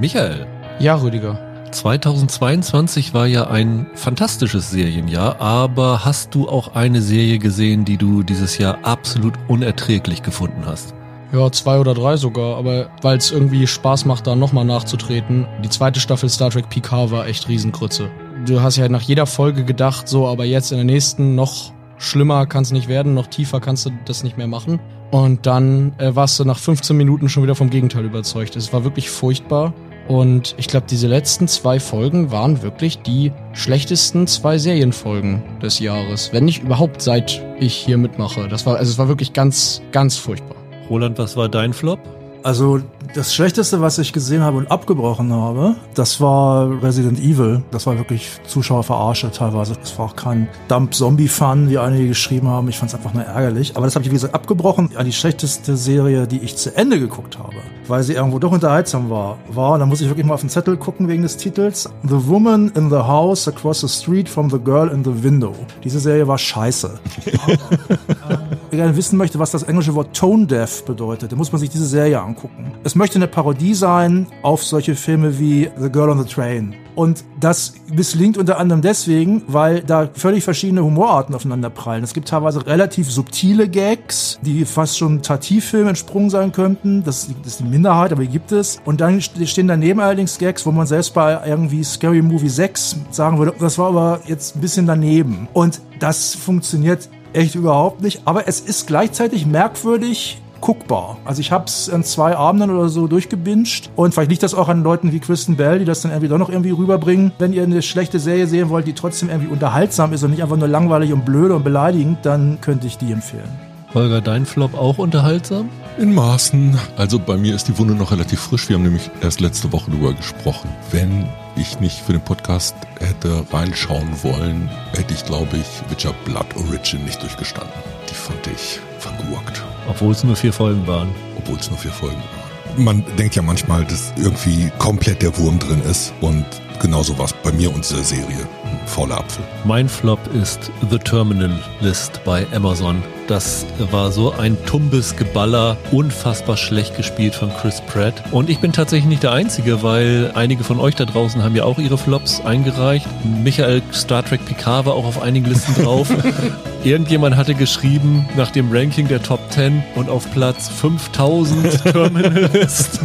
Michael. 0.00 0.46
Ja, 0.78 0.94
Rüdiger. 0.96 1.38
2022 1.70 3.14
war 3.14 3.26
ja 3.26 3.46
ein 3.48 3.86
fantastisches 3.94 4.70
Serienjahr, 4.70 5.40
aber 5.40 6.04
hast 6.04 6.34
du 6.34 6.48
auch 6.48 6.74
eine 6.74 7.00
Serie 7.00 7.38
gesehen, 7.38 7.84
die 7.84 7.96
du 7.96 8.22
dieses 8.22 8.58
Jahr 8.58 8.78
absolut 8.82 9.34
unerträglich 9.48 10.22
gefunden 10.22 10.64
hast? 10.66 10.94
Ja, 11.32 11.50
zwei 11.50 11.78
oder 11.78 11.94
drei 11.94 12.18
sogar, 12.18 12.58
aber 12.58 12.90
weil 13.00 13.16
es 13.16 13.32
irgendwie 13.32 13.66
Spaß 13.66 14.04
macht, 14.04 14.26
da 14.26 14.36
nochmal 14.36 14.66
nachzutreten. 14.66 15.46
Die 15.64 15.70
zweite 15.70 15.98
Staffel 15.98 16.28
Star 16.28 16.50
Trek 16.50 16.68
Picard 16.68 17.10
war 17.10 17.26
echt 17.26 17.48
Riesengrütze. 17.48 18.10
Du 18.46 18.60
hast 18.60 18.76
ja 18.76 18.88
nach 18.88 19.00
jeder 19.00 19.24
Folge 19.24 19.64
gedacht, 19.64 20.08
so, 20.08 20.26
aber 20.26 20.44
jetzt 20.44 20.72
in 20.72 20.78
der 20.78 20.84
nächsten 20.84 21.34
noch 21.34 21.72
schlimmer 21.96 22.44
kann 22.46 22.64
es 22.64 22.72
nicht 22.72 22.88
werden, 22.88 23.14
noch 23.14 23.28
tiefer 23.28 23.60
kannst 23.60 23.86
du 23.86 23.90
das 24.04 24.24
nicht 24.24 24.36
mehr 24.36 24.46
machen. 24.46 24.78
Und 25.12 25.44
dann 25.44 25.92
äh, 25.98 26.16
warst 26.16 26.40
du 26.40 26.44
nach 26.44 26.58
15 26.58 26.96
Minuten 26.96 27.28
schon 27.28 27.42
wieder 27.42 27.54
vom 27.54 27.68
Gegenteil 27.68 28.06
überzeugt. 28.06 28.56
Es 28.56 28.72
war 28.72 28.82
wirklich 28.82 29.10
furchtbar. 29.10 29.74
Und 30.08 30.54
ich 30.56 30.68
glaube, 30.68 30.86
diese 30.88 31.06
letzten 31.06 31.46
zwei 31.48 31.78
Folgen 31.78 32.32
waren 32.32 32.62
wirklich 32.62 33.02
die 33.02 33.30
schlechtesten 33.52 34.26
zwei 34.26 34.56
Serienfolgen 34.56 35.42
des 35.60 35.80
Jahres. 35.80 36.32
Wenn 36.32 36.46
nicht 36.46 36.62
überhaupt 36.62 37.02
seit 37.02 37.44
ich 37.60 37.74
hier 37.74 37.98
mitmache. 37.98 38.48
Das 38.48 38.64
war, 38.64 38.76
also 38.76 38.90
es 38.90 38.98
war 38.98 39.08
wirklich 39.08 39.34
ganz, 39.34 39.82
ganz 39.92 40.16
furchtbar. 40.16 40.56
Roland, 40.88 41.18
was 41.18 41.36
war 41.36 41.50
dein 41.50 41.74
Flop? 41.74 42.00
Also 42.42 42.80
das 43.14 43.34
Schlechteste, 43.34 43.80
was 43.80 43.98
ich 43.98 44.12
gesehen 44.12 44.42
habe 44.42 44.56
und 44.56 44.70
abgebrochen 44.70 45.32
habe, 45.32 45.76
das 45.94 46.20
war 46.20 46.82
Resident 46.82 47.20
Evil. 47.20 47.62
Das 47.70 47.86
war 47.86 47.96
wirklich 47.98 48.40
Zuschauerverarsche 48.46 49.30
teilweise. 49.30 49.74
Das 49.74 49.98
war 49.98 50.06
auch 50.06 50.16
kein 50.16 50.48
Dump-Zombie-Fun, 50.68 51.70
wie 51.70 51.78
einige 51.78 52.08
geschrieben 52.08 52.48
haben. 52.48 52.68
Ich 52.68 52.78
fand 52.78 52.90
es 52.90 52.94
einfach 52.94 53.14
nur 53.14 53.24
ärgerlich. 53.24 53.76
Aber 53.76 53.86
das 53.86 53.94
habe 53.94 54.04
ich, 54.04 54.10
wie 54.10 54.14
gesagt, 54.14 54.34
abgebrochen. 54.34 54.90
Ja, 54.94 55.04
die 55.04 55.12
schlechteste 55.12 55.76
Serie, 55.76 56.26
die 56.26 56.38
ich 56.38 56.56
zu 56.56 56.74
Ende 56.76 56.98
geguckt 56.98 57.38
habe, 57.38 57.56
weil 57.86 58.02
sie 58.02 58.14
irgendwo 58.14 58.38
doch 58.38 58.52
unterhaltsam 58.52 59.10
war, 59.10 59.38
war, 59.48 59.78
da 59.78 59.86
muss 59.86 60.00
ich 60.00 60.08
wirklich 60.08 60.26
mal 60.26 60.34
auf 60.34 60.40
den 60.40 60.50
Zettel 60.50 60.76
gucken 60.76 61.08
wegen 61.08 61.22
des 61.22 61.36
Titels, 61.36 61.88
The 62.02 62.26
Woman 62.26 62.72
in 62.74 62.90
the 62.90 62.96
House 62.96 63.46
Across 63.46 63.82
the 63.82 63.88
Street 63.88 64.28
from 64.28 64.50
the 64.50 64.58
Girl 64.58 64.88
in 64.88 65.04
the 65.04 65.22
Window. 65.22 65.54
Diese 65.84 66.00
Serie 66.00 66.26
war 66.26 66.38
scheiße. 66.38 66.98
Gerne 68.72 68.96
wissen 68.96 69.18
möchte, 69.18 69.38
was 69.38 69.50
das 69.50 69.64
englische 69.64 69.94
Wort 69.94 70.16
Tone 70.16 70.46
Deaf 70.46 70.86
bedeutet, 70.86 71.30
dann 71.30 71.36
muss 71.36 71.52
man 71.52 71.60
sich 71.60 71.68
diese 71.68 71.86
Serie 71.86 72.18
angucken. 72.18 72.72
Es 72.84 72.94
möchte 72.94 73.16
eine 73.16 73.28
Parodie 73.28 73.74
sein 73.74 74.26
auf 74.40 74.64
solche 74.64 74.94
Filme 74.94 75.38
wie 75.38 75.70
The 75.78 75.90
Girl 75.90 76.08
on 76.08 76.24
the 76.24 76.32
Train. 76.32 76.74
Und 76.94 77.22
das 77.38 77.74
misslingt 77.94 78.38
unter 78.38 78.58
anderem 78.58 78.80
deswegen, 78.80 79.42
weil 79.46 79.82
da 79.82 80.08
völlig 80.14 80.42
verschiedene 80.42 80.82
Humorarten 80.82 81.34
aufeinander. 81.34 81.70
Es 82.02 82.14
gibt 82.14 82.28
teilweise 82.28 82.66
relativ 82.66 83.10
subtile 83.10 83.68
Gags, 83.68 84.38
die 84.40 84.64
fast 84.64 84.96
schon 84.96 85.20
Tativfilmen 85.20 85.88
entsprungen 85.90 86.30
sein 86.30 86.50
könnten. 86.52 87.04
Das 87.04 87.28
ist 87.44 87.60
die 87.60 87.64
Minderheit, 87.64 88.10
aber 88.10 88.22
die 88.22 88.28
gibt 88.28 88.52
es. 88.52 88.80
Und 88.86 89.02
dann 89.02 89.20
stehen 89.20 89.68
daneben 89.68 90.00
allerdings 90.00 90.38
Gags, 90.38 90.64
wo 90.64 90.70
man 90.70 90.86
selbst 90.86 91.12
bei 91.12 91.38
irgendwie 91.46 91.84
Scary 91.84 92.22
Movie 92.22 92.48
6 92.48 92.96
sagen 93.10 93.38
würde, 93.38 93.52
das 93.58 93.76
war 93.76 93.88
aber 93.88 94.20
jetzt 94.26 94.56
ein 94.56 94.62
bisschen 94.62 94.86
daneben. 94.86 95.46
Und 95.52 95.82
das 95.98 96.34
funktioniert 96.34 97.10
echt 97.34 97.54
überhaupt 97.54 98.02
nicht. 98.02 98.22
Aber 98.24 98.48
es 98.48 98.60
ist 98.60 98.86
gleichzeitig 98.86 99.46
merkwürdig 99.46 100.40
guckbar. 100.60 101.18
Also 101.24 101.40
ich 101.40 101.52
habe 101.52 101.64
es 101.66 101.90
an 101.90 102.04
zwei 102.04 102.36
Abenden 102.36 102.70
oder 102.70 102.88
so 102.88 103.06
durchgebinged 103.06 103.90
und 103.96 104.14
vielleicht 104.14 104.30
liegt 104.30 104.42
das 104.42 104.54
auch 104.54 104.68
an 104.68 104.82
Leuten 104.82 105.12
wie 105.12 105.18
Kristen 105.18 105.56
Bell, 105.56 105.80
die 105.80 105.84
das 105.84 106.02
dann 106.02 106.12
irgendwie 106.12 106.28
doch 106.28 106.38
noch 106.38 106.48
irgendwie 106.48 106.70
rüberbringen. 106.70 107.32
Wenn 107.38 107.52
ihr 107.52 107.64
eine 107.64 107.82
schlechte 107.82 108.18
Serie 108.18 108.46
sehen 108.46 108.70
wollt, 108.70 108.86
die 108.86 108.94
trotzdem 108.94 109.28
irgendwie 109.28 109.52
unterhaltsam 109.52 110.12
ist 110.12 110.22
und 110.22 110.30
nicht 110.30 110.42
einfach 110.42 110.56
nur 110.56 110.68
langweilig 110.68 111.12
und 111.12 111.24
blöde 111.24 111.54
und 111.54 111.64
beleidigend, 111.64 112.18
dann 112.22 112.60
könnte 112.60 112.86
ich 112.86 112.96
die 112.96 113.12
empfehlen. 113.12 113.71
Holger, 113.94 114.22
dein 114.22 114.46
Flop 114.46 114.74
auch 114.74 114.96
unterhaltsam? 114.96 115.68
In 115.98 116.14
Maßen. 116.14 116.78
Also 116.96 117.18
bei 117.18 117.36
mir 117.36 117.54
ist 117.54 117.68
die 117.68 117.76
Wunde 117.76 117.94
noch 117.94 118.10
relativ 118.10 118.40
frisch. 118.40 118.68
Wir 118.68 118.76
haben 118.76 118.84
nämlich 118.84 119.10
erst 119.20 119.40
letzte 119.40 119.70
Woche 119.70 119.90
darüber 119.90 120.14
gesprochen. 120.14 120.70
Wenn 120.90 121.28
ich 121.56 121.78
nicht 121.80 121.98
für 121.98 122.12
den 122.12 122.22
Podcast 122.22 122.74
hätte 123.00 123.44
reinschauen 123.52 124.08
wollen, 124.22 124.70
hätte 124.96 125.12
ich, 125.12 125.26
glaube 125.26 125.58
ich, 125.58 125.90
Witcher 125.90 126.14
Blood 126.24 126.46
Origin 126.56 127.04
nicht 127.04 127.20
durchgestanden. 127.22 127.74
Die 128.08 128.14
fand 128.14 128.46
ich 128.46 128.80
vergurkt. 128.98 129.62
Obwohl 129.86 130.12
es 130.12 130.24
nur 130.24 130.36
vier 130.36 130.54
Folgen 130.54 130.86
waren. 130.86 131.08
Obwohl 131.36 131.58
es 131.58 131.68
nur 131.68 131.78
vier 131.78 131.92
Folgen 131.92 132.16
waren. 132.16 132.84
Man 132.84 133.04
denkt 133.18 133.34
ja 133.34 133.42
manchmal, 133.42 133.84
dass 133.84 134.14
irgendwie 134.16 134.70
komplett 134.78 135.20
der 135.20 135.36
Wurm 135.36 135.58
drin 135.58 135.82
ist 135.82 136.14
und 136.22 136.46
genauso 136.80 137.18
war 137.18 137.26
es 137.26 137.34
bei 137.34 137.52
mir 137.52 137.72
und 137.72 137.84
dieser 137.84 138.02
Serie. 138.02 138.48
Ein 138.64 138.80
fauler 138.86 139.18
Apfel. 139.18 139.44
Mein 139.64 139.90
Flop 139.90 140.18
ist 140.34 140.70
The 140.90 140.98
Terminal 140.98 141.52
List 141.80 142.22
bei 142.24 142.46
Amazon. 142.54 143.02
Das 143.26 143.64
war 143.90 144.10
so 144.10 144.32
ein 144.32 144.56
tumbes 144.66 145.16
Geballer, 145.16 145.76
unfassbar 145.90 146.56
schlecht 146.56 146.96
gespielt 146.96 147.34
von 147.34 147.50
Chris 147.54 147.80
Pratt. 147.80 148.14
Und 148.30 148.50
ich 148.50 148.58
bin 148.58 148.72
tatsächlich 148.72 149.08
nicht 149.08 149.22
der 149.22 149.32
Einzige, 149.32 149.82
weil 149.82 150.32
einige 150.34 150.64
von 150.64 150.80
euch 150.80 150.94
da 150.94 151.04
draußen 151.04 151.42
haben 151.42 151.54
ja 151.54 151.64
auch 151.64 151.78
ihre 151.78 151.98
Flops 151.98 152.40
eingereicht. 152.44 153.06
Michael 153.42 153.82
Star 153.92 154.24
Trek 154.24 154.44
Picard 154.44 154.86
war 154.86 154.94
auch 154.94 155.04
auf 155.04 155.22
einigen 155.22 155.46
Listen 155.46 155.74
drauf. 155.82 156.08
Irgendjemand 156.84 157.36
hatte 157.36 157.54
geschrieben 157.54 158.28
nach 158.36 158.50
dem 158.50 158.72
Ranking 158.72 159.06
der 159.06 159.22
Top 159.22 159.40
10 159.50 159.84
und 159.94 160.08
auf 160.08 160.28
Platz 160.32 160.68
5000 160.68 161.84
Terminal 161.84 162.50
ist. 162.56 162.98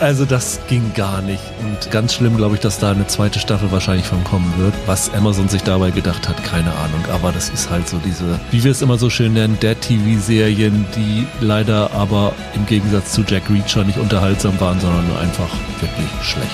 Also 0.00 0.24
das 0.24 0.58
ging 0.68 0.92
gar 0.94 1.20
nicht. 1.22 1.42
Und 1.60 1.90
ganz 1.90 2.14
schlimm, 2.14 2.36
glaube 2.36 2.54
ich, 2.54 2.60
dass 2.60 2.78
da 2.78 2.90
eine 2.90 3.06
zweite 3.06 3.38
Staffel 3.38 3.70
wahrscheinlich 3.70 4.06
von 4.06 4.24
kommen 4.24 4.52
wird. 4.56 4.72
Was 4.86 5.12
Amazon 5.12 5.48
sich 5.48 5.62
dabei 5.62 5.90
gedacht 5.90 6.28
hat, 6.28 6.42
keine 6.42 6.74
Ahnung. 6.74 7.04
Aber 7.12 7.30
das 7.32 7.50
ist 7.50 7.70
halt 7.70 7.88
so 7.88 7.98
diese, 7.98 8.40
wie 8.50 8.64
wir 8.64 8.70
es 8.70 8.80
immer 8.82 8.98
so 8.98 9.10
schön 9.20 9.34
nennen, 9.34 9.58
Dead-TV-Serien, 9.60 10.86
die 10.96 11.26
leider 11.44 11.92
aber 11.92 12.32
im 12.54 12.64
Gegensatz 12.64 13.12
zu 13.12 13.20
Jack 13.20 13.50
Reacher 13.50 13.84
nicht 13.84 13.98
unterhaltsam 13.98 14.58
waren, 14.58 14.80
sondern 14.80 15.06
nur 15.08 15.18
einfach 15.18 15.50
wirklich 15.78 16.08
schlecht. 16.22 16.48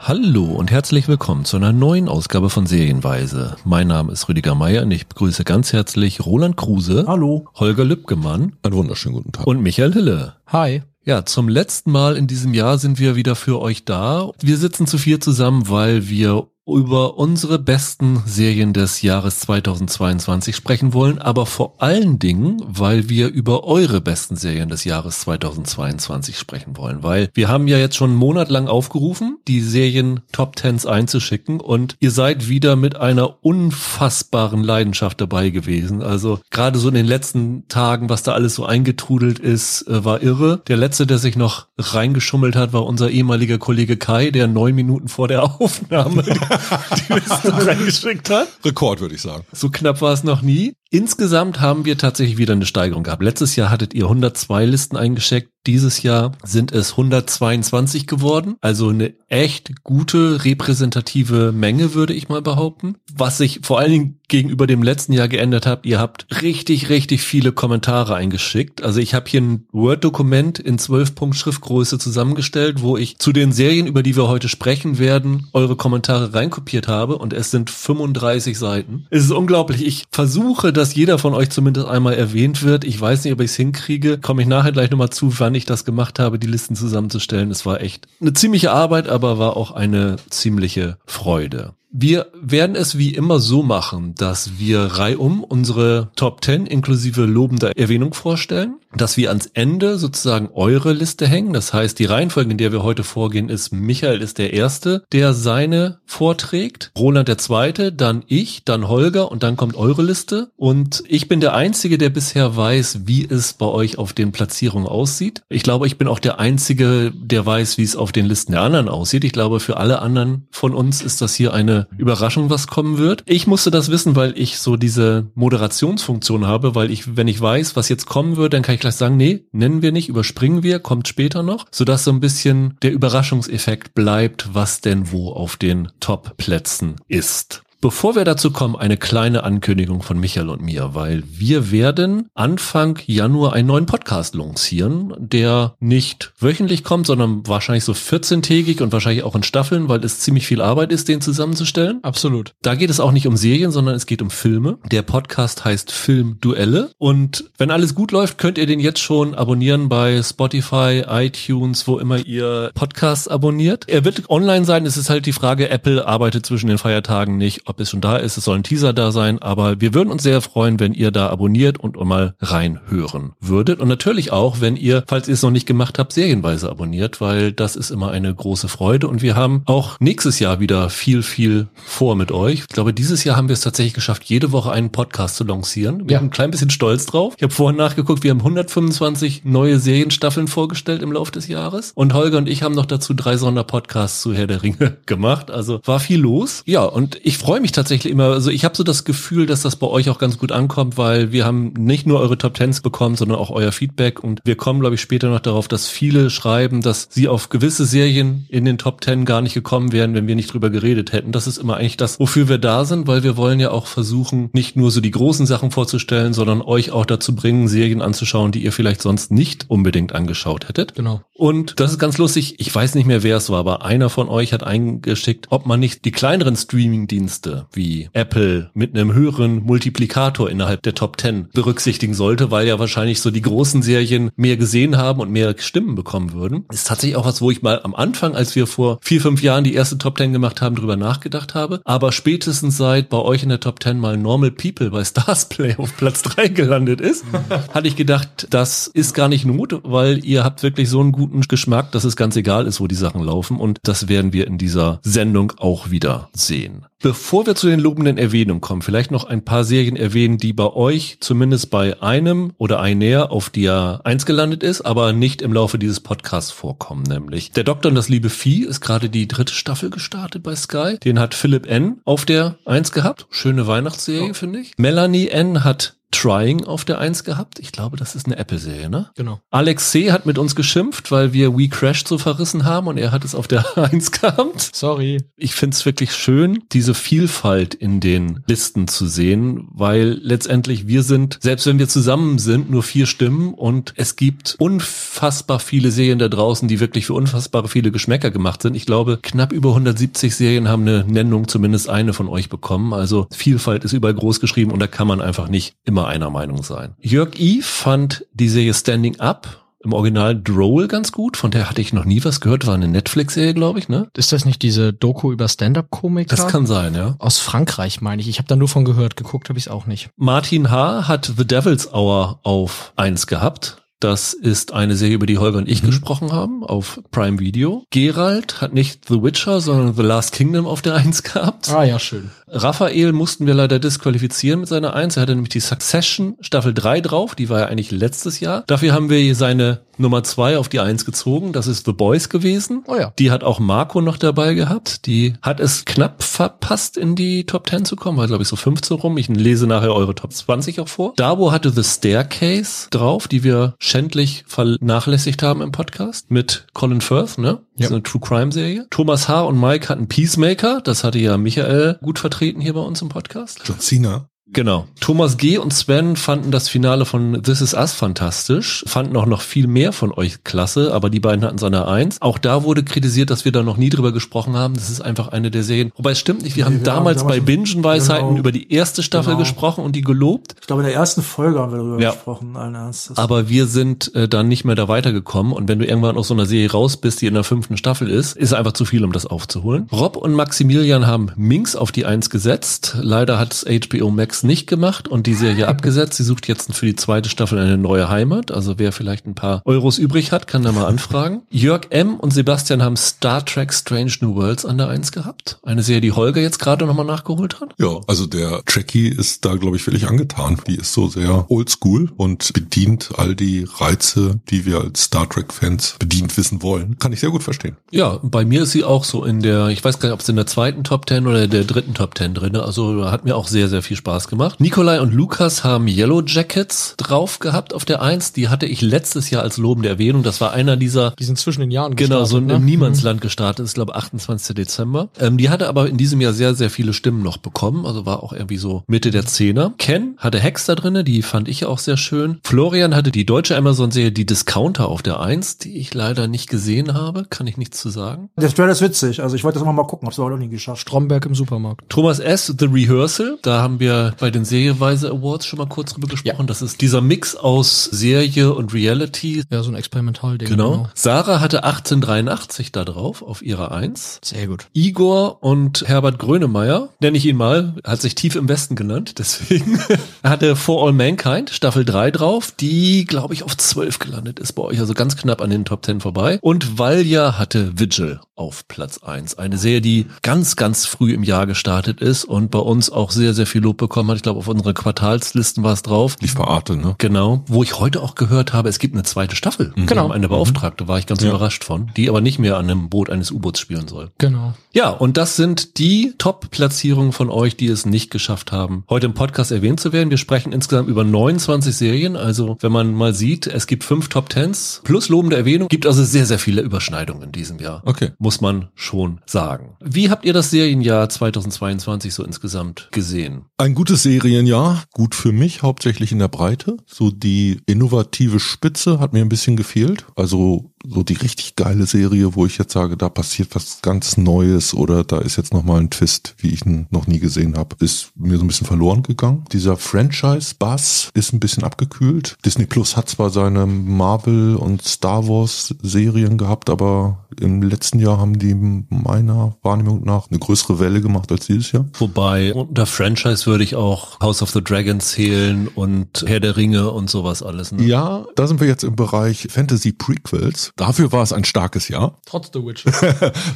Hallo 0.00 0.46
und 0.46 0.72
herzlich 0.72 1.06
willkommen 1.06 1.44
zu 1.44 1.58
einer 1.58 1.72
neuen 1.72 2.08
Ausgabe 2.08 2.50
von 2.50 2.66
Serienweise. 2.66 3.54
Mein 3.64 3.86
Name 3.86 4.10
ist 4.10 4.28
Rüdiger 4.28 4.56
Meier 4.56 4.82
und 4.82 4.90
ich 4.90 5.06
begrüße 5.06 5.44
ganz 5.44 5.72
herzlich 5.72 6.26
Roland 6.26 6.56
Kruse. 6.56 7.04
Hallo. 7.06 7.46
Holger 7.54 7.84
Lübgemann. 7.84 8.56
Einen 8.64 8.74
wunderschönen 8.74 9.14
guten 9.14 9.30
Tag. 9.30 9.46
Und 9.46 9.62
Michael 9.62 9.92
Hille. 9.92 10.34
Hi. 10.48 10.82
Ja, 11.04 11.24
zum 11.24 11.48
letzten 11.48 11.92
Mal 11.92 12.16
in 12.16 12.26
diesem 12.26 12.52
Jahr 12.52 12.78
sind 12.78 12.98
wir 12.98 13.14
wieder 13.14 13.36
für 13.36 13.60
euch 13.60 13.84
da. 13.84 14.30
Wir 14.40 14.56
sitzen 14.56 14.88
zu 14.88 14.98
vier 14.98 15.20
zusammen, 15.20 15.68
weil 15.68 16.08
wir 16.08 16.48
über 16.66 17.18
unsere 17.18 17.58
besten 17.58 18.22
Serien 18.24 18.72
des 18.72 19.02
Jahres 19.02 19.40
2022 19.40 20.54
sprechen 20.54 20.94
wollen, 20.94 21.18
aber 21.18 21.44
vor 21.44 21.82
allen 21.82 22.18
Dingen, 22.18 22.62
weil 22.64 23.08
wir 23.08 23.28
über 23.28 23.64
eure 23.64 24.00
besten 24.00 24.36
Serien 24.36 24.68
des 24.68 24.84
Jahres 24.84 25.20
2022 25.20 26.38
sprechen 26.38 26.76
wollen, 26.76 27.02
weil 27.02 27.30
wir 27.34 27.48
haben 27.48 27.66
ja 27.66 27.78
jetzt 27.78 27.96
schon 27.96 28.10
einen 28.10 28.18
Monat 28.18 28.48
lang 28.48 28.68
aufgerufen, 28.68 29.38
die 29.48 29.60
Serien 29.60 30.20
Top 30.30 30.54
Tens 30.54 30.86
einzuschicken 30.86 31.60
und 31.60 31.96
ihr 31.98 32.12
seid 32.12 32.48
wieder 32.48 32.76
mit 32.76 32.96
einer 32.96 33.44
unfassbaren 33.44 34.62
Leidenschaft 34.62 35.20
dabei 35.20 35.50
gewesen. 35.50 36.02
Also 36.02 36.38
gerade 36.50 36.78
so 36.78 36.88
in 36.88 36.94
den 36.94 37.06
letzten 37.06 37.66
Tagen, 37.68 38.08
was 38.08 38.22
da 38.22 38.32
alles 38.32 38.54
so 38.54 38.64
eingetrudelt 38.64 39.40
ist, 39.40 39.88
äh, 39.88 40.04
war 40.04 40.22
irre. 40.22 40.62
Der 40.68 40.76
letzte, 40.76 41.06
der 41.06 41.18
sich 41.18 41.36
noch 41.36 41.66
reingeschummelt 41.76 42.54
hat, 42.54 42.72
war 42.72 42.86
unser 42.86 43.10
ehemaliger 43.10 43.58
Kollege 43.58 43.96
Kai, 43.96 44.30
der 44.30 44.46
neun 44.46 44.74
Minuten 44.76 45.08
vor 45.08 45.26
der 45.26 45.42
Aufnahme 45.60 46.22
die 47.08 47.12
Liste 47.12 47.66
reingeschickt 47.66 48.30
hat. 48.30 48.48
Rekord, 48.64 49.00
würde 49.00 49.14
ich 49.14 49.22
sagen. 49.22 49.44
So 49.52 49.70
knapp 49.70 50.00
war 50.00 50.12
es 50.12 50.24
noch 50.24 50.42
nie. 50.42 50.74
Insgesamt 50.94 51.58
haben 51.58 51.86
wir 51.86 51.96
tatsächlich 51.96 52.36
wieder 52.36 52.52
eine 52.52 52.66
Steigerung 52.66 53.02
gehabt. 53.02 53.22
Letztes 53.22 53.56
Jahr 53.56 53.70
hattet 53.70 53.94
ihr 53.94 54.04
102 54.04 54.66
Listen 54.66 54.98
eingeschickt. 54.98 55.48
Dieses 55.66 56.02
Jahr 56.02 56.32
sind 56.44 56.70
es 56.72 56.92
122 56.92 58.06
geworden. 58.06 58.56
Also 58.60 58.88
eine 58.88 59.14
echt 59.28 59.84
gute 59.84 60.44
repräsentative 60.44 61.52
Menge, 61.52 61.94
würde 61.94 62.12
ich 62.12 62.28
mal 62.28 62.42
behaupten. 62.42 62.96
Was 63.14 63.38
sich 63.38 63.60
vor 63.62 63.78
allen 63.78 63.90
Dingen 63.90 64.20
gegenüber 64.28 64.66
dem 64.66 64.82
letzten 64.82 65.12
Jahr 65.12 65.28
geändert 65.28 65.66
hat, 65.66 65.86
ihr 65.86 66.00
habt 66.00 66.26
richtig, 66.42 66.88
richtig 66.88 67.22
viele 67.22 67.52
Kommentare 67.52 68.14
eingeschickt. 68.14 68.82
Also 68.82 68.98
ich 68.98 69.14
habe 69.14 69.30
hier 69.30 69.40
ein 69.40 69.66
Word-Dokument 69.72 70.58
in 70.58 70.78
12 70.78 71.14
Punkt 71.14 71.36
Schriftgröße 71.36 71.98
zusammengestellt, 71.98 72.82
wo 72.82 72.96
ich 72.96 73.18
zu 73.18 73.32
den 73.32 73.52
Serien, 73.52 73.86
über 73.86 74.02
die 74.02 74.16
wir 74.16 74.28
heute 74.28 74.48
sprechen 74.48 74.98
werden, 74.98 75.48
eure 75.52 75.76
Kommentare 75.76 76.34
reinkopiert 76.34 76.88
habe 76.88 77.18
und 77.18 77.32
es 77.32 77.50
sind 77.50 77.70
35 77.70 78.58
Seiten. 78.58 79.06
Es 79.10 79.22
ist 79.24 79.32
unglaublich. 79.32 79.86
Ich 79.86 80.04
versuche, 80.10 80.72
dass 80.82 80.96
jeder 80.96 81.16
von 81.20 81.32
euch 81.32 81.48
zumindest 81.50 81.86
einmal 81.86 82.14
erwähnt 82.14 82.64
wird. 82.64 82.82
Ich 82.82 83.00
weiß 83.00 83.22
nicht, 83.22 83.32
ob 83.32 83.40
ich 83.40 83.52
es 83.52 83.56
hinkriege. 83.56 84.18
Komme 84.18 84.42
ich 84.42 84.48
nachher 84.48 84.72
gleich 84.72 84.90
nochmal 84.90 85.10
zu, 85.10 85.38
wann 85.38 85.54
ich 85.54 85.64
das 85.64 85.84
gemacht 85.84 86.18
habe, 86.18 86.40
die 86.40 86.48
Listen 86.48 86.74
zusammenzustellen. 86.74 87.52
Es 87.52 87.64
war 87.64 87.80
echt 87.80 88.08
eine 88.20 88.32
ziemliche 88.32 88.72
Arbeit, 88.72 89.08
aber 89.08 89.38
war 89.38 89.56
auch 89.56 89.70
eine 89.70 90.16
ziemliche 90.28 90.98
Freude. 91.06 91.74
Wir 91.92 92.32
werden 92.34 92.74
es 92.74 92.98
wie 92.98 93.14
immer 93.14 93.38
so 93.38 93.62
machen, 93.62 94.16
dass 94.16 94.58
wir 94.58 94.80
reihum 94.80 95.44
unsere 95.44 96.10
Top 96.16 96.44
10 96.44 96.66
inklusive 96.66 97.26
lobender 97.26 97.76
Erwähnung 97.76 98.12
vorstellen. 98.12 98.80
Dass 98.96 99.16
wir 99.16 99.28
ans 99.30 99.46
Ende 99.54 99.98
sozusagen 99.98 100.50
eure 100.54 100.92
Liste 100.92 101.26
hängen. 101.26 101.52
Das 101.52 101.72
heißt, 101.72 101.98
die 101.98 102.04
Reihenfolge, 102.04 102.50
in 102.50 102.58
der 102.58 102.72
wir 102.72 102.82
heute 102.82 103.04
vorgehen, 103.04 103.48
ist 103.48 103.72
Michael 103.72 104.22
ist 104.22 104.38
der 104.38 104.52
Erste, 104.52 105.04
der 105.12 105.34
seine 105.34 105.98
vorträgt, 106.04 106.92
Roland 106.96 107.28
der 107.28 107.38
Zweite, 107.38 107.92
dann 107.92 108.22
ich, 108.26 108.64
dann 108.64 108.88
Holger 108.88 109.30
und 109.30 109.42
dann 109.42 109.56
kommt 109.56 109.76
eure 109.76 110.02
Liste. 110.02 110.50
Und 110.56 111.02
ich 111.08 111.28
bin 111.28 111.40
der 111.40 111.54
Einzige, 111.54 111.98
der 111.98 112.10
bisher 112.10 112.56
weiß, 112.56 113.00
wie 113.06 113.26
es 113.28 113.54
bei 113.54 113.66
euch 113.66 113.98
auf 113.98 114.12
den 114.12 114.32
Platzierungen 114.32 114.86
aussieht. 114.86 115.42
Ich 115.48 115.62
glaube, 115.62 115.86
ich 115.86 115.98
bin 115.98 116.08
auch 116.08 116.18
der 116.18 116.38
Einzige, 116.38 117.12
der 117.14 117.44
weiß, 117.44 117.78
wie 117.78 117.82
es 117.82 117.96
auf 117.96 118.12
den 118.12 118.26
Listen 118.26 118.52
der 118.52 118.62
anderen 118.62 118.88
aussieht. 118.88 119.24
Ich 119.24 119.32
glaube, 119.32 119.60
für 119.60 119.76
alle 119.76 120.00
anderen 120.00 120.46
von 120.50 120.74
uns 120.74 121.02
ist 121.02 121.22
das 121.22 121.34
hier 121.34 121.54
eine 121.54 121.86
Überraschung, 121.96 122.50
was 122.50 122.66
kommen 122.66 122.98
wird. 122.98 123.22
Ich 123.26 123.46
musste 123.46 123.70
das 123.70 123.90
wissen, 123.90 124.16
weil 124.16 124.36
ich 124.36 124.58
so 124.58 124.76
diese 124.76 125.26
Moderationsfunktion 125.34 126.46
habe, 126.46 126.74
weil 126.74 126.90
ich, 126.90 127.16
wenn 127.16 127.28
ich 127.28 127.40
weiß, 127.40 127.76
was 127.76 127.88
jetzt 127.88 128.06
kommen 128.06 128.36
wird, 128.36 128.52
dann 128.52 128.62
kann 128.62 128.74
ich 128.74 128.81
gleich 128.82 128.94
sagen, 128.94 129.16
nee, 129.16 129.46
nennen 129.52 129.82
wir 129.82 129.92
nicht, 129.92 130.08
überspringen 130.08 130.62
wir, 130.62 130.78
kommt 130.78 131.08
später 131.08 131.42
noch, 131.42 131.66
sodass 131.70 132.04
so 132.04 132.12
ein 132.12 132.20
bisschen 132.20 132.76
der 132.82 132.92
Überraschungseffekt 132.92 133.94
bleibt, 133.94 134.54
was 134.54 134.80
denn 134.80 135.10
wo 135.10 135.32
auf 135.32 135.56
den 135.56 135.88
Top-Plätzen 136.00 136.96
ist. 137.08 137.62
Bevor 137.82 138.14
wir 138.14 138.24
dazu 138.24 138.52
kommen, 138.52 138.76
eine 138.76 138.96
kleine 138.96 139.42
Ankündigung 139.42 140.02
von 140.02 140.16
Michael 140.16 140.50
und 140.50 140.62
mir, 140.62 140.90
weil 140.94 141.24
wir 141.26 141.72
werden 141.72 142.28
Anfang 142.32 143.00
Januar 143.06 143.54
einen 143.54 143.66
neuen 143.66 143.86
Podcast 143.86 144.36
lancieren, 144.36 145.12
der 145.18 145.74
nicht 145.80 146.32
wöchentlich 146.38 146.84
kommt, 146.84 147.08
sondern 147.08 147.44
wahrscheinlich 147.44 147.82
so 147.82 147.90
14-tägig 147.90 148.82
und 148.82 148.92
wahrscheinlich 148.92 149.24
auch 149.24 149.34
in 149.34 149.42
Staffeln, 149.42 149.88
weil 149.88 150.04
es 150.04 150.20
ziemlich 150.20 150.46
viel 150.46 150.62
Arbeit 150.62 150.92
ist, 150.92 151.08
den 151.08 151.20
zusammenzustellen. 151.20 151.98
Absolut. 152.04 152.54
Da 152.62 152.76
geht 152.76 152.88
es 152.88 153.00
auch 153.00 153.10
nicht 153.10 153.26
um 153.26 153.36
Serien, 153.36 153.72
sondern 153.72 153.96
es 153.96 154.06
geht 154.06 154.22
um 154.22 154.30
Filme. 154.30 154.78
Der 154.92 155.02
Podcast 155.02 155.64
heißt 155.64 155.90
Filmduelle 155.90 156.92
und 156.98 157.50
wenn 157.58 157.72
alles 157.72 157.96
gut 157.96 158.12
läuft, 158.12 158.38
könnt 158.38 158.58
ihr 158.58 158.66
den 158.66 158.78
jetzt 158.78 159.00
schon 159.00 159.34
abonnieren 159.34 159.88
bei 159.88 160.22
Spotify, 160.22 161.02
iTunes, 161.08 161.88
wo 161.88 161.98
immer 161.98 162.18
ihr 162.18 162.70
Podcasts 162.76 163.26
abonniert. 163.26 163.88
Er 163.88 164.04
wird 164.04 164.30
online 164.30 164.66
sein. 164.66 164.86
Es 164.86 164.96
ist 164.96 165.10
halt 165.10 165.26
die 165.26 165.32
Frage, 165.32 165.68
Apple 165.68 166.06
arbeitet 166.06 166.46
zwischen 166.46 166.68
den 166.68 166.78
Feiertagen 166.78 167.38
nicht 167.38 167.71
ob 167.72 167.80
es 167.80 167.90
schon 167.90 168.00
da 168.00 168.16
ist. 168.16 168.36
Es 168.36 168.44
soll 168.44 168.56
ein 168.56 168.62
Teaser 168.62 168.92
da 168.92 169.10
sein, 169.12 169.40
aber 169.40 169.80
wir 169.80 169.94
würden 169.94 170.10
uns 170.10 170.22
sehr 170.22 170.40
freuen, 170.40 170.78
wenn 170.78 170.92
ihr 170.94 171.10
da 171.10 171.28
abonniert 171.30 171.78
und 171.80 171.96
mal 172.02 172.34
reinhören 172.40 173.32
würdet. 173.40 173.80
Und 173.80 173.88
natürlich 173.88 174.32
auch, 174.32 174.60
wenn 174.60 174.76
ihr, 174.76 175.04
falls 175.06 175.28
ihr 175.28 175.34
es 175.34 175.42
noch 175.42 175.50
nicht 175.50 175.66
gemacht 175.66 175.98
habt, 175.98 176.12
serienweise 176.12 176.70
abonniert, 176.70 177.20
weil 177.20 177.52
das 177.52 177.76
ist 177.76 177.90
immer 177.90 178.10
eine 178.10 178.34
große 178.34 178.68
Freude. 178.68 179.08
Und 179.08 179.22
wir 179.22 179.36
haben 179.36 179.62
auch 179.66 179.98
nächstes 180.00 180.38
Jahr 180.38 180.60
wieder 180.60 180.90
viel, 180.90 181.22
viel 181.22 181.68
vor 181.74 182.14
mit 182.16 182.30
euch. 182.32 182.60
Ich 182.60 182.68
glaube, 182.68 182.92
dieses 182.92 183.24
Jahr 183.24 183.36
haben 183.36 183.48
wir 183.48 183.54
es 183.54 183.60
tatsächlich 183.62 183.94
geschafft, 183.94 184.24
jede 184.24 184.52
Woche 184.52 184.70
einen 184.70 184.92
Podcast 184.92 185.36
zu 185.36 185.44
lancieren. 185.44 186.02
Wir 186.08 186.12
Ja. 186.12 186.18
haben 186.18 186.26
ein 186.26 186.30
klein 186.30 186.50
bisschen 186.50 186.70
stolz 186.70 187.06
drauf. 187.06 187.34
Ich 187.36 187.42
habe 187.42 187.52
vorhin 187.54 187.76
nachgeguckt, 187.78 188.22
wir 188.22 188.30
haben 188.30 188.40
125 188.40 189.42
neue 189.44 189.78
Serienstaffeln 189.78 190.48
vorgestellt 190.48 191.02
im 191.02 191.12
Laufe 191.12 191.32
des 191.32 191.48
Jahres. 191.48 191.92
Und 191.94 192.12
Holger 192.14 192.38
und 192.38 192.48
ich 192.48 192.62
haben 192.62 192.74
noch 192.74 192.86
dazu 192.86 193.14
drei 193.14 193.36
Sonderpodcasts 193.36 194.22
zu 194.22 194.34
Herr 194.34 194.46
der 194.46 194.62
Ringe 194.62 194.96
gemacht. 195.06 195.50
Also 195.50 195.80
war 195.84 196.00
viel 196.00 196.20
los. 196.20 196.62
Ja, 196.66 196.84
und 196.84 197.18
ich 197.22 197.38
freue 197.38 197.60
mich 197.62 197.72
tatsächlich 197.72 198.12
immer, 198.12 198.24
also 198.24 198.50
ich 198.50 198.64
habe 198.64 198.76
so 198.76 198.82
das 198.82 199.04
Gefühl, 199.04 199.46
dass 199.46 199.62
das 199.62 199.76
bei 199.76 199.86
euch 199.86 200.10
auch 200.10 200.18
ganz 200.18 200.38
gut 200.38 200.52
ankommt, 200.52 200.98
weil 200.98 201.32
wir 201.32 201.46
haben 201.46 201.72
nicht 201.78 202.06
nur 202.06 202.20
eure 202.20 202.36
Top 202.36 202.54
Tens 202.54 202.80
bekommen, 202.80 203.16
sondern 203.16 203.38
auch 203.38 203.50
euer 203.50 203.72
Feedback 203.72 204.22
und 204.22 204.40
wir 204.44 204.56
kommen, 204.56 204.80
glaube 204.80 204.96
ich, 204.96 205.00
später 205.00 205.30
noch 205.30 205.40
darauf, 205.40 205.68
dass 205.68 205.88
viele 205.88 206.28
schreiben, 206.28 206.82
dass 206.82 207.08
sie 207.10 207.28
auf 207.28 207.48
gewisse 207.48 207.86
Serien 207.86 208.46
in 208.48 208.64
den 208.64 208.78
Top 208.78 209.00
Ten 209.00 209.24
gar 209.24 209.40
nicht 209.40 209.54
gekommen 209.54 209.92
wären, 209.92 210.14
wenn 210.14 210.26
wir 210.26 210.36
nicht 210.36 210.52
drüber 210.52 210.70
geredet 210.70 211.12
hätten. 211.12 211.32
Das 211.32 211.46
ist 211.46 211.58
immer 211.58 211.76
eigentlich 211.76 211.96
das, 211.96 212.20
wofür 212.20 212.48
wir 212.48 212.58
da 212.58 212.84
sind, 212.84 213.06
weil 213.06 213.22
wir 213.22 213.36
wollen 213.36 213.60
ja 213.60 213.70
auch 213.70 213.86
versuchen, 213.86 214.50
nicht 214.52 214.76
nur 214.76 214.90
so 214.90 215.00
die 215.00 215.10
großen 215.10 215.46
Sachen 215.46 215.70
vorzustellen, 215.70 216.34
sondern 216.34 216.60
euch 216.60 216.90
auch 216.90 217.06
dazu 217.06 217.34
bringen, 217.34 217.68
Serien 217.68 218.02
anzuschauen, 218.02 218.52
die 218.52 218.62
ihr 218.62 218.72
vielleicht 218.72 219.02
sonst 219.02 219.30
nicht 219.30 219.66
unbedingt 219.68 220.14
angeschaut 220.14 220.68
hättet. 220.68 220.94
Genau. 220.94 221.22
Und 221.32 221.80
das 221.80 221.92
ist 221.92 221.98
ganz 221.98 222.18
lustig. 222.18 222.56
Ich 222.58 222.74
weiß 222.74 222.94
nicht 222.94 223.06
mehr, 223.06 223.22
wer 223.22 223.36
es 223.36 223.50
war, 223.50 223.60
aber 223.60 223.84
einer 223.84 224.10
von 224.10 224.28
euch 224.28 224.52
hat 224.52 224.64
eingeschickt, 224.64 225.46
ob 225.50 225.66
man 225.66 225.80
nicht 225.80 226.04
die 226.04 226.12
kleineren 226.12 226.56
Streaming-Dienste 226.56 227.51
wie 227.72 228.08
Apple 228.12 228.70
mit 228.74 228.94
einem 228.94 229.14
höheren 229.14 229.62
Multiplikator 229.64 230.50
innerhalb 230.50 230.82
der 230.82 230.94
Top 230.94 231.20
10 231.20 231.48
berücksichtigen 231.52 232.14
sollte, 232.14 232.50
weil 232.50 232.66
ja 232.66 232.78
wahrscheinlich 232.78 233.20
so 233.20 233.30
die 233.30 233.42
großen 233.42 233.82
Serien 233.82 234.30
mehr 234.36 234.56
gesehen 234.56 234.96
haben 234.96 235.20
und 235.20 235.30
mehr 235.30 235.54
Stimmen 235.58 235.94
bekommen 235.94 236.32
würden. 236.32 236.64
Ist 236.72 236.86
tatsächlich 236.86 237.16
auch 237.16 237.26
was, 237.26 237.40
wo 237.40 237.50
ich 237.50 237.62
mal 237.62 237.80
am 237.82 237.94
Anfang, 237.94 238.34
als 238.34 238.54
wir 238.56 238.66
vor 238.66 238.98
vier, 239.02 239.20
fünf 239.20 239.42
Jahren 239.42 239.64
die 239.64 239.74
erste 239.74 239.98
Top 239.98 240.18
10 240.18 240.32
gemacht 240.32 240.60
haben, 240.60 240.76
drüber 240.76 240.96
nachgedacht 240.96 241.54
habe. 241.54 241.80
Aber 241.84 242.12
spätestens 242.12 242.76
seit 242.76 243.08
bei 243.08 243.18
euch 243.18 243.42
in 243.42 243.48
der 243.48 243.60
Top 243.60 243.82
10 243.82 243.98
mal 243.98 244.16
Normal 244.16 244.50
People 244.50 244.90
bei 244.90 245.04
Stars 245.04 245.48
Play 245.48 245.76
auf 245.76 245.96
Platz 245.96 246.22
3 246.22 246.48
gelandet 246.48 247.00
ist, 247.00 247.24
hatte 247.74 247.88
ich 247.88 247.96
gedacht, 247.96 248.48
das 248.50 248.86
ist 248.86 249.14
gar 249.14 249.28
nicht 249.28 249.44
Not, 249.44 249.80
weil 249.84 250.24
ihr 250.24 250.44
habt 250.44 250.62
wirklich 250.62 250.88
so 250.88 251.00
einen 251.00 251.12
guten 251.12 251.42
Geschmack, 251.42 251.92
dass 251.92 252.04
es 252.04 252.16
ganz 252.16 252.36
egal 252.36 252.66
ist, 252.66 252.80
wo 252.80 252.86
die 252.86 252.94
Sachen 252.94 253.22
laufen. 253.22 253.58
Und 253.58 253.78
das 253.82 254.08
werden 254.08 254.32
wir 254.32 254.46
in 254.46 254.58
dieser 254.58 255.00
Sendung 255.02 255.52
auch 255.58 255.90
wieder 255.90 256.28
sehen. 256.32 256.86
Bevor 257.02 257.46
wir 257.46 257.56
zu 257.56 257.66
den 257.66 257.80
lobenden 257.80 258.16
Erwähnungen 258.16 258.60
kommen, 258.60 258.80
vielleicht 258.80 259.10
noch 259.10 259.24
ein 259.24 259.44
paar 259.44 259.64
Serien 259.64 259.96
erwähnen, 259.96 260.38
die 260.38 260.52
bei 260.52 260.72
euch 260.72 261.16
zumindest 261.18 261.68
bei 261.68 262.00
einem 262.00 262.52
oder 262.58 262.78
einer 262.78 263.32
auf 263.32 263.50
der 263.50 264.02
Eins 264.04 264.24
gelandet 264.24 264.62
ist, 264.62 264.82
aber 264.82 265.12
nicht 265.12 265.42
im 265.42 265.52
Laufe 265.52 265.80
dieses 265.80 265.98
Podcasts 265.98 266.52
vorkommen, 266.52 267.02
nämlich 267.02 267.50
Der 267.50 267.64
Doktor 267.64 267.88
und 267.88 267.96
das 267.96 268.08
liebe 268.08 268.30
Vieh 268.30 268.64
ist 268.64 268.80
gerade 268.80 269.10
die 269.10 269.26
dritte 269.26 269.52
Staffel 269.52 269.90
gestartet 269.90 270.44
bei 270.44 270.54
Sky. 270.54 270.96
Den 271.02 271.18
hat 271.18 271.34
Philipp 271.34 271.66
N. 271.66 272.00
auf 272.04 272.24
der 272.24 272.56
Eins 272.64 272.92
gehabt. 272.92 273.26
Schöne 273.30 273.66
Weihnachtsserie, 273.66 274.34
finde 274.34 274.60
ich. 274.60 274.70
Melanie 274.76 275.26
N. 275.26 275.64
hat 275.64 275.96
Trying 276.12 276.64
auf 276.64 276.84
der 276.84 276.98
Eins 276.98 277.24
gehabt. 277.24 277.58
Ich 277.58 277.72
glaube, 277.72 277.96
das 277.96 278.14
ist 278.14 278.26
eine 278.26 278.36
Apple-Serie, 278.36 278.88
ne? 278.88 279.10
Genau. 279.16 279.40
Alex 279.50 279.90
C. 279.90 280.12
hat 280.12 280.26
mit 280.26 280.38
uns 280.38 280.54
geschimpft, 280.54 281.10
weil 281.10 281.32
wir 281.32 281.58
We 281.58 281.68
Crashed 281.68 282.06
so 282.06 282.18
verrissen 282.18 282.64
haben 282.64 282.86
und 282.86 282.98
er 282.98 283.10
hat 283.10 283.24
es 283.24 283.34
auf 283.34 283.48
der 283.48 283.76
Eins 283.76 284.12
gehabt. 284.12 284.70
Sorry. 284.72 285.24
Ich 285.36 285.54
find's 285.54 285.84
wirklich 285.84 286.14
schön, 286.14 286.62
diese 286.72 286.94
Vielfalt 286.94 287.74
in 287.74 288.00
den 288.00 288.44
Listen 288.46 288.86
zu 288.86 289.06
sehen, 289.06 289.66
weil 289.72 290.18
letztendlich 290.22 290.86
wir 290.86 291.02
sind, 291.02 291.38
selbst 291.40 291.66
wenn 291.66 291.78
wir 291.78 291.88
zusammen 291.88 292.38
sind, 292.38 292.70
nur 292.70 292.82
vier 292.82 293.06
Stimmen 293.06 293.54
und 293.54 293.94
es 293.96 294.16
gibt 294.16 294.56
unfassbar 294.58 295.58
viele 295.58 295.90
Serien 295.90 296.18
da 296.18 296.28
draußen, 296.28 296.68
die 296.68 296.78
wirklich 296.78 297.06
für 297.06 297.14
unfassbare 297.14 297.68
viele 297.68 297.90
Geschmäcker 297.90 298.30
gemacht 298.30 298.62
sind. 298.62 298.76
Ich 298.76 298.86
glaube, 298.86 299.18
knapp 299.22 299.52
über 299.52 299.70
170 299.70 300.36
Serien 300.36 300.68
haben 300.68 300.82
eine 300.82 301.04
Nennung, 301.04 301.48
zumindest 301.48 301.88
eine 301.88 302.12
von 302.12 302.28
euch 302.28 302.48
bekommen. 302.48 302.92
Also 302.92 303.26
Vielfalt 303.32 303.84
ist 303.84 303.92
überall 303.92 304.14
groß 304.14 304.40
geschrieben 304.40 304.70
und 304.70 304.80
da 304.80 304.86
kann 304.86 305.08
man 305.08 305.20
einfach 305.20 305.48
nicht 305.48 305.74
immer 305.84 306.01
einer 306.06 306.30
Meinung 306.30 306.62
sein. 306.62 306.94
Jörg 307.00 307.38
I. 307.38 307.62
fand 307.62 308.26
die 308.32 308.48
Serie 308.48 308.74
Standing 308.74 309.20
Up 309.20 309.62
im 309.84 309.92
Original 309.92 310.40
Droll 310.40 310.88
ganz 310.88 311.12
gut. 311.12 311.36
Von 311.36 311.50
der 311.50 311.68
hatte 311.68 311.80
ich 311.80 311.92
noch 311.92 312.04
nie 312.04 312.24
was 312.24 312.40
gehört. 312.40 312.66
War 312.66 312.74
eine 312.74 312.88
Netflix-Serie, 312.88 313.54
glaube 313.54 313.78
ich, 313.78 313.88
ne? 313.88 314.08
Ist 314.16 314.32
das 314.32 314.44
nicht 314.44 314.62
diese 314.62 314.92
Doku 314.92 315.32
über 315.32 315.48
Stand-up-Komiker? 315.48 316.36
Das 316.36 316.46
kann 316.48 316.66
sein, 316.66 316.94
ja. 316.94 317.16
Aus 317.18 317.38
Frankreich, 317.38 318.00
meine 318.00 318.22
ich. 318.22 318.28
Ich 318.28 318.38
habe 318.38 318.48
da 318.48 318.56
nur 318.56 318.68
von 318.68 318.84
gehört. 318.84 319.16
Geguckt 319.16 319.48
habe 319.48 319.58
ich 319.58 319.66
es 319.66 319.72
auch 319.72 319.86
nicht. 319.86 320.10
Martin 320.16 320.70
H. 320.70 321.08
hat 321.08 321.32
The 321.36 321.46
Devil's 321.46 321.92
Hour 321.92 322.40
auf 322.44 322.92
eins 322.96 323.26
gehabt. 323.26 323.78
Das 324.02 324.32
ist 324.32 324.72
eine 324.72 324.96
Serie, 324.96 325.14
über 325.14 325.26
die 325.26 325.38
Holger 325.38 325.58
und 325.58 325.68
ich 325.68 325.80
gesprochen 325.80 326.32
haben, 326.32 326.64
auf 326.64 327.00
Prime 327.12 327.38
Video. 327.38 327.84
Gerald 327.90 328.60
hat 328.60 328.72
nicht 328.74 329.06
The 329.08 329.22
Witcher, 329.22 329.60
sondern 329.60 329.94
The 329.94 330.02
Last 330.02 330.32
Kingdom 330.32 330.66
auf 330.66 330.82
der 330.82 330.96
Eins 330.96 331.22
gehabt. 331.22 331.70
Ah 331.70 331.84
ja, 331.84 332.00
schön. 332.00 332.32
Raphael 332.54 333.12
mussten 333.12 333.46
wir 333.46 333.54
leider 333.54 333.78
disqualifizieren 333.78 334.60
mit 334.60 334.68
seiner 334.68 334.94
Eins. 334.94 335.16
Er 335.16 335.22
hatte 335.22 335.34
nämlich 335.34 335.48
die 335.50 335.60
Succession 335.60 336.36
Staffel 336.40 336.74
3 336.74 337.00
drauf. 337.00 337.34
Die 337.34 337.48
war 337.48 337.60
ja 337.60 337.66
eigentlich 337.66 337.90
letztes 337.90 338.40
Jahr. 338.40 338.62
Dafür 338.66 338.92
haben 338.92 339.08
wir 339.10 339.34
seine 339.34 339.80
Nummer 339.98 340.22
2 340.22 340.58
auf 340.58 340.68
die 340.68 340.80
Eins 340.80 341.04
gezogen. 341.04 341.52
Das 341.52 341.66
ist 341.66 341.86
The 341.86 341.92
Boys 341.92 342.28
gewesen. 342.28 342.84
Oh 342.86 342.96
ja. 342.96 343.12
Die 343.18 343.30
hat 343.30 343.42
auch 343.44 343.58
Marco 343.58 344.00
noch 344.00 344.16
dabei 344.18 344.54
gehabt. 344.54 345.06
Die 345.06 345.34
hat 345.42 345.60
es 345.60 345.84
knapp 345.84 346.22
verpasst, 346.22 346.96
in 346.96 347.14
die 347.16 347.44
Top 347.44 347.68
10 347.68 347.84
zu 347.86 347.96
kommen. 347.96 348.18
War, 348.18 348.26
glaube 348.26 348.42
ich, 348.42 348.48
so 348.48 348.56
15 348.56 348.98
rum. 348.98 349.16
Ich 349.18 349.28
lese 349.28 349.66
nachher 349.66 349.94
eure 349.94 350.14
Top 350.14 350.32
20 350.32 350.80
auch 350.80 350.88
vor. 350.88 351.14
Dabo 351.16 351.52
hatte 351.52 351.70
The 351.70 351.84
Staircase 351.84 352.88
drauf, 352.90 353.28
die 353.28 353.44
wir 353.44 353.74
schändlich 353.78 354.44
vernachlässigt 354.46 355.42
haben 355.42 355.62
im 355.62 355.72
Podcast. 355.72 356.30
Mit 356.30 356.66
Colin 356.74 357.00
Firth, 357.00 357.38
ne? 357.38 357.60
Das 357.76 357.86
ist 357.86 357.90
Ja. 357.90 357.96
eine 357.96 358.02
True 358.02 358.20
Crime 358.20 358.52
Serie. 358.52 358.86
Thomas 358.90 359.28
H. 359.28 359.42
und 359.42 359.58
Mike 359.58 359.88
hatten 359.88 360.06
Peacemaker. 360.08 360.80
Das 360.84 361.04
hatte 361.04 361.18
ja 361.18 361.36
Michael 361.38 361.98
gut 362.02 362.18
vertreten 362.18 362.41
hier 362.42 362.74
bei 362.74 362.80
uns 362.80 363.02
im 363.02 363.08
Podcast. 363.08 363.62
John 363.64 363.78
Cena. 363.80 364.31
Genau. 364.52 364.86
Thomas 365.00 365.36
G. 365.38 365.58
und 365.58 365.72
Sven 365.72 366.16
fanden 366.16 366.50
das 366.50 366.68
Finale 366.68 367.04
von 367.04 367.42
This 367.42 367.60
Is 367.60 367.74
Us 367.74 367.92
fantastisch, 367.92 368.84
fanden 368.86 369.16
auch 369.16 369.26
noch 369.26 369.40
viel 369.40 369.66
mehr 369.66 369.92
von 369.92 370.12
euch 370.12 370.44
klasse, 370.44 370.92
aber 370.92 371.10
die 371.10 371.20
beiden 371.20 371.44
hatten 371.44 371.56
es 371.56 371.62
an 371.62 371.72
der 371.72 371.88
Eins. 371.88 372.20
Auch 372.20 372.38
da 372.38 372.62
wurde 372.62 372.82
kritisiert, 372.84 373.30
dass 373.30 373.44
wir 373.44 373.52
da 373.52 373.62
noch 373.62 373.76
nie 373.76 373.88
drüber 373.88 374.12
gesprochen 374.12 374.54
haben. 374.56 374.74
Das 374.74 374.90
ist 374.90 375.00
einfach 375.00 375.28
eine 375.28 375.50
der 375.50 375.62
Serien. 375.62 375.90
Wobei 375.96 376.12
es 376.12 376.18
stimmt 376.18 376.42
nicht, 376.42 376.56
wir 376.56 376.64
Nee, 376.64 376.66
haben 376.66 376.78
wir 376.80 376.84
damals 376.84 377.20
haben 377.20 377.28
bei 377.28 377.34
damals- 377.40 377.46
Bingen-Weisheiten 377.46 378.26
genau. 378.28 378.38
über 378.38 378.52
die 378.52 378.72
erste 378.72 379.02
Staffel 379.02 379.30
Genau. 379.32 379.38
gesprochen 379.40 379.84
und 379.84 379.96
die 379.96 380.02
gelobt. 380.02 380.54
Ich 380.60 380.66
glaube, 380.66 380.82
in 380.82 380.86
der 380.88 380.94
ersten 380.96 381.22
Folge 381.22 381.58
haben 381.58 381.72
wir 381.72 381.78
darüber 381.78 382.00
Ja. 382.00 382.10
gesprochen, 382.10 382.56
allen 382.56 382.74
Ernstes. 382.74 383.16
Aber 383.18 383.48
wir 383.48 383.66
sind 383.66 384.14
äh, 384.14 384.28
dann 384.28 384.48
nicht 384.48 384.64
mehr 384.64 384.74
da 384.74 384.88
weitergekommen 384.88 385.52
und 385.52 385.68
wenn 385.68 385.78
du 385.78 385.86
irgendwann 385.86 386.16
aus 386.16 386.28
so 386.28 386.34
einer 386.34 386.46
Serie 386.46 386.70
raus 386.70 386.96
bist, 386.98 387.20
die 387.22 387.26
in 387.26 387.34
der 387.34 387.44
fünften 387.44 387.76
Staffel 387.76 388.08
ist, 388.10 388.36
ist 388.36 388.52
einfach 388.52 388.72
zu 388.72 388.84
viel, 388.84 389.04
um 389.04 389.12
das 389.12 389.26
aufzuholen. 389.26 389.88
Rob 389.92 390.16
und 390.16 390.32
Maximilian 390.34 391.06
haben 391.06 391.30
Minx 391.36 391.74
auf 391.76 391.90
die 391.92 392.04
Eins 392.04 392.28
gesetzt. 392.30 392.96
Leider 393.00 393.38
hat 393.38 393.52
es 393.54 393.64
HBO 393.64 394.10
Max 394.10 394.41
nicht 394.42 394.66
gemacht 394.66 395.08
und 395.08 395.26
die 395.26 395.34
Serie 395.34 395.68
abgesetzt. 395.72 396.14
Sie 396.14 396.24
sucht 396.24 396.48
jetzt 396.48 396.74
für 396.74 396.86
die 396.86 396.96
zweite 396.96 397.28
Staffel 397.28 397.58
eine 397.58 397.78
neue 397.78 398.08
Heimat. 398.08 398.50
Also 398.50 398.78
wer 398.78 398.92
vielleicht 398.92 399.26
ein 399.26 399.34
paar 399.34 399.62
Euros 399.64 399.98
übrig 399.98 400.32
hat, 400.32 400.46
kann 400.46 400.62
da 400.62 400.72
mal 400.72 400.86
anfragen. 400.86 401.42
Jörg 401.50 401.86
M. 401.90 402.16
und 402.16 402.32
Sebastian 402.32 402.82
haben 402.82 402.96
Star 402.96 403.44
Trek 403.44 403.72
Strange 403.72 404.12
New 404.20 404.34
Worlds 404.34 404.64
an 404.64 404.78
der 404.78 404.88
Eins 404.88 405.12
gehabt. 405.12 405.58
Eine 405.62 405.82
Serie, 405.82 406.00
die 406.00 406.12
Holger 406.12 406.40
jetzt 406.40 406.58
gerade 406.58 406.86
nochmal 406.86 407.06
nachgeholt 407.06 407.60
hat. 407.60 407.74
Ja, 407.78 408.00
also 408.06 408.26
der 408.26 408.62
Trekkie 408.66 409.08
ist 409.08 409.44
da, 409.44 409.54
glaube 409.54 409.76
ich, 409.76 409.86
wirklich 409.86 410.08
angetan. 410.08 410.60
Die 410.66 410.76
ist 410.76 410.92
so 410.92 411.08
sehr 411.08 411.50
oldschool 411.50 412.10
und 412.16 412.52
bedient 412.52 413.10
all 413.16 413.34
die 413.34 413.66
Reize, 413.78 414.40
die 414.50 414.66
wir 414.66 414.80
als 414.80 415.04
Star 415.04 415.28
Trek-Fans 415.28 415.96
bedient 415.98 416.36
wissen 416.36 416.62
wollen. 416.62 416.98
Kann 416.98 417.12
ich 417.12 417.20
sehr 417.20 417.30
gut 417.30 417.42
verstehen. 417.42 417.76
Ja, 417.90 418.18
bei 418.22 418.44
mir 418.44 418.62
ist 418.62 418.72
sie 418.72 418.84
auch 418.84 419.04
so 419.04 419.24
in 419.24 419.42
der, 419.42 419.68
ich 419.68 419.84
weiß 419.84 419.98
gar 419.98 420.08
nicht, 420.08 420.14
ob 420.14 420.20
es 420.20 420.28
in 420.28 420.36
der 420.36 420.46
zweiten 420.46 420.84
Top 420.84 421.06
Ten 421.06 421.26
oder 421.26 421.46
der 421.48 421.64
dritten 421.64 421.94
Top 421.94 422.14
Ten 422.14 422.34
drin. 422.34 422.56
Also 422.56 423.10
hat 423.10 423.24
mir 423.24 423.36
auch 423.36 423.48
sehr, 423.48 423.68
sehr 423.68 423.82
viel 423.82 423.96
Spaß 423.96 424.28
gemacht. 424.32 424.60
Nikolai 424.60 425.00
und 425.00 425.12
Lukas 425.12 425.62
haben 425.62 425.86
Yellow 425.86 426.22
Jackets 426.26 426.94
drauf 426.96 427.38
gehabt 427.38 427.74
auf 427.74 427.84
der 427.84 428.00
Eins. 428.00 428.32
Die 428.32 428.48
hatte 428.48 428.64
ich 428.64 428.80
letztes 428.80 429.28
Jahr 429.28 429.42
als 429.42 429.58
lobende 429.58 429.90
Erwähnung. 429.90 430.22
Das 430.22 430.40
war 430.40 430.52
einer 430.52 430.76
dieser 430.76 431.10
Die 431.18 431.24
sind 431.24 431.38
zwischen 431.38 431.60
den 431.60 431.70
Jahren 431.70 431.94
Genau, 431.96 432.24
so 432.24 432.36
gestartet, 432.36 432.56
im 432.56 432.64
ne? 432.64 432.70
Niemandsland 432.70 433.20
gestartet 433.20 433.66
ist, 433.66 433.74
glaube 433.74 433.94
28. 433.94 434.56
Dezember. 434.56 435.10
Ähm, 435.20 435.36
die 435.36 435.50
hatte 435.50 435.68
aber 435.68 435.86
in 435.86 435.98
diesem 435.98 436.20
Jahr 436.22 436.32
sehr, 436.32 436.54
sehr 436.54 436.70
viele 436.70 436.94
Stimmen 436.94 437.22
noch 437.22 437.36
bekommen, 437.36 437.84
also 437.84 438.06
war 438.06 438.22
auch 438.22 438.32
irgendwie 438.32 438.56
so 438.56 438.82
Mitte 438.86 439.10
der 439.10 439.26
Zehner. 439.26 439.74
Ken 439.76 440.14
hatte 440.16 440.40
Hex 440.40 440.64
da 440.64 440.74
drinne, 440.74 441.04
die 441.04 441.20
fand 441.20 441.46
ich 441.48 441.66
auch 441.66 441.78
sehr 441.78 441.98
schön. 441.98 442.38
Florian 442.42 442.94
hatte 442.94 443.10
die 443.10 443.26
deutsche 443.26 443.54
Amazon-Serie 443.56 444.12
Die 444.12 444.24
Discounter 444.24 444.88
auf 444.88 445.02
der 445.02 445.20
Eins, 445.20 445.58
die 445.58 445.76
ich 445.76 445.92
leider 445.92 446.26
nicht 446.26 446.48
gesehen 446.48 446.94
habe, 446.94 447.26
kann 447.28 447.46
ich 447.46 447.58
nichts 447.58 447.78
zu 447.78 447.90
sagen. 447.90 448.30
Der 448.40 448.48
Trailer 448.48 448.72
ist 448.72 448.80
witzig. 448.80 449.22
Also 449.22 449.36
ich 449.36 449.44
wollte 449.44 449.58
das 449.58 449.62
immer 449.62 449.74
mal 449.74 449.86
gucken, 449.86 450.06
hab's 450.08 450.18
aber 450.18 450.30
noch 450.30 450.38
nie 450.38 450.48
geschafft. 450.48 450.80
Stromberg 450.80 451.26
im 451.26 451.34
Supermarkt. 451.34 451.88
Thomas 451.90 452.18
S., 452.18 452.54
The 452.58 452.66
Rehearsal, 452.66 453.38
da 453.42 453.60
haben 453.60 453.78
wir 453.78 454.14
bei 454.22 454.30
den 454.30 454.44
Serieweise 454.44 455.10
Awards 455.10 455.46
schon 455.46 455.58
mal 455.58 455.66
kurz 455.66 455.94
drüber 455.94 456.06
gesprochen. 456.06 456.46
Das 456.46 456.62
ist 456.62 456.80
dieser 456.80 457.00
Mix 457.00 457.34
aus 457.34 457.86
Serie 457.86 458.54
und 458.54 458.72
Reality. 458.72 459.42
Ja, 459.50 459.64
so 459.64 459.72
ein 459.72 459.74
Experimentalding. 459.74 460.48
Genau. 460.48 460.88
Sarah 460.94 461.40
hatte 461.40 461.64
1883 461.64 462.70
da 462.70 462.84
drauf 462.84 463.22
auf 463.22 463.42
ihrer 463.42 463.72
Eins. 463.72 464.20
Sehr 464.22 464.46
gut. 464.46 464.68
Igor 464.72 465.42
und 465.42 465.88
Herbert 465.88 466.20
Grönemeyer, 466.20 466.90
nenne 467.00 467.18
ich 467.18 467.26
ihn 467.26 467.36
mal, 467.36 467.74
hat 467.84 468.00
sich 468.00 468.14
tief 468.14 468.36
im 468.36 468.48
Westen 468.48 468.76
genannt, 468.76 469.14
deswegen 469.18 469.80
hatte 470.22 470.54
For 470.54 470.86
All 470.86 470.92
Mankind 470.92 471.50
Staffel 471.50 471.84
3 471.84 472.12
drauf, 472.12 472.52
die, 472.52 473.04
glaube 473.06 473.34
ich, 473.34 473.42
auf 473.42 473.56
12 473.56 473.98
gelandet 473.98 474.38
ist 474.38 474.52
bei 474.52 474.62
euch, 474.62 474.78
also 474.78 474.94
ganz 474.94 475.16
knapp 475.16 475.40
an 475.40 475.50
den 475.50 475.64
Top 475.64 475.84
10 475.84 476.00
vorbei. 476.00 476.38
Und 476.42 476.78
Valja 476.78 477.40
hatte 477.40 477.76
Vigil 477.76 478.20
auf 478.36 478.66
Platz 478.66 478.98
1. 478.98 479.38
Eine 479.38 479.58
Serie, 479.58 479.80
die 479.80 480.06
ganz, 480.22 480.56
ganz 480.56 480.86
früh 480.86 481.12
im 481.12 481.22
Jahr 481.22 481.46
gestartet 481.46 482.00
ist 482.00 482.24
und 482.24 482.50
bei 482.50 482.58
uns 482.58 482.90
auch 482.90 483.10
sehr, 483.10 483.34
sehr 483.34 483.46
viel 483.46 483.62
Lob 483.62 483.76
bekommen 483.76 484.01
hat. 484.10 484.16
Ich 484.16 484.22
glaube, 484.22 484.38
auf 484.38 484.48
unseren 484.48 484.74
Quartalslisten 484.74 485.62
war 485.64 485.72
es 485.72 485.82
drauf. 485.82 486.16
Lief 486.20 486.34
bei 486.34 486.44
Arte, 486.44 486.76
ne? 486.76 486.94
Genau, 486.98 487.44
wo 487.46 487.62
ich 487.62 487.78
heute 487.78 488.02
auch 488.02 488.14
gehört 488.14 488.52
habe, 488.52 488.68
es 488.68 488.78
gibt 488.78 488.94
eine 488.94 489.02
zweite 489.02 489.36
Staffel. 489.36 489.72
Wir 489.76 489.86
Genau. 489.86 490.10
Eine 490.10 490.28
Beauftragte, 490.28 490.88
war 490.88 490.98
ich 490.98 491.06
ganz 491.06 491.22
Ja. 491.22 491.30
überrascht 491.30 491.64
von, 491.64 491.90
die 491.96 492.08
aber 492.08 492.20
nicht 492.20 492.38
mehr 492.38 492.56
an 492.56 492.70
einem 492.70 492.88
Boot 492.88 493.10
eines 493.10 493.30
U-Boots 493.30 493.60
spielen 493.60 493.88
soll. 493.88 494.10
Genau. 494.18 494.54
Ja, 494.72 494.90
und 494.90 495.16
das 495.16 495.36
sind 495.36 495.78
die 495.78 496.14
Top-Platzierungen 496.18 497.12
von 497.12 497.30
euch, 497.30 497.56
die 497.56 497.66
es 497.68 497.86
nicht 497.86 498.10
geschafft 498.10 498.52
haben, 498.52 498.84
heute 498.88 499.06
im 499.06 499.14
Podcast 499.14 499.52
erwähnt 499.52 499.80
zu 499.80 499.92
werden. 499.92 500.10
Wir 500.10 500.16
sprechen 500.18 500.52
insgesamt 500.52 500.88
über 500.88 501.04
29 501.04 501.74
Serien. 501.76 502.16
Also, 502.16 502.56
wenn 502.60 502.72
man 502.72 502.92
mal 502.94 503.14
sieht, 503.14 503.46
es 503.46 503.66
gibt 503.66 503.84
fünf 503.84 504.08
Top 504.08 504.28
Tens 504.28 504.80
plus 504.84 505.08
lobende 505.08 505.36
Erwähnung, 505.36 505.68
gibt 505.68 505.86
also 505.86 506.02
sehr, 506.04 506.26
sehr 506.26 506.38
viele 506.38 506.62
Überschneidungen 506.62 507.22
in 507.24 507.32
diesem 507.32 507.58
Jahr. 507.58 507.82
Okay. 507.84 508.12
Muss 508.18 508.40
man 508.40 508.68
schon 508.74 509.20
sagen. 509.26 509.76
Wie 509.80 510.10
habt 510.10 510.24
ihr 510.24 510.32
das 510.32 510.50
Serienjahr 510.50 511.08
2022 511.08 512.14
so 512.14 512.24
insgesamt 512.24 512.88
gesehen? 512.92 513.42
Ein 513.58 513.74
gutes 513.74 513.91
Serienjahr, 513.96 514.84
gut 514.92 515.14
für 515.14 515.32
mich, 515.32 515.62
hauptsächlich 515.62 516.12
in 516.12 516.18
der 516.18 516.28
Breite. 516.28 516.76
So 516.86 517.10
die 517.10 517.60
innovative 517.66 518.40
Spitze 518.40 518.98
hat 519.00 519.12
mir 519.12 519.20
ein 519.20 519.28
bisschen 519.28 519.56
gefehlt. 519.56 520.04
Also 520.16 520.71
so 520.84 521.02
die 521.02 521.14
richtig 521.14 521.56
geile 521.56 521.86
Serie, 521.86 522.34
wo 522.34 522.46
ich 522.46 522.58
jetzt 522.58 522.72
sage, 522.72 522.96
da 522.96 523.08
passiert 523.08 523.54
was 523.54 523.80
ganz 523.82 524.16
Neues 524.16 524.74
oder 524.74 525.04
da 525.04 525.18
ist 525.18 525.36
jetzt 525.36 525.52
nochmal 525.52 525.80
ein 525.80 525.90
Twist, 525.90 526.34
wie 526.38 526.50
ich 526.50 526.66
ihn 526.66 526.86
noch 526.90 527.06
nie 527.06 527.18
gesehen 527.18 527.56
habe, 527.56 527.76
ist 527.80 528.12
mir 528.16 528.36
so 528.36 528.44
ein 528.44 528.48
bisschen 528.48 528.66
verloren 528.66 529.02
gegangen. 529.02 529.44
Dieser 529.52 529.76
Franchise-Bass 529.76 531.10
ist 531.14 531.32
ein 531.32 531.40
bisschen 531.40 531.64
abgekühlt. 531.64 532.36
Disney 532.44 532.66
Plus 532.66 532.96
hat 532.96 533.08
zwar 533.08 533.30
seine 533.30 533.66
Marvel- 533.66 534.56
und 534.56 534.82
Star 534.82 535.28
Wars-Serien 535.28 536.38
gehabt, 536.38 536.70
aber 536.70 537.26
im 537.40 537.62
letzten 537.62 537.98
Jahr 537.98 538.18
haben 538.18 538.38
die 538.38 538.54
meiner 538.54 539.56
Wahrnehmung 539.62 540.04
nach 540.04 540.30
eine 540.30 540.38
größere 540.38 540.78
Welle 540.78 541.00
gemacht 541.00 541.30
als 541.32 541.46
dieses 541.46 541.72
Jahr. 541.72 541.86
Wobei 541.98 542.52
unter 542.52 542.86
Franchise 542.86 543.46
würde 543.46 543.64
ich 543.64 543.74
auch 543.74 544.20
House 544.20 544.42
of 544.42 544.50
the 544.50 544.62
Dragon 544.62 545.00
zählen 545.00 545.68
und 545.68 546.24
Herr 546.26 546.40
der 546.40 546.56
Ringe 546.56 546.90
und 546.90 547.10
sowas 547.10 547.42
alles. 547.42 547.72
Ne? 547.72 547.84
Ja, 547.84 548.26
da 548.36 548.46
sind 548.46 548.60
wir 548.60 548.66
jetzt 548.66 548.84
im 548.84 548.96
Bereich 548.96 549.48
Fantasy 549.50 549.92
Prequels. 549.92 550.71
Dafür 550.76 551.12
war 551.12 551.22
es 551.22 551.32
ein 551.32 551.44
starkes 551.44 551.88
Jahr. 551.88 552.18
Trotz 552.26 552.50
The 552.52 552.64
Witch. 552.64 552.84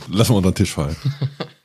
Lassen 0.08 0.32
wir 0.32 0.37
unter 0.37 0.50
den 0.50 0.56
Tisch 0.56 0.73
fallen. 0.73 0.96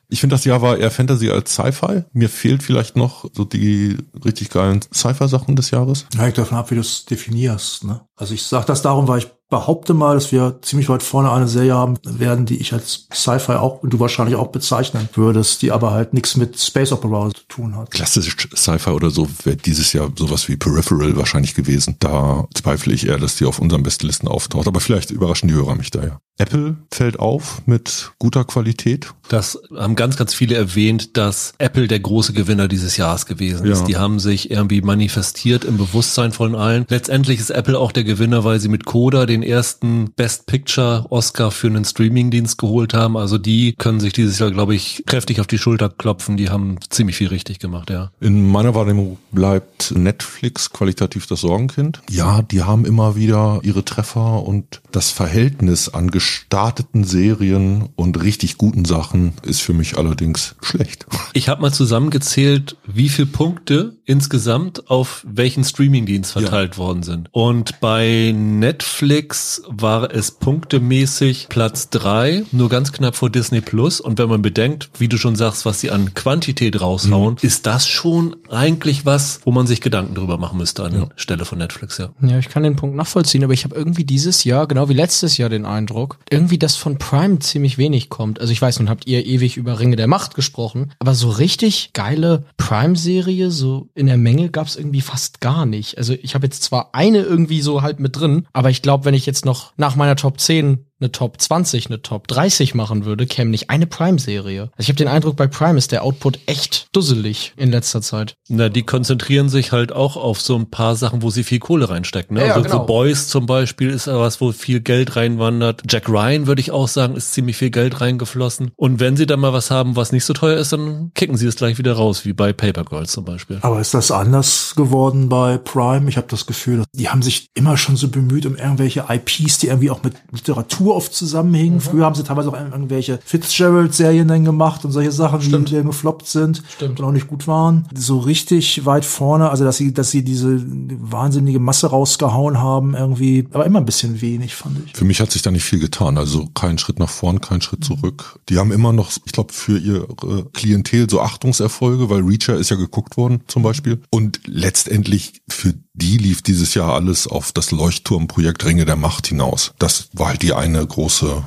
Ich 0.10 0.20
finde, 0.20 0.36
das 0.36 0.43
Jahr 0.43 0.62
war 0.62 0.77
eher 0.77 0.91
Fantasy 0.91 1.29
als 1.29 1.53
Sci-Fi. 1.53 2.03
Mir 2.12 2.27
fehlt 2.27 2.63
vielleicht 2.63 2.98
noch 2.98 3.25
so 3.34 3.46
die 3.46 3.98
richtig 4.25 4.50
geilen 4.50 4.81
Sci-Fi-Sachen 4.93 5.55
des 5.55 5.72
Jahres. 5.72 6.05
Hängt 6.17 6.38
davon 6.38 6.58
ab, 6.58 6.70
wie 6.70 6.75
du 6.75 6.81
es 6.81 7.05
definierst. 7.05 7.86
Ne? 7.86 8.01
Also 8.17 8.34
ich 8.34 8.43
sage 8.43 8.65
das 8.65 8.81
darum, 8.81 9.08
weil 9.08 9.20
ich 9.20 9.31
behaupte 9.51 9.93
mal, 9.93 10.15
dass 10.15 10.31
wir 10.31 10.60
ziemlich 10.63 10.89
weit 10.89 11.03
vorne 11.03 11.31
eine 11.31 11.48
Serie 11.48 11.75
haben 11.75 12.00
werden, 12.03 12.48
die 12.48 12.58
ich 12.58 12.74
als 12.74 13.08
Sci-Fi 13.13 13.53
auch 13.53 13.84
und 13.84 13.91
du 13.91 14.00
wahrscheinlich 14.00 14.38
auch 14.38 14.48
bezeichnen 14.48 15.10
würdest, 15.13 15.62
die 15.62 15.72
aber 15.72 15.91
halt 15.91 16.13
nichts 16.13 16.38
mit 16.38 16.60
Space 16.60 16.91
Opera 16.91 17.29
zu 17.29 17.43
tun 17.48 17.75
hat. 17.75 17.91
Klassisch 17.91 18.36
Sci-Fi 18.55 18.91
oder 18.91 19.12
so 19.12 19.27
wäre 19.43 19.58
dieses 19.58 19.93
Jahr 19.93 20.10
sowas 20.17 20.48
wie 20.48 20.55
Peripheral 20.55 21.15
wahrscheinlich 21.17 21.53
gewesen. 21.53 21.98
Da 22.00 22.48
zweifle 22.55 22.93
ich 22.93 23.05
eher, 23.08 23.20
dass 23.20 23.36
die 23.36 23.46
auf 23.46 23.60
unseren 23.60 23.84
Bestlisten 23.84 24.27
auftaucht. 24.27 24.67
Aber 24.67 24.79
vielleicht 24.79 25.12
überraschen 25.12 25.50
die 25.50 25.53
Hörer 25.53 25.75
mich 25.75 25.91
da 25.91 26.01
ja. 26.01 26.20
Apple 26.41 26.77
fällt 26.91 27.20
auf 27.20 27.62
mit 27.67 28.13
guter 28.17 28.46
Qualität. 28.46 29.13
Das 29.29 29.62
haben 29.77 29.96
ganz, 29.96 30.17
ganz 30.17 30.34
viele 30.34 30.55
erwähnt, 30.55 31.15
dass 31.15 31.53
Apple 31.60 31.88
der 31.88 32.00
große 32.00 32.34
Gewinner 32.34 32.67
dieses 32.67 32.98
Jahres 32.98 33.27
gewesen 33.27 33.65
ist. 33.65 33.81
Ja. 33.81 33.86
Die 33.86 33.98
haben 33.98 34.20
sich 34.20 34.50
irgendwie 34.50 34.81
manifestiert 34.81 35.63
im 35.63 35.77
Bewusstsein 35.77 36.31
von 36.31 36.55
allen. 36.55 36.86
Letztendlich 36.89 37.39
ist 37.39 37.51
Apple 37.51 37.77
auch 37.77 37.91
der 37.91 38.03
Gewinner, 38.03 38.43
weil 38.43 38.60
sie 38.60 38.70
mit 38.70 38.86
Coda 38.86 39.27
den 39.27 39.41
ersten 39.44 40.12
Best 40.16 40.46
Picture 40.46 41.06
Oscar 41.10 41.52
für 41.52 41.68
einen 41.68 41.86
Streamingdienst 41.86 42.58
geholt 42.58 42.94
haben. 42.94 43.18
Also 43.18 43.38
die 43.38 43.74
können 43.74 44.00
sich 44.00 44.14
dieses 44.14 44.40
Jahr, 44.40 44.52
glaube 44.52 44.76
ich, 44.76 45.04
kräftig 45.06 45.40
auf 45.40 45.48
die 45.48 45.58
Schulter 45.58 45.90
klopfen. 45.90 46.38
Die 46.38 46.50
haben 46.50 46.78
ziemlich 46.90 47.16
viel 47.16 47.28
richtig 47.28 47.60
gemacht, 47.60 47.90
ja. 47.90 48.12
In 48.20 48.50
meiner 48.50 48.76
Wahrnehmung 48.76 49.18
bleibt 49.32 49.94
Netflix 49.96 50.72
qualitativ 50.72 51.28
das 51.28 51.42
Sorgenkind. 51.42 52.02
Ja, 52.10 52.42
die 52.42 52.64
haben 52.64 52.86
immer 52.86 53.16
wieder 53.16 53.60
ihre 53.64 53.86
Treffer 53.86 54.44
und 54.44 54.82
das 54.92 55.12
Verhältnis 55.12 55.90
an 55.90 56.12
gestarteten 56.12 57.04
Serien 57.04 57.90
und 57.96 58.22
richtig 58.22 58.58
guten 58.58 58.86
Sachen 58.86 59.34
ist 59.44 59.62
für 59.62 59.74
mich 59.74 59.98
allerdings 59.98 60.56
schlecht. 60.62 61.06
Ich 61.34 61.50
habe 61.50 61.62
mal 61.62 61.74
zusammengezählt, 61.74 62.78
wie 62.86 63.10
viel 63.10 63.26
Punkte 63.26 63.98
insgesamt 64.12 64.89
auf 64.89 65.25
welchen 65.25 65.63
Streamingdienst 65.63 66.34
verteilt 66.34 66.77
worden 66.77 67.01
sind. 67.01 67.30
Und 67.32 67.80
bei 67.80 68.34
Netflix 68.36 69.62
war 69.70 70.13
es 70.13 70.32
punktemäßig 70.32 71.48
Platz 71.48 71.89
drei, 71.89 72.44
nur 72.51 72.68
ganz 72.68 72.91
knapp 72.91 73.15
vor 73.15 73.30
Disney 73.30 73.62
Plus. 73.62 74.01
Und 74.01 74.20
wenn 74.20 74.27
man 74.27 74.41
bedenkt, 74.41 74.89
wie 74.98 75.08
du 75.08 75.18
schon 75.18 75.38
sagst, 75.38 75.65
was 75.65 75.80
sie 75.80 75.91
an 75.91 76.13
Quantität 76.13 76.82
raushauen, 76.82 77.38
ist 77.41 77.65
das 77.65 77.88
schon 77.88 78.36
eigentlich 78.50 79.06
was, 79.06 79.39
wo 79.46 79.51
man 79.51 79.65
sich 79.65 79.80
Gedanken 79.80 80.13
drüber 80.13 80.38
machen 80.38 80.58
müsste 80.58 80.84
an 80.84 81.10
Stelle 81.15 81.46
von 81.46 81.58
Netflix, 81.58 81.98
ja. 81.98 82.10
Ja, 82.22 82.38
ich 82.38 82.50
kann 82.50 82.63
den 82.63 82.75
Punkt 82.75 82.98
nachvollziehen, 82.98 83.46
aber 83.46 83.53
ich 83.53 83.63
habe 83.63 83.75
irgendwie 83.75 84.03
dieses 84.03 84.44
Jahr, 84.44 84.68
genau 84.68 84.89
wie 84.89 84.94
letztes 84.94 85.38
Jahr, 85.38 85.48
den 85.48 85.65
Eindruck, 85.65 86.18
irgendwie, 86.30 86.58
dass 86.58 86.75
von 86.75 86.98
Prime 86.98 87.39
ziemlich 87.39 87.77
wenig 87.77 88.10
kommt. 88.10 88.41
Also 88.41 88.51
ich 88.51 88.62
weiß, 88.62 88.80
nun 88.80 88.89
habt 88.89 89.08
ihr 89.08 89.25
ewig 89.25 89.56
über 89.56 89.80
Ringe 89.80 89.96
der 89.96 90.08
Macht 90.08 90.36
gesprochen, 90.36 90.91
aber 91.00 91.13
so 91.13 91.30
richtig 91.30 91.91
geile 91.94 92.44
Prime-Serie, 92.58 93.51
so 93.51 93.88
in 94.01 94.08
der 94.08 94.17
Menge 94.17 94.50
gab's 94.50 94.75
irgendwie 94.75 95.01
fast 95.01 95.41
gar 95.41 95.67
nicht. 95.67 96.00
Also 96.00 96.13
ich 96.13 96.34
habe 96.34 96.48
jetzt 96.48 96.63
zwar 96.63 96.89
eine 96.93 97.20
irgendwie 97.20 97.62
so 97.62 97.84
halt 97.84 98.00
mit 98.00 98.20
drin, 98.20 98.48
aber 98.51 98.72
ich 98.72 98.81
glaube, 98.81 99.05
wenn 99.05 99.13
ich 99.13 99.27
jetzt 99.27 99.46
noch 99.46 99.74
nach 99.77 99.96
meiner 99.96 100.15
Top 100.15 100.39
10 100.39 100.88
eine 101.01 101.12
Top 101.12 101.41
20, 101.41 101.88
eine 101.88 102.01
Top 102.01 102.27
30 102.27 102.75
machen 102.75 103.05
würde, 103.05 103.25
käme 103.25 103.51
nicht 103.51 103.70
eine 103.70 103.88
Prime-Serie. 103.88 104.62
Also 104.62 104.72
ich 104.77 104.88
habe 104.88 104.96
den 104.96 105.08
Eindruck, 105.08 105.36
bei 105.36 105.48
Prime 105.48 105.77
ist 105.77 105.91
der 105.91 106.03
Output 106.03 106.39
echt 106.46 106.88
dusselig 106.93 107.53
in 107.58 107.72
letzter 107.72 108.01
Zeit. 108.01 108.36
Na, 108.48 108.70
die 108.70 108.84
konzentrieren 108.84 109.50
sich 109.50 109.72
halt 109.72 109.91
auch 109.91 110.15
auf 110.15 110.41
so 110.41 110.55
ein 110.55 110.70
paar 110.70 110.96
Sachen, 110.96 111.22
wo 111.22 111.29
sie 111.29 111.43
viel 111.43 111.60
Kohle 111.60 111.89
reinstecken. 111.89 112.38
Ne? 112.38 112.46
Ja, 112.46 112.53
also 112.53 112.63
genau. 112.63 112.81
The 112.81 112.86
Boys 112.86 113.27
zum 113.27 113.46
Beispiel 113.46 113.89
ist 113.89 114.08
ja 114.08 114.20
was, 114.20 114.39
wo 114.41 114.51
viel 114.51 114.79
Geld 114.79 115.15
reinwandert. 115.15 115.84
Jack 115.89 116.08
Ryan, 116.08 116.48
würde 116.48 116.62
ich 116.62 116.72
auch 116.72 116.88
sagen, 116.88 117.15
ist 117.15 117.34
ziemlich 117.34 117.58
viel 117.58 117.72
Geld 117.72 118.01
reingeflossen. 118.01 118.72
Und 118.75 119.00
wenn 119.00 119.17
sie 119.17 119.25
dann 119.25 119.39
mal 119.39 119.53
was 119.53 119.72
haben, 119.72 119.96
was 119.96 120.12
nicht 120.12 120.25
so 120.25 120.34
teuer 120.34 120.58
ist, 120.58 120.74
dann 120.74 121.12
kicken 121.15 121.38
sie 121.38 121.48
es 121.48 121.55
gleich 121.55 121.77
wieder 121.77 121.93
raus, 121.93 122.25
wie 122.25 122.34
bei 122.34 122.53
Paper 122.53 122.84
Girls 122.84 123.12
zum 123.12 123.25
Beispiel. 123.25 123.60
Aber 123.62 123.79
ist 123.79 123.93
das 123.93 124.12
anders 124.12 124.74
geworden 124.75 125.29
bei 125.29 125.58
Prime? 125.58 126.10
Ich 126.10 126.17
habe 126.17 126.27
das 126.29 126.46
Gefühl, 126.46 126.84
die 126.93 127.10
haben 127.10 127.22
sich 127.22 127.48
immer 127.53 127.77
schon 127.77 127.96
so 127.96 128.10
bemüht 128.10 128.46
um 128.46 128.55
irgendwelche 128.55 129.05
IPs, 129.10 129.60
die 129.60 129.67
irgendwie 129.67 129.89
auch 129.89 130.03
mit 130.03 130.15
Literatur 130.31 130.91
Struktur 130.92 130.96
oft 130.96 131.14
zusammenhing. 131.14 131.76
Mhm. 131.76 131.82
Früher 131.82 132.06
haben 132.06 132.16
sie 132.16 132.24
teilweise 132.24 132.50
auch 132.50 132.54
irgendwelche 132.54 133.20
Fitzgerald-Serien 133.24 134.28
dann 134.28 134.46
gemacht 134.46 134.86
und 134.86 134.92
solche 134.92 135.12
Sachen, 135.12 135.42
Stimmt. 135.42 135.70
die, 135.70 135.84
gefloppt 135.84 136.28
sind 136.28 136.64
Stimmt. 136.76 137.00
und 137.00 137.06
auch 137.06 137.12
nicht 137.12 137.28
gut 137.28 137.48
waren. 137.48 137.88
So 137.96 138.20
richtig 138.20 138.86
weit 138.86 139.06
vorne, 139.06 139.50
also 139.50 139.64
dass 139.64 139.78
sie, 139.78 139.94
dass 139.94 140.12
sie 140.12 140.24
diese 140.24 140.62
wahnsinnige 140.66 141.60
Masse 141.60 141.88
rausgehauen 141.88 142.60
haben, 142.60 142.96
irgendwie, 142.96 143.48
aber 143.52 143.66
immer 143.66 143.80
ein 143.80 143.86
bisschen 143.86 144.22
wenig, 144.22 144.56
fand 144.56 144.78
ich. 144.86 144.94
Für 144.94 145.06
mich 145.06 145.20
hat 145.20 145.32
sich 145.32 145.42
da 145.42 145.52
nicht 145.52 145.64
viel 145.64 145.80
getan. 145.80 146.18
Also 146.18 146.48
kein 146.54 146.78
Schritt 146.78 147.00
nach 147.00 147.10
vorn, 147.10 147.42
kein 147.42 147.62
Schritt 147.62 147.82
mhm. 147.82 147.96
zurück. 147.96 148.40
Die 148.50 148.58
haben 148.58 148.72
immer 148.72 148.94
noch, 148.94 149.12
ich 149.26 149.32
glaube, 149.32 149.54
für 149.54 149.78
ihre 149.78 150.08
Klientel 150.54 151.10
so 151.10 151.22
Achtungserfolge, 151.22 152.10
weil 152.10 152.22
Reacher 152.22 152.56
ist 152.56 152.70
ja 152.70 152.76
geguckt 152.76 153.18
worden 153.18 153.42
zum 153.48 153.64
Beispiel. 153.64 154.02
Und 154.10 154.42
letztendlich 154.46 155.42
für 155.48 155.74
die 155.94 156.18
lief 156.18 156.42
dieses 156.42 156.74
Jahr 156.74 156.94
alles 156.94 157.28
auf 157.28 157.52
das 157.52 157.72
Leuchtturmprojekt 157.72 158.66
Ringe 158.66 158.86
der 158.86 158.96
Macht 158.96 159.28
hinaus. 159.28 159.74
Das 159.80 160.10
war 160.14 160.30
halt 160.30 160.42
die 160.42 160.54
eine 160.54 160.86
große 160.86 161.46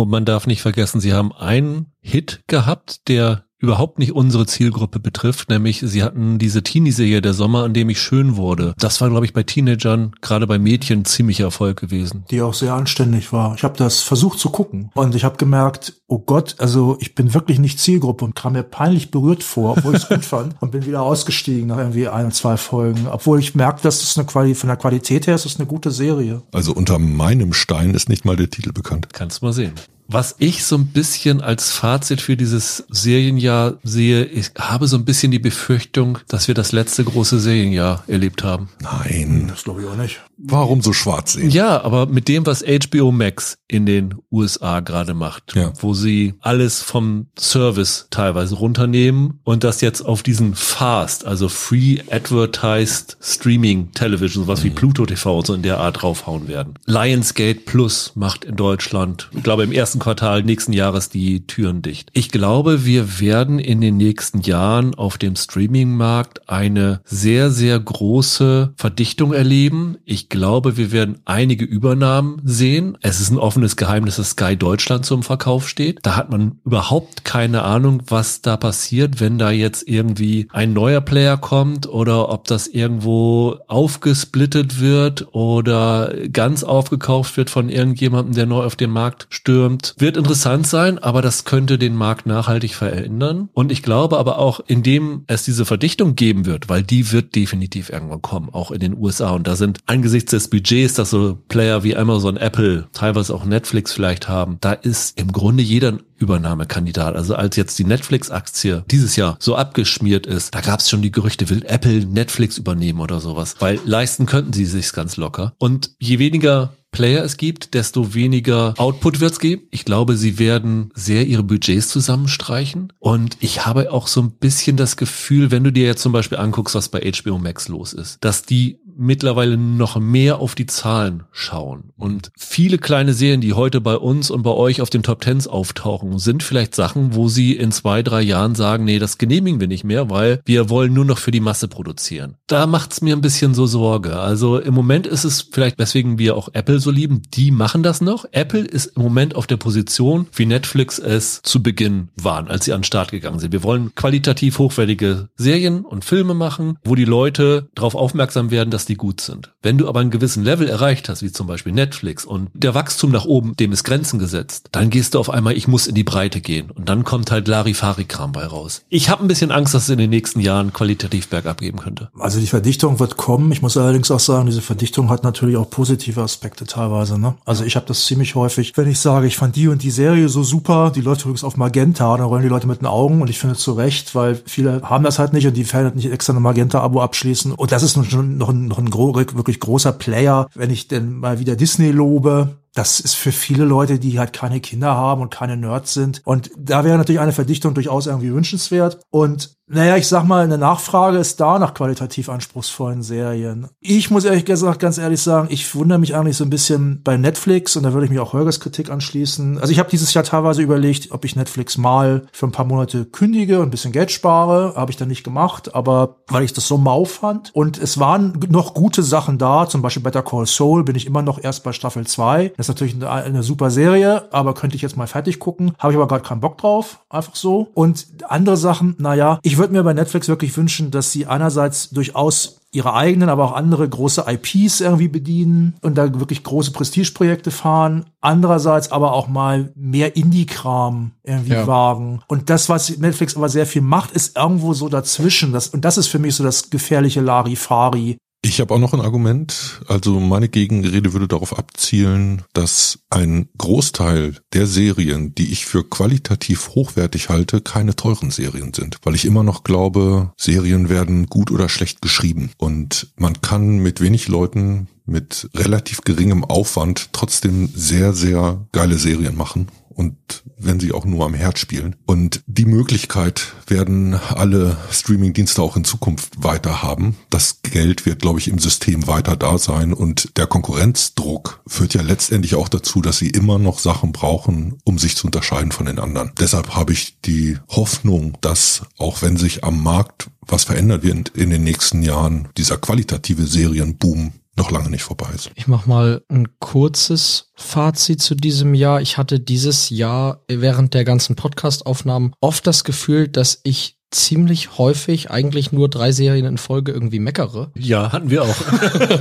und 0.00 0.08
man 0.08 0.24
darf 0.24 0.46
nicht 0.46 0.62
vergessen, 0.62 1.00
sie 1.00 1.12
haben 1.12 1.32
einen 1.32 1.92
Hit 2.00 2.42
gehabt, 2.46 3.08
der 3.08 3.44
überhaupt 3.60 3.98
nicht 3.98 4.12
unsere 4.12 4.46
Zielgruppe 4.46 4.98
betrifft, 4.98 5.50
nämlich 5.50 5.80
sie 5.84 6.02
hatten 6.02 6.38
diese 6.38 6.62
Teenie-Serie 6.62 7.20
der 7.20 7.34
Sommer, 7.34 7.64
an 7.64 7.74
dem 7.74 7.90
ich 7.90 8.00
schön 8.00 8.36
wurde. 8.36 8.74
Das 8.78 9.00
war, 9.00 9.10
glaube 9.10 9.26
ich, 9.26 9.32
bei 9.32 9.42
Teenagern, 9.42 10.12
gerade 10.22 10.46
bei 10.46 10.58
Mädchen, 10.58 11.04
ziemlicher 11.04 11.44
Erfolg 11.44 11.78
gewesen. 11.78 12.24
Die 12.30 12.40
auch 12.42 12.54
sehr 12.54 12.74
anständig 12.74 13.32
war. 13.32 13.54
Ich 13.54 13.62
habe 13.62 13.76
das 13.76 14.00
versucht 14.00 14.38
zu 14.38 14.50
gucken 14.50 14.90
und 14.94 15.14
ich 15.14 15.24
habe 15.24 15.36
gemerkt, 15.36 16.00
oh 16.06 16.18
Gott, 16.18 16.56
also 16.58 16.96
ich 17.00 17.14
bin 17.14 17.34
wirklich 17.34 17.58
nicht 17.58 17.78
Zielgruppe 17.78 18.24
und 18.24 18.34
kam 18.34 18.54
mir 18.54 18.62
peinlich 18.62 19.10
berührt 19.10 19.42
vor, 19.42 19.76
obwohl 19.76 19.94
ich 19.94 20.02
es 20.02 20.08
gut 20.08 20.24
fand 20.24 20.54
und 20.60 20.72
bin 20.72 20.86
wieder 20.86 21.02
ausgestiegen 21.02 21.68
nach 21.68 21.78
irgendwie 21.78 22.08
ein, 22.08 22.32
zwei 22.32 22.56
Folgen, 22.56 23.06
obwohl 23.08 23.38
ich 23.38 23.54
merke, 23.54 23.82
dass 23.82 24.02
es 24.02 24.16
eine 24.16 24.26
Quali 24.26 24.54
von 24.54 24.68
der 24.68 24.76
Qualität 24.76 25.26
her 25.26 25.34
ist 25.34 25.46
es 25.46 25.56
eine 25.56 25.66
gute 25.66 25.90
Serie. 25.90 26.42
Also 26.52 26.72
unter 26.72 26.98
meinem 26.98 27.52
Stein 27.52 27.94
ist 27.94 28.08
nicht 28.08 28.24
mal 28.24 28.36
der 28.36 28.48
Titel 28.48 28.72
bekannt. 28.72 29.08
Kannst 29.12 29.42
mal 29.42 29.52
sehen. 29.52 29.72
Was 30.12 30.34
ich 30.38 30.64
so 30.64 30.76
ein 30.76 30.88
bisschen 30.88 31.40
als 31.40 31.70
Fazit 31.70 32.20
für 32.20 32.36
dieses 32.36 32.84
Serienjahr 32.88 33.74
sehe, 33.84 34.24
ich 34.24 34.50
habe 34.58 34.88
so 34.88 34.96
ein 34.96 35.04
bisschen 35.04 35.30
die 35.30 35.38
Befürchtung, 35.38 36.18
dass 36.26 36.48
wir 36.48 36.56
das 36.56 36.72
letzte 36.72 37.04
große 37.04 37.38
Serienjahr 37.38 38.02
erlebt 38.08 38.42
haben. 38.42 38.70
Nein. 38.80 39.46
Das 39.46 39.62
glaube 39.62 39.82
ich 39.82 39.86
auch 39.86 39.94
nicht. 39.94 40.20
Warum 40.42 40.80
so 40.80 40.92
schwarz 40.92 41.34
sehen? 41.34 41.50
Ja, 41.50 41.82
aber 41.82 42.06
mit 42.06 42.28
dem, 42.28 42.46
was 42.46 42.64
HBO 42.64 43.12
Max 43.12 43.58
in 43.68 43.84
den 43.84 44.14
USA 44.32 44.80
gerade 44.80 45.12
macht, 45.12 45.54
ja. 45.54 45.72
wo 45.80 45.92
sie 45.92 46.34
alles 46.40 46.82
vom 46.82 47.26
Service 47.38 48.06
teilweise 48.10 48.54
runternehmen 48.54 49.40
und 49.44 49.64
das 49.64 49.80
jetzt 49.80 50.00
auf 50.00 50.22
diesen 50.22 50.54
Fast, 50.54 51.26
also 51.26 51.48
Free 51.48 51.98
Advertised 52.10 53.18
Streaming 53.20 53.92
Television, 53.92 54.46
was 54.46 54.60
mhm. 54.60 54.64
wie 54.64 54.70
Pluto 54.70 55.06
TV 55.06 55.38
und 55.38 55.46
so 55.46 55.54
in 55.54 55.62
der 55.62 55.78
Art 55.78 56.02
draufhauen 56.02 56.48
werden. 56.48 56.74
Lionsgate 56.86 57.60
Plus 57.60 58.12
macht 58.14 58.44
in 58.44 58.56
Deutschland, 58.56 59.28
ich 59.36 59.42
glaube 59.42 59.64
im 59.64 59.72
ersten 59.72 59.98
Quartal 59.98 60.42
nächsten 60.42 60.72
Jahres 60.72 61.10
die 61.10 61.46
Türen 61.46 61.82
dicht. 61.82 62.08
Ich 62.14 62.30
glaube, 62.30 62.84
wir 62.86 63.20
werden 63.20 63.58
in 63.58 63.80
den 63.80 63.98
nächsten 63.98 64.40
Jahren 64.40 64.94
auf 64.94 65.18
dem 65.18 65.36
Streaming-Markt 65.36 66.48
eine 66.48 67.02
sehr, 67.04 67.50
sehr 67.50 67.78
große 67.78 68.72
Verdichtung 68.76 69.34
erleben. 69.34 69.98
Ich 70.04 70.29
glaube, 70.30 70.76
wir 70.76 70.92
werden 70.92 71.18
einige 71.26 71.64
Übernahmen 71.64 72.40
sehen. 72.44 72.96
Es 73.02 73.20
ist 73.20 73.30
ein 73.30 73.38
offenes 73.38 73.76
Geheimnis, 73.76 74.16
dass 74.16 74.30
Sky 74.30 74.56
Deutschland 74.56 75.04
zum 75.04 75.22
Verkauf 75.22 75.68
steht. 75.68 75.98
Da 76.02 76.16
hat 76.16 76.30
man 76.30 76.58
überhaupt 76.64 77.24
keine 77.24 77.62
Ahnung, 77.62 78.02
was 78.06 78.40
da 78.40 78.56
passiert, 78.56 79.20
wenn 79.20 79.36
da 79.38 79.50
jetzt 79.50 79.86
irgendwie 79.86 80.48
ein 80.52 80.72
neuer 80.72 81.02
Player 81.02 81.36
kommt 81.36 81.86
oder 81.86 82.30
ob 82.30 82.46
das 82.46 82.68
irgendwo 82.68 83.56
aufgesplittet 83.68 84.80
wird 84.80 85.34
oder 85.34 86.14
ganz 86.32 86.62
aufgekauft 86.62 87.36
wird 87.36 87.50
von 87.50 87.68
irgendjemandem, 87.68 88.34
der 88.34 88.46
neu 88.46 88.64
auf 88.64 88.76
den 88.76 88.90
Markt 88.90 89.26
stürmt. 89.28 89.94
Wird 89.98 90.16
interessant 90.16 90.66
sein, 90.66 90.98
aber 90.98 91.20
das 91.20 91.44
könnte 91.44 91.76
den 91.76 91.96
Markt 91.96 92.26
nachhaltig 92.26 92.74
verändern. 92.74 93.48
Und 93.52 93.72
ich 93.72 93.82
glaube 93.82 94.18
aber 94.18 94.38
auch, 94.38 94.60
indem 94.66 95.24
es 95.26 95.44
diese 95.44 95.64
Verdichtung 95.64 96.14
geben 96.14 96.46
wird, 96.46 96.68
weil 96.68 96.82
die 96.82 97.10
wird 97.12 97.34
definitiv 97.34 97.90
irgendwann 97.90 98.22
kommen, 98.22 98.48
auch 98.52 98.70
in 98.70 98.80
den 98.80 98.96
USA. 98.96 99.30
Und 99.30 99.46
da 99.46 99.56
sind 99.56 99.80
angesichts 99.86 100.19
angesichts 100.20 100.30
des 100.32 100.48
Budgets, 100.48 100.94
dass 100.94 101.10
so 101.10 101.38
Player 101.48 101.82
wie 101.82 101.96
Amazon, 101.96 102.36
Apple, 102.36 102.88
teilweise 102.92 103.34
auch 103.34 103.44
Netflix 103.44 103.92
vielleicht 103.92 104.28
haben, 104.28 104.58
da 104.60 104.72
ist 104.72 105.18
im 105.18 105.32
Grunde 105.32 105.62
jeder 105.62 105.98
Übernahmekandidat. 106.18 107.16
Also 107.16 107.34
als 107.34 107.56
jetzt 107.56 107.78
die 107.78 107.84
Netflix-Aktie 107.84 108.84
dieses 108.90 109.16
Jahr 109.16 109.36
so 109.40 109.56
abgeschmiert 109.56 110.26
ist, 110.26 110.54
da 110.54 110.60
gab 110.60 110.80
es 110.80 110.90
schon 110.90 111.00
die 111.02 111.10
Gerüchte, 111.10 111.48
will 111.48 111.64
Apple 111.66 112.04
Netflix 112.04 112.58
übernehmen 112.58 113.00
oder 113.00 113.20
sowas, 113.20 113.56
weil 113.60 113.80
leisten 113.84 114.26
könnten 114.26 114.52
sie 114.52 114.66
sich 114.66 114.92
ganz 114.92 115.16
locker. 115.16 115.54
Und 115.58 115.92
je 115.98 116.18
weniger 116.18 116.74
Player 116.92 117.22
es 117.22 117.36
gibt, 117.36 117.74
desto 117.74 118.14
weniger 118.14 118.74
Output 118.76 119.20
wird 119.20 119.32
es 119.32 119.38
geben. 119.38 119.62
Ich 119.70 119.84
glaube, 119.84 120.16
sie 120.16 120.38
werden 120.38 120.90
sehr 120.94 121.26
ihre 121.26 121.44
Budgets 121.44 121.88
zusammenstreichen. 121.88 122.92
Und 122.98 123.36
ich 123.40 123.64
habe 123.64 123.92
auch 123.92 124.08
so 124.08 124.20
ein 124.20 124.32
bisschen 124.32 124.76
das 124.76 124.96
Gefühl, 124.96 125.52
wenn 125.52 125.62
du 125.62 125.70
dir 125.70 125.86
jetzt 125.86 126.02
zum 126.02 126.12
Beispiel 126.12 126.38
anguckst, 126.38 126.74
was 126.74 126.88
bei 126.88 127.00
HBO 127.00 127.38
Max 127.38 127.68
los 127.68 127.92
ist, 127.92 128.24
dass 128.24 128.42
die 128.42 128.80
mittlerweile 129.00 129.56
noch 129.56 129.98
mehr 129.98 130.38
auf 130.38 130.54
die 130.54 130.66
Zahlen 130.66 131.24
schauen. 131.32 131.90
Und 131.96 132.30
viele 132.36 132.78
kleine 132.78 133.14
Serien, 133.14 133.40
die 133.40 133.54
heute 133.54 133.80
bei 133.80 133.96
uns 133.96 134.30
und 134.30 134.42
bei 134.42 134.50
euch 134.50 134.80
auf 134.80 134.90
den 134.90 135.02
Top 135.02 135.22
Tens 135.22 135.48
auftauchen, 135.48 136.18
sind 136.18 136.42
vielleicht 136.42 136.74
Sachen, 136.74 137.14
wo 137.14 137.28
sie 137.28 137.54
in 137.56 137.72
zwei, 137.72 138.02
drei 138.02 138.20
Jahren 138.22 138.54
sagen, 138.54 138.84
nee, 138.84 138.98
das 138.98 139.18
genehmigen 139.18 139.60
wir 139.60 139.68
nicht 139.68 139.84
mehr, 139.84 140.10
weil 140.10 140.40
wir 140.44 140.68
wollen 140.68 140.92
nur 140.92 141.04
noch 141.04 141.18
für 141.18 141.30
die 141.30 141.40
Masse 141.40 141.68
produzieren. 141.68 142.36
Da 142.46 142.66
macht's 142.66 143.00
mir 143.00 143.16
ein 143.16 143.22
bisschen 143.22 143.54
so 143.54 143.66
Sorge. 143.66 144.18
Also 144.18 144.58
im 144.58 144.74
Moment 144.74 145.06
ist 145.06 145.24
es 145.24 145.48
vielleicht, 145.50 145.78
weswegen 145.78 146.18
wir 146.18 146.36
auch 146.36 146.50
Apple 146.52 146.80
so 146.80 146.90
lieben, 146.90 147.22
die 147.34 147.50
machen 147.50 147.82
das 147.82 148.00
noch. 148.00 148.26
Apple 148.32 148.60
ist 148.64 148.96
im 148.96 149.02
Moment 149.02 149.34
auf 149.34 149.46
der 149.46 149.56
Position, 149.56 150.26
wie 150.34 150.46
Netflix 150.46 150.98
es 150.98 151.40
zu 151.42 151.62
Beginn 151.62 152.08
waren, 152.16 152.48
als 152.48 152.66
sie 152.66 152.72
an 152.72 152.80
den 152.80 152.84
Start 152.84 153.10
gegangen 153.10 153.38
sind. 153.38 153.52
Wir 153.52 153.62
wollen 153.62 153.94
qualitativ 153.94 154.58
hochwertige 154.58 155.28
Serien 155.36 155.84
und 155.84 156.04
Filme 156.04 156.34
machen, 156.34 156.78
wo 156.84 156.94
die 156.94 157.04
Leute 157.04 157.68
darauf 157.74 157.94
aufmerksam 157.94 158.50
werden, 158.50 158.70
dass 158.70 158.89
die 158.90 158.96
gut 158.96 159.20
sind. 159.20 159.52
Wenn 159.62 159.78
du 159.78 159.88
aber 159.88 160.00
einen 160.00 160.10
gewissen 160.10 160.44
Level 160.44 160.68
erreicht 160.68 161.08
hast, 161.08 161.22
wie 161.22 161.32
zum 161.32 161.46
Beispiel 161.46 161.72
Netflix 161.72 162.24
und 162.24 162.50
der 162.52 162.74
Wachstum 162.74 163.10
nach 163.10 163.24
oben, 163.24 163.56
dem 163.56 163.72
ist 163.72 163.84
Grenzen 163.84 164.18
gesetzt, 164.18 164.68
dann 164.72 164.90
gehst 164.90 165.14
du 165.14 165.18
auf 165.18 165.30
einmal, 165.30 165.56
ich 165.56 165.68
muss 165.68 165.86
in 165.86 165.94
die 165.94 166.04
Breite 166.04 166.40
gehen 166.40 166.70
und 166.70 166.88
dann 166.88 167.04
kommt 167.04 167.30
halt 167.30 167.48
Larifari-Kram 167.48 168.32
bei 168.32 168.44
raus. 168.44 168.82
Ich 168.88 169.08
habe 169.08 169.24
ein 169.24 169.28
bisschen 169.28 169.52
Angst, 169.52 169.72
dass 169.74 169.84
es 169.84 169.88
in 169.88 169.98
den 169.98 170.10
nächsten 170.10 170.40
Jahren 170.40 170.72
qualitativ 170.72 171.28
bergab 171.28 171.60
geben 171.60 171.78
könnte. 171.78 172.10
Also 172.18 172.40
die 172.40 172.46
Verdichtung 172.46 172.98
wird 172.98 173.16
kommen. 173.16 173.52
Ich 173.52 173.62
muss 173.62 173.76
allerdings 173.76 174.10
auch 174.10 174.20
sagen, 174.20 174.46
diese 174.46 174.62
Verdichtung 174.62 175.08
hat 175.08 175.22
natürlich 175.22 175.56
auch 175.56 175.70
positive 175.70 176.20
Aspekte 176.20 176.66
teilweise. 176.66 177.18
Ne? 177.18 177.34
Also 177.44 177.64
ich 177.64 177.76
habe 177.76 177.86
das 177.86 178.04
ziemlich 178.06 178.34
häufig, 178.34 178.76
wenn 178.76 178.88
ich 178.88 178.98
sage, 178.98 179.26
ich 179.26 179.36
fand 179.36 179.56
die 179.56 179.68
und 179.68 179.82
die 179.82 179.90
Serie 179.90 180.28
so 180.28 180.42
super, 180.42 180.90
die 180.94 181.00
läuft 181.00 181.22
übrigens 181.22 181.44
auf 181.44 181.56
Magenta, 181.56 182.16
dann 182.16 182.26
rollen 182.26 182.42
die 182.42 182.48
Leute 182.48 182.66
mit 182.66 182.80
den 182.80 182.86
Augen 182.86 183.22
und 183.22 183.30
ich 183.30 183.38
finde 183.38 183.56
zu 183.56 183.72
Recht, 183.72 184.14
weil 184.14 184.40
viele 184.46 184.82
haben 184.82 185.04
das 185.04 185.18
halt 185.18 185.32
nicht 185.32 185.46
und 185.46 185.56
die 185.56 185.70
werden 185.72 185.84
halt 185.84 185.96
nicht 185.96 186.10
extra 186.10 186.32
ein 186.32 186.42
Magenta-Abo 186.42 187.00
abschließen. 187.00 187.52
Und 187.52 187.72
das 187.72 187.82
ist 187.82 187.98
schon 188.10 188.38
noch 188.38 188.48
ein, 188.48 188.66
noch 188.66 188.78
ein 188.80 188.90
gro 188.90 189.14
wirklich 189.14 189.60
großer 189.60 189.92
Player, 189.92 190.48
wenn 190.54 190.70
ich 190.70 190.88
denn 190.88 191.14
mal 191.14 191.38
wieder 191.38 191.56
Disney 191.56 191.90
lobe 191.90 192.60
das 192.74 193.00
ist 193.00 193.14
für 193.14 193.32
viele 193.32 193.64
Leute, 193.64 193.98
die 193.98 194.18
halt 194.18 194.32
keine 194.32 194.60
Kinder 194.60 194.94
haben 194.94 195.22
und 195.22 195.30
keine 195.30 195.56
Nerds 195.56 195.92
sind. 195.92 196.22
Und 196.24 196.50
da 196.56 196.84
wäre 196.84 196.98
natürlich 196.98 197.20
eine 197.20 197.32
Verdichtung 197.32 197.74
durchaus 197.74 198.06
irgendwie 198.06 198.32
wünschenswert. 198.32 199.00
Und 199.10 199.56
naja, 199.72 199.96
ich 199.96 200.08
sag 200.08 200.24
mal, 200.24 200.42
eine 200.42 200.58
Nachfrage 200.58 201.18
ist 201.18 201.40
da 201.40 201.60
nach 201.60 201.74
qualitativ 201.74 202.28
anspruchsvollen 202.28 203.02
Serien. 203.02 203.68
Ich 203.80 204.10
muss 204.10 204.24
ehrlich 204.24 204.44
gesagt 204.44 204.80
ganz 204.80 204.98
ehrlich 204.98 205.22
sagen, 205.22 205.46
ich 205.50 205.72
wundere 205.76 206.00
mich 206.00 206.16
eigentlich 206.16 206.36
so 206.36 206.42
ein 206.44 206.50
bisschen 206.50 207.02
bei 207.04 207.16
Netflix 207.16 207.76
und 207.76 207.84
da 207.84 207.92
würde 207.92 208.06
ich 208.06 208.10
mich 208.10 208.18
auch 208.18 208.32
Holgers 208.32 208.58
Kritik 208.58 208.90
anschließen. 208.90 209.58
Also 209.58 209.70
ich 209.70 209.78
habe 209.78 209.88
dieses 209.88 210.12
Jahr 210.12 210.24
teilweise 210.24 210.60
überlegt, 210.60 211.12
ob 211.12 211.24
ich 211.24 211.36
Netflix 211.36 211.78
mal 211.78 212.26
für 212.32 212.46
ein 212.46 212.52
paar 212.52 212.64
Monate 212.64 213.04
kündige 213.04 213.60
und 213.60 213.68
ein 213.68 213.70
bisschen 213.70 213.92
Geld 213.92 214.10
spare. 214.10 214.74
Habe 214.74 214.90
ich 214.90 214.96
dann 214.96 215.06
nicht 215.06 215.22
gemacht, 215.22 215.72
aber 215.72 216.16
weil 216.26 216.42
ich 216.42 216.52
das 216.52 216.66
so 216.66 216.76
mau 216.76 217.04
fand. 217.04 217.54
Und 217.54 217.78
es 217.78 218.00
waren 218.00 218.40
noch 218.48 218.74
gute 218.74 219.04
Sachen 219.04 219.38
da, 219.38 219.68
zum 219.68 219.82
Beispiel 219.82 220.02
Better 220.02 220.22
Call 220.22 220.46
Saul 220.46 220.82
bin 220.82 220.96
ich 220.96 221.06
immer 221.06 221.22
noch 221.22 221.38
erst 221.42 221.62
bei 221.62 221.72
Staffel 221.72 222.04
2. 222.04 222.54
Das 222.56 222.64
ist 222.64 222.68
natürlich 222.68 222.96
eine, 222.96 223.08
eine 223.08 223.42
super 223.44 223.70
Serie, 223.70 224.32
aber 224.32 224.54
könnte 224.54 224.74
ich 224.74 224.82
jetzt 224.82 224.96
mal 224.96 225.06
fertig 225.06 225.38
gucken. 225.38 225.74
Habe 225.78 225.92
ich 225.92 225.96
aber 225.96 226.08
gerade 226.08 226.24
keinen 226.24 226.40
Bock 226.40 226.58
drauf, 226.58 227.04
einfach 227.08 227.36
so. 227.36 227.68
Und 227.74 228.08
andere 228.26 228.56
Sachen, 228.56 228.96
naja, 228.98 229.38
ich 229.44 229.59
würde 229.60 229.72
mir 229.72 229.84
bei 229.84 229.92
Netflix 229.92 230.26
wirklich 230.26 230.56
wünschen, 230.56 230.90
dass 230.90 231.12
sie 231.12 231.26
einerseits 231.26 231.90
durchaus 231.90 232.60
ihre 232.72 232.94
eigenen, 232.94 233.28
aber 233.28 233.44
auch 233.44 233.52
andere 233.52 233.88
große 233.88 234.24
IPs 234.26 234.80
irgendwie 234.80 235.08
bedienen 235.08 235.74
und 235.82 235.96
da 235.96 236.18
wirklich 236.18 236.42
große 236.42 236.72
Prestigeprojekte 236.72 237.50
fahren. 237.50 238.06
Andererseits 238.20 238.92
aber 238.92 239.12
auch 239.12 239.28
mal 239.28 239.72
mehr 239.74 240.16
Indie-Kram 240.16 241.12
irgendwie 241.22 241.52
ja. 241.52 241.66
wagen. 241.66 242.22
Und 242.28 242.48
das, 242.48 242.68
was 242.68 242.96
Netflix 242.98 243.36
aber 243.36 243.48
sehr 243.48 243.66
viel 243.66 243.82
macht, 243.82 244.12
ist 244.12 244.36
irgendwo 244.36 244.72
so 244.72 244.88
dazwischen. 244.88 245.52
Das, 245.52 245.68
und 245.68 245.84
das 245.84 245.98
ist 245.98 246.08
für 246.08 246.18
mich 246.18 246.34
so 246.34 246.44
das 246.44 246.70
gefährliche 246.70 247.20
Larifari. 247.20 248.18
Ich 248.42 248.58
habe 248.60 248.72
auch 248.72 248.78
noch 248.78 248.94
ein 248.94 249.02
Argument. 249.02 249.82
Also 249.86 250.18
meine 250.18 250.48
Gegenrede 250.48 251.12
würde 251.12 251.28
darauf 251.28 251.58
abzielen, 251.58 252.42
dass 252.54 253.00
ein 253.10 253.50
Großteil 253.58 254.36
der 254.54 254.66
Serien, 254.66 255.34
die 255.34 255.52
ich 255.52 255.66
für 255.66 255.84
qualitativ 255.84 256.70
hochwertig 256.70 257.28
halte, 257.28 257.60
keine 257.60 257.96
teuren 257.96 258.30
Serien 258.30 258.72
sind. 258.72 258.96
Weil 259.02 259.14
ich 259.14 259.26
immer 259.26 259.42
noch 259.42 259.62
glaube, 259.62 260.32
Serien 260.38 260.88
werden 260.88 261.26
gut 261.26 261.50
oder 261.50 261.68
schlecht 261.68 262.00
geschrieben. 262.00 262.50
Und 262.56 263.08
man 263.16 263.42
kann 263.42 263.78
mit 263.78 264.00
wenig 264.00 264.28
Leuten 264.28 264.88
mit 265.04 265.50
relativ 265.54 266.00
geringem 266.02 266.44
Aufwand 266.44 267.12
trotzdem 267.12 267.68
sehr, 267.74 268.14
sehr 268.14 268.66
geile 268.72 268.96
Serien 268.96 269.36
machen 269.36 269.66
und 270.00 270.42
wenn 270.56 270.80
sie 270.80 270.92
auch 270.92 271.04
nur 271.04 271.26
am 271.26 271.34
Herd 271.34 271.58
spielen. 271.58 271.94
Und 272.06 272.42
die 272.46 272.64
Möglichkeit 272.64 273.52
werden 273.66 274.14
alle 274.14 274.78
Streaming-Dienste 274.90 275.60
auch 275.60 275.76
in 275.76 275.84
Zukunft 275.84 276.42
weiter 276.42 276.82
haben. 276.82 277.16
Das 277.28 277.60
Geld 277.62 278.06
wird, 278.06 278.22
glaube 278.22 278.38
ich, 278.38 278.48
im 278.48 278.58
System 278.58 279.06
weiter 279.06 279.36
da 279.36 279.58
sein 279.58 279.92
und 279.92 280.38
der 280.38 280.46
Konkurrenzdruck 280.46 281.60
führt 281.66 281.92
ja 281.92 282.00
letztendlich 282.00 282.54
auch 282.54 282.70
dazu, 282.70 283.02
dass 283.02 283.18
sie 283.18 283.28
immer 283.28 283.58
noch 283.58 283.78
Sachen 283.78 284.12
brauchen, 284.12 284.78
um 284.84 284.98
sich 284.98 285.16
zu 285.16 285.26
unterscheiden 285.26 285.70
von 285.70 285.84
den 285.84 285.98
anderen. 285.98 286.32
Deshalb 286.40 286.74
habe 286.74 286.94
ich 286.94 287.20
die 287.20 287.58
Hoffnung, 287.68 288.38
dass 288.40 288.82
auch 288.96 289.20
wenn 289.20 289.36
sich 289.36 289.64
am 289.64 289.82
Markt 289.82 290.30
was 290.46 290.64
verändert 290.64 291.02
wird 291.02 291.28
in 291.30 291.50
den 291.50 291.62
nächsten 291.62 292.02
Jahren, 292.02 292.48
dieser 292.56 292.78
qualitative 292.78 293.46
Serienboom 293.46 294.32
noch 294.60 294.70
lange 294.70 294.90
nicht 294.90 295.02
vorbei 295.02 295.28
ist. 295.34 295.50
Ich 295.54 295.66
mach 295.66 295.86
mal 295.86 296.22
ein 296.28 296.48
kurzes 296.58 297.50
Fazit 297.54 298.20
zu 298.20 298.34
diesem 298.34 298.74
Jahr. 298.74 299.00
Ich 299.00 299.16
hatte 299.16 299.40
dieses 299.40 299.90
Jahr 299.90 300.44
während 300.48 300.92
der 300.94 301.04
ganzen 301.04 301.34
Podcast-Aufnahmen 301.34 302.34
oft 302.40 302.66
das 302.66 302.84
Gefühl, 302.84 303.28
dass 303.28 303.60
ich 303.64 303.96
ziemlich 304.10 304.76
häufig 304.76 305.30
eigentlich 305.30 305.72
nur 305.72 305.88
drei 305.88 306.12
Serien 306.12 306.44
in 306.44 306.58
Folge 306.58 306.92
irgendwie 306.92 307.20
meckere. 307.20 307.70
Ja, 307.76 308.12
hatten 308.12 308.28
wir 308.28 308.42
auch. 308.42 308.56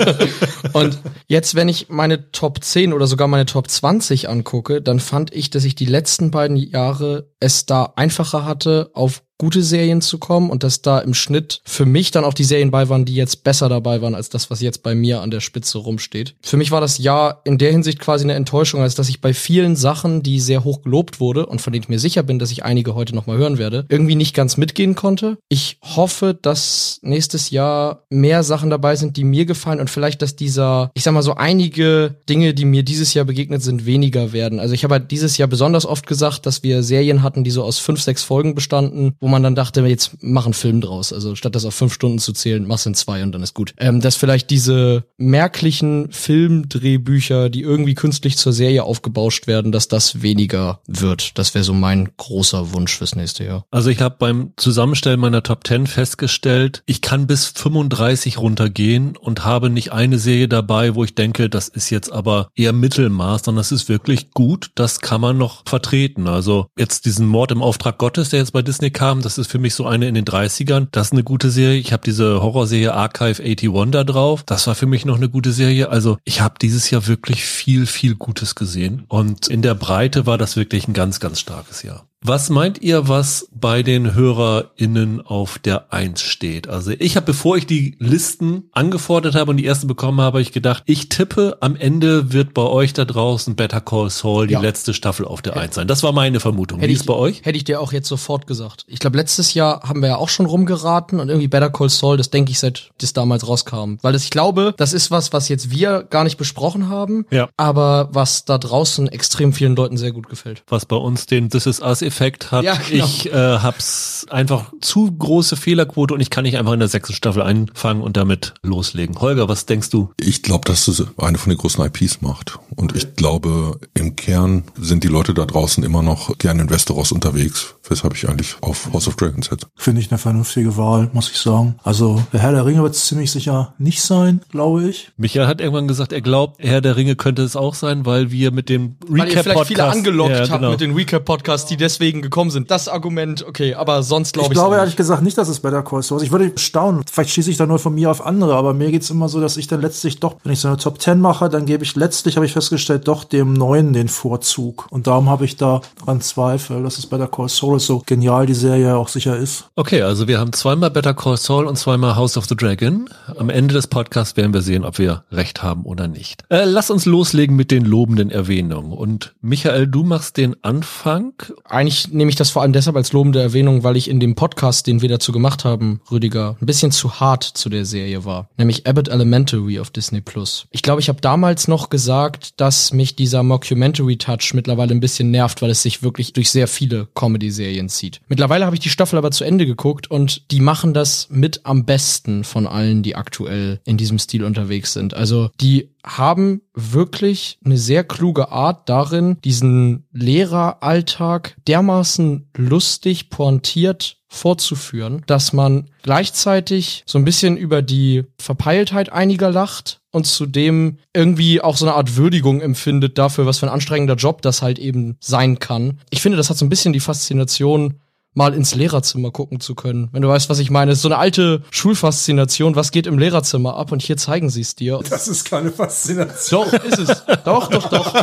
und 0.73 0.97
jetzt, 1.27 1.55
wenn 1.55 1.69
ich 1.69 1.89
meine 1.89 2.31
Top 2.31 2.63
10 2.63 2.91
oder 2.91 3.05
sogar 3.07 3.27
meine 3.27 3.45
Top 3.45 3.69
20 3.69 4.27
angucke, 4.29 4.81
dann 4.81 4.99
fand 4.99 5.33
ich, 5.33 5.51
dass 5.51 5.63
ich 5.63 5.75
die 5.75 5.85
letzten 5.85 6.31
beiden 6.31 6.57
Jahre 6.57 7.31
es 7.39 7.65
da 7.65 7.93
einfacher 7.95 8.45
hatte, 8.45 8.89
auf 8.93 9.21
gute 9.39 9.63
Serien 9.63 10.01
zu 10.01 10.19
kommen 10.19 10.49
und 10.51 10.63
dass 10.63 10.81
da 10.81 10.99
im 10.99 11.13
Schnitt 11.13 11.61
für 11.63 11.85
mich 11.85 12.11
dann 12.11 12.25
auch 12.25 12.33
die 12.33 12.43
Serien 12.43 12.71
bei 12.71 12.89
waren, 12.89 13.05
die 13.05 13.15
jetzt 13.15 13.43
besser 13.43 13.69
dabei 13.69 14.01
waren 14.01 14.13
als 14.13 14.29
das, 14.29 14.51
was 14.51 14.61
jetzt 14.61 14.83
bei 14.83 14.93
mir 14.93 15.21
an 15.21 15.31
der 15.31 15.39
Spitze 15.39 15.77
rumsteht. 15.77 16.35
Für 16.43 16.57
mich 16.57 16.71
war 16.71 16.81
das 16.81 16.97
Jahr 16.97 17.41
in 17.45 17.57
der 17.57 17.71
Hinsicht 17.71 17.99
quasi 17.99 18.25
eine 18.25 18.33
Enttäuschung, 18.33 18.81
als 18.81 18.95
dass 18.95 19.07
ich 19.07 19.21
bei 19.21 19.33
vielen 19.33 19.77
Sachen, 19.77 20.21
die 20.21 20.41
sehr 20.41 20.65
hoch 20.65 20.81
gelobt 20.81 21.21
wurde 21.21 21.45
und 21.45 21.61
von 21.61 21.71
denen 21.71 21.83
ich 21.83 21.89
mir 21.89 21.99
sicher 21.99 22.21
bin, 22.21 22.37
dass 22.37 22.51
ich 22.51 22.65
einige 22.65 22.95
heute 22.95 23.15
noch 23.15 23.27
mal 23.27 23.37
hören 23.37 23.57
werde, 23.57 23.85
irgendwie 23.87 24.15
nicht 24.15 24.35
ganz 24.35 24.57
mitgehen 24.57 24.95
konnte. 24.95 25.37
Ich 25.47 25.77
hoffe, 25.81 26.37
dass 26.39 26.99
nächstes 27.01 27.49
Jahr 27.49 28.03
mehr 28.09 28.43
Sachen 28.43 28.69
dabei 28.69 28.97
sind, 28.97 29.15
die 29.15 29.23
mir 29.23 29.45
gefallen 29.45 29.79
und 29.79 29.89
vielleicht, 29.89 30.21
dass 30.21 30.35
dieser, 30.35 30.91
ich 30.95 31.03
sag 31.03 31.13
mal 31.13 31.23
so 31.23 31.35
einige 31.35 32.15
Dinge, 32.27 32.53
die 32.53 32.65
mir 32.65 32.83
dieses 32.83 33.13
Jahr 33.13 33.23
begegnet 33.23 33.63
sind, 33.63 33.85
weniger 33.85 34.33
werden. 34.33 34.59
Also 34.59 34.73
ich 34.73 34.83
habe 34.83 34.95
halt 34.95 35.11
dieses 35.11 35.37
Jahr 35.37 35.47
besonders 35.47 35.85
oft 35.85 36.07
gesagt, 36.07 36.45
dass 36.45 36.61
wir 36.61 36.83
Serien 36.83 37.23
hatten, 37.23 37.45
die 37.45 37.51
so 37.51 37.63
aus 37.63 37.79
fünf, 37.79 38.01
sechs 38.01 38.21
Folgen 38.21 38.53
bestanden, 38.53 39.13
wo 39.21 39.28
man 39.29 39.43
dann 39.43 39.55
dachte, 39.55 39.81
jetzt 39.81 40.17
mach 40.21 40.45
einen 40.45 40.53
Film 40.53 40.81
draus. 40.81 41.13
Also 41.13 41.35
statt 41.35 41.55
das 41.55 41.65
auf 41.65 41.75
fünf 41.75 41.93
Stunden 41.93 42.19
zu 42.19 42.33
zählen, 42.33 42.65
mach's 42.67 42.85
in 42.85 42.95
zwei 42.95 43.23
und 43.23 43.31
dann 43.31 43.43
ist 43.43 43.53
gut. 43.53 43.73
Ähm, 43.77 44.01
dass 44.01 44.15
vielleicht 44.15 44.49
diese 44.49 45.05
merklichen 45.17 46.11
Filmdrehbücher, 46.11 47.49
die 47.49 47.61
irgendwie 47.61 47.95
künstlich 47.95 48.37
zur 48.37 48.53
Serie 48.53 48.83
aufgebauscht 48.83 49.47
werden, 49.47 49.71
dass 49.71 49.87
das 49.87 50.21
weniger 50.21 50.81
wird. 50.87 51.37
Das 51.37 51.53
wäre 51.53 51.63
so 51.63 51.73
mein 51.73 52.09
großer 52.17 52.73
Wunsch 52.73 52.97
fürs 52.97 53.15
nächste 53.15 53.43
Jahr. 53.43 53.65
Also 53.71 53.89
ich 53.89 54.01
habe 54.01 54.15
beim 54.19 54.53
Zusammenstellen 54.57 55.19
meiner 55.19 55.43
Top 55.43 55.65
10 55.65 55.87
festgestellt, 55.87 56.83
ich 56.85 57.01
kann 57.01 57.27
bis 57.27 57.47
35 57.47 58.37
runtergehen 58.37 59.15
und 59.17 59.45
habe 59.45 59.69
nicht 59.69 59.91
eine 59.91 60.19
Serie 60.19 60.47
dabei, 60.47 60.95
wo 60.95 61.03
ich 61.03 61.15
denke, 61.15 61.49
das 61.49 61.67
ist 61.67 61.89
jetzt 61.89 62.11
aber 62.11 62.49
eher 62.55 62.73
Mittelmaß, 62.73 63.43
sondern 63.43 63.59
das 63.59 63.71
ist 63.71 63.89
wirklich 63.89 64.31
gut, 64.31 64.71
das 64.75 64.99
kann 64.99 65.21
man 65.21 65.37
noch 65.37 65.63
vertreten. 65.67 66.27
Also 66.27 66.67
jetzt 66.77 67.05
diesen 67.05 67.27
Mord 67.27 67.51
im 67.51 67.61
Auftrag 67.61 67.97
Gottes, 67.97 68.29
der 68.29 68.39
jetzt 68.39 68.53
bei 68.53 68.61
Disney 68.61 68.91
kam, 68.91 69.18
das 69.21 69.37
ist 69.37 69.51
für 69.51 69.59
mich 69.59 69.73
so 69.73 69.85
eine 69.85 70.07
in 70.07 70.15
den 70.15 70.25
30ern. 70.25 70.87
Das 70.91 71.07
ist 71.07 71.13
eine 71.13 71.23
gute 71.23 71.51
Serie. 71.51 71.79
Ich 71.79 71.93
habe 71.93 72.03
diese 72.05 72.41
Horrorserie 72.41 72.93
Archive 72.93 73.41
81 73.41 73.91
da 73.91 74.03
drauf. 74.03 74.43
Das 74.43 74.67
war 74.67 74.75
für 74.75 74.85
mich 74.87 75.05
noch 75.05 75.17
eine 75.17 75.29
gute 75.29 75.51
Serie. 75.51 75.89
Also 75.89 76.17
ich 76.25 76.41
habe 76.41 76.55
dieses 76.61 76.89
Jahr 76.89 77.07
wirklich 77.07 77.43
viel, 77.43 77.85
viel 77.85 78.15
Gutes 78.15 78.55
gesehen. 78.55 79.03
Und 79.07 79.47
in 79.47 79.61
der 79.61 79.75
Breite 79.75 80.25
war 80.25 80.37
das 80.37 80.55
wirklich 80.55 80.87
ein 80.87 80.93
ganz, 80.93 81.19
ganz 81.19 81.39
starkes 81.39 81.83
Jahr. 81.83 82.08
Was 82.21 82.49
meint 82.49 82.81
ihr, 82.81 83.07
was 83.07 83.47
bei 83.53 83.81
den 83.81 84.13
HörerInnen 84.13 85.21
auf 85.25 85.57
der 85.57 85.93
Eins 85.93 86.21
steht? 86.21 86.67
Also 86.67 86.91
ich 86.91 87.15
habe, 87.15 87.27
bevor 87.27 87.55
ich 87.55 87.65
die 87.65 87.95
Listen 87.99 88.63
angefordert 88.73 89.35
habe 89.35 89.51
und 89.51 89.57
die 89.57 89.63
erste 89.63 89.87
bekommen 89.87 90.19
habe, 90.19 90.41
ich 90.41 90.51
gedacht, 90.51 90.83
ich 90.85 91.07
tippe, 91.07 91.55
am 91.61 91.77
Ende 91.77 92.33
wird 92.33 92.53
bei 92.53 92.63
euch 92.63 92.91
da 92.91 93.05
draußen 93.05 93.55
Better 93.55 93.79
Call 93.79 94.09
Saul 94.09 94.47
die 94.47 94.53
Ja. 94.55 94.59
letzte 94.59 94.93
Staffel 94.93 95.25
auf 95.25 95.41
der 95.41 95.55
Eins 95.55 95.75
sein. 95.75 95.87
Das 95.87 96.03
war 96.03 96.11
meine 96.11 96.41
Vermutung. 96.41 96.79
Wie 96.79 96.83
Hätte 96.83 96.93
ist 96.93 97.01
ich, 97.01 97.05
bei 97.07 97.13
euch? 97.13 97.41
Hätte 97.45 97.55
ich 97.57 97.63
dir 97.63 97.79
auch 97.79 97.93
jetzt 97.93 98.09
sofort 98.09 98.47
gesagt. 98.47 98.83
Ich 98.87 98.99
glaube, 98.99 99.15
letztes 99.15 99.53
Jahr 99.53 99.83
haben 99.87 100.01
wir 100.01 100.09
ja 100.09 100.15
auch 100.17 100.29
schon 100.29 100.45
rumgeraten 100.45 101.21
und 101.21 101.29
irgendwie 101.29 101.47
Better 101.47 101.69
Call 101.69 101.87
Saul, 101.87 102.17
das 102.17 102.29
denke 102.31 102.51
ich, 102.51 102.59
seit 102.59 102.91
das 102.99 103.13
damals 103.13 103.47
rauskam. 103.47 103.95
Weil 104.01 104.11
das, 104.11 104.25
ich 104.25 104.29
glaube, 104.29 104.73
das 104.75 104.91
ist 104.91 105.09
was, 105.09 105.31
was 105.31 105.47
jetzt 105.47 105.71
wir 105.71 106.03
gar 106.09 106.25
nicht 106.25 106.35
besprochen 106.37 106.89
haben, 106.89 107.25
Ja. 107.31 107.47
aber 107.55 108.09
was 108.11 108.43
da 108.43 108.57
draußen 108.57 109.07
extrem 109.07 109.53
vielen 109.53 109.77
Leuten 109.77 109.95
sehr 109.95 110.11
gut 110.11 110.27
gefällt. 110.27 110.63
was 110.67 110.85
bei 110.85 110.97
uns 110.97 111.25
den 111.25 111.49
This 111.49 111.65
Is 111.65 111.81
Us-Effekt 112.09 112.51
hat. 112.51 112.63
Ja, 112.63 112.75
genau. 112.89 113.05
Ich 113.05 113.31
äh, 113.31 113.33
hab's 113.33 114.25
einfach 114.29 114.71
zu 114.81 115.11
große 115.11 115.55
Fehlerquote 115.55 116.13
und 116.13 116.19
ich 116.19 116.29
kann 116.29 116.43
nicht 116.43 116.57
einfach 116.57 116.73
in 116.73 116.79
der 116.79 116.89
sechsten 116.89 117.13
Staffel 117.13 117.41
einfangen 117.41 118.01
und 118.01 118.17
damit 118.17 118.53
loslegen. 118.63 119.19
Holger, 119.19 119.47
was 119.47 119.65
denkst 119.65 119.89
du? 119.89 120.09
Ich 120.19 120.43
glaube, 120.43 120.65
dass 120.65 120.87
es 120.87 121.03
eine 121.17 121.37
von 121.37 121.49
den 121.51 121.57
großen 121.57 121.83
IPs 121.85 122.21
macht. 122.21 122.59
Und 122.75 122.95
ich 122.95 123.15
glaube, 123.15 123.79
im 123.93 124.15
Kern 124.15 124.63
sind 124.79 125.03
die 125.03 125.07
Leute 125.07 125.33
da 125.33 125.45
draußen 125.45 125.83
immer 125.83 126.01
noch 126.01 126.37
gerne 126.37 126.63
in 126.63 126.69
Westeros 126.69 127.11
unterwegs, 127.11 127.75
weshalb 127.87 128.15
ich 128.15 128.27
eigentlich 128.27 128.55
auf 128.61 128.91
House 128.93 129.07
of 129.07 129.15
Dragons 129.15 129.47
setze. 129.47 129.67
Finde 129.75 130.01
ich 130.01 130.11
eine 130.11 130.17
vernünftige 130.17 130.77
Wahl, 130.77 131.09
muss 131.13 131.29
ich 131.29 131.37
sagen. 131.37 131.75
Also 131.83 132.23
der 132.33 132.41
Herr 132.41 132.51
der 132.51 132.65
Ringe 132.65 132.81
wird 132.83 132.95
es 132.95 133.05
ziemlich 133.05 133.31
sicher 133.31 133.73
nicht 133.77 134.01
sein, 134.01 134.41
glaube 134.49 134.89
ich. 134.89 135.11
Michael 135.17 135.47
hat 135.47 135.61
irgendwann 135.61 135.87
gesagt, 135.87 136.13
er 136.13 136.21
glaubt, 136.21 136.57
Herr 136.59 136.81
der 136.81 136.95
Ringe 136.95 137.15
könnte 137.15 137.43
es 137.43 137.55
auch 137.55 137.75
sein, 137.75 138.05
weil 138.05 138.31
wir 138.31 138.51
mit 138.51 138.69
dem 138.69 138.95
Weil 139.07 139.27
ihr 139.27 139.43
vielleicht 139.43 139.47
Recap-Podcast 139.47 139.67
viele 139.67 139.83
angelockt 139.85 140.31
ja, 140.31 140.39
habt 140.39 140.51
genau. 140.51 140.71
mit 140.71 140.81
den 140.81 140.93
Recap-Podcasts, 140.93 141.67
die 141.67 141.77
deswegen 141.77 141.98
gekommen 141.99 142.49
sind. 142.49 142.71
Das 142.71 142.87
Argument, 142.87 143.45
okay, 143.47 143.75
aber 143.75 144.03
sonst 144.03 144.33
glaube 144.33 144.47
Ich 144.47 144.51
ich 144.51 144.57
glaube 144.57 144.75
ehrlich 144.75 144.95
gesagt 144.95 145.21
nicht, 145.21 145.37
dass 145.37 145.49
es 145.49 145.59
Better 145.59 145.83
Call 145.83 146.01
Saul 146.01 146.17
ist. 146.17 146.23
Ich 146.23 146.31
würde 146.31 146.51
staunen. 146.55 147.03
Vielleicht 147.11 147.31
schieße 147.31 147.51
ich 147.51 147.57
da 147.57 147.65
nur 147.65 147.79
von 147.79 147.93
mir 147.93 148.09
auf 148.09 148.25
andere, 148.25 148.55
aber 148.55 148.73
mir 148.73 148.91
geht's 148.91 149.09
immer 149.09 149.29
so, 149.29 149.39
dass 149.41 149.57
ich 149.57 149.67
dann 149.67 149.81
letztlich 149.81 150.19
doch, 150.19 150.37
wenn 150.43 150.53
ich 150.53 150.59
so 150.59 150.67
eine 150.67 150.77
Top 150.77 151.01
10 151.01 151.19
mache, 151.19 151.49
dann 151.49 151.65
gebe 151.65 151.83
ich 151.83 151.95
letztlich, 151.95 152.35
habe 152.35 152.45
ich 152.45 152.53
festgestellt, 152.53 153.07
doch 153.07 153.23
dem 153.23 153.53
Neuen 153.53 153.93
den 153.93 154.07
Vorzug. 154.07 154.87
Und 154.89 155.07
darum 155.07 155.29
habe 155.29 155.45
ich 155.45 155.57
da 155.57 155.81
dran 156.03 156.21
Zweifel, 156.21 156.83
dass 156.83 156.97
es 156.97 157.05
Better 157.05 157.27
Call 157.27 157.49
Saul 157.49 157.77
ist, 157.77 157.85
so 157.85 158.01
genial 158.05 158.45
die 158.45 158.53
Serie 158.53 158.95
auch 158.95 159.07
sicher 159.07 159.37
ist. 159.37 159.65
Okay, 159.75 160.01
also 160.01 160.27
wir 160.27 160.39
haben 160.39 160.53
zweimal 160.53 160.91
Better 160.91 161.13
Call 161.13 161.37
Saul 161.37 161.65
und 161.65 161.77
zweimal 161.77 162.15
House 162.15 162.37
of 162.37 162.45
the 162.45 162.55
Dragon. 162.55 163.09
Am 163.37 163.49
Ende 163.49 163.73
des 163.73 163.87
Podcasts 163.87 164.37
werden 164.37 164.53
wir 164.53 164.61
sehen, 164.61 164.85
ob 164.85 164.97
wir 164.97 165.23
recht 165.31 165.63
haben 165.63 165.83
oder 165.83 166.07
nicht. 166.07 166.43
Äh, 166.49 166.65
lass 166.65 166.91
uns 166.91 167.05
loslegen 167.05 167.55
mit 167.55 167.71
den 167.71 167.85
lobenden 167.85 168.29
Erwähnungen. 168.29 168.91
Und 168.91 169.33
Michael, 169.41 169.87
du 169.87 170.03
machst 170.03 170.37
den 170.37 170.55
Anfang. 170.63 171.33
Eigentlich 171.65 171.88
nehme 172.11 172.29
ich 172.29 172.35
das 172.35 172.49
vor 172.49 172.61
allem 172.61 172.73
deshalb 172.73 172.95
als 172.95 173.13
lobende 173.13 173.41
Erwähnung, 173.41 173.83
weil 173.83 173.97
ich 173.97 174.09
in 174.09 174.19
dem 174.19 174.35
Podcast, 174.35 174.87
den 174.87 175.01
wir 175.01 175.09
dazu 175.09 175.31
gemacht 175.31 175.65
haben, 175.65 176.01
Rüdiger, 176.11 176.55
ein 176.61 176.65
bisschen 176.65 176.91
zu 176.91 177.19
hart 177.19 177.43
zu 177.43 177.69
der 177.69 177.85
Serie 177.85 178.25
war. 178.25 178.49
Nämlich 178.57 178.87
Abbott 178.87 179.07
Elementary 179.07 179.79
auf 179.79 179.89
Disney 179.89 180.21
Plus. 180.21 180.67
Ich 180.71 180.81
glaube, 180.81 181.01
ich 181.01 181.09
habe 181.09 181.21
damals 181.21 181.67
noch 181.67 181.89
gesagt, 181.89 182.59
dass 182.59 182.93
mich 182.93 183.15
dieser 183.15 183.43
Mockumentary-Touch 183.43 184.53
mittlerweile 184.53 184.91
ein 184.91 184.99
bisschen 184.99 185.31
nervt, 185.31 185.61
weil 185.61 185.69
es 185.69 185.81
sich 185.81 186.03
wirklich 186.03 186.33
durch 186.33 186.49
sehr 186.49 186.67
viele 186.67 187.07
Comedy-Serien 187.15 187.89
zieht. 187.89 188.21
Mittlerweile 188.27 188.65
habe 188.65 188.75
ich 188.75 188.81
die 188.81 188.89
Staffel 188.89 189.17
aber 189.17 189.31
zu 189.31 189.43
Ende 189.43 189.65
geguckt 189.65 190.09
und 190.09 190.51
die 190.51 190.59
machen 190.59 190.93
das 190.93 191.27
mit 191.29 191.61
am 191.65 191.85
besten 191.85 192.43
von 192.43 192.67
allen, 192.67 193.03
die 193.03 193.15
aktuell 193.15 193.79
in 193.85 193.97
diesem 193.97 194.19
Stil 194.19 194.43
unterwegs 194.43 194.93
sind. 194.93 195.13
Also 195.13 195.49
die 195.59 195.89
haben 196.17 196.61
wirklich 196.73 197.59
eine 197.63 197.77
sehr 197.77 198.03
kluge 198.03 198.51
Art 198.51 198.89
darin, 198.89 199.37
diesen 199.43 200.07
Lehreralltag 200.11 201.55
dermaßen 201.67 202.49
lustig 202.55 203.29
pointiert 203.29 204.17
vorzuführen, 204.29 205.23
dass 205.25 205.53
man 205.53 205.89
gleichzeitig 206.03 207.03
so 207.07 207.17
ein 207.17 207.25
bisschen 207.25 207.57
über 207.57 207.81
die 207.81 208.25
Verpeiltheit 208.37 209.11
einiger 209.11 209.51
lacht 209.51 210.01
und 210.11 210.27
zudem 210.27 210.99
irgendwie 211.13 211.61
auch 211.61 211.75
so 211.75 211.85
eine 211.85 211.95
Art 211.95 212.15
Würdigung 212.15 212.61
empfindet 212.61 213.17
dafür, 213.17 213.47
was 213.47 213.57
für 213.57 213.65
ein 213.65 213.73
anstrengender 213.73 214.15
Job 214.15 214.41
das 214.43 214.61
halt 214.61 214.77
eben 214.77 215.17
sein 215.19 215.57
kann. 215.57 215.99
Ich 216.11 216.21
finde, 216.21 216.37
das 216.37 216.49
hat 216.49 216.57
so 216.57 216.65
ein 216.65 216.69
bisschen 216.69 216.93
die 216.93 216.99
Faszination, 216.99 217.95
mal 218.39 218.53
ins 218.53 218.73
Lehrerzimmer 218.73 219.31
gucken 219.31 219.59
zu 219.59 219.75
können. 219.75 220.07
Wenn 220.13 220.21
du 220.21 220.29
weißt, 220.29 220.49
was 220.49 220.59
ich 220.59 220.71
meine. 220.71 220.91
Es 220.91 220.99
ist 220.99 221.01
so 221.01 221.09
eine 221.09 221.17
alte 221.17 221.61
Schulfaszination. 221.71 222.77
Was 222.77 222.91
geht 222.91 223.05
im 223.05 223.19
Lehrerzimmer 223.19 223.75
ab? 223.75 223.91
Und 223.91 224.01
hier 224.01 224.15
zeigen 224.15 224.49
sie 224.49 224.61
es 224.61 224.75
dir. 224.75 225.01
Das 225.09 225.27
ist 225.27 225.43
keine 225.43 225.71
Faszination. 225.71 226.65
Doch, 226.71 226.85
ist 226.85 226.99
es. 226.99 227.25
Doch, 227.43 227.67
doch, 227.67 227.89
doch. 227.89 228.13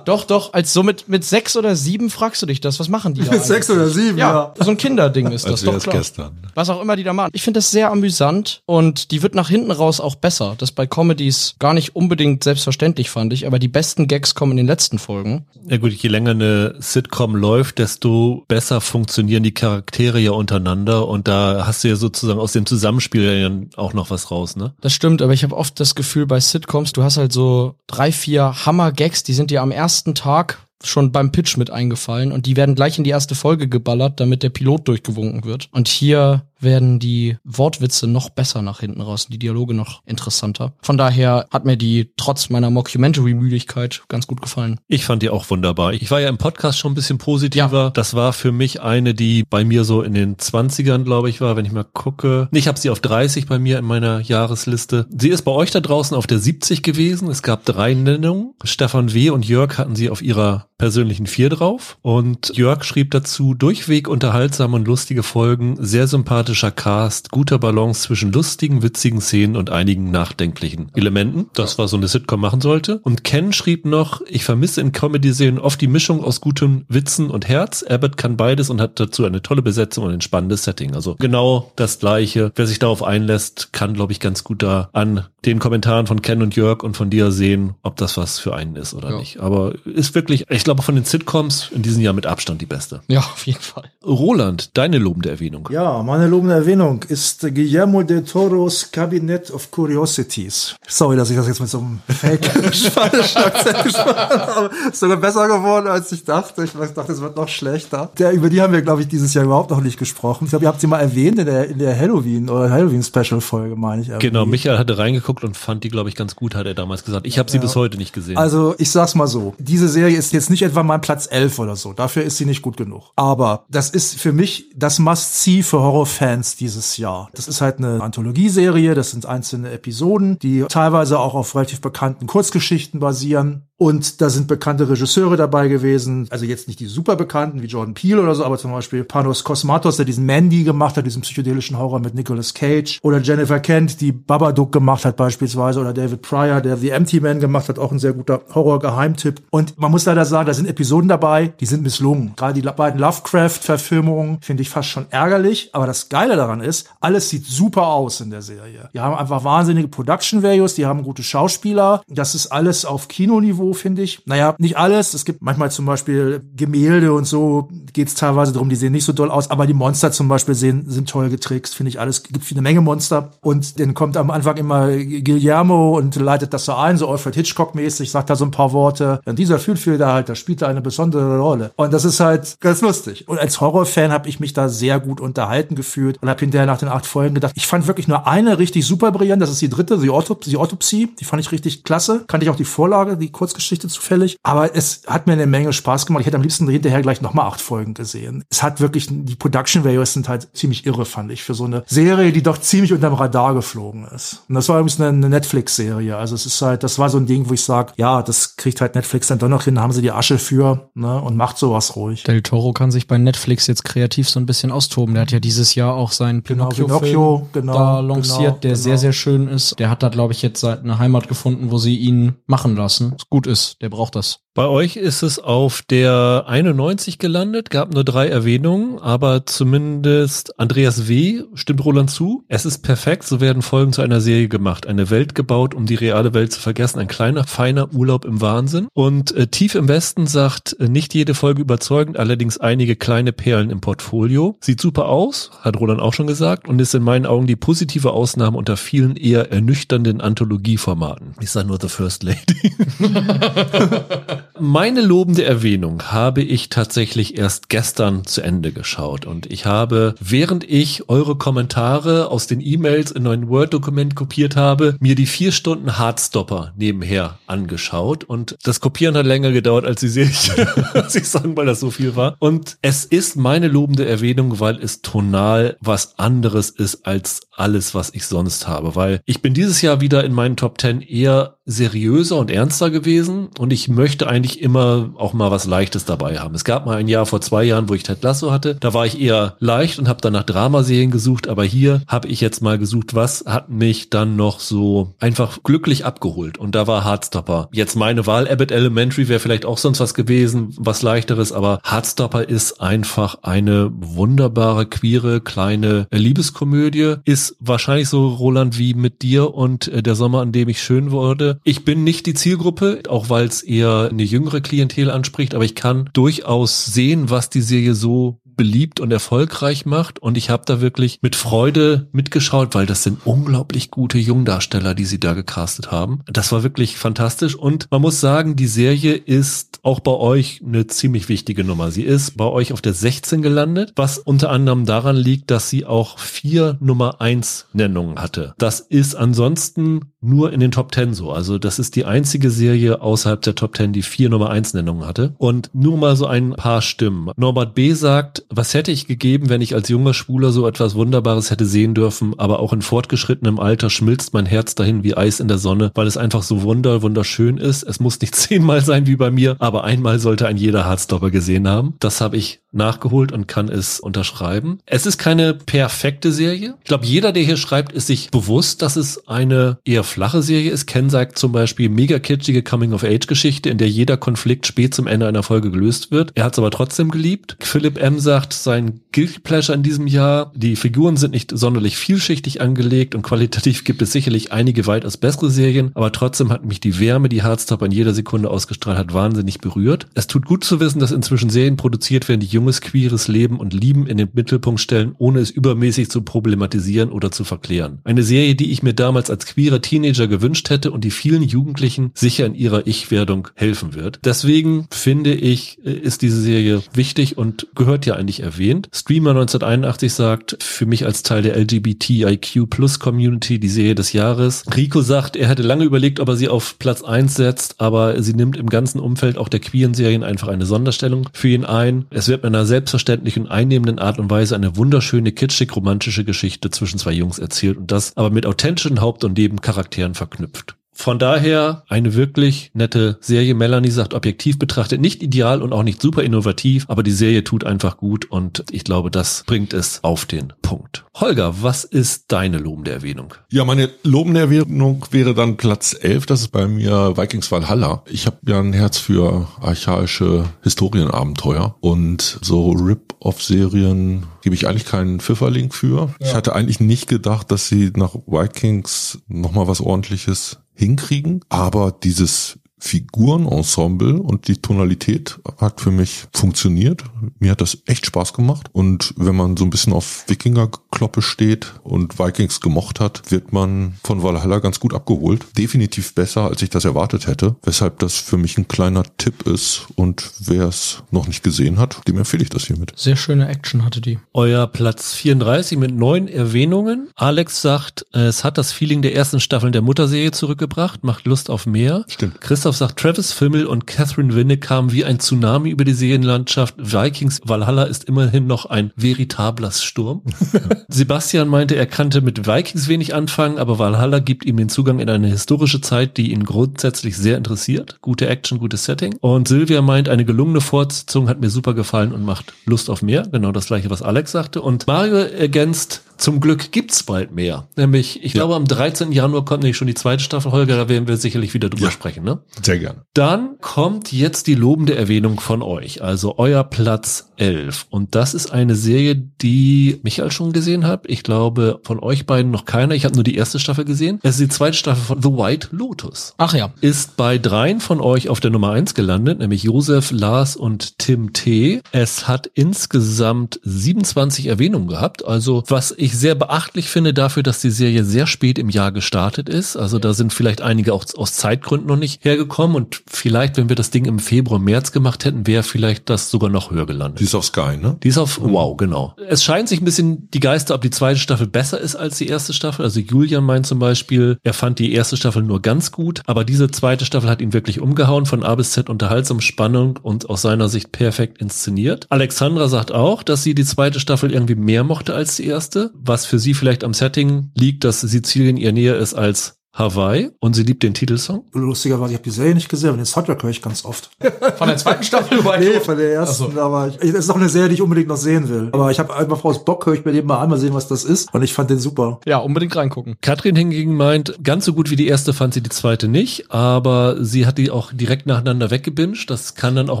Doch, 0.04 0.24
doch, 0.24 0.52
als 0.54 0.72
so 0.72 0.82
mit, 0.82 1.08
mit 1.08 1.24
sechs 1.24 1.56
oder 1.56 1.76
sieben 1.76 2.10
fragst 2.10 2.42
du 2.42 2.46
dich 2.46 2.60
das. 2.60 2.80
Was 2.80 2.88
machen 2.88 3.14
die 3.14 3.20
da? 3.22 3.30
Mit 3.30 3.44
sechs 3.44 3.70
oder 3.70 3.88
sieben, 3.88 4.18
ja. 4.18 4.52
ja. 4.58 4.64
So 4.64 4.70
ein 4.70 4.76
Kinderding 4.76 5.30
ist 5.30 5.44
das 5.44 5.52
Als 5.52 5.62
doch 5.62 5.82
klar. 5.82 5.96
gestern. 5.96 6.38
Was 6.54 6.70
auch 6.70 6.80
immer 6.80 6.96
die 6.96 7.04
da 7.04 7.12
machen. 7.12 7.30
Ich 7.32 7.42
finde 7.42 7.58
das 7.58 7.70
sehr 7.70 7.90
amüsant 7.92 8.62
und 8.66 9.10
die 9.12 9.22
wird 9.22 9.34
nach 9.34 9.48
hinten 9.48 9.70
raus 9.70 10.00
auch 10.00 10.14
besser. 10.16 10.54
Das 10.58 10.72
bei 10.72 10.86
Comedies 10.86 11.54
gar 11.58 11.74
nicht 11.74 11.94
unbedingt 11.94 12.42
selbstverständlich 12.42 13.10
fand 13.10 13.32
ich, 13.32 13.46
aber 13.46 13.58
die 13.58 13.68
besten 13.68 14.08
Gags 14.08 14.34
kommen 14.34 14.52
in 14.52 14.56
den 14.58 14.66
letzten 14.66 14.98
Folgen. 14.98 15.46
Ja 15.68 15.76
gut, 15.76 15.92
je 15.92 16.08
länger 16.08 16.30
eine 16.30 16.74
Sitcom 16.78 17.36
läuft, 17.36 17.78
desto 17.78 18.44
besser 18.48 18.80
funktionieren 19.28 19.42
die 19.42 19.52
Charaktere 19.52 20.20
ja 20.20 20.30
untereinander 20.30 21.06
und 21.06 21.28
da 21.28 21.66
hast 21.66 21.84
du 21.84 21.88
ja 21.88 21.96
sozusagen 21.96 22.40
aus 22.40 22.52
dem 22.52 22.64
Zusammenspiel 22.64 23.22
ja 23.22 23.50
auch 23.76 23.92
noch 23.92 24.10
was 24.10 24.30
raus, 24.30 24.56
ne? 24.56 24.72
Das 24.80 24.94
stimmt, 24.94 25.20
aber 25.20 25.34
ich 25.34 25.42
habe 25.42 25.56
oft 25.56 25.78
das 25.80 25.94
Gefühl 25.94 26.26
bei 26.26 26.40
Sitcoms, 26.40 26.92
du 26.92 27.02
hast 27.02 27.18
halt 27.18 27.32
so 27.32 27.74
drei, 27.86 28.10
vier 28.10 28.64
Hammer-Gags, 28.64 29.24
die 29.24 29.34
sind 29.34 29.50
dir 29.50 29.60
am 29.60 29.70
ersten 29.70 30.14
Tag 30.14 30.66
schon 30.82 31.12
beim 31.12 31.32
Pitch 31.32 31.56
mit 31.56 31.70
eingefallen 31.70 32.32
und 32.32 32.46
die 32.46 32.56
werden 32.56 32.74
gleich 32.74 32.96
in 32.96 33.04
die 33.04 33.10
erste 33.10 33.34
Folge 33.34 33.68
geballert, 33.68 34.20
damit 34.20 34.42
der 34.42 34.50
Pilot 34.50 34.88
durchgewunken 34.88 35.44
wird. 35.44 35.68
Und 35.72 35.88
hier 35.88 36.44
werden 36.60 36.98
die 36.98 37.36
Wortwitze 37.44 38.06
noch 38.06 38.30
besser 38.30 38.62
nach 38.62 38.80
hinten 38.80 39.00
raus, 39.00 39.28
die 39.28 39.38
Dialoge 39.38 39.74
noch 39.74 40.02
interessanter. 40.06 40.72
Von 40.82 40.98
daher 40.98 41.46
hat 41.50 41.64
mir 41.64 41.76
die 41.76 42.10
trotz 42.16 42.50
meiner 42.50 42.70
Mockumentary-Müdigkeit 42.70 44.02
ganz 44.08 44.26
gut 44.26 44.40
gefallen. 44.40 44.80
Ich 44.88 45.04
fand 45.04 45.22
die 45.22 45.30
auch 45.30 45.48
wunderbar. 45.50 45.92
Ich 45.92 46.10
war 46.10 46.20
ja 46.20 46.28
im 46.28 46.38
Podcast 46.38 46.78
schon 46.78 46.92
ein 46.92 46.94
bisschen 46.94 47.18
positiver. 47.18 47.84
Ja. 47.84 47.90
Das 47.90 48.14
war 48.14 48.32
für 48.32 48.52
mich 48.52 48.80
eine, 48.80 49.14
die 49.14 49.44
bei 49.48 49.64
mir 49.64 49.84
so 49.84 50.02
in 50.02 50.14
den 50.14 50.36
20ern, 50.36 51.04
glaube 51.04 51.30
ich, 51.30 51.40
war, 51.40 51.56
wenn 51.56 51.64
ich 51.64 51.72
mal 51.72 51.84
gucke. 51.84 52.48
Ich 52.52 52.68
habe 52.68 52.78
sie 52.78 52.90
auf 52.90 53.00
30 53.00 53.46
bei 53.46 53.58
mir 53.58 53.78
in 53.78 53.84
meiner 53.84 54.20
Jahresliste. 54.20 55.06
Sie 55.10 55.28
ist 55.28 55.42
bei 55.42 55.52
euch 55.52 55.70
da 55.70 55.80
draußen 55.80 56.16
auf 56.16 56.26
der 56.26 56.38
70 56.38 56.82
gewesen. 56.82 57.28
Es 57.28 57.42
gab 57.42 57.64
drei 57.64 57.94
Nennungen. 57.94 58.54
Stefan 58.64 59.12
W. 59.14 59.30
und 59.30 59.46
Jörg 59.46 59.78
hatten 59.78 59.96
sie 59.96 60.10
auf 60.10 60.22
ihrer 60.22 60.67
persönlichen 60.78 61.26
Vier 61.26 61.50
drauf. 61.50 61.98
Und 62.02 62.52
Jörg 62.56 62.84
schrieb 62.84 63.10
dazu, 63.10 63.54
durchweg 63.54 64.08
unterhaltsame 64.08 64.76
und 64.76 64.86
lustige 64.86 65.22
Folgen, 65.22 65.76
sehr 65.80 66.06
sympathischer 66.06 66.70
Cast, 66.70 67.30
guter 67.30 67.58
Balance 67.58 68.02
zwischen 68.02 68.32
lustigen, 68.32 68.82
witzigen 68.82 69.20
Szenen 69.20 69.56
und 69.56 69.70
einigen 69.70 70.10
nachdenklichen 70.10 70.90
Elementen. 70.94 71.46
Das, 71.54 71.78
was 71.78 71.90
so 71.90 71.96
eine 71.96 72.08
Sitcom 72.08 72.40
machen 72.40 72.60
sollte. 72.60 72.98
Und 73.02 73.24
Ken 73.24 73.52
schrieb 73.52 73.84
noch, 73.84 74.20
ich 74.28 74.44
vermisse 74.44 74.80
in 74.80 74.92
Comedy-Serien 74.92 75.58
oft 75.58 75.80
die 75.80 75.88
Mischung 75.88 76.22
aus 76.22 76.40
gutem 76.40 76.84
Witzen 76.88 77.28
und 77.30 77.48
Herz. 77.48 77.82
Abbott 77.82 78.16
kann 78.16 78.36
beides 78.36 78.70
und 78.70 78.80
hat 78.80 79.00
dazu 79.00 79.24
eine 79.24 79.42
tolle 79.42 79.62
Besetzung 79.62 80.04
und 80.04 80.12
ein 80.12 80.20
spannendes 80.20 80.62
Setting. 80.64 80.94
Also 80.94 81.16
genau 81.18 81.72
das 81.76 81.98
Gleiche. 81.98 82.52
Wer 82.54 82.66
sich 82.68 82.78
darauf 82.78 83.02
einlässt, 83.02 83.72
kann, 83.72 83.94
glaube 83.94 84.12
ich, 84.12 84.20
ganz 84.20 84.44
gut 84.44 84.62
da 84.62 84.88
an 84.92 85.26
den 85.44 85.58
Kommentaren 85.58 86.06
von 86.06 86.22
Ken 86.22 86.42
und 86.42 86.54
Jörg 86.56 86.82
und 86.82 86.96
von 86.96 87.10
dir 87.10 87.30
sehen, 87.32 87.74
ob 87.82 87.96
das 87.96 88.16
was 88.16 88.38
für 88.38 88.54
einen 88.54 88.76
ist 88.76 88.94
oder 88.94 89.10
Ja. 89.10 89.18
nicht. 89.18 89.40
Aber 89.40 89.74
ist 89.84 90.14
wirklich, 90.14 90.46
ich 90.50 90.64
glaube, 90.68 90.82
von 90.82 90.94
den 90.96 91.04
Sitcoms 91.04 91.70
in 91.74 91.80
diesem 91.80 92.02
Jahr 92.02 92.12
mit 92.12 92.26
Abstand 92.26 92.60
die 92.60 92.66
beste. 92.66 93.00
Ja, 93.08 93.20
auf 93.20 93.46
jeden 93.46 93.62
Fall. 93.62 93.84
Roland, 94.04 94.76
deine 94.76 94.98
lobende 94.98 95.30
Erwähnung. 95.30 95.66
Ja, 95.72 96.02
meine 96.02 96.26
lobende 96.26 96.54
Erwähnung 96.54 97.02
ist 97.08 97.40
Guillermo 97.40 98.02
del 98.02 98.22
Toros 98.22 98.90
Cabinet 98.92 99.50
of 99.50 99.70
Curiosities. 99.70 100.74
Sorry, 100.86 101.16
dass 101.16 101.30
ich 101.30 101.36
das 101.36 101.46
jetzt 101.48 101.60
mit 101.60 101.70
so 101.70 101.78
einem 101.78 102.00
fake 102.08 102.44
spanischen 102.74 103.38
Akzent 103.38 103.82
gesprochen 103.82 104.16
habe. 104.16 104.70
Ist 104.90 105.00
sogar 105.00 105.16
besser 105.16 105.48
geworden, 105.48 105.86
als 105.86 106.12
ich 106.12 106.22
dachte. 106.24 106.64
Ich 106.64 106.72
dachte, 106.72 107.12
es 107.12 107.20
wird 107.22 107.34
noch 107.36 107.48
schlechter. 107.48 108.10
Der, 108.18 108.32
über 108.32 108.50
die 108.50 108.60
haben 108.60 108.74
wir, 108.74 108.82
glaube 108.82 109.00
ich, 109.00 109.08
dieses 109.08 109.32
Jahr 109.32 109.46
überhaupt 109.46 109.70
noch 109.70 109.80
nicht 109.80 109.98
gesprochen. 109.98 110.44
Ich 110.44 110.50
glaube, 110.50 110.66
ihr 110.66 110.68
habt 110.68 110.82
sie 110.82 110.86
mal 110.86 110.98
erwähnt 111.00 111.38
in 111.38 111.46
der, 111.46 111.66
in 111.68 111.78
der 111.78 111.98
Halloween 111.98 112.50
oder 112.50 112.70
Halloween-Special-Folge, 112.70 113.74
meine 113.76 114.02
ich. 114.02 114.08
irgendwie. 114.08 114.26
Genau, 114.26 114.44
Michael 114.44 114.76
hatte 114.76 114.98
reingeguckt 114.98 115.44
und 115.44 115.56
fand 115.56 115.82
die, 115.82 115.88
glaube 115.88 116.10
ich, 116.10 116.14
ganz 116.14 116.36
gut, 116.36 116.54
hat 116.54 116.66
er 116.66 116.74
damals 116.74 117.04
gesagt. 117.04 117.26
Ich 117.26 117.38
habe 117.38 117.50
sie 117.50 117.58
bis 117.58 117.74
heute 117.74 117.96
nicht 117.96 118.12
gesehen. 118.12 118.36
Also 118.36 118.74
ich 118.76 118.90
sag's 118.90 119.14
mal 119.14 119.26
so, 119.26 119.54
diese 119.58 119.88
Serie 119.88 120.18
ist 120.18 120.32
jetzt 120.34 120.50
nicht 120.50 120.57
etwa 120.62 120.82
mal 120.82 120.98
Platz 120.98 121.28
11 121.30 121.58
oder 121.58 121.76
so, 121.76 121.92
dafür 121.92 122.22
ist 122.22 122.36
sie 122.36 122.46
nicht 122.46 122.62
gut 122.62 122.76
genug. 122.76 123.12
Aber 123.16 123.64
das 123.68 123.90
ist 123.90 124.18
für 124.18 124.32
mich 124.32 124.70
das 124.74 124.98
Must-See 124.98 125.62
für 125.62 125.80
Horrorfans 125.80 126.56
dieses 126.56 126.96
Jahr. 126.96 127.30
Das 127.34 127.48
ist 127.48 127.60
halt 127.60 127.78
eine 127.78 128.02
Anthologieserie, 128.02 128.94
das 128.94 129.10
sind 129.10 129.26
einzelne 129.26 129.70
Episoden, 129.70 130.38
die 130.38 130.64
teilweise 130.68 131.18
auch 131.18 131.34
auf 131.34 131.54
relativ 131.54 131.80
bekannten 131.80 132.26
Kurzgeschichten 132.26 133.00
basieren. 133.00 133.67
Und 133.80 134.20
da 134.20 134.28
sind 134.28 134.48
bekannte 134.48 134.90
Regisseure 134.90 135.36
dabei 135.36 135.68
gewesen, 135.68 136.26
also 136.30 136.44
jetzt 136.44 136.66
nicht 136.66 136.80
die 136.80 136.86
super 136.86 137.14
bekannten 137.14 137.62
wie 137.62 137.66
Jordan 137.66 137.94
Peele 137.94 138.20
oder 138.20 138.34
so, 138.34 138.44
aber 138.44 138.58
zum 138.58 138.72
Beispiel 138.72 139.04
Panos 139.04 139.44
Kosmatos, 139.44 139.96
der 139.96 140.04
diesen 140.04 140.26
Mandy 140.26 140.64
gemacht 140.64 140.96
hat, 140.96 141.06
diesen 141.06 141.22
psychedelischen 141.22 141.78
Horror 141.78 142.00
mit 142.00 142.12
Nicolas 142.12 142.54
Cage, 142.54 142.98
oder 143.02 143.20
Jennifer 143.20 143.60
Kent, 143.60 144.00
die 144.00 144.10
Babadook 144.10 144.72
gemacht 144.72 145.04
hat 145.04 145.16
beispielsweise, 145.16 145.78
oder 145.78 145.92
David 145.92 146.22
Pryor, 146.22 146.60
der 146.60 146.76
The 146.76 146.90
Empty 146.90 147.20
Man 147.20 147.38
gemacht 147.38 147.68
hat, 147.68 147.78
auch 147.78 147.92
ein 147.92 148.00
sehr 148.00 148.14
guter 148.14 148.40
Horror-Geheimtipp. 148.52 149.42
Und 149.50 149.78
man 149.78 149.92
muss 149.92 150.06
leider 150.06 150.24
sagen, 150.24 150.48
da 150.48 150.54
sind 150.54 150.68
Episoden 150.68 151.08
dabei, 151.08 151.52
die 151.60 151.66
sind 151.66 151.84
misslungen. 151.84 152.32
Gerade 152.34 152.60
die 152.60 152.68
beiden 152.68 152.98
Lovecraft-Verfilmungen 152.98 154.38
finde 154.40 154.62
ich 154.62 154.70
fast 154.70 154.88
schon 154.88 155.06
ärgerlich, 155.10 155.70
aber 155.72 155.86
das 155.86 156.08
Geile 156.08 156.34
daran 156.34 156.62
ist, 156.62 156.88
alles 157.00 157.28
sieht 157.28 157.46
super 157.46 157.86
aus 157.86 158.20
in 158.20 158.30
der 158.30 158.42
Serie. 158.42 158.90
Die 158.92 158.98
haben 158.98 159.16
einfach 159.16 159.44
wahnsinnige 159.44 159.86
Production 159.86 160.42
Values, 160.42 160.74
die 160.74 160.84
haben 160.84 161.04
gute 161.04 161.22
Schauspieler, 161.22 162.02
das 162.08 162.34
ist 162.34 162.48
alles 162.48 162.84
auf 162.84 163.06
Kinoniveau, 163.06 163.67
finde 163.72 164.02
ich. 164.02 164.22
Naja, 164.26 164.54
nicht 164.58 164.76
alles, 164.76 165.14
es 165.14 165.24
gibt 165.24 165.42
manchmal 165.42 165.70
zum 165.70 165.86
Beispiel 165.86 166.42
Gemälde 166.54 167.12
und 167.12 167.24
so, 167.24 167.68
geht 167.92 168.08
es 168.08 168.14
teilweise 168.14 168.52
darum, 168.52 168.68
die 168.68 168.76
sehen 168.76 168.92
nicht 168.92 169.04
so 169.04 169.12
doll 169.12 169.30
aus, 169.30 169.50
aber 169.50 169.66
die 169.66 169.74
Monster 169.74 170.12
zum 170.12 170.28
Beispiel 170.28 170.54
sehen, 170.54 170.84
sind 170.88 171.08
toll 171.08 171.28
getrickst, 171.28 171.74
finde 171.74 171.90
ich 171.90 172.00
alles, 172.00 172.22
gibt 172.22 172.50
eine 172.50 172.62
Menge 172.62 172.80
Monster 172.80 173.30
und 173.40 173.78
dann 173.78 173.94
kommt 173.94 174.16
am 174.16 174.30
Anfang 174.30 174.56
immer 174.56 174.88
Guillermo 174.88 175.96
und 175.96 176.16
leitet 176.16 176.52
das 176.54 176.64
so 176.64 176.74
ein, 176.74 176.96
so 176.96 177.08
Alfred 177.08 177.34
Hitchcock-mäßig, 177.34 178.10
sagt 178.10 178.30
da 178.30 178.36
so 178.36 178.44
ein 178.44 178.50
paar 178.50 178.72
Worte. 178.72 179.20
Und 179.24 179.38
dieser 179.38 179.58
Fühlfeder 179.58 180.12
halt, 180.12 180.28
der 180.28 180.34
spielt 180.34 180.62
da 180.62 180.68
eine 180.68 180.80
besondere 180.80 181.38
Rolle. 181.38 181.72
Und 181.76 181.92
das 181.92 182.04
ist 182.04 182.20
halt 182.20 182.56
ganz 182.60 182.80
lustig. 182.80 183.28
Und 183.28 183.38
als 183.38 183.60
Horrorfan 183.60 184.10
habe 184.10 184.28
ich 184.28 184.40
mich 184.40 184.52
da 184.52 184.68
sehr 184.68 185.00
gut 185.00 185.20
unterhalten 185.20 185.74
gefühlt 185.74 186.20
und 186.22 186.28
habe 186.28 186.40
hinterher 186.40 186.66
nach 186.66 186.78
den 186.78 186.88
acht 186.88 187.06
Folgen 187.06 187.34
gedacht, 187.34 187.52
ich 187.56 187.66
fand 187.66 187.86
wirklich 187.86 188.08
nur 188.08 188.26
eine 188.26 188.58
richtig 188.58 188.86
super 188.86 189.12
brillant, 189.12 189.42
das 189.42 189.50
ist 189.50 189.60
die 189.60 189.68
dritte, 189.68 189.98
die, 189.98 190.10
Autop 190.10 190.42
die 190.42 190.56
Autopsie, 190.56 191.10
die 191.18 191.24
fand 191.24 191.42
ich 191.42 191.52
richtig 191.52 191.84
klasse. 191.84 192.24
Kannte 192.26 192.44
ich 192.44 192.50
auch 192.50 192.56
die 192.56 192.64
Vorlage, 192.64 193.16
die 193.16 193.30
Kurzgeschichte 193.58 193.88
zufällig. 193.88 194.36
Aber 194.44 194.74
es 194.76 195.02
hat 195.06 195.26
mir 195.26 195.32
eine 195.32 195.46
Menge 195.46 195.72
Spaß 195.72 196.06
gemacht. 196.06 196.20
Ich 196.20 196.26
hätte 196.26 196.36
am 196.36 196.42
liebsten 196.42 196.68
hinterher 196.68 197.02
gleich 197.02 197.20
nochmal 197.20 197.46
acht 197.46 197.60
Folgen 197.60 197.94
gesehen. 197.94 198.44
Es 198.50 198.62
hat 198.62 198.80
wirklich, 198.80 199.08
die 199.10 199.34
Production 199.34 199.84
Values 199.84 200.12
sind 200.12 200.28
halt 200.28 200.48
ziemlich 200.56 200.86
irre, 200.86 201.04
fand 201.04 201.32
ich, 201.32 201.42
für 201.42 201.54
so 201.54 201.64
eine 201.64 201.82
Serie, 201.86 202.32
die 202.32 202.42
doch 202.42 202.58
ziemlich 202.58 202.92
unterm 202.92 203.14
Radar 203.14 203.54
geflogen 203.54 204.06
ist. 204.14 204.44
Und 204.48 204.54
das 204.54 204.68
war 204.68 204.78
übrigens 204.78 205.00
eine, 205.00 205.08
eine 205.08 205.28
Netflix-Serie. 205.28 206.16
Also 206.16 206.36
es 206.36 206.46
ist 206.46 206.62
halt, 206.62 206.84
das 206.84 206.98
war 206.98 207.10
so 207.10 207.18
ein 207.18 207.26
Ding, 207.26 207.48
wo 207.48 207.54
ich 207.54 207.64
sage, 207.64 207.92
ja, 207.96 208.22
das 208.22 208.56
kriegt 208.56 208.80
halt 208.80 208.94
Netflix 208.94 209.26
dann 209.26 209.38
doch 209.38 209.48
noch 209.48 209.64
hin, 209.64 209.80
haben 209.80 209.92
sie 209.92 210.02
die 210.02 210.12
Asche 210.12 210.38
für, 210.38 210.90
ne, 210.94 211.20
und 211.20 211.36
macht 211.36 211.58
sowas 211.58 211.96
ruhig. 211.96 212.22
Del 212.22 212.42
Toro 212.42 212.72
kann 212.72 212.92
sich 212.92 213.08
bei 213.08 213.18
Netflix 213.18 213.66
jetzt 213.66 213.84
kreativ 213.84 214.28
so 214.28 214.38
ein 214.38 214.46
bisschen 214.46 214.70
austoben. 214.70 215.14
Der 215.14 215.22
hat 215.22 215.32
ja 215.32 215.40
dieses 215.40 215.74
Jahr 215.74 215.94
auch 215.94 216.12
seinen 216.12 216.44
Genau, 216.44 216.68
Pinocchio, 216.68 216.86
Pinocchio, 216.86 217.48
genau, 217.52 217.72
da 217.72 218.00
lanciert, 218.00 218.38
genau, 218.38 218.50
der 218.58 218.70
genau. 218.72 218.82
sehr, 218.82 218.98
sehr 218.98 219.12
schön 219.12 219.48
ist. 219.48 219.78
Der 219.78 219.90
hat 219.90 220.02
da, 220.02 220.08
glaube 220.08 220.32
ich, 220.32 220.42
jetzt 220.42 220.60
seit 220.60 220.84
eine 220.84 220.98
Heimat 220.98 221.26
gefunden, 221.28 221.70
wo 221.72 221.78
sie 221.78 221.96
ihn 221.96 222.36
machen 222.46 222.76
lassen. 222.76 223.12
Was 223.12 223.28
gut 223.28 223.46
ist, 223.48 223.82
der 223.82 223.88
braucht 223.88 224.14
das. 224.14 224.44
Bei 224.58 224.66
euch 224.66 224.96
ist 224.96 225.22
es 225.22 225.38
auf 225.38 225.82
der 225.82 226.46
91 226.48 227.20
gelandet, 227.20 227.70
gab 227.70 227.94
nur 227.94 228.02
drei 228.02 228.26
Erwähnungen, 228.26 228.98
aber 228.98 229.46
zumindest 229.46 230.58
Andreas 230.58 231.06
W. 231.06 231.44
stimmt 231.54 231.84
Roland 231.84 232.10
zu. 232.10 232.42
Es 232.48 232.66
ist 232.66 232.78
perfekt, 232.78 233.22
so 233.22 233.40
werden 233.40 233.62
Folgen 233.62 233.92
zu 233.92 234.02
einer 234.02 234.20
Serie 234.20 234.48
gemacht. 234.48 234.88
Eine 234.88 235.10
Welt 235.10 235.36
gebaut, 235.36 235.74
um 235.74 235.86
die 235.86 235.94
reale 235.94 236.34
Welt 236.34 236.52
zu 236.52 236.58
vergessen. 236.58 236.98
Ein 236.98 237.06
kleiner, 237.06 237.44
feiner 237.44 237.94
Urlaub 237.94 238.24
im 238.24 238.40
Wahnsinn. 238.40 238.88
Und 238.94 239.30
äh, 239.30 239.46
Tief 239.46 239.76
im 239.76 239.86
Westen 239.86 240.26
sagt, 240.26 240.74
äh, 240.80 240.88
nicht 240.88 241.14
jede 241.14 241.34
Folge 241.34 241.62
überzeugend, 241.62 242.18
allerdings 242.18 242.58
einige 242.58 242.96
kleine 242.96 243.32
Perlen 243.32 243.70
im 243.70 243.80
Portfolio. 243.80 244.58
Sieht 244.60 244.80
super 244.80 245.06
aus, 245.06 245.52
hat 245.60 245.78
Roland 245.78 246.00
auch 246.00 246.14
schon 246.14 246.26
gesagt, 246.26 246.66
und 246.66 246.80
ist 246.80 246.96
in 246.96 247.04
meinen 247.04 247.26
Augen 247.26 247.46
die 247.46 247.54
positive 247.54 248.10
Ausnahme 248.10 248.58
unter 248.58 248.76
vielen 248.76 249.14
eher 249.14 249.52
ernüchternden 249.52 250.20
Anthologieformaten. 250.20 251.36
Ich 251.38 251.52
sage 251.52 251.68
nur 251.68 251.78
The 251.80 251.86
First 251.86 252.24
Lady. 252.24 252.72
Meine 254.58 255.00
lobende 255.00 255.44
Erwähnung 255.44 256.02
habe 256.10 256.42
ich 256.42 256.68
tatsächlich 256.68 257.38
erst 257.38 257.68
gestern 257.68 258.24
zu 258.24 258.42
Ende 258.42 258.72
geschaut. 258.72 259.26
Und 259.26 259.50
ich 259.50 259.66
habe, 259.66 260.14
während 260.20 260.68
ich 260.68 261.08
eure 261.08 261.36
Kommentare 261.36 262.30
aus 262.30 262.46
den 262.46 262.60
E-Mails 262.60 263.10
in 263.10 263.26
ein 263.26 263.48
Word-Dokument 263.48 264.14
kopiert 264.14 264.56
habe, 264.56 264.96
mir 265.00 265.14
die 265.14 265.26
vier 265.26 265.52
Stunden 265.52 265.98
Hardstopper 265.98 266.72
nebenher 266.76 267.38
angeschaut. 267.46 268.24
Und 268.24 268.56
das 268.62 268.80
Kopieren 268.80 269.16
hat 269.16 269.26
länger 269.26 269.52
gedauert 269.52 269.84
als 269.84 270.00
die 270.00 270.08
Serie, 270.08 270.68
muss 270.94 271.14
ich 271.14 271.28
sagen, 271.28 271.56
weil 271.56 271.66
das 271.66 271.80
so 271.80 271.90
viel 271.90 272.16
war. 272.16 272.36
Und 272.38 272.78
es 272.82 273.04
ist 273.04 273.36
meine 273.36 273.68
lobende 273.68 274.06
Erwähnung, 274.06 274.60
weil 274.60 274.76
es 274.82 275.02
tonal 275.02 275.76
was 275.80 276.18
anderes 276.18 276.70
ist 276.70 277.06
als 277.06 277.42
alles, 277.52 277.94
was 277.94 278.14
ich 278.14 278.26
sonst 278.26 278.68
habe, 278.68 278.94
weil 278.94 279.20
ich 279.24 279.42
bin 279.42 279.54
dieses 279.54 279.82
Jahr 279.82 280.00
wieder 280.00 280.24
in 280.24 280.32
meinen 280.32 280.56
Top 280.56 280.80
10 280.80 281.00
eher 281.00 281.57
seriöser 281.68 282.38
und 282.38 282.50
ernster 282.50 282.90
gewesen 282.90 283.48
und 283.58 283.72
ich 283.72 283.88
möchte 283.88 284.26
eigentlich 284.26 284.62
immer 284.62 285.10
auch 285.16 285.34
mal 285.34 285.50
was 285.50 285.66
Leichtes 285.66 286.06
dabei 286.06 286.38
haben. 286.38 286.54
Es 286.54 286.64
gab 286.64 286.86
mal 286.86 286.96
ein 286.96 287.08
Jahr 287.08 287.26
vor 287.26 287.42
zwei 287.42 287.62
Jahren, 287.62 287.90
wo 287.90 287.94
ich 287.94 288.02
Ted 288.02 288.22
Lasso 288.22 288.50
hatte. 288.50 288.76
Da 288.80 288.94
war 288.94 289.04
ich 289.04 289.20
eher 289.20 289.56
leicht 289.60 289.98
und 289.98 290.08
habe 290.08 290.22
dann 290.22 290.32
nach 290.32 290.44
Dramaserien 290.44 291.10
gesucht, 291.10 291.46
aber 291.46 291.64
hier 291.64 292.00
habe 292.08 292.28
ich 292.28 292.40
jetzt 292.40 292.62
mal 292.62 292.78
gesucht, 292.78 293.14
was 293.14 293.44
hat 293.46 293.68
mich 293.68 294.08
dann 294.08 294.34
noch 294.34 294.60
so 294.60 295.14
einfach 295.20 295.62
glücklich 295.62 296.06
abgeholt 296.06 296.56
und 296.56 296.74
da 296.74 296.86
war 296.86 297.04
Hardstopper. 297.04 297.68
Jetzt 297.72 297.96
meine 297.96 298.26
Wahl, 298.26 298.48
Abbott 298.48 298.70
Elementary 298.70 299.28
wäre 299.28 299.40
vielleicht 299.40 299.66
auch 299.66 299.76
sonst 299.78 300.00
was 300.00 300.14
gewesen, 300.14 300.74
was 300.78 301.02
leichteres, 301.02 301.52
aber 301.52 301.80
Hardstopper 301.84 302.48
ist 302.48 302.80
einfach 302.80 303.42
eine 303.42 303.92
wunderbare, 303.94 304.86
queere, 304.86 305.42
kleine 305.42 306.06
Liebeskomödie. 306.10 307.16
Ist 307.26 307.56
wahrscheinlich 307.60 308.08
so, 308.08 308.28
Roland, 308.28 308.78
wie 308.78 308.94
mit 308.94 309.20
dir 309.20 309.54
und 309.54 309.88
äh, 309.88 310.02
der 310.02 310.14
Sommer, 310.14 310.40
an 310.40 310.52
dem 310.52 310.68
ich 310.70 310.82
schön 310.82 311.10
wurde. 311.10 311.57
Ich 311.64 311.84
bin 311.84 312.04
nicht 312.04 312.26
die 312.26 312.34
Zielgruppe, 312.34 313.02
auch 313.08 313.30
weil 313.30 313.46
es 313.46 313.62
eher 313.62 314.08
eine 314.10 314.22
jüngere 314.22 314.60
Klientel 314.60 315.10
anspricht, 315.10 315.54
aber 315.54 315.64
ich 315.64 315.74
kann 315.74 316.10
durchaus 316.12 316.86
sehen, 316.86 317.30
was 317.30 317.50
die 317.50 317.62
Serie 317.62 317.94
so 317.94 318.40
beliebt 318.58 319.00
und 319.00 319.10
erfolgreich 319.10 319.86
macht. 319.86 320.18
Und 320.18 320.36
ich 320.36 320.50
habe 320.50 320.64
da 320.66 320.82
wirklich 320.82 321.20
mit 321.22 321.34
Freude 321.34 322.08
mitgeschaut, 322.12 322.74
weil 322.74 322.84
das 322.84 323.02
sind 323.02 323.20
unglaublich 323.24 323.90
gute 323.90 324.18
Jungdarsteller, 324.18 324.94
die 324.94 325.06
sie 325.06 325.20
da 325.20 325.32
gecastet 325.32 325.90
haben. 325.90 326.20
Das 326.26 326.52
war 326.52 326.62
wirklich 326.62 326.98
fantastisch. 326.98 327.54
Und 327.54 327.86
man 327.90 328.02
muss 328.02 328.20
sagen, 328.20 328.56
die 328.56 328.66
Serie 328.66 329.14
ist 329.14 329.78
auch 329.82 330.00
bei 330.00 330.10
euch 330.10 330.60
eine 330.66 330.86
ziemlich 330.88 331.30
wichtige 331.30 331.64
Nummer. 331.64 331.90
Sie 331.90 332.02
ist 332.02 332.36
bei 332.36 332.44
euch 332.44 332.74
auf 332.74 332.82
der 332.82 332.92
16 332.92 333.40
gelandet, 333.40 333.92
was 333.96 334.18
unter 334.18 334.50
anderem 334.50 334.84
daran 334.84 335.16
liegt, 335.16 335.50
dass 335.50 335.70
sie 335.70 335.86
auch 335.86 336.18
vier 336.18 336.76
Nummer 336.80 337.20
1 337.20 337.68
Nennungen 337.72 338.18
hatte. 338.18 338.54
Das 338.58 338.80
ist 338.80 339.14
ansonsten 339.14 340.12
nur 340.20 340.52
in 340.52 340.60
den 340.60 340.70
Top 340.70 340.94
10 340.94 341.14
so. 341.14 341.30
Also 341.30 341.58
das 341.58 341.78
ist 341.78 341.96
die 341.96 342.04
einzige 342.04 342.50
Serie 342.50 343.00
außerhalb 343.00 343.40
der 343.42 343.54
Top 343.54 343.76
10, 343.76 343.92
die 343.92 344.02
vier 344.02 344.28
Nummer 344.28 344.50
1 344.50 344.74
Nennungen 344.74 345.06
hatte. 345.06 345.34
Und 345.38 345.70
nur 345.72 345.96
mal 345.96 346.16
so 346.16 346.26
ein 346.26 346.54
paar 346.54 346.82
Stimmen. 346.82 347.30
Norbert 347.36 347.74
B. 347.74 347.92
sagt, 347.92 348.44
was 348.50 348.74
hätte 348.74 348.90
ich 348.90 349.06
gegeben, 349.06 349.48
wenn 349.48 349.60
ich 349.60 349.74
als 349.74 349.88
junger 349.88 350.14
Schwuler 350.14 350.50
so 350.50 350.66
etwas 350.66 350.94
Wunderbares 350.94 351.50
hätte 351.50 351.66
sehen 351.66 351.94
dürfen, 351.94 352.38
aber 352.38 352.60
auch 352.60 352.72
in 352.72 352.82
fortgeschrittenem 352.82 353.60
Alter 353.60 353.90
schmilzt 353.90 354.34
mein 354.34 354.46
Herz 354.46 354.74
dahin 354.74 355.04
wie 355.04 355.16
Eis 355.16 355.40
in 355.40 355.48
der 355.48 355.58
Sonne, 355.58 355.92
weil 355.94 356.06
es 356.06 356.16
einfach 356.16 356.42
so 356.42 356.62
wunder, 356.62 357.02
wunderschön 357.02 357.58
ist. 357.58 357.82
Es 357.82 358.00
muss 358.00 358.20
nicht 358.20 358.34
zehnmal 358.36 358.84
sein 358.84 359.06
wie 359.06 359.16
bei 359.16 359.30
mir, 359.30 359.56
aber 359.58 359.84
einmal 359.84 360.18
sollte 360.18 360.46
ein 360.46 360.56
jeder 360.56 360.84
Hardstopper 360.84 361.30
gesehen 361.30 361.68
haben. 361.68 361.94
Das 362.00 362.20
habe 362.20 362.36
ich 362.36 362.60
nachgeholt 362.72 363.32
und 363.32 363.48
kann 363.48 363.68
es 363.68 364.00
unterschreiben. 364.00 364.80
Es 364.86 365.06
ist 365.06 365.18
keine 365.18 365.54
perfekte 365.54 366.32
Serie. 366.32 366.74
Ich 366.82 366.88
glaube, 366.88 367.06
jeder, 367.06 367.32
der 367.32 367.42
hier 367.42 367.56
schreibt, 367.56 367.92
ist 367.92 368.08
sich 368.08 368.30
bewusst, 368.30 368.82
dass 368.82 368.96
es 368.96 369.26
eine 369.26 369.78
eher 369.84 370.04
flache 370.08 370.42
Serie 370.42 370.70
ist. 370.70 370.86
Ken 370.86 371.10
sagt 371.10 371.38
zum 371.38 371.52
Beispiel 371.52 371.88
mega 371.88 372.18
kitschige 372.18 372.62
Coming-of-Age-Geschichte, 372.62 373.70
in 373.70 373.78
der 373.78 373.88
jeder 373.88 374.16
Konflikt 374.16 374.66
spät 374.66 374.94
zum 374.94 375.06
Ende 375.06 375.26
einer 375.26 375.42
Folge 375.42 375.70
gelöst 375.70 376.10
wird. 376.10 376.32
Er 376.34 376.44
hat 376.44 376.54
es 376.54 376.58
aber 376.58 376.70
trotzdem 376.70 377.10
geliebt. 377.10 377.56
Philipp 377.60 377.98
M. 377.98 378.18
sagt, 378.18 378.52
sein 378.52 379.00
Guilty 379.12 379.40
Pleasure 379.40 379.76
in 379.76 379.82
diesem 379.82 380.06
Jahr, 380.06 380.52
die 380.54 380.76
Figuren 380.76 381.16
sind 381.16 381.32
nicht 381.32 381.56
sonderlich 381.56 381.96
vielschichtig 381.96 382.60
angelegt 382.60 383.14
und 383.14 383.22
qualitativ 383.22 383.84
gibt 383.84 384.02
es 384.02 384.12
sicherlich 384.12 384.52
einige 384.52 384.86
weitaus 384.86 385.16
bessere 385.16 385.50
Serien, 385.50 385.90
aber 385.94 386.12
trotzdem 386.12 386.50
hat 386.50 386.64
mich 386.64 386.80
die 386.80 386.98
Wärme, 386.98 387.28
die 387.28 387.42
Hardstop 387.42 387.82
in 387.82 387.92
jeder 387.92 388.14
Sekunde 388.14 388.50
ausgestrahlt 388.50 388.98
hat, 388.98 389.14
wahnsinnig 389.14 389.58
berührt. 389.58 390.06
Es 390.14 390.26
tut 390.26 390.46
gut 390.46 390.64
zu 390.64 390.80
wissen, 390.80 390.98
dass 390.98 391.12
inzwischen 391.12 391.50
Serien 391.50 391.76
produziert 391.76 392.28
werden, 392.28 392.40
die 392.40 392.46
junges, 392.46 392.80
queeres 392.80 393.28
Leben 393.28 393.58
und 393.58 393.72
Lieben 393.74 394.06
in 394.06 394.16
den 394.16 394.28
Mittelpunkt 394.32 394.80
stellen, 394.80 395.14
ohne 395.18 395.40
es 395.40 395.50
übermäßig 395.50 396.10
zu 396.10 396.22
problematisieren 396.22 397.10
oder 397.10 397.30
zu 397.30 397.44
verklären. 397.44 397.98
Eine 398.04 398.22
Serie, 398.22 398.54
die 398.54 398.70
ich 398.72 398.82
mir 398.82 398.94
damals 398.94 399.30
als 399.30 399.46
queerer 399.46 399.80
Teenager 399.98 400.28
gewünscht 400.28 400.70
hätte 400.70 400.92
und 400.92 401.02
die 401.02 401.10
vielen 401.10 401.42
Jugendlichen 401.42 402.12
sicher 402.14 402.46
in 402.46 402.54
ihrer 402.54 402.86
Ich-Werdung 402.86 403.48
helfen 403.54 403.94
wird. 403.94 404.20
Deswegen 404.24 404.86
finde 404.90 405.34
ich, 405.34 405.78
ist 405.78 406.22
diese 406.22 406.40
Serie 406.40 406.82
wichtig 406.94 407.36
und 407.36 407.66
gehört 407.74 408.06
ja 408.06 408.14
eigentlich 408.14 408.40
erwähnt. 408.40 408.88
Streamer 408.94 409.30
1981 409.30 410.12
sagt, 410.12 410.62
für 410.62 410.86
mich 410.86 411.04
als 411.04 411.24
Teil 411.24 411.42
der 411.42 411.56
LGBTIQ 411.58 412.70
Plus 412.70 413.00
Community 413.00 413.58
die 413.58 413.68
Serie 413.68 413.96
des 413.96 414.12
Jahres. 414.12 414.62
Rico 414.76 415.02
sagt, 415.02 415.34
er 415.34 415.48
hätte 415.48 415.62
lange 415.62 415.84
überlegt, 415.84 416.20
ob 416.20 416.28
er 416.28 416.36
sie 416.36 416.48
auf 416.48 416.78
Platz 416.78 417.02
1 417.02 417.34
setzt, 417.34 417.80
aber 417.80 418.22
sie 418.22 418.34
nimmt 418.34 418.56
im 418.56 418.68
ganzen 418.68 419.00
Umfeld 419.00 419.36
auch 419.36 419.48
der 419.48 419.60
queeren 419.60 419.94
Serien 419.94 420.22
einfach 420.22 420.46
eine 420.46 420.66
Sonderstellung 420.66 421.28
für 421.32 421.48
ihn 421.48 421.64
ein. 421.64 422.06
Es 422.10 422.28
wird 422.28 422.44
mit 422.44 422.54
einer 422.54 422.66
selbstverständlichen 422.66 423.48
einnehmenden 423.48 423.98
Art 423.98 424.20
und 424.20 424.30
Weise 424.30 424.54
eine 424.54 424.76
wunderschöne, 424.76 425.32
kitschig 425.32 425.74
romantische 425.74 426.24
Geschichte 426.24 426.70
zwischen 426.70 427.00
zwei 427.00 427.12
Jungs 427.12 427.40
erzählt 427.40 427.78
und 427.78 427.90
das 427.90 428.16
aber 428.16 428.30
mit 428.30 428.46
authentischen 428.46 429.00
Haupt- 429.00 429.24
und 429.24 429.36
Nebencharakteren 429.36 429.87
verknüpft. 430.14 430.76
Von 431.00 431.20
daher 431.20 431.84
eine 431.86 432.14
wirklich 432.14 432.72
nette 432.74 433.18
Serie. 433.20 433.54
Melanie 433.54 433.92
sagt 433.92 434.14
objektiv 434.14 434.58
betrachtet 434.58 435.00
nicht 435.00 435.22
ideal 435.22 435.62
und 435.62 435.72
auch 435.72 435.84
nicht 435.84 436.02
super 436.02 436.24
innovativ, 436.24 436.86
aber 436.88 437.04
die 437.04 437.12
Serie 437.12 437.44
tut 437.44 437.62
einfach 437.62 437.98
gut 437.98 438.28
und 438.28 438.64
ich 438.72 438.82
glaube, 438.82 439.08
das 439.08 439.44
bringt 439.46 439.72
es 439.72 440.02
auf 440.02 440.26
den 440.26 440.52
Punkt. 440.60 441.04
Holger, 441.14 441.62
was 441.62 441.84
ist 441.84 442.32
deine 442.32 442.58
lobende 442.58 442.90
Erwähnung? 442.90 443.32
Ja, 443.48 443.64
meine 443.64 443.90
lobende 444.02 444.40
Erwähnung 444.40 445.06
wäre 445.12 445.34
dann 445.34 445.56
Platz 445.56 445.96
11. 445.98 446.26
Das 446.26 446.40
ist 446.40 446.48
bei 446.48 446.66
mir 446.66 447.16
Vikings 447.16 447.52
Valhalla. 447.52 448.02
Ich 448.06 448.26
habe 448.26 448.38
ja 448.48 448.58
ein 448.58 448.72
Herz 448.72 448.98
für 448.98 449.46
archaische 449.60 450.46
Historienabenteuer 450.62 451.76
und 451.78 452.40
so 452.42 452.72
Rip-Off-Serien 452.72 454.24
gebe 454.42 454.56
ich 454.56 454.66
eigentlich 454.66 454.86
keinen 454.86 455.20
Pfifferling 455.20 455.70
für. 455.70 456.10
Ja. 456.18 456.26
Ich 456.26 456.34
hatte 456.34 456.56
eigentlich 456.56 456.80
nicht 456.80 457.06
gedacht, 457.06 457.52
dass 457.52 457.68
sie 457.68 457.92
nach 457.94 458.14
Vikings 458.26 459.20
nochmal 459.28 459.68
was 459.68 459.80
ordentliches 459.80 460.58
hinkriegen, 460.78 461.44
aber 461.48 461.90
dieses 461.90 462.58
Figurenensemble 462.78 464.20
und 464.20 464.48
die 464.48 464.56
Tonalität 464.56 465.38
hat 465.58 465.80
für 465.80 465.90
mich 465.90 466.24
funktioniert. 466.32 467.04
Mir 467.38 467.52
hat 467.52 467.60
das 467.60 467.78
echt 467.86 468.06
Spaß 468.06 468.32
gemacht. 468.32 468.68
Und 468.72 469.14
wenn 469.16 469.36
man 469.36 469.56
so 469.56 469.64
ein 469.64 469.70
bisschen 469.70 469.92
auf 469.92 470.24
Wikinger-Kloppe 470.28 471.22
steht 471.22 471.74
und 471.82 472.18
Vikings 472.18 472.60
gemocht 472.60 473.00
hat, 473.00 473.30
wird 473.30 473.52
man 473.52 473.94
von 474.02 474.22
Valhalla 474.22 474.58
ganz 474.58 474.80
gut 474.80 474.94
abgeholt. 474.94 475.46
Definitiv 475.56 476.14
besser, 476.14 476.42
als 476.42 476.62
ich 476.62 476.70
das 476.70 476.84
erwartet 476.84 477.26
hätte. 477.26 477.56
Weshalb 477.62 477.98
das 477.98 478.16
für 478.16 478.36
mich 478.36 478.58
ein 478.58 478.68
kleiner 478.68 479.04
Tipp 479.16 479.46
ist. 479.46 479.86
Und 479.96 480.30
wer 480.40 480.68
es 480.68 481.02
noch 481.10 481.26
nicht 481.26 481.42
gesehen 481.42 481.78
hat, 481.78 482.06
dem 482.06 482.18
empfehle 482.18 482.42
ich 482.42 482.50
das 482.50 482.66
hiermit. 482.66 482.92
Sehr 482.96 483.16
schöne 483.16 483.48
Action 483.48 483.84
hatte 483.84 484.00
die. 484.00 484.18
Euer 484.32 484.66
Platz 484.66 485.14
34 485.14 485.78
mit 485.78 485.94
neun 485.94 486.28
Erwähnungen. 486.28 487.08
Alex 487.16 487.62
sagt, 487.62 488.06
es 488.12 488.44
hat 488.44 488.58
das 488.58 488.72
Feeling 488.72 489.02
der 489.02 489.14
ersten 489.14 489.40
Staffeln 489.40 489.72
der 489.72 489.82
Mutterserie 489.82 490.30
zurückgebracht, 490.30 491.04
macht 491.04 491.26
Lust 491.26 491.50
auf 491.50 491.66
mehr. 491.66 492.04
Stimmt. 492.08 492.40
Christoph 492.40 492.67
Christoph 492.68 492.88
sagt, 492.88 493.00
Travis 493.00 493.32
Fimmel 493.32 493.64
und 493.64 493.86
Catherine 493.86 494.34
Winnick 494.34 494.60
kamen 494.60 494.92
wie 494.92 495.02
ein 495.02 495.20
Tsunami 495.20 495.70
über 495.70 495.86
die 495.86 495.94
Serienlandschaft. 495.94 496.74
Vikings 496.76 497.40
Valhalla 497.42 497.84
ist 497.84 498.04
immerhin 498.04 498.46
noch 498.46 498.66
ein 498.66 498.92
veritabler 498.94 499.70
Sturm. 499.70 500.20
Sebastian 500.88 501.48
meinte, 501.48 501.76
er 501.76 501.86
kannte 501.86 502.20
mit 502.20 502.46
Vikings 502.46 502.86
wenig 502.86 503.14
anfangen, 503.14 503.56
aber 503.56 503.78
Valhalla 503.78 504.18
gibt 504.18 504.44
ihm 504.44 504.58
den 504.58 504.68
Zugang 504.68 504.98
in 504.98 505.08
eine 505.08 505.28
historische 505.28 505.80
Zeit, 505.80 506.18
die 506.18 506.30
ihn 506.30 506.44
grundsätzlich 506.44 507.16
sehr 507.16 507.38
interessiert. 507.38 507.96
Gute 508.02 508.28
Action, 508.28 508.58
gutes 508.58 508.84
Setting. 508.84 509.16
Und 509.22 509.48
Silvia 509.48 509.80
meint, 509.80 510.10
eine 510.10 510.26
gelungene 510.26 510.60
Fortsetzung 510.60 511.30
hat 511.30 511.40
mir 511.40 511.48
super 511.48 511.72
gefallen 511.72 512.12
und 512.12 512.22
macht 512.22 512.52
Lust 512.66 512.90
auf 512.90 513.00
mehr. 513.00 513.22
Genau 513.22 513.50
das 513.50 513.68
gleiche, 513.68 513.88
was 513.88 514.02
Alex 514.02 514.32
sagte. 514.32 514.60
Und 514.60 514.86
Mario 514.86 515.16
ergänzt, 515.16 516.02
zum 516.18 516.40
Glück 516.40 516.72
gibt's 516.72 517.02
bald 517.02 517.32
mehr. 517.32 517.68
Nämlich, 517.76 518.22
ich 518.22 518.34
ja. 518.34 518.40
glaube, 518.40 518.56
am 518.56 518.66
13. 518.66 519.12
Januar 519.12 519.44
kommt 519.44 519.62
nämlich 519.62 519.76
schon 519.76 519.86
die 519.86 519.94
zweite 519.94 520.22
Staffel, 520.22 520.52
Holger, 520.52 520.76
da 520.76 520.88
werden 520.88 521.08
wir 521.08 521.16
sicherlich 521.16 521.54
wieder 521.54 521.70
drüber 521.70 521.86
ja. 521.86 521.90
sprechen, 521.90 522.24
ne? 522.24 522.40
Sehr 522.62 522.78
gerne. 522.78 523.02
Dann 523.14 523.56
kommt 523.60 524.12
jetzt 524.12 524.46
die 524.46 524.54
lobende 524.54 524.96
Erwähnung 524.96 525.40
von 525.40 525.62
euch, 525.62 526.02
also 526.02 526.38
euer 526.38 526.64
Platz 526.64 527.30
11. 527.38 527.86
Und 527.90 528.14
das 528.14 528.34
ist 528.34 528.52
eine 528.52 528.74
Serie, 528.74 529.14
die 529.14 530.00
Michael 530.02 530.30
schon 530.30 530.52
gesehen 530.52 530.86
hat. 530.86 531.04
Ich 531.06 531.22
glaube, 531.22 531.80
von 531.84 532.00
euch 532.00 532.26
beiden 532.26 532.50
noch 532.50 532.64
keiner. 532.64 532.94
Ich 532.94 533.04
habe 533.04 533.14
nur 533.14 533.24
die 533.24 533.36
erste 533.36 533.58
Staffel 533.58 533.84
gesehen. 533.84 534.18
Es 534.22 534.32
ist 534.32 534.40
die 534.40 534.48
zweite 534.48 534.76
Staffel 534.76 535.02
von 535.02 535.22
The 535.22 535.28
White 535.28 535.68
Lotus. 535.70 536.34
Ach 536.38 536.54
ja. 536.54 536.72
Ist 536.80 537.16
bei 537.16 537.38
dreien 537.38 537.80
von 537.80 538.00
euch 538.00 538.28
auf 538.28 538.40
der 538.40 538.50
Nummer 538.50 538.72
1 538.72 538.94
gelandet, 538.94 539.38
nämlich 539.38 539.62
Josef, 539.62 540.10
Lars 540.10 540.56
und 540.56 540.98
Tim 540.98 541.32
T. 541.32 541.80
Es 541.92 542.28
hat 542.28 542.50
insgesamt 542.54 543.60
27 543.62 544.46
Erwähnungen 544.46 544.88
gehabt. 544.88 545.24
Also, 545.24 545.62
was 545.68 545.94
ich 545.96 546.07
sehr 546.16 546.34
beachtlich 546.34 546.88
finde 546.88 547.12
dafür, 547.12 547.42
dass 547.42 547.60
die 547.60 547.70
Serie 547.70 548.04
sehr 548.04 548.26
spät 548.26 548.58
im 548.58 548.68
Jahr 548.68 548.92
gestartet 548.92 549.48
ist. 549.48 549.76
Also, 549.76 549.98
da 549.98 550.14
sind 550.14 550.32
vielleicht 550.32 550.60
einige 550.60 550.94
auch 550.94 551.04
aus 551.16 551.34
Zeitgründen 551.34 551.88
noch 551.88 551.96
nicht 551.96 552.24
hergekommen 552.24 552.76
und 552.76 553.02
vielleicht, 553.06 553.56
wenn 553.56 553.68
wir 553.68 553.76
das 553.76 553.90
Ding 553.90 554.04
im 554.04 554.18
Februar, 554.18 554.58
März 554.58 554.92
gemacht 554.92 555.24
hätten, 555.24 555.46
wäre 555.46 555.62
vielleicht 555.62 556.08
das 556.10 556.30
sogar 556.30 556.50
noch 556.50 556.70
höher 556.70 556.86
gelandet. 556.86 557.20
Die 557.20 557.24
ist 557.24 557.34
auf 557.34 557.44
Sky, 557.44 557.76
ne? 557.76 557.96
Die 558.02 558.08
ist 558.08 558.18
auf 558.18 558.38
Wow, 558.40 558.76
genau. 558.76 559.14
Es 559.28 559.44
scheint 559.44 559.68
sich 559.68 559.80
ein 559.80 559.84
bisschen 559.84 560.30
die 560.30 560.40
Geister, 560.40 560.74
ob 560.74 560.82
die 560.82 560.90
zweite 560.90 561.18
Staffel 561.18 561.46
besser 561.46 561.80
ist 561.80 561.96
als 561.96 562.18
die 562.18 562.28
erste 562.28 562.52
Staffel. 562.52 562.84
Also 562.84 563.00
Julian 563.00 563.44
meint 563.44 563.66
zum 563.66 563.78
Beispiel, 563.78 564.38
er 564.42 564.54
fand 564.54 564.78
die 564.78 564.92
erste 564.92 565.16
Staffel 565.16 565.42
nur 565.42 565.60
ganz 565.62 565.92
gut, 565.92 566.22
aber 566.26 566.44
diese 566.44 566.70
zweite 566.70 567.04
Staffel 567.04 567.28
hat 567.28 567.40
ihn 567.40 567.52
wirklich 567.52 567.80
umgehauen, 567.80 568.26
von 568.26 568.42
A 568.42 568.54
bis 568.54 568.72
Z 568.72 568.88
unterhaltsam, 568.88 569.40
Spannung 569.40 569.98
und 570.02 570.30
aus 570.30 570.42
seiner 570.42 570.68
Sicht 570.68 570.92
perfekt 570.92 571.38
inszeniert. 571.38 572.06
Alexandra 572.10 572.68
sagt 572.68 572.92
auch, 572.92 573.22
dass 573.22 573.42
sie 573.42 573.54
die 573.54 573.64
zweite 573.64 574.00
Staffel 574.00 574.32
irgendwie 574.32 574.54
mehr 574.54 574.84
mochte 574.84 575.14
als 575.14 575.36
die 575.36 575.46
erste, 575.46 575.90
was 576.00 576.26
für 576.26 576.38
sie 576.38 576.54
vielleicht 576.54 576.84
am 576.84 576.94
Setting 576.94 577.50
liegt, 577.54 577.84
dass 577.84 578.00
Sizilien 578.00 578.56
ihr 578.56 578.72
näher 578.72 578.96
ist 578.96 579.14
als 579.14 579.57
Hawaii 579.78 580.30
und 580.40 580.54
sie 580.54 580.62
liebt 580.64 580.82
den 580.82 580.94
Titelsong. 580.94 581.44
Lustigerweise, 581.52 582.12
ich 582.12 582.18
habe 582.18 582.24
die 582.24 582.30
Serie 582.30 582.54
nicht 582.54 582.68
gesehen, 582.68 582.88
aber 582.88 582.98
den 582.98 583.06
Soundtrack 583.06 583.42
höre 583.42 583.50
ich 583.50 583.62
ganz 583.62 583.84
oft. 583.84 584.10
Von 584.58 584.68
der 584.68 584.76
zweiten 584.76 585.04
Staffel 585.04 585.44
war 585.44 585.58
Nee, 585.58 585.80
von 585.80 585.96
der 585.96 586.12
ersten, 586.12 586.46
Ach 586.50 586.54
so. 586.54 586.60
aber 586.60 586.88
ich, 586.88 587.08
es 587.08 587.14
ist 587.14 587.28
noch 587.28 587.36
eine 587.36 587.48
Serie, 587.48 587.68
die 587.68 587.74
ich 587.76 587.82
unbedingt 587.82 588.08
noch 588.08 588.16
sehen 588.16 588.48
will. 588.48 588.68
Aber 588.72 588.90
ich 588.90 588.98
habe 588.98 589.14
einfach 589.14 589.44
aus 589.44 589.64
Bock, 589.64 589.86
höre 589.86 589.94
ich 589.94 590.04
mir 590.04 590.12
den 590.12 590.26
mal 590.26 590.38
an, 590.38 590.50
mal 590.50 590.58
sehen, 590.58 590.74
was 590.74 590.88
das 590.88 591.04
ist. 591.04 591.32
Und 591.34 591.42
ich 591.42 591.52
fand 591.52 591.70
den 591.70 591.78
super. 591.78 592.20
Ja, 592.26 592.38
unbedingt 592.38 592.74
reingucken. 592.76 593.16
Katrin 593.20 593.56
hingegen 593.56 593.96
meint, 593.96 594.38
ganz 594.42 594.64
so 594.64 594.72
gut 594.72 594.90
wie 594.90 594.96
die 594.96 595.06
erste 595.08 595.32
fand 595.32 595.54
sie 595.54 595.62
die 595.62 595.70
zweite 595.70 596.08
nicht, 596.08 596.50
aber 596.50 597.16
sie 597.24 597.46
hat 597.46 597.58
die 597.58 597.70
auch 597.70 597.92
direkt 597.92 598.26
nacheinander 598.26 598.70
weggebinged. 598.70 599.30
Das 599.30 599.54
kann 599.54 599.74
dann 599.76 599.90
auch 599.90 600.00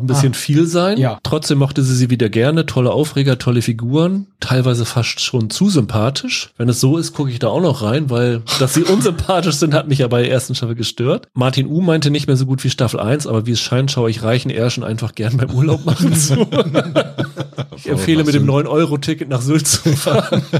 ein 0.00 0.06
bisschen 0.06 0.34
viel 0.34 0.66
sein. 0.66 0.98
Ja. 0.98 1.18
Trotzdem 1.22 1.58
mochte 1.58 1.82
sie 1.82 1.94
sie 1.94 2.10
wieder 2.10 2.28
gerne. 2.28 2.66
Tolle 2.66 2.90
Aufreger, 2.92 3.38
tolle 3.38 3.62
Figuren, 3.62 4.26
teilweise 4.40 4.84
fast 4.84 5.20
schon 5.20 5.50
zu 5.50 5.68
sympathisch. 5.70 6.50
Wenn 6.56 6.68
es 6.68 6.80
so 6.80 6.96
ist, 6.98 7.14
gucke 7.14 7.30
ich 7.30 7.38
da 7.38 7.48
auch 7.48 7.60
noch 7.62 7.82
rein, 7.82 8.10
weil 8.10 8.42
dass 8.58 8.74
sie 8.74 8.82
unsympathisch 8.84 9.56
sind, 9.56 9.67
hat 9.74 9.88
mich 9.88 9.98
ja 9.98 10.08
bei 10.08 10.22
der 10.22 10.30
ersten 10.30 10.54
Staffel 10.54 10.74
gestört. 10.74 11.28
Martin 11.34 11.66
U 11.66 11.80
meinte 11.80 12.10
nicht 12.10 12.26
mehr 12.26 12.36
so 12.36 12.46
gut 12.46 12.64
wie 12.64 12.70
Staffel 12.70 13.00
1, 13.00 13.26
aber 13.26 13.46
wie 13.46 13.52
es 13.52 13.60
scheint, 13.60 13.90
schaue 13.90 14.10
ich 14.10 14.22
Reichen 14.22 14.50
eher 14.50 14.70
schon 14.70 14.84
einfach 14.84 15.14
gern 15.14 15.36
beim 15.36 15.50
Urlaub 15.50 15.84
machen 15.84 16.14
zu. 16.14 16.34
ich 17.76 17.88
empfehle 17.88 18.24
mit 18.24 18.34
dem 18.34 18.46
9-Euro-Ticket 18.46 19.28
nach 19.28 19.42
Sylt 19.42 19.66
zu 19.66 19.90
fahren. 19.96 20.42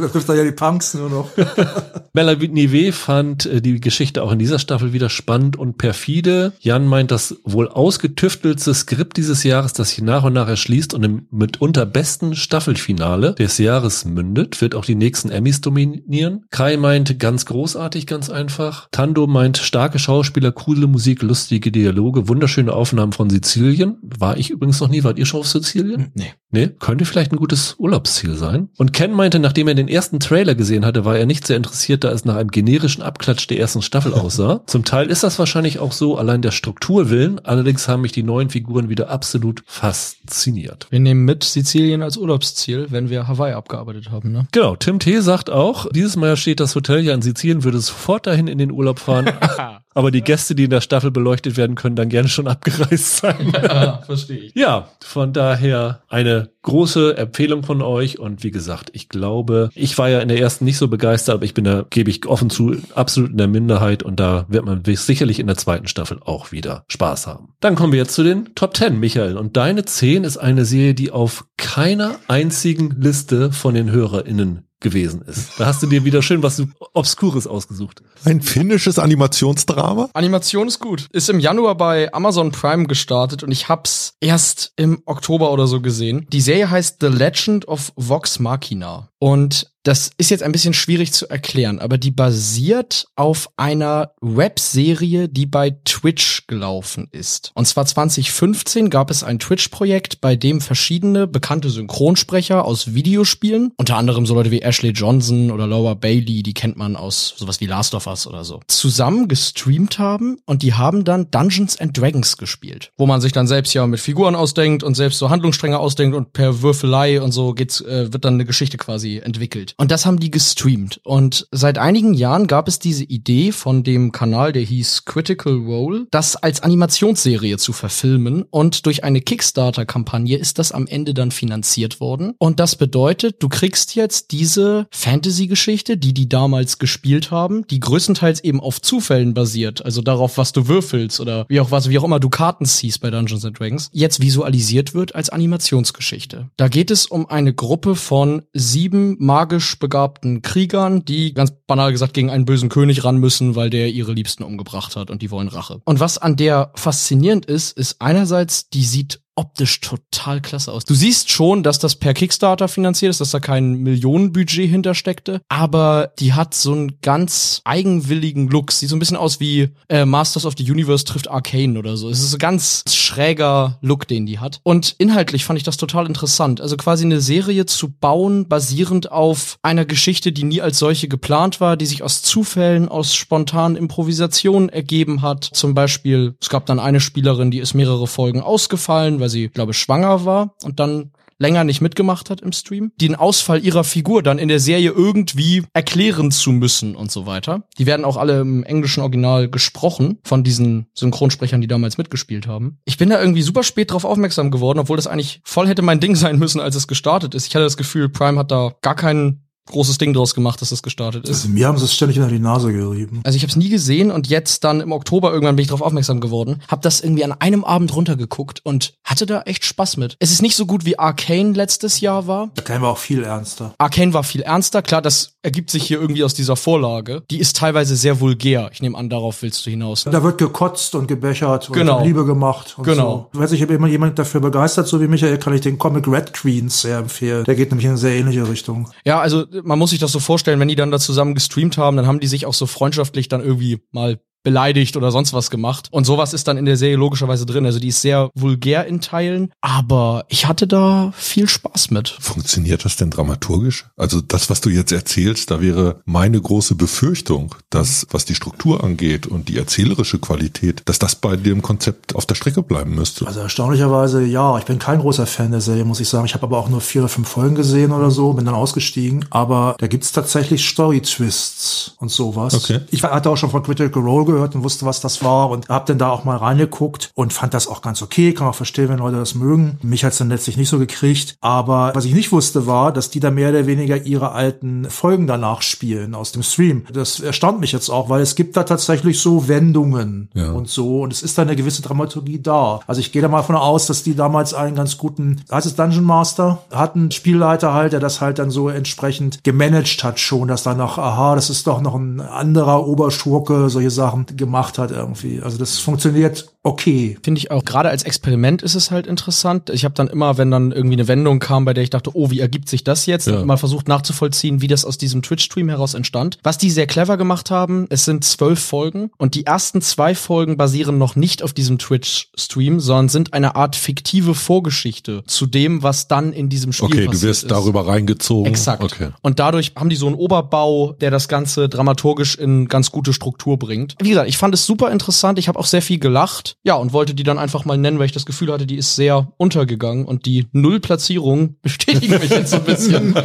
Da 0.00 0.08
trifft 0.08 0.28
da 0.28 0.34
ja 0.34 0.44
die 0.44 0.52
Punks 0.52 0.94
nur 0.94 1.10
noch. 1.10 1.28
Melanie 2.12 2.72
W. 2.72 2.92
fand 2.92 3.46
äh, 3.46 3.60
die 3.60 3.80
Geschichte 3.80 4.22
auch 4.22 4.32
in 4.32 4.38
dieser 4.38 4.58
Staffel 4.58 4.92
wieder 4.92 5.08
spannend 5.08 5.56
und 5.56 5.78
perfide. 5.78 6.52
Jan 6.60 6.86
meint, 6.86 7.10
das 7.10 7.36
wohl 7.44 7.68
ausgetüftelste 7.68 8.72
Skript 8.72 9.16
dieses 9.16 9.44
Jahres, 9.44 9.72
das 9.72 9.90
sich 9.90 10.02
nach 10.02 10.24
und 10.24 10.32
nach 10.32 10.48
erschließt 10.48 10.94
und 10.94 11.04
im 11.04 11.26
mitunter 11.30 11.86
besten 11.86 12.34
Staffelfinale 12.34 13.34
des 13.34 13.58
Jahres 13.58 14.04
mündet, 14.04 14.60
wird 14.60 14.74
auch 14.74 14.84
die 14.84 14.94
nächsten 14.94 15.30
Emmys 15.30 15.60
dominieren. 15.60 16.44
Kai 16.50 16.76
meint, 16.76 17.18
ganz 17.18 17.46
großartig, 17.46 17.89
ganz 18.06 18.30
einfach. 18.30 18.88
Tando 18.90 19.26
meint, 19.26 19.58
starke 19.58 19.98
Schauspieler, 19.98 20.52
coole 20.52 20.86
Musik, 20.86 21.22
lustige 21.22 21.70
Dialoge, 21.72 22.28
wunderschöne 22.28 22.72
Aufnahmen 22.72 23.12
von 23.12 23.30
Sizilien. 23.30 23.98
War 24.02 24.36
ich 24.36 24.50
übrigens 24.50 24.80
noch 24.80 24.88
nie. 24.88 25.04
Wart 25.04 25.18
ihr 25.18 25.26
schon 25.26 25.40
auf 25.40 25.48
Sizilien? 25.48 26.10
Nee. 26.14 26.32
Nee, 26.52 26.68
könnte 26.80 27.04
vielleicht 27.04 27.32
ein 27.32 27.36
gutes 27.36 27.76
Urlaubsziel 27.78 28.34
sein. 28.34 28.70
Und 28.76 28.92
Ken 28.92 29.12
meinte, 29.12 29.38
nachdem 29.38 29.68
er 29.68 29.74
den 29.74 29.86
ersten 29.86 30.18
Trailer 30.18 30.56
gesehen 30.56 30.84
hatte, 30.84 31.04
war 31.04 31.16
er 31.16 31.26
nicht 31.26 31.46
sehr 31.46 31.56
interessiert, 31.56 32.02
da 32.02 32.10
es 32.10 32.24
nach 32.24 32.34
einem 32.34 32.50
generischen 32.50 33.02
Abklatsch 33.02 33.46
der 33.46 33.60
ersten 33.60 33.82
Staffel 33.82 34.14
aussah. 34.14 34.62
Zum 34.66 34.84
Teil 34.84 35.08
ist 35.08 35.22
das 35.22 35.38
wahrscheinlich 35.38 35.78
auch 35.78 35.92
so, 35.92 36.16
allein 36.18 36.42
der 36.42 36.50
Struktur 36.50 37.08
willen. 37.08 37.38
Allerdings 37.44 37.86
haben 37.86 38.02
mich 38.02 38.12
die 38.12 38.24
neuen 38.24 38.50
Figuren 38.50 38.88
wieder 38.88 39.10
absolut 39.10 39.62
fasziniert. 39.66 40.88
Wir 40.90 41.00
nehmen 41.00 41.24
mit 41.24 41.44
Sizilien 41.44 42.02
als 42.02 42.16
Urlaubsziel, 42.16 42.88
wenn 42.90 43.10
wir 43.10 43.28
Hawaii 43.28 43.52
abgearbeitet 43.52 44.10
haben, 44.10 44.32
ne? 44.32 44.48
Genau, 44.50 44.74
Tim 44.74 44.98
T. 44.98 45.20
sagt 45.20 45.50
auch, 45.50 45.86
dieses 45.90 46.16
Mal 46.16 46.36
steht 46.36 46.58
das 46.58 46.74
Hotel 46.74 47.00
ja 47.04 47.14
in 47.14 47.22
Sizilien, 47.22 47.62
würde 47.62 47.78
sofort 47.78 48.26
dahin 48.26 48.48
in 48.48 48.58
den 48.58 48.72
Urlaub 48.72 48.98
fahren. 48.98 49.30
Aber 49.94 50.10
die 50.10 50.22
Gäste, 50.22 50.54
die 50.54 50.64
in 50.64 50.70
der 50.70 50.80
Staffel 50.80 51.10
beleuchtet 51.10 51.56
werden, 51.56 51.74
können 51.74 51.96
dann 51.96 52.08
gerne 52.08 52.28
schon 52.28 52.46
abgereist 52.46 53.16
sein. 53.16 53.52
verstehe 54.06 54.38
ich. 54.38 54.54
Ja, 54.54 54.88
von 55.00 55.32
daher 55.32 56.02
eine 56.08 56.50
große 56.62 57.16
Empfehlung 57.16 57.62
von 57.62 57.82
euch 57.82 58.18
und 58.18 58.44
wie 58.44 58.50
gesagt, 58.50 58.90
ich 58.92 59.08
glaube, 59.08 59.70
ich 59.74 59.96
war 59.98 60.08
ja 60.08 60.20
in 60.20 60.28
der 60.28 60.38
ersten 60.38 60.64
nicht 60.64 60.76
so 60.76 60.88
begeistert, 60.88 61.36
aber 61.36 61.44
ich 61.44 61.54
bin 61.54 61.64
da, 61.64 61.84
gebe 61.88 62.10
ich 62.10 62.26
offen 62.26 62.50
zu, 62.50 62.76
absolut 62.94 63.30
in 63.30 63.38
der 63.38 63.48
Minderheit 63.48 64.02
und 64.02 64.20
da 64.20 64.46
wird 64.48 64.64
man 64.64 64.82
sicherlich 64.84 65.40
in 65.40 65.46
der 65.46 65.56
zweiten 65.56 65.88
Staffel 65.88 66.20
auch 66.24 66.52
wieder 66.52 66.84
Spaß 66.88 67.26
haben. 67.26 67.54
Dann 67.60 67.74
kommen 67.74 67.92
wir 67.92 67.98
jetzt 67.98 68.14
zu 68.14 68.22
den 68.22 68.54
Top 68.54 68.76
10, 68.76 69.00
Michael. 69.00 69.36
Und 69.36 69.56
deine 69.56 69.84
10 69.84 70.24
ist 70.24 70.36
eine 70.36 70.64
Serie, 70.64 70.94
die 70.94 71.10
auf 71.10 71.46
keiner 71.56 72.16
einzigen 72.28 72.90
Liste 73.00 73.52
von 73.52 73.74
den 73.74 73.90
HörerInnen 73.90 74.69
gewesen 74.80 75.22
ist. 75.22 75.58
Da 75.58 75.66
hast 75.66 75.82
du 75.82 75.86
dir 75.86 76.04
wieder 76.04 76.22
schön 76.22 76.42
was 76.42 76.62
Obskures 76.94 77.46
ausgesucht. 77.46 78.02
Ein 78.24 78.40
finnisches 78.40 78.98
Animationsdrama? 78.98 80.08
Animation 80.14 80.68
ist 80.68 80.80
gut. 80.80 81.06
Ist 81.12 81.28
im 81.28 81.38
Januar 81.38 81.76
bei 81.76 82.12
Amazon 82.12 82.50
Prime 82.50 82.86
gestartet 82.86 83.42
und 83.42 83.50
ich 83.50 83.68
hab's 83.68 84.14
erst 84.20 84.72
im 84.76 85.02
Oktober 85.04 85.52
oder 85.52 85.66
so 85.66 85.80
gesehen. 85.80 86.26
Die 86.32 86.40
Serie 86.40 86.70
heißt 86.70 86.96
The 87.00 87.08
Legend 87.08 87.68
of 87.68 87.92
Vox 87.96 88.38
Machina. 88.38 89.09
Und 89.20 89.70
das 89.82 90.10
ist 90.18 90.30
jetzt 90.30 90.42
ein 90.42 90.52
bisschen 90.52 90.74
schwierig 90.74 91.12
zu 91.12 91.28
erklären, 91.30 91.78
aber 91.78 91.96
die 91.96 92.10
basiert 92.10 93.06
auf 93.16 93.48
einer 93.56 94.12
Webserie, 94.20 95.28
die 95.28 95.46
bei 95.46 95.70
Twitch 95.86 96.46
gelaufen 96.46 97.08
ist. 97.12 97.50
Und 97.54 97.66
zwar 97.66 97.86
2015 97.86 98.90
gab 98.90 99.10
es 99.10 99.22
ein 99.22 99.38
Twitch-Projekt, 99.38 100.20
bei 100.20 100.36
dem 100.36 100.60
verschiedene 100.60 101.26
bekannte 101.26 101.70
Synchronsprecher 101.70 102.64
aus 102.64 102.92
Videospielen, 102.92 103.72
unter 103.78 103.96
anderem 103.96 104.26
so 104.26 104.34
Leute 104.34 104.50
wie 104.50 104.60
Ashley 104.60 104.90
Johnson 104.90 105.50
oder 105.50 105.66
Laura 105.66 105.94
Bailey, 105.94 106.42
die 106.42 106.54
kennt 106.54 106.76
man 106.76 106.94
aus 106.94 107.34
sowas 107.38 107.60
wie 107.62 107.66
Last 107.66 107.94
of 107.94 108.06
Us 108.06 108.26
oder 108.26 108.44
so, 108.44 108.60
zusammen 108.68 109.28
gestreamt 109.28 109.98
haben 109.98 110.38
und 110.44 110.62
die 110.62 110.74
haben 110.74 111.04
dann 111.04 111.30
Dungeons 111.30 111.80
and 111.80 111.96
Dragons 111.96 112.36
gespielt, 112.36 112.92
wo 112.98 113.06
man 113.06 113.22
sich 113.22 113.32
dann 113.32 113.46
selbst 113.46 113.72
ja 113.72 113.86
mit 113.86 114.00
Figuren 114.00 114.34
ausdenkt 114.34 114.82
und 114.82 114.94
selbst 114.94 115.18
so 115.18 115.30
Handlungsstränge 115.30 115.78
ausdenkt 115.78 116.14
und 116.14 116.34
per 116.34 116.60
Würfelei 116.60 117.22
und 117.22 117.32
so 117.32 117.54
geht's, 117.54 117.80
äh, 117.80 118.12
wird 118.12 118.26
dann 118.26 118.34
eine 118.34 118.44
Geschichte 118.44 118.76
quasi 118.76 119.09
entwickelt. 119.18 119.74
Und 119.76 119.90
das 119.90 120.06
haben 120.06 120.20
die 120.20 120.30
gestreamt. 120.30 121.00
Und 121.04 121.48
seit 121.50 121.78
einigen 121.78 122.14
Jahren 122.14 122.46
gab 122.46 122.68
es 122.68 122.78
diese 122.78 123.04
Idee 123.04 123.52
von 123.52 123.82
dem 123.82 124.12
Kanal, 124.12 124.52
der 124.52 124.62
hieß 124.62 125.04
Critical 125.04 125.54
Role, 125.54 126.06
das 126.10 126.36
als 126.36 126.62
Animationsserie 126.62 127.58
zu 127.58 127.72
verfilmen. 127.72 128.44
Und 128.50 128.86
durch 128.86 129.04
eine 129.04 129.20
Kickstarter-Kampagne 129.20 130.36
ist 130.36 130.58
das 130.58 130.72
am 130.72 130.86
Ende 130.86 131.14
dann 131.14 131.30
finanziert 131.30 132.00
worden. 132.00 132.34
Und 132.38 132.60
das 132.60 132.76
bedeutet, 132.76 133.42
du 133.42 133.48
kriegst 133.48 133.94
jetzt 133.94 134.30
diese 134.30 134.86
Fantasy-Geschichte, 134.90 135.96
die 135.96 136.14
die 136.14 136.28
damals 136.28 136.78
gespielt 136.78 137.30
haben, 137.30 137.66
die 137.68 137.80
größtenteils 137.80 138.42
eben 138.44 138.60
auf 138.60 138.80
Zufällen 138.80 139.34
basiert, 139.34 139.84
also 139.84 140.02
darauf, 140.02 140.38
was 140.38 140.52
du 140.52 140.68
würfelst 140.68 141.20
oder 141.20 141.46
wie 141.48 141.60
auch 141.60 141.70
was, 141.70 141.88
wie 141.88 141.98
auch 141.98 142.04
immer 142.04 142.20
du 142.20 142.28
Karten 142.28 142.66
ziehst 142.66 143.00
bei 143.00 143.10
Dungeons 143.10 143.44
and 143.44 143.58
Dragons, 143.58 143.90
jetzt 143.92 144.20
visualisiert 144.20 144.94
wird 144.94 145.14
als 145.14 145.30
Animationsgeschichte. 145.30 146.50
Da 146.56 146.68
geht 146.68 146.90
es 146.90 147.06
um 147.06 147.28
eine 147.28 147.54
Gruppe 147.54 147.94
von 147.94 148.42
sieben 148.52 148.99
magisch 149.18 149.78
begabten 149.78 150.42
Kriegern, 150.42 151.04
die 151.04 151.34
ganz 151.34 151.52
banal 151.66 151.92
gesagt 151.92 152.14
gegen 152.14 152.30
einen 152.30 152.44
bösen 152.44 152.68
König 152.68 153.04
ran 153.04 153.18
müssen, 153.18 153.56
weil 153.56 153.70
der 153.70 153.88
ihre 153.88 154.12
Liebsten 154.12 154.42
umgebracht 154.42 154.96
hat 154.96 155.10
und 155.10 155.22
die 155.22 155.30
wollen 155.30 155.48
Rache. 155.48 155.80
Und 155.84 156.00
was 156.00 156.18
an 156.18 156.36
der 156.36 156.72
faszinierend 156.74 157.46
ist, 157.46 157.76
ist 157.76 158.00
einerseits, 158.00 158.70
die 158.70 158.84
sieht 158.84 159.20
optisch 159.36 159.80
total 159.80 160.40
klasse 160.40 160.72
aus. 160.72 160.84
Du 160.84 160.94
siehst 160.94 161.30
schon, 161.30 161.62
dass 161.62 161.78
das 161.78 161.96
per 161.96 162.14
Kickstarter 162.14 162.68
finanziert 162.68 163.10
ist, 163.10 163.20
dass 163.20 163.30
da 163.30 163.40
kein 163.40 163.76
Millionenbudget 163.76 164.68
hintersteckte, 164.68 165.40
aber 165.48 166.12
die 166.18 166.32
hat 166.34 166.54
so 166.54 166.72
einen 166.72 167.00
ganz 167.00 167.62
eigenwilligen 167.64 168.48
Look. 168.48 168.72
Sieht 168.72 168.88
so 168.88 168.96
ein 168.96 168.98
bisschen 168.98 169.16
aus 169.16 169.40
wie 169.40 169.70
äh, 169.88 170.04
Masters 170.04 170.44
of 170.46 170.54
the 170.58 170.70
Universe 170.70 171.04
trifft 171.04 171.30
Arcane 171.30 171.78
oder 171.78 171.96
so. 171.96 172.10
Es 172.10 172.20
ist 172.20 172.30
so 172.30 172.36
ein 172.36 172.40
ganz 172.40 172.84
schräger 172.88 173.78
Look, 173.80 174.08
den 174.08 174.26
die 174.26 174.38
hat. 174.38 174.60
Und 174.62 174.94
inhaltlich 174.98 175.44
fand 175.44 175.58
ich 175.58 175.64
das 175.64 175.76
total 175.76 176.06
interessant. 176.06 176.60
Also 176.60 176.76
quasi 176.76 177.04
eine 177.04 177.20
Serie 177.20 177.66
zu 177.66 177.90
bauen, 177.90 178.48
basierend 178.48 179.10
auf 179.10 179.58
einer 179.62 179.84
Geschichte, 179.84 180.32
die 180.32 180.44
nie 180.44 180.60
als 180.60 180.78
solche 180.78 181.08
geplant 181.08 181.60
war, 181.60 181.76
die 181.76 181.86
sich 181.86 182.02
aus 182.02 182.22
Zufällen, 182.22 182.88
aus 182.88 183.14
spontanen 183.14 183.76
Improvisationen 183.76 184.68
ergeben 184.68 185.22
hat. 185.22 185.48
Zum 185.52 185.74
Beispiel, 185.74 186.34
es 186.40 186.48
gab 186.48 186.66
dann 186.66 186.80
eine 186.80 187.00
Spielerin, 187.00 187.50
die 187.50 187.58
ist 187.58 187.74
mehrere 187.74 188.06
Folgen 188.06 188.40
ausgefallen, 188.40 189.19
weil 189.20 189.28
sie, 189.28 189.48
glaube 189.48 189.72
ich, 189.72 189.78
schwanger 189.78 190.24
war 190.24 190.54
und 190.64 190.80
dann 190.80 191.12
länger 191.40 191.64
nicht 191.64 191.80
mitgemacht 191.80 192.30
hat 192.30 192.42
im 192.42 192.52
Stream, 192.52 192.92
den 193.00 193.16
Ausfall 193.16 193.64
ihrer 193.64 193.82
Figur 193.82 194.22
dann 194.22 194.38
in 194.38 194.48
der 194.48 194.60
Serie 194.60 194.90
irgendwie 194.90 195.64
erklären 195.72 196.30
zu 196.30 196.52
müssen 196.52 196.94
und 196.94 197.10
so 197.10 197.26
weiter. 197.26 197.64
Die 197.78 197.86
werden 197.86 198.04
auch 198.04 198.18
alle 198.18 198.40
im 198.40 198.62
englischen 198.62 199.00
Original 199.00 199.48
gesprochen 199.48 200.18
von 200.22 200.44
diesen 200.44 200.86
Synchronsprechern, 200.94 201.62
die 201.62 201.66
damals 201.66 201.98
mitgespielt 201.98 202.46
haben. 202.46 202.78
Ich 202.84 202.98
bin 202.98 203.08
da 203.08 203.18
irgendwie 203.18 203.42
super 203.42 203.62
spät 203.62 203.90
drauf 203.90 204.04
aufmerksam 204.04 204.50
geworden, 204.50 204.78
obwohl 204.78 204.96
das 204.96 205.06
eigentlich 205.06 205.40
voll 205.42 205.66
hätte 205.66 205.82
mein 205.82 206.00
Ding 206.00 206.14
sein 206.14 206.38
müssen, 206.38 206.60
als 206.60 206.76
es 206.76 206.86
gestartet 206.86 207.34
ist. 207.34 207.46
Ich 207.46 207.54
hatte 207.54 207.64
das 207.64 207.78
Gefühl, 207.78 208.10
Prime 208.10 208.38
hat 208.38 208.50
da 208.50 208.74
gar 208.82 208.94
keinen 208.94 209.46
großes 209.66 209.98
Ding 209.98 210.12
draus 210.12 210.34
gemacht, 210.34 210.60
dass 210.60 210.72
es 210.72 210.82
gestartet 210.82 211.28
ist. 211.28 211.44
Also 211.44 211.48
mir 211.48 211.66
haben 211.66 211.78
sie 211.78 211.84
es 211.84 211.94
ständig 211.94 212.18
unter 212.18 212.30
die 212.30 212.38
Nase 212.38 212.72
gerieben. 212.72 213.20
Also 213.24 213.36
ich 213.36 213.42
habe 213.42 213.50
es 213.50 213.56
nie 213.56 213.68
gesehen 213.68 214.10
und 214.10 214.28
jetzt 214.28 214.64
dann 214.64 214.80
im 214.80 214.92
Oktober 214.92 215.32
irgendwann 215.32 215.56
bin 215.56 215.62
ich 215.62 215.68
darauf 215.68 215.82
aufmerksam 215.82 216.20
geworden, 216.20 216.60
habe 216.68 216.82
das 216.82 217.00
irgendwie 217.00 217.24
an 217.24 217.32
einem 217.32 217.64
Abend 217.64 217.94
runtergeguckt 217.94 218.60
und 218.64 218.94
hatte 219.04 219.26
da 219.26 219.42
echt 219.42 219.64
Spaß 219.64 219.96
mit. 219.96 220.16
Es 220.18 220.32
ist 220.32 220.42
nicht 220.42 220.56
so 220.56 220.66
gut 220.66 220.84
wie 220.84 220.98
Arcane 220.98 221.52
letztes 221.52 222.00
Jahr 222.00 222.26
war. 222.26 222.50
Der 222.68 222.82
war 222.82 222.90
auch 222.90 222.98
viel 222.98 223.22
ernster. 223.22 223.74
Arcane 223.78 224.12
war 224.12 224.24
viel 224.24 224.42
ernster, 224.42 224.82
klar, 224.82 225.02
das 225.02 225.34
ergibt 225.42 225.70
sich 225.70 225.84
hier 225.84 226.00
irgendwie 226.00 226.24
aus 226.24 226.34
dieser 226.34 226.56
Vorlage. 226.56 227.22
Die 227.30 227.38
ist 227.38 227.56
teilweise 227.56 227.96
sehr 227.96 228.20
vulgär. 228.20 228.70
Ich 228.72 228.82
nehme 228.82 228.96
an, 228.98 229.08
darauf 229.08 229.42
willst 229.42 229.64
du 229.64 229.70
hinaus. 229.70 230.04
Da 230.04 230.22
wird 230.22 230.38
gekotzt 230.38 230.94
und 230.94 231.06
gebechert 231.06 231.68
und 231.68 231.74
Genau. 231.76 232.02
Liebe 232.04 232.24
gemacht. 232.26 232.74
Und 232.76 232.84
Genau. 232.84 233.30
So. 233.32 233.40
Wenn 233.40 233.48
sich 233.48 233.60
immer 233.60 233.86
jemand 233.88 234.18
dafür 234.18 234.40
begeistert, 234.40 234.86
so 234.88 235.00
wie 235.00 235.08
Michael, 235.08 235.38
kann 235.38 235.54
ich 235.54 235.60
den 235.62 235.78
Comic 235.78 236.06
Red 236.08 236.32
Queens 236.32 236.82
sehr 236.82 236.98
empfehlen. 236.98 237.44
Der 237.44 237.54
geht 237.54 237.70
nämlich 237.70 237.84
in 237.86 237.92
eine 237.92 237.98
sehr 237.98 238.14
ähnliche 238.16 238.48
Richtung. 238.48 238.90
Ja, 239.04 239.20
also 239.20 239.46
man 239.62 239.78
muss 239.78 239.90
sich 239.90 239.98
das 239.98 240.12
so 240.12 240.20
vorstellen, 240.20 240.60
wenn 240.60 240.68
die 240.68 240.76
dann 240.76 240.90
da 240.90 240.98
zusammen 240.98 241.34
gestreamt 241.34 241.78
haben, 241.78 241.96
dann 241.96 242.06
haben 242.06 242.20
die 242.20 242.26
sich 242.26 242.46
auch 242.46 242.54
so 242.54 242.66
freundschaftlich 242.66 243.28
dann 243.28 243.42
irgendwie 243.42 243.80
mal 243.90 244.20
beleidigt 244.42 244.96
oder 244.96 245.10
sonst 245.10 245.32
was 245.32 245.50
gemacht. 245.50 245.88
Und 245.90 246.04
sowas 246.04 246.32
ist 246.32 246.48
dann 246.48 246.56
in 246.56 246.64
der 246.64 246.76
Serie 246.76 246.96
logischerweise 246.96 247.46
drin. 247.46 247.66
Also 247.66 247.78
die 247.78 247.88
ist 247.88 248.02
sehr 248.02 248.30
vulgär 248.34 248.86
in 248.86 249.00
Teilen, 249.00 249.52
aber 249.60 250.24
ich 250.28 250.46
hatte 250.46 250.66
da 250.66 251.12
viel 251.16 251.48
Spaß 251.48 251.90
mit. 251.90 252.08
Funktioniert 252.20 252.84
das 252.84 252.96
denn 252.96 253.10
dramaturgisch? 253.10 253.86
Also 253.96 254.20
das, 254.20 254.50
was 254.50 254.60
du 254.60 254.70
jetzt 254.70 254.92
erzählst, 254.92 255.50
da 255.50 255.60
wäre 255.60 256.00
meine 256.04 256.40
große 256.40 256.74
Befürchtung, 256.74 257.54
dass 257.70 258.06
was 258.10 258.24
die 258.24 258.34
Struktur 258.34 258.82
angeht 258.82 259.26
und 259.26 259.48
die 259.48 259.58
erzählerische 259.58 260.18
Qualität, 260.18 260.82
dass 260.86 260.98
das 260.98 261.14
bei 261.14 261.36
dem 261.36 261.62
Konzept 261.62 262.14
auf 262.14 262.26
der 262.26 262.34
Strecke 262.34 262.62
bleiben 262.62 262.94
müsste. 262.94 263.26
Also 263.26 263.40
erstaunlicherweise, 263.40 264.24
ja, 264.24 264.58
ich 264.58 264.64
bin 264.64 264.78
kein 264.78 265.00
großer 265.00 265.26
Fan 265.26 265.50
der 265.50 265.60
Serie, 265.60 265.84
muss 265.84 266.00
ich 266.00 266.08
sagen. 266.08 266.24
Ich 266.26 266.34
habe 266.34 266.46
aber 266.46 266.58
auch 266.58 266.68
nur 266.68 266.80
vier 266.80 267.02
oder 267.02 267.08
fünf 267.08 267.28
Folgen 267.28 267.54
gesehen 267.54 267.92
oder 267.92 268.10
so, 268.10 268.32
bin 268.32 268.44
dann 268.44 268.54
ausgestiegen. 268.54 269.24
Aber 269.30 269.76
da 269.78 269.86
gibt's 269.86 270.12
tatsächlich 270.12 270.66
Story-Twists 270.66 271.94
und 271.98 272.10
sowas. 272.10 272.54
Okay. 272.54 272.80
Ich 272.90 273.02
hatte 273.02 273.30
auch 273.30 273.36
schon 273.36 273.50
von 273.50 273.62
Critical 273.62 274.02
Role 274.02 274.29
gehört 274.32 274.54
und 274.54 274.62
wusste, 274.64 274.86
was 274.86 275.00
das 275.00 275.22
war 275.24 275.50
und 275.50 275.68
habe 275.68 275.84
dann 275.86 275.98
da 275.98 276.10
auch 276.10 276.24
mal 276.24 276.36
reingeguckt 276.36 277.10
und 277.14 277.32
fand 277.32 277.54
das 277.54 277.66
auch 277.68 277.82
ganz 277.82 278.02
okay. 278.02 278.32
Kann 278.32 278.46
auch 278.46 278.54
verstehen, 278.54 278.88
wenn 278.88 278.98
Leute 278.98 279.16
das 279.16 279.34
mögen. 279.34 279.78
Mich 279.82 280.04
hat's 280.04 280.18
dann 280.18 280.28
letztlich 280.28 280.56
nicht 280.56 280.68
so 280.68 280.78
gekriegt. 280.78 281.36
Aber 281.40 281.92
was 281.94 282.04
ich 282.04 282.14
nicht 282.14 282.32
wusste, 282.32 282.66
war, 282.66 282.92
dass 282.92 283.10
die 283.10 283.20
da 283.20 283.30
mehr 283.30 283.50
oder 283.50 283.66
weniger 283.66 283.96
ihre 283.96 284.32
alten 284.32 284.88
Folgen 284.90 285.26
danach 285.26 285.62
spielen 285.62 286.14
aus 286.14 286.32
dem 286.32 286.42
Stream. 286.42 286.84
Das 286.92 287.20
erstaunt 287.20 287.60
mich 287.60 287.72
jetzt 287.72 287.90
auch, 287.90 288.08
weil 288.08 288.20
es 288.22 288.34
gibt 288.34 288.56
da 288.56 288.64
tatsächlich 288.64 289.18
so 289.20 289.48
Wendungen 289.48 290.28
Ja. 290.34 290.52
und 290.52 290.68
so 290.68 291.02
und 291.02 291.12
es 291.12 291.22
ist 291.22 291.38
da 291.38 291.42
eine 291.42 291.56
gewisse 291.56 291.82
Dramaturgie 291.82 292.40
da. 292.40 292.80
Also 292.86 293.00
ich 293.00 293.12
gehe 293.12 293.22
da 293.22 293.28
mal 293.28 293.42
von 293.42 293.56
aus, 293.56 293.86
dass 293.86 294.02
die 294.02 294.14
damals 294.14 294.54
einen 294.54 294.76
ganz 294.76 294.96
guten, 294.96 295.42
heißt 295.50 295.66
es 295.66 295.74
Dungeon 295.76 296.04
Master, 296.04 296.62
hatten 296.72 297.10
Spielleiter 297.10 297.72
halt, 297.74 297.92
der 297.92 298.00
das 298.00 298.20
halt 298.20 298.38
dann 298.38 298.50
so 298.50 298.68
entsprechend 298.68 299.42
gemanagt 299.44 300.02
hat 300.04 300.18
schon, 300.20 300.48
dass 300.48 300.62
dann 300.62 300.78
noch, 300.78 300.98
aha, 300.98 301.34
das 301.34 301.50
ist 301.50 301.66
doch 301.66 301.80
noch 301.80 301.94
ein 301.94 302.20
anderer 302.20 302.86
Oberschurke, 302.86 303.68
solche 303.70 303.90
Sachen 303.90 304.19
gemacht 304.36 304.78
hat 304.78 304.90
irgendwie. 304.90 305.40
Also 305.40 305.58
das 305.58 305.78
funktioniert 305.78 306.52
okay. 306.62 307.18
Finde 307.22 307.38
ich 307.38 307.50
auch, 307.50 307.64
gerade 307.64 307.88
als 307.88 308.02
Experiment 308.02 308.62
ist 308.62 308.74
es 308.74 308.90
halt 308.90 309.06
interessant. 309.06 309.70
Ich 309.70 309.84
habe 309.84 309.94
dann 309.94 310.08
immer, 310.08 310.38
wenn 310.38 310.50
dann 310.50 310.72
irgendwie 310.72 310.96
eine 310.96 311.08
Wendung 311.08 311.38
kam, 311.38 311.64
bei 311.64 311.74
der 311.74 311.84
ich 311.84 311.90
dachte, 311.90 312.10
oh, 312.14 312.30
wie 312.30 312.40
ergibt 312.40 312.68
sich 312.68 312.84
das 312.84 313.06
jetzt? 313.06 313.26
Ja. 313.26 313.44
Mal 313.44 313.56
versucht 313.56 313.88
nachzuvollziehen, 313.88 314.60
wie 314.60 314.66
das 314.66 314.84
aus 314.84 314.98
diesem 314.98 315.22
Twitch-Stream 315.22 315.68
heraus 315.68 315.94
entstand. 315.94 316.38
Was 316.42 316.58
die 316.58 316.70
sehr 316.70 316.86
clever 316.86 317.16
gemacht 317.16 317.50
haben, 317.50 317.86
es 317.90 318.04
sind 318.04 318.24
zwölf 318.24 318.60
Folgen 318.60 319.10
und 319.16 319.34
die 319.34 319.46
ersten 319.46 319.80
zwei 319.82 320.14
Folgen 320.14 320.56
basieren 320.56 320.98
noch 320.98 321.16
nicht 321.16 321.42
auf 321.42 321.52
diesem 321.52 321.78
Twitch-Stream, 321.78 322.80
sondern 322.80 323.08
sind 323.08 323.32
eine 323.32 323.56
Art 323.56 323.76
fiktive 323.76 324.34
Vorgeschichte 324.34 325.22
zu 325.26 325.46
dem, 325.46 325.82
was 325.82 326.08
dann 326.08 326.32
in 326.32 326.48
diesem 326.48 326.72
Spiel 326.72 326.86
Okay, 326.86 327.00
du 327.04 327.06
passiert 327.06 327.30
wirst 327.30 327.42
ist. 327.44 327.50
darüber 327.50 327.86
reingezogen. 327.86 328.46
Exakt. 328.46 328.82
Okay. 328.82 329.10
Und 329.22 329.38
dadurch 329.38 329.72
haben 329.76 329.88
die 329.88 329.96
so 329.96 330.06
einen 330.06 330.16
Oberbau, 330.16 330.92
der 331.00 331.10
das 331.10 331.28
Ganze 331.28 331.68
dramaturgisch 331.68 332.36
in 332.36 332.68
ganz 332.68 332.90
gute 332.90 333.12
Struktur 333.12 333.58
bringt. 333.58 333.96
Wie 334.00 334.10
gesagt, 334.10 334.28
ich 334.28 334.38
fand 334.38 334.54
es 334.54 334.66
super 334.66 334.90
interessant. 334.90 335.38
Ich 335.38 335.48
habe 335.48 335.58
auch 335.58 335.66
sehr 335.66 335.82
viel 335.82 335.98
gelacht. 335.98 336.49
Ja, 336.64 336.74
und 336.74 336.92
wollte 336.92 337.14
die 337.14 337.22
dann 337.22 337.38
einfach 337.38 337.64
mal 337.64 337.76
nennen, 337.78 337.98
weil 337.98 338.06
ich 338.06 338.12
das 338.12 338.26
Gefühl 338.26 338.52
hatte, 338.52 338.66
die 338.66 338.76
ist 338.76 338.96
sehr 338.96 339.32
untergegangen. 339.36 340.04
Und 340.04 340.26
die 340.26 340.46
Null-Platzierung 340.52 341.56
bestätigen 341.62 342.18
mich 342.18 342.30
jetzt 342.30 342.50
so 342.50 342.56
ein 342.56 342.64
bisschen. 342.64 343.14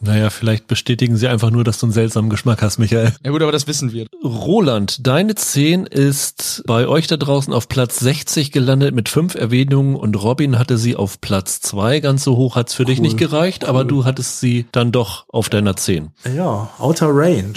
Naja, 0.00 0.30
vielleicht 0.30 0.68
bestätigen 0.68 1.16
sie 1.16 1.26
einfach 1.26 1.50
nur, 1.50 1.64
dass 1.64 1.78
du 1.80 1.86
einen 1.86 1.92
seltsamen 1.92 2.30
Geschmack 2.30 2.62
hast, 2.62 2.78
Michael. 2.78 3.12
ja 3.24 3.30
gut, 3.32 3.42
aber 3.42 3.50
das 3.50 3.66
wissen 3.66 3.92
wir. 3.92 4.06
Roland, 4.24 5.04
deine 5.06 5.34
10 5.34 5.86
ist 5.86 6.62
bei 6.66 6.86
euch 6.86 7.08
da 7.08 7.16
draußen 7.16 7.52
auf 7.52 7.68
Platz 7.68 7.98
60 7.98 8.52
gelandet 8.52 8.94
mit 8.94 9.08
fünf 9.08 9.34
Erwähnungen 9.34 9.96
und 9.96 10.14
Robin 10.22 10.56
hatte 10.58 10.78
sie 10.78 10.94
auf 10.94 11.20
Platz 11.20 11.60
2. 11.62 11.98
Ganz 11.98 12.22
so 12.22 12.36
hoch 12.36 12.54
hat's 12.54 12.74
für 12.74 12.84
dich 12.84 12.98
Cool. 12.98 13.02
nicht 13.02 13.18
gereicht, 13.18 13.64
aber 13.64 13.84
du 13.84 14.04
hattest 14.04 14.38
sie 14.38 14.66
dann 14.70 14.92
doch 14.92 15.26
auf 15.30 15.48
deiner 15.48 15.74
10. 15.76 16.10
Ja, 16.34 16.70
Outer 16.78 17.08
Range. 17.10 17.52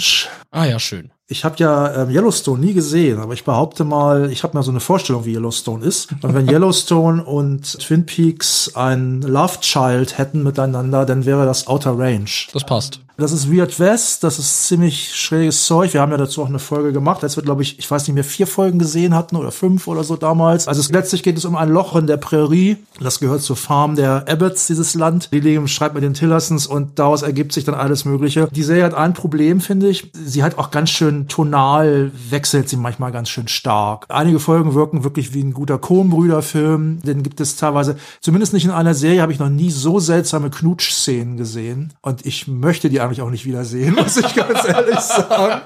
Ah 0.50 0.64
ja, 0.66 0.80
schön. 0.80 1.11
Ich 1.28 1.44
habe 1.44 1.56
ja 1.58 2.02
ähm, 2.02 2.10
Yellowstone 2.10 2.60
nie 2.60 2.74
gesehen, 2.74 3.20
aber 3.20 3.32
ich 3.32 3.44
behaupte 3.44 3.84
mal, 3.84 4.30
ich 4.30 4.42
habe 4.42 4.56
mir 4.56 4.62
so 4.62 4.70
eine 4.70 4.80
Vorstellung, 4.80 5.24
wie 5.24 5.34
Yellowstone 5.34 5.84
ist. 5.84 6.08
Und 6.22 6.34
wenn 6.34 6.48
Yellowstone 6.50 7.24
und 7.24 7.78
Twin 7.80 8.04
Peaks 8.04 8.72
ein 8.74 9.22
Love 9.22 9.60
Child 9.60 10.18
hätten 10.18 10.42
miteinander, 10.42 11.06
dann 11.06 11.24
wäre 11.24 11.46
das 11.46 11.68
Outer 11.68 11.98
Range. 11.98 12.28
Das 12.52 12.64
passt. 12.64 13.00
Das 13.22 13.30
ist 13.30 13.56
Weird 13.56 13.78
West, 13.78 14.24
das 14.24 14.40
ist 14.40 14.66
ziemlich 14.66 15.14
schräges 15.14 15.64
Zeug. 15.64 15.94
Wir 15.94 16.00
haben 16.00 16.10
ja 16.10 16.16
dazu 16.16 16.42
auch 16.42 16.48
eine 16.48 16.58
Folge 16.58 16.92
gemacht, 16.92 17.22
als 17.22 17.36
wir, 17.36 17.44
glaube 17.44 17.62
ich, 17.62 17.78
ich 17.78 17.88
weiß 17.88 18.08
nicht 18.08 18.16
mehr, 18.16 18.24
vier 18.24 18.48
Folgen 18.48 18.80
gesehen 18.80 19.14
hatten 19.14 19.36
oder 19.36 19.52
fünf 19.52 19.86
oder 19.86 20.02
so 20.02 20.16
damals. 20.16 20.66
Also 20.66 20.80
es, 20.80 20.90
letztlich 20.90 21.22
geht 21.22 21.38
es 21.38 21.44
um 21.44 21.54
ein 21.54 21.68
Loch 21.68 21.94
in 21.94 22.08
der 22.08 22.16
Prärie. 22.16 22.78
Das 22.98 23.20
gehört 23.20 23.42
zur 23.42 23.54
Farm 23.54 23.94
der 23.94 24.24
Abbotts, 24.28 24.66
dieses 24.66 24.96
Land. 24.96 25.28
Die 25.32 25.38
leben 25.38 25.68
Streit 25.68 25.94
mit 25.94 26.02
den 26.02 26.14
Tillersons 26.14 26.66
und 26.66 26.98
daraus 26.98 27.22
ergibt 27.22 27.52
sich 27.52 27.62
dann 27.62 27.76
alles 27.76 28.04
Mögliche. 28.04 28.48
Die 28.50 28.64
Serie 28.64 28.82
hat 28.82 28.94
ein 28.94 29.14
Problem, 29.14 29.60
finde 29.60 29.88
ich. 29.88 30.10
Sie 30.14 30.42
hat 30.42 30.58
auch 30.58 30.72
ganz 30.72 30.90
schön 30.90 31.28
tonal, 31.28 32.10
wechselt 32.28 32.68
sie 32.68 32.76
manchmal 32.76 33.12
ganz 33.12 33.28
schön 33.28 33.46
stark. 33.46 34.06
Einige 34.08 34.40
Folgen 34.40 34.74
wirken 34.74 35.04
wirklich 35.04 35.32
wie 35.32 35.44
ein 35.44 35.52
guter 35.52 35.78
Coen-Brüder-Film. 35.78 37.02
Den 37.02 37.22
gibt 37.22 37.40
es 37.40 37.54
teilweise, 37.54 37.94
zumindest 38.20 38.52
nicht 38.52 38.64
in 38.64 38.72
einer 38.72 38.94
Serie, 38.94 39.22
habe 39.22 39.30
ich 39.30 39.38
noch 39.38 39.48
nie 39.48 39.70
so 39.70 40.00
seltsame 40.00 40.50
Knutsch-Szenen 40.50 41.36
gesehen. 41.36 41.92
Und 42.02 42.26
ich 42.26 42.48
möchte 42.48 42.90
die 42.90 43.00
eigentlich 43.12 43.22
auch 43.22 43.30
nicht 43.30 43.44
wiedersehen, 43.44 43.94
muss 43.94 44.16
ich 44.16 44.34
ganz 44.34 44.64
ehrlich 44.66 45.00
sagen. 45.00 45.60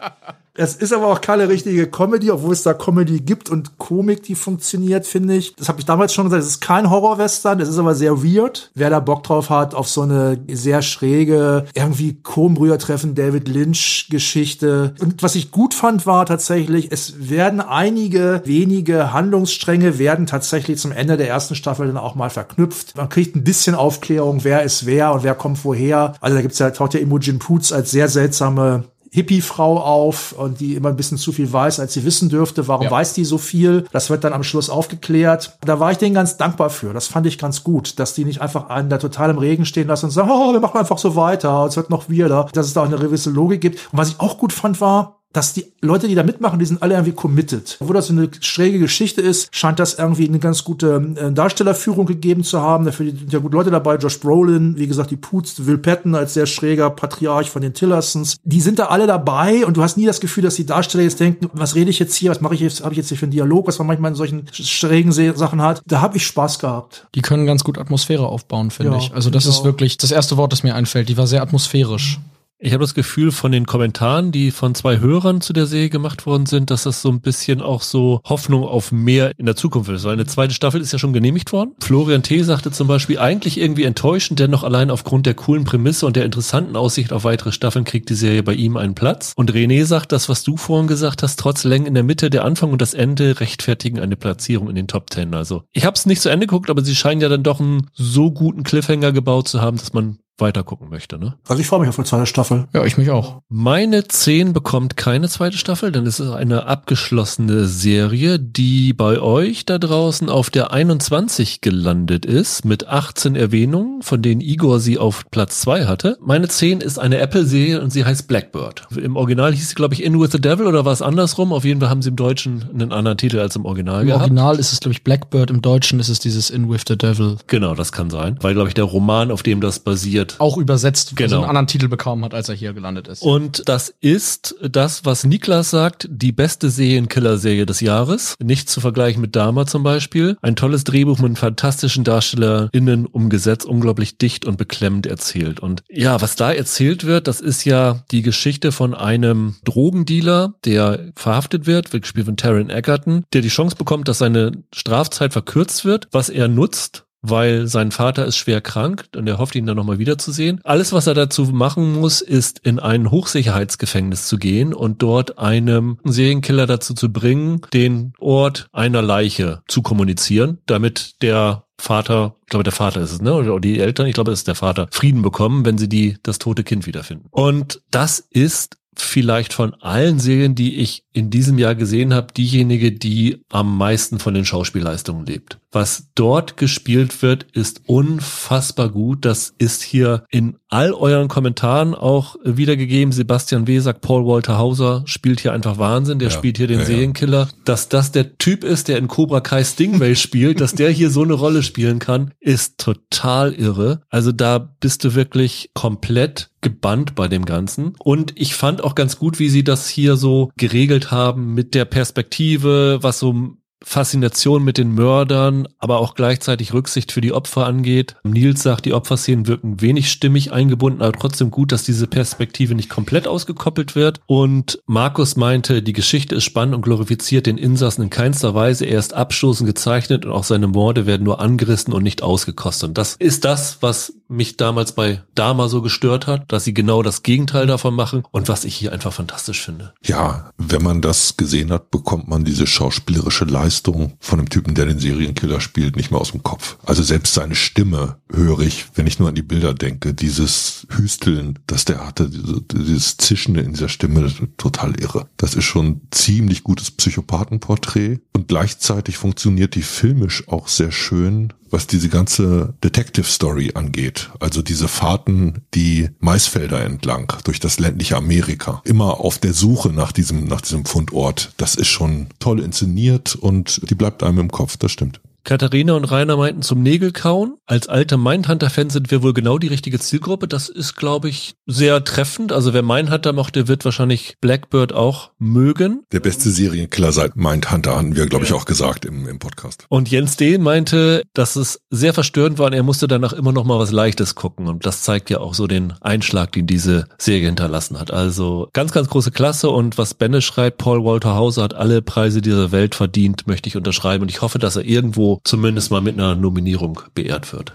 Es 0.56 0.74
ist 0.74 0.92
aber 0.92 1.08
auch 1.08 1.20
keine 1.20 1.48
richtige 1.48 1.86
Comedy, 1.86 2.30
obwohl 2.30 2.52
es 2.52 2.62
da 2.62 2.74
Comedy 2.74 3.20
gibt 3.20 3.50
und 3.50 3.78
Komik, 3.78 4.22
die 4.22 4.34
funktioniert, 4.34 5.06
finde 5.06 5.36
ich. 5.36 5.54
Das 5.56 5.68
habe 5.68 5.80
ich 5.80 5.86
damals 5.86 6.14
schon 6.14 6.24
gesagt, 6.24 6.42
es 6.42 6.48
ist 6.48 6.60
kein 6.60 6.90
Horror-Western, 6.90 7.60
es 7.60 7.68
ist 7.68 7.78
aber 7.78 7.94
sehr 7.94 8.22
weird. 8.22 8.70
Wer 8.74 8.90
da 8.90 9.00
Bock 9.00 9.22
drauf 9.22 9.50
hat, 9.50 9.74
auf 9.74 9.88
so 9.88 10.02
eine 10.02 10.38
sehr 10.50 10.82
schräge, 10.82 11.66
irgendwie 11.74 12.20
Kronbrüder 12.22 12.78
treffen, 12.78 13.14
David 13.14 13.48
Lynch-Geschichte. 13.48 14.94
Und 15.00 15.22
was 15.22 15.34
ich 15.34 15.50
gut 15.50 15.74
fand, 15.74 16.06
war 16.06 16.26
tatsächlich, 16.26 16.90
es 16.90 17.28
werden 17.30 17.60
einige 17.60 18.42
wenige 18.44 19.12
Handlungsstränge 19.12 19.98
werden 19.98 20.26
tatsächlich 20.26 20.78
zum 20.78 20.92
Ende 20.92 21.16
der 21.16 21.28
ersten 21.28 21.54
Staffel 21.54 21.86
dann 21.86 21.96
auch 21.96 22.14
mal 22.14 22.30
verknüpft. 22.30 22.96
Man 22.96 23.08
kriegt 23.08 23.36
ein 23.36 23.44
bisschen 23.44 23.74
Aufklärung, 23.74 24.44
wer 24.44 24.62
ist 24.62 24.86
wer 24.86 25.12
und 25.12 25.22
wer 25.22 25.34
kommt 25.34 25.64
woher. 25.64 26.14
Also 26.20 26.36
da 26.36 26.42
gibt's 26.42 26.58
ja, 26.58 26.70
taucht 26.70 26.94
ja 26.94 27.00
Imogen 27.00 27.38
Poots 27.38 27.72
als 27.72 27.90
sehr 27.90 28.08
seltsame 28.08 28.84
Hippie-Frau 29.16 29.80
auf 29.80 30.32
und 30.32 30.60
die 30.60 30.74
immer 30.74 30.90
ein 30.90 30.96
bisschen 30.96 31.16
zu 31.16 31.32
viel 31.32 31.50
weiß, 31.50 31.80
als 31.80 31.94
sie 31.94 32.04
wissen 32.04 32.28
dürfte. 32.28 32.68
Warum 32.68 32.84
Ja. 32.84 32.90
weiß 32.90 33.14
die 33.14 33.24
so 33.24 33.38
viel? 33.38 33.86
Das 33.90 34.10
wird 34.10 34.24
dann 34.24 34.34
am 34.34 34.42
Schluss 34.42 34.68
aufgeklärt. 34.68 35.56
Da 35.64 35.80
war 35.80 35.90
ich 35.90 35.96
denen 35.96 36.14
ganz 36.14 36.36
dankbar 36.36 36.68
für. 36.68 36.92
Das 36.92 37.06
fand 37.06 37.26
ich 37.26 37.38
ganz 37.38 37.64
gut, 37.64 37.98
dass 37.98 38.12
die 38.12 38.26
nicht 38.26 38.42
einfach 38.42 38.68
einen 38.68 38.90
da 38.90 38.98
total 38.98 39.30
im 39.30 39.38
Regen 39.38 39.64
stehen 39.64 39.88
lassen 39.88 40.04
und 40.06 40.10
sagen, 40.10 40.30
oh, 40.30 40.52
wir 40.52 40.60
machen 40.60 40.78
einfach 40.78 40.98
so 40.98 41.16
weiter, 41.16 41.64
es 41.66 41.76
wird 41.76 41.88
noch 41.88 42.10
weirder. 42.10 42.46
Dass 42.52 42.66
es 42.66 42.74
da 42.74 42.82
auch 42.82 42.86
eine 42.86 42.98
gewisse 42.98 43.30
Logik 43.30 43.62
gibt. 43.62 43.78
Und 43.90 43.98
was 43.98 44.10
ich 44.10 44.20
auch 44.20 44.36
gut 44.36 44.52
fand, 44.52 44.80
war, 44.82 45.15
dass 45.32 45.52
die 45.52 45.66
Leute, 45.82 46.08
die 46.08 46.14
da 46.14 46.22
mitmachen, 46.22 46.58
die 46.58 46.64
sind 46.64 46.82
alle 46.82 46.94
irgendwie 46.94 47.12
committed. 47.12 47.76
Obwohl 47.80 47.94
das 47.94 48.06
so 48.06 48.12
eine 48.14 48.30
schräge 48.40 48.78
Geschichte 48.78 49.20
ist, 49.20 49.48
scheint 49.54 49.78
das 49.78 49.94
irgendwie 49.98 50.26
eine 50.26 50.38
ganz 50.38 50.64
gute 50.64 51.14
äh, 51.16 51.30
Darstellerführung 51.30 52.06
gegeben 52.06 52.42
zu 52.42 52.60
haben. 52.62 52.86
Dafür 52.86 53.06
sind 53.06 53.32
ja 53.32 53.38
gut 53.38 53.52
Leute 53.52 53.70
dabei. 53.70 53.96
Josh 53.96 54.18
Brolin, 54.18 54.78
wie 54.78 54.86
gesagt, 54.86 55.10
die 55.10 55.16
Poots, 55.16 55.66
Will 55.66 55.76
Patton 55.76 56.14
als 56.14 56.32
sehr 56.34 56.46
schräger 56.46 56.88
Patriarch 56.88 57.50
von 57.50 57.60
den 57.60 57.74
Tillersons. 57.74 58.36
Die 58.44 58.60
sind 58.62 58.78
da 58.78 58.86
alle 58.86 59.06
dabei 59.06 59.66
und 59.66 59.76
du 59.76 59.82
hast 59.82 59.98
nie 59.98 60.06
das 60.06 60.20
Gefühl, 60.20 60.42
dass 60.42 60.54
die 60.54 60.64
Darsteller 60.64 61.04
jetzt 61.04 61.20
denken, 61.20 61.50
was 61.52 61.74
rede 61.74 61.90
ich 61.90 61.98
jetzt 61.98 62.14
hier, 62.14 62.30
was 62.30 62.40
mache 62.40 62.54
ich 62.54 62.60
jetzt, 62.60 62.82
habe 62.82 62.94
ich 62.94 62.98
jetzt 62.98 63.08
hier 63.08 63.18
für 63.18 63.26
einen 63.26 63.32
Dialog, 63.32 63.66
was 63.66 63.78
man 63.78 63.88
manchmal 63.88 64.12
in 64.12 64.16
solchen 64.16 64.46
schrägen 64.52 65.12
Sachen 65.12 65.60
hat. 65.60 65.82
Da 65.86 66.00
habe 66.00 66.16
ich 66.16 66.26
Spaß 66.26 66.58
gehabt. 66.58 67.08
Die 67.14 67.20
können 67.22 67.44
ganz 67.44 67.62
gut 67.62 67.76
Atmosphäre 67.76 68.26
aufbauen, 68.26 68.70
finde 68.70 68.92
Ja, 68.92 68.98
ich. 68.98 69.12
Also 69.12 69.28
das 69.28 69.44
ist 69.44 69.58
auch. 69.60 69.64
wirklich 69.64 69.98
das 69.98 70.12
erste 70.12 70.38
Wort, 70.38 70.52
das 70.52 70.62
mir 70.62 70.74
einfällt. 70.74 71.10
Die 71.10 71.18
war 71.18 71.26
sehr 71.26 71.42
atmosphärisch. 71.42 72.20
Ich 72.58 72.72
habe 72.72 72.84
das 72.84 72.94
Gefühl 72.94 73.32
von 73.32 73.52
den 73.52 73.66
Kommentaren, 73.66 74.32
die 74.32 74.50
von 74.50 74.74
zwei 74.74 74.98
Hörern 74.98 75.42
zu 75.42 75.52
der 75.52 75.66
Serie 75.66 75.90
gemacht 75.90 76.24
worden 76.24 76.46
sind, 76.46 76.70
dass 76.70 76.84
das 76.84 77.02
so 77.02 77.10
ein 77.10 77.20
bisschen 77.20 77.60
auch 77.60 77.82
so 77.82 78.22
Hoffnung 78.24 78.64
auf 78.64 78.92
mehr 78.92 79.38
in 79.38 79.44
der 79.44 79.56
Zukunft 79.56 79.90
ist. 79.90 80.04
Weil 80.04 80.14
eine 80.14 80.24
zweite 80.24 80.54
Staffel 80.54 80.80
ist 80.80 80.90
ja 80.90 80.98
schon 80.98 81.12
genehmigt 81.12 81.52
worden. 81.52 81.74
Florian 81.82 82.22
T. 82.22 82.42
sagte 82.42 82.70
zum 82.70 82.88
Beispiel, 82.88 83.18
eigentlich 83.18 83.60
irgendwie 83.60 83.84
enttäuschend, 83.84 84.40
dennoch 84.40 84.64
allein 84.64 84.90
aufgrund 84.90 85.26
der 85.26 85.34
coolen 85.34 85.64
Prämisse 85.64 86.06
und 86.06 86.16
der 86.16 86.24
interessanten 86.24 86.76
Aussicht 86.76 87.12
auf 87.12 87.24
weitere 87.24 87.52
Staffeln 87.52 87.84
kriegt 87.84 88.08
die 88.08 88.14
Serie 88.14 88.42
bei 88.42 88.54
ihm 88.54 88.78
einen 88.78 88.94
Platz. 88.94 89.34
Und 89.36 89.52
René 89.52 89.84
sagt, 89.84 90.12
das, 90.12 90.30
was 90.30 90.42
du 90.42 90.56
vorhin 90.56 90.86
gesagt 90.86 91.22
hast, 91.22 91.38
trotz 91.38 91.64
Längen 91.64 91.84
in 91.84 91.94
der 91.94 92.04
Mitte, 92.04 92.30
der 92.30 92.46
Anfang 92.46 92.72
und 92.72 92.80
das 92.80 92.94
Ende 92.94 93.38
rechtfertigen 93.38 94.00
eine 94.00 94.16
Platzierung 94.16 94.70
in 94.70 94.76
den 94.76 94.88
Top 94.88 95.10
Ten. 95.10 95.34
Also 95.34 95.64
ich 95.72 95.84
habe 95.84 95.94
es 95.94 96.06
nicht 96.06 96.22
zu 96.22 96.30
Ende 96.30 96.46
geguckt, 96.46 96.70
aber 96.70 96.82
sie 96.82 96.94
scheinen 96.94 97.20
ja 97.20 97.28
dann 97.28 97.42
doch 97.42 97.60
einen 97.60 97.88
so 97.92 98.30
guten 98.30 98.62
Cliffhanger 98.62 99.12
gebaut 99.12 99.46
zu 99.46 99.60
haben, 99.60 99.76
dass 99.76 99.92
man 99.92 100.20
weiter 100.38 100.62
gucken 100.64 100.88
möchte, 100.90 101.18
ne? 101.18 101.34
Also 101.48 101.60
ich 101.60 101.66
freue 101.66 101.80
mich 101.80 101.88
auf 101.88 101.98
eine 101.98 102.06
zweite 102.06 102.26
Staffel. 102.26 102.68
Ja, 102.74 102.84
ich 102.84 102.98
mich 102.98 103.10
auch. 103.10 103.40
Meine 103.48 104.06
10 104.06 104.52
bekommt 104.52 104.96
keine 104.96 105.28
zweite 105.28 105.56
Staffel, 105.58 105.92
denn 105.92 106.06
es 106.06 106.20
ist 106.20 106.30
eine 106.30 106.66
abgeschlossene 106.66 107.66
Serie, 107.66 108.38
die 108.38 108.92
bei 108.92 109.20
euch 109.20 109.66
da 109.66 109.78
draußen 109.78 110.28
auf 110.28 110.50
der 110.50 110.72
21 110.72 111.60
gelandet 111.60 112.26
ist, 112.26 112.64
mit 112.64 112.88
18 112.88 113.36
Erwähnungen, 113.36 114.02
von 114.02 114.22
denen 114.22 114.40
Igor 114.40 114.80
sie 114.80 114.98
auf 114.98 115.24
Platz 115.30 115.60
2 115.60 115.86
hatte. 115.86 116.18
Meine 116.20 116.48
10 116.48 116.80
ist 116.80 116.98
eine 116.98 117.18
Apple-Serie 117.18 117.80
und 117.80 117.90
sie 117.90 118.04
heißt 118.04 118.28
Blackbird. 118.28 118.86
Im 118.96 119.16
Original 119.16 119.54
hieß 119.54 119.70
sie, 119.70 119.74
glaube 119.74 119.94
ich, 119.94 120.02
In 120.02 120.20
With 120.20 120.32
the 120.32 120.40
Devil 120.40 120.66
oder 120.66 120.84
war 120.84 120.92
es 120.92 121.02
andersrum? 121.02 121.52
Auf 121.52 121.64
jeden 121.64 121.80
Fall 121.80 121.90
haben 121.90 122.02
sie 122.02 122.10
im 122.10 122.16
Deutschen 122.16 122.64
einen 122.72 122.92
anderen 122.92 123.18
Titel 123.18 123.38
als 123.38 123.56
im 123.56 123.64
Original 123.64 124.02
Im 124.02 124.08
gehabt. 124.08 124.22
Original 124.22 124.58
ist 124.58 124.72
es, 124.72 124.80
glaube 124.80 124.92
ich, 124.92 125.04
Blackbird, 125.04 125.50
im 125.50 125.62
Deutschen 125.62 126.00
ist 126.00 126.08
es 126.08 126.18
dieses 126.18 126.50
In 126.50 126.68
With 126.70 126.82
the 126.88 126.96
Devil. 126.96 127.36
Genau, 127.46 127.74
das 127.74 127.92
kann 127.92 128.10
sein. 128.10 128.38
Weil, 128.40 128.54
glaube 128.54 128.68
ich, 128.68 128.74
der 128.74 128.84
Roman, 128.84 129.30
auf 129.30 129.42
dem 129.42 129.60
das 129.60 129.78
basiert, 129.78 130.25
synchronisiert. 130.26 130.40
Auch 130.40 130.56
übersetzt, 130.58 131.08
also 131.08 131.16
Genau. 131.16 131.36
einen 131.42 131.48
anderen 131.50 131.66
Titel 131.66 131.88
bekommen 131.88 132.24
hat, 132.24 132.34
als 132.34 132.48
er 132.48 132.54
hier 132.54 132.72
gelandet 132.72 133.08
ist. 133.08 133.22
Und 133.22 133.62
das 133.68 133.92
ist 134.00 134.54
das, 134.62 135.04
was 135.04 135.24
Niklas 135.24 135.70
sagt, 135.70 136.08
die 136.10 136.32
beste 136.32 136.70
Serienkiller-Serie 136.70 137.66
des 137.66 137.80
Jahres. 137.80 138.34
Nicht 138.42 138.68
zu 138.68 138.80
vergleichen 138.80 139.20
mit 139.20 139.36
Dama 139.36 139.66
zum 139.66 139.82
Beispiel. 139.82 140.36
Ein 140.42 140.56
tolles 140.56 140.84
Drehbuch 140.84 141.18
mit 141.18 141.38
fantastischen 141.38 142.04
DarstellerInnen 142.04 143.06
umgesetzt, 143.06 143.66
unglaublich 143.66 144.18
dicht 144.18 144.44
und 144.44 144.56
beklemmend 144.58 145.06
erzählt. 145.06 145.60
Und 145.60 145.82
ja, 145.88 146.20
was 146.20 146.36
da 146.36 146.52
erzählt 146.52 147.04
wird, 147.04 147.28
das 147.28 147.40
ist 147.40 147.64
ja 147.64 148.02
die 148.10 148.22
Geschichte 148.22 148.72
von 148.72 148.94
einem 148.94 149.56
Drogendealer, 149.64 150.54
der 150.64 151.12
verhaftet 151.16 151.66
wird, 151.66 151.92
wird 151.92 152.02
gespielt 152.02 152.26
von 152.26 152.36
Taron 152.36 152.70
Egerton, 152.70 153.24
der 153.32 153.42
die 153.42 153.48
Chance 153.48 153.76
bekommt, 153.76 154.08
dass 154.08 154.18
seine 154.18 154.52
Strafzeit 154.74 155.32
verkürzt 155.32 155.84
wird, 155.84 156.08
was 156.12 156.28
er 156.28 156.48
nutzt, 156.48 157.05
weil 157.22 157.66
sein 157.66 157.90
Vater 157.90 158.26
ist 158.26 158.36
schwer 158.36 158.60
krank 158.60 159.06
und 159.16 159.26
er 159.26 159.38
hofft 159.38 159.54
ihn 159.54 159.66
dann 159.66 159.76
nochmal 159.76 159.98
wiederzusehen. 159.98 160.60
Alles, 160.64 160.92
was 160.92 161.06
er 161.06 161.14
dazu 161.14 161.44
machen 161.44 161.94
muss, 161.94 162.20
ist 162.20 162.60
in 162.60 162.78
ein 162.78 163.10
Hochsicherheitsgefängnis 163.10 164.26
zu 164.26 164.38
gehen 164.38 164.74
und 164.74 165.02
dort 165.02 165.38
einem 165.38 165.98
Serienkiller 166.04 166.66
dazu 166.66 166.94
zu 166.94 167.12
bringen, 167.12 167.60
den 167.72 168.12
Ort 168.18 168.68
einer 168.72 169.02
Leiche 169.02 169.62
zu 169.68 169.82
kommunizieren, 169.82 170.58
damit 170.66 171.22
der 171.22 171.64
Vater, 171.78 172.36
ich 172.42 172.50
glaube, 172.50 172.64
der 172.64 172.72
Vater 172.72 173.00
ist 173.00 173.12
es, 173.12 173.20
ne? 173.20 173.34
Oder 173.34 173.60
die 173.60 173.78
Eltern, 173.78 174.06
ich 174.06 174.14
glaube, 174.14 174.32
es 174.32 174.40
ist 174.40 174.48
der 174.48 174.54
Vater, 174.54 174.88
Frieden 174.90 175.22
bekommen, 175.22 175.64
wenn 175.64 175.78
sie 175.78 175.88
die, 175.88 176.16
das 176.22 176.38
tote 176.38 176.64
Kind 176.64 176.86
wiederfinden. 176.86 177.26
Und 177.30 177.82
das 177.90 178.18
ist 178.18 178.78
vielleicht 178.96 179.52
von 179.52 179.74
allen 179.74 180.18
Serien, 180.18 180.54
die 180.54 180.76
ich 180.76 181.04
in 181.16 181.30
diesem 181.30 181.56
Jahr 181.56 181.74
gesehen 181.74 182.12
habe, 182.12 182.34
diejenige, 182.36 182.92
die 182.92 183.40
am 183.50 183.78
meisten 183.78 184.18
von 184.18 184.34
den 184.34 184.44
Schauspielleistungen 184.44 185.24
lebt. 185.24 185.58
Was 185.72 186.08
dort 186.14 186.58
gespielt 186.58 187.22
wird, 187.22 187.46
ist 187.52 187.80
unfassbar 187.86 188.90
gut. 188.90 189.24
Das 189.24 189.54
ist 189.56 189.82
hier 189.82 190.24
in 190.30 190.58
all 190.68 190.92
euren 190.92 191.28
Kommentaren 191.28 191.94
auch 191.94 192.36
wiedergegeben. 192.44 193.12
Sebastian 193.12 193.66
W. 193.66 193.78
sagt, 193.78 194.02
Paul 194.02 194.26
Walter 194.26 194.58
Hauser 194.58 195.04
spielt 195.06 195.40
hier 195.40 195.54
einfach 195.54 195.78
Wahnsinn. 195.78 196.18
Der 196.18 196.28
Ja, 196.28 196.34
spielt 196.34 196.58
hier 196.58 196.66
den 196.66 196.80
ja, 196.80 196.82
ja. 196.82 196.86
Serienkiller. 196.86 197.48
Dass 197.64 197.88
das 197.88 198.12
der 198.12 198.36
Typ 198.36 198.62
ist, 198.62 198.88
der 198.88 198.98
in 198.98 199.08
Cobra 199.08 199.40
Kai 199.40 199.64
Stingray 199.64 200.16
spielt, 200.16 200.60
dass 200.60 200.74
der 200.74 200.90
hier 200.90 201.08
so 201.08 201.22
eine 201.22 201.34
Rolle 201.34 201.62
spielen 201.62 201.98
kann, 201.98 202.32
ist 202.40 202.78
total 202.78 203.54
irre. 203.54 204.02
Also 204.10 204.32
da 204.32 204.58
bist 204.58 205.04
du 205.04 205.14
wirklich 205.14 205.70
komplett 205.72 206.50
gebannt 206.66 207.14
bei 207.14 207.28
dem 207.28 207.44
Ganzen. 207.44 207.94
Und 208.00 208.32
ich 208.34 208.56
fand 208.56 208.82
auch 208.82 208.96
ganz 208.96 209.18
gut, 209.18 209.38
wie 209.38 209.50
sie 209.50 209.62
das 209.62 209.88
hier 209.88 210.16
so 210.16 210.50
geregelt 210.56 211.05
haben 211.10 211.54
mit 211.54 211.74
der 211.74 211.84
Perspektive, 211.84 212.98
was 213.02 213.18
so 213.18 213.56
Faszination 213.88 214.64
mit 214.64 214.78
den 214.78 214.92
Mördern, 214.92 215.68
aber 215.78 216.00
auch 216.00 216.16
gleichzeitig 216.16 216.74
Rücksicht 216.74 217.12
für 217.12 217.20
die 217.20 217.32
Opfer 217.32 217.66
angeht. 217.66 218.16
Nils 218.24 218.64
sagt, 218.64 218.84
die 218.84 218.92
Opferszenen 218.92 219.46
wirken 219.46 219.80
wenig 219.80 220.10
stimmig 220.10 220.52
eingebunden, 220.52 221.02
aber 221.02 221.12
trotzdem 221.12 221.52
gut, 221.52 221.70
dass 221.70 221.84
diese 221.84 222.08
Perspektive 222.08 222.74
nicht 222.74 222.90
komplett 222.90 223.28
ausgekoppelt 223.28 223.94
wird. 223.94 224.20
Und 224.26 224.80
Markus 224.86 225.36
meinte, 225.36 225.84
die 225.84 225.92
Geschichte 225.92 226.34
ist 226.34 226.44
spannend 226.44 226.74
und 226.74 226.82
glorifiziert 226.82 227.46
den 227.46 227.58
Insassen 227.58 228.02
in 228.02 228.10
keinster 228.10 228.56
Weise. 228.56 228.86
Er 228.86 228.98
ist 228.98 229.14
abstoßend 229.14 229.68
gezeichnet 229.68 230.26
und 230.26 230.32
auch 230.32 230.44
seine 230.44 230.66
Morde 230.66 231.06
werden 231.06 231.22
nur 231.22 231.40
angerissen 231.40 231.92
und 231.92 232.02
nicht 232.02 232.24
ausgekostet. 232.24 232.88
Und 232.88 232.98
das 232.98 233.14
ist 233.14 233.44
das, 233.44 233.78
was 233.82 234.14
mich 234.28 234.56
damals 234.56 234.92
bei 234.92 235.22
Dama 235.36 235.68
so 235.68 235.80
gestört 235.80 236.26
hat, 236.26 236.50
dass 236.50 236.64
sie 236.64 236.74
genau 236.74 237.04
das 237.04 237.22
Gegenteil 237.22 237.68
davon 237.68 237.94
machen 237.94 238.24
und 238.32 238.48
was 238.48 238.64
ich 238.64 238.74
hier 238.74 238.92
einfach 238.92 239.12
fantastisch 239.12 239.62
finde. 239.62 239.94
Ja, 240.02 240.50
wenn 240.58 240.82
man 240.82 241.00
das 241.00 241.36
gesehen 241.36 241.70
hat, 241.70 241.92
bekommt 241.92 242.26
man 242.26 242.44
diese 242.44 242.66
schauspielerische 242.66 243.44
Leistung 243.44 243.75
von 243.84 244.38
dem 244.38 244.48
Typen, 244.48 244.74
der 244.74 244.86
den 244.86 244.98
Serienkiller 244.98 245.60
spielt, 245.60 245.96
nicht 245.96 246.10
mehr 246.10 246.20
aus 246.20 246.32
dem 246.32 246.42
Kopf. 246.42 246.76
Also 246.84 247.02
selbst 247.02 247.34
seine 247.34 247.54
Stimme 247.54 248.16
höre 248.32 248.60
ich, 248.60 248.86
wenn 248.94 249.06
ich 249.06 249.18
nur 249.18 249.28
an 249.28 249.34
die 249.34 249.42
Bilder 249.42 249.74
denke, 249.74 250.14
dieses 250.14 250.86
Hüsteln, 250.90 251.58
das 251.66 251.84
der 251.84 252.06
hatte, 252.06 252.28
diese- 252.28 252.62
dieses 252.62 253.16
Zischende 253.16 253.60
in 253.60 253.72
dieser 253.72 253.88
Stimme, 253.88 254.30
total 254.56 254.98
irre. 255.00 255.26
Das 255.36 255.54
ist 255.54 255.64
schon 255.64 255.86
ein 255.86 256.00
ziemlich 256.10 256.62
gutes 256.64 256.90
Psychopathenporträt 256.90 258.18
und 258.32 258.48
gleichzeitig 258.48 259.16
funktioniert 259.16 259.74
die 259.74 259.82
filmisch 259.82 260.48
auch 260.48 260.68
sehr 260.68 260.92
schön, 260.92 261.52
was 261.70 261.86
diese 261.86 262.08
ganze 262.08 262.74
Detective 262.82 263.26
Story 263.26 263.72
angeht. 263.74 264.30
Also 264.40 264.62
diese 264.62 264.88
Fahrten, 264.88 265.62
die 265.74 266.10
Maisfelder 266.20 266.82
entlang 266.84 267.32
durch 267.44 267.60
das 267.60 267.78
ländliche 267.78 268.16
Amerika. 268.16 268.80
Immer 268.84 269.20
auf 269.20 269.38
der 269.38 269.52
Suche 269.52 269.90
nach 269.90 270.12
diesem, 270.12 270.44
nach 270.44 270.60
diesem 270.60 270.84
Fundort. 270.84 271.52
Das 271.56 271.74
ist 271.74 271.88
schon 271.88 272.28
toll 272.38 272.60
inszeniert 272.60 273.34
und 273.34 273.80
die 273.90 273.94
bleibt 273.94 274.22
einem 274.22 274.38
im 274.38 274.50
Kopf. 274.50 274.76
Das 274.76 274.92
stimmt. 274.92 275.20
Katharina 275.46 275.92
und 275.92 276.04
Rainer 276.06 276.36
meinten 276.36 276.62
zum 276.62 276.82
Nägelkauen. 276.82 277.56
Als 277.66 277.88
alte 277.88 278.16
Mindhunter-Fans 278.16 278.92
sind 278.92 279.12
wir 279.12 279.22
wohl 279.22 279.32
genau 279.32 279.58
die 279.58 279.68
richtige 279.68 280.00
Zielgruppe. 280.00 280.48
Das 280.48 280.68
ist, 280.68 280.96
glaube 280.96 281.28
ich, 281.28 281.54
sehr 281.66 282.02
treffend. 282.02 282.50
Also 282.50 282.74
wer 282.74 282.82
Mindhunter 282.82 283.32
mochte, 283.32 283.68
wird 283.68 283.84
wahrscheinlich 283.84 284.34
Blackbird 284.40 284.92
auch 284.92 285.30
mögen. 285.38 286.02
Der 286.10 286.18
beste 286.18 286.50
Serienkiller 286.50 287.12
seit 287.12 287.36
Mindhunter 287.36 287.96
hatten 287.96 288.16
wir, 288.16 288.26
glaube 288.26 288.44
ich, 288.44 288.52
auch 288.52 288.64
gesagt 288.64 289.04
im, 289.04 289.28
im 289.28 289.38
Podcast. 289.38 289.84
Und 289.88 290.10
Jens 290.10 290.36
D. 290.36 290.58
meinte, 290.58 291.22
dass 291.32 291.54
es 291.54 291.80
sehr 291.90 292.12
verstörend 292.12 292.58
war 292.58 292.66
und 292.66 292.72
er 292.72 292.82
musste 292.82 293.06
danach 293.06 293.32
immer 293.32 293.52
noch 293.52 293.64
mal 293.64 293.78
was 293.78 293.92
Leichtes 293.92 294.34
gucken. 294.34 294.66
Und 294.66 294.84
das 294.84 295.02
zeigt 295.02 295.30
ja 295.30 295.38
auch 295.38 295.54
so 295.54 295.68
den 295.68 295.92
Einschlag, 296.00 296.50
den 296.52 296.66
diese 296.66 297.06
Serie 297.18 297.46
hinterlassen 297.46 298.00
hat. 298.00 298.10
Also 298.10 298.68
ganz, 298.72 298.90
ganz 298.90 299.08
große 299.08 299.30
Klasse. 299.30 299.70
Und 299.70 299.96
was 299.96 300.14
Benne 300.14 300.42
schreibt, 300.42 300.78
Paul 300.78 301.04
Walter 301.04 301.36
Hauser 301.36 301.62
hat 301.62 301.74
alle 301.74 302.02
Preise 302.02 302.42
dieser 302.42 302.72
Welt 302.72 302.96
verdient, 302.96 303.46
möchte 303.46 303.68
ich 303.68 303.76
unterschreiben. 303.76 304.22
Und 304.22 304.30
ich 304.32 304.42
hoffe, 304.42 304.58
dass 304.58 304.74
er 304.74 304.84
irgendwo 304.84 305.35
zumindest 305.44 305.90
mal 305.90 306.00
mit 306.00 306.14
einer 306.14 306.34
Nominierung 306.34 307.00
beehrt 307.14 307.52
wird. 307.52 307.72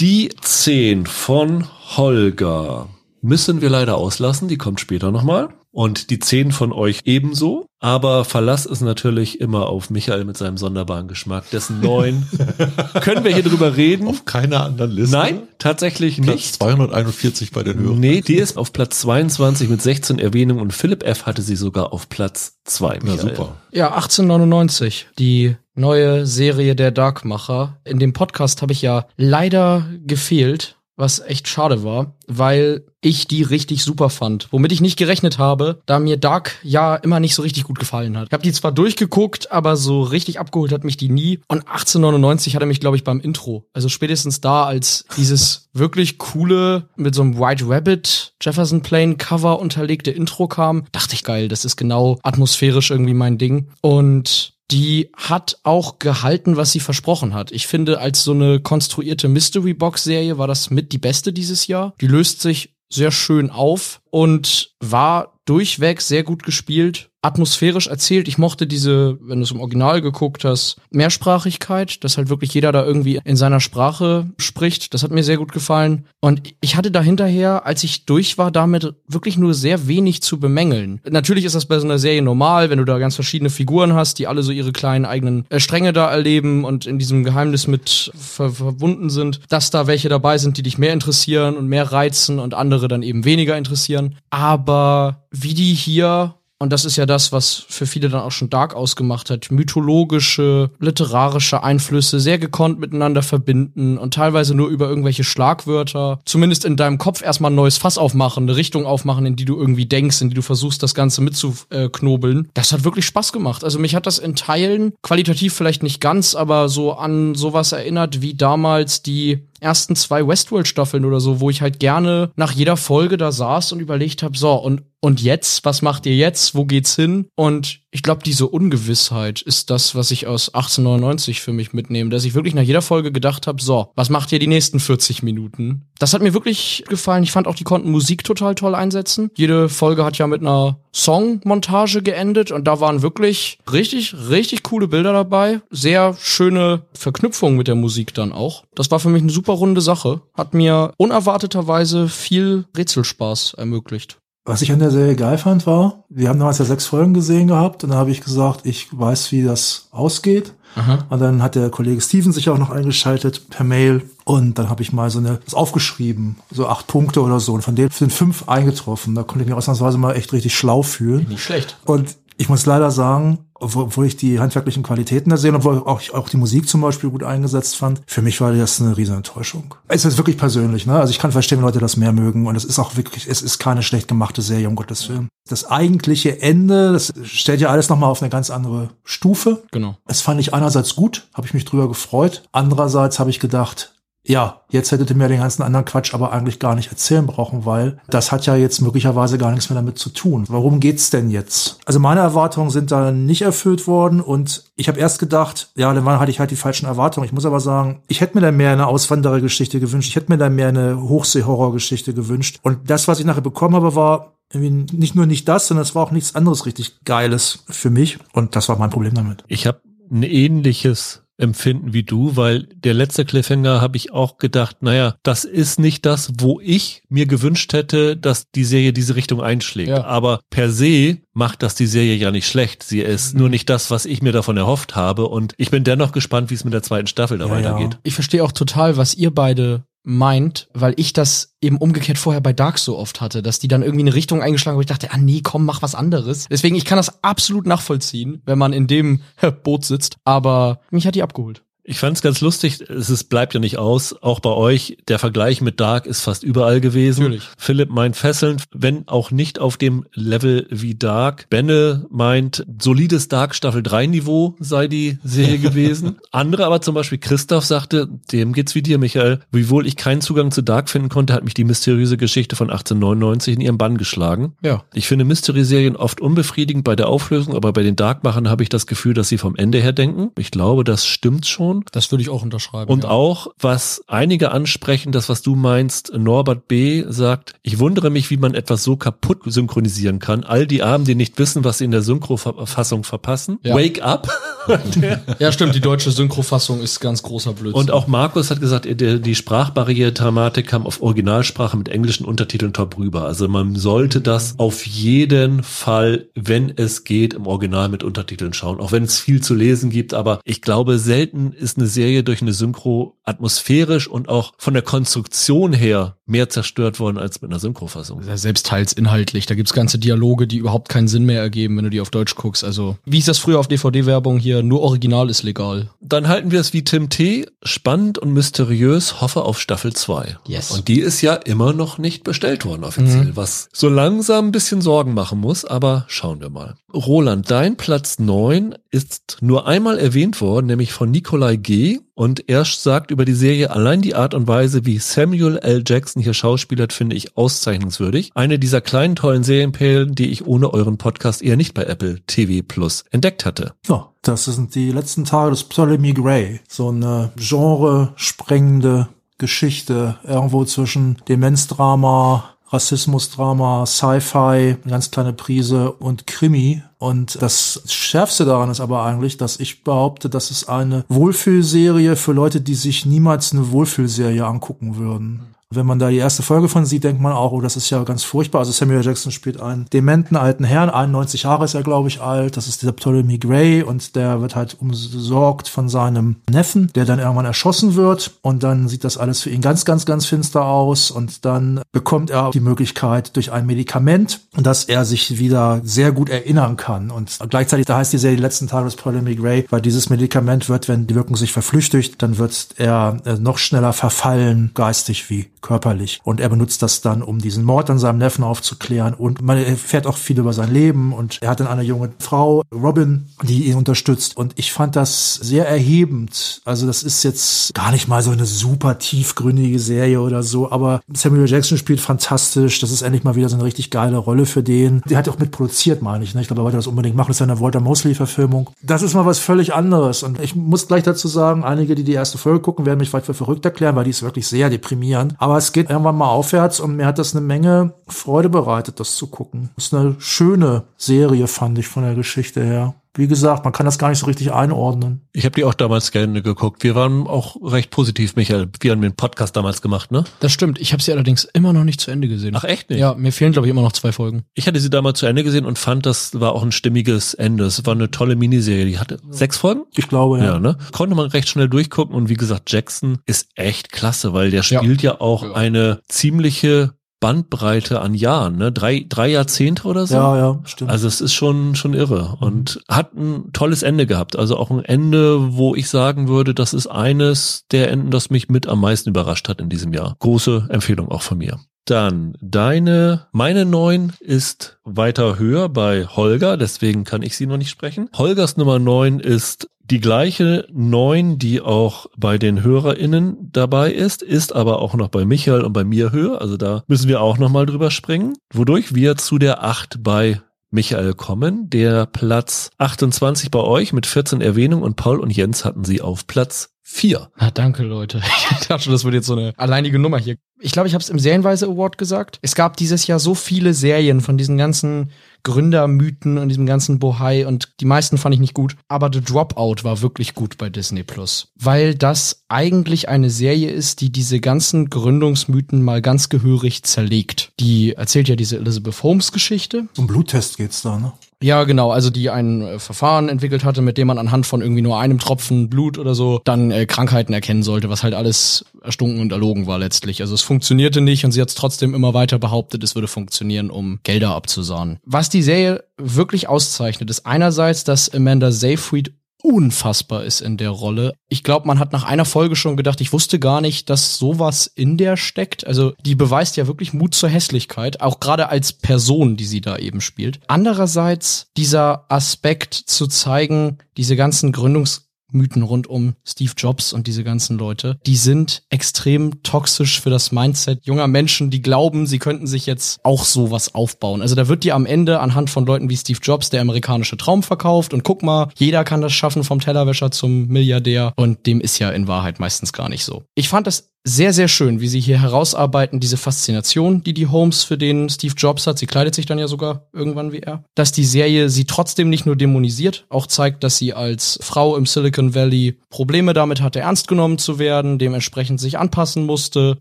Die 0.00 0.30
10 0.40 1.06
von 1.06 1.66
Holger 1.96 2.88
müssen 3.20 3.60
wir 3.60 3.70
leider 3.70 3.96
auslassen. 3.96 4.48
Die 4.48 4.58
kommt 4.58 4.80
später 4.80 5.10
nochmal. 5.10 5.48
Und 5.70 6.10
die 6.10 6.18
10 6.18 6.50
von 6.52 6.72
euch 6.72 7.02
ebenso. 7.04 7.66
Aber 7.78 8.24
Verlass 8.24 8.66
ist 8.66 8.80
natürlich 8.80 9.40
immer 9.40 9.68
auf 9.68 9.90
Michael 9.90 10.24
mit 10.24 10.36
seinem 10.36 10.56
sonderbaren 10.56 11.06
Geschmack. 11.06 11.48
Dessen 11.50 11.80
9 11.80 12.26
können 13.02 13.22
wir 13.22 13.32
hier 13.32 13.44
drüber 13.44 13.76
reden. 13.76 14.08
Auf 14.08 14.24
keiner 14.24 14.64
anderen 14.64 14.90
Liste? 14.90 15.16
Nein, 15.16 15.42
tatsächlich 15.58 16.20
Platz 16.20 16.34
nicht. 16.34 16.54
241 16.54 17.52
bei 17.52 17.62
den 17.62 17.78
Hörern. 17.78 18.00
Nee, 18.00 18.22
die 18.22 18.36
ist 18.36 18.56
auf 18.56 18.72
Platz 18.72 19.00
22 19.00 19.68
mit 19.68 19.80
16 19.80 20.18
Erwähnungen 20.18 20.60
und 20.60 20.72
Philipp 20.72 21.04
F. 21.04 21.26
hatte 21.26 21.42
sie 21.42 21.54
sogar 21.54 21.92
auf 21.92 22.08
Platz 22.08 22.58
2. 22.64 23.00
Na 23.04 23.16
super. 23.16 23.56
Ja, 23.70 23.88
1899, 23.94 25.08
die 25.18 25.56
neue 25.78 26.26
Serie 26.26 26.74
der 26.74 26.90
Darkmacher. 26.90 27.78
In 27.84 27.98
dem 27.98 28.12
Podcast 28.12 28.60
habe 28.62 28.72
ich 28.72 28.82
ja 28.82 29.06
leider 29.16 29.86
gefehlt, 30.04 30.76
was 30.98 31.20
echt 31.20 31.46
schade 31.46 31.84
war, 31.84 32.16
weil 32.26 32.84
ich 33.00 33.28
die 33.28 33.44
richtig 33.44 33.84
super 33.84 34.10
fand. 34.10 34.48
Womit 34.50 34.72
ich 34.72 34.80
nicht 34.80 34.98
gerechnet 34.98 35.38
habe, 35.38 35.80
da 35.86 36.00
mir 36.00 36.16
Dark 36.16 36.56
ja 36.64 36.96
immer 36.96 37.20
nicht 37.20 37.36
so 37.36 37.42
richtig 37.42 37.62
gut 37.62 37.78
gefallen 37.78 38.18
hat. 38.18 38.26
Ich 38.26 38.32
habe 38.32 38.42
die 38.42 38.52
zwar 38.52 38.72
durchgeguckt, 38.72 39.52
aber 39.52 39.76
so 39.76 40.02
richtig 40.02 40.40
abgeholt 40.40 40.72
hat 40.72 40.82
mich 40.82 40.96
die 40.96 41.08
nie. 41.08 41.38
Und 41.46 41.60
1899 41.60 42.56
hatte 42.56 42.66
mich, 42.66 42.80
glaube 42.80 42.96
ich, 42.96 43.04
beim 43.04 43.20
Intro. 43.20 43.64
Also 43.72 43.88
spätestens 43.88 44.40
da, 44.40 44.64
als 44.64 45.04
dieses 45.16 45.68
wirklich 45.72 46.18
coole, 46.18 46.88
mit 46.96 47.14
so 47.14 47.22
einem 47.22 47.38
White 47.38 47.68
Rabbit 47.68 48.34
Jefferson 48.42 48.82
Plane 48.82 49.14
Cover 49.14 49.60
unterlegte 49.60 50.10
Intro 50.10 50.48
kam, 50.48 50.86
dachte 50.90 51.14
ich 51.14 51.22
geil, 51.22 51.46
das 51.46 51.64
ist 51.64 51.76
genau 51.76 52.18
atmosphärisch 52.24 52.90
irgendwie 52.90 53.14
mein 53.14 53.38
Ding. 53.38 53.68
Und 53.80 54.57
die 54.70 55.10
hat 55.16 55.58
auch 55.62 55.98
gehalten, 55.98 56.56
was 56.56 56.72
sie 56.72 56.80
versprochen 56.80 57.34
hat. 57.34 57.52
Ich 57.52 57.66
finde, 57.66 58.00
als 58.00 58.22
so 58.22 58.32
eine 58.32 58.60
konstruierte 58.60 59.28
Mystery 59.28 59.74
Box 59.74 60.04
Serie 60.04 60.38
war 60.38 60.46
das 60.46 60.70
mit 60.70 60.92
die 60.92 60.98
beste 60.98 61.32
dieses 61.32 61.66
Jahr. 61.66 61.94
Die 62.00 62.06
löst 62.06 62.40
sich 62.42 62.74
sehr 62.90 63.10
schön 63.10 63.50
auf 63.50 64.00
und 64.10 64.74
war 64.80 65.38
durchweg 65.44 66.00
sehr 66.00 66.22
gut 66.22 66.42
gespielt, 66.42 67.07
atmosphärisch 67.28 67.86
erzählt. 67.86 68.26
Ich 68.26 68.38
mochte 68.38 68.66
diese, 68.66 69.18
wenn 69.20 69.38
du 69.38 69.44
es 69.44 69.50
im 69.50 69.60
Original 69.60 70.02
geguckt 70.02 70.44
hast, 70.44 70.76
Mehrsprachigkeit, 70.90 72.02
dass 72.02 72.16
halt 72.16 72.28
wirklich 72.28 72.52
jeder 72.54 72.72
da 72.72 72.84
irgendwie 72.84 73.20
in 73.24 73.36
seiner 73.36 73.60
Sprache 73.60 74.26
spricht. 74.38 74.94
Das 74.94 75.02
hat 75.02 75.12
mir 75.12 75.22
sehr 75.22 75.36
gut 75.36 75.52
gefallen. 75.52 76.06
Und 76.20 76.54
ich 76.60 76.76
hatte 76.76 76.90
da 76.90 77.00
hinterher, 77.00 77.66
als 77.66 77.84
ich 77.84 78.06
durch 78.06 78.38
war, 78.38 78.50
damit 78.50 78.94
wirklich 79.06 79.36
nur 79.36 79.54
sehr 79.54 79.86
wenig 79.86 80.22
zu 80.22 80.40
bemängeln. 80.40 81.00
Natürlich 81.08 81.44
ist 81.44 81.54
das 81.54 81.66
bei 81.66 81.78
so 81.78 81.86
einer 81.86 81.98
Serie 81.98 82.22
normal, 82.22 82.70
wenn 82.70 82.78
du 82.78 82.84
da 82.84 82.98
ganz 82.98 83.14
verschiedene 83.14 83.50
Figuren 83.50 83.92
hast, 83.92 84.18
die 84.18 84.26
alle 84.26 84.42
so 84.42 84.50
ihre 84.50 84.72
kleinen 84.72 85.04
eigenen 85.04 85.44
äh, 85.50 85.60
Stränge 85.60 85.92
da 85.92 86.10
erleben 86.10 86.64
und 86.64 86.86
in 86.86 86.98
diesem 86.98 87.24
Geheimnis 87.24 87.66
mit 87.66 88.10
ver 88.16 88.50
verbunden 88.50 89.10
sind, 89.10 89.40
dass 89.48 89.70
da 89.70 89.86
welche 89.86 90.08
dabei 90.08 90.38
sind, 90.38 90.56
die 90.56 90.62
dich 90.62 90.78
mehr 90.78 90.92
interessieren 90.92 91.56
und 91.56 91.68
mehr 91.68 91.92
reizen 91.92 92.38
und 92.38 92.54
andere 92.54 92.88
dann 92.88 93.02
eben 93.02 93.24
weniger 93.24 93.56
interessieren. 93.56 94.16
Aber 94.30 95.26
wie 95.30 95.54
die 95.54 95.74
hier 95.74 96.34
und 96.60 96.72
das 96.72 96.84
ist 96.84 96.96
ja 96.96 97.06
das, 97.06 97.30
was 97.30 97.64
für 97.68 97.86
viele 97.86 98.08
dann 98.08 98.20
auch 98.20 98.32
schon 98.32 98.50
Dark 98.50 98.74
ausgemacht 98.74 99.30
hat. 99.30 99.50
Mythologische, 99.50 100.70
literarische 100.80 101.62
Einflüsse 101.62 102.18
sehr 102.18 102.38
gekonnt 102.38 102.80
miteinander 102.80 103.22
verbinden 103.22 103.96
und 103.96 104.14
teilweise 104.14 104.54
nur 104.54 104.68
über 104.68 104.88
irgendwelche 104.88 105.22
Schlagwörter. 105.22 106.20
Zumindest 106.24 106.64
in 106.64 106.76
deinem 106.76 106.98
Kopf 106.98 107.22
erstmal 107.22 107.52
ein 107.52 107.56
neues 107.56 107.78
Fass 107.78 107.96
aufmachen, 107.96 108.44
eine 108.44 108.56
Richtung 108.56 108.86
aufmachen, 108.86 109.24
in 109.24 109.36
die 109.36 109.44
du 109.44 109.56
irgendwie 109.56 109.86
denkst, 109.86 110.20
in 110.20 110.30
die 110.30 110.34
du 110.34 110.42
versuchst, 110.42 110.82
das 110.82 110.94
Ganze 110.94 111.22
mitzuknobeln. 111.22 112.48
Das 112.54 112.72
hat 112.72 112.82
wirklich 112.82 113.06
Spaß 113.06 113.32
gemacht. 113.32 113.62
Also 113.62 113.78
mich 113.78 113.94
hat 113.94 114.06
das 114.06 114.18
in 114.18 114.34
Teilen, 114.34 114.94
qualitativ 115.02 115.54
vielleicht 115.54 115.84
nicht 115.84 116.00
ganz, 116.00 116.34
aber 116.34 116.68
so 116.68 116.94
an 116.94 117.36
sowas 117.36 117.70
erinnert 117.70 118.20
wie 118.20 118.34
damals 118.34 119.02
die 119.02 119.47
ersten 119.60 119.96
zwei 119.96 120.26
Westworld-Staffeln 120.26 121.04
oder 121.04 121.20
so, 121.20 121.40
wo 121.40 121.50
ich 121.50 121.62
halt 121.62 121.80
gerne 121.80 122.30
nach 122.36 122.52
jeder 122.52 122.76
Folge 122.76 123.16
da 123.16 123.32
saß 123.32 123.72
und 123.72 123.80
überlegt 123.80 124.22
habe, 124.22 124.36
so, 124.36 124.52
und 124.54 124.82
und 125.00 125.22
jetzt, 125.22 125.64
was 125.64 125.80
macht 125.80 126.06
ihr 126.06 126.16
jetzt? 126.16 126.56
Wo 126.56 126.64
geht's 126.64 126.96
hin? 126.96 127.26
Und 127.36 127.80
ich 127.92 128.02
glaube, 128.02 128.22
diese 128.24 128.48
Ungewissheit 128.48 129.40
ist 129.40 129.70
das, 129.70 129.94
was 129.94 130.10
ich 130.10 130.26
aus 130.26 130.48
1899 130.48 131.40
für 131.40 131.52
mich 131.52 131.72
mitnehme, 131.72 132.10
dass 132.10 132.24
ich 132.24 132.34
wirklich 132.34 132.54
nach 132.54 132.62
jeder 132.62 132.82
Folge 132.82 133.12
gedacht 133.12 133.46
habe, 133.46 133.62
so, 133.62 133.92
was 133.94 134.10
macht 134.10 134.32
ihr 134.32 134.40
die 134.40 134.48
nächsten 134.48 134.80
40 134.80 135.22
Minuten? 135.22 135.86
Das 136.00 136.14
hat 136.14 136.22
mir 136.22 136.34
wirklich 136.34 136.84
gefallen. 136.88 137.22
Ich 137.22 137.30
fand 137.30 137.46
auch, 137.46 137.54
die 137.54 137.64
konnten 137.64 137.92
Musik 137.92 138.24
total 138.24 138.56
toll 138.56 138.74
einsetzen. 138.74 139.30
Jede 139.36 139.68
Folge 139.68 140.04
hat 140.04 140.18
ja 140.18 140.26
mit 140.26 140.40
einer 140.40 140.80
Songmontage 140.94 142.02
geendet 142.02 142.50
und 142.50 142.64
da 142.64 142.80
waren 142.80 143.02
wirklich 143.02 143.58
richtig, 143.72 144.14
richtig 144.28 144.62
coole 144.62 144.88
Bilder 144.88 145.12
dabei. 145.12 145.60
Sehr 145.70 146.14
schöne 146.18 146.82
Verknüpfungen 146.92 147.56
mit 147.56 147.68
der 147.68 147.74
Musik 147.74 148.14
dann 148.14 148.32
auch. 148.32 148.64
Das 148.74 148.90
war 148.90 149.00
für 149.00 149.08
mich 149.08 149.22
eine 149.22 149.32
super 149.32 149.54
runde 149.54 149.80
Sache. 149.80 150.22
Hat 150.34 150.54
mir 150.54 150.92
unerwarteterweise 150.96 152.08
viel 152.08 152.64
Rätselspaß 152.76 153.54
ermöglicht. 153.54 154.18
Was 154.48 154.62
ich 154.62 154.72
an 154.72 154.78
der 154.78 154.90
Serie 154.90 155.14
geil 155.14 155.36
fand, 155.36 155.66
war, 155.66 156.04
wir 156.08 156.30
haben 156.30 156.38
damals 156.38 156.56
ja 156.56 156.64
sechs 156.64 156.86
Folgen 156.86 157.12
gesehen 157.12 157.48
gehabt 157.48 157.84
und 157.84 157.90
dann 157.90 157.98
habe 157.98 158.10
ich 158.10 158.22
gesagt, 158.22 158.64
ich 158.64 158.88
weiß, 158.90 159.30
wie 159.30 159.42
das 159.42 159.88
ausgeht. 159.90 160.54
Aha. 160.78 161.06
Und 161.10 161.20
dann 161.20 161.42
hat 161.42 161.54
der 161.54 161.70
Kollege 161.70 162.00
Steven 162.00 162.32
sich 162.32 162.48
auch 162.48 162.58
noch 162.58 162.70
eingeschaltet 162.70 163.50
per 163.50 163.64
Mail 163.64 164.02
und 164.24 164.58
dann 164.58 164.68
habe 164.68 164.82
ich 164.82 164.92
mal 164.92 165.10
so 165.10 165.18
eine 165.18 165.40
das 165.44 165.54
aufgeschrieben, 165.54 166.36
so 166.50 166.68
acht 166.68 166.86
Punkte 166.86 167.22
oder 167.22 167.40
so 167.40 167.54
und 167.54 167.62
von 167.62 167.74
denen 167.74 167.90
sind 167.90 168.12
fünf 168.12 168.48
eingetroffen. 168.48 169.14
Da 169.14 169.22
konnte 169.22 169.42
ich 169.42 169.48
mich 169.48 169.56
ausnahmsweise 169.56 169.98
mal 169.98 170.14
echt 170.14 170.32
richtig 170.32 170.54
schlau 170.54 170.82
fühlen. 170.82 171.26
Nicht 171.28 171.42
schlecht. 171.42 171.76
Und 171.84 172.16
ich 172.36 172.48
muss 172.48 172.66
leider 172.66 172.90
sagen, 172.90 173.38
obwohl 173.60 174.06
ich 174.06 174.16
die 174.16 174.40
handwerklichen 174.40 174.82
Qualitäten 174.82 175.30
da 175.30 175.36
sehe, 175.36 175.52
obwohl 175.52 175.78
auch, 175.78 176.00
auch 176.14 176.28
die 176.28 176.36
Musik 176.36 176.68
zum 176.68 176.80
Beispiel 176.80 177.10
gut 177.10 177.22
eingesetzt 177.22 177.76
fand, 177.76 178.02
für 178.06 178.22
mich 178.22 178.40
war 178.40 178.52
das 178.52 178.80
eine 178.80 178.96
riesen 178.96 179.16
Enttäuschung. 179.16 179.74
Es 179.88 180.04
ist 180.04 180.18
wirklich 180.18 180.36
persönlich, 180.36 180.86
ne? 180.86 180.98
Also 180.98 181.10
ich 181.10 181.18
kann 181.18 181.32
verstehen, 181.32 181.58
wenn 181.58 181.64
Leute 181.64 181.78
das 181.78 181.96
mehr 181.96 182.12
mögen 182.12 182.46
und 182.46 182.56
es 182.56 182.64
ist 182.64 182.78
auch 182.78 182.96
wirklich, 182.96 183.26
es 183.28 183.42
ist 183.42 183.58
keine 183.58 183.82
schlecht 183.82 184.08
gemachte 184.08 184.42
Serie, 184.42 184.68
um 184.68 184.76
Gottes 184.76 185.08
Willen. 185.08 185.28
Das 185.48 185.70
eigentliche 185.70 186.42
Ende, 186.42 186.92
das 186.92 187.12
stellt 187.24 187.60
ja 187.60 187.70
alles 187.70 187.88
nochmal 187.88 188.10
auf 188.10 188.22
eine 188.22 188.30
ganz 188.30 188.50
andere 188.50 188.90
Stufe. 189.04 189.62
Genau. 189.72 189.96
Es 190.06 190.20
fand 190.20 190.40
ich 190.40 190.52
einerseits 190.52 190.94
gut, 190.94 191.28
habe 191.34 191.46
ich 191.46 191.54
mich 191.54 191.64
drüber 191.64 191.88
gefreut. 191.88 192.42
Andererseits 192.52 193.18
habe 193.18 193.30
ich 193.30 193.40
gedacht, 193.40 193.94
ja, 194.28 194.60
jetzt 194.68 194.92
hättet 194.92 195.08
ihr 195.08 195.16
mir 195.16 195.28
den 195.28 195.40
ganzen 195.40 195.62
anderen 195.62 195.86
Quatsch 195.86 196.12
aber 196.12 196.32
eigentlich 196.32 196.58
gar 196.58 196.74
nicht 196.74 196.90
erzählen 196.90 197.26
brauchen, 197.26 197.64
weil 197.64 197.98
das 198.08 198.30
hat 198.30 198.44
ja 198.44 198.56
jetzt 198.56 198.82
möglicherweise 198.82 199.38
gar 199.38 199.52
nichts 199.52 199.70
mehr 199.70 199.74
damit 199.76 199.98
zu 199.98 200.10
tun. 200.10 200.44
Warum 200.48 200.80
geht's 200.80 201.08
denn 201.08 201.30
jetzt? 201.30 201.78
Also 201.86 201.98
meine 201.98 202.20
Erwartungen 202.20 202.68
sind 202.68 202.90
da 202.90 203.10
nicht 203.10 203.40
erfüllt 203.40 203.86
worden 203.86 204.20
und 204.20 204.64
ich 204.76 204.88
habe 204.88 205.00
erst 205.00 205.18
gedacht, 205.18 205.70
ja, 205.76 205.92
dann 205.94 206.04
hatte 206.04 206.30
ich 206.30 206.40
halt 206.40 206.50
die 206.50 206.56
falschen 206.56 206.84
Erwartungen. 206.84 207.24
Ich 207.24 207.32
muss 207.32 207.46
aber 207.46 207.58
sagen, 207.58 208.02
ich 208.06 208.20
hätte 208.20 208.36
mir 208.36 208.42
da 208.42 208.52
mehr 208.52 208.72
eine 208.72 208.86
Auswanderergeschichte 208.86 209.80
gewünscht. 209.80 210.10
Ich 210.10 210.16
hätte 210.16 210.30
mir 210.30 210.38
da 210.38 210.50
mehr 210.50 210.68
eine 210.68 211.00
Hochseehorrorgeschichte 211.00 212.12
gewünscht. 212.12 212.58
Und 212.62 212.90
das, 212.90 213.08
was 213.08 213.20
ich 213.20 213.24
nachher 213.24 213.40
bekommen 213.40 213.76
habe, 213.76 213.94
war 213.94 214.34
nicht 214.52 215.14
nur 215.14 215.24
nicht 215.24 215.48
das, 215.48 215.68
sondern 215.68 215.82
es 215.82 215.94
war 215.94 216.02
auch 216.02 216.10
nichts 216.10 216.34
anderes 216.34 216.66
richtig 216.66 217.00
Geiles 217.04 217.64
für 217.68 217.90
mich. 217.90 218.18
Und 218.32 218.56
das 218.56 218.68
war 218.68 218.78
mein 218.78 218.90
Problem 218.90 219.14
damit. 219.14 219.42
Ich 219.48 219.66
habe 219.66 219.80
ein 220.10 220.22
ähnliches 220.22 221.22
empfinden 221.38 221.92
wie 221.92 222.02
du, 222.02 222.36
weil 222.36 222.68
der 222.74 222.94
letzte 222.94 223.24
Cliffhanger 223.24 223.80
habe 223.80 223.96
ich 223.96 224.12
auch 224.12 224.38
gedacht, 224.38 224.82
naja, 224.82 225.14
das 225.22 225.44
ist 225.44 225.78
nicht 225.78 226.04
das, 226.04 226.32
wo 226.38 226.60
ich 226.60 227.02
mir 227.08 227.26
gewünscht 227.26 227.72
hätte, 227.72 228.16
dass 228.16 228.50
die 228.50 228.64
Serie 228.64 228.92
diese 228.92 229.16
Richtung 229.16 229.40
einschlägt. 229.40 229.88
Ja. 229.88 230.04
Aber 230.04 230.40
per 230.50 230.70
se 230.70 231.18
macht 231.32 231.62
das 231.62 231.76
die 231.76 231.86
Serie 231.86 232.16
ja 232.16 232.30
nicht 232.30 232.48
schlecht. 232.48 232.82
Sie 232.82 233.00
ist 233.00 233.34
mhm. 233.34 233.40
nur 233.40 233.48
nicht 233.48 233.70
das, 233.70 233.90
was 233.90 234.04
ich 234.04 234.20
mir 234.20 234.32
davon 234.32 234.56
erhofft 234.56 234.96
habe. 234.96 235.28
Und 235.28 235.54
ich 235.56 235.70
bin 235.70 235.84
dennoch 235.84 236.12
gespannt, 236.12 236.50
wie 236.50 236.54
es 236.54 236.64
mit 236.64 236.74
der 236.74 236.82
zweiten 236.82 237.06
Staffel 237.06 237.38
da 237.38 237.46
ja, 237.46 237.50
weitergeht. 237.52 237.94
Ja. 237.94 238.00
Ich 238.02 238.14
verstehe 238.14 238.42
auch 238.42 238.52
total, 238.52 238.96
was 238.96 239.14
ihr 239.14 239.32
beide 239.32 239.84
meint, 240.02 240.68
weil 240.72 240.94
ich 240.96 241.12
das 241.12 241.56
eben 241.60 241.76
umgekehrt 241.76 242.18
vorher 242.18 242.40
bei 242.40 242.52
Dark 242.52 242.78
so 242.78 242.96
oft 242.96 243.20
hatte, 243.20 243.42
dass 243.42 243.58
die 243.58 243.68
dann 243.68 243.82
irgendwie 243.82 244.04
eine 244.04 244.14
Richtung 244.14 244.42
eingeschlagen 244.42 244.74
haben, 244.74 244.78
wo 244.78 244.82
ich 244.82 244.86
dachte, 244.86 245.12
ah 245.12 245.18
nee, 245.18 245.40
komm, 245.42 245.64
mach 245.64 245.82
was 245.82 245.94
anderes. 245.94 246.46
Deswegen, 246.50 246.76
ich 246.76 246.84
kann 246.84 246.96
das 246.96 247.22
absolut 247.22 247.66
nachvollziehen, 247.66 248.42
wenn 248.46 248.58
man 248.58 248.72
in 248.72 248.86
dem 248.86 249.20
Boot 249.62 249.84
sitzt, 249.84 250.16
aber 250.24 250.80
mich 250.90 251.06
hat 251.06 251.14
die 251.14 251.22
abgeholt. 251.22 251.62
Ich 251.88 252.00
fand 252.00 252.18
es 252.18 252.22
ganz 252.22 252.42
lustig, 252.42 252.82
es 252.90 253.08
ist, 253.08 253.24
bleibt 253.30 253.54
ja 253.54 253.60
nicht 253.60 253.78
aus, 253.78 254.14
auch 254.22 254.40
bei 254.40 254.50
euch, 254.50 254.98
der 255.08 255.18
Vergleich 255.18 255.62
mit 255.62 255.80
Dark 255.80 256.04
ist 256.04 256.20
fast 256.20 256.42
überall 256.42 256.82
gewesen. 256.82 257.22
Natürlich. 257.22 257.48
Philipp 257.56 257.88
meint 257.88 258.14
fesselnd, 258.14 258.64
wenn 258.74 259.08
auch 259.08 259.30
nicht 259.30 259.58
auf 259.58 259.78
dem 259.78 260.04
Level 260.12 260.66
wie 260.68 260.96
Dark. 260.96 261.48
Benne 261.48 262.04
meint, 262.10 262.66
solides 262.78 263.28
Dark 263.28 263.54
Staffel 263.54 263.82
3 263.82 264.06
Niveau 264.06 264.54
sei 264.60 264.86
die 264.86 265.18
Serie 265.24 265.58
gewesen. 265.60 266.18
Andere 266.30 266.66
aber 266.66 266.82
zum 266.82 266.94
Beispiel 266.94 267.16
Christoph 267.16 267.64
sagte, 267.64 268.06
dem 268.32 268.52
geht's 268.52 268.74
wie 268.74 268.82
dir, 268.82 268.98
Michael. 268.98 269.40
Wiewohl 269.50 269.86
ich 269.86 269.96
keinen 269.96 270.20
Zugang 270.20 270.50
zu 270.50 270.60
Dark 270.60 270.90
finden 270.90 271.08
konnte, 271.08 271.32
hat 271.32 271.44
mich 271.44 271.54
die 271.54 271.64
mysteriöse 271.64 272.18
Geschichte 272.18 272.54
von 272.54 272.68
1899 272.68 273.54
in 273.54 273.60
ihrem 273.62 273.78
Bann 273.78 273.96
geschlagen. 273.96 274.52
Ja. 274.62 274.84
Ich 274.92 275.08
finde 275.08 275.24
Mystery-Serien 275.24 275.96
oft 275.96 276.20
unbefriedigend 276.20 276.84
bei 276.84 276.96
der 276.96 277.08
Auflösung, 277.08 277.56
aber 277.56 277.72
bei 277.72 277.82
den 277.82 277.96
Dark-Machern 277.96 278.50
habe 278.50 278.62
ich 278.62 278.68
das 278.68 278.86
Gefühl, 278.86 279.14
dass 279.14 279.30
sie 279.30 279.38
vom 279.38 279.56
Ende 279.56 279.80
her 279.80 279.92
denken. 279.92 280.32
Ich 280.36 280.50
glaube, 280.50 280.84
das 280.84 281.06
stimmt 281.06 281.46
schon. 281.46 281.77
Das 281.92 282.10
würde 282.10 282.22
ich 282.22 282.28
auch 282.28 282.42
unterschreiben. 282.42 282.90
Und 282.90 283.04
ja. 283.04 283.10
auch, 283.10 283.48
was 283.58 284.02
einige 284.06 284.50
ansprechen, 284.50 285.12
das, 285.12 285.28
was 285.28 285.42
du 285.42 285.54
meinst, 285.54 286.12
Norbert 286.16 286.68
B. 286.68 287.04
sagt, 287.08 287.54
ich 287.62 287.78
wundere 287.78 288.10
mich, 288.10 288.30
wie 288.30 288.36
man 288.36 288.54
etwas 288.54 288.84
so 288.84 288.96
kaputt 288.96 289.40
synchronisieren 289.44 290.18
kann. 290.18 290.44
All 290.44 290.66
die 290.66 290.82
Armen, 290.82 291.04
die 291.04 291.14
nicht 291.14 291.38
wissen, 291.38 291.64
was 291.64 291.78
sie 291.78 291.84
in 291.84 291.90
der 291.90 292.02
Synchrofassung 292.02 293.04
verpassen. 293.04 293.58
Ja. 293.62 293.74
Wake 293.74 294.02
up! 294.02 294.28
ja, 295.38 295.52
stimmt, 295.52 295.74
die 295.74 295.80
deutsche 295.80 296.10
Synchrofassung 296.10 296.80
ist 296.80 297.00
ganz 297.00 297.22
großer 297.22 297.52
Blödsinn. 297.54 297.80
Und 297.80 297.90
auch 297.90 298.06
Markus 298.06 298.50
hat 298.50 298.60
gesagt, 298.60 298.86
die 298.88 299.34
Sprachbarriere-Dramatik 299.34 300.66
kam 300.66 300.86
auf 300.86 301.00
Originalsprache 301.02 301.76
mit 301.76 301.88
englischen 301.88 302.24
Untertiteln 302.24 302.72
top 302.72 302.98
rüber. 302.98 303.24
Also 303.24 303.48
man 303.48 303.76
sollte 303.76 304.20
das 304.20 304.54
auf 304.58 304.86
jeden 304.86 305.62
Fall, 305.62 306.28
wenn 306.34 306.72
es 306.76 307.04
geht, 307.04 307.34
im 307.34 307.46
Original 307.46 307.88
mit 307.88 308.02
Untertiteln 308.02 308.52
schauen. 308.52 308.80
Auch 308.80 308.92
wenn 308.92 309.04
es 309.04 309.18
viel 309.18 309.42
zu 309.42 309.54
lesen 309.54 309.90
gibt, 309.90 310.14
aber 310.14 310.40
ich 310.44 310.62
glaube, 310.62 310.98
selten 310.98 311.54
ist 311.58 311.78
eine 311.78 311.86
Serie 311.86 312.22
durch 312.22 312.42
eine 312.42 312.52
Synchro 312.52 313.16
atmosphärisch 313.24 314.08
und 314.08 314.28
auch 314.28 314.54
von 314.58 314.74
der 314.74 314.82
Konstruktion 314.82 315.72
her 315.72 316.16
mehr 316.26 316.48
zerstört 316.48 317.00
worden 317.00 317.18
als 317.18 317.40
mit 317.40 317.50
einer 317.50 317.58
Synchrofassung. 317.58 318.22
Selbst 318.36 318.66
teils 318.66 318.92
inhaltlich. 318.92 319.46
Da 319.46 319.54
gibt's 319.54 319.72
ganze 319.72 319.98
Dialoge, 319.98 320.46
die 320.46 320.58
überhaupt 320.58 320.88
keinen 320.88 321.08
Sinn 321.08 321.24
mehr 321.24 321.40
ergeben, 321.40 321.76
wenn 321.76 321.84
du 321.84 321.90
die 321.90 322.00
auf 322.00 322.10
Deutsch 322.10 322.34
guckst. 322.34 322.64
Also, 322.64 322.96
wie 323.04 323.18
ist 323.18 323.28
das 323.28 323.38
früher 323.38 323.58
auf 323.58 323.68
DVD-Werbung 323.68 324.38
hier? 324.38 324.62
Nur 324.62 324.82
Original 324.82 325.30
ist 325.30 325.42
legal. 325.42 325.90
Dann 326.00 326.28
halten 326.28 326.50
wir 326.50 326.60
es 326.60 326.72
wie 326.72 326.84
Tim 326.84 327.08
T. 327.08 327.46
Spannend 327.62 328.18
und 328.18 328.32
mysteriös. 328.32 329.20
Hoffe 329.20 329.42
auf 329.42 329.58
Staffel 329.58 329.92
2. 329.94 330.38
Yes. 330.46 330.70
Und 330.70 330.88
die 330.88 331.00
ist 331.00 331.22
ja 331.22 331.34
immer 331.34 331.72
noch 331.72 331.98
nicht 331.98 332.24
bestellt 332.24 332.64
worden 332.64 332.84
offiziell, 332.84 333.26
mhm. 333.26 333.36
was 333.36 333.68
so 333.72 333.88
langsam 333.88 334.46
ein 334.48 334.52
bisschen 334.52 334.80
Sorgen 334.80 335.14
machen 335.14 335.40
muss, 335.40 335.64
aber 335.64 336.04
schauen 336.08 336.40
wir 336.40 336.50
mal. 336.50 336.76
Roland, 336.92 337.50
dein 337.50 337.76
Platz 337.76 338.18
9 338.18 338.74
ist 338.90 339.38
nur 339.40 339.66
einmal 339.66 339.98
erwähnt 339.98 340.40
worden, 340.40 340.66
nämlich 340.66 340.92
von 340.92 341.10
Nikolai 341.10 341.47
G. 341.56 342.00
Und 342.14 342.48
er 342.48 342.64
sagt 342.64 343.10
über 343.10 343.24
die 343.24 343.34
Serie 343.34 343.70
allein 343.70 344.02
die 344.02 344.14
Art 344.14 344.34
und 344.34 344.46
Weise, 344.48 344.84
wie 344.84 344.98
Samuel 344.98 345.56
L. 345.58 345.82
Jackson 345.86 346.22
hier 346.22 346.34
schauspielert, 346.34 346.92
finde 346.92 347.16
ich 347.16 347.36
auszeichnungswürdig. 347.36 348.32
Eine 348.34 348.58
dieser 348.58 348.80
kleinen 348.80 349.16
tollen 349.16 349.44
Serienperlen, 349.44 350.14
die 350.14 350.30
ich 350.30 350.46
ohne 350.46 350.72
euren 350.72 350.98
Podcast 350.98 351.42
eher 351.42 351.56
nicht 351.56 351.74
bei 351.74 351.84
Apple 351.84 352.20
TV 352.26 352.64
Plus 352.66 353.04
entdeckt 353.10 353.46
hatte. 353.46 353.72
Ja, 353.86 354.10
das 354.22 354.44
sind 354.44 354.74
die 354.74 354.90
letzten 354.90 355.24
Tage 355.24 355.50
des 355.50 355.64
Ptolemy 355.64 356.12
Gray. 356.12 356.60
So 356.68 356.88
eine 356.88 357.32
genre-sprengende 357.36 359.08
Geschichte 359.38 360.18
irgendwo 360.24 360.64
zwischen 360.64 361.18
Demenzdrama, 361.28 362.56
Rassismusdrama, 362.70 363.86
Sci-Fi, 363.86 364.36
eine 364.36 364.78
ganz 364.84 365.10
kleine 365.10 365.32
Prise 365.32 365.92
und 365.92 366.26
Krimi. 366.26 366.82
Und 366.98 367.40
das 367.40 367.82
Schärfste 367.86 368.44
daran 368.44 368.70
ist 368.70 368.80
aber 368.80 369.04
eigentlich, 369.04 369.36
dass 369.36 369.60
ich 369.60 369.84
behaupte, 369.84 370.28
dass 370.28 370.50
es 370.50 370.68
eine 370.68 371.04
Wohlfühlserie 371.08 372.16
für 372.16 372.32
Leute, 372.32 372.60
die 372.60 372.74
sich 372.74 373.06
niemals 373.06 373.52
eine 373.52 373.70
Wohlfühlserie 373.70 374.44
angucken 374.44 374.96
würden. 374.96 375.54
Wenn 375.74 375.84
man 375.84 375.98
da 375.98 376.08
die 376.08 376.16
erste 376.16 376.42
Folge 376.42 376.66
von 376.70 376.86
sieht, 376.86 377.04
denkt 377.04 377.20
man 377.20 377.34
auch, 377.34 377.52
oh, 377.52 377.60
das 377.60 377.76
ist 377.76 377.90
ja 377.90 378.02
ganz 378.04 378.24
furchtbar. 378.24 378.60
Also 378.60 378.72
Samuel 378.72 379.04
Jackson 379.04 379.30
spielt 379.30 379.60
einen 379.60 379.84
dementen 379.92 380.34
alten 380.34 380.64
Herrn, 380.64 380.88
91 380.88 381.42
Jahre 381.42 381.66
ist 381.66 381.74
er, 381.74 381.82
glaube 381.82 382.08
ich, 382.08 382.22
alt. 382.22 382.56
Das 382.56 382.68
ist 382.68 382.80
dieser 382.80 382.92
Ptolemy 382.92 383.36
Gray 383.36 383.82
und 383.82 384.16
der 384.16 384.40
wird 384.40 384.56
halt 384.56 384.78
umsorgt 384.80 385.68
von 385.68 385.90
seinem 385.90 386.36
Neffen, 386.50 386.90
der 386.94 387.04
dann 387.04 387.18
irgendwann 387.18 387.44
erschossen 387.44 387.96
wird. 387.96 388.38
Und 388.40 388.62
dann 388.62 388.88
sieht 388.88 389.04
das 389.04 389.18
alles 389.18 389.42
für 389.42 389.50
ihn 389.50 389.60
ganz, 389.60 389.84
ganz, 389.84 390.06
ganz 390.06 390.24
finster 390.24 390.64
aus. 390.64 391.10
Und 391.10 391.44
dann 391.44 391.82
bekommt 391.92 392.30
er 392.30 392.50
die 392.50 392.60
Möglichkeit 392.60 393.36
durch 393.36 393.52
ein 393.52 393.66
Medikament, 393.66 394.40
dass 394.56 394.84
er 394.84 395.04
sich 395.04 395.38
wieder 395.38 395.82
sehr 395.84 396.12
gut 396.12 396.30
erinnern 396.30 396.78
kann. 396.78 397.10
Und 397.10 397.38
gleichzeitig, 397.50 397.84
da 397.84 397.98
heißt 397.98 398.14
die 398.14 398.18
Serie 398.18 398.36
die 398.36 398.42
letzten 398.42 398.68
Tage 398.68 398.86
des 398.86 398.96
Ptolemy 398.96 399.36
Gray, 399.36 399.66
weil 399.68 399.82
dieses 399.82 400.08
Medikament 400.08 400.70
wird, 400.70 400.88
wenn 400.88 401.06
die 401.06 401.14
Wirkung 401.14 401.36
sich 401.36 401.52
verflüchtigt, 401.52 402.22
dann 402.22 402.38
wird 402.38 402.68
er 402.78 403.18
noch 403.38 403.58
schneller 403.58 403.92
verfallen, 403.92 404.70
geistig 404.72 405.28
wie 405.28 405.46
körperlich. 405.62 406.20
Und 406.24 406.40
er 406.40 406.48
benutzt 406.48 406.82
das 406.82 407.00
dann, 407.00 407.22
um 407.22 407.38
diesen 407.38 407.64
Mord 407.64 407.90
an 407.90 407.98
seinem 407.98 408.18
Neffen 408.18 408.44
aufzuklären. 408.44 409.14
Und 409.14 409.42
man 409.42 409.58
erfährt 409.58 410.06
auch 410.06 410.16
viel 410.16 410.38
über 410.38 410.52
sein 410.52 410.72
Leben. 410.72 411.12
Und 411.12 411.38
er 411.40 411.50
hat 411.50 411.60
dann 411.60 411.66
eine 411.66 411.82
junge 411.82 412.10
Frau, 412.18 412.62
Robin, 412.72 413.26
die 413.42 413.64
ihn 413.64 413.76
unterstützt. 413.76 414.36
Und 414.36 414.52
ich 414.56 414.72
fand 414.72 414.96
das 414.96 415.34
sehr 415.34 415.68
erhebend. 415.68 416.60
Also 416.64 416.86
das 416.86 417.02
ist 417.02 417.22
jetzt 417.22 417.74
gar 417.74 417.90
nicht 417.90 418.08
mal 418.08 418.22
so 418.22 418.30
eine 418.30 418.46
super 418.46 418.98
tiefgründige 418.98 419.78
Serie 419.78 420.20
oder 420.20 420.42
so. 420.42 420.70
Aber 420.70 421.00
Samuel 421.12 421.48
Jackson 421.48 421.78
spielt 421.78 422.00
fantastisch. 422.00 422.80
Das 422.80 422.90
ist 422.90 423.02
endlich 423.02 423.24
mal 423.24 423.34
wieder 423.34 423.48
so 423.48 423.56
eine 423.56 423.64
richtig 423.64 423.90
geile 423.90 424.16
Rolle 424.16 424.46
für 424.46 424.62
den. 424.62 425.02
Der 425.08 425.18
hat 425.18 425.28
auch 425.28 425.38
mitproduziert, 425.38 426.02
meine 426.02 426.24
ich. 426.24 426.34
Ne? 426.34 426.42
Ich 426.42 426.48
glaube, 426.48 426.62
er 426.62 426.64
wollte 426.64 426.76
das 426.76 426.86
unbedingt 426.86 427.16
machen. 427.16 427.28
Das 427.28 427.38
ist 427.38 427.42
eine 427.42 427.60
Walter 427.60 427.80
Mosley-Verfilmung. 427.80 428.70
Das 428.82 429.02
ist 429.02 429.14
mal 429.14 429.26
was 429.26 429.38
völlig 429.38 429.74
anderes. 429.74 430.22
Und 430.22 430.40
ich 430.40 430.54
muss 430.54 430.88
gleich 430.88 431.02
dazu 431.02 431.28
sagen, 431.28 431.64
einige, 431.64 431.94
die 431.94 432.04
die 432.04 432.12
erste 432.12 432.38
Folge 432.38 432.60
gucken, 432.60 432.86
werden 432.86 432.98
mich 432.98 433.10
vielleicht 433.10 433.26
für 433.26 433.34
verrückt 433.34 433.64
erklären, 433.64 433.96
weil 433.96 434.04
die 434.04 434.10
ist 434.10 434.22
wirklich 434.22 434.46
sehr 434.46 434.68
deprimierend. 434.68 435.34
Aber 435.38 435.47
es 435.56 435.72
geht 435.72 435.88
irgendwann 435.88 436.16
mal 436.16 436.28
aufwärts 436.28 436.80
und 436.80 436.96
mir 436.96 437.06
hat 437.06 437.18
das 437.18 437.34
eine 437.34 437.44
Menge 437.44 437.94
Freude 438.08 438.48
bereitet, 438.48 439.00
das 439.00 439.16
zu 439.16 439.28
gucken. 439.28 439.70
Das 439.76 439.86
ist 439.86 439.94
eine 439.94 440.16
schöne 440.18 440.84
Serie, 440.96 441.46
fand 441.46 441.78
ich 441.78 441.88
von 441.88 442.02
der 442.02 442.14
Geschichte 442.14 442.62
her 442.62 442.94
wie 443.18 443.26
gesagt, 443.26 443.64
man 443.64 443.72
kann 443.72 443.84
das 443.84 443.98
gar 443.98 444.08
nicht 444.08 444.18
so 444.18 444.26
richtig 444.26 444.52
einordnen. 444.52 445.22
Ich 445.32 445.44
habe 445.44 445.54
die 445.54 445.64
auch 445.64 445.74
damals 445.74 446.12
gerne 446.12 446.40
geguckt. 446.40 446.84
Wir 446.84 446.94
waren 446.94 447.26
auch 447.26 447.56
recht 447.62 447.90
positiv, 447.90 448.36
Michael. 448.36 448.68
Wir 448.80 448.92
haben 448.92 449.02
den 449.02 449.14
Podcast 449.14 449.56
damals 449.56 449.82
gemacht, 449.82 450.12
ne? 450.12 450.24
Das 450.40 450.52
stimmt. 450.52 450.78
Ich 450.78 450.92
habe 450.92 451.02
sie 451.02 451.12
allerdings 451.12 451.44
immer 451.44 451.72
noch 451.72 451.82
nicht 451.82 452.00
zu 452.00 452.12
Ende 452.12 452.28
gesehen. 452.28 452.54
Ach 452.56 452.64
echt 452.64 452.90
nicht? 452.90 453.00
Ja, 453.00 453.14
mir 453.14 453.32
fehlen 453.32 453.52
glaube 453.52 453.66
ich 453.66 453.70
immer 453.70 453.82
noch 453.82 453.92
zwei 453.92 454.12
Folgen. 454.12 454.44
Ich 454.54 454.68
hatte 454.68 454.78
sie 454.78 454.88
damals 454.88 455.18
zu 455.18 455.26
Ende 455.26 455.42
gesehen 455.42 455.66
und 455.66 455.78
fand, 455.78 456.06
das 456.06 456.38
war 456.38 456.52
auch 456.52 456.62
ein 456.62 456.72
stimmiges 456.72 457.34
Ende. 457.34 457.64
Es 457.64 457.84
war 457.84 457.94
eine 457.94 458.10
tolle 458.10 458.36
Miniserie. 458.36 458.86
Die 458.86 458.98
hatte 458.98 459.18
sechs 459.30 459.56
Folgen? 459.56 459.82
Ich 459.96 460.08
glaube, 460.08 460.38
ja. 460.38 460.44
Ja, 460.44 460.58
ne? 460.60 460.78
Konnte 460.92 461.16
man 461.16 461.26
recht 461.26 461.48
schnell 461.48 461.68
durchgucken 461.68 462.14
und 462.14 462.28
wie 462.28 462.34
gesagt, 462.34 462.70
Jackson 462.70 463.18
ist 463.26 463.48
echt 463.56 463.90
klasse, 463.90 464.32
weil 464.32 464.52
der 464.52 464.62
spielt 464.62 465.02
ja, 465.02 465.12
ja 465.12 465.20
auch 465.20 465.42
ja. 465.42 465.52
eine 465.54 466.00
ziemliche 466.08 466.94
Bandbreite 467.20 468.00
an 468.00 468.14
Jahren, 468.14 468.56
ne? 468.56 468.70
Drei, 468.70 469.04
drei 469.08 469.28
Jahrzehnte 469.28 469.88
oder 469.88 470.06
so. 470.06 470.14
Ja, 470.14 470.36
ja, 470.36 470.60
stimmt. 470.64 470.90
Also 470.90 471.08
es 471.08 471.20
ist 471.20 471.34
schon, 471.34 471.74
schon 471.74 471.94
irre 471.94 472.36
und 472.40 472.80
hat 472.88 473.14
ein 473.14 473.50
tolles 473.52 473.82
Ende 473.82 474.06
gehabt. 474.06 474.36
Also 474.36 474.56
auch 474.56 474.70
ein 474.70 474.84
Ende, 474.84 475.56
wo 475.56 475.74
ich 475.74 475.88
sagen 475.88 476.28
würde, 476.28 476.54
das 476.54 476.74
ist 476.74 476.86
eines 476.86 477.64
der 477.72 477.90
Enden, 477.90 478.10
das 478.10 478.30
mich 478.30 478.48
mit 478.48 478.66
am 478.68 478.80
meisten 478.80 479.10
überrascht 479.10 479.48
hat 479.48 479.60
in 479.60 479.68
diesem 479.68 479.92
Jahr. 479.92 480.16
Große 480.20 480.68
Empfehlung 480.70 481.10
auch 481.10 481.22
von 481.22 481.38
mir. 481.38 481.58
Dann 481.88 482.34
deine, 482.42 483.28
meine 483.32 483.64
neun 483.64 484.12
ist 484.20 484.76
weiter 484.84 485.38
höher 485.38 485.70
bei 485.70 486.04
Holger, 486.04 486.58
deswegen 486.58 487.04
kann 487.04 487.22
ich 487.22 487.34
sie 487.34 487.46
noch 487.46 487.56
nicht 487.56 487.70
sprechen. 487.70 488.10
Holgers 488.14 488.58
Nummer 488.58 488.78
neun 488.78 489.20
ist 489.20 489.70
die 489.90 490.00
gleiche 490.00 490.66
neun, 490.70 491.38
die 491.38 491.62
auch 491.62 492.04
bei 492.14 492.36
den 492.36 492.62
HörerInnen 492.62 493.48
dabei 493.52 493.90
ist, 493.90 494.20
ist 494.20 494.54
aber 494.54 494.82
auch 494.82 494.96
noch 494.96 495.08
bei 495.08 495.24
Michael 495.24 495.62
und 495.62 495.72
bei 495.72 495.84
mir 495.84 496.12
höher. 496.12 496.42
Also 496.42 496.58
da 496.58 496.84
müssen 496.88 497.08
wir 497.08 497.22
auch 497.22 497.38
nochmal 497.38 497.64
drüber 497.64 497.90
springen. 497.90 498.34
Wodurch 498.52 498.94
wir 498.94 499.16
zu 499.16 499.38
der 499.38 499.64
acht 499.64 500.02
bei 500.02 500.42
Michael 500.70 501.14
kommen. 501.14 501.70
Der 501.70 502.06
Platz 502.06 502.70
28 502.78 503.50
bei 503.50 503.60
euch 503.60 503.92
mit 503.92 504.06
14 504.06 504.40
Erwähnungen 504.40 504.84
und 504.84 504.96
Paul 504.96 505.20
und 505.20 505.34
Jens 505.34 505.64
hatten 505.64 505.84
sie 505.84 506.00
auf 506.00 506.26
Platz 506.26 506.70
4. 506.82 507.30
Na 507.38 507.50
danke, 507.50 507.82
Leute. 507.82 508.22
Ich 508.60 508.66
dachte 508.66 508.84
schon, 508.84 508.92
das 508.92 509.04
wird 509.04 509.14
jetzt 509.14 509.26
so 509.26 509.34
eine 509.34 509.52
alleinige 509.56 509.98
Nummer 509.98 510.18
hier. 510.18 510.36
Ich 510.60 510.72
glaube, 510.72 510.88
ich 510.88 510.94
habe 510.94 511.02
es 511.02 511.10
im 511.10 511.18
Serienweise 511.18 511.66
Award 511.66 511.96
gesagt. 511.98 512.38
Es 512.42 512.54
gab 512.54 512.76
dieses 512.76 513.06
Jahr 513.06 513.18
so 513.18 513.34
viele 513.34 513.72
Serien 513.72 514.20
von 514.20 514.36
diesen 514.36 514.56
ganzen 514.58 515.10
Gründermythen 515.42 516.38
und 516.38 516.48
diesem 516.48 516.66
ganzen 516.66 516.98
Bohai 516.98 517.46
und 517.46 517.68
die 517.80 517.84
meisten 517.84 518.18
fand 518.18 518.34
ich 518.34 518.40
nicht 518.40 518.54
gut. 518.54 518.76
Aber 518.88 519.10
The 519.12 519.20
Dropout 519.20 519.82
war 519.82 520.00
wirklich 520.02 520.34
gut 520.34 520.58
bei 520.58 520.68
Disney 520.68 521.02
Plus, 521.02 521.48
weil 521.56 521.94
das 521.94 522.42
eigentlich 522.48 523.08
eine 523.08 523.30
Serie 523.30 523.70
ist, 523.70 524.00
die 524.00 524.10
diese 524.10 524.40
ganzen 524.40 524.90
Gründungsmythen 524.90 525.82
mal 525.82 526.02
ganz 526.02 526.28
gehörig 526.28 526.82
zerlegt. 526.82 527.52
Die 527.60 527.94
erzählt 527.94 528.28
ja 528.28 528.36
diese 528.36 528.58
Elizabeth 528.58 529.02
Holmes 529.02 529.32
Geschichte. 529.32 529.88
Um 529.96 530.06
Bluttest 530.06 530.56
geht's 530.56 530.82
da, 530.82 530.98
ne? 530.98 531.12
Ja, 531.40 531.62
genau, 531.64 531.92
also 531.92 532.10
die 532.10 532.30
ein 532.30 532.62
äh, 532.62 532.78
Verfahren 532.80 533.28
entwickelt 533.28 533.62
hatte, 533.62 533.80
mit 533.80 533.96
dem 533.96 534.08
man 534.08 534.18
anhand 534.18 534.44
von 534.44 534.60
irgendwie 534.60 534.82
nur 534.82 534.98
einem 534.98 535.20
Tropfen 535.20 535.70
Blut 535.70 535.96
oder 535.96 536.16
so 536.16 536.40
dann 536.44 536.72
äh, 536.72 536.84
Krankheiten 536.84 537.32
erkennen 537.32 537.62
sollte, 537.62 537.88
was 537.88 538.02
halt 538.02 538.14
alles 538.14 538.64
erstunken 538.82 539.20
und 539.20 539.30
erlogen 539.30 539.68
war 539.68 539.78
letztlich. 539.78 540.20
Also 540.20 540.34
es 540.34 540.42
funktionierte 540.42 541.00
nicht 541.00 541.24
und 541.24 541.30
sie 541.30 541.40
hat 541.40 541.54
trotzdem 541.54 541.94
immer 541.94 542.12
weiter 542.12 542.40
behauptet, 542.40 542.82
es 542.82 542.96
würde 542.96 543.06
funktionieren, 543.06 543.70
um 543.70 544.00
Gelder 544.02 544.34
abzusahnen. 544.34 544.98
Was 545.04 545.28
die 545.28 545.42
Serie 545.42 545.84
wirklich 545.96 546.48
auszeichnet, 546.48 547.08
ist 547.08 547.24
einerseits, 547.24 547.84
dass 547.84 548.12
Amanda 548.12 548.50
Seyfried 548.50 549.12
unfassbar 549.42 550.24
ist 550.24 550.40
in 550.40 550.56
der 550.56 550.70
Rolle. 550.70 551.14
Ich 551.28 551.44
glaube, 551.44 551.66
man 551.66 551.78
hat 551.78 551.92
nach 551.92 552.04
einer 552.04 552.24
Folge 552.24 552.56
schon 552.56 552.76
gedacht, 552.76 553.00
ich 553.00 553.12
wusste 553.12 553.38
gar 553.38 553.60
nicht, 553.60 553.88
dass 553.90 554.18
sowas 554.18 554.70
in 554.74 554.96
der 554.96 555.16
steckt. 555.16 555.66
Also 555.66 555.92
die 556.04 556.14
beweist 556.14 556.56
ja 556.56 556.66
wirklich 556.66 556.92
Mut 556.92 557.14
zur 557.14 557.28
Hässlichkeit, 557.28 558.00
auch 558.00 558.20
gerade 558.20 558.48
als 558.48 558.72
Person, 558.72 559.36
die 559.36 559.46
sie 559.46 559.60
da 559.60 559.76
eben 559.76 560.00
spielt. 560.00 560.40
Andererseits 560.48 561.48
dieser 561.56 562.04
Aspekt 562.08 562.74
zu 562.74 563.06
zeigen, 563.06 563.78
diese 563.96 564.16
ganzen 564.16 564.52
Gründungs 564.52 565.07
Mythen 565.32 565.62
rund 565.62 565.86
um 565.86 566.14
Steve 566.26 566.52
Jobs 566.56 566.92
und 566.92 567.06
diese 567.06 567.24
ganzen 567.24 567.58
Leute, 567.58 567.98
die 568.06 568.16
sind 568.16 568.62
extrem 568.70 569.42
toxisch 569.42 570.00
für 570.00 570.10
das 570.10 570.32
Mindset 570.32 570.84
junger 570.84 571.06
Menschen, 571.06 571.50
die 571.50 571.62
glauben, 571.62 572.06
sie 572.06 572.18
könnten 572.18 572.46
sich 572.46 572.66
jetzt 572.66 573.00
auch 573.04 573.24
sowas 573.24 573.74
aufbauen. 573.74 574.22
Also 574.22 574.34
da 574.34 574.48
wird 574.48 574.64
dir 574.64 574.74
am 574.74 574.86
Ende 574.86 575.20
anhand 575.20 575.50
von 575.50 575.66
Leuten 575.66 575.90
wie 575.90 575.96
Steve 575.96 576.20
Jobs 576.22 576.50
der 576.50 576.60
amerikanische 576.60 577.16
Traum 577.16 577.42
verkauft 577.42 577.92
und 577.94 578.04
guck 578.04 578.22
mal, 578.22 578.48
jeder 578.56 578.84
kann 578.84 579.00
das 579.00 579.12
schaffen 579.12 579.44
vom 579.44 579.60
Tellerwäscher 579.60 580.10
zum 580.10 580.48
Milliardär 580.48 581.12
und 581.16 581.46
dem 581.46 581.60
ist 581.60 581.78
ja 581.78 581.90
in 581.90 582.08
Wahrheit 582.08 582.40
meistens 582.40 582.72
gar 582.72 582.88
nicht 582.88 583.04
so. 583.04 583.24
Ich 583.34 583.48
fand 583.48 583.66
das 583.66 583.90
sehr, 584.04 584.32
sehr 584.32 584.48
schön, 584.48 584.80
wie 584.80 584.88
sie 584.88 585.00
hier 585.00 585.20
herausarbeiten, 585.20 586.00
diese 586.00 586.16
Faszination, 586.16 587.02
die 587.02 587.14
die 587.14 587.26
Holmes 587.26 587.64
für 587.64 587.76
den 587.76 588.08
Steve 588.08 588.34
Jobs 588.36 588.66
hat. 588.66 588.78
Sie 588.78 588.86
kleidet 588.86 589.14
sich 589.14 589.26
dann 589.26 589.38
ja 589.38 589.48
sogar 589.48 589.88
irgendwann 589.92 590.32
wie 590.32 590.40
er. 590.40 590.64
Dass 590.74 590.92
die 590.92 591.04
Serie 591.04 591.50
sie 591.50 591.66
trotzdem 591.66 592.08
nicht 592.08 592.24
nur 592.24 592.36
dämonisiert, 592.36 593.06
auch 593.10 593.26
zeigt, 593.26 593.64
dass 593.64 593.76
sie 593.76 593.92
als 593.92 594.38
Frau 594.42 594.76
im 594.76 594.86
Silicon 594.86 595.34
Valley 595.34 595.78
Probleme 595.90 596.32
damit 596.32 596.60
hatte, 596.60 596.80
ernst 596.80 597.08
genommen 597.08 597.38
zu 597.38 597.58
werden, 597.58 597.98
dementsprechend 597.98 598.60
sich 598.60 598.78
anpassen 598.78 599.26
musste, 599.26 599.78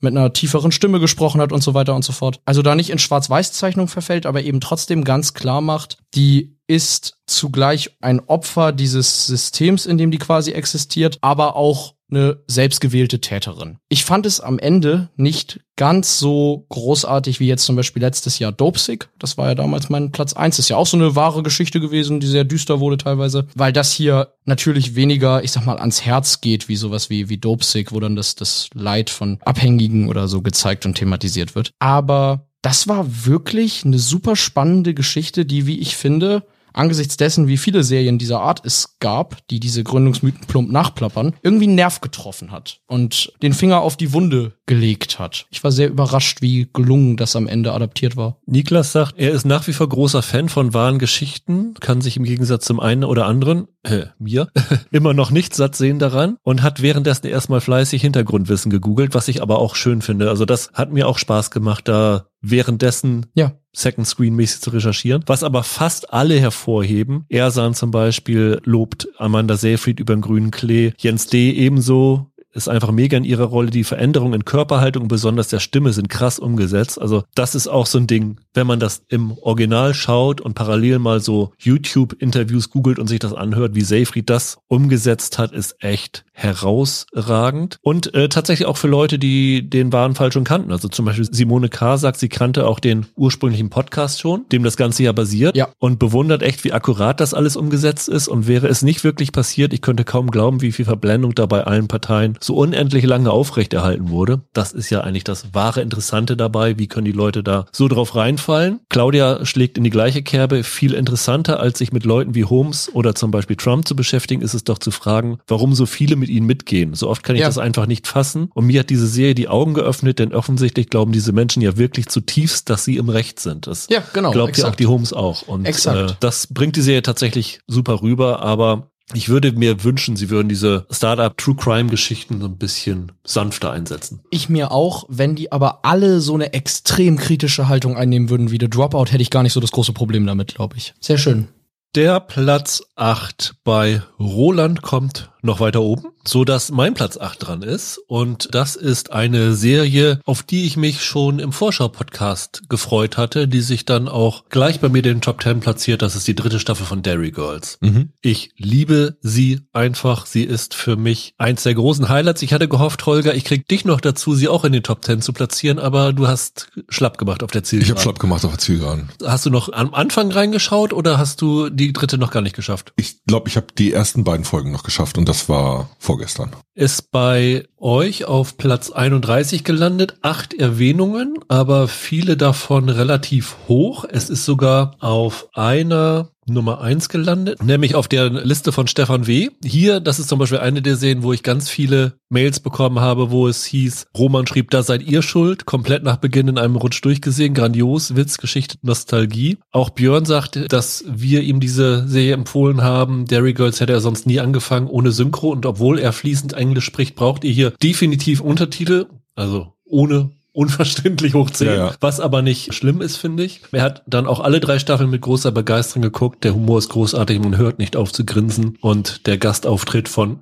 mit 0.00 0.16
einer 0.16 0.32
tieferen 0.32 0.72
Stimme 0.72 1.00
gesprochen 1.00 1.40
hat 1.40 1.52
und 1.52 1.62
so 1.62 1.74
weiter 1.74 1.94
und 1.94 2.04
so 2.04 2.12
fort. 2.12 2.40
Also 2.44 2.62
da 2.62 2.74
nicht 2.74 2.90
in 2.90 2.98
Schwarz-Weiß-Zeichnung 2.98 3.88
verfällt, 3.88 4.26
aber 4.26 4.42
eben 4.42 4.60
trotzdem 4.60 5.04
ganz 5.04 5.34
klar 5.34 5.60
macht, 5.60 5.98
die 6.14 6.56
ist 6.68 7.18
zugleich 7.26 7.96
ein 8.00 8.20
Opfer 8.20 8.72
dieses 8.72 9.26
Systems, 9.26 9.86
in 9.86 9.98
dem 9.98 10.10
die 10.10 10.18
quasi 10.18 10.52
existiert, 10.52 11.18
aber 11.20 11.56
auch 11.56 11.95
eine 12.10 12.38
selbstgewählte 12.46 13.20
Täterin. 13.20 13.78
Ich 13.88 14.04
fand 14.04 14.26
es 14.26 14.40
am 14.40 14.58
Ende 14.58 15.10
nicht 15.16 15.60
ganz 15.76 16.18
so 16.18 16.66
großartig 16.68 17.40
wie 17.40 17.48
jetzt 17.48 17.64
zum 17.64 17.76
Beispiel 17.76 18.02
letztes 18.02 18.38
Jahr 18.38 18.52
Dopesick. 18.52 19.08
Das 19.18 19.36
war 19.36 19.48
ja 19.48 19.54
damals 19.54 19.88
mein 19.88 20.12
Platz 20.12 20.32
eins. 20.32 20.58
Ist 20.58 20.68
ja 20.68 20.76
auch 20.76 20.86
so 20.86 20.96
eine 20.96 21.16
wahre 21.16 21.42
Geschichte 21.42 21.80
gewesen, 21.80 22.20
die 22.20 22.26
sehr 22.26 22.44
düster 22.44 22.80
wurde 22.80 22.96
teilweise, 22.96 23.46
weil 23.54 23.72
das 23.72 23.92
hier 23.92 24.32
natürlich 24.44 24.94
weniger, 24.94 25.42
ich 25.42 25.52
sag 25.52 25.66
mal, 25.66 25.78
ans 25.78 26.02
Herz 26.02 26.40
geht, 26.40 26.68
wie 26.68 26.76
sowas 26.76 27.10
wie, 27.10 27.28
wie 27.28 27.38
Dopesick, 27.38 27.92
wo 27.92 28.00
dann 28.00 28.16
das, 28.16 28.34
das 28.36 28.68
Leid 28.72 29.10
von 29.10 29.38
Abhängigen 29.44 30.08
oder 30.08 30.28
so 30.28 30.42
gezeigt 30.42 30.86
und 30.86 30.94
thematisiert 30.94 31.54
wird. 31.54 31.72
Aber 31.78 32.48
das 32.62 32.88
war 32.88 33.26
wirklich 33.26 33.84
eine 33.84 33.98
super 33.98 34.34
spannende 34.34 34.94
Geschichte, 34.94 35.44
die, 35.44 35.66
wie 35.66 35.78
ich 35.78 35.96
finde, 35.96 36.42
angesichts 36.76 37.16
dessen, 37.16 37.48
wie 37.48 37.56
viele 37.56 37.82
Serien 37.82 38.18
dieser 38.18 38.40
Art 38.40 38.64
es 38.64 38.98
gab, 39.00 39.46
die 39.48 39.60
diese 39.60 39.82
Gründungsmythen 39.82 40.46
plump 40.46 40.70
nachplappern, 40.70 41.34
irgendwie 41.42 41.66
einen 41.66 41.74
Nerv 41.74 42.00
getroffen 42.00 42.52
hat 42.52 42.80
und 42.86 43.32
den 43.42 43.52
Finger 43.52 43.80
auf 43.80 43.96
die 43.96 44.12
Wunde 44.12 44.52
gelegt 44.66 45.18
hat. 45.18 45.46
Ich 45.50 45.64
war 45.64 45.72
sehr 45.72 45.88
überrascht, 45.88 46.42
wie 46.42 46.68
gelungen 46.72 47.16
das 47.16 47.36
am 47.36 47.46
Ende 47.46 47.72
adaptiert 47.72 48.16
war. 48.16 48.38
Niklas 48.46 48.92
sagt, 48.92 49.14
er 49.16 49.32
ist 49.32 49.44
nach 49.44 49.66
wie 49.66 49.72
vor 49.72 49.88
großer 49.88 50.22
Fan 50.22 50.48
von 50.48 50.74
wahren 50.74 50.98
Geschichten, 50.98 51.74
kann 51.80 52.00
sich 52.00 52.16
im 52.16 52.24
Gegensatz 52.24 52.66
zum 52.66 52.80
einen 52.80 53.04
oder 53.04 53.26
anderen, 53.26 53.68
äh, 53.86 54.06
mir, 54.18 54.48
immer 54.90 55.14
noch 55.14 55.30
nicht 55.30 55.54
satt 55.54 55.76
sehen 55.76 55.98
daran 55.98 56.36
und 56.42 56.62
hat 56.62 56.82
währenddessen 56.82 57.26
erstmal 57.26 57.60
fleißig 57.60 58.02
Hintergrundwissen 58.02 58.70
gegoogelt, 58.70 59.14
was 59.14 59.28
ich 59.28 59.42
aber 59.42 59.58
auch 59.58 59.74
schön 59.74 60.02
finde. 60.02 60.28
Also 60.28 60.44
das 60.44 60.70
hat 60.74 60.92
mir 60.92 61.08
auch 61.08 61.18
Spaß 61.18 61.50
gemacht, 61.50 61.88
da 61.88 62.26
währenddessen 62.40 63.26
ja. 63.34 63.52
Second 63.72 64.06
Screen 64.06 64.34
mäßig 64.34 64.60
zu 64.60 64.70
recherchieren. 64.70 65.22
Was 65.26 65.42
aber 65.42 65.62
fast 65.62 66.12
alle 66.12 66.38
hervorheben. 66.38 67.24
Ersan 67.28 67.74
zum 67.74 67.90
Beispiel 67.90 68.60
lobt 68.64 69.08
Amanda 69.18 69.56
Seyfried 69.56 70.00
über 70.00 70.14
den 70.14 70.22
grünen 70.22 70.50
Klee. 70.50 70.92
Jens 70.98 71.26
D. 71.26 71.50
ebenso 71.50 72.32
ist 72.56 72.68
einfach 72.68 72.90
mega 72.90 73.16
in 73.16 73.24
ihrer 73.24 73.44
Rolle. 73.44 73.70
Die 73.70 73.84
Veränderungen 73.84 74.32
in 74.34 74.44
Körperhaltung, 74.44 75.08
besonders 75.08 75.48
der 75.48 75.60
Stimme, 75.60 75.92
sind 75.92 76.08
krass 76.08 76.38
umgesetzt. 76.38 77.00
Also 77.00 77.24
das 77.34 77.54
ist 77.54 77.68
auch 77.68 77.86
so 77.86 77.98
ein 77.98 78.06
Ding. 78.06 78.40
Wenn 78.56 78.66
man 78.66 78.80
das 78.80 79.02
im 79.08 79.36
Original 79.38 79.94
schaut 79.94 80.40
und 80.40 80.54
parallel 80.54 80.98
mal 80.98 81.20
so 81.20 81.52
YouTube-Interviews 81.58 82.70
googelt 82.70 82.98
und 82.98 83.06
sich 83.06 83.18
das 83.18 83.34
anhört, 83.34 83.74
wie 83.74 83.82
Seyfried 83.82 84.28
das 84.30 84.58
umgesetzt 84.66 85.38
hat, 85.38 85.52
ist 85.52 85.76
echt 85.80 86.24
herausragend. 86.32 87.78
Und 87.82 88.14
äh, 88.14 88.28
tatsächlich 88.28 88.66
auch 88.66 88.76
für 88.76 88.88
Leute, 88.88 89.18
die 89.18 89.68
den 89.68 89.92
wahren 89.92 90.14
Fall 90.14 90.32
schon 90.32 90.44
kannten. 90.44 90.70
Also 90.70 90.88
zum 90.88 91.04
Beispiel 91.06 91.26
Simone 91.30 91.68
K. 91.68 91.96
sagt, 91.96 92.18
sie 92.18 92.28
kannte 92.28 92.66
auch 92.66 92.78
den 92.78 93.06
ursprünglichen 93.16 93.70
Podcast 93.70 94.20
schon, 94.20 94.46
dem 94.50 94.62
das 94.62 94.76
Ganze 94.76 95.02
ja 95.02 95.12
basiert. 95.12 95.56
Ja. 95.56 95.68
Und 95.78 95.98
bewundert 95.98 96.42
echt, 96.42 96.64
wie 96.64 96.72
akkurat 96.72 97.20
das 97.20 97.32
alles 97.32 97.56
umgesetzt 97.56 98.08
ist. 98.08 98.28
Und 98.28 98.46
wäre 98.46 98.68
es 98.68 98.82
nicht 98.82 99.04
wirklich 99.04 99.32
passiert, 99.32 99.72
ich 99.72 99.80
könnte 99.80 100.04
kaum 100.04 100.30
glauben, 100.30 100.60
wie 100.60 100.72
viel 100.72 100.84
Verblendung 100.84 101.34
da 101.34 101.46
bei 101.46 101.64
allen 101.64 101.88
Parteien 101.88 102.36
so 102.40 102.54
unendlich 102.56 103.04
lange 103.04 103.30
aufrechterhalten 103.30 104.10
wurde. 104.10 104.42
Das 104.52 104.72
ist 104.72 104.90
ja 104.90 105.00
eigentlich 105.00 105.24
das 105.24 105.54
wahre 105.54 105.80
Interessante 105.80 106.36
dabei. 106.36 106.78
Wie 106.78 106.86
können 106.86 107.06
die 107.06 107.12
Leute 107.12 107.42
da 107.42 107.66
so 107.72 107.88
drauf 107.88 108.14
reinfallen? 108.14 108.45
Claudia 108.88 109.44
schlägt 109.44 109.76
in 109.78 109.84
die 109.84 109.90
gleiche 109.90 110.22
Kerbe. 110.22 110.62
Viel 110.62 110.94
interessanter, 110.94 111.60
als 111.60 111.78
sich 111.78 111.92
mit 111.92 112.04
Leuten 112.04 112.34
wie 112.34 112.44
Holmes 112.44 112.90
oder 112.94 113.14
zum 113.14 113.30
Beispiel 113.30 113.56
Trump 113.56 113.86
zu 113.88 113.96
beschäftigen, 113.96 114.42
ist 114.42 114.54
es 114.54 114.64
doch 114.64 114.78
zu 114.78 114.90
fragen, 114.90 115.38
warum 115.46 115.74
so 115.74 115.86
viele 115.86 116.16
mit 116.16 116.28
ihnen 116.28 116.46
mitgehen. 116.46 116.94
So 116.94 117.08
oft 117.08 117.22
kann 117.22 117.36
ich 117.36 117.40
Ja. 117.42 117.48
das 117.48 117.58
einfach 117.58 117.86
nicht 117.86 118.06
fassen. 118.06 118.50
Und 118.54 118.66
mir 118.66 118.80
hat 118.80 118.90
diese 118.90 119.06
Serie 119.06 119.34
die 119.34 119.48
Augen 119.48 119.74
geöffnet, 119.74 120.18
denn 120.18 120.34
offensichtlich 120.34 120.88
glauben 120.90 121.12
diese 121.12 121.32
Menschen 121.32 121.62
ja 121.62 121.76
wirklich 121.76 122.06
zutiefst, 122.08 122.70
dass 122.70 122.84
sie 122.84 122.96
im 122.96 123.08
Recht 123.08 123.40
sind. 123.40 123.66
Das 123.66 123.86
Ja, 123.90 124.02
genau, 124.12 124.30
Glaubt 124.32 124.56
ja 124.56 124.64
auch 124.64 124.68
exakt. 124.68 124.80
die 124.80 124.86
Holmes 124.86 125.12
auch. 125.12 125.42
Und 125.48 125.64
Exakt. 125.66 126.10
Äh, 126.12 126.14
das 126.20 126.46
bringt 126.46 126.76
die 126.76 126.82
Serie 126.82 127.02
tatsächlich 127.02 127.60
super 127.66 128.02
rüber, 128.02 128.42
aber 128.42 128.90
ich 129.14 129.28
würde 129.28 129.52
mir 129.52 129.84
wünschen, 129.84 130.16
sie 130.16 130.30
würden 130.30 130.48
diese 130.48 130.86
Startup 130.90 131.36
True 131.36 131.54
Crime 131.54 131.88
Geschichten 131.88 132.40
so 132.40 132.46
ein 132.46 132.56
bisschen 132.56 133.12
sanfter 133.24 133.70
einsetzen. 133.70 134.20
Ich 134.30 134.48
mir 134.48 134.72
auch, 134.72 135.04
wenn 135.08 135.36
die 135.36 135.52
aber 135.52 135.84
alle 135.84 136.20
so 136.20 136.34
eine 136.34 136.52
extrem 136.52 137.16
kritische 137.16 137.68
Haltung 137.68 137.96
einnehmen 137.96 138.30
würden 138.30 138.50
wie 138.50 138.58
The 138.60 138.68
Dropout, 138.68 139.12
hätte 139.12 139.22
ich 139.22 139.30
gar 139.30 139.44
nicht 139.44 139.52
so 139.52 139.60
das 139.60 139.70
große 139.70 139.92
Problem 139.92 140.26
damit, 140.26 140.56
glaube 140.56 140.76
ich. 140.76 140.94
Sehr 141.00 141.18
schön. 141.18 141.48
Der 141.94 142.20
Platz 142.20 142.82
8 142.96 143.54
bei 143.64 144.02
Roland 144.18 144.82
kommt 144.82 145.30
noch 145.46 145.60
weiter 145.60 145.80
oben, 145.82 146.08
so 146.24 146.44
dass 146.44 146.70
mein 146.70 146.94
Platz 146.94 147.16
8 147.16 147.46
dran 147.46 147.62
ist. 147.62 147.98
Und 148.08 148.48
das 148.54 148.76
ist 148.76 149.12
eine 149.12 149.54
Serie, 149.54 150.20
auf 150.24 150.42
die 150.42 150.64
ich 150.66 150.76
mich 150.76 151.02
schon 151.04 151.38
im 151.38 151.52
Vorschau-Podcast 151.52 152.64
gefreut 152.68 153.16
hatte, 153.16 153.48
die 153.48 153.60
sich 153.60 153.84
dann 153.84 154.08
auch 154.08 154.44
gleich 154.48 154.80
bei 154.80 154.88
mir 154.88 155.02
den 155.02 155.20
Top 155.20 155.42
10 155.42 155.60
platziert. 155.60 156.02
Das 156.02 156.16
ist 156.16 156.26
die 156.28 156.34
dritte 156.34 156.60
Staffel 156.60 156.84
von 156.86 157.02
Dairy 157.02 157.30
Girls. 157.30 157.78
Mhm. 157.80 158.10
Ich 158.20 158.50
liebe 158.56 159.16
sie 159.22 159.60
einfach. 159.72 160.26
Sie 160.26 160.42
ist 160.42 160.74
für 160.74 160.96
mich 160.96 161.34
eins 161.38 161.62
der 161.62 161.74
großen 161.74 162.08
Highlights. 162.08 162.42
Ich 162.42 162.52
hatte 162.52 162.68
gehofft, 162.68 163.06
Holger, 163.06 163.34
ich 163.34 163.44
krieg 163.44 163.66
dich 163.68 163.84
noch 163.84 164.00
dazu, 164.00 164.34
sie 164.34 164.48
auch 164.48 164.64
in 164.64 164.72
den 164.72 164.82
Top 164.82 165.04
10 165.04 165.22
zu 165.22 165.32
platzieren, 165.32 165.78
aber 165.78 166.12
du 166.12 166.26
hast 166.26 166.68
schlapp 166.88 167.18
gemacht 167.18 167.42
auf 167.42 167.50
der 167.50 167.62
Ich 167.62 167.68
Zielgeraden. 167.68 167.94
habe 167.96 168.02
schlapp 168.02 168.18
gemacht 168.18 168.44
auf 168.44 168.50
der 168.52 168.58
Zielgeraden. 168.58 169.08
Hast 169.24 169.46
du 169.46 169.50
noch 169.50 169.72
am 169.72 169.94
Anfang 169.94 170.30
reingeschaut 170.30 170.92
oder 170.92 171.18
hast 171.18 171.40
du 171.40 171.70
die 171.70 171.92
dritte 171.92 172.18
noch 172.18 172.30
gar 172.30 172.40
nicht 172.42 172.56
geschafft? 172.56 172.92
Ich 172.96 173.24
glaube, 173.26 173.48
ich 173.48 173.56
habe 173.56 173.66
die 173.76 173.92
ersten 173.92 174.24
beiden 174.24 174.44
Folgen 174.44 174.72
noch 174.72 174.82
geschafft 174.82 175.18
und 175.18 175.28
das 175.28 175.35
war 175.48 175.88
vorgestern. 175.98 176.50
Ist 176.74 177.10
bei 177.10 177.64
euch 177.78 178.24
auf 178.24 178.56
Platz 178.56 178.90
31 178.90 179.64
gelandet. 179.64 180.16
Acht 180.22 180.54
Erwähnungen, 180.54 181.34
aber 181.48 181.88
viele 181.88 182.36
davon 182.36 182.88
relativ 182.88 183.56
hoch. 183.68 184.04
Es 184.08 184.30
ist 184.30 184.44
sogar 184.44 184.96
auf 185.00 185.48
einer 185.54 186.30
Nummer 186.48 186.80
eins 186.80 187.08
gelandet, 187.08 187.62
nämlich 187.62 187.96
auf 187.96 188.06
der 188.06 188.30
Liste 188.30 188.70
von 188.70 188.86
Stefan 188.86 189.26
W. 189.26 189.50
Hier, 189.64 189.98
das 189.98 190.20
ist 190.20 190.28
zum 190.28 190.38
Beispiel 190.38 190.58
eine 190.58 190.80
der 190.80 190.94
Serien, 190.94 191.24
wo 191.24 191.32
ich 191.32 191.42
ganz 191.42 191.68
viele 191.68 192.14
Mails 192.28 192.60
bekommen 192.60 193.00
habe, 193.00 193.30
wo 193.30 193.48
es 193.48 193.64
hieß, 193.64 194.06
Roman 194.16 194.46
schrieb, 194.46 194.70
da 194.70 194.82
seid 194.82 195.02
ihr 195.02 195.22
schuld, 195.22 195.66
komplett 195.66 196.04
nach 196.04 196.16
Beginn 196.16 196.48
in 196.48 196.58
einem 196.58 196.76
Rutsch 196.76 197.04
durchgesehen, 197.04 197.54
grandios, 197.54 198.14
Witz, 198.14 198.38
Geschichte, 198.38 198.78
Nostalgie. 198.82 199.58
Auch 199.72 199.90
Björn 199.90 200.24
sagte, 200.24 200.68
dass 200.68 201.04
wir 201.08 201.42
ihm 201.42 201.58
diese 201.58 202.06
Serie 202.06 202.34
empfohlen 202.34 202.82
haben. 202.82 203.26
Dairy 203.26 203.52
Girls 203.52 203.80
hätte 203.80 203.92
er 203.92 204.00
sonst 204.00 204.26
nie 204.26 204.40
angefangen 204.40 204.88
ohne 204.88 205.12
Synchro 205.12 205.50
und 205.50 205.66
obwohl 205.66 205.98
er 205.98 206.12
fließend 206.12 206.52
Englisch 206.52 206.84
spricht, 206.84 207.16
braucht 207.16 207.42
ihr 207.42 207.52
hier 207.52 207.65
definitiv 207.70 208.40
Untertitel, 208.40 209.06
also 209.34 209.74
ohne 209.84 210.30
unverständlich 210.56 211.34
hoch 211.34 211.50
10, 211.50 211.66
Ja, 211.66 211.74
ja. 211.74 211.94
was 212.00 212.18
aber 212.18 212.42
nicht 212.42 212.72
schlimm 212.74 213.00
ist, 213.00 213.16
finde 213.16 213.44
ich. 213.44 213.60
Er 213.72 213.82
hat 213.82 214.02
dann 214.06 214.26
auch 214.26 214.40
alle 214.40 214.58
drei 214.60 214.78
Staffeln 214.78 215.10
mit 215.10 215.20
großer 215.20 215.52
Begeisterung 215.52 216.02
geguckt. 216.02 216.44
Der 216.44 216.54
Humor 216.54 216.78
ist 216.78 216.88
großartig, 216.88 217.38
man 217.40 217.56
hört 217.56 217.78
nicht 217.78 217.96
auf 217.96 218.12
zu 218.12 218.24
grinsen 218.24 218.78
und 218.80 219.26
der 219.26 219.36
Gastauftritt 219.38 220.08
von 220.08 220.40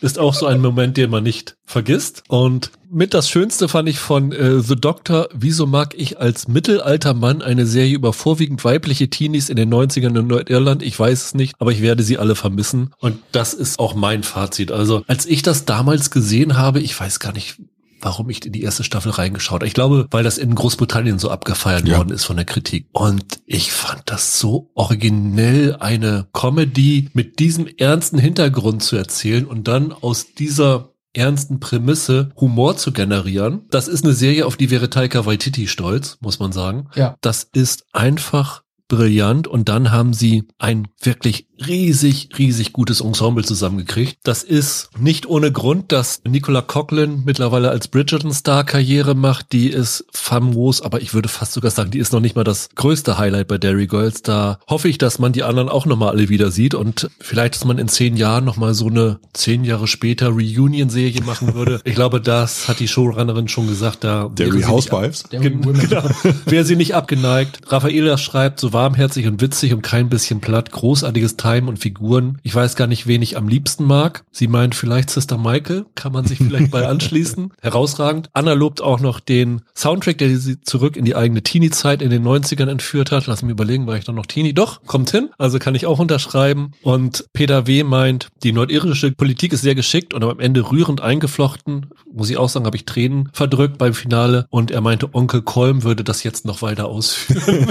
ist 0.00 0.18
auch 0.18 0.32
so 0.32 0.46
ein 0.46 0.60
Moment, 0.60 0.96
den 0.96 1.10
man 1.10 1.22
nicht 1.22 1.56
vergisst. 1.66 2.22
Und 2.28 2.70
mit 2.90 3.12
das 3.12 3.28
Schönste 3.28 3.68
fand 3.68 3.86
ich 3.88 3.98
von 3.98 4.32
äh, 4.32 4.60
The 4.60 4.76
Doctor, 4.76 5.28
wieso 5.34 5.66
mag 5.66 5.94
ich 5.94 6.18
als 6.18 6.48
mittelalter 6.48 7.12
Mann 7.12 7.42
eine 7.42 7.66
Serie 7.66 7.94
über 7.94 8.14
vorwiegend 8.14 8.64
weibliche 8.64 9.10
Teenies 9.10 9.50
in 9.50 9.56
den 9.56 9.72
90ern 9.72 10.18
in 10.18 10.26
Nordirland? 10.26 10.82
Ich 10.82 10.98
weiß 10.98 11.26
es 11.26 11.34
nicht, 11.34 11.54
aber 11.58 11.72
ich 11.72 11.82
werde 11.82 12.02
sie 12.02 12.16
alle 12.16 12.34
vermissen. 12.34 12.94
Und 12.98 13.18
das 13.32 13.52
ist 13.52 13.78
auch 13.78 13.94
mein 13.94 14.22
Fazit. 14.22 14.72
Also 14.72 15.02
als 15.06 15.26
ich 15.26 15.42
das 15.42 15.66
damals 15.66 16.10
gesehen 16.10 16.56
habe, 16.56 16.80
ich 16.80 16.98
weiß 16.98 17.20
gar 17.20 17.32
nicht, 17.32 17.58
warum 18.00 18.30
ich 18.30 18.44
in 18.44 18.52
die 18.52 18.62
erste 18.62 18.84
Staffel 18.84 19.12
reingeschaut. 19.12 19.62
Ich 19.62 19.74
glaube, 19.74 20.06
weil 20.10 20.24
das 20.24 20.38
in 20.38 20.54
Großbritannien 20.54 21.18
so 21.18 21.30
abgefeiert 21.30 21.86
Ja. 21.88 21.98
worden 21.98 22.10
ist 22.10 22.24
von 22.24 22.36
der 22.36 22.44
Kritik. 22.44 22.86
Und 22.92 23.40
ich 23.46 23.72
fand 23.72 24.02
das 24.06 24.38
so 24.38 24.70
originell, 24.74 25.76
eine 25.80 26.28
Comedy 26.32 27.08
mit 27.12 27.38
diesem 27.38 27.66
ernsten 27.78 28.18
Hintergrund 28.18 28.82
zu 28.82 28.96
erzählen 28.96 29.44
und 29.46 29.68
dann 29.68 29.92
aus 29.92 30.34
dieser 30.34 30.90
ernsten 31.14 31.58
Prämisse 31.58 32.30
Humor 32.36 32.76
zu 32.76 32.92
generieren. 32.92 33.62
Das 33.70 33.88
ist 33.88 34.04
eine 34.04 34.12
Serie, 34.14 34.46
auf 34.46 34.56
die 34.56 34.70
wäre 34.70 34.90
Taika 34.90 35.26
Waititi 35.26 35.66
stolz, 35.66 36.18
muss 36.20 36.38
man 36.38 36.52
sagen. 36.52 36.88
Ja. 36.94 37.16
Das 37.22 37.42
ist 37.52 37.86
einfach 37.92 38.62
brillant 38.88 39.46
und 39.46 39.68
dann 39.68 39.92
haben 39.92 40.14
sie 40.14 40.44
ein 40.58 40.88
wirklich 41.00 41.46
riesig, 41.66 42.30
riesig 42.38 42.72
gutes 42.72 43.00
Ensemble 43.00 43.44
zusammengekriegt. 43.44 44.18
Das 44.22 44.42
ist 44.42 44.90
nicht 44.98 45.26
ohne 45.26 45.50
Grund, 45.52 45.92
dass 45.92 46.22
Nicola 46.26 46.62
Coughlin 46.62 47.22
mittlerweile 47.24 47.70
als 47.70 47.88
Bridgerton-Star 47.88 48.64
Karriere 48.64 49.14
macht. 49.14 49.52
Die 49.52 49.68
ist 49.68 50.04
famos, 50.12 50.82
aber 50.82 51.00
ich 51.00 51.14
würde 51.14 51.28
fast 51.28 51.52
sogar 51.52 51.70
sagen, 51.70 51.90
die 51.90 51.98
ist 51.98 52.12
noch 52.12 52.20
nicht 52.20 52.36
mal 52.36 52.44
das 52.44 52.70
größte 52.74 53.18
Highlight 53.18 53.48
bei 53.48 53.58
Dairy 53.58 53.86
Girls. 53.86 54.22
Da 54.22 54.58
hoffe 54.68 54.88
ich, 54.88 54.98
dass 54.98 55.18
man 55.18 55.32
die 55.32 55.42
anderen 55.42 55.68
auch 55.68 55.86
nochmal 55.86 56.10
alle 56.10 56.28
wieder 56.28 56.50
sieht 56.50 56.74
und 56.74 57.10
vielleicht, 57.20 57.54
dass 57.54 57.64
man 57.64 57.78
in 57.78 57.88
zehn 57.88 58.16
Jahren 58.16 58.44
nochmal 58.44 58.74
so 58.74 58.86
eine 58.86 59.18
zehn 59.32 59.64
Jahre 59.64 59.86
später 59.86 60.28
Reunion-Serie 60.28 61.22
machen 61.22 61.54
würde. 61.54 61.80
Ich 61.84 61.94
glaube, 61.94 62.20
das 62.20 62.68
hat 62.68 62.80
die 62.80 62.88
Showrunnerin 62.88 63.48
schon 63.48 63.66
gesagt. 63.66 64.04
Da 64.04 64.30
nicht 64.38 64.68
Housewives? 64.68 65.24
Gen 65.30 65.60
genau. 65.62 66.04
Wäre 66.46 66.64
sie 66.64 66.76
nicht 66.76 66.94
abgeneigt. 66.94 67.60
Raffaela 67.66 68.16
schreibt, 68.16 68.60
so 68.60 68.72
warmherzig 68.78 69.26
und 69.26 69.40
witzig 69.40 69.72
und 69.72 69.82
kein 69.82 70.08
bisschen 70.08 70.40
platt, 70.40 70.70
großartiges 70.70 71.36
Time 71.36 71.68
und 71.68 71.80
Figuren. 71.80 72.38
Ich 72.44 72.54
weiß 72.54 72.76
gar 72.76 72.86
nicht, 72.86 73.08
wen 73.08 73.22
ich 73.22 73.36
am 73.36 73.48
liebsten 73.48 73.82
mag. 73.82 74.22
Sie 74.30 74.46
meint 74.46 74.76
vielleicht 74.76 75.10
Sister 75.10 75.36
Michael, 75.36 75.86
kann 75.96 76.12
man 76.12 76.26
sich 76.26 76.38
vielleicht 76.38 76.70
bei 76.70 76.86
anschließen. 76.88 77.52
Herausragend. 77.60 78.30
Anna 78.34 78.52
lobt 78.52 78.80
auch 78.80 79.00
noch 79.00 79.18
den 79.18 79.62
Soundtrack, 79.74 80.18
der 80.18 80.38
sie 80.38 80.60
zurück 80.60 80.96
in 80.96 81.04
die 81.04 81.16
eigene 81.16 81.42
Teenie-Zeit 81.42 82.02
in 82.02 82.10
den 82.10 82.22
90ern 82.22 82.70
entführt 82.70 83.10
hat. 83.10 83.26
Lass 83.26 83.42
mich 83.42 83.50
überlegen, 83.50 83.88
war 83.88 83.96
ich 83.96 84.04
dann 84.04 84.14
noch 84.14 84.26
Teenie? 84.26 84.52
Doch, 84.52 84.80
kommt 84.86 85.10
hin. 85.10 85.30
Also 85.38 85.58
kann 85.58 85.74
ich 85.74 85.84
auch 85.86 85.98
unterschreiben. 85.98 86.70
Und 86.82 87.24
Peter 87.32 87.66
W. 87.66 87.82
meint, 87.82 88.28
die 88.44 88.52
nordirische 88.52 89.10
Politik 89.10 89.52
ist 89.52 89.62
sehr 89.62 89.74
geschickt 89.74 90.14
und 90.14 90.22
am 90.22 90.38
Ende 90.38 90.70
rührend 90.70 91.00
eingeflochten. 91.00 91.86
Muss 92.12 92.30
ich 92.30 92.36
auch 92.36 92.48
sagen, 92.48 92.66
habe 92.66 92.76
ich 92.76 92.84
Tränen 92.84 93.28
verdrückt 93.32 93.76
beim 93.76 93.94
Finale. 93.94 94.46
Und 94.50 94.70
er 94.70 94.82
meinte, 94.82 95.12
Onkel 95.14 95.42
Kolm 95.42 95.82
würde 95.82 96.04
das 96.04 96.22
jetzt 96.22 96.44
noch 96.44 96.62
weiter 96.62 96.86
ausführen. 96.86 97.66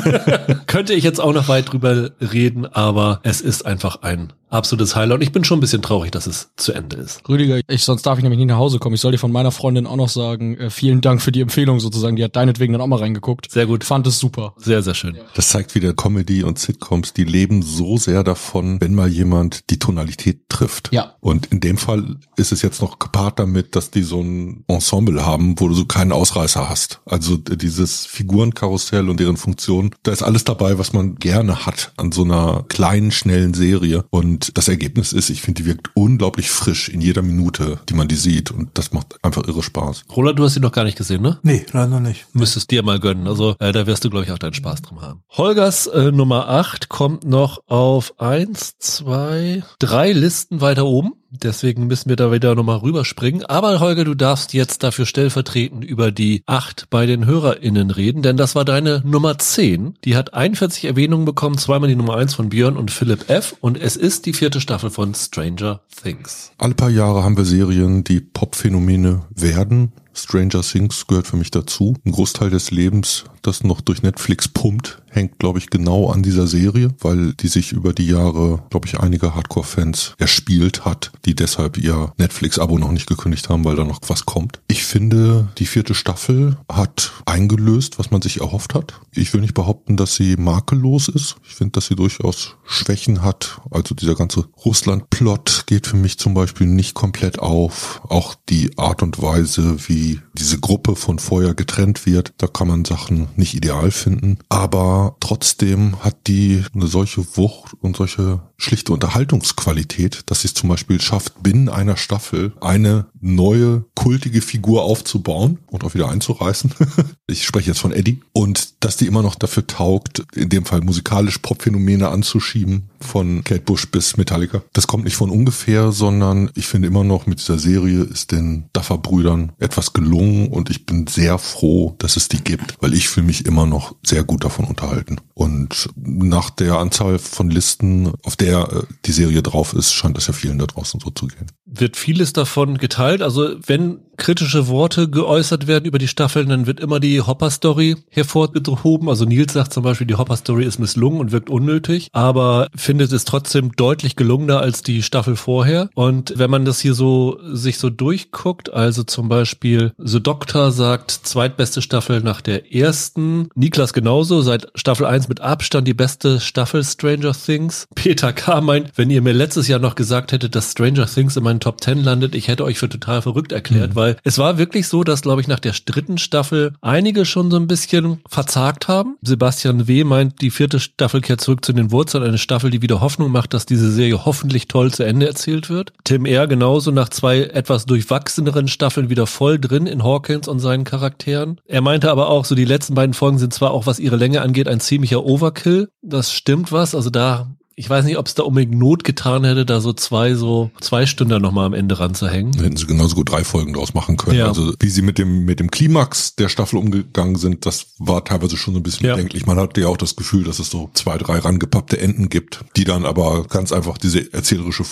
Könnte 0.67 0.96
ich 0.97 1.03
jetzt 1.03 1.19
auch 1.19 1.33
noch 1.33 1.47
weit 1.47 1.71
drüber 1.71 2.11
reden, 2.19 2.65
aber 2.65 3.19
es 3.23 3.41
ist 3.41 3.65
einfach 3.65 4.01
ein 4.01 4.33
absolutes 4.49 4.95
Highlight. 4.95 5.15
Und 5.15 5.21
ich 5.21 5.31
bin 5.31 5.43
schon 5.43 5.57
ein 5.57 5.61
bisschen 5.61 5.81
traurig, 5.81 6.11
dass 6.11 6.27
es 6.27 6.49
zu 6.55 6.73
Ende 6.73 6.97
ist. 6.97 7.27
Rüdiger, 7.27 7.59
ich, 7.67 7.83
sonst 7.83 8.05
darf 8.05 8.17
ich 8.17 8.23
nämlich 8.23 8.39
nie 8.39 8.45
nach 8.45 8.57
Hause 8.57 8.79
kommen. 8.79 8.95
Ich 8.95 9.01
soll 9.01 9.11
dir 9.11 9.17
von 9.17 9.31
meiner 9.31 9.51
Freundin 9.51 9.87
auch 9.87 9.95
noch 9.95 10.09
sagen, 10.09 10.57
äh, 10.57 10.69
vielen 10.69 11.01
Dank 11.01 11.21
für 11.21 11.31
die 11.31 11.41
Empfehlung 11.41 11.79
sozusagen. 11.79 12.15
Die 12.15 12.23
hat 12.23 12.35
deinetwegen 12.35 12.73
dann 12.73 12.81
auch 12.81 12.87
mal 12.87 12.99
reingeguckt. 12.99 13.51
Sehr 13.51 13.65
gut. 13.65 13.83
Fand 13.83 14.07
es 14.07 14.19
super. 14.19 14.53
Sehr, 14.57 14.81
sehr 14.81 14.93
schön. 14.93 15.17
Das 15.35 15.49
zeigt 15.49 15.75
wieder 15.75 15.93
Comedy 15.93 16.43
und 16.43 16.59
Sitcoms, 16.59 17.13
die 17.13 17.23
leben 17.23 17.61
so 17.61 17.97
sehr 17.97 18.23
davon, 18.23 18.79
wenn 18.81 18.93
mal 18.93 19.09
jemand 19.09 19.69
die 19.69 19.79
Tonalität 19.79 20.49
trifft. 20.49 20.89
Ja. 20.91 21.15
Und 21.19 21.47
in 21.47 21.59
dem 21.59 21.77
Fall 21.77 22.17
ist 22.35 22.51
es 22.51 22.61
jetzt 22.61 22.81
noch 22.81 22.99
gepaart 22.99 23.39
damit, 23.39 23.75
dass 23.75 23.91
die 23.91 24.03
so 24.03 24.21
ein 24.21 24.63
Ensemble 24.67 25.25
haben, 25.25 25.59
wo 25.59 25.67
du 25.67 25.73
so 25.73 25.85
keinen 25.85 26.11
Ausreißer 26.11 26.69
hast. 26.69 27.01
Also 27.05 27.37
dieses 27.37 28.05
Figurenkarussell 28.05 29.09
und 29.09 29.19
deren 29.19 29.37
Funktion, 29.37 29.93
da 30.03 30.11
ist 30.11 30.23
alles 30.23 30.43
dabei, 30.43 30.77
was 30.77 30.93
man 30.93 31.15
gerne 31.15 31.65
hat 31.65 31.91
an 31.97 32.11
so 32.11 32.23
einer 32.23 32.65
kleinen, 32.69 33.11
schnellen 33.11 33.53
Serie. 33.53 34.05
Und 34.09 34.36
das 34.53 34.67
Ergebnis 34.67 35.13
ist, 35.13 35.29
ich 35.29 35.41
finde, 35.41 35.61
die 35.61 35.67
wirkt 35.67 35.89
unglaublich 35.93 36.49
frisch 36.49 36.89
in 36.89 37.01
jeder 37.01 37.21
Minute, 37.21 37.79
die 37.89 37.93
man 37.93 38.07
die 38.07 38.15
sieht. 38.15 38.51
Und 38.51 38.69
das 38.77 38.91
macht 38.91 39.17
einfach 39.23 39.47
irre 39.47 39.63
Spaß. 39.63 40.03
Roland, 40.15 40.39
du 40.39 40.43
hast 40.43 40.53
sie 40.53 40.59
noch 40.59 40.71
gar 40.71 40.83
nicht 40.83 40.97
gesehen, 40.97 41.21
ne? 41.21 41.39
Nee, 41.43 41.65
leider 41.71 41.99
nicht. 41.99 42.25
Müsstest 42.33 42.71
dir 42.71 42.83
mal 42.83 42.99
gönnen. 42.99 43.27
Also 43.27 43.55
äh, 43.59 43.71
da 43.71 43.87
wirst 43.87 44.05
du, 44.05 44.09
glaube 44.09 44.25
ich, 44.25 44.31
auch 44.31 44.39
deinen 44.39 44.53
Spaß 44.53 44.81
dran 44.81 45.01
haben. 45.01 45.23
Holgers 45.31 45.87
äh, 45.87 46.11
Nummer 46.11 46.47
8 46.49 46.89
kommt 46.89 47.25
noch 47.25 47.59
auf 47.67 48.19
eins, 48.19 48.77
zwei, 48.77 49.63
drei 49.79 50.11
Listen 50.11 50.61
weiter 50.61 50.85
oben. 50.85 51.13
Deswegen 51.29 51.87
müssen 51.87 52.09
wir 52.09 52.15
da 52.15 52.31
wieder 52.31 52.55
nochmal 52.55 52.77
rüberspringen. 52.77 53.45
Aber 53.45 53.79
Holger, 53.79 54.05
du 54.05 54.15
darfst 54.15 54.53
jetzt 54.53 54.83
dafür 54.83 55.05
stellvertretend 55.05 55.83
über 55.83 56.11
die 56.11 56.43
acht 56.45 56.87
bei 56.89 57.05
den 57.05 57.25
HörerInnen 57.25 57.91
reden, 57.91 58.21
denn 58.21 58.37
das 58.37 58.55
war 58.55 58.63
deine 58.63 59.01
Nummer 59.05 59.37
10. 59.37 59.95
Die 60.05 60.15
hat 60.15 60.33
41 60.33 60.85
Erwähnungen 60.85 61.25
bekommen, 61.25 61.57
zweimal 61.57 61.89
die 61.89 61.95
Nummer 61.95 62.15
1 62.15 62.33
von 62.33 62.49
Björn 62.49 62.77
und 62.77 62.91
Philipp 62.91 63.29
F. 63.29 63.55
Und 63.59 63.79
es 63.79 63.97
ist 63.97 64.25
die 64.25 64.33
vierte 64.33 64.61
Staffel 64.61 64.89
von 64.89 65.13
Stranger 65.13 65.81
Things. 66.01 66.51
Alle 66.57 66.75
paar 66.75 66.89
Jahre 66.89 67.23
haben 67.23 67.37
wir 67.37 67.45
Serien, 67.45 68.03
die 68.03 68.21
Popphänomene 68.21 69.23
werden. 69.29 69.91
Stranger 70.17 70.61
Things 70.61 71.07
gehört 71.07 71.27
für 71.27 71.37
mich 71.37 71.51
dazu. 71.51 71.95
Ein 72.05 72.11
Großteil 72.11 72.49
des 72.49 72.71
Lebens, 72.71 73.25
das 73.41 73.63
noch 73.63 73.81
durch 73.81 74.01
Netflix 74.01 74.47
pumpt, 74.47 75.01
hängt, 75.09 75.39
glaube 75.39 75.59
ich, 75.59 75.69
genau 75.69 76.09
an 76.09 76.23
dieser 76.23 76.47
Serie, 76.47 76.89
weil 76.99 77.33
die 77.33 77.47
sich 77.47 77.71
über 77.71 77.93
die 77.93 78.07
Jahre, 78.07 78.63
glaube 78.69 78.87
ich, 78.87 78.99
einige 78.99 79.35
Hardcore-Fans 79.35 80.15
erspielt 80.17 80.85
hat, 80.85 81.11
die 81.25 81.35
deshalb 81.35 81.77
ihr 81.77 82.13
Netflix-Abo 82.17 82.77
noch 82.77 82.91
nicht 82.91 83.07
gekündigt 83.07 83.49
haben, 83.49 83.65
weil 83.65 83.75
da 83.75 83.83
noch 83.83 83.99
was 84.07 84.25
kommt. 84.25 84.59
Ich 84.67 84.85
finde, 84.85 85.47
die 85.57 85.65
vierte 85.65 85.95
Staffel 85.95 86.57
hat 86.71 87.13
eingelöst, 87.25 87.99
was 87.99 88.11
man 88.11 88.21
sich 88.21 88.41
erhofft 88.41 88.75
hat. 88.75 88.99
Ich 89.11 89.33
will 89.33 89.41
nicht 89.41 89.53
behaupten, 89.53 89.97
dass 89.97 90.15
sie 90.15 90.35
makellos 90.37 91.07
ist. 91.07 91.35
Ich 91.47 91.55
finde, 91.55 91.71
dass 91.71 91.87
sie 91.87 91.95
durchaus 91.95 92.55
Schwächen 92.65 93.23
hat. 93.23 93.59
Also 93.71 93.95
dieser 93.95 94.15
ganze 94.15 94.45
Russland-Plot 94.65 95.63
geht 95.67 95.87
für 95.87 95.97
mich 95.97 96.17
zum 96.19 96.33
Beispiel 96.33 96.67
nicht 96.67 96.93
komplett 96.93 97.39
auf. 97.39 98.01
Auch 98.07 98.35
die 98.49 98.77
Art 98.77 99.01
und 99.01 99.21
Weise, 99.21 99.77
wie 99.87 100.06
diese 100.33 100.59
Gruppe 100.59 100.95
von 100.95 101.19
vorher 101.19 101.53
getrennt 101.53 102.05
wird, 102.05 102.33
da 102.37 102.47
kann 102.47 102.67
man 102.67 102.85
Sachen 102.85 103.27
nicht 103.35 103.53
ideal 103.53 103.91
finden. 103.91 104.39
Aber 104.49 105.15
trotzdem 105.19 106.03
hat 106.03 106.15
die 106.27 106.63
eine 106.73 106.87
solche 106.87 107.25
Wucht 107.37 107.73
und 107.81 107.95
solche 107.97 108.41
schlichte 108.57 108.91
Unterhaltungsqualität, 108.91 110.23
dass 110.25 110.41
sie 110.41 110.47
es 110.47 110.53
zum 110.53 110.69
Beispiel 110.69 110.99
schafft, 110.99 111.43
binnen 111.43 111.69
einer 111.69 111.97
Staffel 111.97 112.53
eine 112.59 113.07
neue 113.19 113.85
kultige 113.95 114.41
Figur 114.41 114.83
aufzubauen 114.83 115.59
und 115.67 115.83
auch 115.83 115.93
wieder 115.93 116.09
einzureißen. 116.09 116.73
ich 117.27 117.45
spreche 117.45 117.71
jetzt 117.71 117.79
von 117.79 117.91
Eddie. 117.91 118.21
Und 118.33 118.83
dass 118.83 118.97
die 118.97 119.07
immer 119.07 119.21
noch 119.21 119.35
dafür 119.35 119.65
taugt, 119.67 120.23
in 120.35 120.49
dem 120.49 120.65
Fall 120.65 120.81
musikalisch 120.81 121.37
Popphänomene 121.39 122.09
anzuschieben, 122.09 122.89
von 122.99 123.43
Kate 123.43 123.61
Bush 123.61 123.89
bis 123.89 124.17
Metallica. 124.17 124.63
Das 124.73 124.87
kommt 124.87 125.05
nicht 125.05 125.15
von 125.15 125.29
ungefähr, 125.29 125.91
sondern 125.91 126.49
ich 126.55 126.67
finde 126.67 126.87
immer 126.87 127.03
noch 127.03 127.27
mit 127.27 127.39
dieser 127.39 127.59
Serie 127.59 128.01
ist 128.01 128.31
den 128.31 128.69
Duffer-Brüdern 128.73 129.51
etwas 129.59 129.93
gelungen 129.93 130.47
und 130.47 130.69
ich 130.69 130.85
bin 130.85 131.05
sehr 131.07 131.37
froh, 131.37 131.95
dass 131.99 132.17
es 132.17 132.27
die 132.27 132.43
gibt, 132.43 132.75
weil 132.81 132.93
ich 132.93 133.09
fühle 133.09 133.27
mich 133.27 133.45
immer 133.45 133.65
noch 133.65 133.95
sehr 134.03 134.23
gut 134.23 134.43
davon 134.43 134.65
unterhalten. 134.65 135.17
Und 135.33 135.89
nach 135.95 136.49
der 136.49 136.79
Anzahl 136.79 137.19
von 137.19 137.51
Listen, 137.51 138.13
auf 138.23 138.35
der 138.35 138.46
äh, 138.53 138.83
die 139.05 139.11
Serie 139.11 139.41
drauf 139.41 139.73
ist, 139.73 139.93
scheint 139.93 140.17
es 140.17 140.27
ja 140.27 140.33
vielen 140.33 140.59
da 140.59 140.65
draußen 140.65 140.99
so 140.99 141.09
zu 141.09 141.27
gehen. 141.27 141.47
Wird 141.65 141.97
vieles 141.97 142.33
davon 142.33 142.77
geteilt? 142.77 143.21
Also 143.21 143.57
wenn 143.65 143.99
kritische 144.17 144.67
Worte 144.67 145.09
geäußert 145.09 145.67
werden 145.67 145.85
über 145.85 145.99
die 145.99 146.07
Staffeln, 146.07 146.49
dann 146.49 146.67
wird 146.67 146.79
immer 146.79 146.99
die 146.99 147.21
Hopper-Story 147.21 147.95
hervorgehoben. 148.09 149.09
Also 149.09 149.25
Nils 149.25 149.53
sagt 149.53 149.73
zum 149.73 149.83
Beispiel, 149.83 150.07
die 150.07 150.15
Hopper-Story 150.15 150.65
ist 150.65 150.79
misslungen 150.79 151.19
und 151.19 151.31
wirkt 151.31 151.49
unnötig, 151.49 152.09
aber 152.11 152.67
findet 152.75 153.11
es 153.11 153.25
trotzdem 153.25 153.71
deutlich 153.73 154.15
gelungener 154.15 154.59
als 154.59 154.81
die 154.81 155.03
Staffel 155.03 155.35
vorher. 155.35 155.89
Und 155.93 156.33
wenn 156.35 156.49
man 156.49 156.65
das 156.65 156.79
hier 156.79 156.93
so 156.93 157.39
sich 157.51 157.77
so 157.77 157.89
durchguckt, 157.89 158.73
also 158.73 159.03
zum 159.03 159.29
Beispiel 159.29 159.93
The 159.97 160.21
Doctor 160.21 160.71
sagt, 160.71 161.11
zweitbeste 161.11 161.81
Staffel 161.81 162.21
nach 162.21 162.41
der 162.41 162.73
ersten. 162.73 163.49
Niklas 163.55 163.93
genauso, 163.93 164.41
seit 164.41 164.67
Staffel 164.75 165.05
1 165.05 165.29
mit 165.29 165.41
Abstand 165.41 165.87
die 165.87 165.93
beste 165.93 166.39
Staffel 166.39 166.83
Stranger 166.83 167.33
Things. 167.33 167.87
Peter 167.95 168.33
K. 168.33 168.61
meint, 168.61 168.91
wenn 168.95 169.09
ihr 169.09 169.21
mir 169.21 169.33
letztes 169.33 169.67
Jahr 169.67 169.79
noch 169.79 169.95
gesagt 169.95 170.31
hättet, 170.31 170.55
dass 170.55 170.71
Stranger 170.71 171.05
Things 171.05 171.37
in 171.37 171.43
meinen 171.43 171.59
Top 171.59 171.81
10 171.81 172.03
landet, 172.03 172.35
ich 172.35 172.47
hätte 172.47 172.63
euch 172.63 172.79
für 172.79 172.89
total 172.89 173.21
verrückt 173.21 173.51
erklärt, 173.51 173.91
mhm. 173.91 173.95
weil 173.95 174.06
es 174.23 174.37
war 174.37 174.57
wirklich 174.57 174.87
so, 174.87 175.03
dass, 175.03 175.21
glaube 175.21 175.41
ich, 175.41 175.47
nach 175.47 175.59
der 175.59 175.73
dritten 175.85 176.17
Staffel 176.17 176.73
einige 176.81 177.25
schon 177.25 177.51
so 177.51 177.57
ein 177.57 177.67
bisschen 177.67 178.21
verzagt 178.29 178.87
haben. 178.87 179.17
Sebastian 179.21 179.87
W. 179.87 180.03
meint, 180.03 180.41
die 180.41 180.51
vierte 180.51 180.79
Staffel 180.79 181.21
kehrt 181.21 181.41
zurück 181.41 181.63
zu 181.65 181.73
den 181.73 181.91
Wurzeln, 181.91 182.23
eine 182.23 182.37
Staffel, 182.37 182.69
die 182.69 182.81
wieder 182.81 183.01
Hoffnung 183.01 183.31
macht, 183.31 183.53
dass 183.53 183.65
diese 183.65 183.91
Serie 183.91 184.25
hoffentlich 184.25 184.67
toll 184.67 184.93
zu 184.93 185.03
Ende 185.03 185.27
erzählt 185.27 185.69
wird. 185.69 185.93
Tim 186.03 186.25
R. 186.25 186.47
genauso 186.47 186.91
nach 186.91 187.09
zwei 187.09 187.41
etwas 187.41 187.85
durchwachseneren 187.85 188.67
Staffeln 188.67 189.09
wieder 189.09 189.27
voll 189.27 189.59
drin 189.59 189.87
in 189.87 190.03
Hawkins 190.03 190.47
und 190.47 190.59
seinen 190.59 190.83
Charakteren. 190.83 191.59
Er 191.65 191.81
meinte 191.81 192.11
aber 192.11 192.29
auch, 192.29 192.45
so 192.45 192.55
die 192.55 192.65
letzten 192.65 192.95
beiden 192.95 193.13
Folgen 193.13 193.39
sind 193.39 193.53
zwar 193.53 193.71
auch, 193.71 193.85
was 193.85 193.99
ihre 193.99 194.15
Länge 194.15 194.41
angeht, 194.41 194.67
ein 194.67 194.79
ziemlicher 194.79 195.25
Overkill. 195.25 195.89
Das 196.01 196.31
stimmt 196.31 196.71
was. 196.71 196.95
Also 196.95 197.09
da 197.09 197.47
ich 197.79 197.87
weiß 197.87 198.05
nicht, 198.05 198.17
ob 198.17 198.25
es 198.25 198.33
da 198.33 198.41
unbedingt 198.41 198.73
Not 198.73 199.03
getan 199.03 199.43
hätte, 199.43 199.63
da 199.63 199.79
so 199.79 199.93
zwei, 199.93 200.33
so 200.33 200.71
zwei 200.81 201.05
Stunden 201.05 201.39
nochmal 201.39 201.67
am 201.67 201.75
Ende 201.75 201.99
ranzuhängen. 201.99 202.59
Hätten 202.59 202.75
sie 202.75 202.87
genauso 202.87 203.15
gut 203.15 203.31
drei 203.31 203.43
Folgen 203.43 203.73
draus 203.73 203.93
machen 203.93 204.17
können. 204.17 204.39
Ja. 204.39 204.47
Also 204.47 204.73
wie 204.79 204.89
sie 204.89 205.03
mit 205.03 205.19
dem, 205.19 205.45
mit 205.45 205.59
dem 205.59 205.69
Klimax 205.69 206.35
der 206.35 206.49
Staffel 206.49 206.77
umgegangen 206.79 207.35
sind, 207.35 207.67
das 207.67 207.93
war 207.99 208.25
teilweise 208.25 208.57
schon 208.57 208.73
so 208.73 208.79
ein 208.79 208.83
bisschen 208.83 209.05
ja. 209.05 209.13
bedenklich. 209.13 209.45
Man 209.45 209.59
hatte 209.59 209.79
ja 209.79 209.89
auch 209.89 209.97
das 209.97 210.15
Gefühl, 210.15 210.43
dass 210.43 210.57
es 210.57 210.71
so 210.71 210.89
zwei, 210.95 211.19
drei 211.19 211.37
rangepappte 211.37 211.99
Enden 211.99 212.29
gibt, 212.29 212.65
die 212.75 212.83
dann 212.83 213.05
aber 213.05 213.43
ganz 213.43 213.71
einfach 213.71 213.99
diese 213.99 214.33
erzählerische 214.33 214.83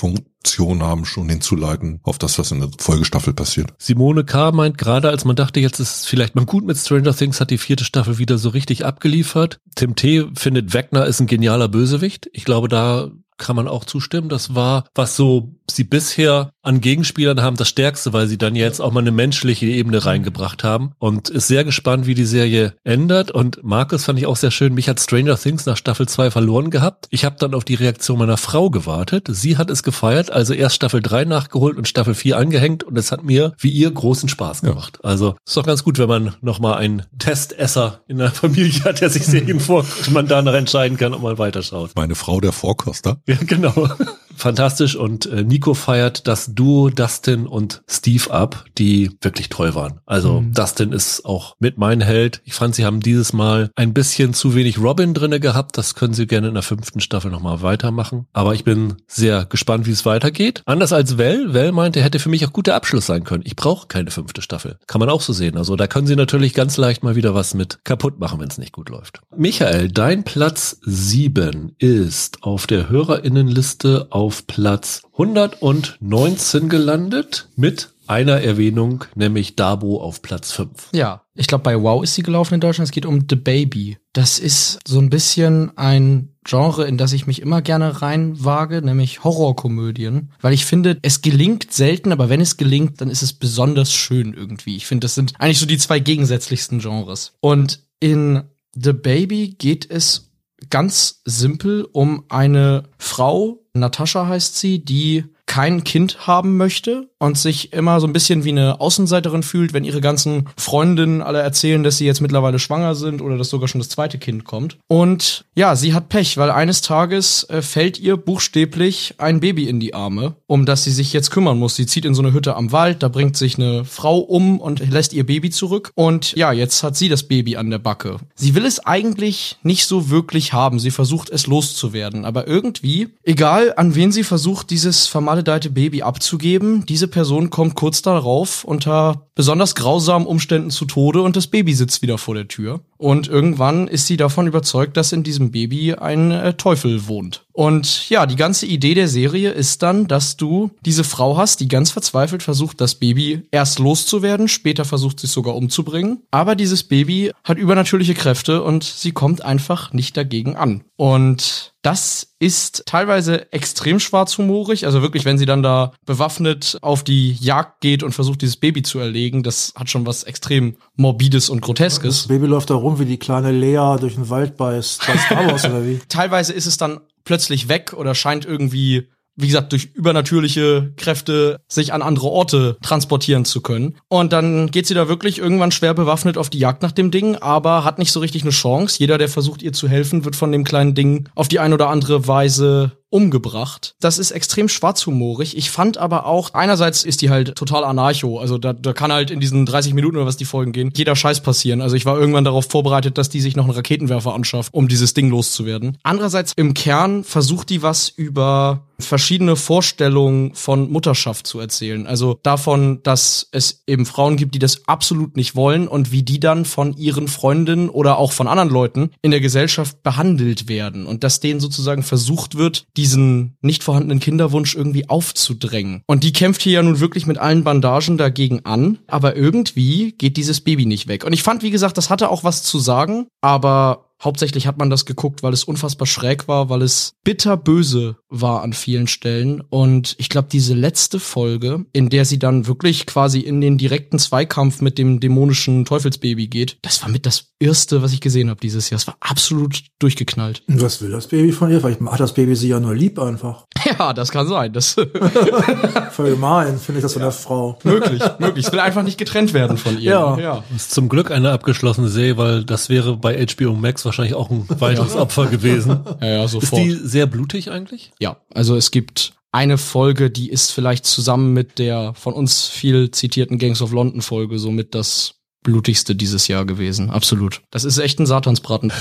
Funktion 0.45 0.83
haben, 0.83 1.05
schon 1.05 1.27
hinzuleiten 1.27 1.99
auf 2.03 2.19
das, 2.19 2.37
was 2.37 2.51
in 2.51 2.59
der 2.59 2.69
Folgestaffel 2.77 3.33
passiert. 3.33 3.73
Simone 3.79 4.23
K. 4.23 4.51
meint, 4.51 4.77
gerade 4.77 5.09
als 5.09 5.25
man 5.25 5.35
dachte, 5.35 5.59
jetzt 5.59 5.79
ist 5.79 6.01
es 6.01 6.05
vielleicht 6.05 6.35
mal 6.35 6.45
gut 6.45 6.65
mit 6.65 6.77
Stranger 6.77 7.15
Things, 7.15 7.41
hat 7.41 7.49
die 7.49 7.57
vierte 7.57 7.83
Staffel 7.83 8.19
wieder 8.19 8.37
so 8.37 8.49
richtig 8.49 8.85
abgeliefert. 8.85 9.59
Tim 9.75 9.95
T. 9.95 10.25
findet 10.35 10.73
Wegner 10.73 11.07
ist 11.07 11.19
ein 11.19 11.25
genialer 11.25 11.67
Bösewicht. 11.67 12.29
Ich 12.31 12.45
glaube, 12.45 12.67
da 12.67 13.09
kann 13.37 13.55
man 13.55 13.67
auch 13.67 13.85
zustimmen. 13.85 14.29
Das 14.29 14.53
war, 14.53 14.85
was 14.93 15.15
so 15.15 15.55
sie 15.69 15.83
bisher 15.83 16.51
an 16.65 16.81
Gegenspielern 16.81 17.41
haben, 17.41 17.57
das 17.57 17.69
Stärkste, 17.69 18.13
weil 18.13 18.27
sie 18.27 18.37
dann 18.37 18.55
jetzt 18.55 18.79
auch 18.79 18.91
mal 18.91 19.01
eine 19.01 19.11
menschliche 19.11 19.65
Ebene 19.65 20.05
reingebracht 20.05 20.63
haben 20.63 20.93
und 20.99 21.29
ist 21.29 21.47
sehr 21.47 21.63
gespannt, 21.63 22.07
wie 22.07 22.15
die 22.15 22.25
Serie 22.25 22.73
ändert. 22.83 23.31
Und 23.31 23.63
Markus 23.63 24.05
fand 24.05 24.19
ich 24.19 24.25
auch 24.25 24.35
sehr 24.35 24.51
schön. 24.51 24.73
Mich 24.73 24.89
hat 24.89 24.99
Stranger 24.99 25.37
Things 25.37 25.65
nach 25.65 25.77
Staffel 25.77 26.07
2 26.07 26.31
verloren 26.31 26.69
gehabt. 26.69 27.07
Ich 27.11 27.25
habe 27.25 27.35
dann 27.39 27.53
auf 27.53 27.63
die 27.63 27.75
Reaktion 27.75 28.19
meiner 28.19 28.37
Frau 28.37 28.69
gewartet. 28.69 29.27
Sie 29.29 29.57
hat 29.57 29.69
es 29.69 29.83
gefeiert, 29.83 30.31
also 30.31 30.53
erst 30.53 30.75
Staffel 30.75 31.01
3 31.01 31.25
nachgeholt 31.25 31.77
und 31.77 31.87
Staffel 31.87 32.15
4 32.15 32.37
angehängt 32.37 32.83
und 32.83 32.97
es 32.97 33.11
hat 33.11 33.23
mir, 33.23 33.53
wie 33.59 33.69
ihr, 33.69 33.91
großen 33.91 34.29
Spaß 34.29 34.61
gemacht. 34.61 34.99
Ja. 35.03 35.09
Also 35.09 35.35
ist 35.45 35.55
doch 35.55 35.65
ganz 35.65 35.83
gut, 35.83 35.97
wenn 35.99 36.09
man 36.09 36.35
nochmal 36.41 36.75
einen 36.75 37.03
Testesser 37.17 38.01
in 38.07 38.17
der 38.17 38.31
Familie 38.31 38.83
hat, 38.83 39.01
der 39.01 39.09
sich 39.09 39.25
Serien 39.25 39.61
und 39.67 40.11
man 40.11 40.27
danach 40.27 40.53
entscheiden 40.53 40.97
kann, 40.97 41.13
ob 41.13 41.21
man 41.21 41.37
weiterschaut. 41.37 41.91
Meine 41.95 42.15
Frau, 42.15 42.41
der 42.41 42.51
Vorkoster. 42.51 43.17
Ja, 43.27 43.37
genau 43.39 43.89
fantastisch 44.35 44.95
und 44.95 45.25
äh, 45.25 45.43
Nico 45.43 45.73
feiert 45.73 46.27
das 46.27 46.53
Duo 46.53 46.89
Dustin 46.89 47.47
und 47.47 47.83
Steve 47.87 48.31
ab, 48.31 48.65
die 48.77 49.11
wirklich 49.21 49.49
toll 49.49 49.75
waren. 49.75 49.99
Also 50.05 50.41
mhm. 50.41 50.53
Dustin 50.53 50.91
ist 50.91 51.25
auch 51.25 51.55
mit 51.59 51.77
mein 51.77 52.01
Held. 52.01 52.41
Ich 52.43 52.53
fand, 52.53 52.75
sie 52.75 52.85
haben 52.85 52.99
dieses 52.99 53.33
Mal 53.33 53.69
ein 53.75 53.93
bisschen 53.93 54.33
zu 54.33 54.55
wenig 54.55 54.79
Robin 54.79 55.13
drinne 55.13 55.39
gehabt. 55.39 55.77
Das 55.77 55.95
können 55.95 56.13
sie 56.13 56.27
gerne 56.27 56.47
in 56.47 56.53
der 56.53 56.63
fünften 56.63 56.99
Staffel 56.99 57.31
nochmal 57.31 57.61
weitermachen. 57.61 58.27
Aber 58.33 58.53
ich 58.53 58.63
bin 58.63 58.95
sehr 59.07 59.45
gespannt, 59.45 59.85
wie 59.85 59.91
es 59.91 60.05
weitergeht. 60.05 60.61
Anders 60.65 60.93
als 60.93 61.17
Well. 61.17 61.53
Well 61.53 61.71
meinte, 61.71 62.01
hätte 62.01 62.19
für 62.19 62.29
mich 62.29 62.45
auch 62.45 62.53
guter 62.53 62.75
Abschluss 62.75 63.05
sein 63.05 63.23
können. 63.23 63.43
Ich 63.45 63.55
brauche 63.55 63.87
keine 63.87 64.11
fünfte 64.11 64.41
Staffel. 64.41 64.77
Kann 64.87 64.99
man 64.99 65.09
auch 65.09 65.21
so 65.21 65.33
sehen. 65.33 65.57
Also 65.57 65.75
da 65.75 65.87
können 65.87 66.07
sie 66.07 66.15
natürlich 66.15 66.53
ganz 66.53 66.77
leicht 66.77 67.03
mal 67.03 67.15
wieder 67.15 67.33
was 67.33 67.53
mit 67.53 67.79
kaputt 67.83 68.19
machen, 68.19 68.39
wenn 68.39 68.49
es 68.49 68.57
nicht 68.57 68.73
gut 68.73 68.89
läuft. 68.89 69.21
Michael, 69.35 69.89
dein 69.89 70.23
Platz 70.23 70.77
sieben 70.83 71.75
ist 71.77 72.43
auf 72.43 72.67
der 72.67 72.89
Hörerinnenliste 72.89 74.07
auf 74.09 74.24
auf 74.25 74.47
Platz 74.47 75.03
119 75.11 76.67
gelandet 76.67 77.47
mit 77.55 77.91
einer 78.07 78.41
Erwähnung, 78.41 79.03
nämlich 79.13 79.55
Dabo 79.55 80.01
auf 80.01 80.23
Platz 80.23 80.51
5. 80.51 80.89
Ja, 80.93 81.21
ich 81.35 81.45
glaube, 81.45 81.63
bei 81.63 81.79
Wow 81.79 82.03
ist 82.03 82.15
sie 82.15 82.23
gelaufen 82.23 82.55
in 82.55 82.59
Deutschland. 82.59 82.87
Es 82.87 82.91
geht 82.91 83.05
um 83.05 83.27
The 83.29 83.35
Baby. 83.35 83.99
Das 84.13 84.39
ist 84.39 84.79
so 84.87 84.99
ein 84.99 85.11
bisschen 85.11 85.77
ein 85.77 86.29
Genre, 86.43 86.87
in 86.87 86.97
das 86.97 87.13
ich 87.13 87.27
mich 87.27 87.39
immer 87.39 87.61
gerne 87.61 88.01
reinwage, 88.01 88.81
nämlich 88.81 89.23
Horrorkomödien. 89.23 90.31
Weil 90.41 90.53
ich 90.53 90.65
finde, 90.65 90.97
es 91.03 91.21
gelingt 91.21 91.71
selten, 91.71 92.11
aber 92.11 92.27
wenn 92.27 92.41
es 92.41 92.57
gelingt, 92.57 93.01
dann 93.01 93.11
ist 93.11 93.21
es 93.21 93.33
besonders 93.33 93.93
schön 93.93 94.33
irgendwie. 94.33 94.75
Ich 94.75 94.87
finde, 94.87 95.05
das 95.05 95.13
sind 95.13 95.33
eigentlich 95.37 95.59
so 95.59 95.67
die 95.67 95.77
zwei 95.77 95.99
gegensätzlichsten 95.99 96.79
Genres. 96.79 97.33
Und 97.41 97.81
in 97.99 98.41
The 98.73 98.93
Baby 98.93 99.55
geht 99.57 99.89
es 99.89 100.24
ganz 100.69 101.21
simpel 101.25 101.87
um 101.91 102.25
eine 102.29 102.83
Frau, 102.97 103.63
Natascha 103.73 104.27
heißt 104.27 104.57
sie, 104.57 104.83
die 104.83 105.25
kein 105.45 105.83
Kind 105.83 106.27
haben 106.27 106.57
möchte 106.57 107.09
und 107.25 107.37
sich 107.37 107.73
immer 107.73 107.99
so 107.99 108.07
ein 108.07 108.13
bisschen 108.13 108.43
wie 108.43 108.49
eine 108.49 108.79
Außenseiterin 108.79 109.41
fühlt, 109.41 109.73
wenn 109.73 109.83
ihre 109.83 109.99
ganzen 109.99 110.47
Freundinnen 110.57 111.23
alle 111.23 111.41
erzählen, 111.41 111.83
dass 111.83 111.97
sie 111.97 112.05
jetzt 112.05 112.21
mittlerweile 112.21 112.59
schwanger 112.59 112.93
sind 112.93 113.21
oder 113.21 113.37
dass 113.37 113.49
sogar 113.49 113.67
schon 113.67 113.81
das 113.81 113.89
zweite 113.89 114.19
Kind 114.19 114.45
kommt. 114.45 114.77
Und 114.87 115.45
ja, 115.55 115.75
sie 115.75 115.93
hat 115.93 116.09
Pech, 116.09 116.37
weil 116.37 116.51
eines 116.51 116.81
Tages 116.81 117.43
äh, 117.49 117.61
fällt 117.63 117.99
ihr 117.99 118.17
buchstäblich 118.17 119.15
ein 119.17 119.39
Baby 119.39 119.67
in 119.67 119.79
die 119.79 119.95
Arme, 119.95 120.35
um 120.45 120.65
das 120.65 120.83
sie 120.83 120.91
sich 120.91 121.13
jetzt 121.13 121.31
kümmern 121.31 121.57
muss. 121.57 121.75
Sie 121.75 121.87
zieht 121.87 122.05
in 122.05 122.13
so 122.13 122.21
eine 122.21 122.31
Hütte 122.31 122.55
am 122.55 122.71
Wald, 122.71 123.01
da 123.01 123.07
bringt 123.07 123.35
sich 123.37 123.57
eine 123.57 123.85
Frau 123.85 124.19
um 124.19 124.59
und 124.59 124.87
lässt 124.91 125.11
ihr 125.13 125.25
Baby 125.25 125.49
zurück. 125.49 125.91
Und 125.95 126.33
ja, 126.35 126.51
jetzt 126.51 126.83
hat 126.83 126.95
sie 126.95 127.09
das 127.09 127.23
Baby 127.23 127.57
an 127.57 127.71
der 127.71 127.79
Backe. 127.79 128.17
Sie 128.35 128.53
will 128.53 128.65
es 128.65 128.85
eigentlich 128.85 129.57
nicht 129.63 129.85
so 129.85 130.11
wirklich 130.11 130.53
haben. 130.53 130.77
Sie 130.77 130.91
versucht 130.91 131.31
es 131.31 131.47
loszuwerden. 131.47 132.23
Aber 132.23 132.47
irgendwie, 132.47 133.07
egal 133.23 133.73
an 133.77 133.95
wen 133.95 134.11
sie 134.11 134.23
versucht, 134.23 134.69
dieses 134.69 135.07
vermaledeite 135.07 135.71
Baby 135.71 136.03
abzugeben, 136.03 136.85
diese 136.85 137.07
Person 137.15 137.49
kommt 137.49 137.75
kurz 137.75 138.01
darauf 138.01 138.65
unter 138.65 139.29
besonders 139.35 139.73
grausamen 139.73 140.27
Umständen 140.27 140.69
zu 140.69 140.83
Tode 140.83 141.21
und 141.21 141.37
das 141.37 141.47
Baby 141.47 141.73
sitzt 141.73 142.01
wieder 142.01 142.17
vor 142.17 142.35
der 142.35 142.49
Tür. 142.49 142.81
Und 142.97 143.29
irgendwann 143.29 143.87
ist 143.87 144.05
sie 144.05 144.17
davon 144.17 144.47
überzeugt, 144.47 144.97
dass 144.97 145.13
in 145.13 145.23
diesem 145.23 145.51
Baby 145.51 145.93
ein 145.93 146.31
äh, 146.31 146.55
Teufel 146.55 147.07
wohnt. 147.07 147.44
Und 147.55 148.09
ja, 148.09 148.25
die 148.25 148.35
ganze 148.35 148.65
Idee 148.65 148.95
der 148.95 149.07
Serie 149.07 149.51
ist 149.51 149.81
dann, 149.81 150.07
dass 150.07 150.35
du 150.35 150.71
diese 150.85 151.05
Frau 151.05 151.37
hast, 151.37 151.61
die 151.61 151.69
ganz 151.69 151.89
verzweifelt 151.89 152.43
versucht, 152.43 152.81
das 152.81 152.95
Baby 152.95 153.43
erst 153.49 153.79
loszuwerden, 153.79 154.49
später 154.49 154.83
versucht 154.83 155.21
sich 155.21 155.31
sogar 155.31 155.55
umzubringen. 155.55 156.21
Aber 156.31 156.55
dieses 156.55 156.83
Baby 156.83 157.31
hat 157.45 157.57
übernatürliche 157.57 158.13
Kräfte 158.13 158.61
und 158.61 158.83
sie 158.83 159.13
kommt 159.13 159.45
einfach 159.45 159.93
nicht 159.93 160.17
dagegen 160.17 160.57
an. 160.57 160.83
Und 160.97 161.73
das 161.81 162.35
ist 162.39 162.83
teilweise 162.87 163.53
extrem 163.53 164.01
schwarzhumorig. 164.01 164.85
Also 164.85 165.01
wirklich, 165.01 165.23
wenn 165.23 165.37
sie 165.37 165.45
dann 165.45 165.63
da 165.63 165.93
bewaffnet 166.05 166.77
auf 166.81 167.05
die 167.05 167.37
Jagd 167.39 167.79
geht 167.79 168.03
und 168.03 168.11
versucht, 168.11 168.41
dieses 168.41 168.57
Baby 168.57 168.83
zu 168.83 168.99
erlegen, 168.99 169.43
das 169.43 169.71
hat 169.77 169.89
schon 169.89 170.05
was 170.05 170.23
extrem 170.23 170.75
morbides 170.97 171.49
und 171.49 171.61
groteskes. 171.61 172.23
Das 172.23 172.27
Baby 172.27 172.47
läuft 172.47 172.69
da 172.69 172.75
rum, 172.75 172.99
wie 172.99 173.05
die 173.05 173.17
kleine 173.17 173.51
Lea 173.51 173.95
durch 173.97 174.15
den 174.15 174.29
Wald 174.29 174.57
beißt. 174.57 175.07
Bei 175.07 175.17
Star 175.17 175.47
Wars 175.47 175.63
oder 175.63 175.85
wie? 175.85 176.01
Teilweise 176.09 176.51
ist 176.51 176.65
es 176.65 176.75
dann 176.75 176.99
plötzlich 177.25 177.67
weg 177.67 177.93
oder 177.93 178.15
scheint 178.15 178.45
irgendwie 178.45 179.09
wie 179.37 179.47
gesagt, 179.47 179.73
durch 179.73 179.89
übernatürliche 179.93 180.93
Kräfte 180.95 181.59
sich 181.67 181.91
an 181.91 182.01
andere 182.01 182.27
Orte 182.27 182.77
transportieren 182.81 183.43
zu 183.43 183.61
können. 183.61 183.97
Und 184.07 184.31
dann 184.31 184.71
geht 184.71 184.87
sie 184.87 184.93
da 184.93 185.09
wirklich 185.09 185.39
irgendwann 185.39 185.71
schwer 185.71 185.93
bewaffnet 185.93 186.37
auf 186.37 186.49
die 186.49 186.59
Jagd 186.59 186.81
nach 186.81 186.93
dem 186.93 187.11
Ding, 187.11 187.35
aber 187.35 187.83
hat 187.83 187.99
nicht 187.99 188.11
so 188.11 188.21
richtig 188.21 188.43
eine 188.43 188.51
Chance. 188.51 188.97
Jeder, 188.99 189.17
der 189.17 189.27
versucht, 189.27 189.61
ihr 189.61 189.73
zu 189.73 189.89
helfen, 189.89 190.23
wird 190.23 190.35
von 190.35 190.51
dem 190.51 190.63
kleinen 190.63 190.95
Ding 190.95 191.27
auf 191.35 191.49
die 191.49 191.59
eine 191.59 191.75
oder 191.75 191.89
andere 191.89 192.27
Weise 192.27 192.93
umgebracht. 193.09 193.95
Das 193.99 194.17
ist 194.17 194.31
extrem 194.31 194.67
schwarzhumorig. 194.67 195.55
Ich 195.57 195.71
fand 195.71 195.97
aber 195.97 196.25
auch, 196.25 196.53
einerseits 196.53 197.03
ist 197.03 197.21
die 197.21 197.29
halt 197.29 197.55
total 197.55 197.83
anarcho. 197.83 198.39
Also 198.39 198.57
da, 198.57 198.73
da 198.73 198.93
kann 198.93 199.11
halt 199.11 199.31
in 199.31 199.39
diesen 199.39 199.65
30 199.65 199.93
Minuten 199.93 200.17
oder 200.17 200.25
was 200.25 200.37
die 200.37 200.45
Folgen 200.45 200.71
gehen, 200.71 200.91
jeder 200.95 201.15
Scheiß 201.15 201.41
passieren. 201.41 201.81
Also 201.81 201.95
ich 201.95 202.05
war 202.05 202.19
irgendwann 202.19 202.43
darauf 202.43 202.65
vorbereitet, 202.65 203.17
dass 203.17 203.29
die 203.29 203.41
sich 203.41 203.55
noch 203.55 203.65
einen 203.65 203.73
Raketenwerfer 203.73 204.33
anschafft, 204.33 204.73
um 204.73 204.87
dieses 204.87 205.13
Ding 205.13 205.29
loszuwerden. 205.29 205.97
Andererseits 206.03 206.53
im 206.55 206.73
Kern 206.73 207.23
versucht 207.23 207.69
die 207.69 207.81
was 207.81 208.09
über 208.09 208.85
verschiedene 208.99 209.55
Vorstellungen 209.55 210.53
von 210.53 210.89
Mutterschaft 210.89 211.47
zu 211.47 211.59
erzählen. 211.59 212.07
Also 212.07 212.39
davon, 212.43 213.01
dass 213.03 213.47
es 213.51 213.83
eben 213.87 214.05
Frauen 214.05 214.37
gibt, 214.37 214.55
die 214.55 214.59
das 214.59 214.87
absolut 214.87 215.35
nicht 215.35 215.55
wollen 215.55 215.87
und 215.87 216.11
wie 216.11 216.23
die 216.23 216.39
dann 216.39 216.65
von 216.65 216.95
ihren 216.95 217.27
Freundinnen 217.27 217.89
oder 217.89 218.17
auch 218.17 218.31
von 218.31 218.47
anderen 218.47 218.69
Leuten 218.69 219.11
in 219.21 219.31
der 219.31 219.41
Gesellschaft 219.41 220.01
behandelt 220.03 220.67
werden 220.67 221.05
und 221.05 221.23
dass 221.23 221.39
denen 221.39 221.59
sozusagen 221.59 222.03
versucht 222.03 222.55
wird, 222.55 222.85
diesen 222.97 223.57
nicht 223.61 223.83
vorhandenen 223.83 224.19
Kinderwunsch 224.19 224.75
irgendwie 224.75 225.09
aufzudrängen. 225.09 226.01
Und 226.07 226.23
die 226.23 226.33
kämpft 226.33 226.61
hier 226.61 226.73
ja 226.73 226.83
nun 226.83 226.99
wirklich 226.99 227.25
mit 227.25 227.37
allen 227.37 227.63
Bandagen 227.63 228.17
dagegen 228.17 228.65
an, 228.65 228.99
aber 229.07 229.35
irgendwie 229.35 230.13
geht 230.13 230.37
dieses 230.37 230.61
Baby 230.61 230.85
nicht 230.85 231.07
weg. 231.07 231.23
Und 231.23 231.33
ich 231.33 231.43
fand, 231.43 231.63
wie 231.63 231.71
gesagt, 231.71 231.97
das 231.97 232.09
hatte 232.09 232.29
auch 232.29 232.43
was 232.43 232.63
zu 232.63 232.79
sagen, 232.79 233.27
aber 233.41 234.04
Hauptsächlich 234.23 234.65
hat 234.65 234.77
man 234.77 234.89
das 234.89 235.05
geguckt, 235.05 235.43
weil 235.43 235.53
es 235.53 235.63
unfassbar 235.63 236.07
schräg 236.07 236.47
war, 236.47 236.69
weil 236.69 236.81
es 236.81 237.13
bitterböse 237.23 238.17
war 238.29 238.63
an 238.63 238.73
vielen 238.73 239.07
Stellen. 239.07 239.61
Und 239.61 240.15
ich 240.17 240.29
glaube, 240.29 240.47
diese 240.51 240.73
letzte 240.73 241.19
Folge, 241.19 241.85
in 241.93 242.09
der 242.09 242.25
sie 242.25 242.39
dann 242.39 242.67
wirklich 242.67 243.05
quasi 243.05 243.39
in 243.39 243.61
den 243.61 243.77
direkten 243.77 244.19
Zweikampf 244.19 244.81
mit 244.81 244.97
dem 244.97 245.19
dämonischen 245.19 245.85
Teufelsbaby 245.85 246.47
geht, 246.47 246.77
das 246.81 247.01
war 247.01 247.09
mit 247.09 247.25
das 247.25 247.51
erste, 247.59 248.01
was 248.01 248.13
ich 248.13 248.21
gesehen 248.21 248.49
habe 248.49 248.59
dieses 248.59 248.89
Jahr. 248.89 248.99
Es 248.99 249.07
war 249.07 249.17
absolut 249.19 249.83
durchgeknallt. 249.99 250.63
Was 250.67 251.01
will 251.01 251.11
das 251.11 251.27
Baby 251.27 251.51
von 251.51 251.71
ihr? 251.71 251.81
Vielleicht 251.81 252.01
hat 252.01 252.19
das 252.19 252.33
Baby 252.33 252.55
sie 252.55 252.69
ja 252.69 252.79
nur 252.79 252.95
lieb 252.95 253.19
einfach. 253.19 253.65
Ja, 253.99 254.13
das 254.13 254.31
kann 254.31 254.47
sein. 254.47 254.73
Das 254.73 254.93
Voll 256.11 256.31
gemein, 256.31 256.77
finde 256.79 256.99
ich 256.99 257.03
das 257.03 257.13
von 257.13 257.21
der 257.21 257.31
Frau. 257.31 257.77
möglich, 257.83 258.21
möglich. 258.39 258.65
Ich 258.65 258.71
will 258.71 258.79
einfach 258.79 259.03
nicht 259.03 259.17
getrennt 259.17 259.53
werden 259.53 259.77
von 259.77 259.97
ihr. 259.97 260.11
Ja. 260.11 260.39
ja. 260.39 260.63
Ist 260.75 260.91
zum 260.91 261.09
Glück 261.09 261.31
eine 261.31 261.51
abgeschlossene 261.51 262.07
Serie, 262.07 262.37
weil 262.37 262.63
das 262.63 262.89
wäre 262.89 263.17
bei 263.17 263.45
HBO 263.45 263.73
Max 263.73 264.05
wahrscheinlich 264.05 264.33
auch 264.33 264.49
ein 264.49 264.65
weiteres 264.79 265.15
Opfer 265.15 265.47
gewesen. 265.47 265.99
Ja, 266.21 266.27
ja, 266.27 266.43
Ist 266.45 266.51
sofort. 266.51 266.81
die 266.81 266.91
sehr 266.91 267.27
blutig 267.27 267.71
eigentlich? 267.71 268.11
Ja, 268.19 268.37
also 268.53 268.75
es 268.75 268.91
gibt 268.91 269.33
eine 269.51 269.77
Folge, 269.77 270.29
die 270.29 270.49
ist 270.49 270.71
vielleicht 270.71 271.05
zusammen 271.05 271.53
mit 271.53 271.79
der 271.79 272.13
von 272.15 272.33
uns 272.33 272.67
viel 272.67 273.11
zitierten 273.11 273.57
Gangs 273.57 273.81
of 273.81 273.91
London 273.91 274.21
Folge 274.21 274.59
somit 274.59 274.93
das 274.95 275.35
blutigste 275.63 276.15
dieses 276.15 276.47
Jahr 276.47 276.65
gewesen. 276.65 277.09
Absolut. 277.09 277.61
Das 277.71 277.85
ist 277.85 277.97
echt 277.97 278.19
ein 278.19 278.25
Satansbraten. 278.25 278.91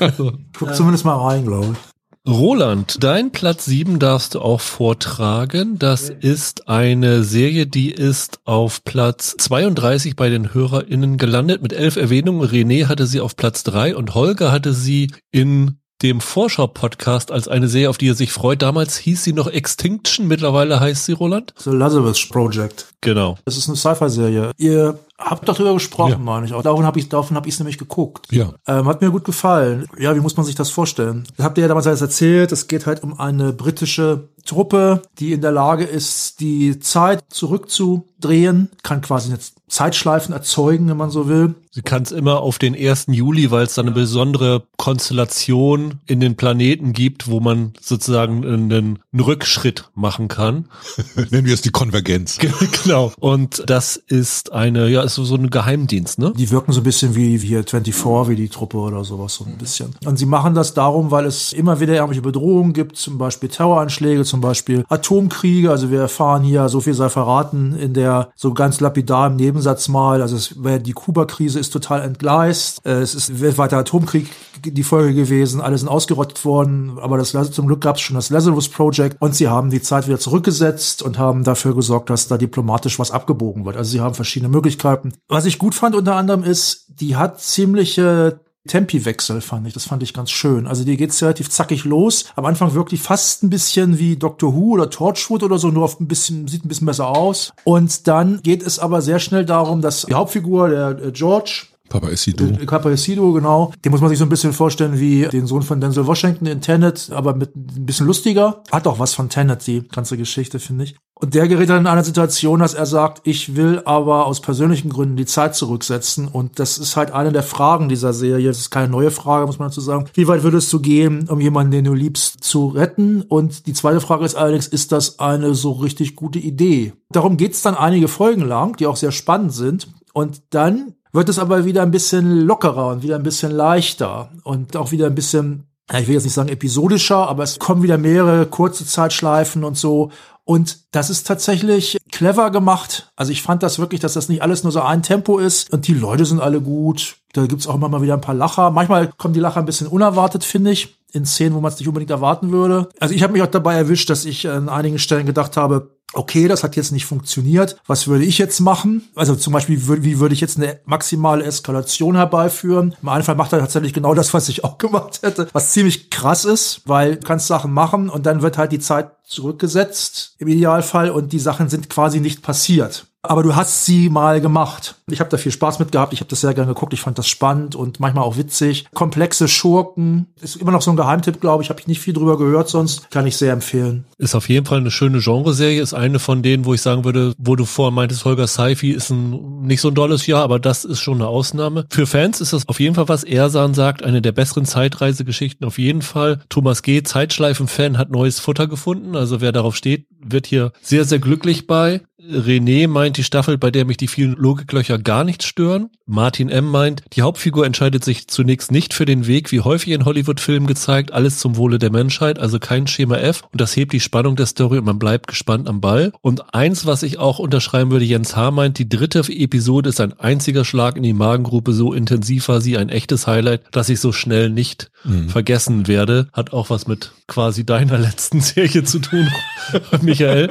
Also, 0.00 0.32
Guck 0.58 0.74
zumindest 0.74 1.04
mal 1.04 1.16
rein, 1.16 1.44
glaube 1.44 1.72
ich. 1.72 1.99
Roland, 2.30 3.02
dein 3.02 3.32
Platz 3.32 3.64
7 3.64 3.98
darfst 3.98 4.36
du 4.36 4.40
auch 4.40 4.60
vortragen. 4.60 5.80
Das 5.80 6.10
ist 6.10 6.68
eine 6.68 7.24
Serie, 7.24 7.66
die 7.66 7.90
ist 7.90 8.38
auf 8.44 8.84
Platz 8.84 9.34
32 9.36 10.14
bei 10.14 10.28
den 10.28 10.54
HörerInnen 10.54 11.16
gelandet 11.16 11.60
mit 11.60 11.72
elf 11.72 11.96
Erwähnungen. 11.96 12.48
René 12.48 12.86
hatte 12.86 13.06
sie 13.06 13.20
auf 13.20 13.34
Platz 13.34 13.64
3 13.64 13.96
und 13.96 14.14
Holger 14.14 14.52
hatte 14.52 14.74
sie 14.74 15.10
in 15.32 15.80
dem 16.02 16.20
Vorschau-Podcast 16.20 17.30
als 17.32 17.48
eine 17.48 17.68
Serie, 17.68 17.90
auf 17.90 17.98
die 17.98 18.08
er 18.08 18.14
sich 18.14 18.32
freut. 18.32 18.62
Damals 18.62 18.96
hieß 18.96 19.24
sie 19.24 19.32
noch 19.32 19.48
Extinction, 19.48 20.28
mittlerweile 20.28 20.80
heißt 20.80 21.06
sie 21.06 21.12
Roland. 21.12 21.52
The 21.58 21.70
Lazarus 21.70 22.26
Project. 22.28 22.86
Genau. 23.00 23.38
Das 23.44 23.56
ist 23.56 23.68
eine 23.68 23.76
Sci-Fi-Serie. 23.76 24.52
Ihr 24.56 24.98
habt 25.20 25.48
doch 25.48 25.56
drüber 25.56 25.74
gesprochen, 25.74 26.12
Ja. 26.12 26.18
meine 26.18 26.46
ich. 26.46 26.54
Auch 26.54 26.62
davon 26.62 26.84
habe 26.84 26.98
ich, 26.98 27.08
davon 27.08 27.36
habe 27.36 27.48
ich 27.48 27.54
es 27.54 27.60
nämlich 27.60 27.78
geguckt. 27.78 28.26
Ja. 28.30 28.52
Ähm, 28.66 28.86
hat 28.86 29.00
mir 29.00 29.10
gut 29.10 29.24
gefallen. 29.24 29.86
Ja, 29.98 30.14
wie 30.16 30.20
muss 30.20 30.36
man 30.36 30.46
sich 30.46 30.54
das 30.54 30.70
vorstellen? 30.70 31.24
Das 31.36 31.44
habt 31.44 31.58
ihr 31.58 31.62
ja 31.62 31.68
damals 31.68 31.86
alles 31.86 32.00
erzählt. 32.00 32.50
Es 32.52 32.66
geht 32.68 32.86
halt 32.86 33.02
um 33.02 33.18
eine 33.20 33.52
britische 33.52 34.28
Truppe, 34.46 35.02
die 35.18 35.32
in 35.32 35.42
der 35.42 35.52
Lage 35.52 35.84
ist, 35.84 36.40
die 36.40 36.80
Zeit 36.80 37.22
zurückzudrehen, 37.28 38.70
kann 38.82 39.02
quasi 39.02 39.30
jetzt 39.30 39.54
Zeitschleifen 39.68 40.32
erzeugen, 40.34 40.88
wenn 40.88 40.96
man 40.96 41.10
so 41.10 41.28
will. 41.28 41.54
Sie 41.70 41.82
kann 41.82 42.02
es 42.02 42.10
immer 42.10 42.40
auf 42.40 42.58
den 42.58 42.74
1. 42.74 43.06
Juli, 43.10 43.52
weil 43.52 43.64
es 43.64 43.74
da 43.74 43.82
eine 43.82 43.92
besondere 43.92 44.64
Konstellation 44.76 46.00
in 46.06 46.18
den 46.18 46.36
Planeten 46.36 46.92
gibt, 46.92 47.28
wo 47.28 47.38
man 47.38 47.74
sozusagen 47.80 48.44
einen, 48.44 48.72
einen 48.72 48.98
Rückschritt 49.20 49.88
machen 49.94 50.26
kann. 50.26 50.68
Nennen 51.30 51.46
wir 51.46 51.54
es 51.54 51.62
die 51.62 51.70
Konvergenz. 51.70 52.38
genau. 52.82 53.12
Und 53.20 53.62
das 53.66 53.96
ist 53.96 54.52
eine, 54.52 54.88
ja, 54.88 55.02
ist 55.10 55.16
so 55.16 55.24
so 55.24 55.36
ein 55.36 55.50
Geheimdienst, 55.50 56.18
ne? 56.18 56.32
Die 56.36 56.50
wirken 56.50 56.72
so 56.72 56.80
ein 56.80 56.84
bisschen 56.84 57.14
wie 57.14 57.38
hier 57.38 57.64
24, 57.64 58.28
wie 58.28 58.36
die 58.36 58.48
Truppe 58.48 58.78
oder 58.78 59.04
sowas, 59.04 59.34
so 59.34 59.44
ein 59.44 59.56
bisschen. 59.56 59.94
Und 60.04 60.18
sie 60.18 60.26
machen 60.26 60.54
das 60.54 60.74
darum, 60.74 61.10
weil 61.10 61.26
es 61.26 61.52
immer 61.52 61.80
wieder 61.80 61.94
irgendwelche 61.94 62.22
Bedrohungen 62.22 62.72
gibt, 62.72 62.96
zum 62.96 63.18
Beispiel 63.18 63.48
Terroranschläge, 63.48 64.24
zum 64.24 64.40
Beispiel 64.40 64.84
Atomkriege. 64.88 65.70
Also 65.70 65.90
wir 65.90 66.00
erfahren 66.00 66.42
hier, 66.42 66.68
so 66.68 66.80
viel 66.80 66.94
sei 66.94 67.08
verraten, 67.08 67.74
in 67.74 67.94
der 67.94 68.30
so 68.36 68.52
ganz 68.54 68.80
lapidar 68.80 69.28
im 69.28 69.36
Nebensatz 69.36 69.88
mal, 69.88 70.22
also 70.22 70.36
es, 70.36 70.54
die 70.82 70.92
Kuba-Krise 70.92 71.58
ist 71.58 71.70
total 71.70 72.02
entgleist. 72.02 72.84
Äh, 72.84 73.00
Es 73.00 73.14
ist 73.14 73.40
weltweiter 73.40 73.78
Atomkrieg 73.78 74.26
die 74.64 74.82
Folge 74.82 75.14
gewesen, 75.14 75.60
alle 75.60 75.78
sind 75.78 75.88
ausgerottet 75.88 76.44
worden, 76.44 76.98
aber 77.00 77.16
das, 77.16 77.32
zum 77.52 77.66
Glück 77.66 77.80
gab 77.80 77.96
es 77.96 78.02
schon 78.02 78.16
das 78.16 78.30
Lazarus 78.30 78.68
Project 78.68 79.16
und 79.20 79.34
sie 79.34 79.48
haben 79.48 79.70
die 79.70 79.80
Zeit 79.80 80.06
wieder 80.06 80.18
zurückgesetzt 80.18 81.02
und 81.02 81.18
haben 81.18 81.44
dafür 81.44 81.74
gesorgt, 81.74 82.10
dass 82.10 82.28
da 82.28 82.36
diplomatisch 82.36 82.98
was 82.98 83.10
abgebogen 83.10 83.64
wird. 83.64 83.76
Also 83.76 83.90
sie 83.90 84.00
haben 84.00 84.14
verschiedene 84.14 84.50
Möglichkeiten. 84.50 84.99
Was 85.28 85.46
ich 85.46 85.58
gut 85.58 85.74
fand 85.74 85.94
unter 85.94 86.16
anderem 86.16 86.42
ist, 86.44 86.86
die 86.88 87.16
hat 87.16 87.40
ziemliche 87.40 88.40
Tempiwechsel, 88.68 89.40
fand 89.40 89.66
ich. 89.66 89.72
Das 89.72 89.84
fand 89.84 90.02
ich 90.02 90.12
ganz 90.12 90.30
schön. 90.30 90.66
Also 90.66 90.84
die 90.84 90.96
geht's 90.96 91.22
relativ 91.22 91.48
zackig 91.48 91.84
los. 91.84 92.26
Am 92.36 92.44
Anfang 92.44 92.74
wirkt 92.74 92.92
die 92.92 92.98
fast 92.98 93.42
ein 93.42 93.50
bisschen 93.50 93.98
wie 93.98 94.16
Doctor 94.16 94.54
Who 94.54 94.72
oder 94.74 94.90
Torchwood 94.90 95.42
oder 95.42 95.58
so, 95.58 95.68
nur 95.68 95.84
auf 95.84 95.98
ein 95.98 96.08
bisschen, 96.08 96.46
sieht 96.46 96.64
ein 96.64 96.68
bisschen 96.68 96.86
besser 96.86 97.08
aus. 97.08 97.52
Und 97.64 98.06
dann 98.06 98.42
geht 98.42 98.62
es 98.62 98.78
aber 98.78 99.00
sehr 99.00 99.18
schnell 99.18 99.46
darum, 99.46 99.80
dass 99.80 100.02
die 100.02 100.14
Hauptfigur, 100.14 100.68
der 100.68 100.88
äh, 101.06 101.10
George, 101.12 101.68
Papa 101.90 102.08
Isido. 102.08 102.44
Äh, 102.46 102.64
Papa 102.64 102.90
Isido, 102.90 103.32
genau. 103.32 103.72
Den 103.84 103.90
muss 103.90 104.00
man 104.00 104.08
sich 104.08 104.18
so 104.18 104.24
ein 104.24 104.30
bisschen 104.30 104.54
vorstellen 104.54 104.98
wie 104.98 105.26
den 105.26 105.46
Sohn 105.46 105.62
von 105.62 105.80
Denzel 105.80 106.06
Washington 106.06 106.46
in 106.46 106.62
Tenet, 106.62 107.10
aber 107.12 107.34
mit 107.34 107.54
ein 107.54 107.84
bisschen 107.84 108.06
lustiger. 108.06 108.62
Hat 108.70 108.86
auch 108.86 108.98
was 108.98 109.12
von 109.12 109.28
Tenet, 109.28 109.66
die 109.66 109.86
ganze 109.88 110.16
Geschichte, 110.16 110.60
finde 110.60 110.84
ich. 110.84 110.96
Und 111.14 111.34
der 111.34 111.48
gerät 111.48 111.68
dann 111.68 111.80
in 111.80 111.86
eine 111.86 112.04
Situation, 112.04 112.60
dass 112.60 112.72
er 112.72 112.86
sagt, 112.86 113.20
ich 113.24 113.54
will 113.54 113.82
aber 113.84 114.24
aus 114.24 114.40
persönlichen 114.40 114.88
Gründen 114.88 115.16
die 115.16 115.26
Zeit 115.26 115.54
zurücksetzen. 115.54 116.28
Und 116.28 116.58
das 116.58 116.78
ist 116.78 116.96
halt 116.96 117.10
eine 117.10 117.32
der 117.32 117.42
Fragen 117.42 117.90
dieser 117.90 118.14
Serie. 118.14 118.46
Das 118.46 118.58
ist 118.58 118.70
keine 118.70 118.88
neue 118.88 119.10
Frage, 119.10 119.44
muss 119.44 119.58
man 119.58 119.68
dazu 119.68 119.82
sagen. 119.82 120.06
Wie 120.14 120.28
weit 120.28 120.44
würdest 120.44 120.72
du 120.72 120.80
gehen, 120.80 121.28
um 121.28 121.40
jemanden, 121.40 121.72
den 121.72 121.84
du 121.84 121.92
liebst, 121.92 122.42
zu 122.42 122.68
retten? 122.68 123.22
Und 123.22 123.66
die 123.66 123.74
zweite 123.74 124.00
Frage 124.00 124.24
ist 124.24 124.36
allerdings, 124.36 124.66
ist 124.66 124.92
das 124.92 125.18
eine 125.18 125.54
so 125.54 125.72
richtig 125.72 126.16
gute 126.16 126.38
Idee? 126.38 126.94
Darum 127.10 127.36
geht's 127.36 127.60
dann 127.60 127.74
einige 127.74 128.08
Folgen 128.08 128.42
lang, 128.42 128.76
die 128.76 128.86
auch 128.86 128.96
sehr 128.96 129.12
spannend 129.12 129.52
sind. 129.52 129.88
Und 130.14 130.42
dann 130.50 130.94
wird 131.12 131.28
es 131.28 131.38
aber 131.38 131.64
wieder 131.64 131.82
ein 131.82 131.90
bisschen 131.90 132.40
lockerer 132.40 132.88
und 132.88 133.02
wieder 133.02 133.16
ein 133.16 133.22
bisschen 133.22 133.52
leichter 133.52 134.30
und 134.44 134.76
auch 134.76 134.92
wieder 134.92 135.06
ein 135.06 135.14
bisschen 135.14 135.66
ich 135.98 136.06
will 136.06 136.14
jetzt 136.14 136.24
nicht 136.24 136.34
sagen 136.34 136.48
episodischer, 136.48 137.28
aber 137.28 137.42
es 137.42 137.58
kommen 137.58 137.82
wieder 137.82 137.98
mehrere 137.98 138.46
kurze 138.46 138.86
Zeitschleifen 138.86 139.64
und 139.64 139.76
so. 139.76 140.12
Und 140.44 140.78
das 140.92 141.10
ist 141.10 141.26
tatsächlich 141.26 141.98
clever 142.10 142.50
gemacht. 142.50 143.10
Also 143.16 143.32
ich 143.32 143.42
fand 143.42 143.62
das 143.62 143.78
wirklich, 143.78 144.00
dass 144.00 144.14
das 144.14 144.28
nicht 144.28 144.42
alles 144.42 144.62
nur 144.62 144.72
so 144.72 144.82
ein 144.82 145.02
Tempo 145.02 145.38
ist. 145.38 145.72
Und 145.72 145.86
die 145.86 145.94
Leute 145.94 146.24
sind 146.24 146.40
alle 146.40 146.60
gut. 146.60 147.16
Da 147.32 147.46
gibt's 147.46 147.66
auch 147.66 147.74
immer 147.74 147.88
mal 147.88 148.02
wieder 148.02 148.14
ein 148.14 148.20
paar 148.20 148.34
Lacher. 148.34 148.70
Manchmal 148.70 149.08
kommen 149.16 149.34
die 149.34 149.40
Lacher 149.40 149.60
ein 149.60 149.66
bisschen 149.66 149.86
unerwartet, 149.86 150.44
finde 150.44 150.72
ich. 150.72 150.96
In 151.12 151.26
Szenen, 151.26 151.54
wo 151.54 151.60
man 151.60 151.72
es 151.72 151.78
nicht 151.78 151.88
unbedingt 151.88 152.10
erwarten 152.10 152.52
würde. 152.52 152.88
Also 153.00 153.14
ich 153.14 153.22
habe 153.24 153.32
mich 153.32 153.42
auch 153.42 153.48
dabei 153.48 153.74
erwischt, 153.74 154.10
dass 154.10 154.24
ich 154.24 154.48
an 154.48 154.68
einigen 154.68 155.00
Stellen 155.00 155.26
gedacht 155.26 155.56
habe, 155.56 155.96
okay, 156.12 156.48
das 156.48 156.64
hat 156.64 156.76
jetzt 156.76 156.92
nicht 156.92 157.06
funktioniert. 157.06 157.76
Was 157.86 158.08
würde 158.08 158.24
ich 158.24 158.38
jetzt 158.38 158.60
machen? 158.60 159.08
Also 159.14 159.36
zum 159.36 159.52
Beispiel, 159.52 159.80
wie 160.02 160.18
würde 160.18 160.34
ich 160.34 160.40
jetzt 160.40 160.56
eine 160.56 160.80
maximale 160.84 161.44
Eskalation 161.44 162.16
herbeiführen? 162.16 162.94
Im 163.02 163.08
einen 163.08 163.22
Fall 163.22 163.36
macht 163.36 163.52
er 163.52 163.60
tatsächlich 163.60 163.92
genau 163.92 164.14
das, 164.14 164.34
was 164.34 164.48
ich 164.48 164.64
auch 164.64 164.78
gemacht 164.78 165.20
hätte, 165.22 165.48
was 165.52 165.72
ziemlich 165.72 166.10
krass 166.10 166.44
ist, 166.44 166.82
weil 166.86 167.16
du 167.16 167.26
kannst 167.26 167.46
Sachen 167.46 167.72
machen 167.72 168.08
und 168.08 168.26
dann 168.26 168.42
wird 168.42 168.58
halt 168.58 168.72
die 168.72 168.78
Zeit 168.78 169.10
zurückgesetzt 169.24 170.34
im 170.38 170.48
Idealfall 170.48 171.10
und 171.10 171.32
die 171.32 171.38
Sachen 171.38 171.68
sind 171.68 171.88
quasi 171.88 172.20
nicht 172.20 172.42
passiert 172.42 173.06
aber 173.22 173.42
du 173.42 173.54
hast 173.54 173.84
sie 173.84 174.08
mal 174.08 174.40
gemacht. 174.40 174.96
Ich 175.10 175.20
habe 175.20 175.28
da 175.28 175.36
viel 175.36 175.52
Spaß 175.52 175.78
mit 175.78 175.92
gehabt. 175.92 176.12
Ich 176.12 176.20
habe 176.20 176.30
das 176.30 176.40
sehr 176.40 176.54
gerne 176.54 176.72
geguckt. 176.72 176.92
Ich 176.92 177.02
fand 177.02 177.18
das 177.18 177.28
spannend 177.28 177.74
und 177.74 178.00
manchmal 178.00 178.24
auch 178.24 178.36
witzig. 178.36 178.86
Komplexe 178.94 179.46
Schurken 179.48 180.26
ist 180.40 180.56
immer 180.56 180.70
noch 180.72 180.82
so 180.82 180.90
ein 180.90 180.96
Geheimtipp, 180.96 181.40
glaube 181.40 181.62
ich. 181.62 181.70
Habe 181.70 181.80
ich 181.80 181.86
nicht 181.86 182.00
viel 182.00 182.14
drüber 182.14 182.38
gehört, 182.38 182.68
sonst 182.68 183.10
kann 183.10 183.26
ich 183.26 183.36
sehr 183.36 183.52
empfehlen. 183.52 184.04
Ist 184.18 184.34
auf 184.34 184.48
jeden 184.48 184.66
Fall 184.66 184.78
eine 184.78 184.90
schöne 184.90 185.20
Genreserie. 185.20 185.82
Ist 185.82 185.94
eine 185.94 186.18
von 186.18 186.42
denen, 186.42 186.64
wo 186.64 186.72
ich 186.72 186.80
sagen 186.80 187.04
würde, 187.04 187.34
wo 187.38 187.56
du 187.56 187.64
vorhin 187.64 187.94
meintest, 187.94 188.24
Holger 188.24 188.46
Seifi 188.46 188.90
ist 188.90 189.10
ein 189.10 189.60
nicht 189.62 189.80
so 189.80 189.88
ein 189.88 189.94
dolles 189.94 190.26
Jahr, 190.26 190.42
aber 190.42 190.58
das 190.58 190.84
ist 190.84 191.00
schon 191.00 191.16
eine 191.16 191.28
Ausnahme. 191.28 191.86
Für 191.90 192.06
Fans 192.06 192.40
ist 192.40 192.52
das 192.52 192.68
auf 192.68 192.80
jeden 192.80 192.94
Fall, 192.94 193.08
was 193.08 193.24
Ersan 193.24 193.74
sagt, 193.74 194.02
eine 194.02 194.22
der 194.22 194.32
besseren 194.32 194.64
Zeitreisegeschichten. 194.64 195.66
Auf 195.66 195.78
jeden 195.78 196.02
Fall. 196.02 196.40
Thomas 196.48 196.82
G., 196.82 197.02
Zeitschleifen-Fan, 197.02 197.98
hat 197.98 198.10
neues 198.10 198.40
Futter 198.40 198.66
gefunden. 198.66 199.16
Also 199.16 199.40
wer 199.40 199.52
darauf 199.52 199.76
steht, 199.76 200.06
wird 200.22 200.46
hier 200.46 200.72
sehr, 200.80 201.04
sehr 201.04 201.18
glücklich 201.18 201.66
bei. 201.66 202.02
René 202.30 202.88
meint 202.88 203.16
die 203.16 203.24
Staffel, 203.24 203.58
bei 203.58 203.70
der 203.70 203.84
mich 203.84 203.96
die 203.96 204.08
vielen 204.08 204.34
Logiklöcher 204.34 204.98
gar 204.98 205.24
nicht 205.24 205.42
stören. 205.42 205.90
Martin 206.06 206.48
M. 206.48 206.66
meint, 206.66 207.02
die 207.12 207.22
Hauptfigur 207.22 207.64
entscheidet 207.64 208.04
sich 208.04 208.26
zunächst 208.26 208.72
nicht 208.72 208.94
für 208.94 209.04
den 209.04 209.26
Weg, 209.26 209.52
wie 209.52 209.60
häufig 209.60 209.92
in 209.92 210.04
Hollywood-Filmen 210.04 210.66
gezeigt, 210.66 211.12
alles 211.12 211.38
zum 211.38 211.56
Wohle 211.56 211.78
der 211.78 211.92
Menschheit, 211.92 212.38
also 212.38 212.58
kein 212.58 212.86
Schema 212.86 213.16
F. 213.16 213.42
Und 213.52 213.60
das 213.60 213.76
hebt 213.76 213.92
die 213.92 214.00
Spannung 214.00 214.34
der 214.34 214.46
Story 214.46 214.78
und 214.78 214.86
man 214.86 214.98
bleibt 214.98 215.28
gespannt 215.28 215.68
am 215.68 215.80
Ball. 215.80 216.12
Und 216.20 216.54
eins, 216.54 216.84
was 216.86 217.02
ich 217.02 217.18
auch 217.18 217.38
unterschreiben 217.38 217.90
würde, 217.90 218.04
Jens 218.04 218.34
H. 218.34 218.50
meint, 218.50 218.78
die 218.78 218.88
dritte 218.88 219.20
Episode 219.28 219.88
ist 219.88 220.00
ein 220.00 220.18
einziger 220.18 220.64
Schlag 220.64 220.96
in 220.96 221.02
die 221.02 221.12
Magengruppe. 221.12 221.72
So 221.72 221.92
intensiv 221.92 222.48
war 222.48 222.60
sie 222.60 222.76
ein 222.76 222.88
echtes 222.88 223.26
Highlight, 223.26 223.62
dass 223.70 223.88
ich 223.88 224.00
so 224.00 224.12
schnell 224.12 224.50
nicht 224.50 224.90
mhm. 225.04 225.28
vergessen 225.28 225.86
werde. 225.86 226.28
Hat 226.32 226.52
auch 226.52 226.70
was 226.70 226.86
mit 226.86 227.12
quasi 227.28 227.64
deiner 227.64 227.98
letzten 227.98 228.40
Serie 228.40 228.82
zu 228.82 228.98
tun, 228.98 229.28
Michael. 230.02 230.50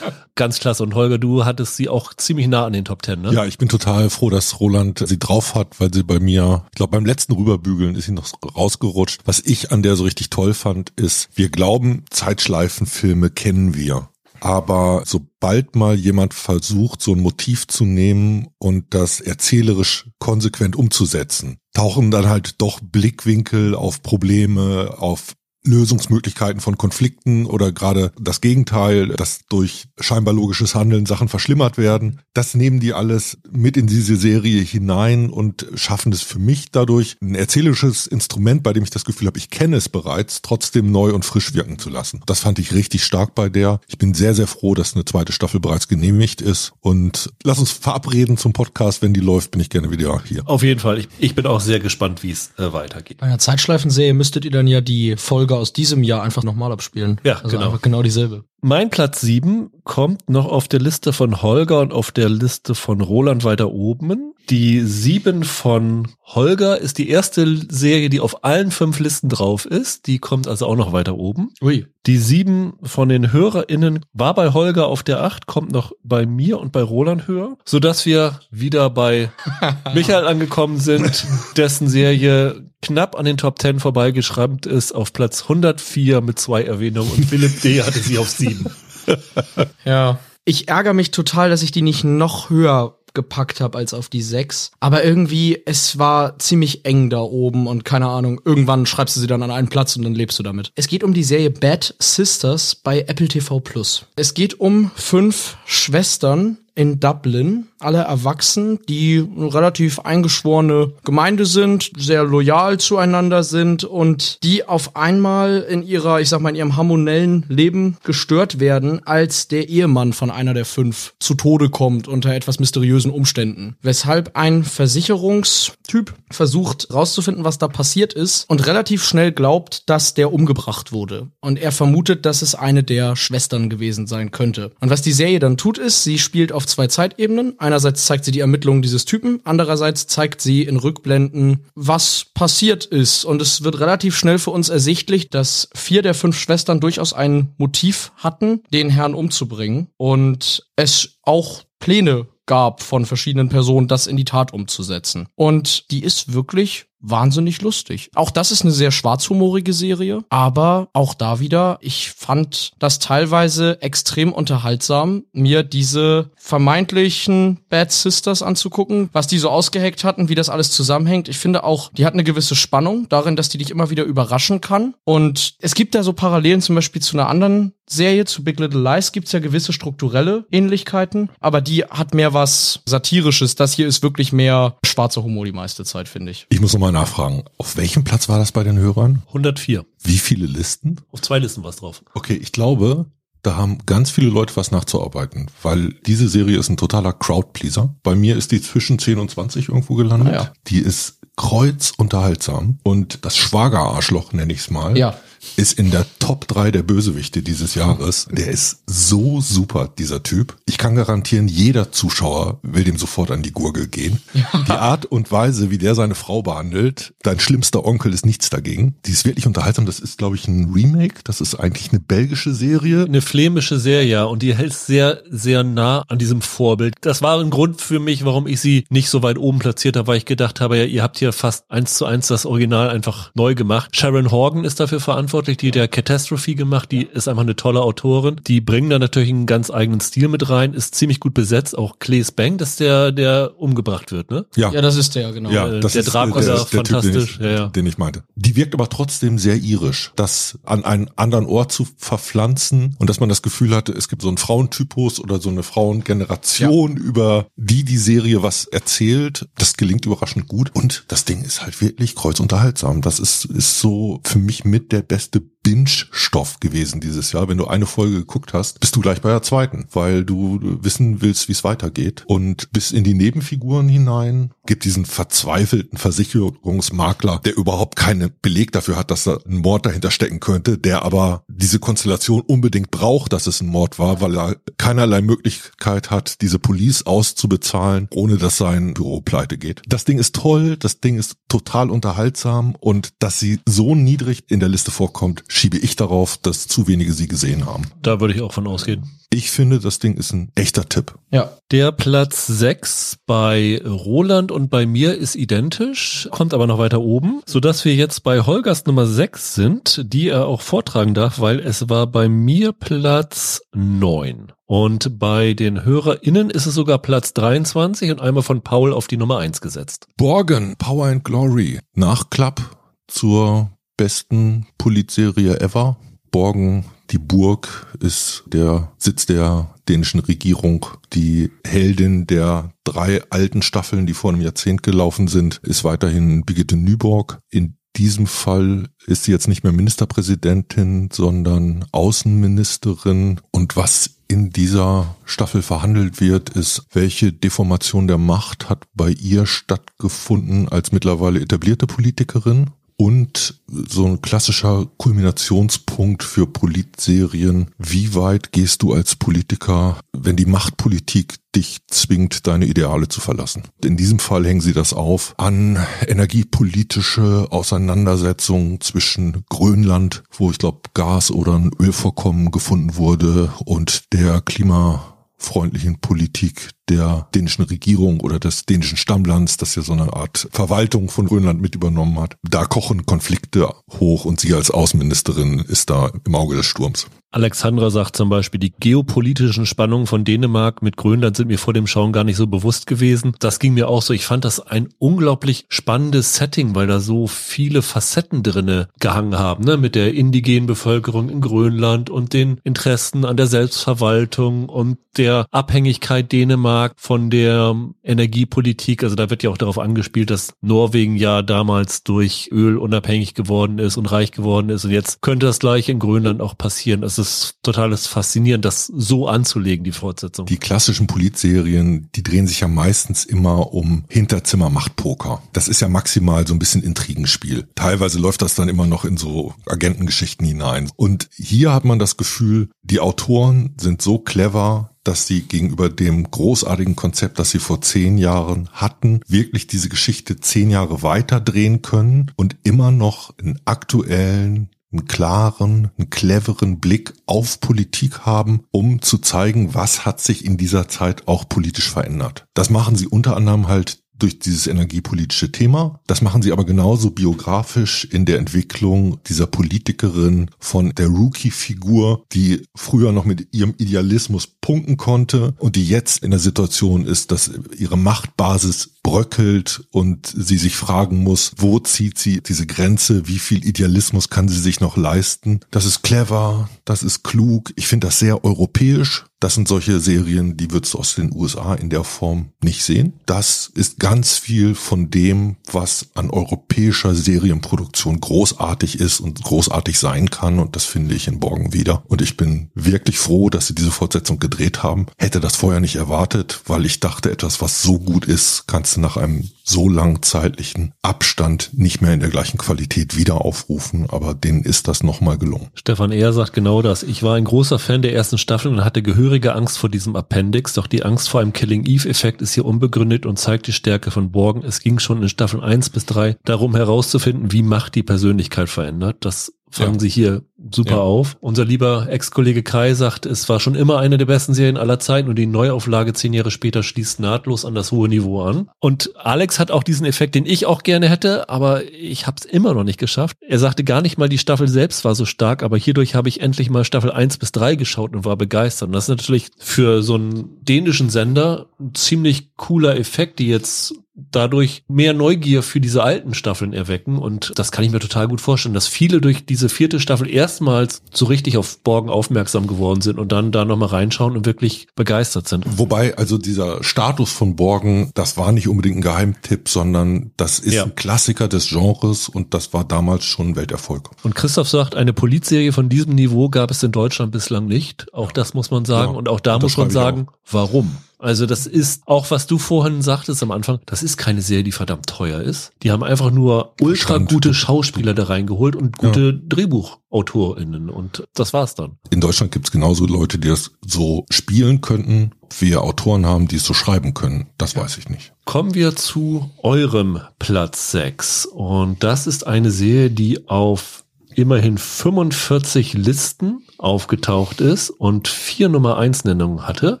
Ganz 0.34 0.60
klasse. 0.60 0.82
Und 0.82 0.94
Holger, 0.94 1.18
du 1.18 1.44
hattest 1.44 1.76
sie 1.76 1.88
auch 1.88 2.14
ziemlich 2.14 2.48
nah 2.48 2.64
an 2.64 2.72
den 2.72 2.86
Top 2.86 3.02
Ten, 3.02 3.20
ne? 3.20 3.32
Ja, 3.34 3.44
ich 3.44 3.58
bin 3.58 3.68
total 3.68 4.08
froh, 4.08 4.30
dass 4.30 4.60
Roland 4.60 5.02
sie 5.06 5.18
drauf 5.18 5.54
hat, 5.54 5.78
weil 5.78 5.92
sie 5.92 6.02
bei 6.02 6.20
mir, 6.20 6.64
ich 6.70 6.76
glaube, 6.76 6.92
beim 6.92 7.04
letzten 7.04 7.34
Rüberbügeln 7.34 7.94
ist 7.94 8.06
sie 8.06 8.12
noch 8.12 8.30
rausgerutscht. 8.56 9.20
Was 9.26 9.40
ich 9.40 9.72
an 9.72 9.82
der 9.82 9.94
so 9.96 10.04
richtig 10.04 10.30
toll 10.30 10.54
fand, 10.54 10.90
ist, 10.96 11.28
wir 11.34 11.50
glauben, 11.50 12.04
Zeitschleifenfilme 12.10 13.30
kennen 13.30 13.74
wir. 13.74 14.08
Aber 14.40 15.04
sobald 15.06 15.76
mal 15.76 15.94
jemand 15.94 16.34
versucht, 16.34 17.00
so 17.00 17.12
ein 17.12 17.20
Motiv 17.20 17.68
zu 17.68 17.84
nehmen 17.84 18.48
und 18.58 18.86
das 18.90 19.20
erzählerisch 19.20 20.08
konsequent 20.18 20.74
umzusetzen, 20.74 21.58
tauchen 21.74 22.10
dann 22.10 22.28
halt 22.28 22.60
doch 22.60 22.80
Blickwinkel 22.80 23.76
auf 23.76 24.02
Probleme, 24.02 24.96
auf 24.98 25.34
Lösungsmöglichkeiten 25.64 26.60
von 26.60 26.76
Konflikten 26.76 27.46
oder 27.46 27.72
gerade 27.72 28.12
das 28.20 28.40
Gegenteil, 28.40 29.08
dass 29.08 29.46
durch 29.48 29.86
scheinbar 29.98 30.34
logisches 30.34 30.74
Handeln 30.74 31.06
Sachen 31.06 31.28
verschlimmert 31.28 31.78
werden. 31.78 32.20
Das 32.34 32.54
nehmen 32.54 32.80
die 32.80 32.92
alles 32.92 33.38
mit 33.50 33.76
in 33.76 33.86
diese 33.86 34.16
Serie 34.16 34.62
hinein 34.62 35.30
und 35.30 35.66
schaffen 35.74 36.12
es 36.12 36.22
für 36.22 36.38
mich 36.38 36.70
dadurch, 36.72 37.16
ein 37.22 37.34
erzählerisches 37.34 38.06
Instrument, 38.06 38.62
bei 38.62 38.72
dem 38.72 38.82
ich 38.82 38.90
das 38.90 39.04
Gefühl 39.04 39.28
habe, 39.28 39.38
ich 39.38 39.50
kenne 39.50 39.76
es 39.76 39.88
bereits, 39.88 40.42
trotzdem 40.42 40.90
neu 40.90 41.12
und 41.12 41.24
frisch 41.24 41.54
wirken 41.54 41.78
zu 41.78 41.90
lassen. 41.90 42.20
Das 42.26 42.40
fand 42.40 42.58
ich 42.58 42.72
richtig 42.72 43.04
stark 43.04 43.34
bei 43.34 43.48
der. 43.48 43.80
Ich 43.86 43.98
bin 43.98 44.14
sehr, 44.14 44.34
sehr 44.34 44.46
froh, 44.46 44.74
dass 44.74 44.94
eine 44.94 45.04
zweite 45.04 45.32
Staffel 45.32 45.60
bereits 45.60 45.88
genehmigt 45.88 46.40
ist. 46.40 46.72
Und 46.80 47.30
lass 47.44 47.58
uns 47.58 47.70
verabreden 47.70 48.36
zum 48.36 48.52
Podcast. 48.52 49.02
Wenn 49.02 49.14
die 49.14 49.20
läuft, 49.20 49.52
bin 49.52 49.60
ich 49.60 49.70
gerne 49.70 49.90
wieder 49.90 50.22
hier. 50.24 50.42
Auf 50.46 50.62
jeden 50.62 50.80
Fall. 50.80 50.98
Ich, 50.98 51.08
ich 51.18 51.34
bin 51.34 51.46
auch 51.46 51.60
sehr 51.60 51.80
gespannt, 51.80 52.22
wie 52.22 52.30
es 52.30 52.50
äh, 52.58 52.72
weitergeht. 52.72 53.18
Bei 53.18 53.26
einer 53.26 53.38
Zeitschleifenserie 53.38 54.14
müsstet 54.14 54.44
ihr 54.44 54.50
dann 54.50 54.66
ja 54.66 54.80
die 54.80 55.16
Folge 55.16 55.51
Folge 55.52 55.60
aus 55.60 55.72
diesem 55.72 56.02
Jahr 56.02 56.22
einfach 56.22 56.42
nochmal 56.42 56.72
abspielen. 56.72 57.20
Ja, 57.24 57.36
also 57.36 57.58
genau. 57.58 57.78
genau 57.80 58.02
dieselbe. 58.02 58.44
Mein 58.64 58.90
Platz 58.90 59.20
sieben 59.20 59.72
kommt 59.82 60.30
noch 60.30 60.46
auf 60.46 60.68
der 60.68 60.78
Liste 60.78 61.12
von 61.12 61.42
Holger 61.42 61.80
und 61.80 61.92
auf 61.92 62.12
der 62.12 62.28
Liste 62.28 62.76
von 62.76 63.00
Roland 63.00 63.42
weiter 63.42 63.72
oben. 63.72 64.34
Die 64.50 64.82
sieben 64.82 65.42
von 65.42 66.06
Holger 66.24 66.78
ist 66.78 66.98
die 66.98 67.08
erste 67.08 67.44
Serie, 67.68 68.08
die 68.08 68.20
auf 68.20 68.44
allen 68.44 68.70
fünf 68.70 69.00
Listen 69.00 69.28
drauf 69.28 69.66
ist. 69.66 70.06
Die 70.06 70.20
kommt 70.20 70.46
also 70.46 70.66
auch 70.66 70.76
noch 70.76 70.92
weiter 70.92 71.16
oben. 71.16 71.50
Ui. 71.60 71.86
Die 72.06 72.18
sieben 72.18 72.74
von 72.82 73.08
den 73.08 73.32
HörerInnen 73.32 74.04
war 74.12 74.34
bei 74.34 74.52
Holger 74.52 74.86
auf 74.86 75.02
der 75.02 75.22
acht, 75.22 75.46
kommt 75.46 75.72
noch 75.72 75.92
bei 76.04 76.24
mir 76.24 76.60
und 76.60 76.70
bei 76.70 76.82
Roland 76.82 77.26
höher, 77.26 77.56
sodass 77.64 78.06
wir 78.06 78.40
wieder 78.50 78.90
bei 78.90 79.30
Michael 79.94 80.26
angekommen 80.26 80.78
sind, 80.78 81.26
dessen 81.56 81.88
Serie 81.88 82.64
knapp 82.82 83.16
an 83.16 83.24
den 83.24 83.36
Top 83.36 83.60
Ten 83.60 83.78
vorbeigeschrammt 83.78 84.66
ist, 84.66 84.92
auf 84.92 85.12
Platz 85.12 85.42
104 85.42 86.20
mit 86.20 86.38
zwei 86.38 86.64
Erwähnungen 86.64 87.12
und 87.12 87.24
Philipp 87.24 87.60
D. 87.62 87.82
hatte 87.82 88.00
sie 88.00 88.18
auf 88.18 88.28
sieben. 88.52 88.70
ja. 89.84 90.18
Ich 90.44 90.68
ärgere 90.68 90.94
mich 90.94 91.12
total, 91.12 91.50
dass 91.50 91.62
ich 91.62 91.70
die 91.70 91.82
nicht 91.82 92.04
noch 92.04 92.50
höher 92.50 92.96
gepackt 93.14 93.60
habe 93.60 93.78
als 93.78 93.94
auf 93.94 94.08
die 94.08 94.22
sechs. 94.22 94.72
Aber 94.80 95.04
irgendwie, 95.04 95.62
es 95.66 95.98
war 95.98 96.38
ziemlich 96.38 96.84
eng 96.84 97.10
da 97.10 97.20
oben 97.20 97.66
und 97.66 97.84
keine 97.84 98.08
Ahnung, 98.08 98.40
irgendwann 98.44 98.86
schreibst 98.86 99.16
du 99.16 99.20
sie 99.20 99.26
dann 99.26 99.42
an 99.42 99.50
einen 99.50 99.68
Platz 99.68 99.96
und 99.96 100.04
dann 100.04 100.14
lebst 100.14 100.38
du 100.38 100.42
damit. 100.42 100.72
Es 100.74 100.88
geht 100.88 101.04
um 101.04 101.12
die 101.12 101.24
Serie 101.24 101.50
Bad 101.50 101.94
Sisters 101.98 102.74
bei 102.74 103.00
Apple 103.00 103.28
TV 103.28 103.60
Plus. 103.60 104.06
Es 104.16 104.34
geht 104.34 104.58
um 104.60 104.90
fünf 104.94 105.56
Schwestern, 105.66 106.58
in 106.74 107.00
Dublin, 107.00 107.66
alle 107.78 107.98
erwachsen, 107.98 108.78
die 108.88 109.26
eine 109.36 109.52
relativ 109.52 110.00
eingeschworene 110.00 110.92
Gemeinde 111.04 111.46
sind, 111.46 111.90
sehr 111.96 112.24
loyal 112.24 112.78
zueinander 112.78 113.42
sind 113.42 113.84
und 113.84 114.42
die 114.42 114.64
auf 114.64 114.96
einmal 114.96 115.66
in 115.68 115.82
ihrer, 115.82 116.20
ich 116.20 116.28
sag 116.28 116.40
mal, 116.40 116.50
in 116.50 116.56
ihrem 116.56 116.76
harmonellen 116.76 117.44
Leben 117.48 117.96
gestört 118.04 118.60
werden, 118.60 119.06
als 119.06 119.48
der 119.48 119.68
Ehemann 119.68 120.12
von 120.12 120.30
einer 120.30 120.54
der 120.54 120.64
fünf 120.64 121.14
zu 121.18 121.34
Tode 121.34 121.70
kommt 121.70 122.08
unter 122.08 122.34
etwas 122.34 122.60
mysteriösen 122.60 123.10
Umständen. 123.10 123.76
Weshalb 123.82 124.30
ein 124.34 124.64
Versicherungstyp 124.64 126.14
versucht 126.30 126.92
rauszufinden, 126.92 127.44
was 127.44 127.58
da 127.58 127.68
passiert 127.68 128.12
ist 128.12 128.48
und 128.48 128.66
relativ 128.66 129.04
schnell 129.04 129.32
glaubt, 129.32 129.88
dass 129.90 130.14
der 130.14 130.32
umgebracht 130.32 130.92
wurde. 130.92 131.28
Und 131.40 131.58
er 131.58 131.72
vermutet, 131.72 132.24
dass 132.24 132.42
es 132.42 132.54
eine 132.54 132.82
der 132.82 133.16
Schwestern 133.16 133.68
gewesen 133.68 134.06
sein 134.06 134.30
könnte. 134.30 134.72
Und 134.80 134.90
was 134.90 135.02
die 135.02 135.12
Serie 135.12 135.38
dann 135.38 135.56
tut, 135.56 135.78
ist, 135.78 136.04
sie 136.04 136.18
spielt 136.18 136.52
auf 136.52 136.61
auf 136.62 136.66
zwei 136.66 136.86
Zeitebenen. 136.86 137.54
Einerseits 137.58 138.06
zeigt 138.06 138.24
sie 138.24 138.30
die 138.30 138.38
Ermittlungen 138.38 138.82
dieses 138.82 139.04
Typen, 139.04 139.40
andererseits 139.42 140.06
zeigt 140.06 140.40
sie 140.40 140.62
in 140.62 140.76
Rückblenden, 140.76 141.66
was 141.74 142.26
passiert 142.34 142.84
ist. 142.84 143.24
Und 143.24 143.42
es 143.42 143.64
wird 143.64 143.80
relativ 143.80 144.16
schnell 144.16 144.38
für 144.38 144.52
uns 144.52 144.68
ersichtlich, 144.68 145.28
dass 145.28 145.68
vier 145.74 146.02
der 146.02 146.14
fünf 146.14 146.38
Schwestern 146.38 146.78
durchaus 146.78 147.12
ein 147.12 147.52
Motiv 147.58 148.12
hatten, 148.16 148.62
den 148.72 148.90
Herrn 148.90 149.14
umzubringen. 149.14 149.88
Und 149.96 150.64
es 150.76 151.18
auch 151.22 151.64
Pläne 151.80 152.28
gab 152.46 152.80
von 152.80 153.06
verschiedenen 153.06 153.48
Personen, 153.48 153.88
das 153.88 154.06
in 154.06 154.16
die 154.16 154.24
Tat 154.24 154.52
umzusetzen. 154.52 155.26
Und 155.34 155.90
die 155.90 156.04
ist 156.04 156.32
wirklich 156.32 156.86
wahnsinnig 157.02 157.60
lustig. 157.60 158.10
Auch 158.14 158.30
das 158.30 158.50
ist 158.50 158.62
eine 158.62 158.70
sehr 158.70 158.90
schwarzhumorige 158.90 159.72
Serie, 159.72 160.24
aber 160.30 160.88
auch 160.92 161.14
da 161.14 161.40
wieder, 161.40 161.78
ich 161.80 162.10
fand 162.10 162.72
das 162.78 162.98
teilweise 162.98 163.82
extrem 163.82 164.32
unterhaltsam, 164.32 165.24
mir 165.32 165.62
diese 165.62 166.30
vermeintlichen 166.36 167.58
Bad 167.68 167.92
Sisters 167.92 168.42
anzugucken, 168.42 169.10
was 169.12 169.26
die 169.26 169.38
so 169.38 169.50
ausgeheckt 169.50 170.04
hatten, 170.04 170.28
wie 170.28 170.34
das 170.34 170.48
alles 170.48 170.70
zusammenhängt. 170.70 171.28
Ich 171.28 171.38
finde 171.38 171.64
auch, 171.64 171.90
die 171.92 172.06
hat 172.06 172.14
eine 172.14 172.24
gewisse 172.24 172.54
Spannung 172.54 173.08
darin, 173.08 173.36
dass 173.36 173.48
die 173.48 173.58
dich 173.58 173.70
immer 173.70 173.90
wieder 173.90 174.04
überraschen 174.04 174.60
kann. 174.60 174.94
Und 175.04 175.54
es 175.60 175.74
gibt 175.74 175.94
da 175.94 176.02
so 176.02 176.12
Parallelen 176.12 176.62
zum 176.62 176.76
Beispiel 176.76 177.02
zu 177.02 177.16
einer 177.16 177.28
anderen 177.28 177.74
Serie, 177.92 178.24
zu 178.24 178.42
Big 178.42 178.58
Little 178.58 178.82
Lies 178.82 179.12
gibt's 179.12 179.32
ja 179.32 179.38
gewisse 179.38 179.72
strukturelle 179.72 180.46
Ähnlichkeiten, 180.50 181.30
aber 181.40 181.60
die 181.60 181.84
hat 181.84 182.14
mehr 182.14 182.34
was 182.34 182.80
Satirisches. 182.86 183.54
Das 183.54 183.72
hier 183.72 183.86
ist 183.86 184.02
wirklich 184.02 184.32
mehr 184.32 184.76
schwarzer 184.84 185.22
Humor 185.22 185.44
die 185.44 185.52
meiste 185.52 185.84
Zeit, 185.84 186.08
finde 186.08 186.32
ich. 186.32 186.46
Ich 186.48 186.60
muss 186.60 186.72
nochmal 186.72 186.92
nachfragen, 186.92 187.44
auf 187.58 187.76
welchem 187.76 188.04
Platz 188.04 188.28
war 188.28 188.38
das 188.38 188.52
bei 188.52 188.64
den 188.64 188.78
Hörern? 188.78 189.22
104. 189.28 189.84
Wie 190.02 190.18
viele 190.18 190.46
Listen? 190.46 190.96
Auf 191.12 191.22
zwei 191.22 191.38
Listen 191.38 191.62
war 191.62 191.70
es 191.70 191.76
drauf. 191.76 192.02
Okay, 192.14 192.34
ich 192.34 192.52
glaube, 192.52 193.06
da 193.42 193.56
haben 193.56 193.78
ganz 193.86 194.10
viele 194.10 194.28
Leute 194.28 194.56
was 194.56 194.70
nachzuarbeiten, 194.70 195.50
weil 195.62 195.94
diese 196.06 196.28
Serie 196.28 196.58
ist 196.58 196.68
ein 196.68 196.76
totaler 196.76 197.12
Crowdpleaser. 197.12 197.94
Bei 198.02 198.14
mir 198.14 198.36
ist 198.36 198.52
die 198.52 198.62
zwischen 198.62 198.98
10 198.98 199.18
und 199.18 199.30
20 199.30 199.68
irgendwo 199.68 199.94
gelandet. 199.96 200.34
Ah 200.34 200.36
ja. 200.36 200.52
Die 200.68 200.78
ist 200.78 201.18
kreuzunterhaltsam 201.36 202.78
und 202.82 203.24
das 203.24 203.36
Schwagerarschloch 203.36 204.32
nenne 204.32 204.52
ich 204.52 204.60
es 204.60 204.70
mal. 204.70 204.96
Ja. 204.96 205.16
Ist 205.56 205.78
in 205.78 205.90
der 205.90 206.06
Top 206.18 206.48
3 206.48 206.70
der 206.70 206.82
Bösewichte 206.82 207.42
dieses 207.42 207.74
Jahres. 207.74 208.26
Der 208.30 208.48
ist 208.48 208.82
so 208.86 209.40
super, 209.40 209.90
dieser 209.98 210.22
Typ. 210.22 210.56
Ich 210.66 210.78
kann 210.78 210.94
garantieren, 210.94 211.48
jeder 211.48 211.92
Zuschauer 211.92 212.60
will 212.62 212.84
dem 212.84 212.96
sofort 212.96 213.30
an 213.30 213.42
die 213.42 213.52
Gurgel 213.52 213.88
gehen. 213.88 214.20
Die 214.66 214.72
Art 214.72 215.04
und 215.04 215.30
Weise, 215.32 215.70
wie 215.70 215.78
der 215.78 215.94
seine 215.94 216.14
Frau 216.14 216.42
behandelt, 216.42 217.14
dein 217.22 217.40
schlimmster 217.40 217.84
Onkel 217.84 218.12
ist 218.14 218.24
nichts 218.24 218.50
dagegen. 218.50 218.94
Die 219.04 219.10
ist 219.10 219.24
wirklich 219.24 219.46
unterhaltsam. 219.46 219.84
Das 219.84 219.98
ist, 219.98 220.16
glaube 220.16 220.36
ich, 220.36 220.48
ein 220.48 220.72
Remake. 220.72 221.16
Das 221.24 221.40
ist 221.40 221.54
eigentlich 221.56 221.90
eine 221.90 222.00
belgische 222.00 222.54
Serie. 222.54 223.04
Eine 223.04 223.20
flämische 223.20 223.78
Serie, 223.78 224.08
ja, 224.08 224.24
und 224.24 224.42
die 224.42 224.54
hält 224.54 224.72
sehr, 224.74 225.22
sehr 225.28 225.64
nah 225.64 226.04
an 226.08 226.18
diesem 226.18 226.40
Vorbild. 226.40 226.94
Das 227.00 227.20
war 227.20 227.40
ein 227.40 227.50
Grund 227.50 227.80
für 227.80 227.98
mich, 227.98 228.24
warum 228.24 228.46
ich 228.46 228.60
sie 228.60 228.84
nicht 228.90 229.10
so 229.10 229.22
weit 229.22 229.38
oben 229.38 229.58
platziert 229.58 229.96
habe, 229.96 230.06
weil 230.06 230.18
ich 230.18 230.24
gedacht 230.24 230.60
habe, 230.60 230.78
ja, 230.78 230.84
ihr 230.84 231.02
habt 231.02 231.18
hier 231.18 231.32
fast 231.32 231.70
eins 231.70 231.94
zu 231.94 232.06
eins 232.06 232.28
das 232.28 232.46
Original 232.46 232.90
einfach 232.90 233.32
neu 233.34 233.54
gemacht. 233.54 233.94
Sharon 233.96 234.30
Horgan 234.30 234.64
ist 234.64 234.80
dafür 234.80 235.00
verantwortlich, 235.00 235.31
die 235.40 235.70
der 235.70 235.88
Catastrophe 235.88 236.54
gemacht, 236.54 236.92
die 236.92 237.04
ist 237.04 237.28
einfach 237.28 237.42
eine 237.42 237.56
tolle 237.56 237.80
Autorin. 237.80 238.40
Die 238.46 238.60
bringen 238.60 238.90
da 238.90 238.98
natürlich 238.98 239.30
einen 239.30 239.46
ganz 239.46 239.70
eigenen 239.70 240.00
Stil 240.00 240.28
mit 240.28 240.48
rein, 240.48 240.74
ist 240.74 240.94
ziemlich 240.94 241.18
gut 241.20 241.34
besetzt. 241.34 241.76
Auch 241.76 241.98
Claes 241.98 242.32
Bang, 242.32 242.58
das 242.58 242.70
ist 242.70 242.80
der, 242.80 243.12
der 243.12 243.52
umgebracht 243.58 244.12
wird, 244.12 244.30
ne? 244.30 244.46
Ja, 244.54 244.70
das 244.70 244.96
ist 244.96 245.14
der, 245.14 245.32
genau. 245.32 245.50
Ja, 245.50 245.62
Äh, 245.68 245.80
das 245.80 245.92
der 245.92 246.00
ist, 246.00 246.12
Dracula, 246.12 246.44
der, 246.44 246.54
ist 246.54 246.72
der 246.72 246.78
fantastisch, 246.78 247.32
Typ, 247.32 247.38
den 247.38 247.46
ich, 247.46 247.52
ja, 247.52 247.62
ja. 247.62 247.66
den 247.68 247.86
ich 247.86 247.98
meinte. 247.98 248.24
Die 248.34 248.56
wirkt 248.56 248.74
aber 248.74 248.88
trotzdem 248.88 249.38
sehr 249.38 249.56
irisch. 249.56 250.12
Das 250.16 250.58
an 250.64 250.84
einen 250.84 251.10
anderen 251.16 251.46
Ort 251.46 251.72
zu 251.72 251.86
verpflanzen 251.96 252.96
und 252.98 253.08
dass 253.08 253.20
man 253.20 253.28
das 253.28 253.42
Gefühl 253.42 253.74
hatte, 253.74 253.92
es 253.92 254.08
gibt 254.08 254.22
so 254.22 254.28
einen 254.28 254.38
Frauentypus 254.38 255.20
oder 255.20 255.40
so 255.40 255.48
eine 255.48 255.62
Frauengeneration, 255.62 256.96
über 256.96 257.46
die 257.56 257.84
die 257.84 257.98
Serie 257.98 258.42
was 258.42 258.64
erzählt, 258.66 259.48
das 259.56 259.76
gelingt 259.76 260.06
überraschend 260.06 260.48
gut. 260.48 260.70
Und 260.74 261.04
das 261.08 261.24
Ding 261.24 261.42
ist 261.42 261.62
halt 261.62 261.80
wirklich 261.80 262.14
kreuzunterhaltsam. 262.14 263.02
Das 263.02 263.18
ist, 263.18 263.44
ist 263.46 263.78
so 263.80 264.20
für 264.24 264.38
mich 264.38 264.64
mit 264.64 264.92
der 264.92 265.02
beste 265.02 265.21
the 265.28 265.51
Binge-Stoff 265.62 266.60
gewesen 266.60 267.00
dieses 267.00 267.32
Jahr. 267.32 267.48
Wenn 267.48 267.58
du 267.58 267.66
eine 267.66 267.86
Folge 267.86 268.16
geguckt 268.16 268.52
hast, 268.52 268.80
bist 268.80 268.96
du 268.96 269.00
gleich 269.00 269.20
bei 269.20 269.30
der 269.30 269.42
zweiten, 269.42 269.86
weil 269.92 270.24
du 270.24 270.58
wissen 270.82 271.22
willst, 271.22 271.48
wie 271.48 271.52
es 271.52 271.64
weitergeht. 271.64 272.24
Und 272.26 272.70
bis 272.72 272.90
in 272.90 273.04
die 273.04 273.14
Nebenfiguren 273.14 273.88
hinein 273.88 274.52
gibt 274.66 274.84
diesen 274.84 275.04
verzweifelten 275.04 275.98
Versicherungsmakler, 275.98 277.40
der 277.44 277.56
überhaupt 277.56 277.96
keinen 277.96 278.30
Beleg 278.42 278.72
dafür 278.72 278.96
hat, 278.96 279.10
dass 279.10 279.24
da 279.24 279.38
ein 279.46 279.58
Mord 279.58 279.86
dahinter 279.86 280.10
stecken 280.10 280.40
könnte, 280.40 280.78
der 280.78 281.02
aber 281.02 281.44
diese 281.48 281.78
Konstellation 281.78 282.42
unbedingt 282.42 282.90
braucht, 282.90 283.32
dass 283.32 283.46
es 283.46 283.60
ein 283.60 283.68
Mord 283.68 283.98
war, 283.98 284.20
weil 284.20 284.36
er 284.36 284.56
keinerlei 284.78 285.20
Möglichkeit 285.20 286.10
hat, 286.10 286.40
diese 286.42 286.58
Police 286.58 287.06
auszubezahlen, 287.06 288.08
ohne 288.12 288.36
dass 288.36 288.56
sein 288.56 288.94
Büro 288.94 289.20
pleite 289.20 289.58
geht. 289.58 289.82
Das 289.86 290.04
Ding 290.04 290.18
ist 290.18 290.34
toll, 290.34 290.76
das 290.76 291.00
Ding 291.00 291.18
ist 291.18 291.36
total 291.48 291.90
unterhaltsam 291.90 292.74
und 292.80 293.10
dass 293.18 293.38
sie 293.38 293.60
so 293.66 293.94
niedrig 293.94 294.44
in 294.48 294.60
der 294.60 294.68
Liste 294.68 294.90
vorkommt, 294.90 295.44
schiebe 295.52 295.76
ich 295.76 295.96
darauf, 295.96 296.38
dass 296.38 296.66
zu 296.66 296.88
wenige 296.88 297.12
sie 297.12 297.28
gesehen 297.28 297.66
haben. 297.66 297.84
Da 298.00 298.20
würde 298.20 298.34
ich 298.34 298.40
auch 298.40 298.52
von 298.52 298.66
ausgehen. 298.66 299.04
Ich 299.30 299.50
finde, 299.50 299.80
das 299.80 299.98
Ding 299.98 300.14
ist 300.14 300.32
ein 300.32 300.50
echter 300.54 300.88
Tipp. 300.88 301.14
Ja. 301.30 301.52
Der 301.70 301.92
Platz 301.92 302.46
6 302.46 303.18
bei 303.26 303.80
Roland 303.84 304.50
und 304.50 304.70
bei 304.70 304.86
mir 304.86 305.16
ist 305.16 305.36
identisch, 305.36 306.28
kommt 306.30 306.54
aber 306.54 306.66
noch 306.66 306.78
weiter 306.78 307.00
oben, 307.00 307.42
sodass 307.46 307.84
wir 307.84 307.94
jetzt 307.94 308.22
bei 308.24 308.40
Holgers 308.40 308.84
Nummer 308.86 309.06
6 309.06 309.54
sind, 309.54 310.02
die 310.04 310.28
er 310.28 310.46
auch 310.46 310.60
vortragen 310.60 311.14
darf, 311.14 311.40
weil 311.40 311.60
es 311.60 311.88
war 311.88 312.06
bei 312.06 312.28
mir 312.28 312.72
Platz 312.72 313.62
9. 313.74 314.52
Und 314.66 315.18
bei 315.18 315.52
den 315.52 315.84
HörerInnen 315.84 316.48
ist 316.48 316.66
es 316.66 316.74
sogar 316.74 316.98
Platz 316.98 317.34
23 317.34 318.10
und 318.10 318.20
einmal 318.20 318.42
von 318.42 318.62
Paul 318.62 318.92
auf 318.92 319.06
die 319.06 319.18
Nummer 319.18 319.38
1 319.38 319.60
gesetzt. 319.60 320.06
Borgen, 320.16 320.76
Power 320.76 321.06
and 321.06 321.24
Glory, 321.24 321.80
Nachklapp 321.94 322.60
zur 323.06 323.70
besten 323.96 324.66
Politserie 324.78 325.60
ever. 325.60 325.96
Borgen, 326.30 326.86
die 327.10 327.18
Burg, 327.18 327.86
ist 328.00 328.44
der 328.46 328.92
Sitz 328.96 329.26
der 329.26 329.74
dänischen 329.88 330.20
Regierung. 330.20 330.86
Die 331.12 331.50
Heldin 331.66 332.26
der 332.26 332.72
drei 332.84 333.22
alten 333.30 333.62
Staffeln, 333.62 334.06
die 334.06 334.14
vor 334.14 334.32
einem 334.32 334.40
Jahrzehnt 334.40 334.82
gelaufen 334.82 335.28
sind, 335.28 335.60
ist 335.62 335.84
weiterhin 335.84 336.44
Birgitte 336.44 336.76
Nyborg. 336.76 337.38
In 337.50 337.76
diesem 337.96 338.26
Fall 338.26 338.88
ist 339.06 339.24
sie 339.24 339.32
jetzt 339.32 339.48
nicht 339.48 339.64
mehr 339.64 339.72
Ministerpräsidentin, 339.72 341.10
sondern 341.12 341.84
Außenministerin. 341.92 343.40
Und 343.50 343.76
was 343.76 344.16
in 344.28 344.50
dieser 344.50 345.14
Staffel 345.26 345.60
verhandelt 345.60 346.20
wird, 346.20 346.48
ist, 346.50 346.86
welche 346.92 347.32
Deformation 347.32 348.06
der 348.06 348.16
Macht 348.16 348.70
hat 348.70 348.84
bei 348.94 349.10
ihr 349.10 349.44
stattgefunden 349.44 350.68
als 350.68 350.92
mittlerweile 350.92 351.40
etablierte 351.40 351.86
Politikerin 351.86 352.70
und 353.02 353.60
so 353.66 354.06
ein 354.06 354.22
klassischer 354.22 354.86
Kulminationspunkt 354.96 356.22
für 356.22 356.46
Politserien. 356.46 357.66
Wie 357.76 358.14
weit 358.14 358.52
gehst 358.52 358.82
du 358.82 358.92
als 358.92 359.16
Politiker, 359.16 359.98
wenn 360.12 360.36
die 360.36 360.46
Machtpolitik 360.46 361.34
dich 361.56 361.78
zwingt, 361.88 362.46
deine 362.46 362.66
Ideale 362.66 363.08
zu 363.08 363.20
verlassen? 363.20 363.64
In 363.82 363.96
diesem 363.96 364.20
Fall 364.20 364.46
hängen 364.46 364.60
sie 364.60 364.72
das 364.72 364.92
auf 364.92 365.34
an 365.36 365.84
energiepolitische 366.06 367.48
Auseinandersetzungen 367.50 368.80
zwischen 368.80 369.42
Grönland, 369.48 370.22
wo 370.30 370.52
ich 370.52 370.58
glaube 370.58 370.82
Gas 370.94 371.32
oder 371.32 371.56
ein 371.56 371.72
Ölvorkommen 371.80 372.52
gefunden 372.52 372.94
wurde 372.94 373.52
und 373.64 374.12
der 374.12 374.40
Klima 374.42 375.16
freundlichen 375.38 375.98
Politik 375.98 376.70
der 376.88 377.28
dänischen 377.34 377.64
Regierung 377.64 378.20
oder 378.20 378.38
des 378.38 378.66
dänischen 378.66 378.96
Stammlands, 378.96 379.56
das 379.56 379.74
ja 379.74 379.82
so 379.82 379.92
eine 379.92 380.12
Art 380.12 380.48
Verwaltung 380.52 381.08
von 381.08 381.26
Grönland 381.26 381.60
mit 381.60 381.74
übernommen 381.74 382.18
hat. 382.20 382.36
Da 382.42 382.64
kochen 382.64 383.06
Konflikte 383.06 383.68
hoch 383.98 384.24
und 384.24 384.40
sie 384.40 384.54
als 384.54 384.70
Außenministerin 384.70 385.60
ist 385.60 385.90
da 385.90 386.10
im 386.24 386.34
Auge 386.34 386.56
des 386.56 386.66
Sturms. 386.66 387.06
Alexandra 387.32 387.88
sagt 387.88 388.14
zum 388.14 388.28
Beispiel, 388.28 388.60
die 388.60 388.74
geopolitischen 388.78 389.64
Spannungen 389.64 390.06
von 390.06 390.22
Dänemark 390.22 390.82
mit 390.82 390.98
Grönland 390.98 391.34
sind 391.34 391.48
mir 391.48 391.58
vor 391.58 391.72
dem 391.72 391.86
Schauen 391.86 392.12
gar 392.12 392.24
nicht 392.24 392.36
so 392.36 392.46
bewusst 392.46 392.86
gewesen. 392.86 393.34
Das 393.38 393.58
ging 393.58 393.72
mir 393.72 393.88
auch 393.88 394.02
so. 394.02 394.12
Ich 394.12 394.26
fand 394.26 394.44
das 394.44 394.60
ein 394.60 394.90
unglaublich 394.98 395.64
spannendes 395.68 396.36
Setting, 396.36 396.74
weil 396.74 396.86
da 396.86 397.00
so 397.00 397.26
viele 397.26 397.80
Facetten 397.80 398.42
drinne 398.42 398.88
gehangen 399.00 399.38
haben, 399.38 399.64
ne? 399.64 399.78
mit 399.78 399.94
der 399.94 400.12
indigenen 400.12 400.66
Bevölkerung 400.66 401.30
in 401.30 401.40
Grönland 401.40 402.10
und 402.10 402.34
den 402.34 402.60
Interessen 402.64 403.24
an 403.24 403.38
der 403.38 403.46
Selbstverwaltung 403.46 404.68
und 404.68 404.98
der 405.16 405.46
Abhängigkeit 405.50 406.30
Dänemark 406.32 406.71
von 406.96 407.30
der 407.30 407.74
Energiepolitik. 408.02 409.02
Also 409.02 409.16
da 409.16 409.30
wird 409.30 409.42
ja 409.42 409.50
auch 409.50 409.58
darauf 409.58 409.78
angespielt, 409.78 410.30
dass 410.30 410.54
Norwegen 410.60 411.16
ja 411.16 411.42
damals 411.42 412.02
durch 412.04 412.48
Öl 412.52 412.76
unabhängig 412.76 413.34
geworden 413.34 413.78
ist 413.78 413.96
und 413.96 414.06
reich 414.06 414.32
geworden 414.32 414.68
ist. 414.68 414.84
Und 414.84 414.90
jetzt 414.90 415.22
könnte 415.22 415.46
das 415.46 415.58
gleiche 415.58 415.92
in 415.92 415.98
Grönland 415.98 416.40
auch 416.40 416.56
passieren. 416.56 417.02
Es 417.02 417.18
ist 417.18 417.56
totales 417.62 418.06
faszinierend, 418.06 418.64
das 418.64 418.86
so 418.86 419.28
anzulegen, 419.28 419.84
die 419.84 419.92
Fortsetzung. 419.92 420.46
Die 420.46 420.56
klassischen 420.56 421.06
Politserien, 421.06 422.08
die 422.14 422.22
drehen 422.22 422.46
sich 422.46 422.60
ja 422.60 422.68
meistens 422.68 423.24
immer 423.24 423.72
um 423.72 424.04
Hinterzimmer-Machtpoker. 424.08 425.42
Das 425.52 425.68
ist 425.68 425.80
ja 425.80 425.88
maximal 425.88 426.46
so 426.46 426.54
ein 426.54 426.58
bisschen 426.58 426.82
Intrigenspiel. 426.82 427.68
Teilweise 427.74 428.18
läuft 428.18 428.42
das 428.42 428.54
dann 428.54 428.68
immer 428.68 428.86
noch 428.86 429.04
in 429.04 429.16
so 429.16 429.54
Agentengeschichten 429.66 430.46
hinein. 430.46 430.90
Und 430.96 431.28
hier 431.34 431.72
hat 431.72 431.84
man 431.84 431.98
das 431.98 432.16
Gefühl, 432.16 432.68
die 432.82 433.00
Autoren 433.00 433.74
sind 433.78 434.02
so 434.02 434.18
clever, 434.18 434.91
dass 435.04 435.26
sie 435.26 435.42
gegenüber 435.42 435.88
dem 435.88 436.30
großartigen 436.30 436.96
Konzept, 436.96 437.38
das 437.38 437.50
sie 437.50 437.58
vor 437.58 437.80
zehn 437.80 438.18
Jahren 438.18 438.68
hatten, 438.72 439.20
wirklich 439.26 439.66
diese 439.66 439.88
Geschichte 439.88 440.38
zehn 440.40 440.70
Jahre 440.70 441.02
weiter 441.02 441.40
drehen 441.40 441.82
können 441.82 442.30
und 442.36 442.56
immer 442.62 442.90
noch 442.90 443.36
einen 443.38 443.60
aktuellen, 443.64 444.70
einen 444.92 445.06
klaren, 445.06 445.90
einen 445.96 446.10
cleveren 446.10 446.78
Blick 446.78 447.14
auf 447.26 447.60
Politik 447.60 448.20
haben, 448.20 448.64
um 448.70 449.00
zu 449.00 449.18
zeigen, 449.18 449.74
was 449.74 450.04
hat 450.04 450.20
sich 450.20 450.44
in 450.44 450.56
dieser 450.56 450.88
Zeit 450.88 451.26
auch 451.28 451.48
politisch 451.48 451.90
verändert. 451.90 452.46
Das 452.54 452.70
machen 452.70 452.96
sie 452.96 453.06
unter 453.06 453.36
anderem 453.36 453.68
halt 453.68 454.02
durch 454.22 454.38
dieses 454.38 454.68
energiepolitische 454.68 455.50
Thema. 455.50 456.00
Das 456.06 456.22
machen 456.22 456.42
sie 456.42 456.52
aber 456.52 456.64
genauso 456.64 457.10
biografisch 457.10 458.04
in 458.04 458.24
der 458.24 458.38
Entwicklung 458.38 459.18
dieser 459.26 459.46
Politikerin 459.46 460.48
von 460.60 460.90
der 460.90 461.08
Rookie-Figur, 461.08 462.24
die 462.32 462.62
früher 462.76 463.10
noch 463.10 463.24
mit 463.24 463.48
ihrem 463.52 463.74
Idealismus 463.78 464.46
punkten 464.62 464.96
konnte 464.96 465.54
und 465.58 465.76
die 465.76 465.86
jetzt 465.86 466.22
in 466.22 466.30
der 466.30 466.40
Situation 466.40 467.04
ist, 467.04 467.30
dass 467.30 467.50
ihre 467.76 467.98
Machtbasis 467.98 468.92
bröckelt 469.02 469.84
und 469.90 470.32
sie 470.34 470.56
sich 470.56 470.76
fragen 470.76 471.18
muss, 471.18 471.52
wo 471.58 471.78
zieht 471.80 472.18
sie 472.18 472.40
diese 472.40 472.66
Grenze, 472.66 473.28
wie 473.28 473.40
viel 473.40 473.66
Idealismus 473.66 474.30
kann 474.30 474.48
sie 474.48 474.60
sich 474.60 474.80
noch 474.80 474.96
leisten. 474.96 475.60
Das 475.70 475.84
ist 475.84 476.02
clever, 476.02 476.70
das 476.84 477.02
ist 477.02 477.24
klug, 477.24 477.72
ich 477.76 477.88
finde 477.88 478.06
das 478.06 478.18
sehr 478.18 478.44
europäisch. 478.44 479.24
Das 479.42 479.54
sind 479.54 479.66
solche 479.66 479.98
Serien, 479.98 480.56
die 480.56 480.70
würdest 480.70 480.94
du 480.94 480.98
aus 481.00 481.16
den 481.16 481.34
USA 481.34 481.74
in 481.74 481.90
der 481.90 482.04
Form 482.04 482.52
nicht 482.62 482.84
sehen. 482.84 483.14
Das 483.26 483.72
ist 483.74 483.98
ganz 483.98 484.38
viel 484.38 484.76
von 484.76 485.10
dem, 485.10 485.56
was 485.72 486.10
an 486.14 486.30
europäischer 486.30 487.12
Serienproduktion 487.12 488.20
großartig 488.20 489.00
ist 489.00 489.18
und 489.18 489.42
großartig 489.42 489.98
sein 489.98 490.30
kann. 490.30 490.60
Und 490.60 490.76
das 490.76 490.84
finde 490.84 491.16
ich 491.16 491.26
in 491.26 491.40
Borgen 491.40 491.72
wieder. 491.72 492.04
Und 492.06 492.22
ich 492.22 492.36
bin 492.36 492.70
wirklich 492.76 493.18
froh, 493.18 493.50
dass 493.50 493.66
sie 493.66 493.74
diese 493.74 493.90
Fortsetzung 493.90 494.38
gedreht 494.52 494.82
haben. 494.82 495.06
Hätte 495.18 495.40
das 495.40 495.56
vorher 495.56 495.80
nicht 495.80 495.96
erwartet, 495.96 496.60
weil 496.66 496.84
ich 496.84 497.00
dachte, 497.00 497.30
etwas, 497.30 497.60
was 497.60 497.82
so 497.82 497.98
gut 497.98 498.26
ist, 498.26 498.64
kannst 498.66 498.96
du 498.96 499.00
nach 499.00 499.16
einem 499.16 499.50
so 499.64 499.88
lang 499.88 500.22
zeitlichen 500.22 500.92
Abstand 501.02 501.70
nicht 501.72 502.00
mehr 502.00 502.14
in 502.14 502.20
der 502.20 502.28
gleichen 502.28 502.58
Qualität 502.58 503.16
wieder 503.16 503.44
aufrufen, 503.44 504.06
aber 504.08 504.34
denen 504.34 504.62
ist 504.62 504.88
das 504.88 505.02
nochmal 505.02 505.38
gelungen. 505.38 505.68
Stefan 505.74 506.12
Ehr 506.12 506.32
sagt 506.32 506.52
genau 506.52 506.82
das. 506.82 507.02
Ich 507.02 507.22
war 507.22 507.36
ein 507.36 507.44
großer 507.44 507.78
Fan 507.78 508.02
der 508.02 508.14
ersten 508.14 508.38
Staffel 508.38 508.72
und 508.72 508.84
hatte 508.84 509.02
gehörige 509.02 509.54
Angst 509.54 509.78
vor 509.78 509.88
diesem 509.88 510.16
Appendix, 510.16 510.74
doch 510.74 510.86
die 510.86 511.04
Angst 511.04 511.28
vor 511.28 511.40
einem 511.40 511.52
Killing 511.52 511.84
Eve-Effekt 511.86 512.42
ist 512.42 512.54
hier 512.54 512.64
unbegründet 512.64 513.26
und 513.26 513.38
zeigt 513.38 513.66
die 513.66 513.72
Stärke 513.72 514.10
von 514.10 514.30
Borgen. 514.30 514.62
Es 514.64 514.80
ging 514.80 514.98
schon 514.98 515.22
in 515.22 515.28
Staffel 515.28 515.62
1 515.62 515.90
bis 515.90 516.06
3 516.06 516.36
darum 516.44 516.74
herauszufinden, 516.74 517.52
wie 517.52 517.62
Macht 517.62 517.94
die 517.94 518.02
Persönlichkeit 518.02 518.68
verändert. 518.68 519.18
Das 519.20 519.52
fangen 519.72 519.94
ja. 519.94 520.00
sie 520.00 520.08
hier 520.08 520.42
super 520.70 520.92
ja. 520.92 520.98
auf. 520.98 521.36
Unser 521.40 521.64
lieber 521.64 522.06
Ex-Kollege 522.08 522.62
Kai 522.62 522.94
sagt, 522.94 523.26
es 523.26 523.48
war 523.48 523.58
schon 523.58 523.74
immer 523.74 523.98
eine 523.98 524.18
der 524.18 524.26
besten 524.26 524.54
Serien 524.54 524.76
aller 524.76 525.00
Zeiten 525.00 525.28
und 525.28 525.36
die 525.36 525.46
Neuauflage 525.46 526.12
zehn 526.12 526.32
Jahre 526.32 526.50
später 526.50 526.82
schließt 526.82 527.20
nahtlos 527.20 527.64
an 527.64 527.74
das 527.74 527.90
hohe 527.90 528.08
Niveau 528.08 528.42
an. 528.42 528.70
Und 528.78 529.14
Alex 529.16 529.51
hat 529.58 529.70
auch 529.70 529.82
diesen 529.82 530.06
Effekt, 530.06 530.34
den 530.34 530.46
ich 530.46 530.66
auch 530.66 530.82
gerne 530.82 531.08
hätte, 531.08 531.48
aber 531.48 531.84
ich 531.84 532.26
habe 532.26 532.36
es 532.38 532.44
immer 532.44 532.74
noch 532.74 532.84
nicht 532.84 532.98
geschafft. 532.98 533.36
Er 533.40 533.58
sagte 533.58 533.84
gar 533.84 534.02
nicht 534.02 534.18
mal, 534.18 534.28
die 534.28 534.38
Staffel 534.38 534.68
selbst 534.68 535.04
war 535.04 535.14
so 535.14 535.24
stark, 535.24 535.62
aber 535.62 535.76
hierdurch 535.76 536.14
habe 536.14 536.28
ich 536.28 536.40
endlich 536.40 536.70
mal 536.70 536.84
Staffel 536.84 537.10
1 537.10 537.38
bis 537.38 537.52
3 537.52 537.76
geschaut 537.76 538.14
und 538.14 538.24
war 538.24 538.36
begeistert. 538.36 538.88
Und 538.88 538.92
das 538.92 539.04
ist 539.04 539.08
natürlich 539.08 539.50
für 539.58 540.02
so 540.02 540.14
einen 540.14 540.58
dänischen 540.62 541.10
Sender 541.10 541.66
ein 541.80 541.94
ziemlich 541.94 542.56
cooler 542.56 542.96
Effekt, 542.96 543.38
die 543.38 543.48
jetzt 543.48 543.94
dadurch 544.14 544.84
mehr 544.88 545.14
Neugier 545.14 545.62
für 545.62 545.80
diese 545.80 546.02
alten 546.02 546.34
Staffeln 546.34 546.72
erwecken. 546.72 547.18
Und 547.18 547.52
das 547.56 547.72
kann 547.72 547.84
ich 547.84 547.90
mir 547.90 547.98
total 547.98 548.28
gut 548.28 548.40
vorstellen, 548.40 548.74
dass 548.74 548.86
viele 548.86 549.20
durch 549.20 549.46
diese 549.46 549.68
vierte 549.68 550.00
Staffel 550.00 550.28
erstmals 550.28 551.02
so 551.12 551.24
richtig 551.26 551.56
auf 551.56 551.78
Borgen 551.78 552.10
aufmerksam 552.10 552.66
geworden 552.66 553.00
sind 553.00 553.18
und 553.18 553.32
dann 553.32 553.52
da 553.52 553.64
nochmal 553.64 553.88
reinschauen 553.88 554.36
und 554.36 554.44
wirklich 554.44 554.88
begeistert 554.94 555.48
sind. 555.48 555.64
Wobei 555.78 556.16
also 556.16 556.36
dieser 556.36 556.84
Status 556.84 557.32
von 557.32 557.56
Borgen, 557.56 558.10
das 558.14 558.36
war 558.36 558.52
nicht 558.52 558.68
unbedingt 558.68 558.98
ein 558.98 559.02
Geheimtipp, 559.02 559.68
sondern 559.68 560.32
das 560.36 560.58
ist 560.58 560.74
ja. 560.74 560.84
ein 560.84 560.94
Klassiker 560.94 561.48
des 561.48 561.68
Genres 561.68 562.28
und 562.28 562.54
das 562.54 562.74
war 562.74 562.84
damals 562.84 563.24
schon 563.24 563.50
ein 563.50 563.56
Welterfolg. 563.56 564.10
Und 564.22 564.34
Christoph 564.34 564.68
sagt, 564.68 564.94
eine 564.94 565.12
Polizserie 565.12 565.72
von 565.72 565.88
diesem 565.88 566.14
Niveau 566.14 566.50
gab 566.50 566.70
es 566.70 566.82
in 566.82 566.92
Deutschland 566.92 567.32
bislang 567.32 567.66
nicht. 567.66 568.12
Auch 568.12 568.32
das 568.32 568.52
muss 568.52 568.70
man 568.70 568.84
sagen. 568.84 569.12
Ja, 569.12 569.18
und 569.18 569.28
auch 569.28 569.40
da 569.40 569.58
muss 569.58 569.76
man 569.76 569.90
sagen, 569.90 570.26
warum? 570.50 570.96
Also 571.22 571.46
das 571.46 571.66
ist 571.66 572.02
auch, 572.06 572.32
was 572.32 572.48
du 572.48 572.58
vorhin 572.58 573.00
sagtest 573.00 573.42
am 573.44 573.52
Anfang, 573.52 573.78
das 573.86 574.02
ist 574.02 574.16
keine 574.16 574.42
Serie, 574.42 574.64
die 574.64 574.72
verdammt 574.72 575.06
teuer 575.06 575.40
ist. 575.40 575.70
Die 575.84 575.92
haben 575.92 576.02
einfach 576.02 576.32
nur 576.32 576.74
ultra 576.80 577.18
gute 577.18 577.54
Schauspieler 577.54 578.12
da 578.12 578.24
reingeholt 578.24 578.74
und 578.74 578.98
gute 578.98 579.20
ja. 579.20 579.32
DrehbuchautorInnen 579.32 580.90
und 580.90 581.22
das 581.34 581.52
war's 581.52 581.76
dann. 581.76 581.98
In 582.10 582.20
Deutschland 582.20 582.50
gibt's 582.50 582.72
genauso 582.72 583.06
Leute, 583.06 583.38
die 583.38 583.48
das 583.48 583.70
so 583.86 584.26
spielen 584.30 584.80
könnten. 584.80 585.30
Wir 585.58 585.82
Autoren 585.82 586.26
haben, 586.26 586.48
die 586.48 586.56
es 586.56 586.64
so 586.64 586.74
schreiben 586.74 587.14
können. 587.14 587.50
Das 587.56 587.74
ja. 587.74 587.82
weiß 587.82 587.98
ich 587.98 588.08
nicht. 588.08 588.32
Kommen 588.44 588.74
wir 588.74 588.96
zu 588.96 589.50
eurem 589.62 590.20
Platz 590.40 590.90
6. 590.90 591.46
Und 591.46 592.02
das 592.02 592.26
ist 592.26 592.46
eine 592.48 592.72
Serie, 592.72 593.10
die 593.10 593.48
auf 593.48 594.04
immerhin 594.34 594.78
45 594.78 595.94
Listen 595.94 596.66
aufgetaucht 596.82 597.60
ist 597.60 597.90
und 597.90 598.28
vier 598.28 598.68
Nummer 598.68 598.98
1 598.98 599.24
Nennungen 599.24 599.66
hatte, 599.66 600.00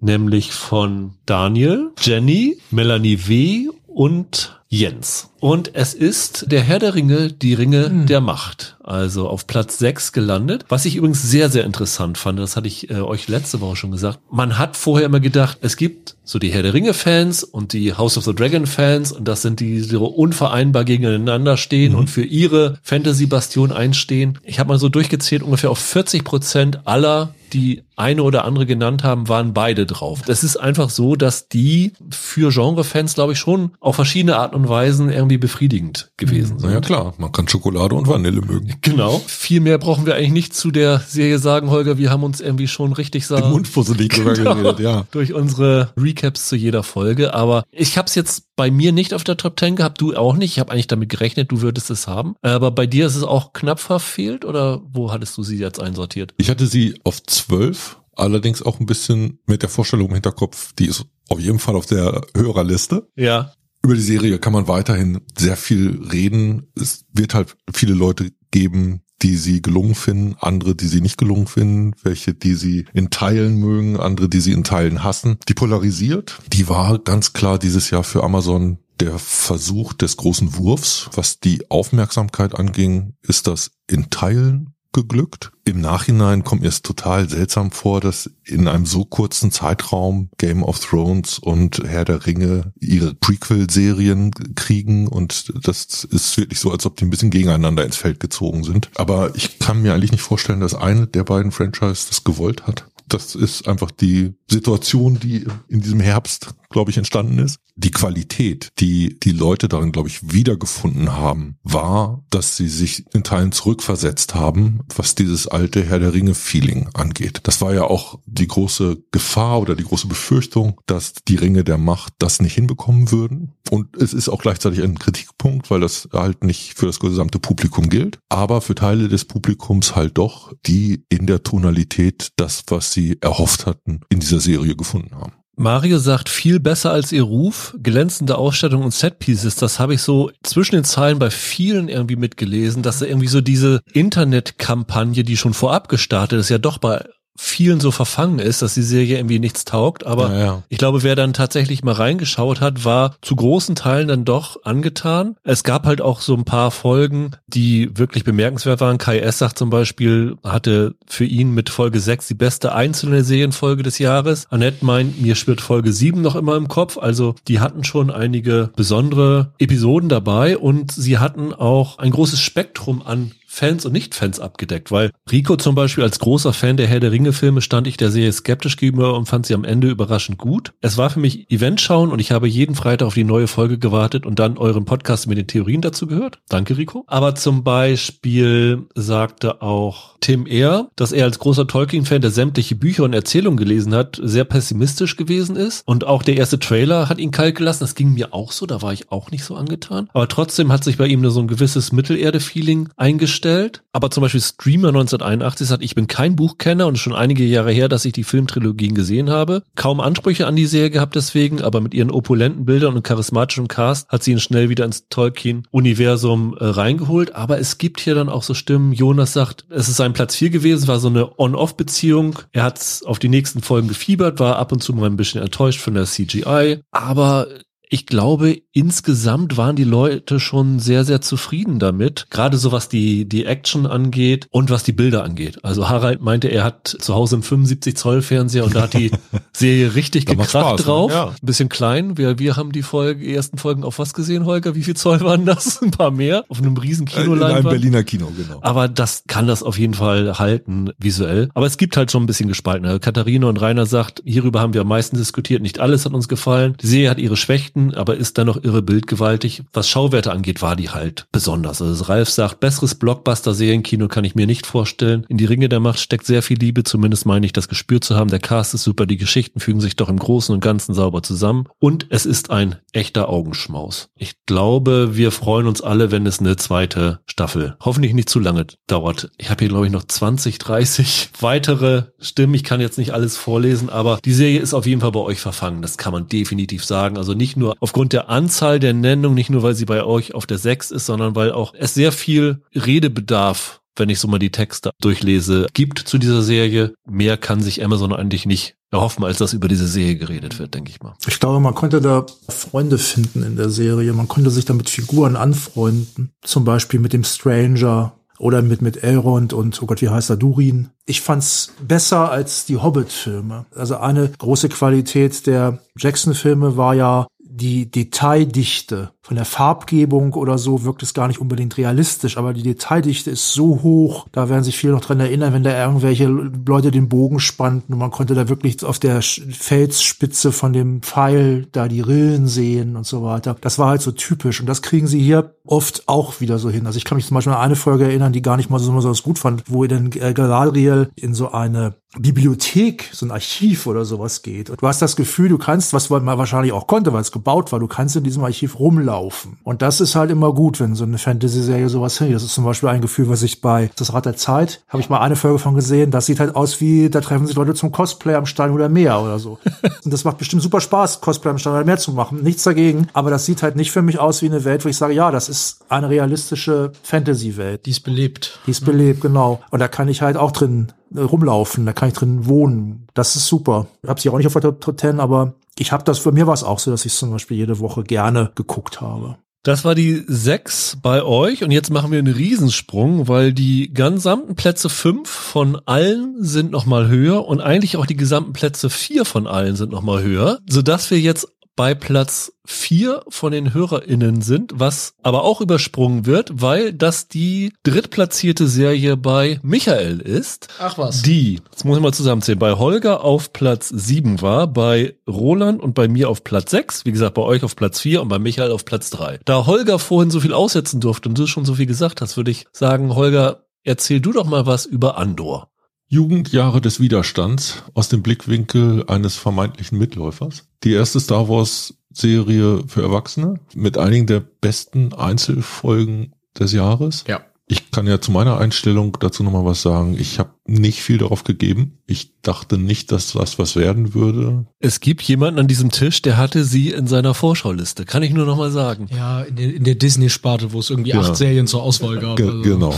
nämlich 0.00 0.52
von 0.52 1.14
Daniel, 1.26 1.90
Jenny, 2.00 2.58
Melanie 2.70 3.26
W. 3.26 3.68
und 3.86 4.60
Jens. 4.68 5.30
Und 5.44 5.74
es 5.74 5.92
ist 5.92 6.50
der 6.50 6.62
Herr 6.62 6.78
der 6.78 6.94
Ringe, 6.94 7.30
die 7.30 7.52
Ringe 7.52 7.84
hm. 7.84 8.06
der 8.06 8.22
Macht. 8.22 8.78
Also 8.82 9.28
auf 9.28 9.46
Platz 9.46 9.76
6 9.76 10.12
gelandet. 10.12 10.64
Was 10.70 10.86
ich 10.86 10.96
übrigens 10.96 11.22
sehr, 11.22 11.50
sehr 11.50 11.64
interessant 11.64 12.16
fand, 12.16 12.38
das 12.38 12.56
hatte 12.56 12.66
ich 12.66 12.88
äh, 12.88 13.02
euch 13.02 13.28
letzte 13.28 13.60
Woche 13.60 13.76
schon 13.76 13.90
gesagt. 13.90 14.20
Man 14.30 14.56
hat 14.56 14.74
vorher 14.74 15.04
immer 15.04 15.20
gedacht, 15.20 15.58
es 15.60 15.76
gibt 15.76 16.16
so 16.24 16.38
die 16.38 16.50
Herr 16.50 16.62
der 16.62 16.72
Ringe 16.72 16.94
Fans 16.94 17.44
und 17.44 17.74
die 17.74 17.92
House 17.92 18.16
of 18.16 18.24
the 18.24 18.34
Dragon 18.34 18.64
Fans 18.66 19.12
und 19.12 19.28
das 19.28 19.42
sind 19.42 19.60
die, 19.60 19.82
die 19.82 19.96
unvereinbar 19.96 20.84
gegeneinander 20.84 21.58
stehen 21.58 21.92
mhm. 21.92 21.98
und 21.98 22.10
für 22.10 22.24
ihre 22.24 22.78
Fantasy-Bastion 22.82 23.70
einstehen. 23.70 24.38
Ich 24.44 24.58
habe 24.58 24.68
mal 24.68 24.78
so 24.78 24.88
durchgezählt, 24.88 25.42
ungefähr 25.42 25.70
auf 25.70 25.78
40 25.78 26.24
Prozent 26.24 26.86
aller 26.86 27.34
die 27.54 27.84
eine 27.96 28.22
oder 28.22 28.44
andere 28.44 28.66
genannt 28.66 29.04
haben, 29.04 29.28
waren 29.28 29.54
beide 29.54 29.86
drauf. 29.86 30.22
Das 30.26 30.42
ist 30.42 30.56
einfach 30.56 30.90
so, 30.90 31.14
dass 31.14 31.48
die 31.48 31.92
für 32.10 32.50
Genre-Fans, 32.50 33.14
glaube 33.14 33.34
ich, 33.34 33.38
schon 33.38 33.70
auf 33.80 33.94
verschiedene 33.94 34.36
Arten 34.36 34.56
und 34.56 34.68
Weisen 34.68 35.10
irgendwie 35.10 35.33
befriedigend 35.38 36.10
gewesen 36.16 36.58
sind. 36.58 36.70
Ja 36.70 36.80
klar, 36.80 37.14
man 37.18 37.32
kann 37.32 37.48
Schokolade 37.48 37.94
und 37.94 38.08
Vanille 38.08 38.40
mögen. 38.40 38.74
Genau. 38.80 39.20
Viel 39.26 39.60
mehr 39.60 39.78
brauchen 39.78 40.06
wir 40.06 40.14
eigentlich 40.14 40.32
nicht 40.32 40.54
zu 40.54 40.70
der 40.70 41.00
Serie 41.00 41.38
sagen, 41.38 41.70
Holger. 41.70 41.98
Wir 41.98 42.10
haben 42.10 42.22
uns 42.22 42.40
irgendwie 42.40 42.68
schon 42.68 42.92
richtig 42.92 43.26
sagen. 43.26 43.50
Mundfusselig 43.50 44.08
drüber 44.08 44.32
genau, 44.34 44.54
geredet, 44.54 44.80
ja. 44.80 45.06
Durch 45.10 45.32
unsere 45.32 45.92
Recaps 45.96 46.48
zu 46.48 46.56
jeder 46.56 46.82
Folge. 46.82 47.34
Aber 47.34 47.64
ich 47.70 47.98
habe 47.98 48.06
es 48.06 48.14
jetzt 48.14 48.44
bei 48.56 48.70
mir 48.70 48.92
nicht 48.92 49.14
auf 49.14 49.24
der 49.24 49.36
Top 49.36 49.58
10 49.58 49.76
gehabt, 49.76 50.00
du 50.00 50.14
auch 50.14 50.36
nicht. 50.36 50.52
Ich 50.52 50.58
habe 50.58 50.72
eigentlich 50.72 50.86
damit 50.86 51.08
gerechnet, 51.08 51.50
du 51.50 51.60
würdest 51.60 51.90
es 51.90 52.06
haben. 52.06 52.36
Aber 52.42 52.70
bei 52.70 52.86
dir 52.86 53.06
ist 53.06 53.16
es 53.16 53.22
auch 53.22 53.52
knapp 53.52 53.80
verfehlt 53.80 54.44
oder 54.44 54.80
wo 54.92 55.12
hattest 55.12 55.36
du 55.36 55.42
sie 55.42 55.58
jetzt 55.58 55.80
einsortiert? 55.80 56.34
Ich 56.36 56.50
hatte 56.50 56.66
sie 56.66 56.98
auf 57.04 57.22
zwölf, 57.22 57.98
allerdings 58.14 58.62
auch 58.62 58.80
ein 58.80 58.86
bisschen 58.86 59.38
mit 59.46 59.62
der 59.62 59.68
Vorstellung 59.68 60.08
im 60.08 60.14
Hinterkopf, 60.14 60.72
die 60.74 60.86
ist 60.86 61.06
auf 61.28 61.40
jeden 61.40 61.58
Fall 61.58 61.76
auf 61.76 61.86
der 61.86 62.22
Hörerliste. 62.36 63.08
Ja. 63.16 63.52
Über 63.84 63.94
die 63.94 64.00
Serie 64.00 64.38
kann 64.38 64.54
man 64.54 64.66
weiterhin 64.66 65.20
sehr 65.36 65.58
viel 65.58 66.00
reden. 66.10 66.68
Es 66.74 67.04
wird 67.12 67.34
halt 67.34 67.54
viele 67.70 67.92
Leute 67.92 68.32
geben, 68.50 69.02
die 69.20 69.36
sie 69.36 69.60
gelungen 69.60 69.94
finden, 69.94 70.36
andere, 70.40 70.74
die 70.74 70.86
sie 70.86 71.02
nicht 71.02 71.18
gelungen 71.18 71.46
finden, 71.46 71.92
welche, 72.02 72.32
die 72.32 72.54
sie 72.54 72.86
in 72.94 73.10
Teilen 73.10 73.58
mögen, 73.58 74.00
andere, 74.00 74.30
die 74.30 74.40
sie 74.40 74.52
in 74.52 74.64
Teilen 74.64 75.04
hassen. 75.04 75.36
Die 75.50 75.54
polarisiert, 75.54 76.38
die 76.50 76.66
war 76.70 76.98
ganz 76.98 77.34
klar 77.34 77.58
dieses 77.58 77.90
Jahr 77.90 78.04
für 78.04 78.24
Amazon 78.24 78.78
der 79.00 79.18
Versuch 79.18 79.92
des 79.92 80.16
großen 80.16 80.56
Wurfs. 80.56 81.10
Was 81.14 81.40
die 81.40 81.70
Aufmerksamkeit 81.70 82.54
anging, 82.54 83.12
ist 83.20 83.46
das 83.46 83.72
in 83.86 84.08
Teilen 84.08 84.73
geglückt. 84.94 85.52
Im 85.64 85.80
Nachhinein 85.80 86.44
kommt 86.44 86.62
mir 86.62 86.68
es 86.68 86.82
total 86.82 87.28
seltsam 87.28 87.70
vor, 87.70 88.00
dass 88.00 88.30
in 88.44 88.68
einem 88.68 88.86
so 88.86 89.04
kurzen 89.04 89.50
Zeitraum 89.50 90.30
Game 90.38 90.62
of 90.62 90.78
Thrones 90.78 91.38
und 91.38 91.82
Herr 91.84 92.04
der 92.04 92.26
Ringe 92.26 92.72
ihre 92.80 93.14
Prequel-Serien 93.14 94.30
kriegen 94.54 95.08
und 95.08 95.52
das 95.66 96.04
ist 96.04 96.36
wirklich 96.36 96.60
so, 96.60 96.70
als 96.70 96.86
ob 96.86 96.96
die 96.96 97.04
ein 97.04 97.10
bisschen 97.10 97.30
gegeneinander 97.30 97.84
ins 97.84 97.96
Feld 97.96 98.20
gezogen 98.20 98.64
sind. 98.64 98.90
Aber 98.96 99.34
ich 99.34 99.58
kann 99.58 99.82
mir 99.82 99.94
eigentlich 99.94 100.12
nicht 100.12 100.22
vorstellen, 100.22 100.60
dass 100.60 100.74
eine 100.74 101.06
der 101.06 101.24
beiden 101.24 101.52
Franchise 101.52 102.06
das 102.08 102.24
gewollt 102.24 102.66
hat. 102.66 102.86
Das 103.14 103.36
ist 103.36 103.68
einfach 103.68 103.92
die 103.92 104.32
Situation, 104.50 105.20
die 105.20 105.46
in 105.68 105.80
diesem 105.80 106.00
Herbst, 106.00 106.52
glaube 106.68 106.90
ich, 106.90 106.96
entstanden 106.96 107.38
ist. 107.38 107.60
Die 107.76 107.92
Qualität, 107.92 108.70
die 108.80 109.20
die 109.20 109.30
Leute 109.30 109.68
darin, 109.68 109.92
glaube 109.92 110.08
ich, 110.08 110.32
wiedergefunden 110.32 111.12
haben, 111.12 111.56
war, 111.62 112.24
dass 112.30 112.56
sie 112.56 112.68
sich 112.68 113.04
in 113.14 113.22
Teilen 113.22 113.52
zurückversetzt 113.52 114.34
haben, 114.34 114.80
was 114.96 115.14
dieses 115.14 115.46
alte 115.46 115.84
Herr 115.84 116.00
der 116.00 116.12
Ringe-Feeling 116.12 116.88
angeht. 116.94 117.40
Das 117.44 117.60
war 117.60 117.72
ja 117.72 117.84
auch 117.84 118.18
die 118.26 118.48
große 118.48 119.04
Gefahr 119.12 119.60
oder 119.60 119.76
die 119.76 119.84
große 119.84 120.08
Befürchtung, 120.08 120.80
dass 120.86 121.14
die 121.28 121.36
Ringe 121.36 121.62
der 121.62 121.78
Macht 121.78 122.14
das 122.18 122.40
nicht 122.40 122.54
hinbekommen 122.54 123.12
würden. 123.12 123.52
Und 123.70 123.96
es 123.96 124.12
ist 124.12 124.28
auch 124.28 124.42
gleichzeitig 124.42 124.82
ein 124.82 124.98
Kritikpunkt, 124.98 125.70
weil 125.70 125.80
das 125.80 126.08
halt 126.12 126.44
nicht 126.44 126.74
für 126.76 126.86
das 126.86 127.00
gesamte 127.00 127.38
Publikum 127.38 127.88
gilt, 127.88 128.18
aber 128.28 128.60
für 128.60 128.74
Teile 128.74 129.08
des 129.08 129.24
Publikums 129.24 129.96
halt 129.96 130.18
doch, 130.18 130.52
die 130.66 131.04
in 131.08 131.26
der 131.26 131.42
Tonalität 131.42 132.32
das, 132.36 132.64
was 132.68 132.92
sie 132.92 133.03
erhofft 133.20 133.66
hatten, 133.66 134.00
in 134.08 134.20
dieser 134.20 134.40
Serie 134.40 134.76
gefunden 134.76 135.14
haben. 135.14 135.32
Mario 135.56 135.98
sagt, 135.98 136.28
viel 136.28 136.58
besser 136.58 136.90
als 136.90 137.12
ihr 137.12 137.22
Ruf, 137.22 137.76
glänzende 137.80 138.36
Ausstattung 138.36 138.82
und 138.82 138.92
Setpieces, 138.92 139.54
das 139.54 139.78
habe 139.78 139.94
ich 139.94 140.02
so 140.02 140.32
zwischen 140.42 140.74
den 140.74 140.84
Zeilen 140.84 141.20
bei 141.20 141.30
vielen 141.30 141.88
irgendwie 141.88 142.16
mitgelesen, 142.16 142.82
dass 142.82 143.00
er 143.00 143.08
irgendwie 143.08 143.28
so 143.28 143.40
diese 143.40 143.80
Internetkampagne, 143.92 145.22
die 145.22 145.36
schon 145.36 145.54
vorab 145.54 145.88
gestartet 145.88 146.40
ist, 146.40 146.48
ja 146.48 146.58
doch 146.58 146.78
bei 146.78 147.04
vielen 147.36 147.80
so 147.80 147.90
verfangen 147.90 148.38
ist, 148.38 148.62
dass 148.62 148.74
die 148.74 148.82
Serie 148.82 149.16
irgendwie 149.18 149.38
nichts 149.38 149.64
taugt. 149.64 150.06
Aber 150.06 150.30
Ja, 150.30 150.38
ja. 150.38 150.62
ich 150.68 150.78
glaube, 150.78 151.02
wer 151.02 151.16
dann 151.16 151.32
tatsächlich 151.32 151.82
mal 151.82 151.92
reingeschaut 151.92 152.60
hat, 152.60 152.84
war 152.84 153.16
zu 153.22 153.34
großen 153.36 153.74
Teilen 153.74 154.08
dann 154.08 154.24
doch 154.24 154.64
angetan. 154.64 155.36
Es 155.42 155.64
gab 155.64 155.86
halt 155.86 156.00
auch 156.00 156.20
so 156.20 156.34
ein 156.34 156.44
paar 156.44 156.70
Folgen, 156.70 157.32
die 157.46 157.96
wirklich 157.96 158.24
bemerkenswert 158.24 158.80
waren. 158.80 158.98
Kai 158.98 159.18
Essach 159.18 159.52
zum 159.52 159.70
Beispiel 159.70 160.36
hatte 160.44 160.94
für 161.06 161.24
ihn 161.24 161.52
mit 161.52 161.70
Folge 161.70 162.00
6 162.00 162.28
die 162.28 162.34
beste 162.34 162.74
einzelne 162.74 163.24
Serienfolge 163.24 163.82
des 163.82 163.98
Jahres. 163.98 164.46
Annette 164.50 164.84
meint, 164.84 165.20
mir 165.20 165.34
schwirrt 165.34 165.60
Folge 165.60 165.92
7 165.92 166.20
noch 166.20 166.36
immer 166.36 166.56
im 166.56 166.68
Kopf. 166.68 166.98
Also 166.98 167.34
die 167.48 167.60
hatten 167.60 167.84
schon 167.84 168.10
einige 168.10 168.70
besondere 168.76 169.52
Episoden 169.58 170.08
dabei 170.08 170.56
und 170.56 170.92
sie 170.92 171.18
hatten 171.18 171.52
auch 171.52 171.98
ein 171.98 172.10
großes 172.10 172.40
Spektrum 172.40 173.02
an 173.04 173.32
Fans 173.54 173.86
und 173.86 173.92
Nicht-Fans 173.92 174.40
abgedeckt, 174.40 174.90
weil 174.90 175.12
Rico 175.30 175.54
zum 175.54 175.76
Beispiel 175.76 176.02
als 176.02 176.18
großer 176.18 176.52
Fan 176.52 176.76
der 176.76 176.88
Herr 176.88 176.98
der 176.98 177.12
Ringe-Filme 177.12 177.60
stand 177.60 177.86
ich 177.86 177.96
der 177.96 178.10
Serie 178.10 178.32
skeptisch 178.32 178.76
gegenüber 178.76 179.16
und 179.16 179.26
fand 179.26 179.46
sie 179.46 179.54
am 179.54 179.62
Ende 179.62 179.90
überraschend 179.90 180.38
gut. 180.38 180.72
Es 180.80 180.98
war 180.98 181.08
für 181.08 181.20
mich 181.20 181.48
Event 181.52 181.80
schauen 181.80 182.10
und 182.10 182.18
ich 182.18 182.32
habe 182.32 182.48
jeden 182.48 182.74
Freitag 182.74 183.06
auf 183.06 183.14
die 183.14 183.22
neue 183.22 183.46
Folge 183.46 183.78
gewartet 183.78 184.26
und 184.26 184.40
dann 184.40 184.58
euren 184.58 184.86
Podcast 184.86 185.28
mit 185.28 185.38
den 185.38 185.46
Theorien 185.46 185.82
dazu 185.82 186.08
gehört. 186.08 186.40
Danke, 186.48 186.76
Rico. 186.76 187.04
Aber 187.06 187.36
zum 187.36 187.62
Beispiel 187.62 188.88
sagte 188.96 189.62
auch 189.62 190.16
Tim 190.20 190.48
Ehr, 190.48 190.88
dass 190.96 191.12
er 191.12 191.24
als 191.24 191.38
großer 191.38 191.68
Tolkien-Fan, 191.68 192.22
der 192.22 192.32
sämtliche 192.32 192.74
Bücher 192.74 193.04
und 193.04 193.12
Erzählungen 193.12 193.56
gelesen 193.56 193.94
hat, 193.94 194.20
sehr 194.20 194.44
pessimistisch 194.44 195.16
gewesen 195.16 195.54
ist. 195.54 195.86
Und 195.86 196.04
auch 196.04 196.24
der 196.24 196.38
erste 196.38 196.58
Trailer 196.58 197.08
hat 197.08 197.18
ihn 197.18 197.30
kalt 197.30 197.54
gelassen. 197.54 197.84
Das 197.84 197.94
ging 197.94 198.14
mir 198.14 198.34
auch 198.34 198.50
so, 198.50 198.66
da 198.66 198.82
war 198.82 198.92
ich 198.92 199.12
auch 199.12 199.30
nicht 199.30 199.44
so 199.44 199.54
angetan. 199.54 200.10
Aber 200.12 200.26
trotzdem 200.26 200.72
hat 200.72 200.82
sich 200.82 200.96
bei 200.96 201.06
ihm 201.06 201.20
nur 201.20 201.30
so 201.30 201.38
ein 201.38 201.46
gewisses 201.46 201.92
Mittelerde-Feeling 201.92 202.88
eingestellt. 202.96 203.43
Aber 203.92 204.10
zum 204.10 204.22
Beispiel 204.22 204.40
Streamer 204.40 204.88
1981 204.88 205.68
sagt, 205.68 205.84
ich 205.84 205.94
bin 205.94 206.06
kein 206.06 206.36
Buchkenner 206.36 206.86
und 206.86 206.98
schon 206.98 207.14
einige 207.14 207.44
Jahre 207.44 207.70
her, 207.70 207.88
dass 207.88 208.04
ich 208.04 208.12
die 208.12 208.24
Filmtrilogien 208.24 208.94
gesehen 208.94 209.30
habe. 209.30 209.62
Kaum 209.76 210.00
Ansprüche 210.00 210.46
an 210.46 210.56
die 210.56 210.66
Serie 210.66 210.90
gehabt 210.90 211.14
deswegen, 211.14 211.62
aber 211.62 211.80
mit 211.80 211.94
ihren 211.94 212.10
opulenten 212.10 212.64
Bildern 212.64 212.94
und 212.94 213.04
charismatischem 213.04 213.68
Cast 213.68 214.08
hat 214.08 214.22
sie 214.22 214.32
ihn 214.32 214.40
schnell 214.40 214.68
wieder 214.68 214.84
ins 214.84 215.08
Tolkien-Universum 215.08 216.56
äh, 216.58 216.64
reingeholt. 216.64 217.34
Aber 217.34 217.58
es 217.58 217.78
gibt 217.78 218.00
hier 218.00 218.14
dann 218.14 218.28
auch 218.28 218.42
so 218.42 218.54
Stimmen. 218.54 218.92
Jonas 218.92 219.32
sagt, 219.32 219.64
es 219.70 219.88
ist 219.88 219.96
sein 219.96 220.12
Platz 220.12 220.34
4 220.34 220.50
gewesen, 220.50 220.88
war 220.88 220.98
so 220.98 221.08
eine 221.08 221.38
On-Off-Beziehung. 221.38 222.38
Er 222.52 222.64
hat 222.64 223.02
auf 223.04 223.18
die 223.18 223.28
nächsten 223.28 223.62
Folgen 223.62 223.88
gefiebert, 223.88 224.40
war 224.40 224.56
ab 224.56 224.72
und 224.72 224.82
zu 224.82 224.92
mal 224.92 225.06
ein 225.06 225.16
bisschen 225.16 225.42
enttäuscht 225.42 225.80
von 225.80 225.94
der 225.94 226.04
CGI. 226.04 226.80
Aber 226.90 227.46
ich 227.94 228.06
glaube, 228.06 228.60
insgesamt 228.72 229.56
waren 229.56 229.76
die 229.76 229.84
Leute 229.84 230.40
schon 230.40 230.80
sehr, 230.80 231.04
sehr 231.04 231.20
zufrieden 231.20 231.78
damit. 231.78 232.26
Gerade 232.28 232.56
so 232.56 232.72
was 232.72 232.88
die, 232.88 233.24
die 233.24 233.44
Action 233.44 233.86
angeht 233.86 234.48
und 234.50 234.68
was 234.68 234.82
die 234.82 234.90
Bilder 234.90 235.22
angeht. 235.22 235.64
Also 235.64 235.88
Harald 235.88 236.20
meinte, 236.20 236.48
er 236.48 236.64
hat 236.64 236.88
zu 236.88 237.14
Hause 237.14 237.36
einen 237.36 237.44
75 237.44 237.96
Zoll 237.96 238.22
Fernseher 238.22 238.64
und 238.64 238.74
da 238.74 238.82
hat 238.82 238.94
die 238.94 239.12
Serie 239.52 239.94
richtig 239.94 240.26
gekracht 240.26 240.50
Spaß, 240.50 240.80
ne? 240.80 240.84
drauf. 240.84 241.12
Ja. 241.12 241.26
Ein 241.28 241.46
bisschen 241.46 241.68
klein. 241.68 242.18
Wir, 242.18 242.40
wir 242.40 242.56
haben 242.56 242.72
die 242.72 242.82
Folge, 242.82 243.32
ersten 243.32 243.58
Folgen 243.58 243.84
auf 243.84 244.00
was 244.00 244.12
gesehen, 244.12 244.44
Holger? 244.44 244.74
Wie 244.74 244.82
viel 244.82 244.96
Zoll 244.96 245.20
waren 245.20 245.46
das? 245.46 245.80
Ein 245.82 245.92
paar 245.92 246.10
mehr? 246.10 246.44
Auf 246.48 246.58
einem 246.58 246.76
riesen 246.76 247.06
Äh, 247.06 247.10
In 247.10 247.16
einem 247.16 247.24
Kinoleinwand? 247.26 247.68
Berliner 247.68 248.02
Kino, 248.02 248.32
genau. 248.36 248.58
Aber 248.62 248.88
das 248.88 249.22
kann 249.28 249.46
das 249.46 249.62
auf 249.62 249.78
jeden 249.78 249.94
Fall 249.94 250.40
halten, 250.40 250.90
visuell. 250.98 251.48
Aber 251.54 251.66
es 251.66 251.76
gibt 251.76 251.96
halt 251.96 252.10
schon 252.10 252.24
ein 252.24 252.26
bisschen 252.26 252.48
gespalten. 252.48 252.98
Katharina 252.98 253.46
und 253.46 253.60
Rainer 253.60 253.86
sagt, 253.86 254.20
hierüber 254.24 254.60
haben 254.60 254.74
wir 254.74 254.80
am 254.80 254.88
meisten 254.88 255.16
diskutiert. 255.16 255.62
Nicht 255.62 255.78
alles 255.78 256.04
hat 256.04 256.12
uns 256.12 256.26
gefallen. 256.26 256.74
Die 256.82 256.88
Serie 256.88 257.10
hat 257.10 257.18
ihre 257.20 257.36
Schwächten, 257.84 257.94
aber 257.94 258.16
ist 258.16 258.38
dennoch 258.38 258.62
irre 258.62 258.82
bildgewaltig. 258.82 259.62
Was 259.72 259.88
Schauwerte 259.88 260.32
angeht, 260.32 260.62
war 260.62 260.76
die 260.76 260.90
halt 260.90 261.26
besonders. 261.32 261.82
Also 261.82 262.04
Ralf 262.04 262.30
sagt, 262.30 262.60
besseres 262.60 262.94
Blockbuster-Serienkino 262.94 264.08
kann 264.08 264.24
ich 264.24 264.34
mir 264.34 264.46
nicht 264.46 264.66
vorstellen. 264.66 265.26
In 265.28 265.38
die 265.38 265.44
Ringe 265.44 265.68
der 265.68 265.80
Macht 265.80 265.98
steckt 265.98 266.26
sehr 266.26 266.42
viel 266.42 266.58
Liebe. 266.58 266.84
Zumindest 266.84 267.26
meine 267.26 267.46
ich, 267.46 267.52
das 267.52 267.68
Gespür 267.68 268.00
zu 268.00 268.16
haben. 268.16 268.30
Der 268.30 268.38
Cast 268.38 268.74
ist 268.74 268.84
super. 268.84 269.06
Die 269.06 269.16
Geschichten 269.16 269.60
fügen 269.60 269.80
sich 269.80 269.96
doch 269.96 270.08
im 270.08 270.18
Großen 270.18 270.54
und 270.54 270.60
Ganzen 270.60 270.94
sauber 270.94 271.22
zusammen. 271.22 271.66
Und 271.78 272.06
es 272.10 272.26
ist 272.26 272.50
ein 272.50 272.76
echter 272.92 273.28
Augenschmaus. 273.28 274.08
Ich 274.16 274.34
glaube, 274.46 275.16
wir 275.16 275.30
freuen 275.30 275.66
uns 275.66 275.80
alle, 275.80 276.10
wenn 276.10 276.26
es 276.26 276.38
eine 276.38 276.56
zweite 276.56 277.20
Staffel 277.26 277.76
hoffentlich 277.80 278.14
nicht 278.14 278.28
zu 278.28 278.38
lange 278.38 278.66
dauert. 278.86 279.30
Ich 279.38 279.50
habe 279.50 279.60
hier, 279.60 279.68
glaube 279.68 279.86
ich, 279.86 279.92
noch 279.92 280.04
20, 280.04 280.58
30 280.58 281.30
weitere 281.40 282.04
Stimmen. 282.20 282.54
Ich 282.54 282.64
kann 282.64 282.80
jetzt 282.80 282.98
nicht 282.98 283.12
alles 283.12 283.36
vorlesen, 283.36 283.90
aber 283.90 284.18
die 284.24 284.32
Serie 284.32 284.60
ist 284.60 284.74
auf 284.74 284.86
jeden 284.86 285.00
Fall 285.00 285.12
bei 285.12 285.20
euch 285.20 285.40
verfangen. 285.40 285.82
Das 285.82 285.98
kann 285.98 286.12
man 286.12 286.28
definitiv 286.28 286.84
sagen. 286.84 287.18
Also 287.18 287.34
nicht 287.34 287.56
nur 287.56 287.73
aufgrund 287.80 288.12
der 288.12 288.28
Anzahl 288.28 288.80
der 288.80 288.94
Nennung, 288.94 289.34
nicht 289.34 289.50
nur, 289.50 289.62
weil 289.62 289.74
sie 289.74 289.86
bei 289.86 290.04
euch 290.04 290.34
auf 290.34 290.46
der 290.46 290.58
6 290.58 290.90
ist, 290.90 291.06
sondern 291.06 291.34
weil 291.34 291.52
auch 291.52 291.74
es 291.76 291.94
sehr 291.94 292.12
viel 292.12 292.62
Redebedarf 292.74 293.80
wenn 293.96 294.08
ich 294.08 294.18
so 294.18 294.28
mal 294.28 294.38
die 294.38 294.50
Texte 294.50 294.90
durchlese, 295.00 295.66
gibt 295.72 295.98
zu 296.00 296.18
dieser 296.18 296.42
Serie. 296.42 296.94
Mehr 297.08 297.36
kann 297.36 297.60
sich 297.60 297.84
Amazon 297.84 298.12
eigentlich 298.12 298.46
nicht 298.46 298.76
erhoffen, 298.90 299.24
als 299.24 299.38
dass 299.38 299.52
über 299.52 299.68
diese 299.68 299.86
Serie 299.86 300.16
geredet 300.16 300.58
wird, 300.58 300.74
denke 300.74 300.90
ich 300.90 301.02
mal. 301.02 301.14
Ich 301.26 301.40
glaube, 301.40 301.60
man 301.60 301.74
konnte 301.74 302.00
da 302.00 302.26
Freunde 302.48 302.98
finden 302.98 303.42
in 303.42 303.56
der 303.56 303.70
Serie. 303.70 304.12
Man 304.12 304.28
konnte 304.28 304.50
sich 304.50 304.64
da 304.64 304.74
mit 304.74 304.90
Figuren 304.90 305.36
anfreunden. 305.36 306.32
Zum 306.42 306.64
Beispiel 306.64 307.00
mit 307.00 307.12
dem 307.12 307.24
Stranger 307.24 308.12
oder 308.38 308.62
mit, 308.62 308.82
mit 308.82 309.02
Elrond 309.02 309.52
und, 309.52 309.80
oh 309.80 309.86
Gott, 309.86 310.02
wie 310.02 310.08
heißt 310.08 310.30
er, 310.30 310.36
Durin. 310.36 310.90
Ich 311.06 311.20
fand's 311.20 311.72
besser 311.86 312.30
als 312.30 312.66
die 312.66 312.76
Hobbit-Filme. 312.76 313.66
Also 313.74 313.96
eine 313.96 314.28
große 314.28 314.68
Qualität 314.68 315.46
der 315.46 315.78
Jackson-Filme 315.96 316.76
war 316.76 316.94
ja 316.94 317.26
die 317.56 317.88
Detaildichte 317.88 319.10
von 319.22 319.36
der 319.36 319.44
Farbgebung 319.44 320.34
oder 320.34 320.58
so 320.58 320.82
wirkt 320.82 321.04
es 321.04 321.14
gar 321.14 321.28
nicht 321.28 321.40
unbedingt 321.40 321.78
realistisch, 321.78 322.36
aber 322.36 322.52
die 322.52 322.64
Detaildichte 322.64 323.30
ist 323.30 323.52
so 323.52 323.80
hoch, 323.82 324.26
da 324.32 324.48
werden 324.48 324.64
sich 324.64 324.76
viele 324.76 324.92
noch 324.92 325.00
dran 325.00 325.20
erinnern, 325.20 325.52
wenn 325.52 325.62
da 325.62 325.80
irgendwelche 325.80 326.26
Leute 326.26 326.90
den 326.90 327.08
Bogen 327.08 327.38
spannten 327.38 327.92
und 327.92 328.00
man 328.00 328.10
konnte 328.10 328.34
da 328.34 328.48
wirklich 328.48 328.84
auf 328.84 328.98
der 328.98 329.22
Felsspitze 329.22 330.50
von 330.50 330.72
dem 330.72 331.00
Pfeil 331.00 331.68
da 331.70 331.86
die 331.86 332.00
Rillen 332.00 332.48
sehen 332.48 332.96
und 332.96 333.06
so 333.06 333.22
weiter. 333.22 333.56
Das 333.60 333.78
war 333.78 333.88
halt 333.88 334.02
so 334.02 334.10
typisch 334.10 334.60
und 334.60 334.66
das 334.66 334.82
kriegen 334.82 335.06
sie 335.06 335.22
hier 335.22 335.54
oft 335.64 336.08
auch 336.08 336.40
wieder 336.40 336.58
so 336.58 336.70
hin. 336.70 336.86
Also 336.86 336.96
ich 336.96 337.04
kann 337.04 337.16
mich 337.16 337.26
zum 337.26 337.36
Beispiel 337.36 337.52
an 337.52 337.60
eine 337.60 337.76
Folge 337.76 338.04
erinnern, 338.04 338.32
die 338.32 338.42
gar 338.42 338.56
nicht 338.56 338.68
mal 338.68 338.80
so 338.80 338.92
besonders 338.92 339.22
gut 339.22 339.38
fand, 339.38 339.62
wo 339.68 339.86
dann 339.86 340.10
äh, 340.12 340.34
Galadriel 340.34 341.08
in 341.14 341.34
so 341.34 341.52
eine 341.52 341.94
Bibliothek, 342.18 343.10
so 343.12 343.26
ein 343.26 343.30
Archiv 343.30 343.86
oder 343.86 344.04
sowas 344.04 344.42
geht. 344.42 344.70
Und 344.70 344.80
du 344.82 344.86
hast 344.86 345.02
das 345.02 345.16
Gefühl, 345.16 345.48
du 345.48 345.58
kannst, 345.58 345.92
was 345.92 346.10
man 346.10 346.24
wahrscheinlich 346.26 346.72
auch 346.72 346.86
konnte, 346.86 347.12
weil 347.12 347.20
es 347.20 347.32
gebaut 347.32 347.72
war, 347.72 347.80
du 347.80 347.86
kannst 347.86 348.16
in 348.16 348.24
diesem 348.24 348.44
Archiv 348.44 348.78
rumlaufen. 348.78 349.58
Und 349.64 349.82
das 349.82 350.00
ist 350.00 350.14
halt 350.14 350.30
immer 350.30 350.52
gut, 350.52 350.80
wenn 350.80 350.94
so 350.94 351.04
eine 351.04 351.18
Fantasy-Serie 351.18 351.88
sowas 351.88 352.18
hinkriegt. 352.18 352.36
Das 352.36 352.44
ist 352.44 352.54
zum 352.54 352.64
Beispiel 352.64 352.88
ein 352.88 353.00
Gefühl, 353.00 353.28
was 353.28 353.42
ich 353.42 353.60
bei 353.60 353.90
Das 353.96 354.12
Rad 354.12 354.26
der 354.26 354.36
Zeit, 354.36 354.82
habe 354.88 355.00
ich 355.00 355.08
mal 355.08 355.20
eine 355.20 355.36
Folge 355.36 355.58
von 355.58 355.74
gesehen, 355.74 356.10
das 356.10 356.26
sieht 356.26 356.40
halt 356.40 356.54
aus 356.56 356.80
wie, 356.80 357.10
da 357.10 357.20
treffen 357.20 357.46
sich 357.46 357.56
Leute 357.56 357.74
zum 357.74 357.92
Cosplay 357.92 358.34
am 358.34 358.46
Stein 358.46 358.70
oder 358.70 358.88
Meer 358.88 359.20
oder 359.20 359.38
so. 359.38 359.58
Und 360.04 360.12
das 360.12 360.24
macht 360.24 360.38
bestimmt 360.38 360.62
super 360.62 360.80
Spaß, 360.80 361.20
Cosplay 361.20 361.50
am 361.50 361.58
Stein 361.58 361.74
oder 361.74 361.84
Meer 361.84 361.98
zu 361.98 362.12
machen. 362.12 362.42
Nichts 362.42 362.62
dagegen. 362.62 363.08
Aber 363.12 363.30
das 363.30 363.46
sieht 363.46 363.62
halt 363.62 363.76
nicht 363.76 363.90
für 363.90 364.02
mich 364.02 364.18
aus 364.18 364.42
wie 364.42 364.46
eine 364.46 364.64
Welt, 364.64 364.84
wo 364.84 364.88
ich 364.88 364.96
sage, 364.96 365.14
ja, 365.14 365.30
das 365.30 365.48
ist 365.48 365.80
eine 365.88 366.08
realistische 366.08 366.92
Fantasy-Welt. 367.02 367.86
Die 367.86 367.90
ist 367.90 368.00
belebt. 368.00 368.60
Die 368.66 368.70
ist 368.70 368.84
belebt, 368.84 369.20
genau. 369.20 369.60
Und 369.70 369.80
da 369.80 369.88
kann 369.88 370.08
ich 370.08 370.22
halt 370.22 370.36
auch 370.36 370.52
drin 370.52 370.92
rumlaufen, 371.16 371.86
da 371.86 371.92
kann 371.92 372.08
ich 372.08 372.14
drin 372.14 372.46
wohnen. 372.46 373.06
Das 373.14 373.36
ist 373.36 373.46
super. 373.46 373.86
Ich 374.02 374.08
habe 374.08 374.20
sie 374.20 374.30
auch 374.30 374.38
nicht 374.38 374.46
auf 374.46 374.52
der 374.54 374.62
Top 374.62 374.80
Top 374.80 375.00
10, 375.00 375.20
aber 375.20 375.54
ich 375.78 375.92
habe 375.92 376.04
das, 376.04 376.18
für 376.18 376.32
mir 376.32 376.46
war 376.46 376.54
es 376.54 376.64
auch 376.64 376.78
so, 376.78 376.90
dass 376.90 377.04
ich 377.04 377.14
zum 377.14 377.30
Beispiel 377.30 377.56
jede 377.56 377.78
Woche 377.78 378.04
gerne 378.04 378.52
geguckt 378.54 379.00
habe. 379.00 379.36
Das 379.64 379.82
war 379.82 379.94
die 379.94 380.22
sechs 380.26 380.98
bei 381.00 381.22
euch 381.22 381.64
und 381.64 381.70
jetzt 381.70 381.90
machen 381.90 382.12
wir 382.12 382.18
einen 382.18 382.34
Riesensprung, 382.34 383.28
weil 383.28 383.54
die 383.54 383.94
gesamten 383.94 384.56
Plätze 384.56 384.90
fünf 384.90 385.30
von 385.30 385.80
allen 385.86 386.36
sind 386.44 386.70
nochmal 386.70 387.08
höher 387.08 387.46
und 387.46 387.62
eigentlich 387.62 387.96
auch 387.96 388.04
die 388.04 388.16
gesamten 388.16 388.52
Plätze 388.52 388.90
vier 388.90 389.24
von 389.24 389.46
allen 389.46 389.74
sind 389.74 389.90
nochmal 389.90 390.22
höher, 390.22 390.58
sodass 390.68 391.10
wir 391.10 391.18
jetzt 391.18 391.48
bei 391.76 391.94
Platz 391.94 392.52
vier 392.66 393.22
von 393.28 393.52
den 393.52 393.74
HörerInnen 393.74 394.40
sind, 394.40 394.72
was 394.74 395.14
aber 395.22 395.44
auch 395.44 395.60
übersprungen 395.60 396.24
wird, 396.24 396.50
weil 396.54 396.92
das 396.92 397.28
die 397.28 397.72
drittplatzierte 397.82 398.66
Serie 398.68 399.16
bei 399.16 399.60
Michael 399.62 400.20
ist. 400.20 400.68
Ach 400.78 400.96
was. 400.96 401.22
Die, 401.22 401.60
das 401.72 401.84
muss 401.84 401.96
ich 401.96 402.02
mal 402.02 402.12
zusammenzählen, 402.12 402.58
bei 402.58 402.72
Holger 402.72 403.22
auf 403.22 403.52
Platz 403.52 403.88
7 403.88 404.40
war, 404.40 404.66
bei 404.66 405.16
Roland 405.28 405.82
und 405.82 405.94
bei 405.94 406.08
mir 406.08 406.28
auf 406.30 406.44
Platz 406.44 406.70
6, 406.70 407.04
wie 407.04 407.12
gesagt, 407.12 407.34
bei 407.34 407.42
euch 407.42 407.62
auf 407.64 407.76
Platz 407.76 408.00
4 408.00 408.22
und 408.22 408.28
bei 408.28 408.38
Michael 408.38 408.72
auf 408.72 408.84
Platz 408.84 409.10
3. 409.10 409.40
Da 409.44 409.66
Holger 409.66 409.98
vorhin 409.98 410.30
so 410.30 410.40
viel 410.40 410.54
aussetzen 410.54 411.00
durfte 411.00 411.28
und 411.28 411.38
du 411.38 411.46
schon 411.46 411.64
so 411.64 411.74
viel 411.74 411.86
gesagt 411.86 412.20
hast, 412.20 412.36
würde 412.36 412.50
ich 412.50 412.66
sagen, 412.72 413.14
Holger, 413.14 413.64
erzähl 413.82 414.20
du 414.20 414.32
doch 414.32 414.46
mal 414.46 414.66
was 414.66 414.86
über 414.86 415.18
Andor. 415.18 415.68
Jugendjahre 416.14 416.80
des 416.80 417.00
Widerstands 417.00 417.82
aus 417.92 418.08
dem 418.08 418.22
Blickwinkel 418.22 419.04
eines 419.08 419.34
vermeintlichen 419.34 419.98
Mitläufers. 419.98 420.68
Die 420.84 420.92
erste 420.92 421.18
Star 421.18 421.48
Wars 421.48 421.94
Serie 422.12 422.84
für 422.86 423.02
Erwachsene 423.02 423.58
mit 423.74 423.98
einigen 423.98 424.28
der 424.28 424.38
besten 424.38 425.12
Einzelfolgen 425.12 426.32
des 426.56 426.72
Jahres. 426.72 427.24
Ja. 427.26 427.40
Ich 427.66 427.90
kann 427.90 428.06
ja 428.06 428.20
zu 428.20 428.30
meiner 428.30 428.58
Einstellung 428.58 429.16
dazu 429.18 429.42
nochmal 429.42 429.64
was 429.64 429.80
sagen. 429.82 430.16
Ich 430.18 430.38
habe 430.38 430.50
nicht 430.66 431.00
viel 431.00 431.16
darauf 431.18 431.44
gegeben. 431.44 431.98
Ich 432.06 432.40
dachte 432.42 432.76
nicht, 432.76 433.10
dass 433.10 433.32
das 433.32 433.58
was 433.58 433.74
werden 433.74 434.12
würde. 434.14 434.66
Es 434.80 435.00
gibt 435.00 435.22
jemanden 435.22 435.58
an 435.58 435.66
diesem 435.66 435.90
Tisch, 435.90 436.20
der 436.20 436.36
hatte 436.36 436.62
sie 436.64 436.90
in 436.90 437.06
seiner 437.06 437.32
Vorschauliste. 437.32 438.04
Kann 438.04 438.22
ich 438.22 438.32
nur 438.34 438.44
noch 438.44 438.58
mal 438.58 438.70
sagen. 438.70 439.08
Ja, 439.10 439.40
in 439.42 439.56
der, 439.56 439.74
in 439.74 439.84
der 439.84 439.94
Disney-Sparte, 439.94 440.72
wo 440.72 440.78
es 440.78 440.90
irgendwie 440.90 441.10
Ja. 441.10 441.20
acht 441.20 441.36
Serien 441.36 441.66
zur 441.66 441.82
Auswahl 441.82 442.18
gab. 442.18 442.36
Ge 442.36 442.46
also. 442.48 442.62
Genau. 442.62 442.94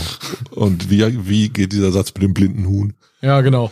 Und 0.51 0.91
wie, 0.91 1.27
wie 1.27 1.49
geht 1.49 1.71
dieser 1.71 1.93
Satz 1.93 2.13
mit 2.13 2.23
dem 2.23 2.33
blinden 2.33 2.67
Huhn? 2.67 2.93
Ja, 3.21 3.41
genau. 3.41 3.71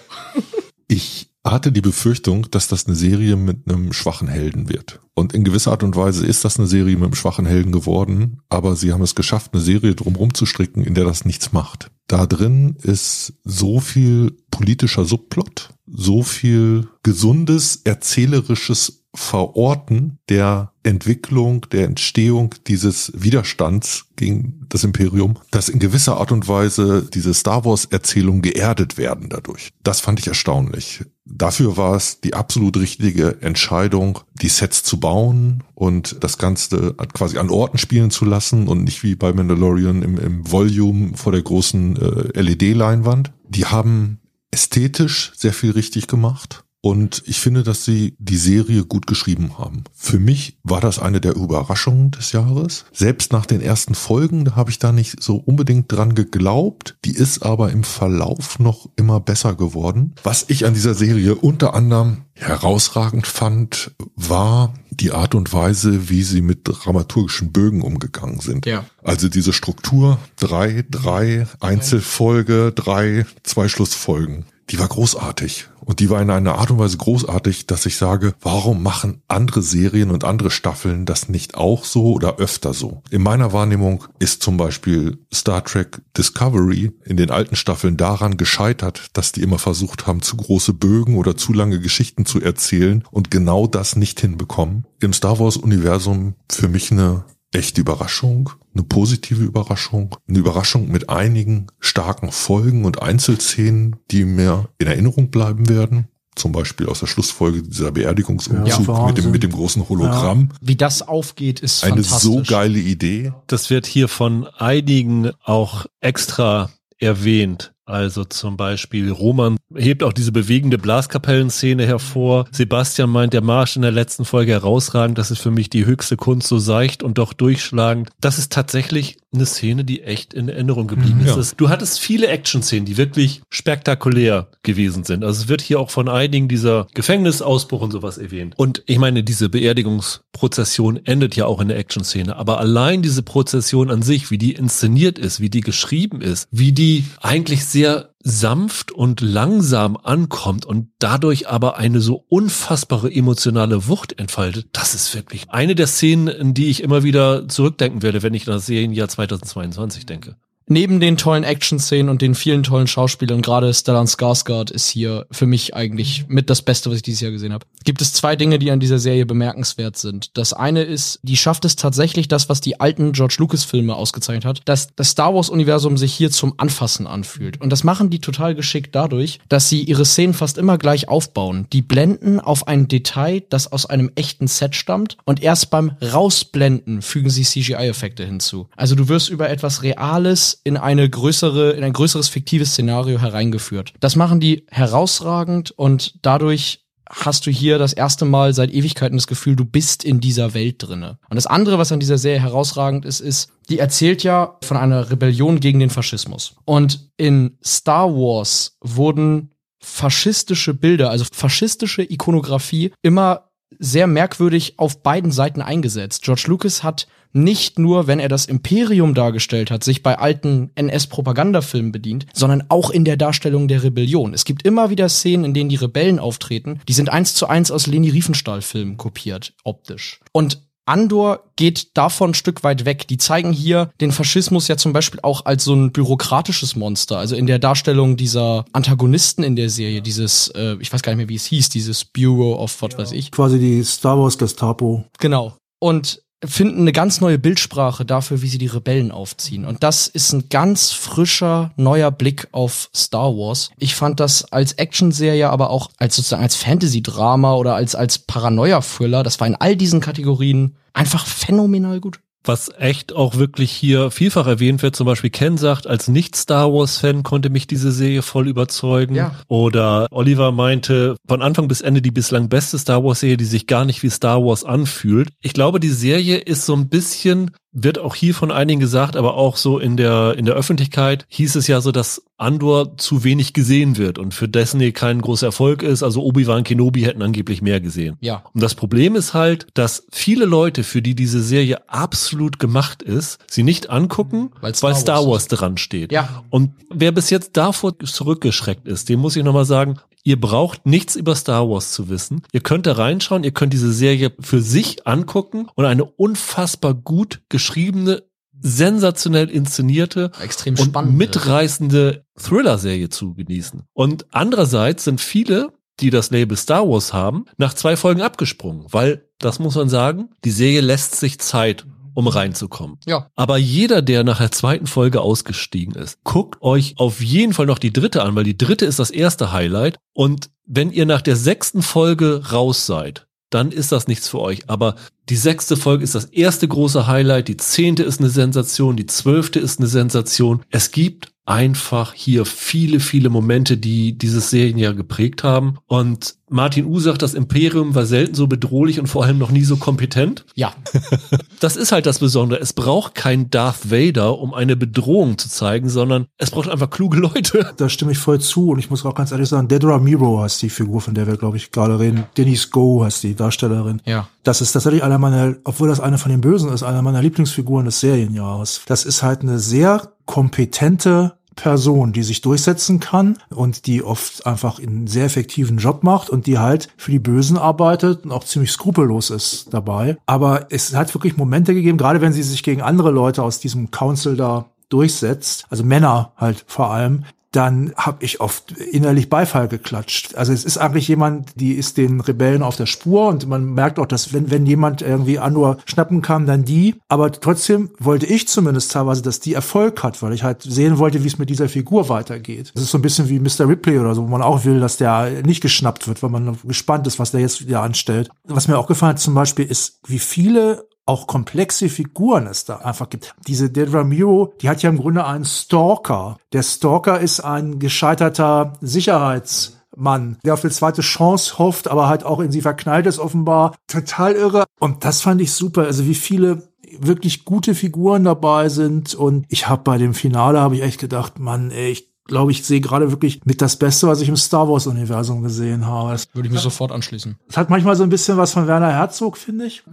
Ich 0.87 1.29
hatte 1.43 1.71
die 1.71 1.81
Befürchtung, 1.81 2.49
dass 2.49 2.67
das 2.67 2.87
eine 2.87 2.95
Serie 2.95 3.35
mit 3.35 3.69
einem 3.69 3.93
schwachen 3.93 4.27
Helden 4.27 4.69
wird. 4.69 4.99
Und 5.13 5.33
in 5.33 5.43
gewisser 5.43 5.71
Art 5.71 5.83
und 5.83 5.95
Weise 5.95 6.25
ist 6.25 6.43
das 6.43 6.57
eine 6.57 6.67
Serie 6.67 6.95
mit 6.95 7.05
einem 7.05 7.15
schwachen 7.15 7.45
Helden 7.45 7.71
geworden, 7.71 8.39
aber 8.49 8.75
sie 8.75 8.91
haben 8.91 9.03
es 9.03 9.15
geschafft, 9.15 9.53
eine 9.53 9.61
Serie 9.61 9.95
drumherum 9.95 10.33
zu 10.33 10.45
stricken, 10.45 10.83
in 10.83 10.95
der 10.95 11.05
das 11.05 11.23
nichts 11.23 11.53
macht. 11.53 11.91
Da 12.07 12.25
drin 12.25 12.75
ist 12.81 13.33
so 13.43 13.79
viel 13.79 14.35
politischer 14.51 15.05
Subplot, 15.05 15.69
so 15.85 16.23
viel 16.23 16.87
gesundes, 17.03 17.81
erzählerisches 17.83 19.04
Verorten 19.15 20.19
der 20.29 20.71
Entwicklung, 20.83 21.67
der 21.71 21.85
Entstehung 21.85 22.55
dieses 22.67 23.11
Widerstands 23.15 24.05
gegen 24.15 24.65
das 24.69 24.83
Imperium, 24.83 25.39
dass 25.51 25.69
in 25.69 25.79
gewisser 25.79 26.17
Art 26.17 26.31
und 26.31 26.47
Weise 26.47 27.07
diese 27.11 27.33
Star 27.33 27.65
Wars 27.65 27.85
Erzählung 27.85 28.41
geerdet 28.41 28.97
werden 28.97 29.29
dadurch. 29.29 29.69
Das 29.83 29.99
fand 29.99 30.19
ich 30.19 30.27
erstaunlich. 30.27 31.03
Dafür 31.25 31.75
war 31.75 31.95
es 31.95 32.21
die 32.21 32.35
absolut 32.35 32.77
richtige 32.77 33.41
Entscheidung, 33.41 34.19
die 34.41 34.49
Sets 34.49 34.83
zu 34.83 34.99
bauen 34.99 35.63
und 35.73 36.17
das 36.23 36.37
Ganze 36.37 36.93
quasi 37.13 37.39
an 37.39 37.49
Orten 37.49 37.79
spielen 37.79 38.11
zu 38.11 38.25
lassen 38.25 38.67
und 38.67 38.83
nicht 38.83 39.01
wie 39.03 39.15
bei 39.15 39.33
Mandalorian 39.33 40.03
im, 40.03 40.17
im 40.19 40.51
Volume 40.51 41.17
vor 41.17 41.31
der 41.31 41.41
großen 41.41 41.95
äh, 41.95 42.39
LED-Leinwand. 42.39 43.31
Die 43.49 43.65
haben 43.65 44.19
ästhetisch 44.51 45.33
sehr 45.35 45.53
viel 45.53 45.71
richtig 45.71 46.07
gemacht. 46.07 46.64
Und 46.85 47.23
ich 47.25 47.39
finde, 47.39 47.63
dass 47.63 47.83
sie 47.83 48.15
die 48.19 48.37
Serie 48.37 48.85
gut 48.85 49.07
geschrieben 49.07 49.57
haben. 49.57 49.85
Für 49.95 50.19
mich 50.19 50.59
war 50.61 50.81
das 50.81 50.99
eine 50.99 51.19
der 51.19 51.35
Überraschungen 51.35 52.11
des 52.11 52.31
Jahres. 52.31 52.85
Selbst 52.93 53.33
nach 53.33 53.47
den 53.47 53.59
ersten 53.59 53.95
Folgen, 53.95 54.45
da 54.45 54.55
habe 54.55 54.69
ich 54.69 54.77
da 54.77 54.91
nicht 54.91 55.23
so 55.23 55.37
unbedingt 55.37 55.91
dran 55.91 56.13
geglaubt. 56.13 56.95
Die 57.03 57.15
ist 57.15 57.41
aber 57.41 57.71
im 57.71 57.83
Verlauf 57.83 58.59
noch 58.59 58.87
immer 58.97 59.19
besser 59.19 59.55
geworden. 59.55 60.13
Was 60.21 60.45
ich 60.47 60.67
an 60.67 60.75
dieser 60.75 60.93
Serie 60.93 61.33
unter 61.33 61.73
anderem 61.73 62.25
herausragend 62.35 63.25
fand, 63.25 63.95
war 64.15 64.75
die 64.91 65.11
Art 65.11 65.33
und 65.33 65.51
Weise, 65.53 66.07
wie 66.09 66.21
sie 66.21 66.41
mit 66.41 66.59
dramaturgischen 66.65 67.51
Bögen 67.51 67.81
umgegangen 67.81 68.41
sind. 68.41 68.67
Ja. 68.67 68.85
Also 69.01 69.27
diese 69.27 69.53
Struktur, 69.53 70.19
drei, 70.35 70.85
drei, 70.87 71.47
Einzelfolge, 71.61 72.71
drei, 72.75 73.25
zwei 73.41 73.69
Schlussfolgen 73.69 74.45
die 74.69 74.79
war 74.79 74.87
großartig. 74.87 75.67
Und 75.81 75.99
die 75.99 76.09
war 76.09 76.21
in 76.21 76.31
einer 76.31 76.57
Art 76.57 76.71
und 76.71 76.79
Weise 76.79 76.97
großartig, 76.97 77.67
dass 77.67 77.85
ich 77.85 77.97
sage, 77.97 78.33
warum 78.41 78.81
machen 78.81 79.21
andere 79.27 79.61
Serien 79.61 80.09
und 80.09 80.23
andere 80.23 80.49
Staffeln 80.49 81.05
das 81.05 81.29
nicht 81.29 81.55
auch 81.55 81.85
so 81.85 82.13
oder 82.13 82.37
öfter 82.37 82.73
so? 82.73 83.03
In 83.11 83.21
meiner 83.21 83.53
Wahrnehmung 83.53 84.03
ist 84.17 84.41
zum 84.41 84.57
Beispiel 84.57 85.19
Star 85.31 85.63
Trek 85.63 86.01
Discovery 86.17 86.91
in 87.05 87.17
den 87.17 87.29
alten 87.29 87.55
Staffeln 87.55 87.97
daran 87.97 88.37
gescheitert, 88.37 89.11
dass 89.13 89.31
die 89.31 89.43
immer 89.43 89.59
versucht 89.59 90.07
haben, 90.07 90.23
zu 90.23 90.37
große 90.37 90.73
Bögen 90.73 91.17
oder 91.17 91.37
zu 91.37 91.53
lange 91.53 91.79
Geschichten 91.79 92.25
zu 92.25 92.41
erzählen 92.41 93.03
und 93.11 93.29
genau 93.29 93.67
das 93.67 93.95
nicht 93.95 94.19
hinbekommen. 94.19 94.85
Im 94.99 95.13
Star 95.13 95.39
Wars 95.39 95.57
Universum 95.57 96.33
für 96.49 96.67
mich 96.67 96.91
eine 96.91 97.25
echte 97.55 97.81
Überraschung, 97.81 98.51
eine 98.73 98.83
positive 98.83 99.43
Überraschung, 99.43 100.15
eine 100.27 100.39
Überraschung 100.39 100.91
mit 100.91 101.09
einigen 101.09 101.67
starken 101.79 102.31
Folgen 102.31 102.85
und 102.85 103.01
Einzelszenen, 103.01 103.95
die 104.11 104.25
mir 104.25 104.69
in 104.77 104.87
Erinnerung 104.87 105.29
bleiben 105.31 105.69
werden. 105.69 106.07
Zum 106.35 106.51
Beispiel 106.51 106.87
aus 106.87 106.99
der 106.99 107.07
Schlussfolge 107.07 107.63
dieser 107.63 107.91
Beerdigungsumzug 107.91 108.87
Ja, 108.87 109.05
mit, 109.07 109.17
dem, 109.17 109.31
mit 109.31 109.41
dem 109.41 109.51
großen 109.53 109.87
Hologramm. 109.87 110.49
Wie 110.59 110.75
das 110.75 111.01
aufgeht, 111.01 111.61
ist 111.61 111.85
Eine 111.85 112.03
fantastisch. 112.03 112.21
so 112.23 112.43
geile 112.45 112.77
Idee. 112.77 113.31
Das 113.47 113.69
wird 113.69 113.85
hier 113.85 114.09
von 114.09 114.45
einigen 114.45 115.31
auch 115.45 115.85
extra 116.01 116.71
erwähnt. 116.99 117.73
Also 117.85 118.23
zum 118.25 118.57
Beispiel 118.57 119.11
Roman 119.11 119.57
hebt 119.75 120.01
auch 120.01 120.13
diese 120.13 120.31
bewegende 120.31 120.77
Blaskapellenszene 120.77 121.85
hervor. 121.85 122.45
Sebastian 122.51 123.09
meint, 123.11 123.33
der 123.33 123.41
Marsch 123.41 123.75
in 123.75 123.83
der 123.83 123.91
letzten 123.91 124.25
Folge 124.25 124.53
herausragend. 124.53 125.17
Das 125.17 125.29
ist 125.31 125.39
für 125.39 125.51
mich 125.51 125.69
die 125.69 125.85
höchste 125.85 126.17
Kunst, 126.17 126.47
so 126.47 126.57
seicht 126.57 127.03
und 127.03 127.17
doch 127.19 127.33
durchschlagend. 127.33 128.09
Das 128.19 128.39
ist 128.39 128.51
tatsächlich 128.51 129.17
eine 129.33 129.45
Szene, 129.45 129.83
die 129.83 130.01
echt 130.01 130.33
in 130.33 130.49
Erinnerung 130.49 130.87
geblieben 130.87 131.19
Mhm, 131.21 131.27
ist. 131.27 131.51
ja. 131.51 131.57
Du 131.57 131.69
hattest 131.69 131.99
viele 131.99 132.27
Action-Szenen, 132.27 132.85
die 132.85 132.97
wirklich 132.97 133.41
spektakulär 133.49 134.47
gewesen 134.63 135.03
sind. 135.03 135.23
Also 135.23 135.43
es 135.43 135.47
wird 135.49 135.61
hier 135.61 135.79
auch 135.79 135.89
von 135.91 136.07
einigen 136.09 136.47
dieser 136.47 136.87
Gefängnisausbruch 136.93 137.81
und 137.81 137.91
sowas 137.91 138.17
erwähnt. 138.17 138.53
Und 138.57 138.81
ich 138.85 138.97
meine, 138.97 139.23
diese 139.23 139.49
Beerdigungsprozession 139.49 141.05
endet 141.05 141.35
ja 141.35 141.45
auch 141.45 141.59
in 141.61 141.67
der 141.67 141.77
Action-Szene. 141.77 142.35
Aber 142.35 142.59
allein 142.59 143.01
diese 143.01 143.23
Prozession 143.23 143.91
an 143.91 144.01
sich, 144.01 144.31
wie 144.31 144.37
die 144.37 144.53
inszeniert 144.53 145.19
ist, 145.19 145.39
wie 145.39 145.49
die 145.49 145.61
geschrieben 145.61 146.21
ist, 146.21 146.47
wie 146.51 146.71
die 146.71 147.05
eigentlich 147.21 147.65
sehr 147.75 148.15
sanft 148.23 148.93
und 148.93 149.19
langsam 149.19 149.97
ankommt 149.97 150.65
und 150.65 150.91
dadurch 150.97 151.49
aber 151.49 151.75
eine 151.75 151.99
so 151.99 152.23
unfassbare 152.29 153.13
emotionale 153.13 153.89
Wucht 153.89 154.17
entfaltet, 154.17 154.69
das 154.71 154.95
ist 154.95 155.13
wirklich 155.13 155.49
eine 155.49 155.75
der 155.75 155.87
Szenen, 155.87 156.29
in 156.29 156.53
die 156.53 156.69
ich 156.69 156.81
immer 156.81 157.03
wieder 157.03 157.49
zurückdenken 157.49 158.01
werde, 158.01 158.23
wenn 158.23 158.33
ich 158.33 158.47
an 158.47 158.53
das 158.53 158.67
Serienjahr 158.67 159.09
2022 159.09 160.05
denke. 160.05 160.37
Neben 160.67 160.99
den 160.99 161.15
tollen 161.15 161.43
Action-Szenen 161.43 162.09
und 162.09 162.23
den 162.23 162.33
vielen 162.33 162.63
tollen 162.63 162.87
Schauspielern, 162.87 163.43
gerade 163.43 163.71
Stellan 163.71 164.07
Skarsgård 164.07 164.71
ist 164.71 164.89
hier 164.89 165.27
für 165.29 165.45
mich 165.45 165.75
eigentlich 165.75 166.25
mit 166.27 166.49
das 166.49 166.63
Beste, 166.63 166.89
was 166.89 166.97
ich 166.97 167.03
dieses 167.03 167.21
Jahr 167.21 167.31
gesehen 167.31 167.53
habe. 167.53 167.67
Gibt 167.83 168.01
es 168.01 168.13
zwei 168.13 168.35
Dinge, 168.35 168.57
die 168.57 168.71
an 168.71 168.79
dieser 168.79 168.97
Serie 168.97 169.27
bemerkenswert 169.27 169.95
sind. 169.95 170.35
Das 170.35 170.53
eine 170.53 170.81
ist, 170.81 171.19
die 171.21 171.37
schafft 171.37 171.65
es 171.65 171.75
tatsächlich, 171.75 172.27
das, 172.27 172.49
was 172.49 172.61
die 172.61 172.79
alten 172.79 173.11
George 173.11 173.35
Lucas-Filme 173.37 173.95
ausgezeichnet 173.95 174.45
hat, 174.45 174.61
dass 174.65 174.95
das 174.95 175.09
Star 175.09 175.35
Wars-Universum 175.35 175.97
sich 175.97 176.15
hier 176.15 176.31
zum 176.31 176.55
Anfassen 176.57 177.05
anfühlt. 177.05 177.61
Und 177.61 177.69
das 177.69 177.83
machen 177.83 178.09
die 178.09 178.19
total 178.19 178.55
geschickt 178.55 178.95
dadurch, 178.95 179.39
dass 179.47 179.69
sie 179.69 179.83
ihre 179.83 180.03
Szenen 180.03 180.33
fast 180.33 180.57
immer 180.57 180.79
gleich 180.79 181.07
aufbauen. 181.07 181.67
Die 181.73 181.83
blenden 181.83 182.39
auf 182.39 182.67
ein 182.67 182.87
Detail, 182.87 183.43
das 183.51 183.71
aus 183.71 183.85
einem 183.85 184.11
echten 184.15 184.47
Set 184.47 184.75
stammt 184.75 185.17
und 185.25 185.43
erst 185.43 185.69
beim 185.69 185.91
Rausblenden 186.01 187.03
fügen 187.03 187.29
sie 187.29 187.43
CGI-Effekte 187.43 188.25
hinzu. 188.25 188.67
Also 188.75 188.95
du 188.95 189.09
wirst 189.09 189.29
über 189.29 189.47
etwas 189.51 189.83
Reales 189.83 190.54
in 190.63 190.77
eine 190.77 191.09
größere, 191.09 191.71
in 191.71 191.83
ein 191.83 191.93
größeres 191.93 192.29
fiktives 192.29 192.71
Szenario 192.71 193.19
hereingeführt. 193.19 193.93
Das 193.99 194.15
machen 194.15 194.39
die 194.39 194.65
herausragend 194.69 195.71
und 195.71 196.15
dadurch 196.21 196.85
hast 197.09 197.45
du 197.45 197.51
hier 197.51 197.77
das 197.77 197.93
erste 197.93 198.25
Mal 198.25 198.53
seit 198.53 198.71
Ewigkeiten 198.71 199.17
das 199.17 199.27
Gefühl, 199.27 199.55
du 199.55 199.65
bist 199.65 200.03
in 200.03 200.19
dieser 200.19 200.53
Welt 200.53 200.75
drinne. 200.79 201.19
Und 201.29 201.35
das 201.35 201.45
andere, 201.45 201.77
was 201.77 201.91
an 201.91 201.99
dieser 201.99 202.17
Serie 202.17 202.41
herausragend 202.41 203.05
ist, 203.05 203.19
ist, 203.19 203.51
die 203.69 203.79
erzählt 203.79 204.23
ja 204.23 204.57
von 204.63 204.77
einer 204.77 205.11
Rebellion 205.11 205.59
gegen 205.59 205.79
den 205.79 205.89
Faschismus. 205.89 206.55
Und 206.65 207.11
in 207.17 207.57
Star 207.63 208.09
Wars 208.09 208.77
wurden 208.81 209.51
faschistische 209.79 210.73
Bilder, 210.73 211.11
also 211.11 211.25
faschistische 211.31 212.01
Ikonografie 212.01 212.91
immer 213.03 213.49
sehr 213.77 214.07
merkwürdig 214.07 214.79
auf 214.79 215.03
beiden 215.03 215.31
Seiten 215.31 215.61
eingesetzt. 215.61 216.23
George 216.23 216.45
Lucas 216.47 216.83
hat 216.83 217.07
nicht 217.35 217.77
nur, 217.79 218.07
wenn 218.07 218.19
er 218.19 218.29
das 218.29 218.45
Imperium 218.45 219.13
dargestellt 219.13 219.69
hat, 219.69 219.83
sich 219.83 220.01
bei 220.01 220.17
alten 220.17 220.71
NS-Propagandafilmen 220.75 221.91
bedient, 221.91 222.25
sondern 222.33 222.63
auch 222.69 222.89
in 222.89 223.05
der 223.05 223.17
Darstellung 223.17 223.67
der 223.67 223.83
Rebellion. 223.83 224.33
Es 224.33 224.45
gibt 224.45 224.63
immer 224.63 224.89
wieder 224.89 225.09
Szenen, 225.09 225.45
in 225.45 225.53
denen 225.53 225.69
die 225.69 225.75
Rebellen 225.75 226.19
auftreten. 226.19 226.79
Die 226.87 226.93
sind 226.93 227.09
eins 227.09 227.35
zu 227.35 227.47
eins 227.47 227.71
aus 227.71 227.87
Leni 227.87 228.09
Riefenstahl-Filmen 228.09 228.97
kopiert, 228.97 229.53
optisch. 229.63 230.19
Und 230.31 230.61
Andor 230.85 231.43
geht 231.55 231.97
davon 231.97 232.31
ein 232.31 232.33
Stück 232.35 232.63
weit 232.63 232.85
weg. 232.85 233.07
Die 233.07 233.17
zeigen 233.17 233.51
hier 233.51 233.89
den 233.99 234.11
Faschismus 234.11 234.67
ja 234.67 234.77
zum 234.77 234.93
Beispiel 234.93 235.19
auch 235.23 235.45
als 235.45 235.63
so 235.63 235.73
ein 235.73 235.91
bürokratisches 235.91 236.75
Monster. 236.75 237.17
Also 237.17 237.35
in 237.35 237.47
der 237.47 237.59
Darstellung 237.59 238.17
dieser 238.17 238.65
Antagonisten 238.71 239.43
in 239.43 239.55
der 239.55 239.69
Serie, 239.69 240.01
dieses, 240.01 240.49
äh, 240.49 240.77
ich 240.79 240.93
weiß 240.93 241.01
gar 241.01 241.11
nicht 241.11 241.17
mehr, 241.17 241.29
wie 241.29 241.35
es 241.35 241.45
hieß, 241.45 241.69
dieses 241.69 242.05
Bureau 242.05 242.59
of 242.59 242.81
was 242.81 242.97
weiß 242.97 243.11
ich. 243.13 243.31
Quasi 243.31 243.57
die 243.57 243.83
Star 243.83 244.19
Wars 244.19 244.37
Gestapo. 244.37 245.05
Genau. 245.17 245.57
Und 245.79 246.21
finden 246.43 246.81
eine 246.81 246.91
ganz 246.91 247.21
neue 247.21 247.39
Bildsprache 247.39 248.05
dafür, 248.05 248.41
wie 248.41 248.47
sie 248.47 248.57
die 248.57 248.67
Rebellen 248.67 249.11
aufziehen. 249.11 249.65
Und 249.65 249.83
das 249.83 250.07
ist 250.07 250.33
ein 250.33 250.49
ganz 250.49 250.91
frischer, 250.91 251.71
neuer 251.75 252.11
Blick 252.11 252.47
auf 252.51 252.89
Star 252.95 253.35
Wars. 253.35 253.69
Ich 253.77 253.95
fand 253.95 254.19
das 254.19 254.51
als 254.51 254.73
Actionserie, 254.73 255.49
aber 255.49 255.69
auch 255.69 255.89
als 255.97 256.15
sozusagen 256.15 256.43
als 256.43 256.55
Fantasy-Drama 256.55 257.55
oder 257.55 257.75
als, 257.75 257.95
als 257.95 258.19
Paranoia-Thriller, 258.19 259.23
das 259.23 259.39
war 259.39 259.47
in 259.47 259.55
all 259.55 259.75
diesen 259.75 260.01
Kategorien 260.01 260.75
einfach 260.93 261.25
phänomenal 261.25 261.99
gut. 261.99 262.19
Was 262.45 262.71
echt 262.77 263.13
auch 263.13 263.35
wirklich 263.37 263.71
hier 263.71 264.11
vielfach 264.11 264.47
erwähnt 264.47 264.83
wird, 264.83 264.95
zum 264.95 265.05
Beispiel 265.05 265.29
Ken 265.29 265.57
sagt, 265.57 265.87
als 265.87 266.07
Nicht-Star 266.07 266.71
Wars-Fan 266.71 267.23
konnte 267.23 267.49
mich 267.49 267.67
diese 267.67 267.91
Serie 267.91 268.21
voll 268.21 268.47
überzeugen. 268.47 269.15
Ja. 269.15 269.35
Oder 269.47 270.07
Oliver 270.11 270.51
meinte, 270.51 271.15
von 271.27 271.41
Anfang 271.41 271.67
bis 271.67 271.81
Ende 271.81 272.01
die 272.01 272.11
bislang 272.11 272.47
beste 272.49 272.77
Star 272.77 273.03
Wars-Serie, 273.03 273.37
die 273.37 273.45
sich 273.45 273.67
gar 273.67 273.85
nicht 273.85 274.03
wie 274.03 274.09
Star 274.09 274.43
Wars 274.43 274.63
anfühlt. 274.63 275.29
Ich 275.41 275.53
glaube, 275.53 275.79
die 275.79 275.89
Serie 275.89 276.37
ist 276.37 276.65
so 276.65 276.75
ein 276.75 276.89
bisschen 276.89 277.51
wird 277.75 277.99
auch 277.99 278.15
hier 278.15 278.33
von 278.33 278.51
einigen 278.51 278.79
gesagt, 278.79 279.15
aber 279.17 279.35
auch 279.35 279.57
so 279.57 279.77
in 279.77 279.97
der, 279.97 280.35
in 280.37 280.45
der 280.45 280.55
Öffentlichkeit 280.55 281.25
hieß 281.27 281.55
es 281.55 281.67
ja 281.67 281.81
so, 281.81 281.91
dass 281.91 282.23
Andor 282.37 282.97
zu 282.97 283.23
wenig 283.23 283.53
gesehen 283.53 283.97
wird 283.97 284.17
und 284.17 284.33
für 284.33 284.47
Disney 284.47 284.93
kein 284.93 285.21
großer 285.21 285.47
Erfolg 285.47 285.83
ist. 285.83 286.01
Also 286.01 286.23
Obi-Wan 286.23 286.63
Kenobi 286.63 287.01
hätten 287.01 287.21
angeblich 287.21 287.61
mehr 287.61 287.81
gesehen. 287.81 288.17
Ja. 288.21 288.43
Und 288.53 288.63
das 288.63 288.75
Problem 288.75 289.15
ist 289.15 289.33
halt, 289.33 289.67
dass 289.73 290.07
viele 290.11 290.45
Leute, 290.45 290.83
für 290.83 291.01
die 291.01 291.15
diese 291.15 291.41
Serie 291.41 291.89
absolut 291.89 292.59
gemacht 292.59 293.03
ist, 293.03 293.39
sie 293.49 293.63
nicht 293.63 293.89
angucken, 293.89 294.51
Weil 294.61 294.71
weil 294.71 294.75
Star 294.75 294.95
Star, 294.95 295.17
Wars 295.17 295.27
Wars 295.27 295.47
dran 295.47 295.77
steht. 295.77 296.11
Ja. 296.11 296.43
Und 296.49 296.71
wer 296.89 297.11
bis 297.11 297.29
jetzt 297.29 297.57
davor 297.57 297.99
zurückgeschreckt 297.99 298.87
ist, 298.87 299.09
dem 299.09 299.19
muss 299.19 299.35
ich 299.35 299.43
nochmal 299.43 299.65
sagen, 299.65 299.99
Ihr 300.27 300.41
braucht 300.41 300.87
nichts 300.87 301.15
über 301.15 301.35
Star 301.35 301.69
Wars 301.69 301.91
zu 301.91 302.09
wissen. 302.09 302.41
Ihr 302.51 302.61
könnt 302.61 302.87
da 302.87 302.93
reinschauen, 302.93 303.43
ihr 303.43 303.51
könnt 303.51 303.73
diese 303.73 303.93
Serie 303.93 304.33
für 304.39 304.59
sich 304.59 305.05
angucken 305.05 305.67
und 305.75 305.85
eine 305.85 306.03
unfassbar 306.03 306.95
gut 306.95 307.43
geschriebene, 307.47 308.23
sensationell 308.59 309.51
inszenierte 309.51 310.31
Extrem 310.41 310.79
und 310.79 310.85
spannend. 310.85 311.15
mitreißende 311.15 312.25
Thriller-Serie 312.39 313.09
zu 313.09 313.35
genießen. 313.35 313.83
Und 313.93 314.25
andererseits 314.31 315.03
sind 315.03 315.21
viele, 315.21 315.71
die 315.99 316.09
das 316.09 316.31
Label 316.31 316.57
Star 316.57 316.89
Wars 316.89 317.13
haben, 317.13 317.45
nach 317.57 317.75
zwei 317.75 317.95
Folgen 317.95 318.21
abgesprungen, 318.21 318.87
weil, 318.89 319.29
das 319.37 319.59
muss 319.59 319.75
man 319.75 319.89
sagen, 319.89 320.29
die 320.43 320.51
Serie 320.51 320.81
lässt 320.81 321.15
sich 321.15 321.39
Zeit, 321.39 321.85
um 322.15 322.27
reinzukommen. 322.27 322.97
Ja. 323.05 323.29
Aber 323.35 323.57
jeder, 323.57 324.01
der 324.01 324.23
nach 324.23 324.39
der 324.39 324.51
zweiten 324.51 324.87
Folge 324.87 325.21
ausgestiegen 325.21 325.93
ist, 325.93 326.23
guckt 326.23 326.61
euch 326.61 326.95
auf 326.97 327.21
jeden 327.21 327.53
Fall 327.53 327.67
noch 327.67 327.77
die 327.77 327.93
dritte 327.93 328.23
an, 328.23 328.35
weil 328.35 328.43
die 328.43 328.57
dritte 328.57 328.85
ist 328.85 328.97
das 328.97 329.11
erste 329.11 329.51
Highlight. 329.51 329.99
Und 330.13 330.49
wenn 330.65 330.91
ihr 330.91 331.05
nach 331.05 331.21
der 331.21 331.35
sechsten 331.35 331.83
Folge 331.83 332.51
raus 332.51 332.87
seid, 332.87 333.27
dann 333.51 333.71
ist 333.71 333.91
das 333.91 334.07
nichts 334.07 334.27
für 334.27 334.39
euch. 334.39 334.69
Aber 334.69 334.95
die 335.29 335.35
sechste 335.35 335.77
Folge 335.77 336.03
ist 336.03 336.15
das 336.15 336.25
erste 336.25 336.67
große 336.67 337.05
Highlight, 337.07 337.47
die 337.47 337.57
zehnte 337.57 338.03
ist 338.03 338.19
eine 338.19 338.29
Sensation, 338.29 338.95
die 338.95 339.05
zwölfte 339.05 339.59
ist 339.59 339.79
eine 339.79 339.87
Sensation. 339.87 340.63
Es 340.71 340.91
gibt 340.91 341.31
einfach 341.45 342.13
hier 342.13 342.45
viele, 342.45 342.99
viele 342.99 343.29
Momente, 343.29 343.77
die 343.77 344.17
dieses 344.17 344.49
Serienjahr 344.49 344.93
geprägt 344.93 345.43
haben. 345.43 345.77
Und 345.85 346.35
Martin 346.49 346.85
U 346.85 346.99
sagt, 346.99 347.21
das 347.21 347.33
Imperium 347.33 347.95
war 347.95 348.05
selten 348.05 348.35
so 348.35 348.47
bedrohlich 348.47 348.99
und 348.99 349.07
vor 349.07 349.23
allem 349.23 349.37
noch 349.39 349.49
nie 349.49 349.63
so 349.63 349.77
kompetent. 349.77 350.45
Ja. 350.55 350.73
Das 351.61 351.77
ist 351.77 351.93
halt 351.93 352.05
das 352.05 352.19
Besondere. 352.19 352.59
Es 352.59 352.73
braucht 352.73 353.15
kein 353.15 353.49
Darth 353.49 353.89
Vader, 353.89 354.37
um 354.37 354.53
eine 354.53 354.75
Bedrohung 354.75 355.37
zu 355.37 355.49
zeigen, 355.49 355.87
sondern 355.87 356.27
es 356.37 356.51
braucht 356.51 356.69
einfach 356.69 356.89
kluge 356.89 357.17
Leute. 357.17 357.71
Da 357.77 357.87
stimme 357.89 358.11
ich 358.11 358.17
voll 358.17 358.39
zu 358.39 358.71
und 358.71 358.79
ich 358.79 358.89
muss 358.89 359.05
auch 359.05 359.15
ganz 359.15 359.31
ehrlich 359.31 359.47
sagen, 359.49 359.69
Dedra 359.69 359.97
Miro 359.97 360.41
heißt 360.41 360.61
die 360.61 360.69
Figur, 360.69 360.99
von 361.01 361.15
der 361.15 361.27
wir, 361.27 361.37
glaube 361.37 361.57
ich, 361.57 361.71
gerade 361.71 361.97
reden. 361.97 362.25
Denise 362.37 362.69
Go 362.69 363.03
heißt 363.03 363.23
die 363.23 363.35
Darstellerin. 363.35 364.01
Ja. 364.05 364.27
Das 364.43 364.61
ist 364.61 364.73
tatsächlich 364.73 365.01
einer 365.01 365.17
meiner, 365.17 365.55
obwohl 365.63 365.87
das 365.87 366.01
eine 366.01 366.17
von 366.17 366.29
den 366.29 366.41
Bösen 366.41 366.71
ist, 366.71 366.83
einer 366.83 367.01
meiner 367.01 367.21
Lieblingsfiguren 367.21 367.85
des 367.85 368.01
Serienjahres. 368.01 368.81
Das 368.85 369.05
ist 369.05 369.23
halt 369.23 369.41
eine 369.41 369.57
sehr 369.57 370.11
kompetente 370.25 371.37
Person, 371.55 372.13
die 372.13 372.23
sich 372.23 372.41
durchsetzen 372.41 372.99
kann 372.99 373.37
und 373.49 373.87
die 373.87 374.03
oft 374.03 374.45
einfach 374.45 374.79
einen 374.79 375.07
sehr 375.07 375.25
effektiven 375.25 375.77
Job 375.77 376.03
macht 376.03 376.29
und 376.29 376.47
die 376.47 376.59
halt 376.59 376.89
für 376.97 377.11
die 377.11 377.19
Bösen 377.19 377.57
arbeitet 377.57 378.25
und 378.25 378.31
auch 378.31 378.43
ziemlich 378.43 378.71
skrupellos 378.71 379.29
ist 379.29 379.73
dabei. 379.73 380.17
Aber 380.25 380.67
es 380.69 380.93
hat 380.93 381.13
wirklich 381.13 381.37
Momente 381.37 381.73
gegeben, 381.73 381.97
gerade 381.97 382.21
wenn 382.21 382.33
sie 382.33 382.43
sich 382.43 382.63
gegen 382.63 382.81
andere 382.81 383.11
Leute 383.11 383.43
aus 383.43 383.59
diesem 383.59 383.91
Council 383.91 384.35
da 384.35 384.69
durchsetzt, 384.89 385.65
also 385.69 385.83
Männer 385.83 386.33
halt 386.37 386.63
vor 386.67 386.91
allem, 386.91 387.25
dann 387.55 387.93
habe 387.95 388.23
ich 388.23 388.41
oft 388.41 388.71
innerlich 388.71 389.29
Beifall 389.29 389.67
geklatscht. 389.67 390.35
Also 390.35 390.53
es 390.53 390.65
ist 390.65 390.77
eigentlich 390.77 391.07
jemand, 391.07 391.59
die 391.59 391.73
ist 391.73 391.97
den 391.97 392.19
Rebellen 392.21 392.63
auf 392.63 392.75
der 392.75 392.85
Spur 392.85 393.27
und 393.27 393.47
man 393.47 393.73
merkt 393.73 393.99
auch, 393.99 394.05
dass 394.05 394.33
wenn, 394.33 394.51
wenn 394.51 394.65
jemand 394.65 395.01
irgendwie 395.01 395.39
Anur 395.39 395.77
schnappen 395.85 396.21
kann, 396.21 396.45
dann 396.45 396.65
die. 396.65 396.95
Aber 397.07 397.31
trotzdem 397.31 397.89
wollte 397.99 398.25
ich 398.25 398.47
zumindest 398.47 398.91
teilweise, 398.91 399.21
dass 399.21 399.39
die 399.39 399.53
Erfolg 399.53 400.03
hat, 400.03 400.21
weil 400.21 400.33
ich 400.33 400.43
halt 400.43 400.61
sehen 400.63 400.97
wollte, 400.97 401.23
wie 401.23 401.27
es 401.27 401.39
mit 401.39 401.49
dieser 401.49 401.69
Figur 401.69 402.09
weitergeht. 402.09 402.71
Das 402.75 402.83
ist 402.83 402.91
so 402.91 402.97
ein 402.97 403.01
bisschen 403.01 403.29
wie 403.29 403.39
Mr. 403.39 403.67
Ripley 403.67 403.99
oder 403.99 404.15
so, 404.15 404.23
wo 404.23 404.27
man 404.27 404.41
auch 404.41 404.65
will, 404.65 404.79
dass 404.79 404.97
der 404.97 405.43
nicht 405.43 405.61
geschnappt 405.61 406.07
wird, 406.07 406.21
weil 406.23 406.29
man 406.29 406.57
gespannt 406.63 407.07
ist, 407.07 407.19
was 407.19 407.31
der 407.31 407.41
jetzt 407.41 407.67
wieder 407.67 407.81
anstellt. 407.81 408.29
Was 408.43 408.67
mir 408.67 408.77
auch 408.77 408.87
gefallen 408.87 409.11
hat 409.11 409.19
zum 409.19 409.33
Beispiel 409.33 409.65
ist, 409.65 409.99
wie 410.07 410.19
viele 410.19 410.87
auch 411.05 411.27
komplexe 411.27 411.89
Figuren 411.89 412.47
es 412.47 412.65
da 412.65 412.77
einfach 412.77 413.09
gibt. 413.09 413.35
Diese 413.47 413.69
Dedra 413.69 414.03
Miro, 414.03 414.53
die 414.61 414.69
hat 414.69 414.81
ja 414.81 414.89
im 414.89 414.97
Grunde 414.97 415.25
einen 415.25 415.45
Stalker. 415.45 416.37
Der 416.51 416.63
Stalker 416.63 417.19
ist 417.19 417.41
ein 417.41 417.79
gescheiterter 417.79 418.73
Sicherheitsmann, 418.81 420.37
der 420.43 420.55
auf 420.55 420.63
eine 420.63 420.73
zweite 420.73 421.01
Chance 421.01 421.59
hofft, 421.59 421.87
aber 421.87 422.07
halt 422.07 422.23
auch 422.23 422.39
in 422.39 422.51
sie 422.51 422.61
verknallt 422.61 423.05
ist 423.05 423.19
offenbar. 423.19 423.75
Total 423.87 424.33
irre. 424.33 424.65
Und 424.79 425.05
das 425.05 425.21
fand 425.21 425.41
ich 425.41 425.53
super. 425.53 425.83
Also 425.83 426.07
wie 426.07 426.15
viele 426.15 426.63
wirklich 426.99 427.45
gute 427.45 427.75
Figuren 427.75 428.23
dabei 428.23 428.69
sind. 428.69 429.13
Und 429.13 429.45
ich 429.49 429.67
habe 429.67 429.83
bei 429.83 429.97
dem 429.97 430.13
Finale, 430.13 430.59
habe 430.59 430.75
ich 430.75 430.81
echt 430.81 430.99
gedacht, 430.99 431.39
Mann, 431.39 431.71
ey, 431.71 431.91
ich 431.91 432.14
glaube, 432.25 432.51
ich 432.51 432.63
sehe 432.65 432.81
gerade 432.81 433.11
wirklich 433.11 433.41
mit 433.45 433.61
das 433.61 433.77
Beste, 433.77 434.07
was 434.07 434.21
ich 434.21 434.29
im 434.29 434.35
Star 434.35 434.67
Wars 434.67 434.87
Universum 434.87 435.43
gesehen 435.43 435.85
habe. 435.85 436.13
Es, 436.13 436.27
Würde 436.33 436.47
ich 436.47 436.53
mir 436.53 436.59
sofort 436.59 436.91
anschließen. 436.91 437.35
es 437.47 437.57
hat 437.57 437.69
manchmal 437.69 437.95
so 437.95 438.03
ein 438.03 438.09
bisschen 438.09 438.37
was 438.37 438.51
von 438.51 438.67
Werner 438.67 438.91
Herzog, 438.91 439.37
finde 439.37 439.65
ich. 439.65 439.83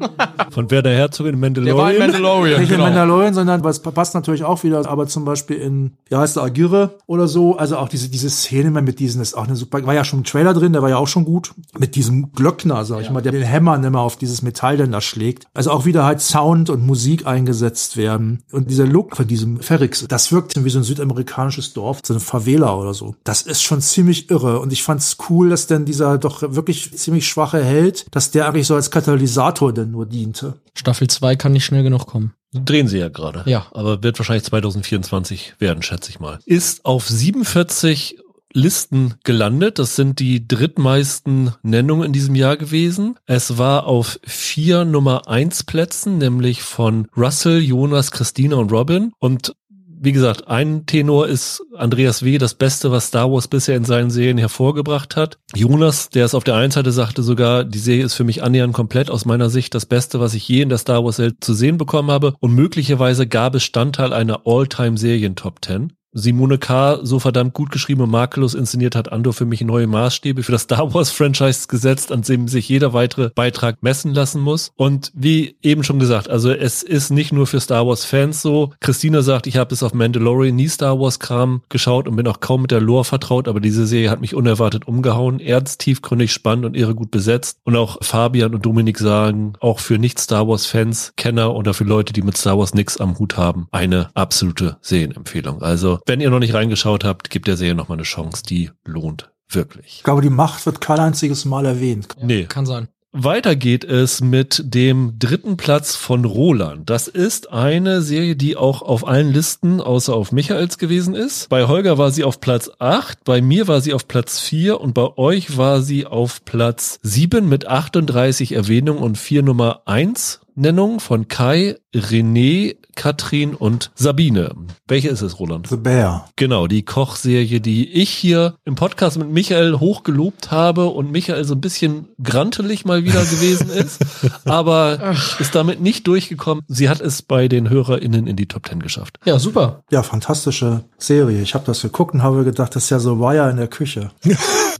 Von 0.50 0.70
Werner 0.70 0.90
Herzog 0.90 1.26
in 1.26 1.40
Der 1.40 1.76
war 1.76 1.92
in 1.92 1.98
Mandalorian. 1.98 1.98
Mandalorian. 1.98 2.60
Nicht 2.60 2.70
in 2.70 2.76
genau. 2.76 2.88
Mandalorian, 2.88 3.34
sondern 3.34 3.64
was 3.64 3.80
passt 3.80 4.14
natürlich 4.14 4.44
auch 4.44 4.62
wieder, 4.64 4.88
aber 4.88 5.06
zum 5.06 5.24
Beispiel 5.24 5.56
in, 5.56 5.92
wie 6.08 6.16
heißt 6.16 6.36
der, 6.36 6.44
Aguirre 6.44 6.98
oder 7.06 7.28
so, 7.28 7.56
also 7.56 7.76
auch 7.76 7.88
diese, 7.88 8.08
diese 8.08 8.30
Szene 8.30 8.70
mal 8.70 8.82
mit 8.82 8.98
diesen, 8.98 9.20
ist 9.20 9.34
auch 9.34 9.46
eine 9.46 9.56
super, 9.56 9.84
war 9.86 9.94
ja 9.94 10.04
schon 10.04 10.20
ein 10.20 10.24
Trailer 10.24 10.54
drin, 10.54 10.72
der 10.72 10.82
war 10.82 10.88
ja 10.88 10.96
auch 10.96 11.08
schon 11.08 11.24
gut, 11.24 11.52
mit 11.78 11.94
diesem 11.96 12.32
Glöckner, 12.32 12.84
sag 12.84 13.02
ich 13.02 13.10
mal, 13.10 13.20
der 13.20 13.32
den 13.32 13.42
Hämmern 13.42 13.84
immer 13.84 14.00
auf 14.00 14.16
dieses 14.16 14.42
Metall 14.42 14.76
dann 14.76 14.92
da 14.92 15.00
schlägt. 15.00 15.46
Also 15.54 15.70
auch 15.70 15.84
wieder 15.84 16.04
halt 16.04 16.20
Sound 16.20 16.70
und 16.70 16.86
Musik 16.86 17.26
eingesetzt 17.26 17.96
werden. 17.96 18.42
Und 18.52 18.70
dieser 18.70 18.86
Look 18.86 19.16
von 19.16 19.26
diesem 19.26 19.60
Ferrix, 19.60 20.06
das 20.08 20.32
wirkt 20.32 20.62
wie 20.64 20.70
so 20.70 20.78
ein 20.78 20.84
südamerikanisches 20.84 21.72
Dorf, 21.74 22.00
so 22.04 22.14
eine 22.14 22.21
Favela 22.22 22.74
oder 22.74 22.94
so. 22.94 23.14
Das 23.24 23.42
ist 23.42 23.62
schon 23.62 23.80
ziemlich 23.80 24.30
irre. 24.30 24.60
Und 24.60 24.72
ich 24.72 24.82
fand's 24.82 25.16
cool, 25.28 25.50
dass 25.50 25.66
denn 25.66 25.84
dieser 25.84 26.18
doch 26.18 26.42
wirklich 26.42 26.96
ziemlich 26.96 27.28
schwache 27.28 27.62
Held, 27.62 28.06
dass 28.10 28.30
der 28.30 28.48
eigentlich 28.48 28.66
so 28.66 28.74
als 28.74 28.90
Katalysator 28.90 29.72
denn 29.72 29.90
nur 29.90 30.06
diente. 30.06 30.54
Staffel 30.74 31.08
2 31.08 31.36
kann 31.36 31.52
nicht 31.52 31.64
schnell 31.64 31.82
genug 31.82 32.06
kommen. 32.06 32.34
Drehen 32.52 32.88
sie 32.88 32.98
ja 32.98 33.08
gerade. 33.08 33.42
Ja. 33.46 33.66
Aber 33.72 34.02
wird 34.02 34.18
wahrscheinlich 34.18 34.44
2024 34.44 35.54
werden, 35.58 35.82
schätze 35.82 36.10
ich 36.10 36.20
mal. 36.20 36.38
Ist 36.44 36.84
auf 36.84 37.08
47 37.08 38.18
Listen 38.54 39.14
gelandet. 39.24 39.78
Das 39.78 39.96
sind 39.96 40.18
die 40.18 40.46
drittmeisten 40.46 41.52
Nennungen 41.62 42.06
in 42.06 42.12
diesem 42.12 42.34
Jahr 42.34 42.56
gewesen. 42.56 43.16
Es 43.26 43.58
war 43.58 43.86
auf 43.86 44.20
vier 44.24 44.84
Nummer 44.84 45.28
eins 45.28 45.64
Plätzen, 45.64 46.18
nämlich 46.18 46.62
von 46.62 47.08
Russell, 47.16 47.60
Jonas, 47.60 48.10
Christina 48.10 48.56
und 48.56 48.72
Robin. 48.72 49.12
Und 49.18 49.54
wie 50.02 50.12
gesagt, 50.12 50.48
ein 50.48 50.84
Tenor 50.86 51.28
ist 51.28 51.62
Andreas 51.76 52.24
W., 52.24 52.36
das 52.38 52.54
Beste, 52.54 52.90
was 52.90 53.06
Star 53.06 53.30
Wars 53.30 53.46
bisher 53.46 53.76
in 53.76 53.84
seinen 53.84 54.10
Serien 54.10 54.36
hervorgebracht 54.36 55.14
hat. 55.14 55.38
Jonas, 55.54 56.08
der 56.08 56.24
es 56.24 56.34
auf 56.34 56.42
der 56.42 56.56
einen 56.56 56.72
Seite 56.72 56.90
sagte 56.90 57.22
sogar, 57.22 57.62
die 57.62 57.78
Serie 57.78 58.04
ist 58.04 58.14
für 58.14 58.24
mich 58.24 58.42
annähernd 58.42 58.74
komplett 58.74 59.10
aus 59.10 59.24
meiner 59.26 59.48
Sicht 59.48 59.74
das 59.74 59.86
Beste, 59.86 60.18
was 60.18 60.34
ich 60.34 60.48
je 60.48 60.62
in 60.62 60.70
der 60.70 60.78
Star 60.78 61.04
Wars 61.04 61.20
Welt 61.20 61.36
zu 61.40 61.54
sehen 61.54 61.78
bekommen 61.78 62.10
habe. 62.10 62.34
Und 62.40 62.52
möglicherweise 62.52 63.28
gab 63.28 63.54
es 63.54 63.62
Standteil 63.62 64.12
einer 64.12 64.42
All-Time-Serien-Top 64.44 65.64
10. 65.64 65.92
Simone 66.14 66.58
K. 66.58 66.98
so 67.02 67.18
verdammt 67.18 67.54
gut 67.54 67.70
geschrieben 67.70 68.02
und 68.02 68.10
makellos 68.10 68.54
inszeniert 68.54 68.94
hat 68.94 69.10
Andor 69.10 69.32
für 69.32 69.46
mich 69.46 69.62
neue 69.62 69.86
Maßstäbe 69.86 70.42
für 70.42 70.52
das 70.52 70.62
Star 70.62 70.92
Wars 70.92 71.10
Franchise 71.10 71.68
gesetzt, 71.68 72.12
an 72.12 72.22
dem 72.22 72.48
sich 72.48 72.68
jeder 72.68 72.92
weitere 72.92 73.30
Beitrag 73.30 73.82
messen 73.82 74.12
lassen 74.12 74.42
muss. 74.42 74.72
Und 74.76 75.10
wie 75.14 75.56
eben 75.62 75.84
schon 75.84 75.98
gesagt, 75.98 76.28
also 76.28 76.52
es 76.52 76.82
ist 76.82 77.10
nicht 77.10 77.32
nur 77.32 77.46
für 77.46 77.60
Star 77.60 77.86
Wars 77.86 78.04
Fans 78.04 78.42
so. 78.42 78.72
Christina 78.80 79.22
sagt, 79.22 79.46
ich 79.46 79.56
habe 79.56 79.70
bis 79.70 79.82
auf 79.82 79.94
Mandalorian 79.94 80.54
nie 80.54 80.68
Star 80.68 81.00
Wars 81.00 81.18
Kram 81.18 81.62
geschaut 81.70 82.06
und 82.06 82.16
bin 82.16 82.28
auch 82.28 82.40
kaum 82.40 82.62
mit 82.62 82.72
der 82.72 82.80
Lore 82.82 83.04
vertraut, 83.04 83.48
aber 83.48 83.60
diese 83.60 83.86
Serie 83.86 84.10
hat 84.10 84.20
mich 84.20 84.34
unerwartet 84.34 84.86
umgehauen. 84.86 85.40
Ernst, 85.40 85.80
tiefgründig, 85.80 86.32
spannend 86.32 86.66
und 86.66 86.76
irre 86.76 86.94
gut 86.94 87.10
besetzt. 87.10 87.58
Und 87.64 87.76
auch 87.76 87.96
Fabian 88.02 88.54
und 88.54 88.66
Dominik 88.66 88.98
sagen, 88.98 89.54
auch 89.60 89.80
für 89.80 89.98
nicht 89.98 90.18
Star 90.18 90.46
Wars 90.46 90.66
Fans, 90.66 91.14
Kenner 91.16 91.54
oder 91.54 91.72
für 91.72 91.84
Leute, 91.84 92.12
die 92.12 92.22
mit 92.22 92.36
Star 92.36 92.58
Wars 92.58 92.74
nix 92.74 92.98
am 92.98 93.18
Hut 93.18 93.38
haben, 93.38 93.66
eine 93.70 94.10
absolute 94.14 94.76
Serienempfehlung. 94.82 95.62
Also 95.62 96.00
wenn 96.06 96.20
ihr 96.20 96.30
noch 96.30 96.38
nicht 96.38 96.54
reingeschaut 96.54 97.04
habt, 97.04 97.30
gebt 97.30 97.46
der 97.46 97.56
Serie 97.56 97.74
noch 97.74 97.88
mal 97.88 97.94
eine 97.94 98.02
Chance. 98.02 98.42
Die 98.42 98.70
lohnt 98.84 99.30
wirklich. 99.48 99.96
Ich 99.98 100.02
glaube, 100.02 100.22
die 100.22 100.30
Macht 100.30 100.64
wird 100.66 100.80
kein 100.80 100.98
einziges 100.98 101.44
Mal 101.44 101.66
erwähnt. 101.66 102.16
Nee. 102.20 102.44
Kann 102.44 102.66
sein. 102.66 102.88
Weiter 103.14 103.56
geht 103.56 103.84
es 103.84 104.22
mit 104.22 104.62
dem 104.64 105.18
dritten 105.18 105.58
Platz 105.58 105.96
von 105.96 106.24
Roland. 106.24 106.88
Das 106.88 107.08
ist 107.08 107.52
eine 107.52 108.00
Serie, 108.00 108.36
die 108.36 108.56
auch 108.56 108.80
auf 108.80 109.06
allen 109.06 109.30
Listen 109.30 109.82
außer 109.82 110.14
auf 110.14 110.32
Michaels 110.32 110.78
gewesen 110.78 111.14
ist. 111.14 111.50
Bei 111.50 111.66
Holger 111.66 111.98
war 111.98 112.10
sie 112.10 112.24
auf 112.24 112.40
Platz 112.40 112.70
8, 112.78 113.22
bei 113.24 113.42
mir 113.42 113.68
war 113.68 113.82
sie 113.82 113.92
auf 113.92 114.08
Platz 114.08 114.40
4 114.40 114.80
und 114.80 114.94
bei 114.94 115.14
euch 115.18 115.58
war 115.58 115.82
sie 115.82 116.06
auf 116.06 116.42
Platz 116.46 116.98
7 117.02 117.46
mit 117.46 117.66
38 117.66 118.52
Erwähnungen 118.52 119.02
und 119.02 119.18
4 119.18 119.42
Nummer 119.42 119.82
1 119.84 120.40
Nennungen 120.54 120.98
von 120.98 121.28
Kai, 121.28 121.76
René, 121.94 122.76
Katrin 122.94 123.54
und 123.54 123.90
Sabine. 123.94 124.54
Welche 124.86 125.08
ist 125.08 125.22
es, 125.22 125.38
Roland? 125.38 125.66
The 125.68 125.76
Bear. 125.76 126.28
Genau, 126.36 126.66
die 126.66 126.84
Kochserie, 126.84 127.60
die 127.60 127.90
ich 127.90 128.10
hier 128.10 128.54
im 128.64 128.74
Podcast 128.74 129.18
mit 129.18 129.30
Michael 129.30 129.78
hochgelobt 129.78 130.50
habe 130.50 130.86
und 130.86 131.10
Michael 131.10 131.44
so 131.44 131.54
ein 131.54 131.60
bisschen 131.60 132.08
grantelig 132.22 132.84
mal 132.84 133.04
wieder 133.04 133.20
gewesen 133.24 133.70
ist, 133.74 134.04
aber 134.44 135.14
ist 135.38 135.54
damit 135.54 135.80
nicht 135.80 136.06
durchgekommen. 136.06 136.64
Sie 136.68 136.88
hat 136.88 137.00
es 137.00 137.22
bei 137.22 137.48
den 137.48 137.68
HörerInnen 137.68 138.26
in 138.26 138.36
die 138.36 138.46
Top 138.46 138.64
Ten 138.64 138.80
geschafft. 138.80 139.18
Ja, 139.24 139.38
super. 139.38 139.82
Ja, 139.90 140.02
fantastische 140.02 140.84
Serie. 140.98 141.42
Ich 141.42 141.54
habe 141.54 141.64
das 141.66 141.82
geguckt 141.82 142.14
und 142.14 142.22
habe 142.22 142.44
gedacht, 142.44 142.74
das 142.74 142.84
ist 142.84 142.90
ja 142.90 142.98
so 142.98 143.20
Wire 143.20 143.50
in 143.50 143.56
der 143.56 143.68
Küche. 143.68 144.10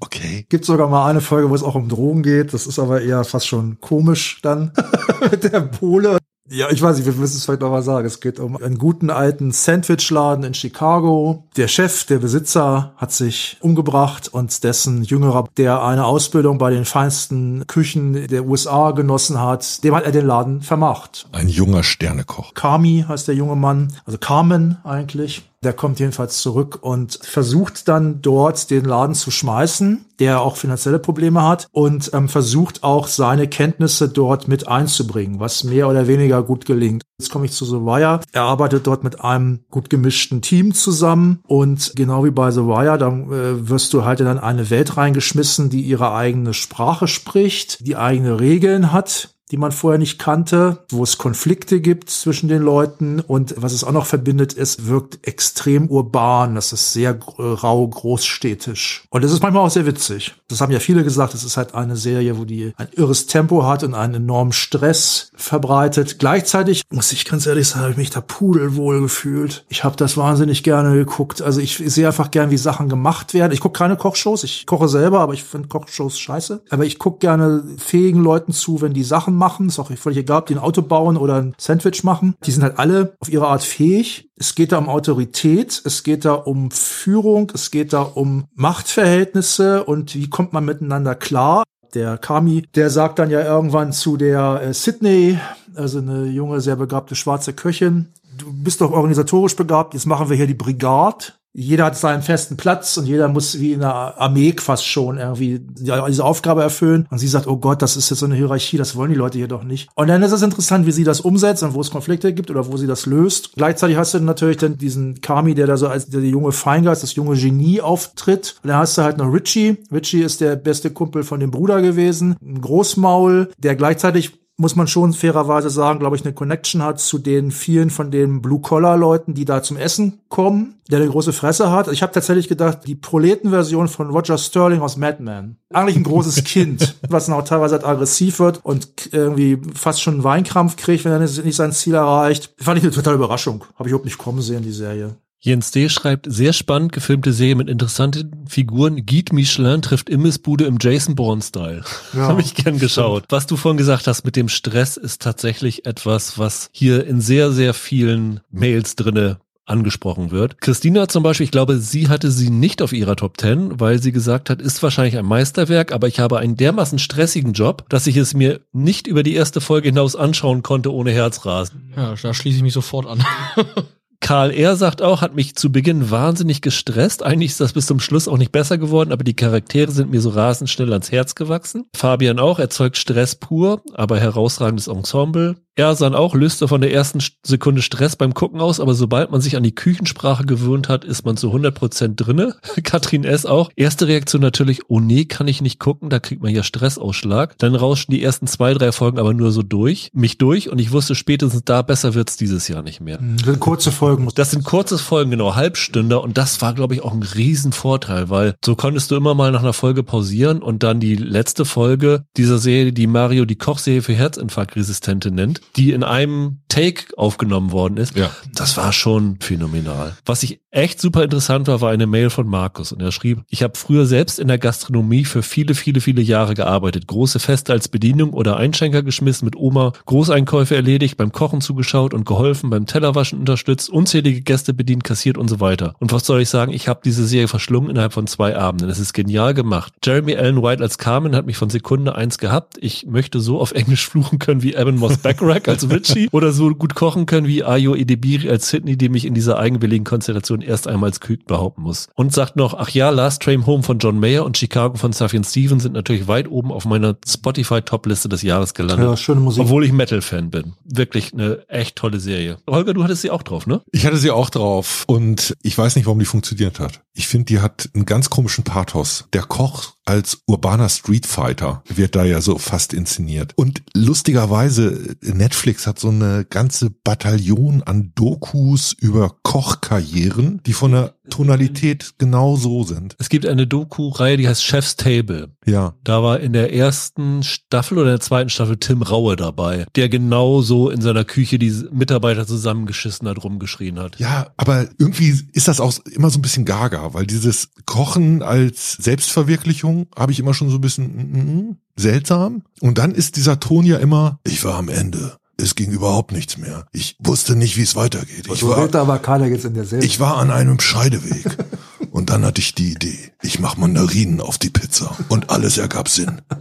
Okay. 0.04 0.44
Gibt 0.48 0.64
sogar 0.64 0.88
mal 0.88 1.08
eine 1.08 1.20
Folge, 1.20 1.48
wo 1.48 1.54
es 1.54 1.62
auch 1.62 1.76
um 1.76 1.88
Drogen 1.88 2.24
geht. 2.24 2.52
Das 2.52 2.66
ist 2.66 2.80
aber 2.80 3.02
eher 3.02 3.22
fast 3.22 3.46
schon 3.46 3.80
komisch 3.80 4.40
dann 4.42 4.72
mit 5.30 5.44
der 5.44 5.60
Pole. 5.60 6.18
Ja, 6.50 6.70
ich 6.70 6.82
weiß 6.82 6.96
nicht, 6.96 7.06
wir 7.06 7.12
müssen 7.14 7.36
es 7.36 7.44
vielleicht 7.44 7.60
noch 7.60 7.70
mal 7.70 7.82
sagen. 7.82 8.06
Es 8.06 8.20
geht 8.20 8.40
um 8.40 8.56
einen 8.56 8.76
guten 8.76 9.10
alten 9.10 9.52
Sandwichladen 9.52 10.44
in 10.44 10.54
Chicago. 10.54 11.44
Der 11.56 11.68
Chef, 11.68 12.04
der 12.04 12.18
Besitzer 12.18 12.94
hat 12.96 13.12
sich 13.12 13.56
umgebracht 13.60 14.28
und 14.28 14.64
dessen 14.64 15.04
Jüngerer, 15.04 15.48
der 15.56 15.82
eine 15.82 16.04
Ausbildung 16.04 16.58
bei 16.58 16.70
den 16.70 16.84
feinsten 16.84 17.66
Küchen 17.68 18.26
der 18.26 18.44
USA 18.44 18.90
genossen 18.90 19.40
hat, 19.40 19.84
dem 19.84 19.94
hat 19.94 20.04
er 20.04 20.12
den 20.12 20.26
Laden 20.26 20.62
vermacht. 20.62 21.28
Ein 21.32 21.48
junger 21.48 21.84
Sternekoch. 21.84 22.54
Kami 22.54 23.04
heißt 23.06 23.28
der 23.28 23.36
junge 23.36 23.56
Mann, 23.56 23.92
also 24.04 24.18
Carmen 24.18 24.78
eigentlich. 24.84 25.48
Der 25.62 25.72
kommt 25.72 26.00
jedenfalls 26.00 26.42
zurück 26.42 26.78
und 26.82 27.18
versucht 27.22 27.86
dann 27.86 28.20
dort 28.20 28.70
den 28.70 28.84
Laden 28.84 29.14
zu 29.14 29.30
schmeißen, 29.30 30.04
der 30.18 30.40
auch 30.40 30.56
finanzielle 30.56 30.98
Probleme 30.98 31.42
hat 31.42 31.68
und 31.70 32.10
ähm, 32.14 32.28
versucht 32.28 32.82
auch 32.82 33.06
seine 33.06 33.46
Kenntnisse 33.46 34.08
dort 34.08 34.48
mit 34.48 34.66
einzubringen, 34.66 35.38
was 35.38 35.62
mehr 35.62 35.88
oder 35.88 36.08
weniger 36.08 36.42
gut 36.42 36.64
gelingt. 36.64 37.02
Jetzt 37.18 37.30
komme 37.30 37.44
ich 37.44 37.52
zu 37.52 37.86
Wire. 37.86 38.20
Er 38.32 38.42
arbeitet 38.42 38.86
dort 38.86 39.04
mit 39.04 39.20
einem 39.20 39.60
gut 39.70 39.88
gemischten 39.88 40.42
Team 40.42 40.74
zusammen 40.74 41.38
und 41.46 41.92
genau 41.94 42.24
wie 42.24 42.30
bei 42.30 42.52
Wire, 42.52 42.98
da 42.98 43.08
äh, 43.08 43.68
wirst 43.68 43.94
du 43.94 44.04
halt 44.04 44.20
in 44.20 44.26
eine 44.26 44.70
Welt 44.70 44.96
reingeschmissen, 44.96 45.70
die 45.70 45.82
ihre 45.82 46.12
eigene 46.12 46.54
Sprache 46.54 47.06
spricht, 47.06 47.86
die 47.86 47.96
eigene 47.96 48.40
Regeln 48.40 48.92
hat, 48.92 49.30
die 49.52 49.58
man 49.58 49.70
vorher 49.70 49.98
nicht 49.98 50.18
kannte, 50.18 50.78
wo 50.88 51.02
es 51.02 51.18
Konflikte 51.18 51.82
gibt 51.82 52.08
zwischen 52.08 52.48
den 52.48 52.62
Leuten 52.62 53.20
und 53.20 53.54
was 53.58 53.74
es 53.74 53.84
auch 53.84 53.92
noch 53.92 54.06
verbindet 54.06 54.54
ist, 54.54 54.86
wirkt 54.86 55.28
extrem 55.28 55.88
urban. 55.88 56.54
Das 56.54 56.72
ist 56.72 56.94
sehr 56.94 57.18
rau 57.38 57.86
großstädtisch. 57.86 59.04
Und 59.10 59.22
das 59.22 59.30
ist 59.30 59.42
manchmal 59.42 59.66
auch 59.66 59.70
sehr 59.70 59.84
witzig. 59.84 60.34
Das 60.48 60.62
haben 60.62 60.72
ja 60.72 60.80
viele 60.80 61.04
gesagt, 61.04 61.34
es 61.34 61.44
ist 61.44 61.58
halt 61.58 61.74
eine 61.74 61.96
Serie, 61.96 62.38
wo 62.38 62.46
die 62.46 62.72
ein 62.78 62.88
irres 62.92 63.26
Tempo 63.26 63.66
hat 63.66 63.84
und 63.84 63.92
einen 63.92 64.14
enormen 64.14 64.54
Stress 64.54 65.30
verbreitet. 65.34 66.18
Gleichzeitig, 66.18 66.80
muss 66.90 67.12
ich 67.12 67.26
ganz 67.26 67.44
ehrlich 67.44 67.68
sagen, 67.68 67.82
habe 67.82 67.92
ich 67.92 67.98
mich 67.98 68.10
da 68.10 68.22
pudelwohl 68.22 69.02
gefühlt. 69.02 69.66
Ich 69.68 69.84
habe 69.84 69.96
das 69.96 70.16
wahnsinnig 70.16 70.62
gerne 70.62 70.94
geguckt. 70.94 71.42
Also 71.42 71.60
ich 71.60 71.76
sehe 71.76 72.06
einfach 72.06 72.30
gern, 72.30 72.50
wie 72.50 72.56
Sachen 72.56 72.88
gemacht 72.88 73.34
werden. 73.34 73.52
Ich 73.52 73.60
gucke 73.60 73.78
keine 73.78 73.98
Kochshows. 73.98 74.44
Ich 74.44 74.64
koche 74.64 74.88
selber, 74.88 75.20
aber 75.20 75.34
ich 75.34 75.44
finde 75.44 75.68
Kochshows 75.68 76.18
scheiße. 76.18 76.62
Aber 76.70 76.86
ich 76.86 76.98
gucke 76.98 77.18
gerne 77.18 77.64
fähigen 77.76 78.22
Leuten 78.22 78.52
zu, 78.52 78.80
wenn 78.80 78.94
die 78.94 79.04
Sachen 79.04 79.41
machen. 79.42 79.66
Ist 79.66 79.80
auch 79.80 79.90
völlig 79.96 80.18
egal, 80.18 80.38
ob 80.38 80.46
die 80.46 80.54
ein 80.54 80.60
Auto 80.60 80.82
bauen 80.82 81.16
oder 81.16 81.34
ein 81.34 81.54
Sandwich 81.58 82.04
machen. 82.04 82.34
Die 82.44 82.52
sind 82.52 82.62
halt 82.62 82.78
alle 82.78 83.16
auf 83.18 83.28
ihre 83.28 83.48
Art 83.48 83.64
fähig. 83.64 84.30
Es 84.36 84.54
geht 84.54 84.70
da 84.70 84.78
um 84.78 84.88
Autorität, 84.88 85.82
es 85.84 86.04
geht 86.04 86.24
da 86.24 86.34
um 86.34 86.70
Führung, 86.70 87.50
es 87.52 87.72
geht 87.72 87.92
da 87.92 88.02
um 88.02 88.44
Machtverhältnisse 88.54 89.82
und 89.84 90.14
wie 90.14 90.30
kommt 90.30 90.52
man 90.52 90.64
miteinander 90.64 91.16
klar. 91.16 91.64
Der 91.94 92.18
Kami, 92.18 92.62
der 92.74 92.88
sagt 92.88 93.18
dann 93.18 93.30
ja 93.30 93.42
irgendwann 93.42 93.92
zu 93.92 94.16
der 94.16 94.62
äh, 94.62 94.72
Sydney, 94.72 95.38
also 95.74 95.98
eine 95.98 96.26
junge, 96.26 96.60
sehr 96.60 96.76
begabte 96.76 97.16
schwarze 97.16 97.52
Köchin, 97.52 98.08
du 98.38 98.46
bist 98.52 98.80
doch 98.80 98.92
organisatorisch 98.92 99.56
begabt, 99.56 99.94
jetzt 99.94 100.06
machen 100.06 100.30
wir 100.30 100.36
hier 100.36 100.46
die 100.46 100.54
Brigade 100.54 101.24
jeder 101.54 101.84
hat 101.84 101.96
seinen 101.96 102.22
festen 102.22 102.56
Platz 102.56 102.96
und 102.96 103.06
jeder 103.06 103.28
muss 103.28 103.60
wie 103.60 103.72
in 103.72 103.80
der 103.80 104.20
Armee 104.20 104.54
fast 104.58 104.86
schon 104.86 105.18
irgendwie 105.18 105.60
diese 105.60 106.24
Aufgabe 106.24 106.62
erfüllen. 106.62 107.06
Und 107.10 107.18
sie 107.18 107.28
sagt, 107.28 107.46
oh 107.46 107.56
Gott, 107.56 107.82
das 107.82 107.96
ist 107.96 108.08
jetzt 108.10 108.20
so 108.20 108.26
eine 108.26 108.34
Hierarchie, 108.34 108.78
das 108.78 108.96
wollen 108.96 109.10
die 109.10 109.18
Leute 109.18 109.38
hier 109.38 109.48
doch 109.48 109.62
nicht. 109.62 109.88
Und 109.94 110.08
dann 110.08 110.22
ist 110.22 110.32
es 110.32 110.42
interessant, 110.42 110.86
wie 110.86 110.92
sie 110.92 111.04
das 111.04 111.20
umsetzt 111.20 111.62
und 111.62 111.74
wo 111.74 111.80
es 111.80 111.90
Konflikte 111.90 112.32
gibt 112.32 112.50
oder 112.50 112.70
wo 112.72 112.76
sie 112.76 112.86
das 112.86 113.06
löst. 113.06 113.52
Gleichzeitig 113.54 113.96
hast 113.96 114.14
du 114.14 114.20
natürlich 114.20 114.56
dann 114.56 114.78
diesen 114.78 115.20
Kami, 115.20 115.54
der 115.54 115.66
da 115.66 115.76
so 115.76 115.88
als 115.88 116.06
der 116.06 116.22
junge 116.22 116.52
Feingeist, 116.52 117.02
das 117.02 117.14
junge 117.14 117.36
Genie 117.36 117.80
auftritt. 117.80 118.56
Und 118.62 118.68
dann 118.68 118.78
hast 118.78 118.96
du 118.96 119.02
halt 119.02 119.18
noch 119.18 119.32
Richie. 119.32 119.76
Richie 119.92 120.22
ist 120.22 120.40
der 120.40 120.56
beste 120.56 120.90
Kumpel 120.90 121.22
von 121.22 121.40
dem 121.40 121.50
Bruder 121.50 121.82
gewesen. 121.82 122.36
Ein 122.42 122.60
Großmaul, 122.60 123.50
der 123.58 123.76
gleichzeitig 123.76 124.41
muss 124.62 124.76
man 124.76 124.86
schon 124.86 125.12
fairerweise 125.12 125.68
sagen, 125.68 125.98
glaube 125.98 126.16
ich, 126.16 126.24
eine 126.24 126.32
Connection 126.32 126.82
hat 126.82 127.00
zu 127.00 127.18
den 127.18 127.50
vielen 127.50 127.90
von 127.90 128.10
den 128.12 128.40
Blue-Collar-Leuten, 128.40 129.34
die 129.34 129.44
da 129.44 129.60
zum 129.62 129.76
Essen 129.76 130.20
kommen, 130.28 130.76
der 130.88 131.00
eine 131.00 131.10
große 131.10 131.32
Fresse 131.32 131.72
hat. 131.72 131.88
Ich 131.88 132.02
habe 132.02 132.12
tatsächlich 132.12 132.48
gedacht, 132.48 132.78
die 132.86 132.94
Proletenversion 132.94 133.88
von 133.88 134.10
Roger 134.10 134.38
Sterling 134.38 134.80
aus 134.80 134.96
Mad 134.96 135.20
Men. 135.20 135.56
Eigentlich 135.70 135.96
ein 135.96 136.04
großes 136.04 136.44
Kind, 136.44 136.94
was 137.08 137.26
dann 137.26 137.34
auch 137.34 137.44
teilweise 137.44 137.74
halt 137.74 137.84
aggressiv 137.84 138.38
wird 138.38 138.60
und 138.62 139.10
irgendwie 139.12 139.60
fast 139.74 140.00
schon 140.00 140.14
einen 140.14 140.24
Weinkrampf 140.24 140.76
kriegt, 140.76 141.04
wenn 141.04 141.12
er 141.12 141.18
nicht 141.18 141.56
sein 141.56 141.72
Ziel 141.72 141.94
erreicht. 141.94 142.54
Fand 142.56 142.78
ich 142.78 142.84
eine 142.84 142.92
totale 142.92 143.16
Überraschung. 143.16 143.64
Habe 143.74 143.88
ich 143.88 143.92
überhaupt 143.92 144.06
nicht 144.06 144.18
kommen 144.18 144.40
sehen, 144.40 144.62
die 144.62 144.72
Serie. 144.72 145.16
Jens 145.44 145.72
D. 145.72 145.88
schreibt, 145.88 146.26
sehr 146.32 146.52
spannend 146.52 146.92
gefilmte 146.92 147.32
Serie 147.32 147.56
mit 147.56 147.68
interessanten 147.68 148.46
Figuren. 148.46 149.04
Guide 149.04 149.34
Michelin 149.34 149.82
trifft 149.82 150.08
Imbissbude 150.08 150.66
im 150.66 150.78
Jason 150.80 151.16
Bourne-Style. 151.16 151.82
Ja, 152.12 152.28
Habe 152.28 152.42
ich 152.42 152.54
gern 152.54 152.78
geschaut. 152.78 153.24
Was 153.30 153.46
du 153.46 153.56
vorhin 153.56 153.78
gesagt 153.78 154.06
hast 154.06 154.24
mit 154.24 154.36
dem 154.36 154.48
Stress 154.48 154.96
ist 154.96 155.22
tatsächlich 155.22 155.86
etwas, 155.86 156.38
was 156.38 156.68
hier 156.72 157.06
in 157.06 157.20
sehr, 157.20 157.50
sehr 157.50 157.74
vielen 157.74 158.40
Mails 158.50 158.94
drinne 158.96 159.38
angesprochen 159.64 160.30
wird. 160.30 160.60
Christina 160.60 161.08
zum 161.08 161.22
Beispiel, 161.22 161.44
ich 161.44 161.50
glaube, 161.50 161.78
sie 161.78 162.08
hatte 162.08 162.30
sie 162.30 162.50
nicht 162.50 162.82
auf 162.82 162.92
ihrer 162.92 163.16
Top 163.16 163.40
10, 163.40 163.80
weil 163.80 164.00
sie 164.00 164.12
gesagt 164.12 164.50
hat, 164.50 164.60
ist 164.60 164.82
wahrscheinlich 164.82 165.16
ein 165.16 165.24
Meisterwerk, 165.24 165.92
aber 165.92 166.06
ich 166.06 166.20
habe 166.20 166.38
einen 166.38 166.56
dermaßen 166.56 166.98
stressigen 166.98 167.52
Job, 167.52 167.86
dass 167.88 168.06
ich 168.06 168.16
es 168.16 168.34
mir 168.34 168.60
nicht 168.72 169.06
über 169.06 169.22
die 169.22 169.34
erste 169.34 169.60
Folge 169.60 169.88
hinaus 169.88 170.14
anschauen 170.14 170.62
konnte 170.62 170.92
ohne 170.92 171.10
Herzrasen. 171.12 171.92
Ja, 171.96 172.14
da 172.20 172.34
schließe 172.34 172.58
ich 172.58 172.62
mich 172.62 172.74
sofort 172.74 173.06
an. 173.06 173.24
Karl 174.22 174.52
R. 174.52 174.76
sagt 174.76 175.02
auch, 175.02 175.20
hat 175.20 175.34
mich 175.34 175.56
zu 175.56 175.72
Beginn 175.72 176.10
wahnsinnig 176.12 176.62
gestresst. 176.62 177.24
Eigentlich 177.24 177.50
ist 177.50 177.60
das 177.60 177.72
bis 177.72 177.86
zum 177.86 177.98
Schluss 177.98 178.28
auch 178.28 178.38
nicht 178.38 178.52
besser 178.52 178.78
geworden, 178.78 179.12
aber 179.12 179.24
die 179.24 179.34
Charaktere 179.34 179.90
sind 179.90 180.12
mir 180.12 180.20
so 180.20 180.30
rasend 180.30 180.70
schnell 180.70 180.92
ans 180.92 181.10
Herz 181.10 181.34
gewachsen. 181.34 181.86
Fabian 181.94 182.38
auch, 182.38 182.60
erzeugt 182.60 182.96
Stress 182.96 183.34
pur, 183.34 183.82
aber 183.94 184.20
herausragendes 184.20 184.86
Ensemble. 184.86 185.56
Ersan 185.74 186.14
auch 186.14 186.34
löste 186.34 186.68
von 186.68 186.82
der 186.82 186.92
ersten 186.92 187.22
Sekunde 187.42 187.80
Stress 187.80 188.16
beim 188.16 188.34
Gucken 188.34 188.60
aus, 188.60 188.78
aber 188.78 188.92
sobald 188.92 189.30
man 189.30 189.40
sich 189.40 189.56
an 189.56 189.62
die 189.62 189.74
Küchensprache 189.74 190.44
gewöhnt 190.44 190.90
hat, 190.90 191.02
ist 191.02 191.24
man 191.24 191.38
zu 191.38 191.46
100 191.46 191.74
Prozent 191.74 192.20
drinne. 192.20 192.56
Katrin 192.82 193.24
S. 193.24 193.46
auch. 193.46 193.70
Erste 193.74 194.06
Reaktion 194.06 194.42
natürlich, 194.42 194.82
oh 194.88 195.00
nee, 195.00 195.24
kann 195.24 195.48
ich 195.48 195.62
nicht 195.62 195.78
gucken, 195.78 196.10
da 196.10 196.18
kriegt 196.18 196.42
man 196.42 196.54
ja 196.54 196.62
Stressausschlag. 196.62 197.56
Dann 197.56 197.74
rauschten 197.74 198.14
die 198.14 198.22
ersten 198.22 198.46
zwei, 198.46 198.74
drei 198.74 198.92
Folgen 198.92 199.18
aber 199.18 199.32
nur 199.32 199.50
so 199.50 199.62
durch, 199.62 200.10
mich 200.12 200.36
durch 200.36 200.68
und 200.68 200.78
ich 200.78 200.92
wusste 200.92 201.14
spätestens 201.14 201.62
da, 201.64 201.80
besser 201.80 202.12
wird's 202.12 202.36
dieses 202.36 202.68
Jahr 202.68 202.82
nicht 202.82 203.00
mehr. 203.00 203.18
Das 203.38 203.46
sind 203.46 203.60
kurze 203.60 203.92
Folgen. 203.92 204.28
Das 204.34 204.50
sind 204.50 204.64
kurze 204.64 204.98
Folgen, 204.98 205.30
genau, 205.30 205.54
Halbstünder 205.54 206.22
und 206.22 206.36
das 206.36 206.60
war, 206.60 206.74
glaube 206.74 206.94
ich, 206.94 207.02
auch 207.02 207.14
ein 207.14 207.22
Riesenvorteil, 207.22 208.28
weil 208.28 208.56
so 208.62 208.76
konntest 208.76 209.10
du 209.10 209.16
immer 209.16 209.34
mal 209.34 209.50
nach 209.52 209.62
einer 209.62 209.72
Folge 209.72 210.02
pausieren 210.02 210.60
und 210.60 210.82
dann 210.82 211.00
die 211.00 211.16
letzte 211.16 211.64
Folge 211.64 212.26
dieser 212.36 212.58
Serie, 212.58 212.92
die 212.92 213.06
Mario 213.06 213.46
die 213.46 213.56
Kochserie 213.56 214.02
für 214.02 214.12
Herzinfarktresistente 214.12 215.30
nennt, 215.30 215.61
die 215.76 215.92
in 215.92 216.04
einem 216.04 216.58
Take 216.68 217.16
aufgenommen 217.18 217.70
worden 217.70 217.98
ist. 217.98 218.16
Ja. 218.16 218.30
Das 218.54 218.76
war 218.76 218.92
schon 218.92 219.36
phänomenal. 219.40 220.16
Was 220.24 220.42
ich 220.42 220.60
echt 220.70 221.00
super 221.00 221.22
interessant 221.22 221.68
war, 221.68 221.82
war 221.82 221.90
eine 221.90 222.06
Mail 222.06 222.30
von 222.30 222.46
Markus 222.46 222.92
und 222.92 223.02
er 223.02 223.12
schrieb, 223.12 223.42
ich 223.48 223.62
habe 223.62 223.76
früher 223.76 224.06
selbst 224.06 224.38
in 224.38 224.48
der 224.48 224.58
Gastronomie 224.58 225.24
für 225.24 225.42
viele, 225.42 225.74
viele, 225.74 226.00
viele 226.00 226.22
Jahre 226.22 226.54
gearbeitet. 226.54 227.06
Große 227.06 227.40
Feste 227.40 227.72
als 227.72 227.88
Bedienung 227.88 228.32
oder 228.32 228.56
Einschenker 228.56 229.02
geschmissen, 229.02 229.44
mit 229.44 229.56
Oma 229.56 229.92
Großeinkäufe 230.06 230.74
erledigt, 230.74 231.18
beim 231.18 231.30
Kochen 231.30 231.60
zugeschaut 231.60 232.14
und 232.14 232.24
geholfen, 232.24 232.70
beim 232.70 232.86
Tellerwaschen 232.86 233.38
unterstützt, 233.38 233.90
unzählige 233.90 234.40
Gäste 234.40 234.72
bedient, 234.72 235.04
kassiert 235.04 235.36
und 235.36 235.48
so 235.48 235.60
weiter. 235.60 235.94
Und 235.98 236.10
was 236.12 236.24
soll 236.24 236.40
ich 236.40 236.48
sagen? 236.48 236.72
Ich 236.72 236.88
habe 236.88 237.00
diese 237.04 237.26
Serie 237.26 237.48
verschlungen 237.48 237.90
innerhalb 237.90 238.14
von 238.14 238.26
zwei 238.26 238.56
Abenden. 238.56 238.88
Es 238.88 238.98
ist 238.98 239.12
genial 239.12 239.52
gemacht. 239.52 239.92
Jeremy 240.02 240.36
Allen 240.36 240.62
White 240.62 240.82
als 240.82 240.96
Carmen 240.96 241.36
hat 241.36 241.44
mich 241.44 241.58
von 241.58 241.68
Sekunde 241.68 242.14
eins 242.14 242.38
gehabt. 242.38 242.78
Ich 242.80 243.06
möchte 243.06 243.40
so 243.40 243.60
auf 243.60 243.72
Englisch 243.72 244.08
fluchen 244.08 244.38
können 244.38 244.62
wie 244.62 244.74
Evan 244.74 244.96
Moss 244.96 245.18
Backrack 245.54 245.68
als 245.68 245.90
Richie 245.90 246.28
oder 246.32 246.52
so 246.52 246.70
gut 246.70 246.94
kochen 246.94 247.26
können 247.26 247.46
wie 247.46 247.64
Ayo 247.64 247.94
Edebiri 247.94 248.48
als 248.48 248.68
Sydney, 248.68 248.96
die 248.96 249.08
mich 249.08 249.24
in 249.24 249.34
dieser 249.34 249.58
eigenwilligen 249.58 250.04
Konstellation 250.04 250.60
erst 250.60 250.88
einmal 250.88 251.10
als 251.10 251.20
Küken 251.20 251.46
behaupten 251.46 251.82
muss. 251.82 252.08
Und 252.14 252.32
sagt 252.32 252.56
noch, 252.56 252.74
ach 252.74 252.90
ja, 252.90 253.10
Last 253.10 253.42
Train 253.42 253.66
Home 253.66 253.82
von 253.82 253.98
John 253.98 254.18
Mayer 254.18 254.44
und 254.44 254.56
Chicago 254.56 254.96
von 254.96 255.12
Safian 255.12 255.44
Stevens 255.44 255.82
sind 255.82 255.92
natürlich 255.92 256.28
weit 256.28 256.48
oben 256.48 256.72
auf 256.72 256.84
meiner 256.84 257.16
Spotify-Top-Liste 257.26 258.28
des 258.28 258.42
Jahres 258.42 258.74
gelandet. 258.74 259.08
Ja, 259.08 259.16
schöne 259.16 259.40
Musik. 259.40 259.62
Obwohl 259.62 259.84
ich 259.84 259.92
Metal-Fan 259.92 260.50
bin. 260.50 260.74
Wirklich 260.84 261.32
eine 261.32 261.68
echt 261.68 261.96
tolle 261.96 262.20
Serie. 262.20 262.58
Holger, 262.68 262.94
du 262.94 263.04
hattest 263.04 263.22
sie 263.22 263.30
auch 263.30 263.42
drauf, 263.42 263.66
ne? 263.66 263.82
Ich 263.92 264.06
hatte 264.06 264.16
sie 264.16 264.30
auch 264.30 264.50
drauf 264.50 265.04
und 265.06 265.56
ich 265.62 265.76
weiß 265.76 265.96
nicht, 265.96 266.06
warum 266.06 266.18
die 266.18 266.24
funktioniert 266.24 266.80
hat. 266.80 267.00
Ich 267.14 267.28
finde, 267.28 267.46
die 267.46 267.60
hat 267.60 267.90
einen 267.94 268.06
ganz 268.06 268.30
komischen 268.30 268.64
Pathos. 268.64 269.28
Der 269.32 269.42
Koch 269.42 269.92
als 270.04 270.42
urbaner 270.46 270.88
Streetfighter 270.88 271.82
wird 271.88 272.16
da 272.16 272.24
ja 272.24 272.40
so 272.40 272.58
fast 272.58 272.92
inszeniert. 272.92 273.52
Und 273.56 273.82
lustigerweise, 273.94 275.16
Netflix 275.22 275.86
hat 275.86 275.98
so 275.98 276.08
eine 276.08 276.44
ganze 276.44 276.90
Bataillon 276.90 277.82
an 277.82 278.12
Dokus 278.14 278.92
über 278.92 279.36
Kochkarrieren, 279.42 280.60
die 280.64 280.72
von 280.72 280.92
der 280.92 281.14
Tonalität 281.30 282.14
genau 282.18 282.56
so 282.56 282.82
sind. 282.84 283.14
Es 283.18 283.28
gibt 283.28 283.46
eine 283.46 283.66
Doku-Reihe, 283.66 284.36
die 284.36 284.48
heißt 284.48 284.64
Chef's 284.64 284.96
Table. 284.96 285.50
Ja. 285.64 285.94
Da 286.02 286.22
war 286.22 286.40
in 286.40 286.52
der 286.52 286.74
ersten 286.74 287.42
Staffel 287.42 287.98
oder 287.98 288.08
in 288.08 288.14
der 288.14 288.20
zweiten 288.20 288.50
Staffel 288.50 288.76
Tim 288.76 289.02
Raue 289.02 289.36
dabei, 289.36 289.86
der 289.94 290.08
genau 290.08 290.62
so 290.62 290.90
in 290.90 291.00
seiner 291.00 291.24
Küche 291.24 291.58
die 291.58 291.72
Mitarbeiter 291.92 292.46
zusammengeschissen 292.46 293.28
hat, 293.28 293.42
rumgeschrien 293.42 293.98
hat. 293.98 294.18
Ja, 294.18 294.48
aber 294.56 294.88
irgendwie 294.98 295.38
ist 295.52 295.68
das 295.68 295.80
auch 295.80 295.94
immer 296.06 296.30
so 296.30 296.38
ein 296.38 296.42
bisschen 296.42 296.64
gaga, 296.64 297.14
weil 297.14 297.26
dieses 297.26 297.70
Kochen 297.86 298.42
als 298.42 298.92
Selbstverwirklichung 298.94 300.06
habe 300.16 300.32
ich 300.32 300.40
immer 300.40 300.54
schon 300.54 300.70
so 300.70 300.78
ein 300.78 300.80
bisschen 300.80 301.06
mm, 301.06 301.68
mm, 301.68 301.76
seltsam. 301.96 302.62
Und 302.80 302.98
dann 302.98 303.12
ist 303.12 303.36
dieser 303.36 303.60
Ton 303.60 303.84
ja 303.84 303.98
immer, 303.98 304.40
ich 304.44 304.64
war 304.64 304.74
am 304.74 304.88
Ende. 304.88 305.36
Es 305.62 305.74
ging 305.74 305.90
überhaupt 305.90 306.32
nichts 306.32 306.58
mehr. 306.58 306.86
Ich 306.92 307.16
wusste 307.18 307.56
nicht, 307.56 307.76
wie 307.76 307.82
es 307.82 307.96
weitergeht. 307.96 308.48
Ich 308.52 308.66
war, 308.66 308.78
redet 308.78 308.96
aber 308.96 309.18
keiner 309.18 309.46
jetzt 309.46 309.64
in 309.64 309.74
der 309.74 309.84
Serie. 309.84 310.04
ich 310.04 310.20
war 310.20 310.36
an 310.36 310.50
einem 310.50 310.80
Scheideweg. 310.80 311.46
Und 312.12 312.28
dann 312.28 312.44
hatte 312.44 312.60
ich 312.60 312.74
die 312.74 312.92
Idee, 312.92 313.18
ich 313.40 313.58
mache 313.58 313.80
Mandarinen 313.80 314.42
auf 314.42 314.58
die 314.58 314.68
Pizza. 314.68 315.16
Und 315.30 315.48
alles 315.48 315.78
ergab 315.78 316.08
Sinn. 316.08 316.42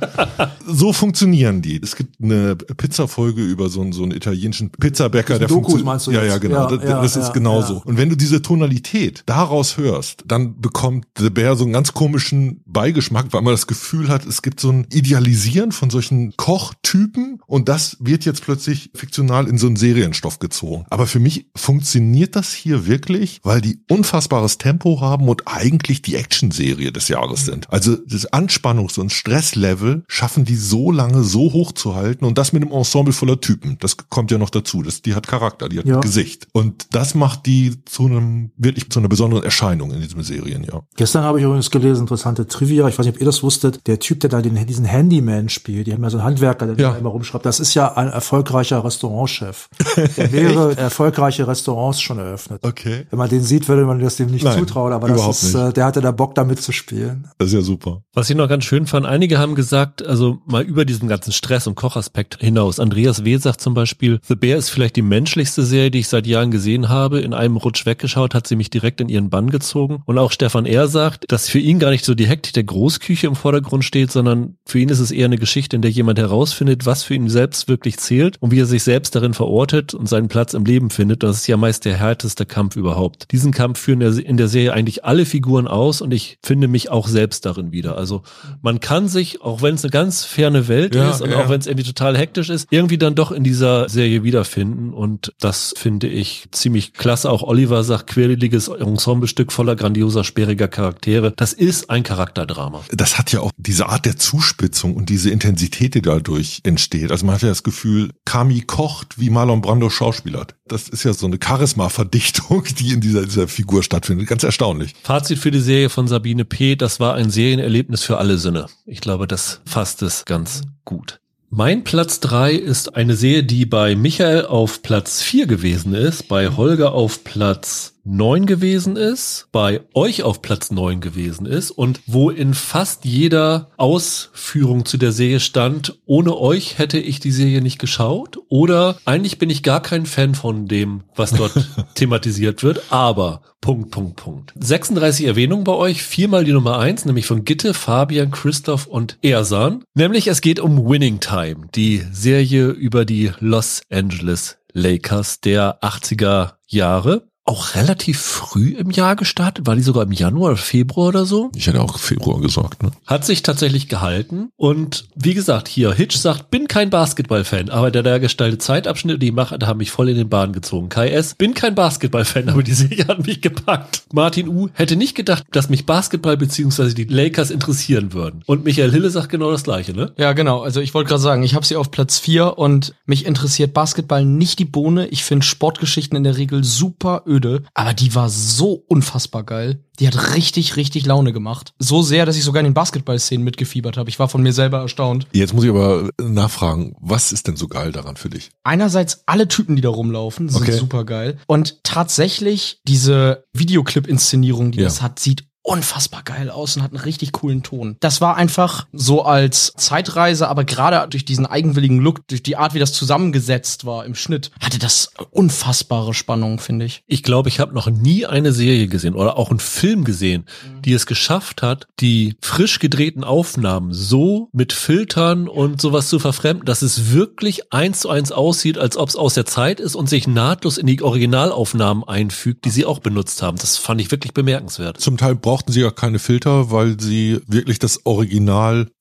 So 0.73 0.93
funktionieren 0.93 1.61
die. 1.61 1.79
Es 1.83 1.95
gibt 1.97 2.21
eine 2.23 2.55
Pizzafolge 2.55 3.41
über 3.43 3.67
so 3.67 3.81
einen, 3.81 3.91
so 3.91 4.03
einen 4.03 4.13
italienischen 4.13 4.69
Pizzabäcker. 4.69 5.37
Der 5.37 5.49
funktioniert- 5.49 5.85
meinst 5.85 6.07
du 6.07 6.11
Ja, 6.11 6.21
jetzt? 6.21 6.31
ja, 6.31 6.37
genau. 6.37 6.69
Ja, 6.69 6.77
das 6.77 6.89
ja, 6.89 7.01
das 7.01 7.15
ist 7.17 7.27
ja, 7.27 7.33
genauso. 7.33 7.73
ja. 7.75 7.81
Und 7.83 7.97
wenn 7.97 8.07
du 8.09 8.15
diese 8.15 8.41
Tonalität 8.41 9.23
daraus 9.25 9.75
hörst, 9.77 10.23
dann 10.27 10.61
bekommt 10.61 11.07
The 11.17 11.29
Bear 11.29 11.57
so 11.57 11.65
einen 11.65 11.73
ganz 11.73 11.93
komischen 11.93 12.61
Beigeschmack, 12.65 13.27
weil 13.31 13.41
man 13.41 13.53
das 13.53 13.67
Gefühl 13.67 14.07
hat, 14.07 14.25
es 14.25 14.41
gibt 14.41 14.61
so 14.61 14.69
ein 14.71 14.87
Idealisieren 14.93 15.71
von 15.73 15.89
solchen 15.89 16.37
Kochtypen 16.37 17.41
und 17.47 17.67
das 17.67 17.97
wird 17.99 18.23
jetzt 18.23 18.43
plötzlich 18.43 18.91
fiktional 18.95 19.47
in 19.47 19.57
so 19.57 19.67
einen 19.67 19.75
Serienstoff 19.75 20.39
gezogen. 20.39 20.85
Aber 20.89 21.05
für 21.07 21.19
mich 21.19 21.47
funktioniert 21.55 22.35
das 22.37 22.53
hier 22.53 22.85
wirklich, 22.87 23.39
weil 23.43 23.59
die 23.61 23.81
unfassbares 23.89 24.57
Tempo 24.57 25.01
haben 25.01 25.27
und 25.27 25.40
eigentlich 25.45 26.01
die 26.01 26.15
Actionserie 26.15 26.91
des 26.91 27.07
Jahres 27.07 27.45
sind. 27.45 27.71
Also 27.71 27.95
das 27.95 28.31
Anspannungs- 28.31 28.99
und 28.99 29.11
Stresslevel 29.11 30.03
schaffen 30.07 30.45
die 30.45 30.55
so 30.55 30.91
lange 30.91 31.23
so 31.23 31.51
hoch 31.53 31.71
zu 31.71 31.95
halten 31.95 32.25
und 32.25 32.37
das 32.37 32.53
mit 32.53 32.63
einem 32.63 32.71
Ensemble 32.71 33.13
voller 33.13 33.39
Typen. 33.41 33.77
Das 33.79 33.97
kommt 34.09 34.31
ja 34.31 34.37
noch 34.37 34.49
dazu. 34.49 34.81
Das, 34.83 35.01
die 35.01 35.15
hat 35.15 35.27
Charakter, 35.27 35.69
die 35.69 35.79
hat 35.79 35.85
Ja. 35.85 35.99
Gesicht. 35.99 36.47
Und 36.51 36.87
das 36.91 37.15
macht 37.15 37.45
die 37.45 37.83
zu 37.85 38.05
einem, 38.05 38.51
wirklich 38.57 38.89
zu 38.89 38.99
einer 38.99 39.09
besonderen 39.09 39.43
Erscheinung 39.43 39.91
in 39.91 40.01
diesem 40.01 40.23
Serien, 40.23 40.63
ja. 40.63 40.81
Gestern 40.95 41.23
habe 41.23 41.39
ich 41.39 41.45
übrigens 41.45 41.71
gelesen, 41.71 42.01
interessante 42.01 42.47
Trivia. 42.47 42.87
Ich 42.87 42.97
weiß 42.97 43.05
nicht, 43.05 43.15
ob 43.15 43.21
ihr 43.21 43.25
das 43.25 43.43
wusstet. 43.43 43.87
Der 43.87 43.99
Typ, 43.99 44.19
der 44.21 44.29
da 44.29 44.41
den, 44.41 44.65
diesen 44.67 44.85
Handyman 44.85 45.49
spielt, 45.49 45.87
die 45.87 45.93
haben 45.93 46.03
ja 46.03 46.09
so 46.09 46.17
einen 46.17 46.25
Handwerker, 46.25 46.67
der 46.67 46.77
Ja. 46.77 46.91
da 46.91 46.97
immer 46.97 47.09
rumschreibt. 47.09 47.45
Das 47.45 47.59
ist 47.59 47.73
ja 47.73 47.95
ein 47.97 48.07
erfolgreicher 48.09 48.83
Restaurantchef. 48.83 49.69
Der 50.17 50.29
mehrere 50.31 50.77
erfolgreiche 50.77 51.47
Restaurants 51.47 52.01
schon 52.01 52.19
eröffnet. 52.19 52.61
Okay. 52.63 53.05
Wenn 53.09 53.19
man 53.19 53.29
den 53.29 53.41
sieht, 53.43 53.67
würde 53.67 53.85
man 53.85 53.99
das 53.99 54.17
dem 54.17 54.29
nicht 54.31 54.43
Nein, 54.45 54.59
zutrauen, 54.59 54.93
aber 54.93 55.07
das 55.07 55.21
überhaupt 55.31 55.43
ist, 55.43 55.53
nicht. 55.55 55.69
äh, 55.69 55.73
der 55.73 55.85
hatte 55.85 56.01
da 56.01 56.11
Bock 56.11 56.35
damit 56.35 56.61
zu 56.61 56.71
spielen. 56.71 57.27
Das 57.37 57.49
ist 57.49 57.53
ja 57.53 57.61
super. 57.61 58.03
Was 58.13 58.29
ich 58.29 58.35
noch 58.35 58.49
ganz 58.49 58.65
schön 58.65 58.87
fand, 58.87 59.05
einige 59.05 59.39
haben 59.39 59.55
gesagt, 59.55 60.05
also 60.05 60.39
mal 60.45 60.63
über 60.63 60.85
diesen 60.85 61.07
ganzen 61.07 61.31
Stress- 61.31 61.67
und 61.67 61.75
Kochaspekt 61.75 62.37
hinaus. 62.39 62.79
Andreas 62.79 63.23
W. 63.23 63.37
sagt 63.37 63.61
zum 63.61 63.73
Beispiel, 63.73 64.19
The 64.27 64.35
Bear 64.35 64.57
ist 64.57 64.69
vielleicht 64.69 64.95
die 64.95 65.01
menschlichste 65.01 65.63
Serie, 65.63 65.91
die 65.91 65.99
ich 65.99 66.07
seit 66.07 66.27
Jahren 66.27 66.51
gesehen 66.51 66.89
habe. 66.89 67.19
In 67.21 67.33
einem 67.33 67.57
Rutsch 67.57 67.85
weggeschaut, 67.85 68.35
hat 68.35 68.47
sie 68.47 68.55
mich 68.55 68.69
direkt 68.69 69.01
in 69.01 69.09
ihren 69.09 69.29
Bann 69.29 69.49
gezogen. 69.49 70.03
Und 70.05 70.17
auch 70.17 70.31
Stefan 70.31 70.65
R. 70.65 70.87
sagt, 70.87 71.25
dass 71.31 71.49
für 71.49 71.59
ihn 71.59 71.79
gar 71.79 71.91
nicht 71.91 72.05
so 72.05 72.15
die 72.15 72.27
Hektik 72.27 72.53
der 72.53 72.63
Großküche 72.63 73.27
im 73.27 73.35
Vordergrund 73.35 73.83
steht, 73.85 74.11
sondern 74.11 74.55
für 74.65 74.79
ihn 74.79 74.89
ist 74.89 74.99
es 74.99 75.11
eher 75.11 75.25
eine 75.25 75.37
Geschichte, 75.37 75.75
in 75.75 75.81
der 75.81 75.91
jemand 75.91 76.19
herausfindet, 76.19 76.85
was 76.85 77.03
für 77.03 77.15
ihn 77.15 77.29
selbst 77.29 77.67
wirklich 77.67 77.97
zählt 77.97 78.37
und 78.39 78.51
wie 78.51 78.59
er 78.59 78.65
sich 78.65 78.83
selbst 78.83 79.15
darin 79.15 79.33
verortet 79.33 79.93
und 79.93 80.07
seinen 80.07 80.27
Platz 80.27 80.53
im 80.53 80.65
Leben 80.65 80.89
findet. 80.89 81.23
Das 81.23 81.37
ist 81.37 81.47
ja 81.47 81.57
meist 81.57 81.85
der 81.85 81.97
härteste 81.97 82.45
Kampf 82.45 82.75
überhaupt. 82.75 83.31
Diesen 83.31 83.51
Kampf 83.51 83.79
führen 83.79 84.01
in 84.01 84.37
der 84.37 84.47
Serie 84.47 84.73
eigentlich 84.73 85.05
alle 85.05 85.20
Figuren 85.25 85.67
aus 85.67 86.01
und 86.01 86.11
ich 86.13 86.37
finde 86.43 86.67
mich 86.67 86.89
auch 86.89 87.07
selbst 87.07 87.45
darin 87.45 87.71
wieder. 87.71 87.97
Also 87.97 88.23
man 88.61 88.79
kann 88.79 89.07
sich, 89.07 89.41
auch 89.41 89.61
wenn 89.61 89.75
es 89.75 89.83
eine 89.83 89.91
ganz 89.91 90.23
ferne 90.23 90.67
Welt 90.67 90.95
Ja, 90.95 91.09
ist 91.11 91.21
und 91.21 91.31
ja. 91.31 91.43
auch 91.43 91.49
wenn 91.49 91.59
es 91.59 91.67
irgendwie 91.67 91.87
total 91.87 92.17
hektisch 92.17 92.49
ist, 92.49 92.67
irgendwie 92.71 92.97
dann 92.97 93.15
doch 93.15 93.31
in 93.31 93.43
dieser 93.43 93.89
Serie 93.89 94.23
wiederfinden 94.23 94.93
und 94.93 95.33
das 95.39 95.73
finde 95.77 96.07
ich 96.07 96.47
ziemlich 96.51 96.93
klasse. 96.93 97.29
Auch 97.29 97.43
Oliver 97.43 97.83
sagt, 97.83 98.07
quirliges 98.07 98.67
Ensemblestück 98.67 99.51
voller 99.51 99.75
grandioser, 99.75 100.23
sperriger 100.23 100.67
Charaktere. 100.67 101.33
Das 101.35 101.53
ist 101.53 101.89
ein 101.89 102.03
Charakterdrama. 102.03 102.83
das 102.91 103.17
hat 103.17 103.31
ja 103.31 103.41
auch 103.41 103.51
diese 103.57 103.87
Art 103.89 104.05
der 104.05 104.17
Zuspitzung 104.17 104.95
und 104.95 105.09
diese 105.09 105.29
Intensität, 105.29 105.95
die 105.95 106.01
dadurch 106.01 106.61
entsteht. 106.63 107.11
Also 107.11 107.25
man 107.25 107.35
hat 107.35 107.41
ja 107.41 107.49
das 107.49 107.63
Gefühl, 107.63 108.11
Kami 108.25 108.61
kocht, 108.61 109.19
wie 109.19 109.29
Marlon 109.29 109.61
Brando 109.61 109.89
schauspielert. 109.89 110.55
Das 110.67 110.87
ist 110.87 111.03
ja 111.03 111.13
so 111.13 111.25
eine 111.25 111.37
Charisma-Verdichtung, 111.43 112.63
die 112.79 112.93
in 112.93 113.01
dieser, 113.01 113.25
dieser 113.25 113.47
Figur 113.47 113.83
stattfindet. 113.83 114.27
Ganz 114.27 114.43
erstaunlich. 114.43 114.93
Fazit 115.11 115.39
für 115.39 115.51
die 115.51 115.59
Serie 115.59 115.89
von 115.89 116.07
Sabine 116.07 116.45
P. 116.45 116.77
Das 116.77 117.01
war 117.01 117.15
ein 117.15 117.29
Serienerlebnis 117.29 118.01
für 118.01 118.17
alle 118.17 118.37
Sinne. 118.37 118.67
Ich 118.85 119.01
glaube, 119.01 119.27
das 119.27 119.59
fasst 119.65 120.01
es 120.03 120.23
ganz 120.23 120.61
gut. 120.85 121.19
Mein 121.49 121.83
Platz 121.83 122.21
drei 122.21 122.53
ist 122.53 122.95
eine 122.95 123.17
Serie, 123.17 123.43
die 123.43 123.65
bei 123.65 123.97
Michael 123.97 124.45
auf 124.45 124.81
Platz 124.83 125.21
vier 125.21 125.47
gewesen 125.47 125.95
ist, 125.95 126.29
bei 126.29 126.47
Holger 126.47 126.93
auf 126.93 127.25
Platz 127.25 127.99
neun 128.03 128.45
gewesen 128.45 128.95
ist, 128.95 129.47
bei 129.51 129.81
euch 129.93 130.23
auf 130.23 130.41
Platz 130.41 130.71
neun 130.71 131.01
gewesen 131.01 131.45
ist 131.45 131.71
und 131.71 132.01
wo 132.07 132.29
in 132.29 132.53
fast 132.53 133.05
jeder 133.05 133.69
Ausführung 133.77 134.85
zu 134.85 134.97
der 134.97 135.11
Serie 135.11 135.39
stand, 135.39 135.99
ohne 136.05 136.37
euch 136.37 136.77
hätte 136.77 136.99
ich 136.99 137.19
die 137.19 137.31
Serie 137.31 137.61
nicht 137.61 137.79
geschaut 137.79 138.39
oder 138.49 138.97
eigentlich 139.05 139.37
bin 139.37 139.49
ich 139.49 139.63
gar 139.63 139.81
kein 139.81 140.05
Fan 140.05 140.35
von 140.35 140.67
dem, 140.67 141.03
was 141.15 141.31
dort 141.31 141.53
thematisiert 141.95 142.63
wird, 142.63 142.91
aber 142.91 143.41
Punkt, 143.61 143.91
Punkt, 143.91 144.15
Punkt. 144.15 144.53
36 144.59 145.27
Erwähnungen 145.27 145.63
bei 145.63 145.73
euch, 145.73 146.01
viermal 146.01 146.43
die 146.43 146.51
Nummer 146.51 146.79
eins, 146.79 147.05
nämlich 147.05 147.27
von 147.27 147.45
Gitte, 147.45 147.75
Fabian, 147.75 148.31
Christoph 148.31 148.87
und 148.87 149.19
Ersan. 149.21 149.83
Nämlich 149.93 150.25
es 150.27 150.41
geht 150.41 150.59
um 150.59 150.89
Winning 150.89 151.19
Time, 151.19 151.67
die 151.75 152.03
Serie 152.11 152.69
über 152.69 153.05
die 153.05 153.31
Los 153.39 153.83
Angeles 153.91 154.57
Lakers 154.73 155.41
der 155.41 155.79
80er 155.83 156.53
Jahre. 156.67 157.27
Auch 157.43 157.73
relativ 157.73 158.21
früh 158.21 158.75
im 158.75 158.91
Jahr 158.91 159.15
gestartet, 159.15 159.65
war 159.65 159.75
die 159.75 159.81
sogar 159.81 160.03
im 160.03 160.11
Januar 160.11 160.51
oder 160.51 160.57
Februar 160.57 161.07
oder 161.07 161.25
so. 161.25 161.49
Ich 161.55 161.65
hätte 161.65 161.81
auch 161.81 161.97
Februar 161.97 162.39
gesagt, 162.39 162.83
ne? 162.83 162.91
Hat 163.07 163.25
sich 163.25 163.41
tatsächlich 163.41 163.87
gehalten. 163.87 164.49
Und 164.57 165.07
wie 165.15 165.33
gesagt, 165.33 165.67
hier, 165.67 165.91
Hitch 165.91 166.17
sagt, 166.17 166.51
bin 166.51 166.67
kein 166.67 166.91
Basketball-Fan, 166.91 167.69
aber 167.69 167.89
der 167.89 168.03
da 168.03 168.19
gestaltete 168.19 168.59
Zeitabschnitte, 168.59 169.17
die 169.17 169.27
ich 169.27 169.33
mache, 169.33 169.57
da 169.57 169.65
haben 169.65 169.77
mich 169.77 169.89
voll 169.89 170.09
in 170.09 170.17
den 170.17 170.29
Bahn 170.29 170.53
gezogen. 170.53 170.89
Kai 170.89 171.09
S., 171.09 171.33
bin 171.33 171.55
kein 171.55 171.73
Basketball-Fan, 171.73 172.49
aber 172.49 172.61
die 172.61 172.73
Serie 172.73 173.07
hat 173.07 173.25
mich 173.25 173.41
gepackt. 173.41 174.03
Martin 174.13 174.47
U. 174.47 174.69
hätte 174.73 174.95
nicht 174.95 175.15
gedacht, 175.15 175.43
dass 175.51 175.67
mich 175.67 175.87
Basketball 175.87 176.37
bzw. 176.37 176.93
die 176.93 177.05
Lakers 177.05 177.49
interessieren 177.49 178.13
würden. 178.13 178.43
Und 178.45 178.65
Michael 178.65 178.91
Hille 178.91 179.09
sagt 179.09 179.29
genau 179.29 179.51
das 179.51 179.63
Gleiche, 179.63 179.93
ne? 179.93 180.13
Ja, 180.17 180.33
genau. 180.33 180.61
Also 180.61 180.79
ich 180.79 180.93
wollte 180.93 181.09
gerade 181.09 181.21
sagen, 181.21 181.41
ich 181.41 181.55
habe 181.55 181.65
sie 181.65 181.75
auf 181.75 181.89
Platz 181.89 182.19
vier 182.19 182.59
und 182.59 182.93
mich 183.05 183.25
interessiert 183.25 183.73
Basketball 183.73 184.25
nicht 184.25 184.59
die 184.59 184.65
Bohne. 184.65 185.07
Ich 185.07 185.23
finde 185.23 185.43
Sportgeschichten 185.43 186.15
in 186.15 186.23
der 186.23 186.37
Regel 186.37 186.63
super 186.63 187.23
öde, 187.31 187.63
aber 187.73 187.93
die 187.93 188.13
war 188.13 188.29
so 188.29 188.73
unfassbar 188.87 189.43
geil. 189.43 189.83
Die 189.99 190.07
hat 190.07 190.35
richtig, 190.35 190.75
richtig 190.77 191.05
Laune 191.05 191.31
gemacht. 191.31 191.73
So 191.79 192.01
sehr, 192.01 192.25
dass 192.25 192.35
ich 192.35 192.43
sogar 192.43 192.59
in 192.61 192.65
den 192.65 192.73
Basketball-Szenen 192.73 193.43
mitgefiebert 193.43 193.97
habe. 193.97 194.09
Ich 194.09 194.17
war 194.19 194.27
von 194.29 194.41
mir 194.41 194.51
selber 194.53 194.79
erstaunt. 194.79 195.27
Jetzt 195.31 195.53
muss 195.53 195.63
ich 195.63 195.69
aber 195.69 196.09
nachfragen, 196.19 196.95
was 196.99 197.31
ist 197.31 197.47
denn 197.47 197.55
so 197.55 197.67
geil 197.67 197.91
daran 197.91 198.15
für 198.17 198.29
dich? 198.29 198.49
Einerseits 198.63 199.23
alle 199.27 199.47
Typen, 199.47 199.75
die 199.75 199.81
da 199.81 199.89
rumlaufen, 199.89 200.49
sind 200.49 200.61
Okay. 200.63 200.71
super 200.77 201.03
geil. 201.05 201.37
Und 201.47 201.83
tatsächlich 201.83 202.79
diese 202.87 203.43
Videoclip-Inszenierung, 203.53 204.71
die 204.71 204.79
Ja. 204.79 204.85
das 204.85 205.01
hat, 205.01 205.19
sieht 205.19 205.45
unfassbar 205.63 206.23
geil 206.23 206.49
aus 206.49 206.75
und 206.75 206.83
hat 206.83 206.91
einen 206.91 207.03
richtig 207.03 207.31
coolen 207.33 207.63
Ton. 207.63 207.95
Das 207.99 208.19
war 208.19 208.35
einfach 208.35 208.87
so 208.93 209.23
als 209.23 209.73
Zeitreise, 209.77 210.47
aber 210.47 210.63
gerade 210.63 211.07
durch 211.09 211.25
diesen 211.25 211.45
eigenwilligen 211.45 211.99
Look, 211.99 212.27
durch 212.27 212.41
die 212.41 212.57
Art, 212.57 212.73
wie 212.73 212.79
das 212.79 212.93
zusammengesetzt 212.93 213.85
war 213.85 214.05
im 214.05 214.15
Schnitt, 214.15 214.51
hatte 214.59 214.79
das 214.79 215.11
unfassbare 215.29 216.13
Spannung, 216.13 216.59
finde 216.59 216.85
ich. 216.85 217.03
Ich 217.07 217.23
glaube, 217.23 217.49
ich 217.49 217.59
habe 217.59 217.73
noch 217.73 217.89
nie 217.89 218.25
eine 218.25 218.53
Serie 218.53 218.87
gesehen 218.87 219.13
oder 219.13 219.37
auch 219.37 219.49
einen 219.49 219.59
Film 219.59 220.03
gesehen, 220.03 220.45
die 220.83 220.93
es 220.93 221.05
geschafft 221.05 221.61
hat, 221.61 221.87
die 221.99 222.35
frisch 222.41 222.79
gedrehten 222.79 223.23
Aufnahmen 223.23 223.93
so 223.93 224.49
mit 224.53 224.73
Filtern 224.73 225.47
und 225.47 225.79
sowas 225.79 226.09
zu 226.09 226.19
verfremden, 226.19 226.65
dass 226.65 226.81
es 226.81 227.11
wirklich 227.11 227.71
eins 227.71 227.99
zu 227.99 228.09
eins 228.09 228.31
aussieht, 228.31 228.77
als 228.77 228.97
ob 228.97 229.09
es 229.09 229.15
aus 229.15 229.35
der 229.35 229.45
Zeit 229.45 229.79
ist 229.79 229.95
und 229.95 230.09
sich 230.09 230.27
nahtlos 230.27 230.77
in 230.77 230.87
die 230.87 231.01
Originalaufnahmen 231.01 232.03
einfügt, 232.03 232.65
die 232.65 232.71
sie 232.71 232.85
auch 232.85 232.99
benutzt 232.99 233.41
haben. 233.41 233.57
Das 233.57 233.77
fand 233.77 234.01
ich 234.01 234.09
wirklich 234.11 234.33
bemerkenswert. 234.33 234.99
Zum 234.99 235.17
Teil 235.17 235.35
brauchten 235.51 235.73
sie 235.73 235.81
ja 235.81 235.91
keine 235.91 236.17
Filter, 236.17 236.71
weil 236.71 236.97
sie 236.97 237.41
wirklich 237.45 237.77
das 237.77 238.05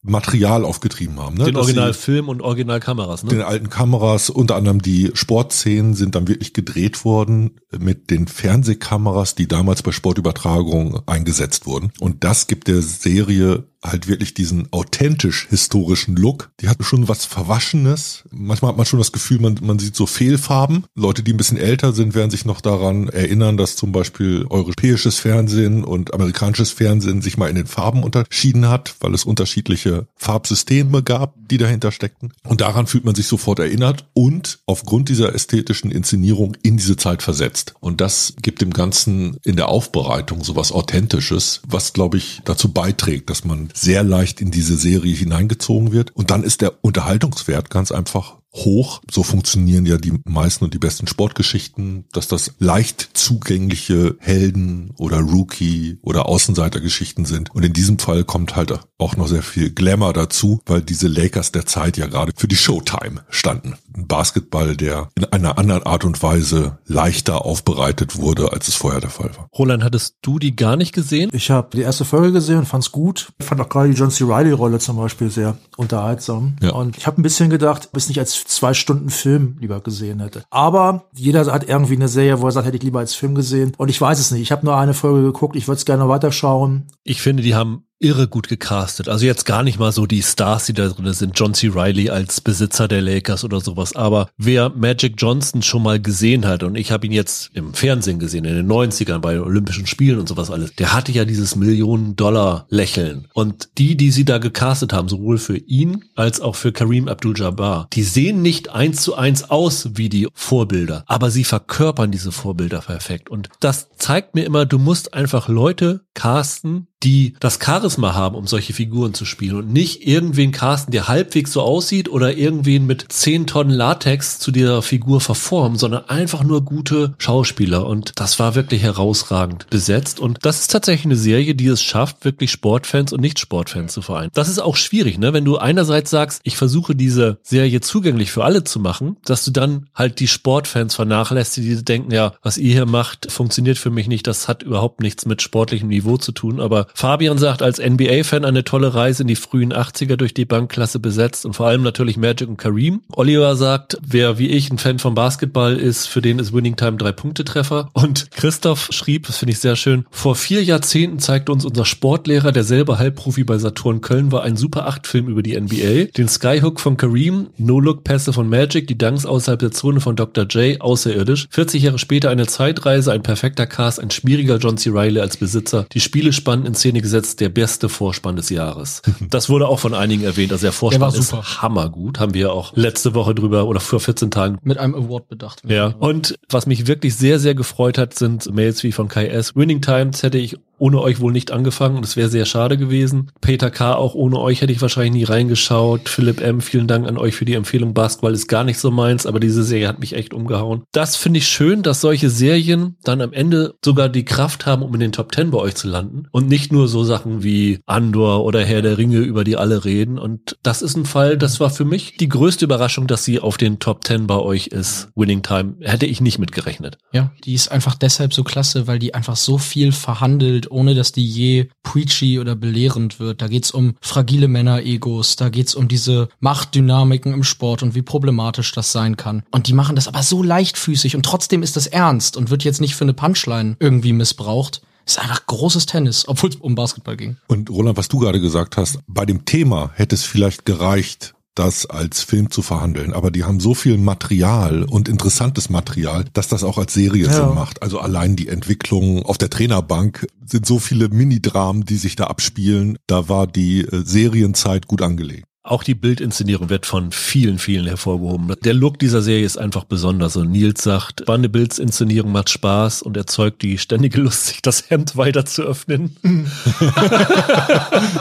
Originalmaterial 0.03 0.65
aufgetrieben 0.65 1.21
haben. 1.21 1.37
Ne? 1.37 1.45
Den 1.45 1.57
Originalfilm 1.57 2.29
und 2.29 2.41
Originalkameras, 2.41 3.23
den 3.23 3.39
ne? 3.39 3.47
alten 3.47 3.69
Kameras, 3.69 4.31
unter 4.31 4.57
anderem 4.57 4.81
die 4.81 5.11
Sportszenen 5.15 5.95
sind 5.95 6.15
dann 6.15 6.27
wirklich 6.27 6.55
gedreht 6.55 7.05
worden 7.05 7.59
mit 7.79 8.11
den 8.11 8.27
Fernsehkameras, 8.27 9.35
die 9.35 9.47
damals 9.47 9.83
bei 9.83 9.93
Sportübertragungen 9.93 11.01
eingesetzt 11.07 11.67
wurden. 11.67 11.93
Und 12.01 12.25
das 12.25 12.47
gibt 12.47 12.69
der 12.69 12.83
Serie 12.83 13.65
halt 13.83 14.09
wirklich 14.09 14.35
diesen 14.35 14.69
authentisch 14.73 15.47
historischen 15.49 16.15
Look. 16.17 16.51
Die 16.61 16.69
hat 16.69 16.85
schon 16.85 17.09
was 17.09 17.25
Verwaschenes. 17.25 18.25
Manchmal 18.31 18.71
hat 18.71 18.77
man 18.77 18.85
schon 18.85 18.99
das 18.99 19.13
Gefühl, 19.13 19.41
man, 19.41 19.59
man 19.63 19.79
sieht 19.79 19.97
so 19.97 20.07
Fehlfarben. 20.07 20.85
Leute, 20.95 21.23
die 21.23 21.33
ein 21.33 21.39
bisschen 21.39 21.57
älter 21.57 21.93
sind, 21.93 22.15
werden 22.15 22.31
sich 22.31 22.45
noch 22.45 22.61
daran 22.61 23.09
erinnern, 23.09 23.57
dass 23.57 23.77
zum 23.77 23.93
Beispiel 23.93 24.45
europäisches 24.51 25.19
Fernsehen 25.19 25.83
und 25.85 26.13
amerikanisches 26.13 26.71
Fernsehen 26.71 27.23
sich 27.23 27.39
mal 27.39 27.49
in 27.49 27.57
den 27.57 27.67
Farben 27.67 28.03
unterschieden 28.03 28.69
hat, 28.69 28.97
weil 29.01 29.15
es 29.15 29.25
unterschiedliche 29.25 29.90
Farbsysteme 30.17 31.03
gab, 31.03 31.35
die 31.51 31.59
dahinter 31.59 31.93
steckten. 31.93 32.33
Und 32.47 32.61
daran 32.61 32.87
fühlt 32.87 33.05
man 33.05 33.15
sich 33.15 33.27
sofort 33.27 33.59
erinnert 33.59 34.07
und 34.13 34.61
aufgrund 34.67 35.09
dieser 35.09 35.35
ästhetischen 35.35 35.91
Inszenierung 35.91 36.57
in 36.63 36.77
diese 36.77 36.97
Zeit 36.97 37.23
versetzt. 37.23 37.75
Und 37.81 38.01
das 38.01 38.35
gibt 38.43 38.61
dem 38.61 38.73
Ganzen 38.73 39.37
in 39.45 39.57
der 39.57 39.69
Aufbereitung 39.69 40.45
sowas 40.45 40.73
Authentisches, 40.73 41.61
was, 41.67 41.93
glaube 41.93 42.19
ich, 42.19 42.41
dazu 42.45 42.73
beiträgt, 42.73 43.31
dass 43.31 43.45
man 43.45 43.69
sehr 43.75 44.03
leicht 44.03 44.41
in 44.41 44.51
diese 44.51 44.77
Serie 44.77 45.15
hineingezogen 45.15 45.93
wird. 45.93 46.15
Und 46.15 46.31
dann 46.31 46.43
ist 46.43 46.61
der 46.61 46.85
Unterhaltungswert 46.85 47.71
ganz 47.71 47.93
einfach 47.93 48.40
hoch. 48.53 49.01
So 49.11 49.23
funktionieren 49.23 49.87
ja 49.87 49.97
die 49.97 50.15
meisten 50.25 50.65
und 50.65 50.75
die 50.75 50.79
besten 50.79 51.07
Sportgeschichten, 51.07 52.05
dass 52.13 52.29
das 52.29 52.55
leicht 52.59 53.11
zugängliche 53.15 54.17
Helden 54.19 54.93
oder 54.99 55.21
Rookie 55.21 55.99
oder 56.03 56.29
Außenseitergeschichten 56.29 57.25
sind. 57.25 57.55
Und 57.55 57.65
in 57.65 57.73
diesem 57.73 57.99
Fall 57.99 58.25
kommt 58.25 58.57
halt 58.57 58.79
auch 58.99 59.17
noch 59.17 59.29
sehr 59.29 59.43
viel 59.43 59.71
Glamour 59.71 60.13
dazu, 60.13 60.61
weil 60.67 60.83
diese 60.83 61.09
Lakers 61.09 61.53
der 61.53 61.67
Zeit 61.67 61.97
ja 61.97 62.07
gerade 62.07 62.33
für 62.37 62.49
die 62.49 62.57
Showtime 62.57 63.23
standen. 63.31 63.75
Ein 63.97 64.07
Basketball, 64.07 64.77
der 64.77 65.09
in 65.17 65.25
einer 65.25 65.59
anderen 65.59 65.83
Art 65.85 66.05
und 66.05 66.23
Weise 66.23 66.79
leichter 66.87 67.45
aufbereitet 67.45 68.17
wurde, 68.17 68.53
als 68.53 68.69
es 68.69 68.75
vorher 68.75 69.01
der 69.01 69.11
Fall 69.11 69.31
war. 69.37 69.49
Roland, 69.57 69.83
hattest 69.83 70.17
du 70.23 70.39
die 70.39 70.55
gar 70.55 70.77
nicht 70.77 70.93
gesehen? 70.93 71.31
Ich 71.33 71.51
habe 71.51 71.77
die 71.77 71.83
erste 71.83 72.05
Folge 72.05 72.33
gesehen 72.33 72.59
und 72.59 72.67
fand's 72.67 72.93
gut. 72.93 73.33
Ich 73.39 73.47
fand 73.47 73.61
auch 73.61 73.69
gerade 73.69 73.91
die 73.91 73.97
John 73.97 74.11
C. 74.11 74.25
Riley-Rolle 74.25 74.79
zum 74.79 74.97
Beispiel 74.97 75.31
sehr 75.31 75.57
unterhaltsam. 75.77 76.57
Ja. 76.61 76.71
Und 76.73 76.97
ich 76.97 77.07
habe 77.07 77.21
ein 77.21 77.23
bisschen 77.23 77.51
gedacht, 77.51 77.93
bis 77.93 78.09
nicht 78.09 78.19
als 78.19 78.40
zwei 78.47 78.75
Stunden 78.75 79.11
Film 79.11 79.57
lieber 79.61 79.81
gesehen 79.81 80.21
hätte. 80.21 80.45
Aber 80.51 81.05
jeder 81.15 81.47
hat 81.53 81.69
irgendwie 81.69 81.97
eine 81.97 82.09
Serie, 82.09 82.41
wo 82.41 82.47
er 82.47 82.53
sagt, 82.53 82.67
hätte 82.67 82.77
ich 82.77 82.83
lieber 82.83 83.01
als 83.01 83.15
Film 83.15 83.35
gesehen. 83.35 83.73
Und 83.77 83.89
ich 83.89 84.01
weiß 84.01 84.19
es 84.19 84.31
nicht. 84.31 84.43
Ich 84.43 84.53
habe 84.53 84.65
nur 84.65 84.77
eine 84.77 84.95
Folge 84.95 85.23
geguckt. 85.23 85.57
Ich 85.57 85.69
würde 85.69 85.79
es 85.79 85.85
gerne 85.85 86.09
weiterschauen. 86.09 86.87
Ich 87.05 87.23
finde, 87.23 87.43
die 87.43 87.55
haben 87.55 87.85
irre 88.01 88.27
gut 88.29 88.49
gecastet. 88.49 89.09
Also 89.09 89.27
jetzt 89.27 89.45
gar 89.45 89.63
nicht 89.63 89.79
mal 89.79 89.93
so 89.93 90.07
die 90.07 90.23
Stars, 90.23 90.67
die 90.67 90.73
da 90.73 90.89
drin 90.89 91.13
sind, 91.13 91.39
John 91.39 91.55
C. 91.55 91.69
Riley 91.69 92.09
als 92.09 92.41
Besitzer 92.41 92.89
der 92.89 93.03
Lakers 93.03 93.45
oder 93.45 93.61
sowas. 93.61 93.95
Aber 93.95 94.31
wer 94.39 94.71
Magic 94.71 95.15
Johnson 95.19 95.63
schon 95.63 95.83
mal 95.83 96.01
gesehen 96.01 96.47
hat, 96.47 96.63
und 96.63 96.77
ich 96.77 96.91
habe 96.91 97.07
ihn 97.07 97.13
jetzt 97.13 97.51
im 97.55 97.75
Fernsehen 97.75 98.19
gesehen, 98.19 98.47
in 98.47 98.57
den 98.57 98.69
90ern 98.69 99.19
bei 99.19 99.39
Olympischen 99.41 99.87
Spielen 99.87 100.19
und 100.19 100.29
sowas 100.29 100.51
alles, 100.51 100.75
der 100.75 100.95
hatte 100.95 101.13
ja 101.13 101.27
dieses 101.27 101.57
Millionen-Dollar-Lächeln. 101.57 103.29
Und 103.35 103.69
die, 103.77 103.97
die 103.97 104.11
sie 104.11 104.25
da 104.25 104.39
gecastet 104.39 104.95
haben, 104.95 105.09
sowohl 105.09 105.39
für 105.39 105.59
ihn 105.59 106.05
als 106.17 106.41
auch 106.41 106.57
für 106.57 106.73
Kareem 106.73 107.07
Abdul-Jabbar, 107.07 107.89
die 107.93 108.03
sehen 108.03 108.41
nicht 108.41 108.71
eins 108.71 109.03
zu 109.03 109.15
eins 109.15 109.51
aus 109.51 109.91
wie 109.95 110.09
die 110.09 110.27
Vorbilder, 110.33 111.05
aber 111.07 111.31
sie 111.31 111.45
verkörpern 111.45 112.11
diese 112.11 112.33
Vorbilder 112.33 112.81
perfekt. 112.81 113.29
Und 113.29 113.51
das 113.61 113.89
zeigt 113.97 114.35
mir 114.35 114.45
immer, 114.45 114.65
du 114.65 114.79
musst 114.79 115.13
einfach 115.13 115.49
Leute 115.49 116.01
casten, 116.15 116.87
die 117.03 117.35
das 117.41 117.59
Charisma 117.63 118.15
haben, 118.15 118.37
um 118.37 118.47
solche 118.47 118.73
Figuren 118.73 119.15
zu 119.15 119.25
spielen 119.25 119.57
und 119.57 119.73
nicht 119.73 120.07
irgendwen 120.07 120.53
casten, 120.53 120.93
der 120.93 121.09
halbwegs 121.09 121.53
so 121.53 121.63
aussieht 121.63 122.09
oder 122.09 122.37
irgendwen 122.37 122.87
mit 122.87 123.07
10 123.09 123.47
Tonnen 123.47 123.73
Latex 123.73 124.39
zu 124.39 124.51
dieser 124.51 124.83
Figur 124.83 125.21
verformen, 125.21 125.79
sondern 125.79 126.09
einfach 126.09 126.45
nur 126.45 126.65
gute 126.65 127.15
Schauspieler 127.19 127.87
und 127.87 128.13
das 128.17 128.39
war 128.39 128.55
wirklich 128.55 128.83
herausragend 128.83 129.67
besetzt 129.71 130.21
und 130.21 130.39
das 130.43 130.61
ist 130.61 130.71
tatsächlich 130.71 131.07
eine 131.07 131.17
Serie, 131.17 131.55
die 131.55 131.67
es 131.67 131.83
schafft, 131.83 132.25
wirklich 132.25 132.51
Sportfans 132.51 133.13
und 133.13 133.21
Nicht-Sportfans 133.21 133.93
zu 133.93 134.03
vereinen. 134.03 134.31
Das 134.35 134.49
ist 134.49 134.59
auch 134.59 134.77
schwierig, 134.77 135.19
ne? 135.19 135.33
Wenn 135.33 135.45
du 135.45 135.57
einerseits 135.59 136.11
sagst, 136.11 136.41
ich 136.45 136.57
versuche 136.57 136.95
diese 136.95 137.39
Serie 137.43 137.81
zugänglich 137.81 138.31
für 138.31 138.45
alle 138.45 138.65
zu 138.65 138.79
machen, 138.79 139.17
dass 139.25 139.45
du 139.45 139.51
dann 139.51 139.87
halt 139.95 140.21
die 140.21 140.29
Sportfans 140.29 140.95
vernachlässigst, 140.95 141.69
die 141.71 141.85
denken, 141.85 142.13
ja, 142.13 142.35
was 142.43 142.59
ihr 142.59 142.73
hier 142.73 142.87
macht, 142.87 143.31
funktioniert 143.33 143.79
für 143.79 143.91
mich 143.91 144.09
nicht, 144.09 144.27
das 144.27 144.49
hat 144.49 144.63
überhaupt 144.63 145.01
nichts 145.01 145.27
mit 145.27 145.43
sportlichem 145.43 145.89
Niveau 145.89 146.17
zu 146.17 146.33
tun, 146.33 146.61
aber 146.61 146.89
Fabian 146.95 147.39
sagt, 147.39 147.63
als 147.63 147.79
NBA-Fan 147.79 148.45
eine 148.45 148.65
tolle 148.65 148.95
Reise 148.95 149.23
in 149.23 149.29
die 149.29 149.37
frühen 149.37 149.73
80er 149.73 150.17
durch 150.17 150.35
die 150.35 150.45
Bankklasse 150.45 150.99
besetzt 150.99 151.47
und 151.47 151.55
vor 151.55 151.67
allem 151.67 151.83
natürlich 151.83 152.17
Magic 152.17 152.49
und 152.49 152.57
Kareem. 152.57 153.03
Oliver 153.13 153.57
sagt, 153.57 153.99
wer 154.03 154.39
wie 154.39 154.49
ich 154.49 154.71
ein 154.71 154.79
Fan 154.79 154.99
vom 154.99 155.15
Basketball 155.15 155.77
ist, 155.77 156.07
für 156.07 156.21
den 156.21 156.39
ist 156.39 156.53
Winning 156.53 156.77
Time 156.77 156.97
drei 156.97 157.13
Punkte-Treffer. 157.13 157.91
Und 157.93 158.31
Christoph 158.31 158.89
schrieb, 158.91 159.27
das 159.27 159.39
finde 159.39 159.53
ich 159.53 159.59
sehr 159.59 159.77
schön, 159.77 160.07
vor 160.11 160.35
vier 160.35 160.63
Jahrzehnten 160.63 161.19
zeigte 161.19 161.53
uns 161.53 161.65
unser 161.65 161.85
Sportlehrer, 161.85 162.53
der 162.53 162.65
selber 162.65 162.99
Halbprofi 162.99 163.45
bei 163.45 163.59
Saturn 163.59 164.01
Köln 164.01 164.33
war, 164.33 164.43
ein 164.43 164.57
Super 164.57 164.89
8-Film 164.89 165.29
über 165.29 165.43
die 165.43 165.59
NBA. 165.59 166.11
Den 166.17 166.29
Skyhook 166.29 166.81
von 166.81 166.97
Kareem, 166.97 167.49
No-Look-Pässe 167.59 168.33
von 168.33 168.49
Magic, 168.49 168.87
die 168.87 168.99
Dunks 168.99 169.27
außerhalb 169.27 169.61
der 169.61 169.73
Zone 169.73 170.01
von 170.01 170.17
Dr. 170.17 170.45
J, 170.45 170.81
außerirdisch. 170.81 171.49
40 171.51 171.83
Jahre 171.83 171.99
später 171.99 172.31
eine 172.31 172.47
Zeitreise, 172.47 173.13
ein 173.13 173.23
perfekter 173.23 173.67
Cast, 173.67 174.01
ein 174.01 174.11
schwieriger 174.11 174.57
John 174.59 174.77
C. 174.77 174.91
Riley 174.91 175.21
als 175.21 175.37
Besitzer. 175.37 175.87
Die 175.93 176.01
Spiele 176.01 176.33
spannen 176.33 176.67
in 176.67 176.75
Szene 176.81 177.01
gesetzt, 177.01 177.41
der 177.41 177.49
beste 177.49 177.89
Vorspann 177.89 178.37
des 178.37 178.51
Jahres. 178.51 179.03
Das 179.31 179.49
wurde 179.49 179.69
auch 179.69 179.79
von 179.79 179.95
einigen 179.95 180.25
erwähnt. 180.25 180.51
Also 180.51 180.63
der 180.67 180.73
Vorspann 180.73 181.13
der 181.13 181.21
ist 181.21 181.33
hammergut. 181.63 182.19
Haben 182.19 182.35
wir 182.35 182.53
auch 182.53 182.75
letzte 182.75 183.15
Woche 183.15 183.35
drüber 183.35 183.67
oder 183.67 183.79
vor 183.79 184.01
14 184.01 184.31
Tagen. 184.31 184.59
Mit 184.63 184.79
einem 184.79 184.95
Award 184.95 185.29
bedacht. 185.29 185.63
Ja. 185.67 185.95
Und 185.99 186.39
was 186.49 186.67
mich 186.67 186.87
wirklich 186.87 187.15
sehr, 187.15 187.39
sehr 187.39 187.55
gefreut 187.55 187.97
hat, 187.97 188.15
sind 188.15 188.53
Mails 188.53 188.83
wie 188.83 188.93
von 188.93 189.09
Kai 189.09 189.29
S. 189.29 189.55
Winning 189.55 189.83
Times 189.83 190.23
hätte 190.23 190.39
ich 190.39 190.57
ohne 190.81 191.01
euch 191.01 191.21
wohl 191.21 191.33
nicht 191.33 191.53
angefangen 191.53 191.97
und 191.97 192.05
es 192.05 192.17
wäre 192.17 192.29
sehr 192.29 192.47
schade 192.47 192.79
gewesen. 192.79 193.31
Peter 193.41 193.71
K. 193.71 193.95
auch 193.95 194.15
ohne 194.15 194.39
euch 194.39 194.63
hätte 194.63 194.73
ich 194.73 194.81
wahrscheinlich 194.81 195.13
nie 195.13 195.25
reingeschaut. 195.25 196.09
Philipp 196.09 196.41
M. 196.41 196.61
vielen 196.61 196.87
Dank 196.87 197.07
an 197.07 197.19
euch 197.19 197.35
für 197.35 197.45
die 197.45 197.55
Empfehlung. 197.55 197.93
Basketball 197.93 198.33
ist 198.33 198.49
gar 198.49 198.65
nicht 198.65 198.79
so 198.79 198.91
meins, 198.91 199.27
aber 199.27 199.41
diese 199.41 199.63
Serie 199.63 199.89
hat 199.89 200.01
mich 200.01 200.15
echt 200.15 200.33
umgehauen. 200.33 200.83
Das 200.93 201.17
finde 201.17 201.39
ich 201.39 201.49
schön, 201.49 201.83
dass 201.83 202.01
solche 202.01 202.31
Serien 202.31 202.97
dann 203.05 203.21
am 203.21 203.33
Ende 203.33 203.75
sogar 203.85 204.09
die 204.09 204.25
Kraft 204.25 204.65
haben, 204.65 204.83
um 204.83 204.95
in 204.95 205.01
den 205.01 205.13
Top 205.13 205.33
Ten 205.33 205.51
bei 205.51 205.59
euch 205.59 205.75
zu 205.75 205.87
landen 205.87 206.29
und 206.33 206.49
nicht 206.49 206.73
nur 206.73 206.89
so 206.89 207.05
Sachen 207.05 207.43
wie 207.43 207.81
Andor 207.85 208.45
oder 208.45 208.65
Herr 208.65 208.81
der 208.81 208.97
Ringe, 208.97 209.19
über 209.19 209.45
die 209.45 209.57
alle 209.57 209.85
reden. 209.85 210.19
Und 210.19 210.57
das 210.63 210.81
ist 210.81 210.97
ein 210.97 211.05
Fall, 211.05 211.37
das 211.37 211.61
war 211.61 211.69
für 211.69 211.85
mich 211.85 212.17
die 212.17 212.29
größte 212.29 212.65
Überraschung, 212.65 213.07
dass 213.07 213.25
sie 213.25 213.39
auf 213.39 213.59
den 213.59 213.81
Top 213.81 214.03
Ten 214.05 214.27
bei 214.27 214.39
euch 214.39 214.69
ist. 214.69 215.09
Winning 215.15 215.43
Time 215.43 215.75
hätte 215.81 216.07
ich 216.07 216.23
nicht 216.23 216.39
mitgerechnet. 216.39 216.97
Ja, 217.13 217.33
die 217.45 217.53
ist 217.53 217.71
einfach 217.71 217.97
deshalb 217.97 218.33
so 218.33 218.45
klasse, 218.45 218.87
weil 218.87 218.99
die 218.99 219.13
einfach 219.13 219.37
so 219.37 219.59
viel 219.59 219.93
verhandelt 219.93 220.70
ohne 220.71 220.95
dass 220.95 221.13
die 221.13 221.27
je 221.27 221.69
preachy 221.83 222.39
oder 222.39 222.55
belehrend 222.55 223.21
wird. 223.21 223.43
Da 223.43 223.49
geht's 223.49 223.71
um 223.71 223.95
fragile 224.01 224.49
Männer-Egos, 224.49 225.37
da 225.37 225.49
geht's 225.49 225.75
um 225.75 225.89
diese 225.89 226.29
Machtdynamiken 226.41 227.33
im 227.33 227.45
Sport 227.45 227.83
und 227.83 227.95
wie 227.95 228.03
problematisch 228.03 228.73
das 228.73 228.93
sein 228.93 229.17
kann. 229.17 229.43
Und 229.51 229.69
die 229.69 229.73
machen 229.73 229.97
das 229.97 230.09
aber 230.09 230.23
so 230.23 230.43
leichtfüßig 230.43 231.17
und 231.17 231.25
trotzdem 231.25 231.63
ist 231.63 231.77
das 231.77 231.87
ernst 231.87 232.37
und 232.37 232.51
wird 232.51 232.65
jetzt 232.65 232.81
nicht 232.81 232.95
für 232.95 233.05
eine 233.05 233.15
Punchline 233.15 233.77
irgendwie 233.81 234.13
missbraucht 234.13 234.83
ist 235.07 235.19
einfach 235.19 235.45
großes 235.47 235.87
Tennis, 235.87 236.29
obwohl 236.29 236.51
es 236.51 236.57
um 236.57 236.75
Basketball 236.75 237.17
ging. 237.17 237.37
Und 237.49 237.69
Roland, 237.71 237.97
was 237.97 238.09
du 238.09 238.19
gerade 238.19 238.41
gesagt 238.41 238.77
hast, 238.77 239.01
bei 239.09 239.27
dem 239.27 239.45
Thema 239.45 239.91
hätte 239.95 240.15
es 240.15 240.25
vielleicht 240.25 240.65
gereicht, 240.65 241.35
das 241.55 241.87
als 241.87 242.23
Film 242.23 242.51
zu 242.51 242.63
verhandeln. 242.63 243.13
Aber 243.13 243.31
die 243.31 243.45
haben 243.45 243.61
so 243.61 243.75
viel 243.75 243.99
Material 243.99 244.85
und 244.85 245.09
interessantes 245.09 245.71
Material, 245.71 246.25
dass 246.33 246.49
das 246.49 246.65
auch 246.65 246.79
als 246.79 246.95
Serie 246.95 247.27
ja. 247.27 247.33
Sinn 247.33 247.55
macht. 247.55 247.83
Also 247.83 247.99
allein 247.99 248.37
die 248.37 248.49
Entwicklung 248.49 249.25
auf 249.25 249.39
der 249.39 249.51
Trainerbank 249.51 250.27
sind 250.47 250.67
so 250.67 250.79
viele 250.79 251.09
Minidramen, 251.09 251.85
die 251.85 251.97
sich 251.97 252.17
da 252.17 252.25
abspielen. 252.25 252.99
Da 253.07 253.29
war 253.29 253.47
die 253.47 253.81
äh, 253.81 254.03
Serienzeit 254.05 254.87
gut 254.87 255.03
angelegt. 255.03 255.45
Auch 255.71 255.85
die 255.85 255.95
Bildinszenierung 255.95 256.69
wird 256.69 256.85
von 256.85 257.13
vielen, 257.13 257.61
vielen 257.61 257.87
hervorgehoben. 257.87 258.57
Der 258.65 258.75
Look 258.75 258.99
dieser 258.99 259.23
Serie 259.23 259.47
ist 259.47 259.57
einfach 259.57 259.85
besonders. 259.85 260.35
Und 260.35 260.51
Nils 260.51 260.83
sagt, 260.83 261.21
spannende 261.21 261.49
Bildinszenierung 261.49 262.33
macht 262.33 262.51
Spaß 262.51 263.03
und 263.03 263.17
erzeugt 263.17 263.63
die 263.63 263.79
ständige 263.79 264.21
Lust, 264.21 264.47
sich 264.49 264.63
das 264.63 264.91
Hemd 264.91 265.17
weiter 265.17 265.47
zu 265.47 265.63
öffnen. 265.63 266.17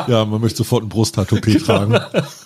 ja, 0.08 0.26
man 0.26 0.40
möchte 0.42 0.58
sofort 0.58 0.84
ein 0.84 0.90
Brusttattoo 0.90 1.42
genau. 1.42 1.58
tragen. 1.58 2.00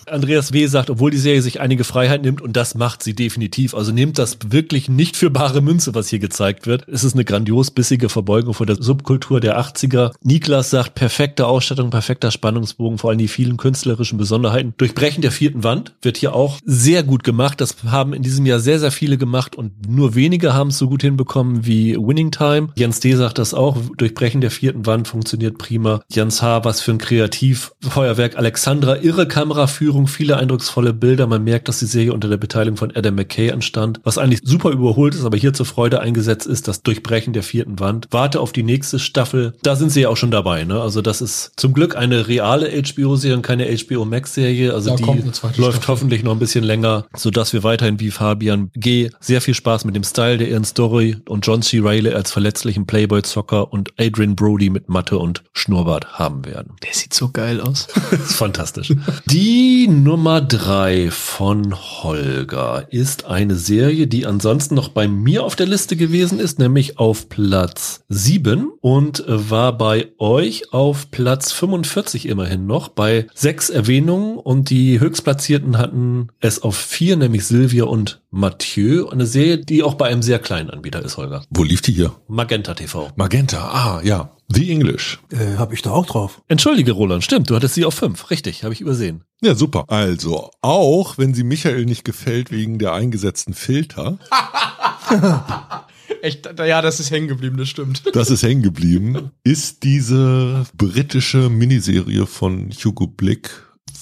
Andreas 0.08 0.54
W. 0.54 0.68
sagt, 0.68 0.90
obwohl 0.90 1.12
die 1.12 1.18
Serie 1.18 1.42
sich 1.42 1.60
einige 1.60 1.84
Freiheit 1.84 2.22
nimmt, 2.22 2.42
und 2.42 2.56
das 2.56 2.76
macht 2.76 3.04
sie 3.04 3.14
definitiv, 3.14 3.74
also 3.74 3.92
nehmt 3.92 4.18
das 4.18 4.38
wirklich 4.48 4.88
nicht 4.88 5.18
für 5.18 5.30
bare 5.30 5.60
Münze, 5.60 5.94
was 5.96 6.08
hier 6.08 6.20
gezeigt 6.20 6.66
wird. 6.66 6.88
Es 6.88 7.04
ist 7.04 7.14
eine 7.14 7.26
grandios 7.26 7.72
bissige 7.72 8.08
Verbeugung 8.08 8.54
vor 8.54 8.66
der 8.66 8.82
Subkultur 8.82 9.42
der 9.42 9.60
80er. 9.60 10.14
Niklas 10.24 10.70
sagt, 10.70 10.96
perfekte 10.96 11.46
Ausstattung, 11.46 11.90
perfekter 11.90 12.32
Spannungsbogen, 12.32 13.00
vor 13.00 13.10
allem 13.10 13.20
die 13.20 13.28
vielen 13.28 13.58
künstlerischen 13.58 14.18
Besonderheiten 14.18 14.74
Durchbrechen 14.94 15.24
der 15.24 15.32
vierten 15.32 15.64
Wand 15.64 15.96
wird 16.04 16.18
hier 16.18 16.36
auch 16.36 16.60
sehr 16.66 17.02
gut 17.02 17.24
gemacht. 17.24 17.60
Das 17.62 17.76
haben 17.88 18.14
in 18.14 18.22
diesem 18.22 18.46
Jahr 18.46 18.60
sehr, 18.60 18.80
sehr 18.80 18.92
viele 18.92 19.18
gemacht 19.18 19.56
und 19.56 19.90
nur 19.90 20.14
wenige 20.14 20.54
haben 20.54 20.70
es 20.70 20.78
so 20.78 20.88
gut 20.88 21.02
hinbekommen 21.02 21.66
wie 21.66 21.96
Winning 21.96 22.30
Time. 22.30 22.70
Jens 22.76 23.00
D. 23.00 23.16
sagt 23.16 23.40
das 23.40 23.56
auch. 23.56 23.78
Durchbrechen 23.98 24.40
der 24.40 24.52
vierten 24.52 24.86
Wand 24.86 25.08
funktioniert 25.08 25.58
prima. 25.58 26.02
Jens 26.12 26.44
H. 26.44 26.64
was 26.64 26.82
für 26.82 26.92
ein 26.92 27.00
Kreativfeuerwerk. 27.00 28.38
Alexandra, 28.38 28.98
irre 28.98 29.28
Kameraführung, 29.28 30.06
viele 30.06 30.38
eindrucksvolle 30.38 30.94
Bilder. 30.94 31.26
Man 31.26 31.44
merkt, 31.44 31.70
dass 31.70 31.80
die 31.80 31.88
Serie 31.88 32.14
unter 32.14 32.28
der 32.28 32.38
Beteiligung 32.38 32.78
von 32.78 32.96
Adam 32.96 33.16
McKay 33.16 33.48
entstand. 33.48 34.00
Was 34.04 34.20
eigentlich 34.20 34.42
super 34.44 34.70
überholt 34.70 35.16
ist, 35.16 35.26
aber 35.26 35.38
hier 35.38 35.54
zur 35.54 35.66
Freude 35.66 36.02
eingesetzt 36.02 36.46
ist, 36.46 36.68
das 36.68 36.84
Durchbrechen 36.84 37.34
der 37.34 37.42
vierten 37.42 37.80
Wand. 37.80 38.10
Warte 38.12 38.40
auf 38.40 38.52
die 38.52 38.64
nächste 38.64 39.00
Staffel. 39.00 39.56
Da 39.64 39.76
sind 39.76 39.90
sie 39.90 40.02
ja 40.02 40.10
auch 40.10 40.18
schon 40.18 40.32
dabei. 40.32 40.66
Ne? 40.66 40.80
Also 40.80 41.02
das 41.02 41.20
ist 41.22 41.54
zum 41.56 41.74
Glück 41.74 41.96
eine 41.96 42.28
reale 42.28 42.70
HBO-Serie 42.70 43.38
und 43.38 43.42
keine 43.42 43.76
HBO 43.76 44.06
Max-Serie. 44.06 44.73
Also 44.74 44.92
da 44.92 44.96
die 44.96 45.04
läuft 45.04 45.38
Staffel. 45.38 45.88
hoffentlich 45.88 46.24
noch 46.24 46.32
ein 46.32 46.40
bisschen 46.40 46.64
länger, 46.64 47.06
so 47.16 47.32
dass 47.32 47.54
wir 47.54 47.64
weiterhin 47.64 48.00
wie 48.00 48.12
Fabian 48.12 48.72
G. 48.76 49.10
sehr 49.20 49.42
viel 49.42 49.54
Spaß 49.54 49.86
mit 49.86 49.96
dem 49.96 50.04
Style 50.04 50.38
der 50.38 50.50
ihren 50.50 50.66
Story 50.66 51.18
und 51.28 51.46
John 51.46 51.62
C. 51.62 51.80
Reilly 51.80 52.12
als 52.12 52.32
verletzlichen 52.32 52.86
Playboy-Zocker 52.86 53.72
und 53.72 53.92
Adrian 53.98 54.36
Brody 54.36 54.70
mit 54.70 54.90
Matte 54.90 55.18
und 55.18 55.44
Schnurrbart 55.54 56.14
haben 56.20 56.46
werden. 56.46 56.74
Der 56.84 56.94
sieht 56.94 57.14
so 57.14 57.30
geil 57.30 57.62
aus. 57.62 57.88
ist 58.12 58.34
fantastisch. 58.34 58.94
Die 59.26 59.88
Nummer 59.88 60.42
drei 60.42 61.10
von 61.12 61.76
Holger 61.76 62.88
ist 62.92 63.26
eine 63.26 63.56
Serie, 63.56 64.08
die 64.08 64.26
ansonsten 64.26 64.76
noch 64.76 64.90
bei 64.90 65.08
mir 65.08 65.44
auf 65.44 65.56
der 65.56 65.68
Liste 65.68 65.96
gewesen 65.96 66.40
ist, 66.40 66.60
nämlich 66.60 67.00
auf 67.00 67.30
Platz 67.30 68.04
sieben 68.10 68.72
und 68.82 69.24
war 69.28 69.78
bei 69.78 70.08
euch 70.18 70.74
auf 70.74 71.12
Platz 71.12 71.52
45 71.52 72.28
immerhin 72.28 72.66
noch 72.66 72.90
bei 72.90 73.28
sechs 73.34 73.70
Erwähnungen 73.70 74.38
und 74.38 74.63
Und 74.64 74.70
die 74.70 74.98
Höchstplatzierten 74.98 75.78
hatten 75.78 76.30
es 76.40 76.62
auf 76.62 76.78
vier, 76.78 77.18
nämlich 77.18 77.46
Silvia 77.46 77.84
und 77.84 78.22
Mathieu. 78.32 79.10
Eine 79.10 79.26
Serie, 79.26 79.58
die 79.58 79.84
auch 79.84 79.96
bei 79.96 80.08
einem 80.08 80.22
sehr 80.22 80.40
kleinen 80.40 80.70
Anbieter 80.70 81.04
ist, 81.04 81.18
Holger. 81.18 81.44
Wo 81.50 81.66
lief 81.66 81.82
die 81.82 81.92
hier? 81.92 82.16
Magenta 82.30 82.74
TV. 82.74 83.12
Magenta, 83.18 83.58
ah, 83.58 84.02
ja. 84.06 84.32
The 84.48 84.72
English. 84.72 85.20
Äh, 85.32 85.58
hab 85.58 85.74
ich 85.74 85.82
da 85.82 85.92
auch 85.92 86.06
drauf. 86.06 86.42
Entschuldige, 86.48 86.94
Roland, 86.94 87.26
stimmt, 87.26 87.50
du 87.50 87.58
hattest 87.58 87.76
sie 87.76 87.84
auf 87.84 87.94
fünf. 87.94 88.32
Richtig, 88.32 88.64
habe 88.64 88.74
ich 88.74 88.80
übersehen. 88.80 89.26
Ja, 89.42 89.54
super. 89.54 89.84
Also, 89.90 90.50
auch 90.62 91.18
wenn 91.18 91.34
sie 91.34 91.44
Michael 91.44 91.84
nicht 91.84 92.06
gefällt 92.06 92.50
wegen 92.50 92.80
der 92.80 92.94
eingesetzten 92.94 93.54
Filter, 93.54 94.18
Echt, 96.22 96.48
ja, 96.58 96.82
das 96.82 97.02
ist 97.02 97.12
hängen 97.12 97.28
geblieben, 97.28 97.58
das 97.58 97.68
stimmt. 97.68 98.04
das 98.14 98.30
ist 98.30 98.44
hängen 98.44 98.62
geblieben, 98.62 99.32
ist 99.44 99.84
diese 99.84 100.66
britische 100.78 101.50
Miniserie 101.50 102.26
von 102.28 102.72
Hugo 102.72 103.08
Blick 103.08 103.50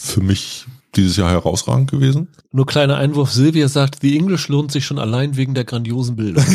für 0.01 0.21
mich 0.21 0.65
dieses 0.95 1.15
Jahr 1.15 1.31
herausragend 1.31 1.89
gewesen. 1.89 2.27
Nur 2.51 2.65
kleiner 2.65 2.97
Einwurf, 2.97 3.31
Silvia 3.31 3.67
sagt, 3.69 3.99
The 4.01 4.17
English 4.17 4.49
lohnt 4.49 4.71
sich 4.71 4.85
schon 4.85 4.99
allein 4.99 5.37
wegen 5.37 5.53
der 5.53 5.63
grandiosen 5.63 6.15
Bilder. 6.15 6.43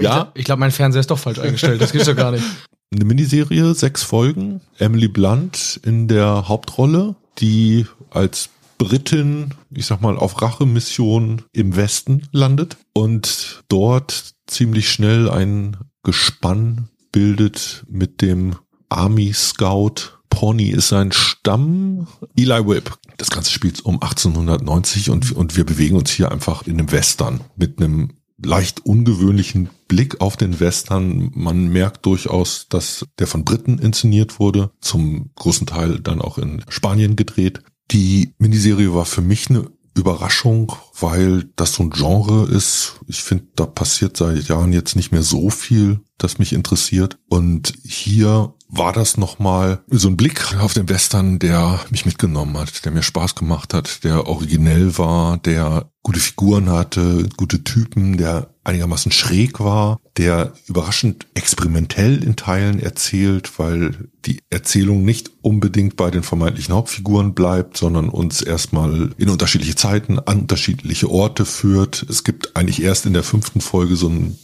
Ja. 0.00 0.30
Ich 0.34 0.44
glaube, 0.44 0.60
mein 0.60 0.70
Fernseher 0.70 1.00
ist 1.00 1.10
doch 1.10 1.18
falsch 1.18 1.38
eingestellt, 1.38 1.80
das 1.80 1.92
gibt's 1.92 2.06
doch 2.06 2.16
gar 2.16 2.30
nicht. 2.30 2.44
Eine 2.92 3.04
Miniserie, 3.04 3.74
sechs 3.74 4.02
Folgen, 4.02 4.60
Emily 4.78 5.08
Blunt 5.08 5.80
in 5.84 6.08
der 6.08 6.48
Hauptrolle, 6.48 7.14
die 7.38 7.86
als 8.10 8.50
Britin, 8.78 9.54
ich 9.70 9.86
sag 9.86 10.00
mal, 10.00 10.16
auf 10.16 10.40
Rachemission 10.40 11.42
im 11.52 11.76
Westen 11.76 12.26
landet 12.32 12.78
und 12.94 13.62
dort 13.68 14.32
ziemlich 14.46 14.90
schnell 14.90 15.28
ein 15.28 15.76
Gespann 16.02 16.88
bildet 17.12 17.84
mit 17.88 18.22
dem 18.22 18.56
Army 18.88 19.32
Scout. 19.34 20.19
Pony 20.40 20.70
ist 20.70 20.88
sein 20.88 21.12
Stamm. 21.12 22.06
Eli 22.34 22.66
Whip. 22.66 22.96
Das 23.18 23.28
Ganze 23.28 23.50
spielt 23.50 23.84
um 23.84 23.96
1890 23.96 25.10
und, 25.10 25.32
und 25.32 25.54
wir 25.54 25.66
bewegen 25.66 25.96
uns 25.96 26.12
hier 26.12 26.32
einfach 26.32 26.66
in 26.66 26.78
einem 26.78 26.90
Western 26.92 27.42
mit 27.56 27.78
einem 27.78 28.14
leicht 28.42 28.86
ungewöhnlichen 28.86 29.68
Blick 29.86 30.22
auf 30.22 30.38
den 30.38 30.58
Western. 30.58 31.30
Man 31.34 31.68
merkt 31.68 32.06
durchaus, 32.06 32.68
dass 32.70 33.04
der 33.18 33.26
von 33.26 33.44
Briten 33.44 33.78
inszeniert 33.78 34.40
wurde, 34.40 34.70
zum 34.80 35.28
großen 35.34 35.66
Teil 35.66 36.00
dann 36.00 36.22
auch 36.22 36.38
in 36.38 36.64
Spanien 36.70 37.16
gedreht. 37.16 37.62
Die 37.90 38.32
Miniserie 38.38 38.94
war 38.94 39.04
für 39.04 39.20
mich 39.20 39.50
eine 39.50 39.66
Überraschung, 39.94 40.72
weil 40.98 41.50
das 41.56 41.74
so 41.74 41.82
ein 41.82 41.90
Genre 41.90 42.48
ist. 42.48 42.94
Ich 43.08 43.22
finde, 43.22 43.44
da 43.56 43.66
passiert 43.66 44.16
seit 44.16 44.48
Jahren 44.48 44.72
jetzt 44.72 44.96
nicht 44.96 45.12
mehr 45.12 45.22
so 45.22 45.50
viel, 45.50 46.00
das 46.16 46.38
mich 46.38 46.54
interessiert. 46.54 47.18
Und 47.28 47.74
hier 47.84 48.54
war 48.70 48.92
das 48.92 49.16
nochmal 49.16 49.80
so 49.88 50.08
ein 50.08 50.16
Blick 50.16 50.56
auf 50.58 50.74
den 50.74 50.88
Western, 50.88 51.38
der 51.38 51.80
mich 51.90 52.06
mitgenommen 52.06 52.56
hat, 52.56 52.84
der 52.84 52.92
mir 52.92 53.02
Spaß 53.02 53.34
gemacht 53.34 53.74
hat, 53.74 54.04
der 54.04 54.26
originell 54.26 54.96
war, 54.96 55.38
der 55.38 55.90
gute 56.02 56.20
Figuren 56.20 56.70
hatte, 56.70 57.28
gute 57.36 57.62
Typen, 57.64 58.16
der 58.16 58.54
einigermaßen 58.64 59.10
schräg 59.12 59.60
war, 59.60 59.98
der 60.16 60.52
überraschend 60.66 61.26
experimentell 61.34 62.22
in 62.22 62.36
Teilen 62.36 62.78
erzählt, 62.78 63.58
weil 63.58 64.08
die 64.24 64.40
Erzählung 64.50 65.04
nicht 65.04 65.30
unbedingt 65.42 65.96
bei 65.96 66.10
den 66.10 66.22
vermeintlichen 66.22 66.74
Hauptfiguren 66.74 67.34
bleibt, 67.34 67.76
sondern 67.76 68.08
uns 68.08 68.42
erstmal 68.42 69.10
in 69.16 69.28
unterschiedliche 69.28 69.76
Zeiten 69.76 70.18
an 70.18 70.40
unterschiedliche 70.40 71.10
Orte 71.10 71.44
führt. 71.44 72.06
Es 72.08 72.22
gibt 72.22 72.56
eigentlich 72.56 72.82
erst 72.82 73.06
in 73.06 73.14
der 73.14 73.24
fünften 73.24 73.60
Folge 73.60 73.96
so 73.96 74.08
einen 74.08 74.38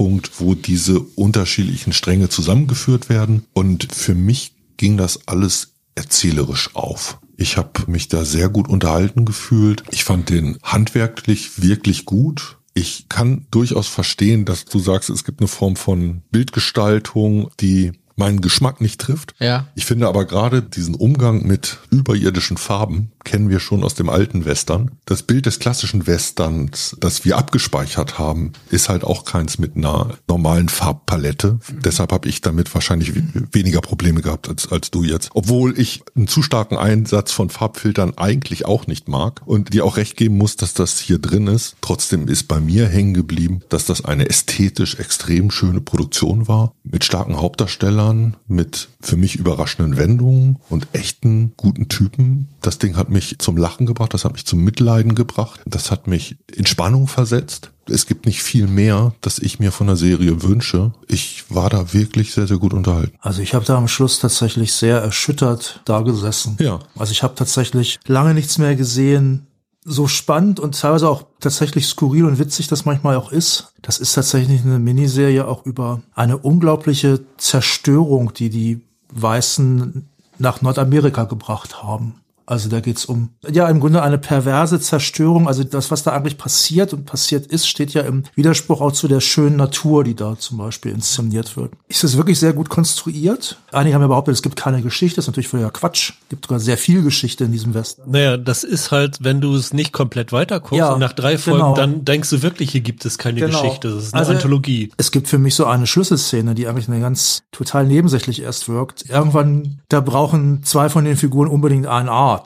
Kulminationspunkt, 0.00 0.40
wo 0.40 0.54
diese 0.54 1.00
unterschiedlichen 1.00 1.92
Stränge 1.92 2.28
zusammengeführt 2.28 3.08
werden. 3.08 3.44
Und 3.52 3.92
für 3.92 4.14
mich 4.14 4.54
ging 4.76 4.96
das 4.96 5.28
alles 5.28 5.74
erzählerisch 5.94 6.74
auf. 6.74 7.18
Ich 7.36 7.56
habe 7.56 7.90
mich 7.90 8.08
da 8.08 8.24
sehr 8.24 8.48
gut 8.48 8.68
unterhalten 8.68 9.24
gefühlt. 9.24 9.84
Ich 9.90 10.04
fand 10.04 10.30
den 10.30 10.58
handwerklich 10.62 11.62
wirklich 11.62 12.06
gut. 12.06 12.58
Ich 12.72 13.06
kann 13.08 13.46
durchaus 13.50 13.88
verstehen, 13.88 14.44
dass 14.44 14.64
du 14.64 14.78
sagst, 14.78 15.10
es 15.10 15.24
gibt 15.24 15.40
eine 15.40 15.48
Form 15.48 15.76
von 15.76 16.22
Bildgestaltung, 16.30 17.50
die 17.60 17.92
meinen 18.20 18.40
Geschmack 18.40 18.80
nicht 18.80 19.00
trifft. 19.00 19.34
Ja. 19.40 19.66
Ich 19.74 19.86
finde 19.86 20.06
aber 20.06 20.24
gerade 20.26 20.62
diesen 20.62 20.94
Umgang 20.94 21.46
mit 21.46 21.78
überirdischen 21.90 22.56
Farben 22.58 23.10
kennen 23.24 23.50
wir 23.50 23.60
schon 23.60 23.82
aus 23.84 23.94
dem 23.94 24.08
alten 24.08 24.44
Western. 24.44 24.92
Das 25.04 25.22
Bild 25.22 25.44
des 25.46 25.58
klassischen 25.58 26.06
Westerns, 26.06 26.96
das 27.00 27.24
wir 27.24 27.36
abgespeichert 27.36 28.18
haben, 28.18 28.52
ist 28.70 28.88
halt 28.88 29.04
auch 29.04 29.24
keins 29.24 29.58
mit 29.58 29.76
einer 29.76 30.16
normalen 30.28 30.68
Farbpalette. 30.68 31.58
Deshalb 31.84 32.12
habe 32.12 32.28
ich 32.28 32.40
damit 32.40 32.72
wahrscheinlich 32.74 33.14
we- 33.14 33.22
weniger 33.52 33.80
Probleme 33.80 34.20
gehabt 34.22 34.48
als, 34.48 34.70
als 34.72 34.90
du 34.90 35.02
jetzt. 35.04 35.30
Obwohl 35.34 35.78
ich 35.78 36.02
einen 36.16 36.28
zu 36.28 36.42
starken 36.42 36.76
Einsatz 36.76 37.32
von 37.32 37.50
Farbfiltern 37.50 38.16
eigentlich 38.16 38.64
auch 38.66 38.86
nicht 38.86 39.08
mag 39.08 39.42
und 39.46 39.74
dir 39.74 39.84
auch 39.84 39.96
recht 39.96 40.16
geben 40.16 40.38
muss, 40.38 40.56
dass 40.56 40.74
das 40.74 40.98
hier 40.98 41.18
drin 41.18 41.46
ist. 41.46 41.76
Trotzdem 41.82 42.26
ist 42.28 42.48
bei 42.48 42.60
mir 42.60 42.86
hängen 42.88 43.14
geblieben, 43.14 43.60
dass 43.68 43.86
das 43.86 44.04
eine 44.04 44.28
ästhetisch 44.28 44.94
extrem 44.96 45.50
schöne 45.50 45.80
Produktion 45.80 46.48
war, 46.48 46.72
mit 46.84 47.04
starken 47.04 47.36
Hauptdarstellern, 47.40 48.09
mit 48.46 48.88
für 49.00 49.16
mich 49.16 49.36
überraschenden 49.36 49.96
Wendungen 49.96 50.58
und 50.68 50.88
echten 50.92 51.52
guten 51.56 51.88
Typen. 51.88 52.48
Das 52.60 52.78
Ding 52.78 52.96
hat 52.96 53.10
mich 53.10 53.38
zum 53.38 53.56
Lachen 53.56 53.86
gebracht, 53.86 54.14
das 54.14 54.24
hat 54.24 54.32
mich 54.32 54.46
zum 54.46 54.62
Mitleiden 54.62 55.14
gebracht, 55.14 55.60
das 55.66 55.90
hat 55.90 56.06
mich 56.06 56.36
in 56.54 56.66
Spannung 56.66 57.08
versetzt. 57.08 57.70
Es 57.86 58.06
gibt 58.06 58.26
nicht 58.26 58.42
viel 58.42 58.66
mehr, 58.68 59.14
das 59.20 59.38
ich 59.38 59.58
mir 59.58 59.72
von 59.72 59.88
der 59.88 59.96
Serie 59.96 60.42
wünsche. 60.42 60.92
Ich 61.08 61.44
war 61.48 61.70
da 61.70 61.92
wirklich 61.92 62.32
sehr, 62.32 62.46
sehr 62.46 62.58
gut 62.58 62.72
unterhalten. 62.72 63.16
Also 63.20 63.42
ich 63.42 63.54
habe 63.54 63.64
da 63.64 63.76
am 63.76 63.88
Schluss 63.88 64.20
tatsächlich 64.20 64.72
sehr 64.72 64.98
erschüttert 64.98 65.80
da 65.84 66.00
gesessen. 66.02 66.56
Ja. 66.60 66.78
Also 66.96 67.12
ich 67.12 67.22
habe 67.22 67.34
tatsächlich 67.34 67.98
lange 68.06 68.34
nichts 68.34 68.58
mehr 68.58 68.76
gesehen. 68.76 69.46
So 69.84 70.06
spannend 70.06 70.60
und 70.60 70.78
teilweise 70.78 71.08
auch 71.08 71.24
tatsächlich 71.40 71.86
skurril 71.86 72.26
und 72.26 72.38
witzig 72.38 72.68
das 72.68 72.84
manchmal 72.84 73.16
auch 73.16 73.32
ist. 73.32 73.72
Das 73.80 73.98
ist 73.98 74.12
tatsächlich 74.12 74.62
eine 74.62 74.78
Miniserie 74.78 75.48
auch 75.48 75.64
über 75.64 76.02
eine 76.14 76.36
unglaubliche 76.36 77.20
Zerstörung, 77.38 78.34
die 78.34 78.50
die 78.50 78.82
Weißen 79.12 80.08
nach 80.38 80.60
Nordamerika 80.62 81.24
gebracht 81.24 81.82
haben. 81.82 82.20
Also 82.50 82.68
da 82.68 82.80
geht's 82.80 83.04
um, 83.04 83.28
ja, 83.48 83.68
im 83.68 83.78
Grunde 83.78 84.02
eine 84.02 84.18
perverse 84.18 84.80
Zerstörung. 84.80 85.46
Also 85.46 85.62
das, 85.62 85.92
was 85.92 86.02
da 86.02 86.10
eigentlich 86.10 86.36
passiert 86.36 86.92
und 86.92 87.04
passiert 87.06 87.46
ist, 87.46 87.68
steht 87.68 87.92
ja 87.94 88.02
im 88.02 88.24
Widerspruch 88.34 88.80
auch 88.80 88.90
zu 88.90 89.06
der 89.06 89.20
schönen 89.20 89.54
Natur, 89.54 90.02
die 90.02 90.16
da 90.16 90.36
zum 90.36 90.58
Beispiel 90.58 90.90
inszeniert 90.90 91.56
wird. 91.56 91.72
Ist 91.86 92.02
es 92.02 92.16
wirklich 92.16 92.40
sehr 92.40 92.52
gut 92.52 92.68
konstruiert? 92.68 93.58
Einige 93.70 93.94
haben 93.94 94.02
ja 94.02 94.08
behauptet, 94.08 94.34
es 94.34 94.42
gibt 94.42 94.56
keine 94.56 94.82
Geschichte. 94.82 95.14
Das 95.16 95.24
ist 95.24 95.28
natürlich 95.28 95.46
völliger 95.46 95.70
Quatsch. 95.70 96.14
Es 96.24 96.28
gibt 96.28 96.44
sogar 96.46 96.58
sehr 96.58 96.76
viel 96.76 97.02
Geschichte 97.02 97.44
in 97.44 97.52
diesem 97.52 97.72
Westen. 97.72 98.02
Naja, 98.10 98.36
das 98.36 98.64
ist 98.64 98.90
halt, 98.90 99.18
wenn 99.20 99.40
du 99.40 99.54
es 99.54 99.72
nicht 99.72 99.92
komplett 99.92 100.32
weiterguckst 100.32 100.76
Ja, 100.76 100.92
und 100.92 100.98
nach 100.98 101.12
drei 101.12 101.38
Folgen, 101.38 101.60
genau. 101.60 101.74
dann 101.76 102.04
denkst 102.04 102.30
du 102.30 102.42
wirklich, 102.42 102.72
hier 102.72 102.80
gibt 102.80 103.04
es 103.04 103.16
keine 103.16 103.38
Genau. 103.38 103.62
Geschichte. 103.62 103.90
Das 103.90 104.04
ist 104.06 104.12
eine 104.14 104.20
Also- 104.22 104.32
Anthologie. 104.32 104.90
Es 104.96 105.12
gibt 105.12 105.28
für 105.28 105.38
mich 105.38 105.54
so 105.54 105.66
eine 105.66 105.86
Schlüsselszene, 105.86 106.56
die 106.56 106.66
eigentlich 106.66 106.88
eine 106.88 106.98
ganz 107.00 107.42
total 107.52 107.86
nebensächlich 107.86 108.42
erst 108.42 108.68
wirkt. 108.68 109.08
Irgendwann, 109.08 109.78
da 109.88 110.00
brauchen 110.00 110.64
zwei 110.64 110.88
von 110.88 111.04
den 111.04 111.16
Figuren 111.16 111.46
unbedingt 111.46 111.86
einen 111.86 112.08
Arzt. 112.08 112.39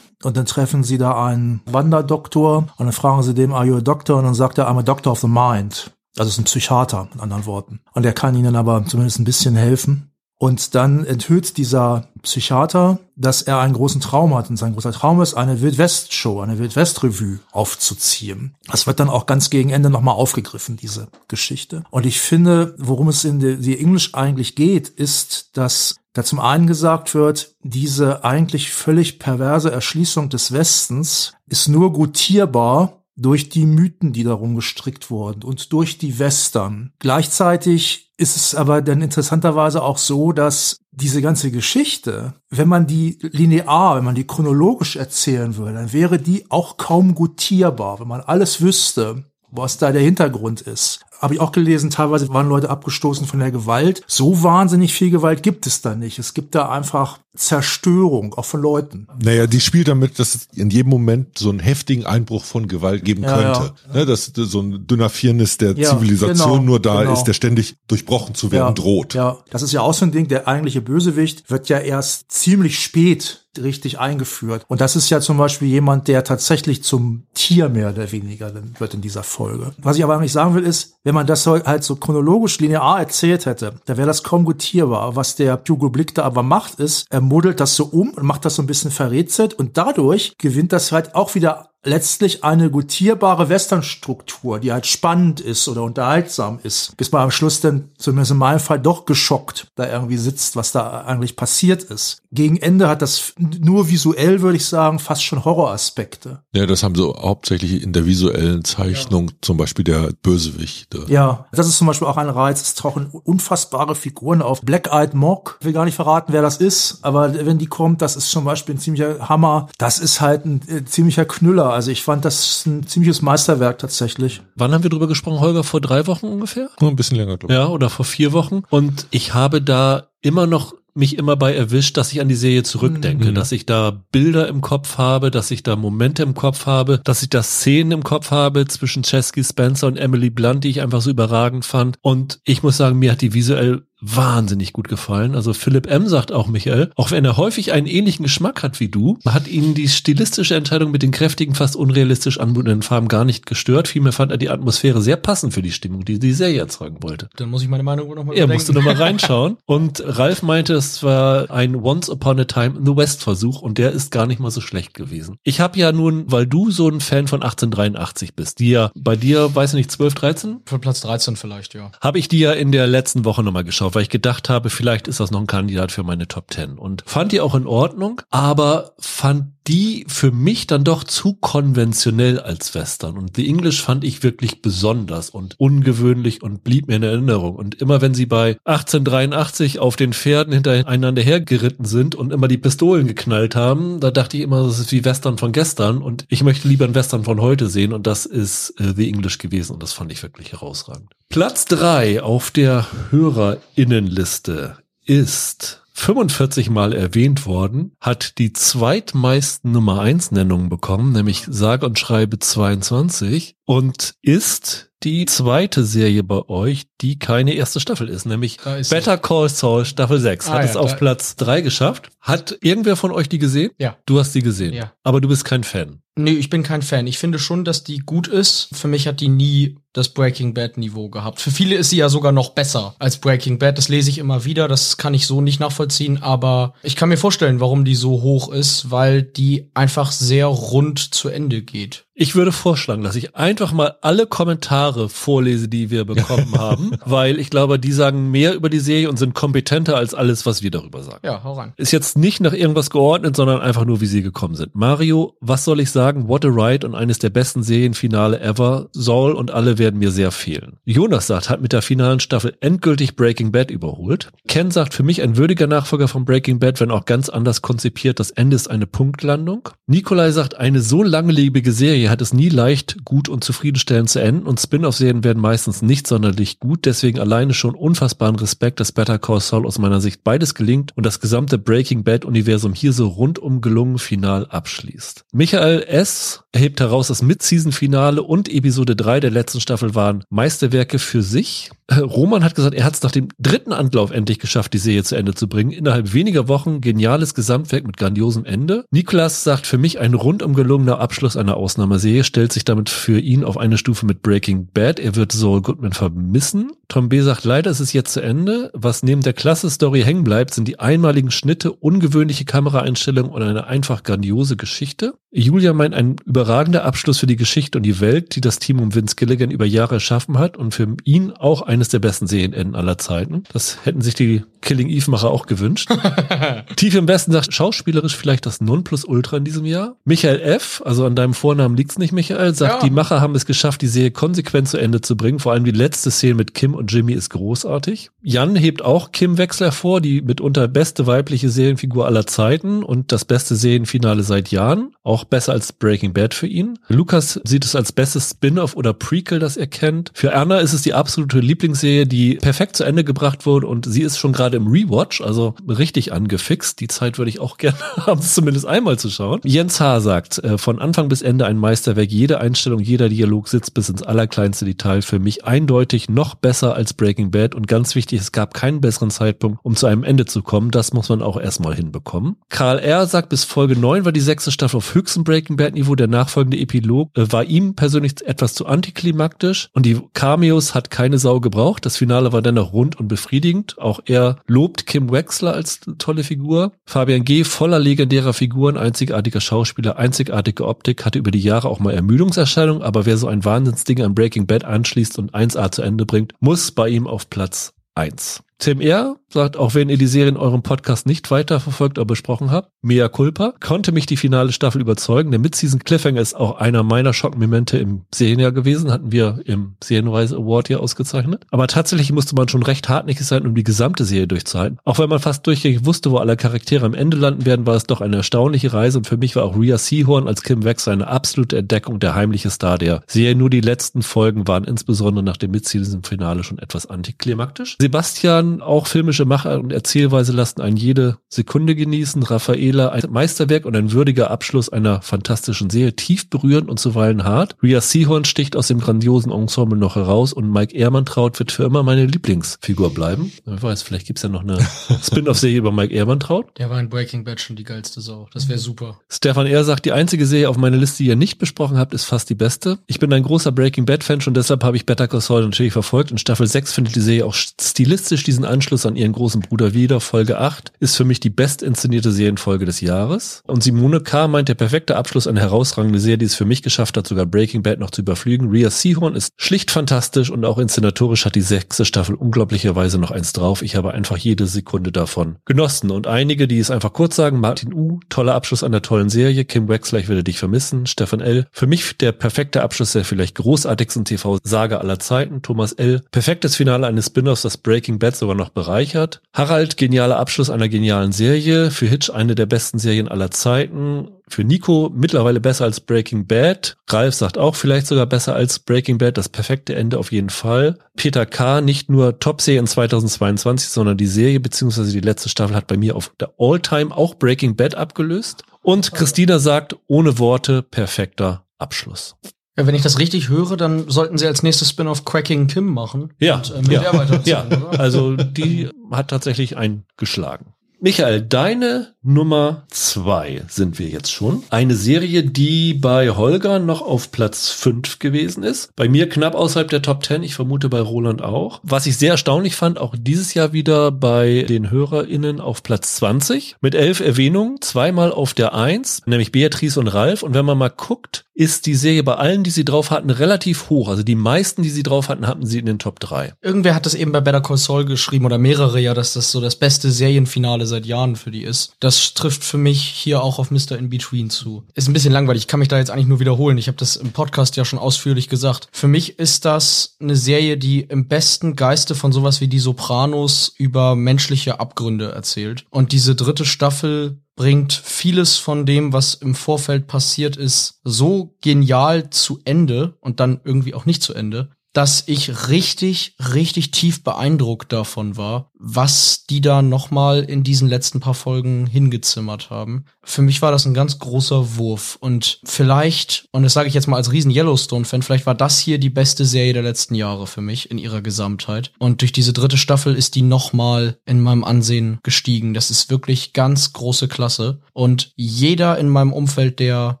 Und 0.22 0.36
dann 0.36 0.46
treffen 0.46 0.82
sie 0.82 0.98
da 0.98 1.24
einen 1.24 1.60
Wanderdoktor 1.66 2.66
und 2.76 2.86
dann 2.86 2.92
fragen 2.92 3.22
sie 3.22 3.34
dem, 3.34 3.52
are 3.52 3.66
you 3.66 3.76
a 3.76 3.80
doctor? 3.80 4.18
Und 4.18 4.24
dann 4.24 4.34
sagt 4.34 4.58
er, 4.58 4.68
I'm 4.68 4.78
a 4.78 4.82
doctor 4.82 5.12
of 5.12 5.20
the 5.20 5.28
mind. 5.28 5.92
Also 6.18 6.30
ist 6.30 6.38
ein 6.38 6.44
Psychiater, 6.44 7.08
in 7.14 7.20
anderen 7.20 7.44
Worten. 7.46 7.80
Und 7.92 8.02
der 8.02 8.14
kann 8.14 8.34
ihnen 8.34 8.56
aber 8.56 8.84
zumindest 8.86 9.18
ein 9.18 9.24
bisschen 9.24 9.54
helfen. 9.54 10.10
Und 10.38 10.74
dann 10.74 11.04
enthüllt 11.04 11.56
dieser 11.56 12.08
Psychiater, 12.22 12.98
dass 13.16 13.40
er 13.40 13.58
einen 13.58 13.72
großen 13.72 14.02
Traum 14.02 14.34
hat. 14.34 14.50
Und 14.50 14.58
sein 14.58 14.74
großer 14.74 14.92
Traum 14.92 15.22
ist, 15.22 15.34
eine 15.34 15.62
Wildwest-Show, 15.62 16.40
eine 16.40 16.58
Wildwest-Revue 16.58 17.40
aufzuziehen. 17.52 18.54
Das 18.70 18.86
wird 18.86 19.00
dann 19.00 19.08
auch 19.08 19.24
ganz 19.24 19.48
gegen 19.48 19.70
Ende 19.70 19.88
nochmal 19.88 20.14
aufgegriffen, 20.14 20.76
diese 20.76 21.08
Geschichte. 21.28 21.84
Und 21.90 22.04
ich 22.04 22.20
finde, 22.20 22.74
worum 22.78 23.08
es 23.08 23.24
in 23.24 23.40
die 23.40 23.78
Englisch 23.78 24.14
eigentlich 24.14 24.56
geht, 24.56 24.88
ist, 24.88 25.56
dass 25.56 25.96
da 26.12 26.24
zum 26.24 26.40
einen 26.40 26.66
gesagt 26.66 27.14
wird, 27.14 27.54
diese 27.62 28.24
eigentlich 28.24 28.72
völlig 28.72 29.18
perverse 29.18 29.70
Erschließung 29.70 30.28
des 30.28 30.52
Westens 30.52 31.34
ist 31.46 31.68
nur 31.68 31.92
gutierbar 31.92 33.04
durch 33.16 33.48
die 33.48 33.66
Mythen, 33.66 34.12
die 34.12 34.24
darum 34.24 34.54
gestrickt 34.54 35.10
wurden 35.10 35.42
und 35.42 35.72
durch 35.72 35.98
die 35.98 36.18
Western. 36.18 36.92
Gleichzeitig 36.98 38.05
ist 38.18 38.36
es 38.36 38.54
aber 38.54 38.80
dann 38.82 39.02
interessanterweise 39.02 39.82
auch 39.82 39.98
so, 39.98 40.32
dass 40.32 40.78
diese 40.90 41.20
ganze 41.20 41.50
Geschichte, 41.50 42.34
wenn 42.48 42.68
man 42.68 42.86
die 42.86 43.18
linear, 43.20 43.96
wenn 43.96 44.04
man 44.04 44.14
die 44.14 44.26
chronologisch 44.26 44.96
erzählen 44.96 45.56
würde, 45.56 45.74
dann 45.74 45.92
wäre 45.92 46.18
die 46.18 46.50
auch 46.50 46.78
kaum 46.78 47.14
gutierbar, 47.14 48.00
wenn 48.00 48.08
man 48.08 48.22
alles 48.22 48.60
wüsste, 48.60 49.24
was 49.50 49.76
da 49.78 49.92
der 49.92 50.02
Hintergrund 50.02 50.62
ist. 50.62 51.00
Habe 51.20 51.34
ich 51.34 51.40
auch 51.40 51.52
gelesen, 51.52 51.90
teilweise 51.90 52.28
waren 52.28 52.48
Leute 52.48 52.70
abgestoßen 52.70 53.26
von 53.26 53.40
der 53.40 53.50
Gewalt. 53.50 54.02
So 54.06 54.42
wahnsinnig 54.42 54.92
viel 54.92 55.10
Gewalt 55.10 55.42
gibt 55.42 55.66
es 55.66 55.80
da 55.82 55.94
nicht. 55.94 56.18
Es 56.18 56.34
gibt 56.34 56.54
da 56.54 56.68
einfach 56.68 57.18
Zerstörung, 57.36 58.34
auch 58.34 58.44
von 58.44 58.60
Leuten. 58.62 59.08
Naja, 59.22 59.46
die 59.46 59.60
spielt 59.60 59.88
damit, 59.88 60.18
dass 60.18 60.34
es 60.34 60.48
in 60.54 60.70
jedem 60.70 60.90
Moment 60.90 61.38
so 61.38 61.50
einen 61.50 61.58
heftigen 61.58 62.04
Einbruch 62.06 62.44
von 62.44 62.68
Gewalt 62.68 63.04
geben 63.04 63.22
Ja, 63.22 63.34
könnte. 63.36 63.74
ja. 63.88 63.94
Ne, 63.94 64.06
dass 64.06 64.32
so 64.34 64.60
ein 64.60 64.86
dünner 64.86 65.08
Firnis 65.10 65.58
der 65.58 65.72
Ja, 65.76 65.90
Zivilisation 65.90 66.60
genau, 66.60 66.62
nur 66.62 66.80
da 66.80 67.00
genau. 67.00 67.12
ist, 67.12 67.24
der 67.24 67.32
ständig 67.34 67.76
durchbrochen 67.88 68.34
zu 68.34 68.52
werden 68.52 68.74
droht. 68.74 69.14
Ja, 69.14 69.38
das 69.50 69.62
ist 69.62 69.72
ja 69.72 69.80
auch 69.82 69.94
so 69.94 70.04
ein 70.04 70.12
Ding. 70.12 70.28
Der 70.28 70.48
eigentliche 70.48 70.80
Bösewicht 70.80 71.50
wird 71.50 71.68
ja 71.68 71.78
erst 71.78 72.30
ziemlich 72.30 72.78
spät 72.78 73.45
richtig 73.62 73.98
eingeführt. 73.98 74.64
Und 74.68 74.80
das 74.80 74.96
ist 74.96 75.10
ja 75.10 75.20
zum 75.20 75.38
Beispiel 75.38 75.68
jemand, 75.68 76.08
der 76.08 76.24
tatsächlich 76.24 76.82
zum 76.82 77.24
Tier 77.34 77.68
mehr 77.68 77.90
oder 77.90 78.10
weniger 78.12 78.52
wird 78.78 78.94
in 78.94 79.00
dieser 79.00 79.22
Folge. 79.22 79.72
Was 79.78 79.96
ich 79.96 80.04
aber 80.04 80.16
eigentlich 80.16 80.32
sagen 80.32 80.54
will, 80.54 80.64
ist, 80.64 80.94
wenn 81.04 81.14
man 81.14 81.26
das 81.26 81.46
halt 81.46 81.84
so 81.84 81.96
chronologisch 81.96 82.58
linear 82.58 82.98
erzählt 82.98 83.46
hätte, 83.46 83.74
da 83.84 83.96
wäre 83.96 84.06
das 84.06 84.22
kaum 84.22 84.44
gutierbar. 84.44 85.16
Was 85.16 85.36
der 85.36 85.60
Hugo 85.68 85.90
Blick 85.90 86.14
da 86.14 86.24
aber 86.24 86.42
macht, 86.42 86.80
ist, 86.80 87.06
er 87.10 87.20
modelt 87.20 87.60
das 87.60 87.76
so 87.76 87.84
um 87.84 88.10
und 88.10 88.24
macht 88.24 88.44
das 88.44 88.56
so 88.56 88.62
ein 88.62 88.66
bisschen 88.66 88.90
verrätselt 88.90 89.54
und 89.54 89.76
dadurch 89.76 90.34
gewinnt 90.38 90.72
das 90.72 90.92
halt 90.92 91.14
auch 91.14 91.34
wieder 91.34 91.70
letztlich 91.86 92.44
eine 92.44 92.70
gutierbare 92.70 93.48
Westernstruktur, 93.48 94.58
die 94.58 94.72
halt 94.72 94.86
spannend 94.86 95.40
ist 95.40 95.68
oder 95.68 95.82
unterhaltsam 95.82 96.58
ist, 96.62 96.96
bis 96.96 97.12
man 97.12 97.22
am 97.22 97.30
Schluss 97.30 97.60
dann, 97.60 97.90
zumindest 97.96 98.32
in 98.32 98.38
meinem 98.38 98.60
Fall, 98.60 98.80
doch 98.80 99.06
geschockt 99.06 99.68
da 99.76 99.90
irgendwie 99.90 100.18
sitzt, 100.18 100.56
was 100.56 100.72
da 100.72 101.02
eigentlich 101.02 101.36
passiert 101.36 101.84
ist. 101.84 102.22
Gegen 102.32 102.56
Ende 102.58 102.88
hat 102.88 103.02
das 103.02 103.32
nur 103.38 103.88
visuell, 103.88 104.42
würde 104.42 104.56
ich 104.56 104.66
sagen, 104.66 104.98
fast 104.98 105.24
schon 105.24 105.44
Horroraspekte. 105.44 106.42
Ja, 106.52 106.66
das 106.66 106.82
haben 106.82 106.94
sie 106.94 107.02
hauptsächlich 107.02 107.82
in 107.82 107.92
der 107.92 108.04
visuellen 108.04 108.64
Zeichnung, 108.64 109.32
zum 109.40 109.56
Beispiel 109.56 109.84
der 109.84 110.10
Bösewichte. 110.22 111.04
Ja, 111.08 111.46
das 111.52 111.66
ist 111.66 111.78
zum 111.78 111.86
Beispiel 111.86 112.06
auch 112.08 112.16
ein 112.16 112.28
Reiz. 112.28 112.60
Es 112.60 112.74
tauchen 112.74 113.06
unfassbare 113.06 113.94
Figuren 113.94 114.42
auf. 114.42 114.60
Black-Eyed 114.60 115.14
Mock, 115.14 115.58
will 115.62 115.72
gar 115.72 115.84
nicht 115.84 115.94
verraten, 115.94 116.32
wer 116.32 116.42
das 116.42 116.58
ist, 116.58 116.98
aber 117.02 117.46
wenn 117.46 117.58
die 117.58 117.66
kommt, 117.66 118.02
das 118.02 118.16
ist 118.16 118.30
zum 118.30 118.44
Beispiel 118.44 118.74
ein 118.74 118.78
ziemlicher 118.78 119.28
Hammer. 119.28 119.68
Das 119.78 119.98
ist 119.98 120.20
halt 120.20 120.44
ein 120.44 120.60
äh, 120.68 120.84
ziemlicher 120.84 121.24
Knüller. 121.24 121.70
Also 121.76 121.90
ich 121.90 122.02
fand 122.02 122.24
das 122.24 122.64
ein 122.64 122.86
ziemliches 122.86 123.20
Meisterwerk 123.20 123.78
tatsächlich. 123.78 124.40
Wann 124.54 124.72
haben 124.72 124.82
wir 124.82 124.88
drüber 124.88 125.08
gesprochen, 125.08 125.40
Holger? 125.40 125.62
Vor 125.62 125.82
drei 125.82 126.06
Wochen 126.06 126.24
ungefähr? 126.26 126.70
Nur 126.80 126.88
ein 126.88 126.96
bisschen 126.96 127.18
länger, 127.18 127.36
glaube 127.36 127.52
ich. 127.52 127.58
Ja, 127.58 127.66
oder 127.68 127.90
vor 127.90 128.06
vier 128.06 128.32
Wochen. 128.32 128.62
Und 128.70 129.06
ich 129.10 129.34
habe 129.34 129.60
da 129.60 130.08
immer 130.22 130.46
noch 130.46 130.74
mich 130.94 131.18
immer 131.18 131.36
bei 131.36 131.54
erwischt, 131.54 131.98
dass 131.98 132.10
ich 132.12 132.22
an 132.22 132.28
die 132.30 132.34
Serie 132.34 132.62
zurückdenke, 132.62 133.28
Mhm. 133.28 133.34
dass 133.34 133.52
ich 133.52 133.66
da 133.66 134.02
Bilder 134.12 134.48
im 134.48 134.62
Kopf 134.62 134.96
habe, 134.96 135.30
dass 135.30 135.50
ich 135.50 135.62
da 135.62 135.76
Momente 135.76 136.22
im 136.22 136.32
Kopf 136.32 136.64
habe, 136.64 137.02
dass 137.04 137.22
ich 137.22 137.28
da 137.28 137.42
Szenen 137.42 137.92
im 137.92 138.02
Kopf 138.02 138.30
habe 138.30 138.66
zwischen 138.66 139.02
Chesky 139.02 139.44
Spencer 139.44 139.88
und 139.88 139.98
Emily 139.98 140.30
Blunt, 140.30 140.64
die 140.64 140.70
ich 140.70 140.80
einfach 140.80 141.02
so 141.02 141.10
überragend 141.10 141.66
fand. 141.66 141.98
Und 142.00 142.40
ich 142.44 142.62
muss 142.62 142.78
sagen, 142.78 142.98
mir 142.98 143.12
hat 143.12 143.20
die 143.20 143.34
visuell 143.34 143.85
wahnsinnig 144.00 144.72
gut 144.72 144.88
gefallen. 144.88 145.34
Also 145.34 145.52
Philipp 145.52 145.86
M. 145.86 146.06
sagt 146.08 146.32
auch, 146.32 146.46
Michael, 146.48 146.90
auch 146.96 147.10
wenn 147.10 147.24
er 147.24 147.36
häufig 147.36 147.72
einen 147.72 147.86
ähnlichen 147.86 148.24
Geschmack 148.24 148.62
hat 148.62 148.80
wie 148.80 148.88
du, 148.88 149.18
hat 149.26 149.48
ihn 149.48 149.74
die 149.74 149.88
stilistische 149.88 150.54
Entscheidung 150.54 150.90
mit 150.90 151.02
den 151.02 151.10
kräftigen, 151.10 151.54
fast 151.54 151.76
unrealistisch 151.76 152.38
anmutenden 152.38 152.82
Farben 152.82 153.08
gar 153.08 153.24
nicht 153.24 153.46
gestört. 153.46 153.88
Vielmehr 153.88 154.12
fand 154.12 154.30
er 154.32 154.38
die 154.38 154.50
Atmosphäre 154.50 155.00
sehr 155.02 155.16
passend 155.16 155.54
für 155.54 155.62
die 155.62 155.72
Stimmung, 155.72 156.04
die 156.04 156.18
die 156.18 156.32
Serie 156.32 156.60
erzeugen 156.60 157.02
wollte. 157.02 157.28
Dann 157.36 157.50
muss 157.50 157.62
ich 157.62 157.68
meine 157.68 157.82
Meinung 157.82 158.14
nochmal 158.14 158.36
Ja, 158.36 158.46
musst 158.46 158.68
du 158.68 158.72
nochmal 158.72 158.96
reinschauen. 158.96 159.56
Und 159.66 160.02
Ralf 160.04 160.42
meinte, 160.42 160.74
es 160.74 161.02
war 161.02 161.50
ein 161.50 161.76
Once 161.76 162.08
Upon 162.10 162.40
a 162.40 162.44
Time 162.44 162.78
in 162.78 162.86
the 162.86 162.96
West 162.96 163.22
Versuch 163.22 163.62
und 163.62 163.78
der 163.78 163.92
ist 163.92 164.10
gar 164.10 164.26
nicht 164.26 164.40
mal 164.40 164.50
so 164.50 164.60
schlecht 164.60 164.94
gewesen. 164.94 165.38
Ich 165.42 165.60
habe 165.60 165.78
ja 165.78 165.92
nun, 165.92 166.30
weil 166.30 166.46
du 166.46 166.70
so 166.70 166.88
ein 166.88 167.00
Fan 167.00 167.28
von 167.28 167.42
1883 167.42 168.34
bist, 168.34 168.58
die 168.58 168.70
ja 168.70 168.90
bei 168.94 169.16
dir, 169.16 169.54
weiß 169.54 169.70
ich 169.70 169.76
nicht, 169.76 169.90
12, 169.90 170.14
13, 170.14 170.56
Für 170.66 170.78
Platz 170.78 171.00
13 171.00 171.36
vielleicht, 171.36 171.74
ja. 171.74 171.90
habe 172.00 172.18
ich 172.18 172.28
die 172.28 172.38
ja 172.38 172.52
in 172.52 172.72
der 172.72 172.86
letzten 172.86 173.24
Woche 173.24 173.42
nochmal 173.42 173.64
geschaut, 173.64 173.85
weil 173.94 174.02
ich 174.02 174.10
gedacht 174.10 174.48
habe, 174.48 174.70
vielleicht 174.70 175.08
ist 175.08 175.20
das 175.20 175.30
noch 175.30 175.40
ein 175.40 175.46
Kandidat 175.46 175.92
für 175.92 176.02
meine 176.02 176.28
Top 176.28 176.50
10 176.50 176.78
und 176.78 177.02
fand 177.06 177.32
die 177.32 177.40
auch 177.40 177.54
in 177.54 177.66
Ordnung, 177.66 178.22
aber 178.30 178.94
fand 178.98 179.55
die 179.68 180.04
für 180.08 180.30
mich 180.30 180.66
dann 180.66 180.84
doch 180.84 181.02
zu 181.02 181.34
konventionell 181.34 182.38
als 182.38 182.74
Western. 182.74 183.16
Und 183.16 183.36
The 183.36 183.48
English 183.48 183.82
fand 183.82 184.04
ich 184.04 184.22
wirklich 184.22 184.62
besonders 184.62 185.30
und 185.30 185.58
ungewöhnlich 185.58 186.42
und 186.42 186.62
blieb 186.62 186.86
mir 186.86 186.96
in 186.96 187.02
Erinnerung. 187.02 187.56
Und 187.56 187.74
immer 187.80 188.00
wenn 188.00 188.14
sie 188.14 188.26
bei 188.26 188.58
1883 188.64 189.78
auf 189.80 189.96
den 189.96 190.12
Pferden 190.12 190.52
hintereinander 190.52 191.22
hergeritten 191.22 191.84
sind 191.84 192.14
und 192.14 192.32
immer 192.32 192.48
die 192.48 192.58
Pistolen 192.58 193.06
geknallt 193.08 193.56
haben, 193.56 193.98
da 194.00 194.10
dachte 194.10 194.36
ich 194.36 194.42
immer, 194.44 194.64
das 194.64 194.78
ist 194.78 194.92
wie 194.92 195.04
Western 195.04 195.38
von 195.38 195.52
gestern. 195.52 195.98
Und 195.98 196.26
ich 196.28 196.44
möchte 196.44 196.68
lieber 196.68 196.84
ein 196.84 196.94
Western 196.94 197.24
von 197.24 197.40
heute 197.40 197.68
sehen. 197.68 197.92
Und 197.92 198.06
das 198.06 198.24
ist 198.24 198.70
äh, 198.78 198.94
The 198.94 199.08
English 199.08 199.38
gewesen. 199.38 199.72
Und 199.72 199.82
das 199.82 199.92
fand 199.92 200.12
ich 200.12 200.22
wirklich 200.22 200.52
herausragend. 200.52 201.10
Platz 201.28 201.64
drei 201.64 202.22
auf 202.22 202.52
der 202.52 202.86
Hörerinnenliste 203.10 204.76
ist 205.04 205.85
45 205.98 206.68
Mal 206.68 206.92
erwähnt 206.92 207.46
worden, 207.46 207.96
hat 208.00 208.36
die 208.36 208.52
zweitmeisten 208.52 209.72
Nummer 209.72 210.00
1 210.02 210.30
Nennungen 210.30 210.68
bekommen, 210.68 211.12
nämlich 211.12 211.44
sage 211.48 211.86
und 211.86 211.98
schreibe 211.98 212.38
22 212.38 213.56
und 213.64 214.14
ist 214.20 214.90
die 215.02 215.24
zweite 215.24 215.84
Serie 215.84 216.22
bei 216.22 216.46
euch, 216.48 216.82
die 217.00 217.18
keine 217.18 217.54
erste 217.54 217.80
Staffel 217.80 218.10
ist, 218.10 218.26
nämlich 218.26 218.58
ist 218.64 218.90
sie. 218.90 218.94
Better 218.94 219.16
Call 219.16 219.48
Saul 219.48 219.86
Staffel 219.86 220.20
6. 220.20 220.48
Ah, 220.48 220.52
Hat 220.54 220.64
ja, 220.64 220.70
es 220.70 220.76
auf 220.76 220.90
da- 220.92 220.96
Platz 220.98 221.34
3 221.36 221.62
geschafft. 221.62 222.10
Hat 222.20 222.58
irgendwer 222.60 222.96
von 222.96 223.10
euch 223.10 223.28
die 223.30 223.38
gesehen? 223.38 223.70
Ja. 223.78 223.96
Du 224.04 224.18
hast 224.18 224.34
die 224.34 224.42
gesehen. 224.42 224.74
Ja. 224.74 224.92
Aber 225.02 225.22
du 225.22 225.28
bist 225.28 225.46
kein 225.46 225.64
Fan. 225.64 226.02
Nee, 226.18 226.32
ich 226.32 226.48
bin 226.48 226.62
kein 226.62 226.80
Fan. 226.82 227.06
Ich 227.06 227.18
finde 227.18 227.38
schon, 227.38 227.64
dass 227.64 227.84
die 227.84 227.98
gut 227.98 228.26
ist. 228.26 228.68
Für 228.72 228.88
mich 228.88 229.06
hat 229.06 229.20
die 229.20 229.28
nie 229.28 229.76
das 229.96 230.10
Breaking 230.10 230.52
Bad 230.54 230.76
Niveau 230.76 231.08
gehabt. 231.08 231.40
Für 231.40 231.50
viele 231.50 231.74
ist 231.76 231.90
sie 231.90 231.96
ja 231.96 232.08
sogar 232.08 232.32
noch 232.32 232.50
besser 232.50 232.94
als 232.98 233.18
Breaking 233.18 233.58
Bad. 233.58 233.78
Das 233.78 233.88
lese 233.88 234.10
ich 234.10 234.18
immer 234.18 234.44
wieder. 234.44 234.68
Das 234.68 234.98
kann 234.98 235.14
ich 235.14 235.26
so 235.26 235.40
nicht 235.40 235.58
nachvollziehen. 235.60 236.22
Aber 236.22 236.74
ich 236.82 236.96
kann 236.96 237.08
mir 237.08 237.16
vorstellen, 237.16 237.60
warum 237.60 237.84
die 237.84 237.94
so 237.94 238.22
hoch 238.22 238.52
ist, 238.52 238.90
weil 238.90 239.22
die 239.22 239.70
einfach 239.74 240.12
sehr 240.12 240.46
rund 240.46 240.98
zu 241.14 241.28
Ende 241.28 241.62
geht. 241.62 242.04
Ich 242.18 242.34
würde 242.34 242.50
vorschlagen, 242.50 243.02
dass 243.02 243.14
ich 243.14 243.36
einfach 243.36 243.72
mal 243.72 243.96
alle 244.00 244.26
Kommentare 244.26 245.10
vorlese, 245.10 245.68
die 245.68 245.90
wir 245.90 246.06
bekommen 246.06 246.54
haben, 246.58 246.92
weil 247.04 247.38
ich 247.38 247.50
glaube, 247.50 247.78
die 247.78 247.92
sagen 247.92 248.30
mehr 248.30 248.54
über 248.54 248.70
die 248.70 248.78
Serie 248.78 249.10
und 249.10 249.18
sind 249.18 249.34
kompetenter 249.34 249.96
als 249.96 250.14
alles, 250.14 250.46
was 250.46 250.62
wir 250.62 250.70
darüber 250.70 251.02
sagen. 251.02 251.20
Ja, 251.22 251.44
hau 251.44 251.52
rein. 251.52 251.74
Ist 251.76 251.92
jetzt 251.92 252.16
nicht 252.16 252.40
nach 252.40 252.54
irgendwas 252.54 252.88
geordnet, 252.88 253.36
sondern 253.36 253.60
einfach 253.60 253.84
nur, 253.84 254.00
wie 254.00 254.06
sie 254.06 254.22
gekommen 254.22 254.54
sind. 254.54 254.74
Mario, 254.74 255.36
was 255.40 255.64
soll 255.64 255.80
ich 255.80 255.90
sagen? 255.90 256.05
What 256.14 256.44
a 256.44 256.48
Ride 256.48 256.86
und 256.86 256.94
eines 256.94 257.18
der 257.18 257.30
besten 257.30 257.64
Serienfinale 257.64 258.40
ever. 258.40 258.88
Saul 258.92 259.32
und 259.32 259.50
alle 259.50 259.78
werden 259.78 259.98
mir 259.98 260.12
sehr 260.12 260.30
fehlen. 260.30 260.78
Jonas 260.84 261.26
sagt, 261.26 261.50
hat 261.50 261.60
mit 261.60 261.72
der 261.72 261.82
finalen 261.82 262.20
Staffel 262.20 262.56
endgültig 262.60 263.16
Breaking 263.16 263.50
Bad 263.50 263.72
überholt. 263.72 264.30
Ken 264.46 264.70
sagt, 264.70 264.94
für 264.94 265.02
mich 265.02 265.20
ein 265.20 265.36
würdiger 265.36 265.66
Nachfolger 265.66 266.06
von 266.06 266.24
Breaking 266.24 266.60
Bad, 266.60 266.80
wenn 266.80 266.92
auch 266.92 267.06
ganz 267.06 267.28
anders 267.28 267.60
konzipiert. 267.60 268.20
Das 268.20 268.30
Ende 268.30 268.54
ist 268.54 268.70
eine 268.70 268.86
Punktlandung. 268.86 269.68
Nikolai 269.88 270.30
sagt, 270.30 270.56
eine 270.56 270.80
so 270.80 271.02
langlebige 271.02 271.72
Serie 271.72 272.08
hat 272.08 272.22
es 272.22 272.32
nie 272.32 272.50
leicht, 272.50 273.04
gut 273.04 273.28
und 273.28 273.42
zufriedenstellend 273.42 274.08
zu 274.08 274.20
enden 274.20 274.46
und 274.46 274.60
Spin-off-Serien 274.60 275.24
werden 275.24 275.42
meistens 275.42 275.82
nicht 275.82 276.06
sonderlich 276.06 276.60
gut. 276.60 276.86
Deswegen 276.86 277.18
alleine 277.18 277.52
schon 277.52 277.74
unfassbaren 277.74 278.36
Respekt, 278.36 278.78
dass 278.78 278.92
Better 278.92 279.18
Call 279.18 279.40
Saul 279.40 279.66
aus 279.66 279.80
meiner 279.80 280.00
Sicht 280.00 280.22
beides 280.22 280.54
gelingt 280.54 280.96
und 280.96 281.04
das 281.04 281.18
gesamte 281.18 281.58
Breaking 281.58 282.04
Bad-Universum 282.04 282.74
hier 282.74 282.92
so 282.92 283.08
rundum 283.08 283.60
gelungen 283.60 283.98
final 283.98 284.46
abschließt. 284.46 285.24
Michael 285.32 285.80
S. 285.96 286.42
erhebt 286.52 286.80
heraus, 286.80 287.08
das 287.08 287.22
Mid-Season-Finale 287.22 288.22
und 288.22 288.50
Episode 288.50 288.94
3 288.94 289.20
der 289.20 289.30
letzten 289.30 289.62
Staffel 289.62 289.94
waren 289.94 290.24
Meisterwerke 290.28 290.98
für 290.98 291.22
sich. 291.22 291.70
Roman 291.90 292.42
hat 292.42 292.54
gesagt, 292.54 292.74
er 292.74 292.84
hat 292.84 292.94
es 292.94 293.02
nach 293.02 293.12
dem 293.12 293.28
dritten 293.38 293.72
Anlauf 293.72 294.10
endlich 294.10 294.40
geschafft, 294.40 294.72
die 294.72 294.78
Serie 294.78 295.04
zu 295.04 295.14
Ende 295.14 295.34
zu 295.34 295.48
bringen. 295.48 295.70
Innerhalb 295.70 296.12
weniger 296.12 296.48
Wochen 296.48 296.80
geniales 296.80 297.34
Gesamtwerk 297.34 297.86
mit 297.86 297.96
grandiosem 297.96 298.44
Ende. 298.44 298.84
Niklas 298.90 299.44
sagt, 299.44 299.66
für 299.66 299.78
mich 299.78 300.00
ein 300.00 300.14
rundum 300.14 300.54
gelungener 300.54 300.98
Abschluss 300.98 301.36
einer 301.36 301.56
Ausnahmeserie, 301.56 302.24
stellt 302.24 302.52
sich 302.52 302.64
damit 302.64 302.90
für 302.90 303.20
ihn 303.20 303.44
auf 303.44 303.56
eine 303.56 303.78
Stufe 303.78 304.04
mit 304.04 304.22
Breaking 304.22 304.68
Bad. 304.72 304.98
Er 304.98 305.14
wird 305.14 305.30
Saul 305.30 305.62
Goodman 305.62 305.92
vermissen. 305.92 306.72
Tom 306.88 307.08
B. 307.08 307.20
sagt, 307.20 307.44
leider 307.44 307.70
ist 307.70 307.80
es 307.80 307.92
jetzt 307.92 308.12
zu 308.12 308.20
Ende. 308.20 308.70
Was 308.72 309.02
neben 309.02 309.22
der 309.22 309.32
Klasse-Story 309.32 310.02
hängen 310.02 310.24
bleibt, 310.24 310.54
sind 310.54 310.68
die 310.68 310.78
einmaligen 310.78 311.30
Schnitte, 311.30 311.72
ungewöhnliche 311.72 312.44
Kameraeinstellungen 312.44 313.32
und 313.32 313.42
eine 313.42 313.66
einfach 313.66 314.02
grandiose 314.02 314.56
Geschichte. 314.56 315.14
Julia 315.32 315.72
meint, 315.72 315.94
ein 315.94 316.16
überragender 316.24 316.84
Abschluss 316.84 317.18
für 317.18 317.26
die 317.26 317.36
Geschichte 317.36 317.78
und 317.78 317.82
die 317.82 318.00
Welt, 318.00 318.36
die 318.36 318.40
das 318.40 318.58
Team 318.58 318.80
um 318.80 318.94
Vince 318.94 319.16
Gilligan 319.16 319.50
über 319.50 319.66
Jahre 319.66 319.96
erschaffen 319.96 320.38
hat 320.38 320.56
und 320.56 320.74
für 320.74 320.96
ihn 321.04 321.32
auch 321.32 321.62
ein 321.62 321.75
eines 321.76 321.88
der 321.88 321.98
besten 321.98 322.26
Serienenden 322.26 322.74
aller 322.74 322.98
Zeiten. 322.98 323.44
Das 323.52 323.78
hätten 323.84 324.00
sich 324.00 324.14
die 324.14 324.42
Killing 324.62 324.88
Eve-Macher 324.88 325.30
auch 325.30 325.46
gewünscht. 325.46 325.88
Tief 326.76 326.94
im 326.94 327.06
Westen 327.06 327.30
sagt 327.32 327.52
schauspielerisch 327.54 328.16
vielleicht 328.16 328.46
das 328.46 328.60
Nonplusultra 328.60 329.36
in 329.36 329.44
diesem 329.44 329.64
Jahr. 329.64 329.96
Michael 330.04 330.40
F., 330.40 330.82
also 330.84 331.04
an 331.06 331.14
deinem 331.14 331.34
Vornamen 331.34 331.76
liegt's 331.76 331.98
nicht, 331.98 332.12
Michael, 332.12 332.54
sagt, 332.54 332.82
Ja. 332.82 332.88
die 332.88 332.90
Macher 332.90 333.20
haben 333.20 333.34
es 333.34 333.46
geschafft, 333.46 333.82
die 333.82 333.86
Serie 333.86 334.10
konsequent 334.10 334.68
zu 334.68 334.78
Ende 334.78 335.00
zu 335.02 335.16
bringen. 335.16 335.38
Vor 335.38 335.52
allem 335.52 335.64
die 335.64 335.70
letzte 335.70 336.10
Szene 336.10 336.34
mit 336.34 336.54
Kim 336.54 336.74
und 336.74 336.90
Jimmy 336.92 337.12
ist 337.12 337.30
großartig. 337.30 338.10
Jan 338.22 338.56
hebt 338.56 338.82
auch 338.82 339.12
Kim 339.12 339.38
Wechsler 339.38 339.70
vor, 339.70 340.00
die 340.00 340.22
mitunter 340.22 340.66
beste 340.66 341.06
weibliche 341.06 341.48
Serienfigur 341.50 342.06
aller 342.06 342.26
Zeiten 342.26 342.82
und 342.82 343.12
das 343.12 343.24
beste 343.24 343.54
Serienfinale 343.54 344.22
seit 344.22 344.50
Jahren. 344.50 344.94
Auch 345.04 345.24
besser 345.24 345.52
als 345.52 345.72
Breaking 345.72 346.12
Bad 346.12 346.34
für 346.34 346.46
ihn. 346.48 346.78
Lukas 346.88 347.40
sieht 347.44 347.64
es 347.64 347.76
als 347.76 347.92
bestes 347.92 348.30
Spin-off 348.30 348.74
oder 348.74 348.92
Prequel, 348.94 349.38
das 349.38 349.56
er 349.56 349.66
kennt. 349.68 350.10
Für 350.14 350.30
Erna 350.30 350.58
ist 350.58 350.72
es 350.72 350.82
die 350.82 350.94
absolute 350.94 351.38
Lieblingsserie, 351.66 352.06
die 352.06 352.36
perfekt 352.36 352.76
zu 352.76 352.84
Ende 352.84 353.02
gebracht 353.02 353.44
wurde 353.44 353.66
und 353.66 353.86
sie 353.86 354.02
ist 354.02 354.18
schon 354.18 354.32
gerade 354.32 354.56
im 354.56 354.68
Rewatch, 354.68 355.20
also 355.20 355.54
richtig 355.66 356.12
angefixt. 356.12 356.80
Die 356.80 356.86
Zeit 356.86 357.18
würde 357.18 357.28
ich 357.28 357.40
auch 357.40 357.56
gerne 357.58 357.76
haben, 357.96 358.20
es 358.20 358.34
zumindest 358.34 358.66
einmal 358.66 358.98
zu 358.98 359.10
schauen. 359.10 359.40
Jens 359.44 359.80
H. 359.80 360.00
sagt, 360.00 360.38
äh, 360.38 360.58
von 360.58 360.78
Anfang 360.78 361.08
bis 361.08 361.22
Ende 361.22 361.46
ein 361.46 361.58
Meisterwerk. 361.58 362.10
Jede 362.10 362.40
Einstellung, 362.40 362.80
jeder 362.80 363.08
Dialog 363.08 363.48
sitzt 363.48 363.74
bis 363.74 363.88
ins 363.88 364.02
allerkleinste 364.02 364.64
Detail. 364.64 365.02
Für 365.02 365.18
mich 365.18 365.44
eindeutig 365.44 366.08
noch 366.08 366.36
besser 366.36 366.74
als 366.74 366.94
Breaking 366.94 367.32
Bad 367.32 367.54
und 367.54 367.66
ganz 367.66 367.94
wichtig, 367.96 368.20
es 368.20 368.30
gab 368.30 368.54
keinen 368.54 368.80
besseren 368.80 369.10
Zeitpunkt, 369.10 369.58
um 369.64 369.74
zu 369.74 369.86
einem 369.86 370.04
Ende 370.04 370.24
zu 370.26 370.42
kommen. 370.42 370.70
Das 370.70 370.92
muss 370.92 371.08
man 371.08 371.20
auch 371.22 371.40
erstmal 371.40 371.74
hinbekommen. 371.74 372.36
Karl 372.48 372.78
R. 372.78 373.06
sagt, 373.06 373.30
bis 373.30 373.42
Folge 373.42 373.76
9 373.76 374.04
war 374.04 374.12
die 374.12 374.20
sechste 374.20 374.52
Staffel 374.52 374.76
auf 374.76 374.94
höchstem 374.94 375.24
Breaking 375.24 375.56
Bad 375.56 375.74
Niveau. 375.74 375.96
Der 375.96 376.06
nachfolgende 376.06 376.58
Epilog 376.58 377.10
äh, 377.16 377.32
war 377.32 377.44
ihm 377.44 377.74
persönlich 377.74 378.24
etwas 378.24 378.54
zu 378.54 378.66
antiklimaktisch 378.66 379.68
und 379.72 379.84
die 379.84 380.00
Cameos 380.14 380.74
hat 380.74 380.90
keine 380.90 381.18
Sau 381.18 381.40
gebraucht. 381.40 381.55
Das 381.80 381.96
Finale 381.96 382.32
war 382.32 382.42
dennoch 382.42 382.72
rund 382.72 382.98
und 383.00 383.08
befriedigend. 383.08 383.78
Auch 383.78 384.00
er 384.04 384.36
lobt 384.46 384.86
Kim 384.86 385.10
Wexler 385.10 385.54
als 385.54 385.80
tolle 385.98 386.22
Figur. 386.22 386.72
Fabian 386.84 387.24
G. 387.24 387.44
voller 387.44 387.78
legendärer 387.78 388.32
Figuren, 388.32 388.76
einzigartiger 388.76 389.40
Schauspieler, 389.40 389.96
einzigartige 389.96 390.66
Optik, 390.66 391.04
hatte 391.04 391.18
über 391.18 391.30
die 391.30 391.40
Jahre 391.40 391.68
auch 391.68 391.80
mal 391.80 391.94
Ermüdungserscheinungen, 391.94 392.82
aber 392.82 393.06
wer 393.06 393.16
so 393.16 393.26
ein 393.26 393.44
Wahnsinnsding 393.44 394.02
an 394.02 394.14
Breaking 394.14 394.46
Bad 394.46 394.64
anschließt 394.64 395.18
und 395.18 395.34
1A 395.34 395.70
zu 395.72 395.82
Ende 395.82 396.06
bringt, 396.06 396.34
muss 396.40 396.70
bei 396.70 396.88
ihm 396.88 397.06
auf 397.06 397.30
Platz 397.30 397.72
1. 397.94 398.42
Tim 398.58 398.80
R. 398.80 399.16
sagt, 399.28 399.56
auch 399.56 399.74
wenn 399.74 399.90
ihr 399.90 399.98
die 399.98 400.06
Serie 400.06 400.30
in 400.30 400.36
eurem 400.36 400.62
Podcast 400.62 401.06
nicht 401.06 401.30
weiterverfolgt 401.30 401.98
oder 401.98 402.06
besprochen 402.06 402.50
habt, 402.50 402.70
mea 402.82 403.08
culpa, 403.08 403.54
konnte 403.60 403.92
mich 403.92 404.06
die 404.06 404.16
finale 404.16 404.50
Staffel 404.52 404.80
überzeugen. 404.80 405.30
Der 405.30 405.40
Mid-Season 405.40 405.80
Cliffhanger 405.80 406.20
ist 406.20 406.34
auch 406.34 406.58
einer 406.58 406.82
meiner 406.82 407.12
Schockmomente 407.12 407.76
im 407.76 408.02
Serienjahr 408.14 408.52
gewesen, 408.52 408.90
hatten 408.90 409.12
wir 409.12 409.40
im 409.44 409.76
Serienweise 409.82 410.36
Award 410.36 410.68
hier 410.68 410.80
ausgezeichnet. 410.80 411.46
Aber 411.50 411.66
tatsächlich 411.66 412.12
musste 412.12 412.34
man 412.34 412.48
schon 412.48 412.62
recht 412.62 412.88
hartnäckig 412.88 413.26
sein, 413.26 413.46
um 413.46 413.54
die 413.54 413.64
gesamte 413.64 414.04
Serie 414.04 414.26
durchzuhalten. 414.26 414.78
Auch 414.84 414.98
wenn 414.98 415.10
man 415.10 415.18
fast 415.18 415.46
durchgängig 415.46 415.84
wusste, 415.84 416.10
wo 416.10 416.16
alle 416.16 416.36
Charaktere 416.36 416.86
am 416.86 416.94
Ende 416.94 417.16
landen 417.16 417.44
werden, 417.44 417.66
war 417.66 417.74
es 417.74 417.84
doch 417.84 418.00
eine 418.00 418.16
erstaunliche 418.16 418.72
Reise 418.72 418.98
und 418.98 419.06
für 419.06 419.18
mich 419.18 419.36
war 419.36 419.44
auch 419.44 419.56
Rhea 419.56 419.76
Seahorn 419.76 420.26
als 420.28 420.42
Kim 420.42 420.64
Wexler 420.64 420.94
eine 420.94 421.08
absolute 421.08 421.58
Entdeckung, 421.58 422.00
der 422.00 422.14
heimliche 422.14 422.50
Star 422.50 422.78
der 422.78 423.02
Serie. 423.06 423.34
Nur 423.36 423.50
die 423.50 423.60
letzten 423.60 424.02
Folgen 424.02 424.48
waren 424.48 424.64
insbesondere 424.64 425.24
nach 425.24 425.36
dem 425.36 425.50
Mid-Season 425.50 426.04
Finale 426.04 426.42
schon 426.42 426.58
etwas 426.58 426.86
antiklimaktisch. 426.86 427.76
Sebastian, 427.80 428.45
auch 428.62 428.86
filmische 428.86 429.24
Macher 429.24 429.58
und 429.60 429.72
Erzählweise 429.72 430.32
lassen 430.32 430.60
einen 430.60 430.76
jede 430.76 431.18
Sekunde 431.28 431.74
genießen. 431.74 432.22
Raffaela, 432.22 432.88
ein 432.88 433.04
Meisterwerk 433.10 433.64
und 433.64 433.76
ein 433.76 433.92
würdiger 433.92 434.30
Abschluss 434.30 434.68
einer 434.68 435.02
fantastischen 435.02 435.70
Serie, 435.70 435.94
tief 435.94 436.30
berührend 436.30 436.68
und 436.68 436.78
zuweilen 436.78 437.24
hart. 437.24 437.56
Rhea 437.62 437.80
Seahorn 437.80 438.24
sticht 438.24 438.56
aus 438.56 438.68
dem 438.68 438.80
grandiosen 438.80 439.32
Ensemble 439.32 439.78
noch 439.78 439.96
heraus 439.96 440.32
und 440.32 440.50
Mike 440.50 440.74
Ehrmantraut 440.76 441.38
wird 441.38 441.52
für 441.52 441.64
immer 441.64 441.82
meine 441.82 442.06
Lieblingsfigur 442.06 442.92
bleiben. 442.92 443.32
Wer 443.44 443.62
weiß, 443.62 443.82
vielleicht 443.82 444.06
gibt's 444.06 444.22
ja 444.22 444.28
noch 444.28 444.42
eine 444.42 444.58
Spin-off-Serie 445.02 445.58
über 445.58 445.72
Mike 445.72 445.94
Ehrmantraut. 445.94 446.46
Der 446.58 446.70
war 446.70 446.80
in 446.80 446.88
Breaking 446.88 447.24
Bad 447.24 447.40
schon 447.40 447.56
die 447.56 447.64
geilste 447.64 448.00
Sau. 448.00 448.28
Das 448.32 448.48
wäre 448.48 448.58
super. 448.58 449.00
Stefan 449.08 449.46
R. 449.46 449.64
sagt, 449.64 449.84
die 449.84 449.92
einzige 449.92 450.26
Serie 450.26 450.48
auf 450.48 450.56
meiner 450.56 450.76
Liste, 450.76 451.02
die 451.02 451.08
ihr 451.08 451.16
nicht 451.16 451.38
besprochen 451.38 451.78
habt, 451.78 451.94
ist 451.94 452.04
fast 452.04 452.30
die 452.30 452.34
beste. 452.34 452.78
Ich 452.86 452.98
bin 452.98 453.12
ein 453.12 453.22
großer 453.22 453.52
Breaking 453.52 453.86
Bad-Fan, 453.86 454.20
schon 454.20 454.34
deshalb 454.34 454.64
habe 454.64 454.76
ich 454.76 454.86
Better 454.86 455.08
Call 455.08 455.20
Saul 455.20 455.42
natürlich 455.42 455.72
verfolgt. 455.72 456.10
In 456.10 456.18
Staffel 456.18 456.46
6 456.46 456.72
findet 456.72 456.96
die 456.96 457.00
Serie 457.00 457.24
auch 457.24 457.34
stilistisch 457.34 458.24
diesen 458.36 458.44
Anschluss 458.44 458.84
an 458.84 458.96
ihren 458.96 459.12
großen 459.12 459.40
Bruder 459.40 459.72
wieder. 459.72 459.98
Folge 459.98 460.38
8 460.38 460.72
ist 460.78 460.94
für 460.94 461.04
mich 461.04 461.20
die 461.20 461.30
best 461.30 461.64
Serienfolge 461.86 462.66
des 462.66 462.82
Jahres. 462.82 463.42
Und 463.46 463.62
Simone 463.62 464.00
K. 464.00 464.28
meint, 464.28 464.50
der 464.50 464.54
perfekte 464.54 464.96
Abschluss 464.96 465.26
eine 465.26 465.40
herausragende 465.40 465.98
Serie, 465.98 466.18
die 466.18 466.26
es 466.26 466.34
für 466.34 466.44
mich 466.44 466.62
geschafft 466.62 466.98
hat, 466.98 467.06
sogar 467.06 467.24
Breaking 467.24 467.62
Bad 467.62 467.78
noch 467.78 467.90
zu 467.90 468.02
überflügen. 468.02 468.50
Rhea 468.50 468.68
Seahorn 468.68 469.14
ist 469.14 469.32
schlicht 469.38 469.70
fantastisch 469.70 470.30
und 470.30 470.44
auch 470.44 470.58
inszenatorisch 470.58 471.24
hat 471.24 471.34
die 471.34 471.40
sechste 471.40 471.86
Staffel 471.86 472.14
unglaublicherweise 472.14 472.98
noch 472.98 473.10
eins 473.10 473.32
drauf. 473.32 473.62
Ich 473.62 473.74
habe 473.74 473.94
einfach 473.94 474.18
jede 474.18 474.46
Sekunde 474.46 474.92
davon 474.92 475.36
genossen. 475.46 475.90
Und 475.90 476.06
einige, 476.06 476.46
die 476.46 476.58
es 476.58 476.70
einfach 476.70 476.92
kurz 476.92 477.16
sagen, 477.16 477.40
Martin 477.40 477.72
U., 477.72 478.00
toller 478.10 478.34
Abschluss 478.34 478.62
einer 478.62 478.82
tollen 478.82 479.08
Serie. 479.08 479.46
Kim 479.46 479.68
Wexler, 479.68 480.00
ich 480.00 480.08
werde 480.08 480.24
dich 480.24 480.38
vermissen. 480.38 480.84
Stefan 480.84 481.20
L., 481.20 481.46
für 481.52 481.66
mich 481.66 481.96
der 481.96 482.12
perfekte 482.12 482.62
Abschluss 482.62 482.92
der 482.92 483.06
vielleicht 483.06 483.36
großartigsten 483.36 484.04
TV-Sage 484.04 484.78
aller 484.78 484.98
Zeiten. 484.98 485.40
Thomas 485.40 485.72
L., 485.72 486.02
perfektes 486.10 486.56
Finale 486.56 486.86
eines 486.86 487.06
Spin-offs, 487.06 487.42
das 487.42 487.56
Breaking 487.56 487.98
Bad 487.98 488.16
sogar 488.26 488.36
noch 488.36 488.50
bereichert. 488.50 489.22
Harald, 489.32 489.76
genialer 489.76 490.18
Abschluss 490.18 490.50
einer 490.50 490.68
genialen 490.68 491.12
Serie. 491.12 491.70
Für 491.70 491.86
Hitch 491.86 492.10
eine 492.10 492.34
der 492.34 492.46
besten 492.46 492.78
Serien 492.78 493.06
aller 493.06 493.30
Zeiten. 493.30 494.08
Für 494.28 494.42
Nico 494.42 494.90
mittlerweile 494.92 495.40
besser 495.40 495.64
als 495.64 495.78
Breaking 495.80 496.26
Bad. 496.26 496.76
Ralf 496.88 497.14
sagt 497.14 497.38
auch 497.38 497.54
vielleicht 497.54 497.86
sogar 497.86 498.06
besser 498.06 498.34
als 498.34 498.58
Breaking 498.58 498.98
Bad. 498.98 499.16
Das 499.16 499.28
perfekte 499.28 499.76
Ende 499.76 499.98
auf 499.98 500.10
jeden 500.10 500.30
Fall. 500.30 500.76
Peter 500.96 501.24
K. 501.24 501.60
nicht 501.60 501.88
nur 501.88 502.18
Top-Serie 502.18 502.58
in 502.58 502.66
2022, 502.66 503.68
sondern 503.68 503.96
die 503.96 504.08
Serie 504.08 504.40
beziehungsweise 504.40 504.92
die 504.92 505.00
letzte 505.00 505.28
Staffel 505.28 505.54
hat 505.54 505.68
bei 505.68 505.76
mir 505.76 505.94
auf 505.94 506.10
der 506.18 506.32
All-Time 506.38 506.96
auch 506.96 507.14
Breaking 507.14 507.54
Bad 507.54 507.76
abgelöst. 507.76 508.42
Und 508.62 508.92
Christina 508.92 509.38
sagt, 509.38 509.76
ohne 509.86 510.18
Worte, 510.18 510.62
perfekter 510.62 511.44
Abschluss. 511.58 512.16
Ja, 512.56 512.66
wenn 512.66 512.74
ich 512.74 512.82
das 512.82 512.98
richtig 512.98 513.28
höre, 513.28 513.56
dann 513.56 513.88
sollten 513.88 514.18
sie 514.18 514.26
als 514.26 514.42
nächstes 514.42 514.70
Spin-off 514.70 515.04
Cracking 515.04 515.46
Kim 515.46 515.66
machen. 515.66 516.12
Ja, 516.18 516.36
und, 516.36 516.50
äh, 516.50 516.62
mit 516.62 516.72
ja, 516.72 516.92
der 516.92 517.20
ja. 517.24 517.46
oder? 517.46 517.78
Also 517.78 518.16
die 518.16 518.70
hat 518.90 519.08
tatsächlich 519.08 519.56
eingeschlagen. 519.56 520.54
Michael, 520.78 521.22
deine 521.22 521.94
Nummer 522.02 522.66
zwei 522.68 523.42
sind 523.48 523.78
wir 523.78 523.88
jetzt 523.88 524.12
schon. 524.12 524.42
Eine 524.50 524.74
Serie, 524.74 525.22
die 525.22 525.72
bei 525.72 526.10
Holger 526.10 526.58
noch 526.58 526.82
auf 526.82 527.10
Platz 527.10 527.48
fünf 527.48 527.98
gewesen 527.98 528.42
ist. 528.42 528.76
Bei 528.76 528.86
mir 528.86 529.08
knapp 529.08 529.34
außerhalb 529.34 529.70
der 529.70 529.80
Top 529.80 530.04
10. 530.04 530.22
Ich 530.22 530.34
vermute 530.34 530.68
bei 530.68 530.80
Roland 530.80 531.22
auch. 531.22 531.60
Was 531.62 531.86
ich 531.86 531.96
sehr 531.96 532.12
erstaunlich 532.12 532.56
fand, 532.56 532.78
auch 532.78 532.94
dieses 532.96 533.32
Jahr 533.32 533.54
wieder 533.54 533.90
bei 533.90 534.44
den 534.46 534.70
HörerInnen 534.70 535.40
auf 535.40 535.62
Platz 535.62 535.96
20. 535.96 536.56
Mit 536.60 536.74
elf 536.74 537.00
Erwähnungen, 537.00 537.62
zweimal 537.62 538.12
auf 538.12 538.34
der 538.34 538.54
Eins, 538.54 539.00
nämlich 539.06 539.32
Beatrice 539.32 539.80
und 539.80 539.88
Ralf. 539.88 540.22
Und 540.22 540.34
wenn 540.34 540.44
man 540.44 540.58
mal 540.58 540.68
guckt, 540.68 541.25
ist 541.36 541.66
die 541.66 541.74
Serie 541.74 542.02
bei 542.02 542.14
allen, 542.14 542.44
die 542.44 542.50
sie 542.50 542.64
drauf 542.64 542.90
hatten, 542.90 543.10
relativ 543.10 543.68
hoch. 543.68 543.88
Also 543.88 544.02
die 544.02 544.14
meisten, 544.14 544.62
die 544.62 544.70
sie 544.70 544.82
drauf 544.82 545.10
hatten, 545.10 545.26
hatten 545.26 545.44
sie 545.44 545.58
in 545.58 545.66
den 545.66 545.78
Top 545.78 546.00
3. 546.00 546.32
Irgendwer 546.40 546.74
hat 546.74 546.86
das 546.86 546.94
eben 546.94 547.12
bei 547.12 547.20
Better 547.20 547.42
Call 547.42 547.58
Saul 547.58 547.84
geschrieben 547.84 548.24
oder 548.24 548.38
mehrere 548.38 548.80
ja, 548.80 548.94
dass 548.94 549.12
das 549.12 549.30
so 549.30 549.40
das 549.42 549.56
beste 549.56 549.90
Serienfinale 549.90 550.66
seit 550.66 550.86
Jahren 550.86 551.14
für 551.14 551.30
die 551.30 551.42
ist. 551.42 551.74
Das 551.78 552.14
trifft 552.14 552.42
für 552.42 552.56
mich 552.56 552.80
hier 552.80 553.22
auch 553.22 553.38
auf 553.38 553.50
Mr. 553.50 553.72
In 553.78 553.90
Between 553.90 554.30
zu. 554.30 554.64
Ist 554.74 554.88
ein 554.88 554.94
bisschen 554.94 555.12
langweilig, 555.12 555.42
ich 555.42 555.48
kann 555.48 555.60
mich 555.60 555.68
da 555.68 555.76
jetzt 555.76 555.90
eigentlich 555.90 556.06
nur 556.06 556.20
wiederholen. 556.20 556.56
Ich 556.56 556.68
habe 556.68 556.78
das 556.78 556.96
im 556.96 557.12
Podcast 557.12 557.56
ja 557.56 557.66
schon 557.66 557.78
ausführlich 557.78 558.30
gesagt. 558.30 558.68
Für 558.72 558.88
mich 558.88 559.18
ist 559.18 559.44
das 559.44 559.96
eine 560.00 560.16
Serie, 560.16 560.56
die 560.56 560.80
im 560.80 561.06
besten 561.06 561.54
Geiste 561.54 561.94
von 561.94 562.12
sowas 562.12 562.40
wie 562.40 562.48
die 562.48 562.58
Sopranos 562.58 563.52
über 563.58 563.94
menschliche 563.94 564.58
Abgründe 564.58 565.12
erzählt. 565.12 565.66
Und 565.68 565.92
diese 565.92 566.14
dritte 566.14 566.46
Staffel 566.46 567.18
bringt 567.36 567.72
vieles 567.72 568.38
von 568.38 568.66
dem, 568.66 568.92
was 568.92 569.14
im 569.14 569.34
Vorfeld 569.34 569.86
passiert 569.86 570.36
ist, 570.36 570.80
so 570.84 571.36
genial 571.42 572.10
zu 572.10 572.40
Ende 572.44 572.96
und 573.00 573.20
dann 573.20 573.40
irgendwie 573.44 573.74
auch 573.74 573.84
nicht 573.84 574.02
zu 574.02 574.14
Ende, 574.14 574.50
dass 574.72 575.04
ich 575.06 575.48
richtig, 575.48 576.16
richtig 576.32 576.70
tief 576.70 577.02
beeindruckt 577.04 577.72
davon 577.72 578.16
war, 578.16 578.50
was 578.58 579.26
die 579.26 579.40
da 579.40 579.62
nochmal 579.62 580.22
in 580.22 580.42
diesen 580.42 580.68
letzten 580.68 581.00
paar 581.00 581.14
Folgen 581.14 581.66
hingezimmert 581.66 582.50
haben. 582.50 582.84
Für 583.02 583.22
mich 583.22 583.42
war 583.42 583.52
das 583.52 583.66
ein 583.66 583.74
ganz 583.74 583.98
großer 583.98 584.56
Wurf 584.56 584.96
und 585.00 585.40
vielleicht, 585.44 586.26
und 586.32 586.42
das 586.42 586.54
sage 586.54 586.68
ich 586.68 586.74
jetzt 586.74 586.86
mal 586.86 586.96
als 586.96 587.12
riesen 587.12 587.30
Yellowstone-Fan, 587.30 588.02
vielleicht 588.02 588.26
war 588.26 588.34
das 588.34 588.58
hier 588.58 588.78
die 588.78 588.90
beste 588.90 589.24
Serie 589.24 589.52
der 589.52 589.62
letzten 589.62 589.94
Jahre 589.94 590.26
für 590.26 590.40
mich 590.40 590.70
in 590.70 590.78
ihrer 590.78 591.02
Gesamtheit. 591.02 591.72
Und 591.78 592.00
durch 592.00 592.12
diese 592.12 592.32
dritte 592.32 592.56
Staffel 592.56 592.94
ist 592.94 593.14
die 593.14 593.22
nochmal 593.22 593.98
in 594.06 594.20
meinem 594.20 594.44
Ansehen 594.44 594.98
gestiegen. 595.02 595.54
Das 595.54 595.70
ist 595.70 595.90
wirklich 595.90 596.32
ganz 596.32 596.72
große 596.72 597.08
Klasse. 597.08 597.60
Und 597.72 598.12
jeder 598.16 598.78
in 598.78 598.88
meinem 598.88 599.12
Umfeld, 599.12 599.58
der 599.58 600.00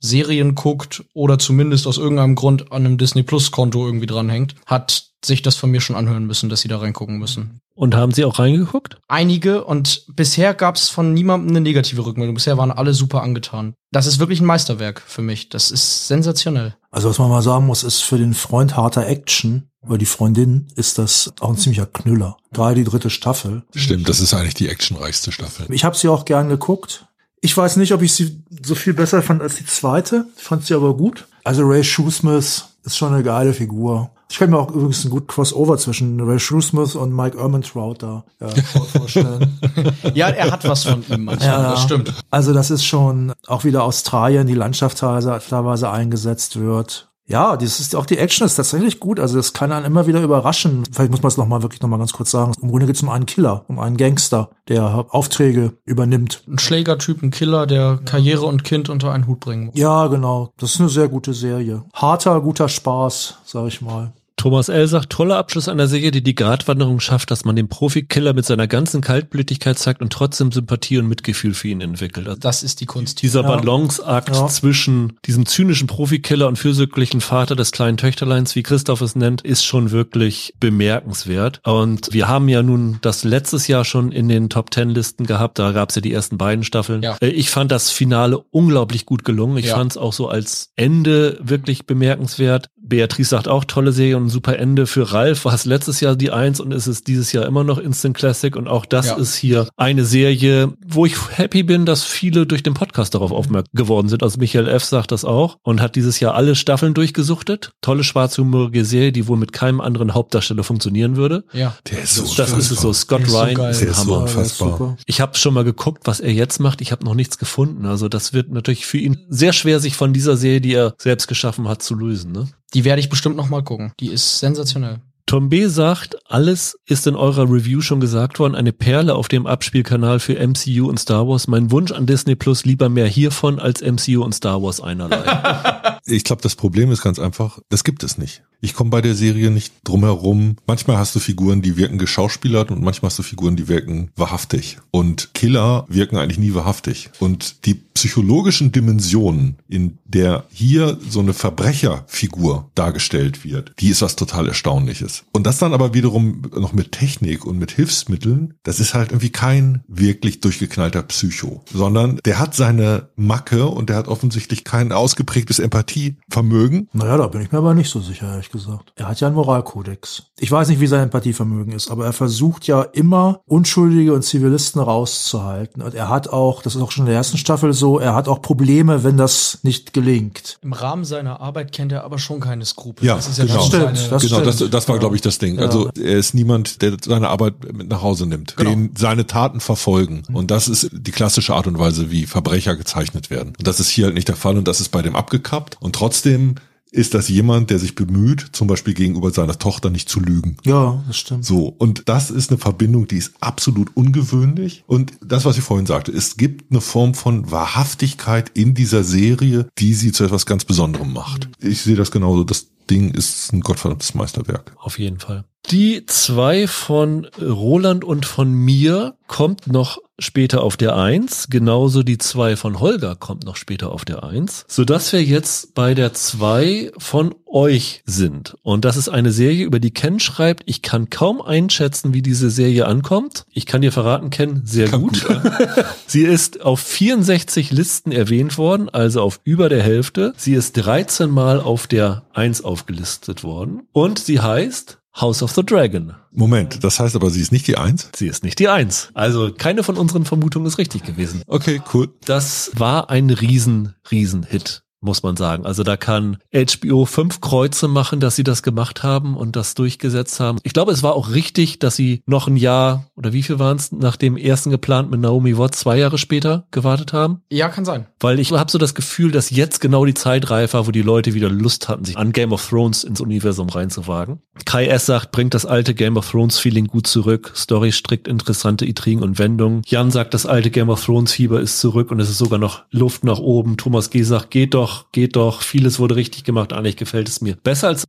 Serien 0.00 0.54
guckt 0.54 1.04
oder 1.12 1.38
zumindest 1.38 1.86
aus 1.86 1.98
irgendeinem 1.98 2.34
Grund 2.34 2.72
an 2.72 2.84
einem 2.84 2.98
Disney 2.98 3.22
Plus 3.22 3.50
Konto 3.50 3.84
irgendwie 3.86 4.06
dranhängt, 4.06 4.54
hat 4.66 5.10
sich 5.24 5.42
das 5.42 5.56
von 5.56 5.70
mir 5.70 5.80
schon 5.80 5.96
anhören 5.96 6.26
müssen, 6.26 6.48
dass 6.48 6.62
sie 6.62 6.68
da 6.68 6.78
reingucken 6.78 7.18
müssen. 7.18 7.60
Und 7.80 7.96
haben 7.96 8.12
sie 8.12 8.26
auch 8.26 8.38
reingeguckt? 8.38 8.98
Einige 9.08 9.64
und 9.64 10.04
bisher 10.14 10.52
gab 10.52 10.76
es 10.76 10.90
von 10.90 11.14
niemandem 11.14 11.48
eine 11.48 11.62
negative 11.62 12.04
Rückmeldung. 12.04 12.34
Bisher 12.34 12.58
waren 12.58 12.70
alle 12.70 12.92
super 12.92 13.22
angetan. 13.22 13.72
Das 13.90 14.06
ist 14.06 14.18
wirklich 14.18 14.38
ein 14.42 14.44
Meisterwerk 14.44 15.00
für 15.06 15.22
mich. 15.22 15.48
Das 15.48 15.70
ist 15.70 16.06
sensationell. 16.06 16.76
Also 16.90 17.08
was 17.08 17.18
man 17.18 17.30
mal 17.30 17.40
sagen 17.40 17.64
muss, 17.64 17.82
ist 17.82 18.02
für 18.02 18.18
den 18.18 18.34
Freund 18.34 18.76
harter 18.76 19.06
Action 19.06 19.70
Weil 19.80 19.96
die 19.96 20.04
Freundin 20.04 20.68
ist 20.76 20.98
das 20.98 21.32
auch 21.40 21.48
ein 21.48 21.56
ziemlicher 21.56 21.86
Knüller. 21.86 22.36
Gerade 22.52 22.74
die 22.74 22.84
dritte 22.84 23.08
Staffel. 23.08 23.62
Stimmt, 23.74 24.10
das 24.10 24.20
ist 24.20 24.34
eigentlich 24.34 24.52
die 24.52 24.68
actionreichste 24.68 25.32
Staffel. 25.32 25.64
Ich 25.70 25.82
habe 25.82 25.96
sie 25.96 26.08
auch 26.08 26.26
gern 26.26 26.50
geguckt. 26.50 27.06
Ich 27.40 27.56
weiß 27.56 27.76
nicht, 27.76 27.94
ob 27.94 28.02
ich 28.02 28.12
sie 28.12 28.44
so 28.62 28.74
viel 28.74 28.92
besser 28.92 29.22
fand 29.22 29.40
als 29.40 29.56
die 29.56 29.64
zweite. 29.64 30.26
Ich 30.36 30.42
fand 30.42 30.66
sie 30.66 30.74
aber 30.74 30.94
gut. 30.94 31.26
Also 31.44 31.62
Ray 31.62 31.82
Shoesmith 31.82 32.66
ist 32.84 32.98
schon 32.98 33.14
eine 33.14 33.22
geile 33.22 33.54
Figur. 33.54 34.10
Ich 34.30 34.38
kann 34.38 34.50
mir 34.50 34.58
auch 34.58 34.70
übrigens 34.70 35.04
ein 35.04 35.10
gut 35.10 35.26
Crossover 35.26 35.76
zwischen 35.76 36.20
Ray 36.20 36.38
Shoesmith 36.38 36.94
und 36.94 37.12
Mike 37.12 37.36
Ehrmantraut 37.36 38.00
da 38.00 38.24
ja, 38.40 38.48
vorstellen. 38.48 39.58
ja, 40.14 40.28
er 40.28 40.52
hat 40.52 40.66
was 40.68 40.84
von 40.84 41.04
ihm 41.08 41.24
manchmal, 41.24 41.48
ja, 41.48 41.70
das 41.72 41.82
stimmt. 41.82 42.14
Also 42.30 42.52
das 42.52 42.70
ist 42.70 42.84
schon 42.84 43.32
auch 43.48 43.64
wieder 43.64 43.82
Australien, 43.82 44.46
die 44.46 44.54
Landschaft 44.54 44.98
teilweise, 44.98 45.40
teilweise 45.48 45.90
eingesetzt 45.90 46.60
wird. 46.60 47.10
Ja, 47.26 47.56
das 47.56 47.78
ist 47.78 47.94
auch 47.94 48.06
die 48.06 48.18
Action 48.18 48.44
ist 48.44 48.56
tatsächlich 48.56 48.98
gut. 48.98 49.20
Also 49.20 49.36
das 49.36 49.52
kann 49.52 49.70
einen 49.70 49.86
immer 49.86 50.06
wieder 50.06 50.20
überraschen. 50.20 50.84
Vielleicht 50.92 51.10
muss 51.10 51.22
man 51.22 51.28
es 51.28 51.36
noch 51.36 51.46
mal 51.46 51.62
wirklich 51.62 51.80
noch 51.80 51.88
mal 51.88 51.98
ganz 51.98 52.12
kurz 52.12 52.30
sagen. 52.30 52.52
Im 52.60 52.70
Grunde 52.70 52.86
geht 52.86 52.96
es 52.96 53.02
um 53.02 53.08
einen 53.08 53.26
Killer, 53.26 53.64
um 53.68 53.78
einen 53.78 53.96
Gangster, 53.96 54.50
der 54.68 55.06
Aufträge 55.10 55.74
übernimmt. 55.84 56.42
Ein 56.48 56.58
Schlägertyp, 56.58 57.22
ein 57.22 57.30
Killer, 57.30 57.66
der 57.66 58.00
Karriere 58.04 58.46
und 58.46 58.64
Kind 58.64 58.88
unter 58.88 59.12
einen 59.12 59.28
Hut 59.28 59.40
bringen 59.40 59.66
muss. 59.66 59.76
Ja, 59.76 60.08
genau. 60.08 60.52
Das 60.56 60.74
ist 60.74 60.80
eine 60.80 60.88
sehr 60.88 61.08
gute 61.08 61.32
Serie. 61.32 61.84
Harter, 61.94 62.40
guter 62.40 62.68
Spaß, 62.68 63.38
sag 63.44 63.68
ich 63.68 63.80
mal. 63.80 64.12
Thomas 64.40 64.70
L. 64.70 64.88
sagt, 64.88 65.10
toller 65.10 65.36
Abschluss 65.36 65.68
einer 65.68 65.86
Serie, 65.86 66.12
die 66.12 66.22
die 66.22 66.34
Gratwanderung 66.34 66.98
schafft, 66.98 67.30
dass 67.30 67.44
man 67.44 67.56
den 67.56 67.68
Profikiller 67.68 68.32
mit 68.32 68.46
seiner 68.46 68.66
ganzen 68.66 69.02
Kaltblütigkeit 69.02 69.78
zeigt 69.78 70.00
und 70.00 70.14
trotzdem 70.14 70.50
Sympathie 70.50 70.96
und 70.96 71.08
Mitgefühl 71.08 71.52
für 71.52 71.68
ihn 71.68 71.82
entwickelt. 71.82 72.26
Also 72.26 72.40
das 72.40 72.62
ist 72.62 72.80
die 72.80 72.86
Kunst. 72.86 73.20
Dieser 73.20 73.42
ja. 73.42 73.48
Balanceakt 73.48 74.34
ja. 74.34 74.46
zwischen 74.46 75.18
diesem 75.26 75.44
zynischen 75.44 75.88
Profikiller 75.88 76.48
und 76.48 76.56
fürsorglichen 76.56 77.20
Vater 77.20 77.54
des 77.54 77.70
kleinen 77.70 77.98
Töchterleins, 77.98 78.56
wie 78.56 78.62
Christoph 78.62 79.02
es 79.02 79.14
nennt, 79.14 79.42
ist 79.42 79.62
schon 79.62 79.90
wirklich 79.90 80.54
bemerkenswert. 80.58 81.60
Und 81.64 82.10
wir 82.14 82.26
haben 82.26 82.48
ja 82.48 82.62
nun 82.62 82.96
das 83.02 83.24
letztes 83.24 83.68
Jahr 83.68 83.84
schon 83.84 84.10
in 84.10 84.30
den 84.30 84.48
Top 84.48 84.70
Ten 84.70 84.88
Listen 84.88 85.26
gehabt. 85.26 85.58
Da 85.58 85.72
gab 85.72 85.90
es 85.90 85.96
ja 85.96 86.00
die 86.00 86.14
ersten 86.14 86.38
beiden 86.38 86.64
Staffeln. 86.64 87.02
Ja. 87.02 87.18
Äh, 87.20 87.26
ich 87.26 87.50
fand 87.50 87.70
das 87.70 87.90
Finale 87.90 88.38
unglaublich 88.38 89.04
gut 89.04 89.22
gelungen. 89.22 89.58
Ich 89.58 89.68
fand 89.68 89.92
es 89.92 89.98
auch 89.98 90.14
so 90.14 90.28
als 90.28 90.70
Ende 90.76 91.38
wirklich 91.42 91.84
bemerkenswert. 91.84 92.70
Beatrice 92.90 93.30
sagt 93.30 93.48
auch 93.48 93.64
tolle 93.64 93.92
Serie 93.92 94.18
und 94.18 94.28
super 94.28 94.58
Ende 94.58 94.86
für 94.86 95.12
Ralf. 95.12 95.46
War 95.46 95.54
es 95.54 95.64
letztes 95.64 96.00
Jahr 96.00 96.14
die 96.16 96.30
Eins 96.30 96.60
und 96.60 96.72
ist 96.72 96.86
es 96.86 97.02
dieses 97.02 97.32
Jahr 97.32 97.46
immer 97.46 97.64
noch 97.64 97.78
Instant 97.78 98.14
Classic. 98.14 98.54
Und 98.54 98.68
auch 98.68 98.84
das 98.84 99.06
ja. 99.06 99.16
ist 99.16 99.34
hier 99.34 99.68
eine 99.78 100.04
Serie, 100.04 100.74
wo 100.86 101.06
ich 101.06 101.14
happy 101.30 101.62
bin, 101.62 101.86
dass 101.86 102.04
viele 102.04 102.46
durch 102.46 102.62
den 102.62 102.74
Podcast 102.74 103.14
darauf 103.14 103.32
aufmerksam 103.32 103.70
geworden 103.72 104.08
sind. 104.08 104.22
Also 104.22 104.38
Michael 104.38 104.68
F. 104.68 104.84
sagt 104.84 105.12
das 105.12 105.24
auch 105.24 105.58
und 105.62 105.80
hat 105.80 105.96
dieses 105.96 106.20
Jahr 106.20 106.34
alle 106.34 106.54
Staffeln 106.54 106.92
durchgesuchtet. 106.92 107.72
Tolle 107.80 108.04
schwarzhumorige 108.04 108.84
Serie, 108.84 109.12
die 109.12 109.26
wohl 109.26 109.38
mit 109.38 109.52
keinem 109.52 109.80
anderen 109.80 110.12
Hauptdarsteller 110.12 110.64
funktionieren 110.64 111.16
würde. 111.16 111.44
Ja. 111.52 111.74
Der 111.90 112.02
ist 112.02 112.16
so 112.16 112.34
Das 112.36 112.52
ist 112.52 112.70
es 112.70 112.80
so. 112.80 112.92
Scott 112.92 113.22
ist 113.22 113.32
Ryan 113.32 113.56
so 113.56 113.64
ist 113.66 113.80
der 113.82 113.96
Hammer. 113.96 114.18
unfassbar. 114.22 114.96
Ich 115.06 115.20
habe 115.20 115.36
schon 115.36 115.54
mal 115.54 115.64
geguckt, 115.64 116.02
was 116.04 116.20
er 116.20 116.32
jetzt 116.32 116.58
macht. 116.58 116.80
Ich 116.80 116.92
habe 116.92 117.04
noch 117.04 117.14
nichts 117.14 117.38
gefunden. 117.38 117.86
Also 117.86 118.08
das 118.08 118.32
wird 118.32 118.50
natürlich 118.50 118.86
für 118.86 118.98
ihn 118.98 119.18
sehr 119.28 119.52
schwer, 119.52 119.80
sich 119.80 119.94
von 119.94 120.12
dieser 120.12 120.36
Serie, 120.36 120.60
die 120.60 120.74
er 120.74 120.94
selbst 120.98 121.28
geschaffen 121.28 121.68
hat, 121.68 121.82
zu 121.82 121.94
lösen. 121.94 122.32
Ne? 122.32 122.48
Die 122.74 122.84
werde 122.84 123.00
ich 123.00 123.08
bestimmt 123.08 123.36
noch 123.36 123.48
mal 123.48 123.62
gucken. 123.62 123.92
Die 124.00 124.08
ist 124.08 124.38
sensationell. 124.38 125.00
Tom 125.30 125.48
B. 125.48 125.66
sagt, 125.66 126.16
alles 126.28 126.76
ist 126.86 127.06
in 127.06 127.14
eurer 127.14 127.44
Review 127.44 127.82
schon 127.82 128.00
gesagt 128.00 128.40
worden, 128.40 128.56
eine 128.56 128.72
Perle 128.72 129.14
auf 129.14 129.28
dem 129.28 129.46
Abspielkanal 129.46 130.18
für 130.18 130.34
MCU 130.44 130.88
und 130.88 130.98
Star 130.98 131.28
Wars. 131.28 131.46
Mein 131.46 131.70
Wunsch 131.70 131.92
an 131.92 132.06
Disney 132.06 132.34
Plus 132.34 132.64
lieber 132.64 132.88
mehr 132.88 133.06
hiervon 133.06 133.60
als 133.60 133.80
MCU 133.80 134.24
und 134.24 134.34
Star 134.34 134.60
Wars 134.60 134.80
einerlei. 134.80 135.98
ich 136.04 136.24
glaube, 136.24 136.42
das 136.42 136.56
Problem 136.56 136.90
ist 136.90 137.02
ganz 137.02 137.20
einfach, 137.20 137.60
das 137.68 137.84
gibt 137.84 138.02
es 138.02 138.18
nicht. 138.18 138.42
Ich 138.60 138.74
komme 138.74 138.90
bei 138.90 139.00
der 139.00 139.14
Serie 139.14 139.50
nicht 139.50 139.72
drum 139.84 140.04
herum. 140.04 140.56
Manchmal 140.66 140.98
hast 140.98 141.14
du 141.14 141.20
Figuren, 141.20 141.62
die 141.62 141.76
wirken 141.76 141.98
geschauspielert 141.98 142.70
und 142.70 142.82
manchmal 142.82 143.10
hast 143.10 143.18
du 143.18 143.22
Figuren, 143.22 143.56
die 143.56 143.68
wirken 143.68 144.10
wahrhaftig. 144.16 144.78
Und 144.90 145.34
Killer 145.34 145.86
wirken 145.88 146.16
eigentlich 146.16 146.38
nie 146.38 146.54
wahrhaftig. 146.54 147.10
Und 147.20 147.66
die 147.66 147.74
psychologischen 148.00 148.72
Dimensionen, 148.72 149.56
in 149.68 149.98
der 150.04 150.44
hier 150.50 150.98
so 151.08 151.20
eine 151.20 151.34
Verbrecherfigur 151.34 152.70
dargestellt 152.74 153.44
wird, 153.44 153.72
die 153.78 153.88
ist 153.88 154.00
was 154.00 154.16
total 154.16 154.48
Erstaunliches. 154.48 155.24
Und 155.32 155.46
das 155.46 155.58
dann 155.58 155.74
aber 155.74 155.92
wiederum 155.92 156.42
noch 156.54 156.72
mit 156.72 156.92
Technik 156.92 157.44
und 157.44 157.58
mit 157.58 157.72
Hilfsmitteln, 157.72 158.54
das 158.62 158.80
ist 158.80 158.94
halt 158.94 159.10
irgendwie 159.10 159.30
kein 159.30 159.82
wirklich 159.86 160.40
durchgeknallter 160.40 161.02
Psycho, 161.02 161.62
sondern 161.72 162.20
der 162.24 162.38
hat 162.38 162.54
seine 162.54 163.10
Macke 163.16 163.66
und 163.66 163.90
der 163.90 163.96
hat 163.96 164.08
offensichtlich 164.08 164.64
kein 164.64 164.92
ausgeprägtes 164.92 165.58
Empathievermögen. 165.58 166.88
Naja, 166.94 167.18
da 167.18 167.26
bin 167.26 167.42
ich 167.42 167.52
mir 167.52 167.58
aber 167.58 167.74
nicht 167.74 167.90
so 167.90 168.00
sicher, 168.00 168.38
ehrlich 168.50 168.66
gesagt. 168.66 168.92
Er 168.96 169.08
hat 169.08 169.20
ja 169.20 169.28
einen 169.28 169.36
Moralkodex. 169.36 170.24
Ich 170.38 170.50
weiß 170.50 170.68
nicht, 170.68 170.80
wie 170.80 170.86
sein 170.86 171.02
Empathievermögen 171.02 171.72
ist, 171.72 171.90
aber 171.90 172.04
er 172.04 172.12
versucht 172.12 172.66
ja 172.66 172.82
immer 172.82 173.40
Unschuldige 173.46 174.12
und 174.12 174.22
Zivilisten 174.22 174.80
rauszuhalten. 174.80 175.82
Und 175.82 175.94
er 175.94 176.08
hat 176.08 176.28
auch, 176.28 176.62
das 176.62 176.74
ist 176.74 176.82
auch 176.82 176.90
schon 176.90 177.04
in 177.04 177.08
der 177.08 177.16
ersten 177.16 177.38
Staffel 177.38 177.72
so, 177.72 177.98
er 177.98 178.14
hat 178.14 178.28
auch 178.28 178.42
Probleme, 178.42 179.04
wenn 179.04 179.16
das 179.16 179.58
nicht 179.62 179.92
gelingt. 179.92 180.58
Im 180.62 180.72
Rahmen 180.72 181.04
seiner 181.04 181.40
Arbeit 181.40 181.72
kennt 181.72 181.92
er 181.92 182.04
aber 182.04 182.18
schon 182.18 182.40
keine 182.40 182.64
Skrupel. 182.64 183.06
Ja, 183.06 183.16
das 183.16 183.28
ist 183.28 183.38
ja 183.38 183.44
genau. 183.44 183.58
Das 183.58 183.66
stimmt, 183.66 184.12
das 184.12 184.22
genau, 184.22 184.40
das, 184.40 184.70
das 184.70 184.88
war, 184.88 184.98
glaube 184.98 185.16
ich, 185.16 185.22
das 185.22 185.38
Ding. 185.38 185.58
Ja. 185.58 185.66
Also 185.66 185.90
er 185.96 186.18
ist 186.18 186.34
niemand, 186.34 186.82
der 186.82 186.96
seine 187.04 187.28
Arbeit 187.28 187.54
mit 187.72 187.88
nach 187.88 188.02
Hause 188.02 188.26
nimmt, 188.26 188.56
genau. 188.56 188.70
den 188.70 188.94
seine 188.96 189.26
Taten 189.26 189.60
verfolgen. 189.60 190.22
Mhm. 190.28 190.36
Und 190.36 190.50
das 190.50 190.68
ist 190.68 190.90
die 190.92 191.12
klassische 191.12 191.54
Art 191.54 191.66
und 191.66 191.78
Weise, 191.78 192.10
wie 192.10 192.26
Verbrecher 192.26 192.76
gezeichnet 192.76 193.30
werden. 193.30 193.54
Und 193.58 193.66
das 193.66 193.80
ist 193.80 193.88
hier 193.88 194.06
halt 194.06 194.14
nicht 194.14 194.28
der 194.28 194.36
Fall 194.36 194.56
und 194.56 194.66
das 194.66 194.80
ist 194.80 194.90
bei 194.90 195.02
dem 195.02 195.16
abgekappt. 195.16 195.76
Und 195.80 195.94
trotzdem 195.94 196.56
ist 196.92 197.14
das 197.14 197.28
jemand, 197.28 197.70
der 197.70 197.78
sich 197.78 197.94
bemüht, 197.94 198.46
zum 198.52 198.66
Beispiel 198.66 198.94
gegenüber 198.94 199.30
seiner 199.30 199.58
Tochter 199.58 199.90
nicht 199.90 200.08
zu 200.08 200.20
lügen. 200.20 200.56
Ja, 200.64 201.02
das 201.06 201.18
stimmt. 201.18 201.44
So. 201.44 201.74
Und 201.78 202.08
das 202.08 202.30
ist 202.30 202.50
eine 202.50 202.58
Verbindung, 202.58 203.06
die 203.06 203.16
ist 203.16 203.32
absolut 203.40 203.96
ungewöhnlich. 203.96 204.84
Und 204.86 205.12
das, 205.24 205.44
was 205.44 205.56
ich 205.56 205.64
vorhin 205.64 205.86
sagte, 205.86 206.12
es 206.12 206.36
gibt 206.36 206.70
eine 206.70 206.80
Form 206.80 207.14
von 207.14 207.50
Wahrhaftigkeit 207.50 208.50
in 208.54 208.74
dieser 208.74 209.04
Serie, 209.04 209.68
die 209.78 209.94
sie 209.94 210.12
zu 210.12 210.24
etwas 210.24 210.46
ganz 210.46 210.64
Besonderem 210.64 211.12
macht. 211.12 211.48
Ich 211.60 211.82
sehe 211.82 211.96
das 211.96 212.10
genauso. 212.10 212.44
Das 212.44 212.66
Ding 212.90 213.10
ist 213.10 213.52
ein 213.52 213.60
gottverdammtes 213.60 214.14
Meisterwerk. 214.14 214.72
Auf 214.78 214.98
jeden 214.98 215.20
Fall. 215.20 215.44
Die 215.66 216.04
zwei 216.06 216.66
von 216.66 217.26
Roland 217.40 218.04
und 218.04 218.26
von 218.26 218.52
mir 218.52 219.14
kommt 219.28 219.68
noch 219.68 219.98
später 220.18 220.62
auf 220.62 220.76
der 220.76 220.96
Eins. 220.96 221.46
Genauso 221.48 222.02
die 222.02 222.18
zwei 222.18 222.56
von 222.56 222.80
Holger 222.80 223.14
kommt 223.14 223.44
noch 223.44 223.56
später 223.56 223.92
auf 223.92 224.04
der 224.04 224.24
Eins. 224.24 224.64
Sodass 224.68 225.12
wir 225.12 225.22
jetzt 225.22 225.74
bei 225.74 225.94
der 225.94 226.12
zwei 226.12 226.90
von 226.98 227.34
euch 227.46 228.02
sind. 228.04 228.56
Und 228.62 228.84
das 228.84 228.96
ist 228.96 229.08
eine 229.08 229.30
Serie, 229.30 229.64
über 229.64 229.78
die 229.78 229.92
Ken 229.92 230.18
schreibt, 230.18 230.64
ich 230.66 230.82
kann 230.82 231.10
kaum 231.10 231.40
einschätzen, 231.40 232.12
wie 232.14 232.22
diese 232.22 232.50
Serie 232.50 232.86
ankommt. 232.86 233.44
Ich 233.52 233.66
kann 233.66 233.82
dir 233.82 233.92
verraten, 233.92 234.30
Ken, 234.30 234.62
sehr 234.64 234.88
kann 234.88 235.02
gut. 235.02 235.24
gut 235.24 235.40
Sie 236.06 236.22
ist 236.22 236.62
auf 236.62 236.80
64 236.80 237.70
Listen 237.70 238.12
erwähnt 238.12 238.58
worden, 238.58 238.88
also 238.88 239.22
auf 239.22 239.40
über 239.44 239.68
der 239.68 239.82
Hälfte. 239.82 240.32
Sie 240.36 240.54
ist 240.54 240.72
13 240.72 241.30
Mal 241.30 241.60
auf 241.60 241.86
der 241.86 242.24
Eins 242.32 242.62
aufgelistet 242.62 243.44
worden. 243.44 243.82
Und 243.92 244.18
sie 244.18 244.40
heißt 244.40 244.99
House 245.14 245.42
of 245.42 245.52
the 245.52 245.64
Dragon. 245.64 246.14
Moment, 246.32 246.84
das 246.84 247.00
heißt 247.00 247.16
aber, 247.16 247.30
sie 247.30 247.40
ist 247.40 247.52
nicht 247.52 247.66
die 247.66 247.76
Eins? 247.76 248.10
Sie 248.14 248.26
ist 248.26 248.44
nicht 248.44 248.58
die 248.58 248.68
Eins. 248.68 249.10
Also 249.14 249.52
keine 249.52 249.82
von 249.82 249.96
unseren 249.96 250.24
Vermutungen 250.24 250.66
ist 250.66 250.78
richtig 250.78 251.04
gewesen. 251.04 251.42
Okay, 251.46 251.82
cool. 251.92 252.08
Das 252.24 252.70
war 252.74 253.10
ein 253.10 253.30
riesen, 253.30 253.94
riesen 254.10 254.44
Hit 254.44 254.84
muss 255.00 255.22
man 255.22 255.36
sagen. 255.36 255.64
Also 255.64 255.82
da 255.82 255.96
kann 255.96 256.38
HBO 256.54 257.04
fünf 257.06 257.40
Kreuze 257.40 257.88
machen, 257.88 258.20
dass 258.20 258.36
sie 258.36 258.44
das 258.44 258.62
gemacht 258.62 259.02
haben 259.02 259.36
und 259.36 259.56
das 259.56 259.74
durchgesetzt 259.74 260.40
haben. 260.40 260.58
Ich 260.62 260.72
glaube, 260.72 260.92
es 260.92 261.02
war 261.02 261.14
auch 261.14 261.30
richtig, 261.30 261.78
dass 261.78 261.96
sie 261.96 262.22
noch 262.26 262.48
ein 262.48 262.56
Jahr 262.56 263.06
oder 263.16 263.32
wie 263.32 263.42
viel 263.42 263.58
waren 263.58 263.76
es 263.76 263.92
nach 263.92 264.16
dem 264.16 264.36
ersten 264.36 264.70
geplant 264.70 265.10
mit 265.10 265.20
Naomi 265.20 265.56
Watts 265.56 265.80
zwei 265.80 265.98
Jahre 265.98 266.18
später 266.18 266.66
gewartet 266.70 267.12
haben. 267.12 267.42
Ja, 267.50 267.68
kann 267.68 267.84
sein. 267.84 268.06
Weil 268.20 268.38
ich 268.38 268.52
habe 268.52 268.70
so 268.70 268.78
das 268.78 268.94
Gefühl, 268.94 269.30
dass 269.30 269.50
jetzt 269.50 269.80
genau 269.80 270.04
die 270.04 270.14
Zeit 270.14 270.50
reif 270.50 270.74
war, 270.74 270.86
wo 270.86 270.90
die 270.90 271.02
Leute 271.02 271.34
wieder 271.34 271.48
Lust 271.48 271.88
hatten, 271.88 272.04
sich 272.04 272.16
an 272.16 272.32
Game 272.32 272.52
of 272.52 272.68
Thrones 272.68 273.04
ins 273.04 273.20
Universum 273.20 273.68
reinzuwagen. 273.68 274.40
Kai 274.66 274.86
S. 274.86 275.06
sagt, 275.06 275.32
bringt 275.32 275.54
das 275.54 275.64
alte 275.64 275.94
Game 275.94 276.16
of 276.16 276.30
Thrones 276.30 276.58
Feeling 276.58 276.86
gut 276.86 277.06
zurück. 277.06 277.52
Story 277.56 277.92
strikt 277.92 278.28
interessante 278.28 278.84
Intrigen 278.84 279.22
und 279.22 279.38
Wendungen. 279.38 279.82
Jan 279.86 280.10
sagt, 280.10 280.34
das 280.34 280.44
alte 280.44 280.70
Game 280.70 280.90
of 280.90 281.04
Thrones 281.04 281.32
Fieber 281.32 281.60
ist 281.60 281.80
zurück 281.80 282.10
und 282.10 282.20
es 282.20 282.28
ist 282.28 282.38
sogar 282.38 282.58
noch 282.58 282.82
Luft 282.90 283.24
nach 283.24 283.38
oben. 283.38 283.76
Thomas 283.76 284.10
G. 284.10 284.22
sagt, 284.22 284.50
geht 284.50 284.74
doch 284.74 284.89
doch, 284.90 285.12
geht 285.12 285.36
doch, 285.36 285.62
vieles 285.62 285.98
wurde 285.98 286.16
richtig 286.16 286.44
gemacht, 286.44 286.72
eigentlich 286.72 286.96
gefällt 286.96 287.28
es 287.28 287.40
mir. 287.40 287.56
Besser 287.56 287.88
als 287.88 288.04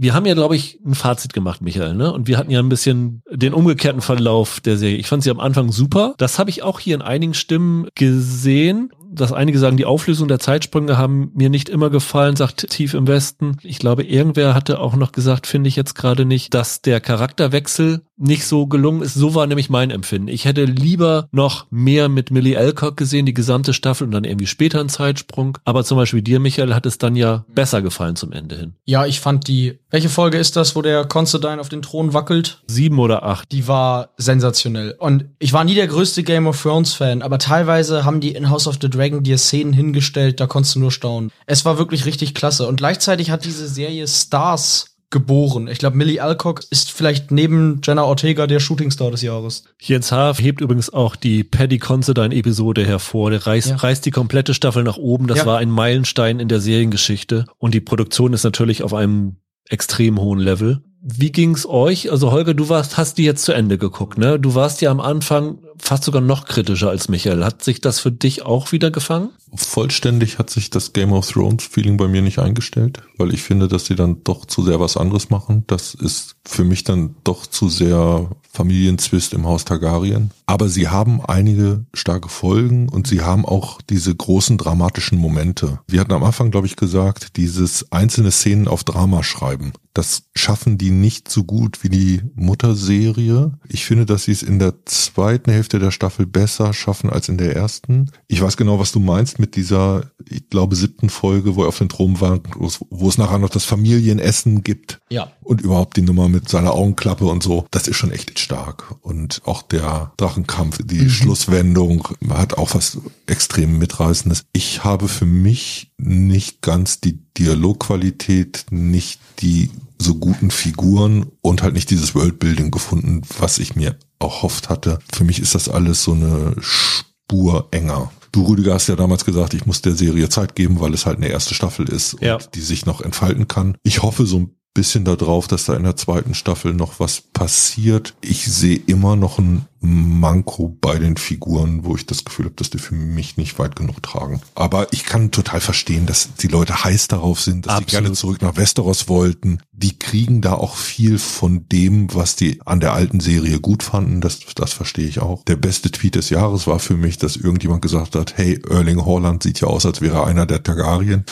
wir 0.00 0.14
haben 0.14 0.26
ja, 0.26 0.34
glaube 0.34 0.54
ich, 0.54 0.78
ein 0.86 0.94
Fazit 0.94 1.32
gemacht, 1.32 1.60
Michael, 1.60 1.94
ne? 1.94 2.12
Und 2.12 2.28
wir 2.28 2.38
hatten 2.38 2.52
ja 2.52 2.60
ein 2.60 2.68
bisschen 2.68 3.20
den 3.32 3.52
umgekehrten 3.52 4.00
Verlauf 4.00 4.60
der 4.60 4.78
Serie. 4.78 4.96
Ich 4.96 5.08
fand 5.08 5.24
sie 5.24 5.30
am 5.30 5.40
Anfang 5.40 5.72
super. 5.72 6.14
Das 6.18 6.38
habe 6.38 6.50
ich 6.50 6.62
auch 6.62 6.78
hier 6.78 6.94
in 6.94 7.02
einigen 7.02 7.34
Stimmen 7.34 7.88
gesehen 7.96 8.92
dass 9.10 9.32
einige 9.32 9.58
sagen, 9.58 9.76
die 9.76 9.86
Auflösung 9.86 10.28
der 10.28 10.38
Zeitsprünge 10.38 10.98
haben 10.98 11.30
mir 11.34 11.50
nicht 11.50 11.68
immer 11.68 11.90
gefallen, 11.90 12.36
sagt 12.36 12.68
Tief 12.70 12.94
im 12.94 13.06
Westen. 13.06 13.56
Ich 13.62 13.78
glaube, 13.78 14.04
irgendwer 14.04 14.54
hatte 14.54 14.80
auch 14.80 14.96
noch 14.96 15.12
gesagt, 15.12 15.46
finde 15.46 15.68
ich 15.68 15.76
jetzt 15.76 15.94
gerade 15.94 16.24
nicht, 16.24 16.54
dass 16.54 16.82
der 16.82 17.00
Charakterwechsel 17.00 18.02
nicht 18.18 18.44
so 18.44 18.66
gelungen 18.66 19.02
ist. 19.02 19.14
So 19.14 19.34
war 19.34 19.46
nämlich 19.46 19.70
mein 19.70 19.90
Empfinden. 19.90 20.28
Ich 20.28 20.44
hätte 20.44 20.64
lieber 20.64 21.28
noch 21.32 21.66
mehr 21.70 22.08
mit 22.08 22.30
Millie 22.30 22.58
Alcock 22.58 22.96
gesehen, 22.96 23.26
die 23.26 23.34
gesamte 23.34 23.72
Staffel 23.72 24.04
und 24.04 24.10
dann 24.10 24.24
irgendwie 24.24 24.46
später 24.46 24.80
einen 24.80 24.88
Zeitsprung. 24.88 25.58
Aber 25.64 25.84
zum 25.84 25.96
Beispiel 25.96 26.22
dir, 26.22 26.40
Michael, 26.40 26.74
hat 26.74 26.86
es 26.86 26.98
dann 26.98 27.16
ja 27.16 27.44
besser 27.54 27.82
gefallen 27.82 28.16
zum 28.16 28.32
Ende 28.32 28.56
hin. 28.56 28.74
Ja, 28.84 29.06
ich 29.06 29.20
fand 29.20 29.48
die. 29.48 29.78
Welche 29.90 30.08
Folge 30.08 30.38
ist 30.38 30.56
das, 30.56 30.76
wo 30.76 30.82
der 30.82 31.04
Considine 31.06 31.60
auf 31.60 31.68
den 31.68 31.82
Thron 31.82 32.12
wackelt? 32.12 32.62
Sieben 32.66 32.98
oder 32.98 33.22
acht. 33.22 33.50
Die 33.52 33.68
war 33.68 34.10
sensationell. 34.16 34.94
Und 34.98 35.26
ich 35.38 35.52
war 35.52 35.64
nie 35.64 35.74
der 35.74 35.86
größte 35.86 36.22
Game 36.22 36.46
of 36.46 36.60
Thrones 36.60 36.94
Fan, 36.94 37.22
aber 37.22 37.38
teilweise 37.38 38.04
haben 38.04 38.20
die 38.20 38.32
in 38.32 38.50
House 38.50 38.66
of 38.66 38.78
the 38.80 38.90
Dragon 38.90 39.22
dir 39.22 39.38
Szenen 39.38 39.72
hingestellt, 39.72 40.40
da 40.40 40.46
konntest 40.46 40.74
du 40.74 40.80
nur 40.80 40.92
staunen. 40.92 41.30
Es 41.46 41.64
war 41.64 41.78
wirklich 41.78 42.04
richtig 42.04 42.34
klasse. 42.34 42.66
Und 42.66 42.76
gleichzeitig 42.76 43.30
hat 43.30 43.44
diese 43.44 43.68
Serie 43.68 44.06
Stars 44.06 44.97
geboren. 45.10 45.68
Ich 45.68 45.78
glaube, 45.78 45.96
Millie 45.96 46.22
Alcock 46.22 46.62
ist 46.70 46.92
vielleicht 46.92 47.30
neben 47.30 47.80
Jenna 47.82 48.04
Ortega 48.04 48.46
der 48.46 48.60
Shootingstar 48.60 49.10
des 49.10 49.22
Jahres. 49.22 49.64
Jens 49.80 50.12
Haaf 50.12 50.38
hebt 50.40 50.60
übrigens 50.60 50.90
auch 50.92 51.16
die 51.16 51.44
Paddy 51.44 51.78
Considine-Episode 51.78 52.84
hervor. 52.84 53.30
Der 53.30 53.46
reißt, 53.46 53.68
Ja. 53.70 53.76
reißt 53.76 54.04
die 54.04 54.10
komplette 54.10 54.52
Staffel 54.54 54.82
nach 54.84 54.98
oben. 54.98 55.26
Das 55.26 55.38
Ja. 55.38 55.46
war 55.46 55.58
ein 55.58 55.70
Meilenstein 55.70 56.40
in 56.40 56.48
der 56.48 56.60
Seriengeschichte. 56.60 57.46
Und 57.58 57.72
die 57.74 57.80
Produktion 57.80 58.32
ist 58.34 58.44
natürlich 58.44 58.82
auf 58.82 58.92
einem 58.92 59.36
extrem 59.68 60.20
hohen 60.20 60.40
Level. 60.40 60.82
Wie 61.00 61.30
ging's 61.32 61.64
euch? 61.64 62.10
Also 62.10 62.32
Holger, 62.32 62.54
du 62.54 62.68
warst, 62.68 62.96
hast 62.98 63.18
die 63.18 63.24
jetzt 63.24 63.44
zu 63.44 63.52
Ende 63.52 63.78
geguckt, 63.78 64.18
ne? 64.18 64.38
Du 64.38 64.54
warst 64.54 64.80
ja 64.82 64.90
am 64.90 65.00
Anfang 65.00 65.58
fast 65.80 66.04
sogar 66.04 66.20
noch 66.20 66.44
kritischer 66.44 66.90
als 66.90 67.08
Michael. 67.08 67.44
Hat 67.44 67.62
sich 67.62 67.80
das 67.80 68.00
für 68.00 68.12
dich 68.12 68.42
auch 68.42 68.72
wieder 68.72 68.90
gefangen? 68.90 69.30
Vollständig 69.54 70.38
hat 70.38 70.50
sich 70.50 70.70
das 70.70 70.92
Game 70.92 71.12
of 71.12 71.30
Thrones 71.30 71.64
Feeling 71.64 71.96
bei 71.96 72.06
mir 72.06 72.20
nicht 72.20 72.38
eingestellt, 72.38 73.02
weil 73.16 73.32
ich 73.32 73.42
finde, 73.42 73.68
dass 73.68 73.86
sie 73.86 73.94
dann 73.94 74.22
doch 74.24 74.44
zu 74.44 74.62
sehr 74.62 74.78
was 74.78 74.96
anderes 74.96 75.30
machen. 75.30 75.64
Das 75.66 75.94
ist 75.94 76.36
für 76.44 76.64
mich 76.64 76.84
dann 76.84 77.16
doch 77.24 77.46
zu 77.46 77.68
sehr 77.68 78.30
Familienzwist 78.52 79.34
im 79.34 79.46
Haus 79.46 79.64
Targaryen. 79.64 80.30
Aber 80.46 80.68
sie 80.68 80.88
haben 80.88 81.24
einige 81.24 81.84
starke 81.94 82.28
Folgen 82.28 82.88
und 82.88 83.06
sie 83.06 83.22
haben 83.22 83.44
auch 83.44 83.80
diese 83.82 84.14
großen 84.14 84.58
dramatischen 84.58 85.18
Momente. 85.18 85.80
Wir 85.86 86.00
hatten 86.00 86.12
am 86.12 86.24
Anfang, 86.24 86.50
glaube 86.50 86.66
ich, 86.66 86.76
gesagt, 86.76 87.36
dieses 87.36 87.92
einzelne 87.92 88.30
Szenen 88.30 88.66
auf 88.66 88.84
Drama 88.84 89.22
schreiben. 89.22 89.72
Das 89.94 90.22
schaffen 90.34 90.78
die 90.78 90.90
nicht 90.90 91.30
so 91.30 91.44
gut 91.44 91.82
wie 91.82 91.88
die 91.88 92.22
Mutterserie. 92.34 93.52
Ich 93.68 93.84
finde, 93.84 94.06
dass 94.06 94.24
sie 94.24 94.32
es 94.32 94.42
in 94.42 94.58
der 94.58 94.84
zweiten 94.86 95.50
Hälfte 95.50 95.67
der 95.76 95.90
Staffel 95.90 96.24
besser 96.26 96.72
schaffen 96.72 97.10
als 97.10 97.28
in 97.28 97.36
der 97.36 97.54
ersten. 97.54 98.10
Ich 98.28 98.40
weiß 98.40 98.56
genau, 98.56 98.78
was 98.78 98.92
du 98.92 99.00
meinst 99.00 99.38
mit 99.38 99.56
dieser, 99.56 100.10
ich 100.28 100.48
glaube, 100.48 100.74
siebten 100.76 101.10
Folge, 101.10 101.54
wo 101.56 101.62
er 101.62 101.68
auf 101.68 101.78
den 101.78 101.90
Thron 101.90 102.20
war, 102.20 102.40
wo 102.56 103.08
es- 103.08 103.18
nachher 103.18 103.38
noch 103.38 103.50
das 103.50 103.64
Familienessen 103.64 104.62
gibt. 104.64 105.00
Ja. 105.10 105.32
Und 105.42 105.60
überhaupt 105.60 105.96
die 105.96 106.02
Nummer 106.02 106.28
mit 106.28 106.48
seiner 106.48 106.72
Augenklappe 106.72 107.26
und 107.26 107.42
so, 107.42 107.66
das 107.70 107.88
ist 107.88 107.96
schon 107.96 108.12
echt 108.12 108.38
stark. 108.38 108.94
Und 109.02 109.42
auch 109.44 109.62
der 109.62 110.12
Drachenkampf, 110.16 110.78
die 110.84 111.10
Schlusswendung 111.10 112.08
hat 112.30 112.56
auch 112.56 112.74
was 112.74 112.98
extrem 113.26 113.78
mitreißendes. 113.78 114.44
Ich 114.52 114.84
habe 114.84 115.08
für 115.08 115.26
mich 115.26 115.90
nicht 115.98 116.62
ganz 116.62 117.00
die 117.00 117.18
Dialogqualität, 117.36 118.66
nicht 118.70 119.20
die 119.40 119.70
so 120.00 120.14
guten 120.14 120.50
Figuren 120.50 121.26
und 121.40 121.62
halt 121.62 121.74
nicht 121.74 121.90
dieses 121.90 122.14
Worldbuilding 122.14 122.70
gefunden, 122.70 123.22
was 123.38 123.58
ich 123.58 123.74
mir 123.76 123.96
auch 124.18 124.42
hofft 124.42 124.68
hatte. 124.68 124.98
Für 125.12 125.24
mich 125.24 125.40
ist 125.40 125.54
das 125.54 125.68
alles 125.68 126.02
so 126.04 126.12
eine 126.12 126.54
Spur 126.60 127.68
enger. 127.70 128.10
Du, 128.32 128.44
Rüdiger, 128.44 128.74
hast 128.74 128.88
ja 128.88 128.96
damals 128.96 129.24
gesagt, 129.24 129.54
ich 129.54 129.66
muss 129.66 129.80
der 129.82 129.94
Serie 129.94 130.28
Zeit 130.28 130.54
geben, 130.54 130.80
weil 130.80 130.92
es 130.94 131.06
halt 131.06 131.16
eine 131.16 131.28
erste 131.28 131.54
Staffel 131.54 131.88
ist 131.88 132.14
und 132.14 132.22
Ja. 132.22 132.38
die 132.38 132.60
sich 132.60 132.86
noch 132.86 133.00
entfalten 133.00 133.48
kann. 133.48 133.76
Ich 133.82 134.02
hoffe 134.02 134.26
so 134.26 134.38
ein 134.40 134.50
bisschen 134.74 135.04
darauf, 135.04 135.48
dass 135.48 135.64
da 135.64 135.74
in 135.74 135.82
der 135.84 135.96
zweiten 135.96 136.34
Staffel 136.34 136.74
noch 136.74 137.00
was 137.00 137.20
passiert. 137.20 138.14
Ich 138.20 138.44
sehe 138.46 138.76
immer 138.86 139.16
noch 139.16 139.38
ein 139.38 139.64
Manko 139.80 140.76
bei 140.80 140.98
den 140.98 141.16
Figuren, 141.16 141.84
wo 141.84 141.94
ich 141.94 142.06
das 142.06 142.24
Gefühl 142.24 142.46
habe, 142.46 142.56
dass 142.56 142.70
die 142.70 142.78
für 142.78 142.94
mich 142.94 143.36
nicht 143.36 143.58
weit 143.58 143.76
genug 143.76 144.02
tragen. 144.02 144.40
Aber 144.54 144.92
ich 144.92 145.04
kann 145.04 145.30
total 145.30 145.60
verstehen, 145.60 146.06
dass 146.06 146.34
die 146.34 146.48
Leute 146.48 146.84
heiß 146.84 147.08
darauf 147.08 147.40
sind, 147.40 147.66
dass 147.66 147.74
Absolut. 147.74 147.88
die 147.88 147.92
gerne 147.92 148.12
zurück 148.12 148.42
nach 148.42 148.56
Westeros 148.56 149.08
wollten. 149.08 149.60
Die 149.72 149.98
kriegen 149.98 150.40
da 150.40 150.54
auch 150.54 150.76
viel 150.76 151.18
von 151.18 151.68
dem, 151.68 152.12
was 152.12 152.34
die 152.34 152.60
an 152.64 152.80
der 152.80 152.92
alten 152.92 153.20
Serie 153.20 153.60
gut 153.60 153.82
fanden. 153.82 154.20
Das, 154.20 154.40
das 154.54 154.72
verstehe 154.72 155.06
ich 155.06 155.20
auch. 155.20 155.44
Der 155.44 155.56
beste 155.56 155.90
Tweet 155.90 156.16
des 156.16 156.30
Jahres 156.30 156.66
war 156.66 156.80
für 156.80 156.96
mich, 156.96 157.18
dass 157.18 157.36
irgendjemand 157.36 157.82
gesagt 157.82 158.16
hat, 158.16 158.36
hey, 158.36 158.60
Erling 158.68 159.04
Haaland 159.04 159.42
sieht 159.42 159.60
ja 159.60 159.68
aus, 159.68 159.86
als 159.86 160.00
wäre 160.00 160.16
er 160.16 160.26
einer 160.26 160.46
der 160.46 160.62
Targaryen. 160.62 161.24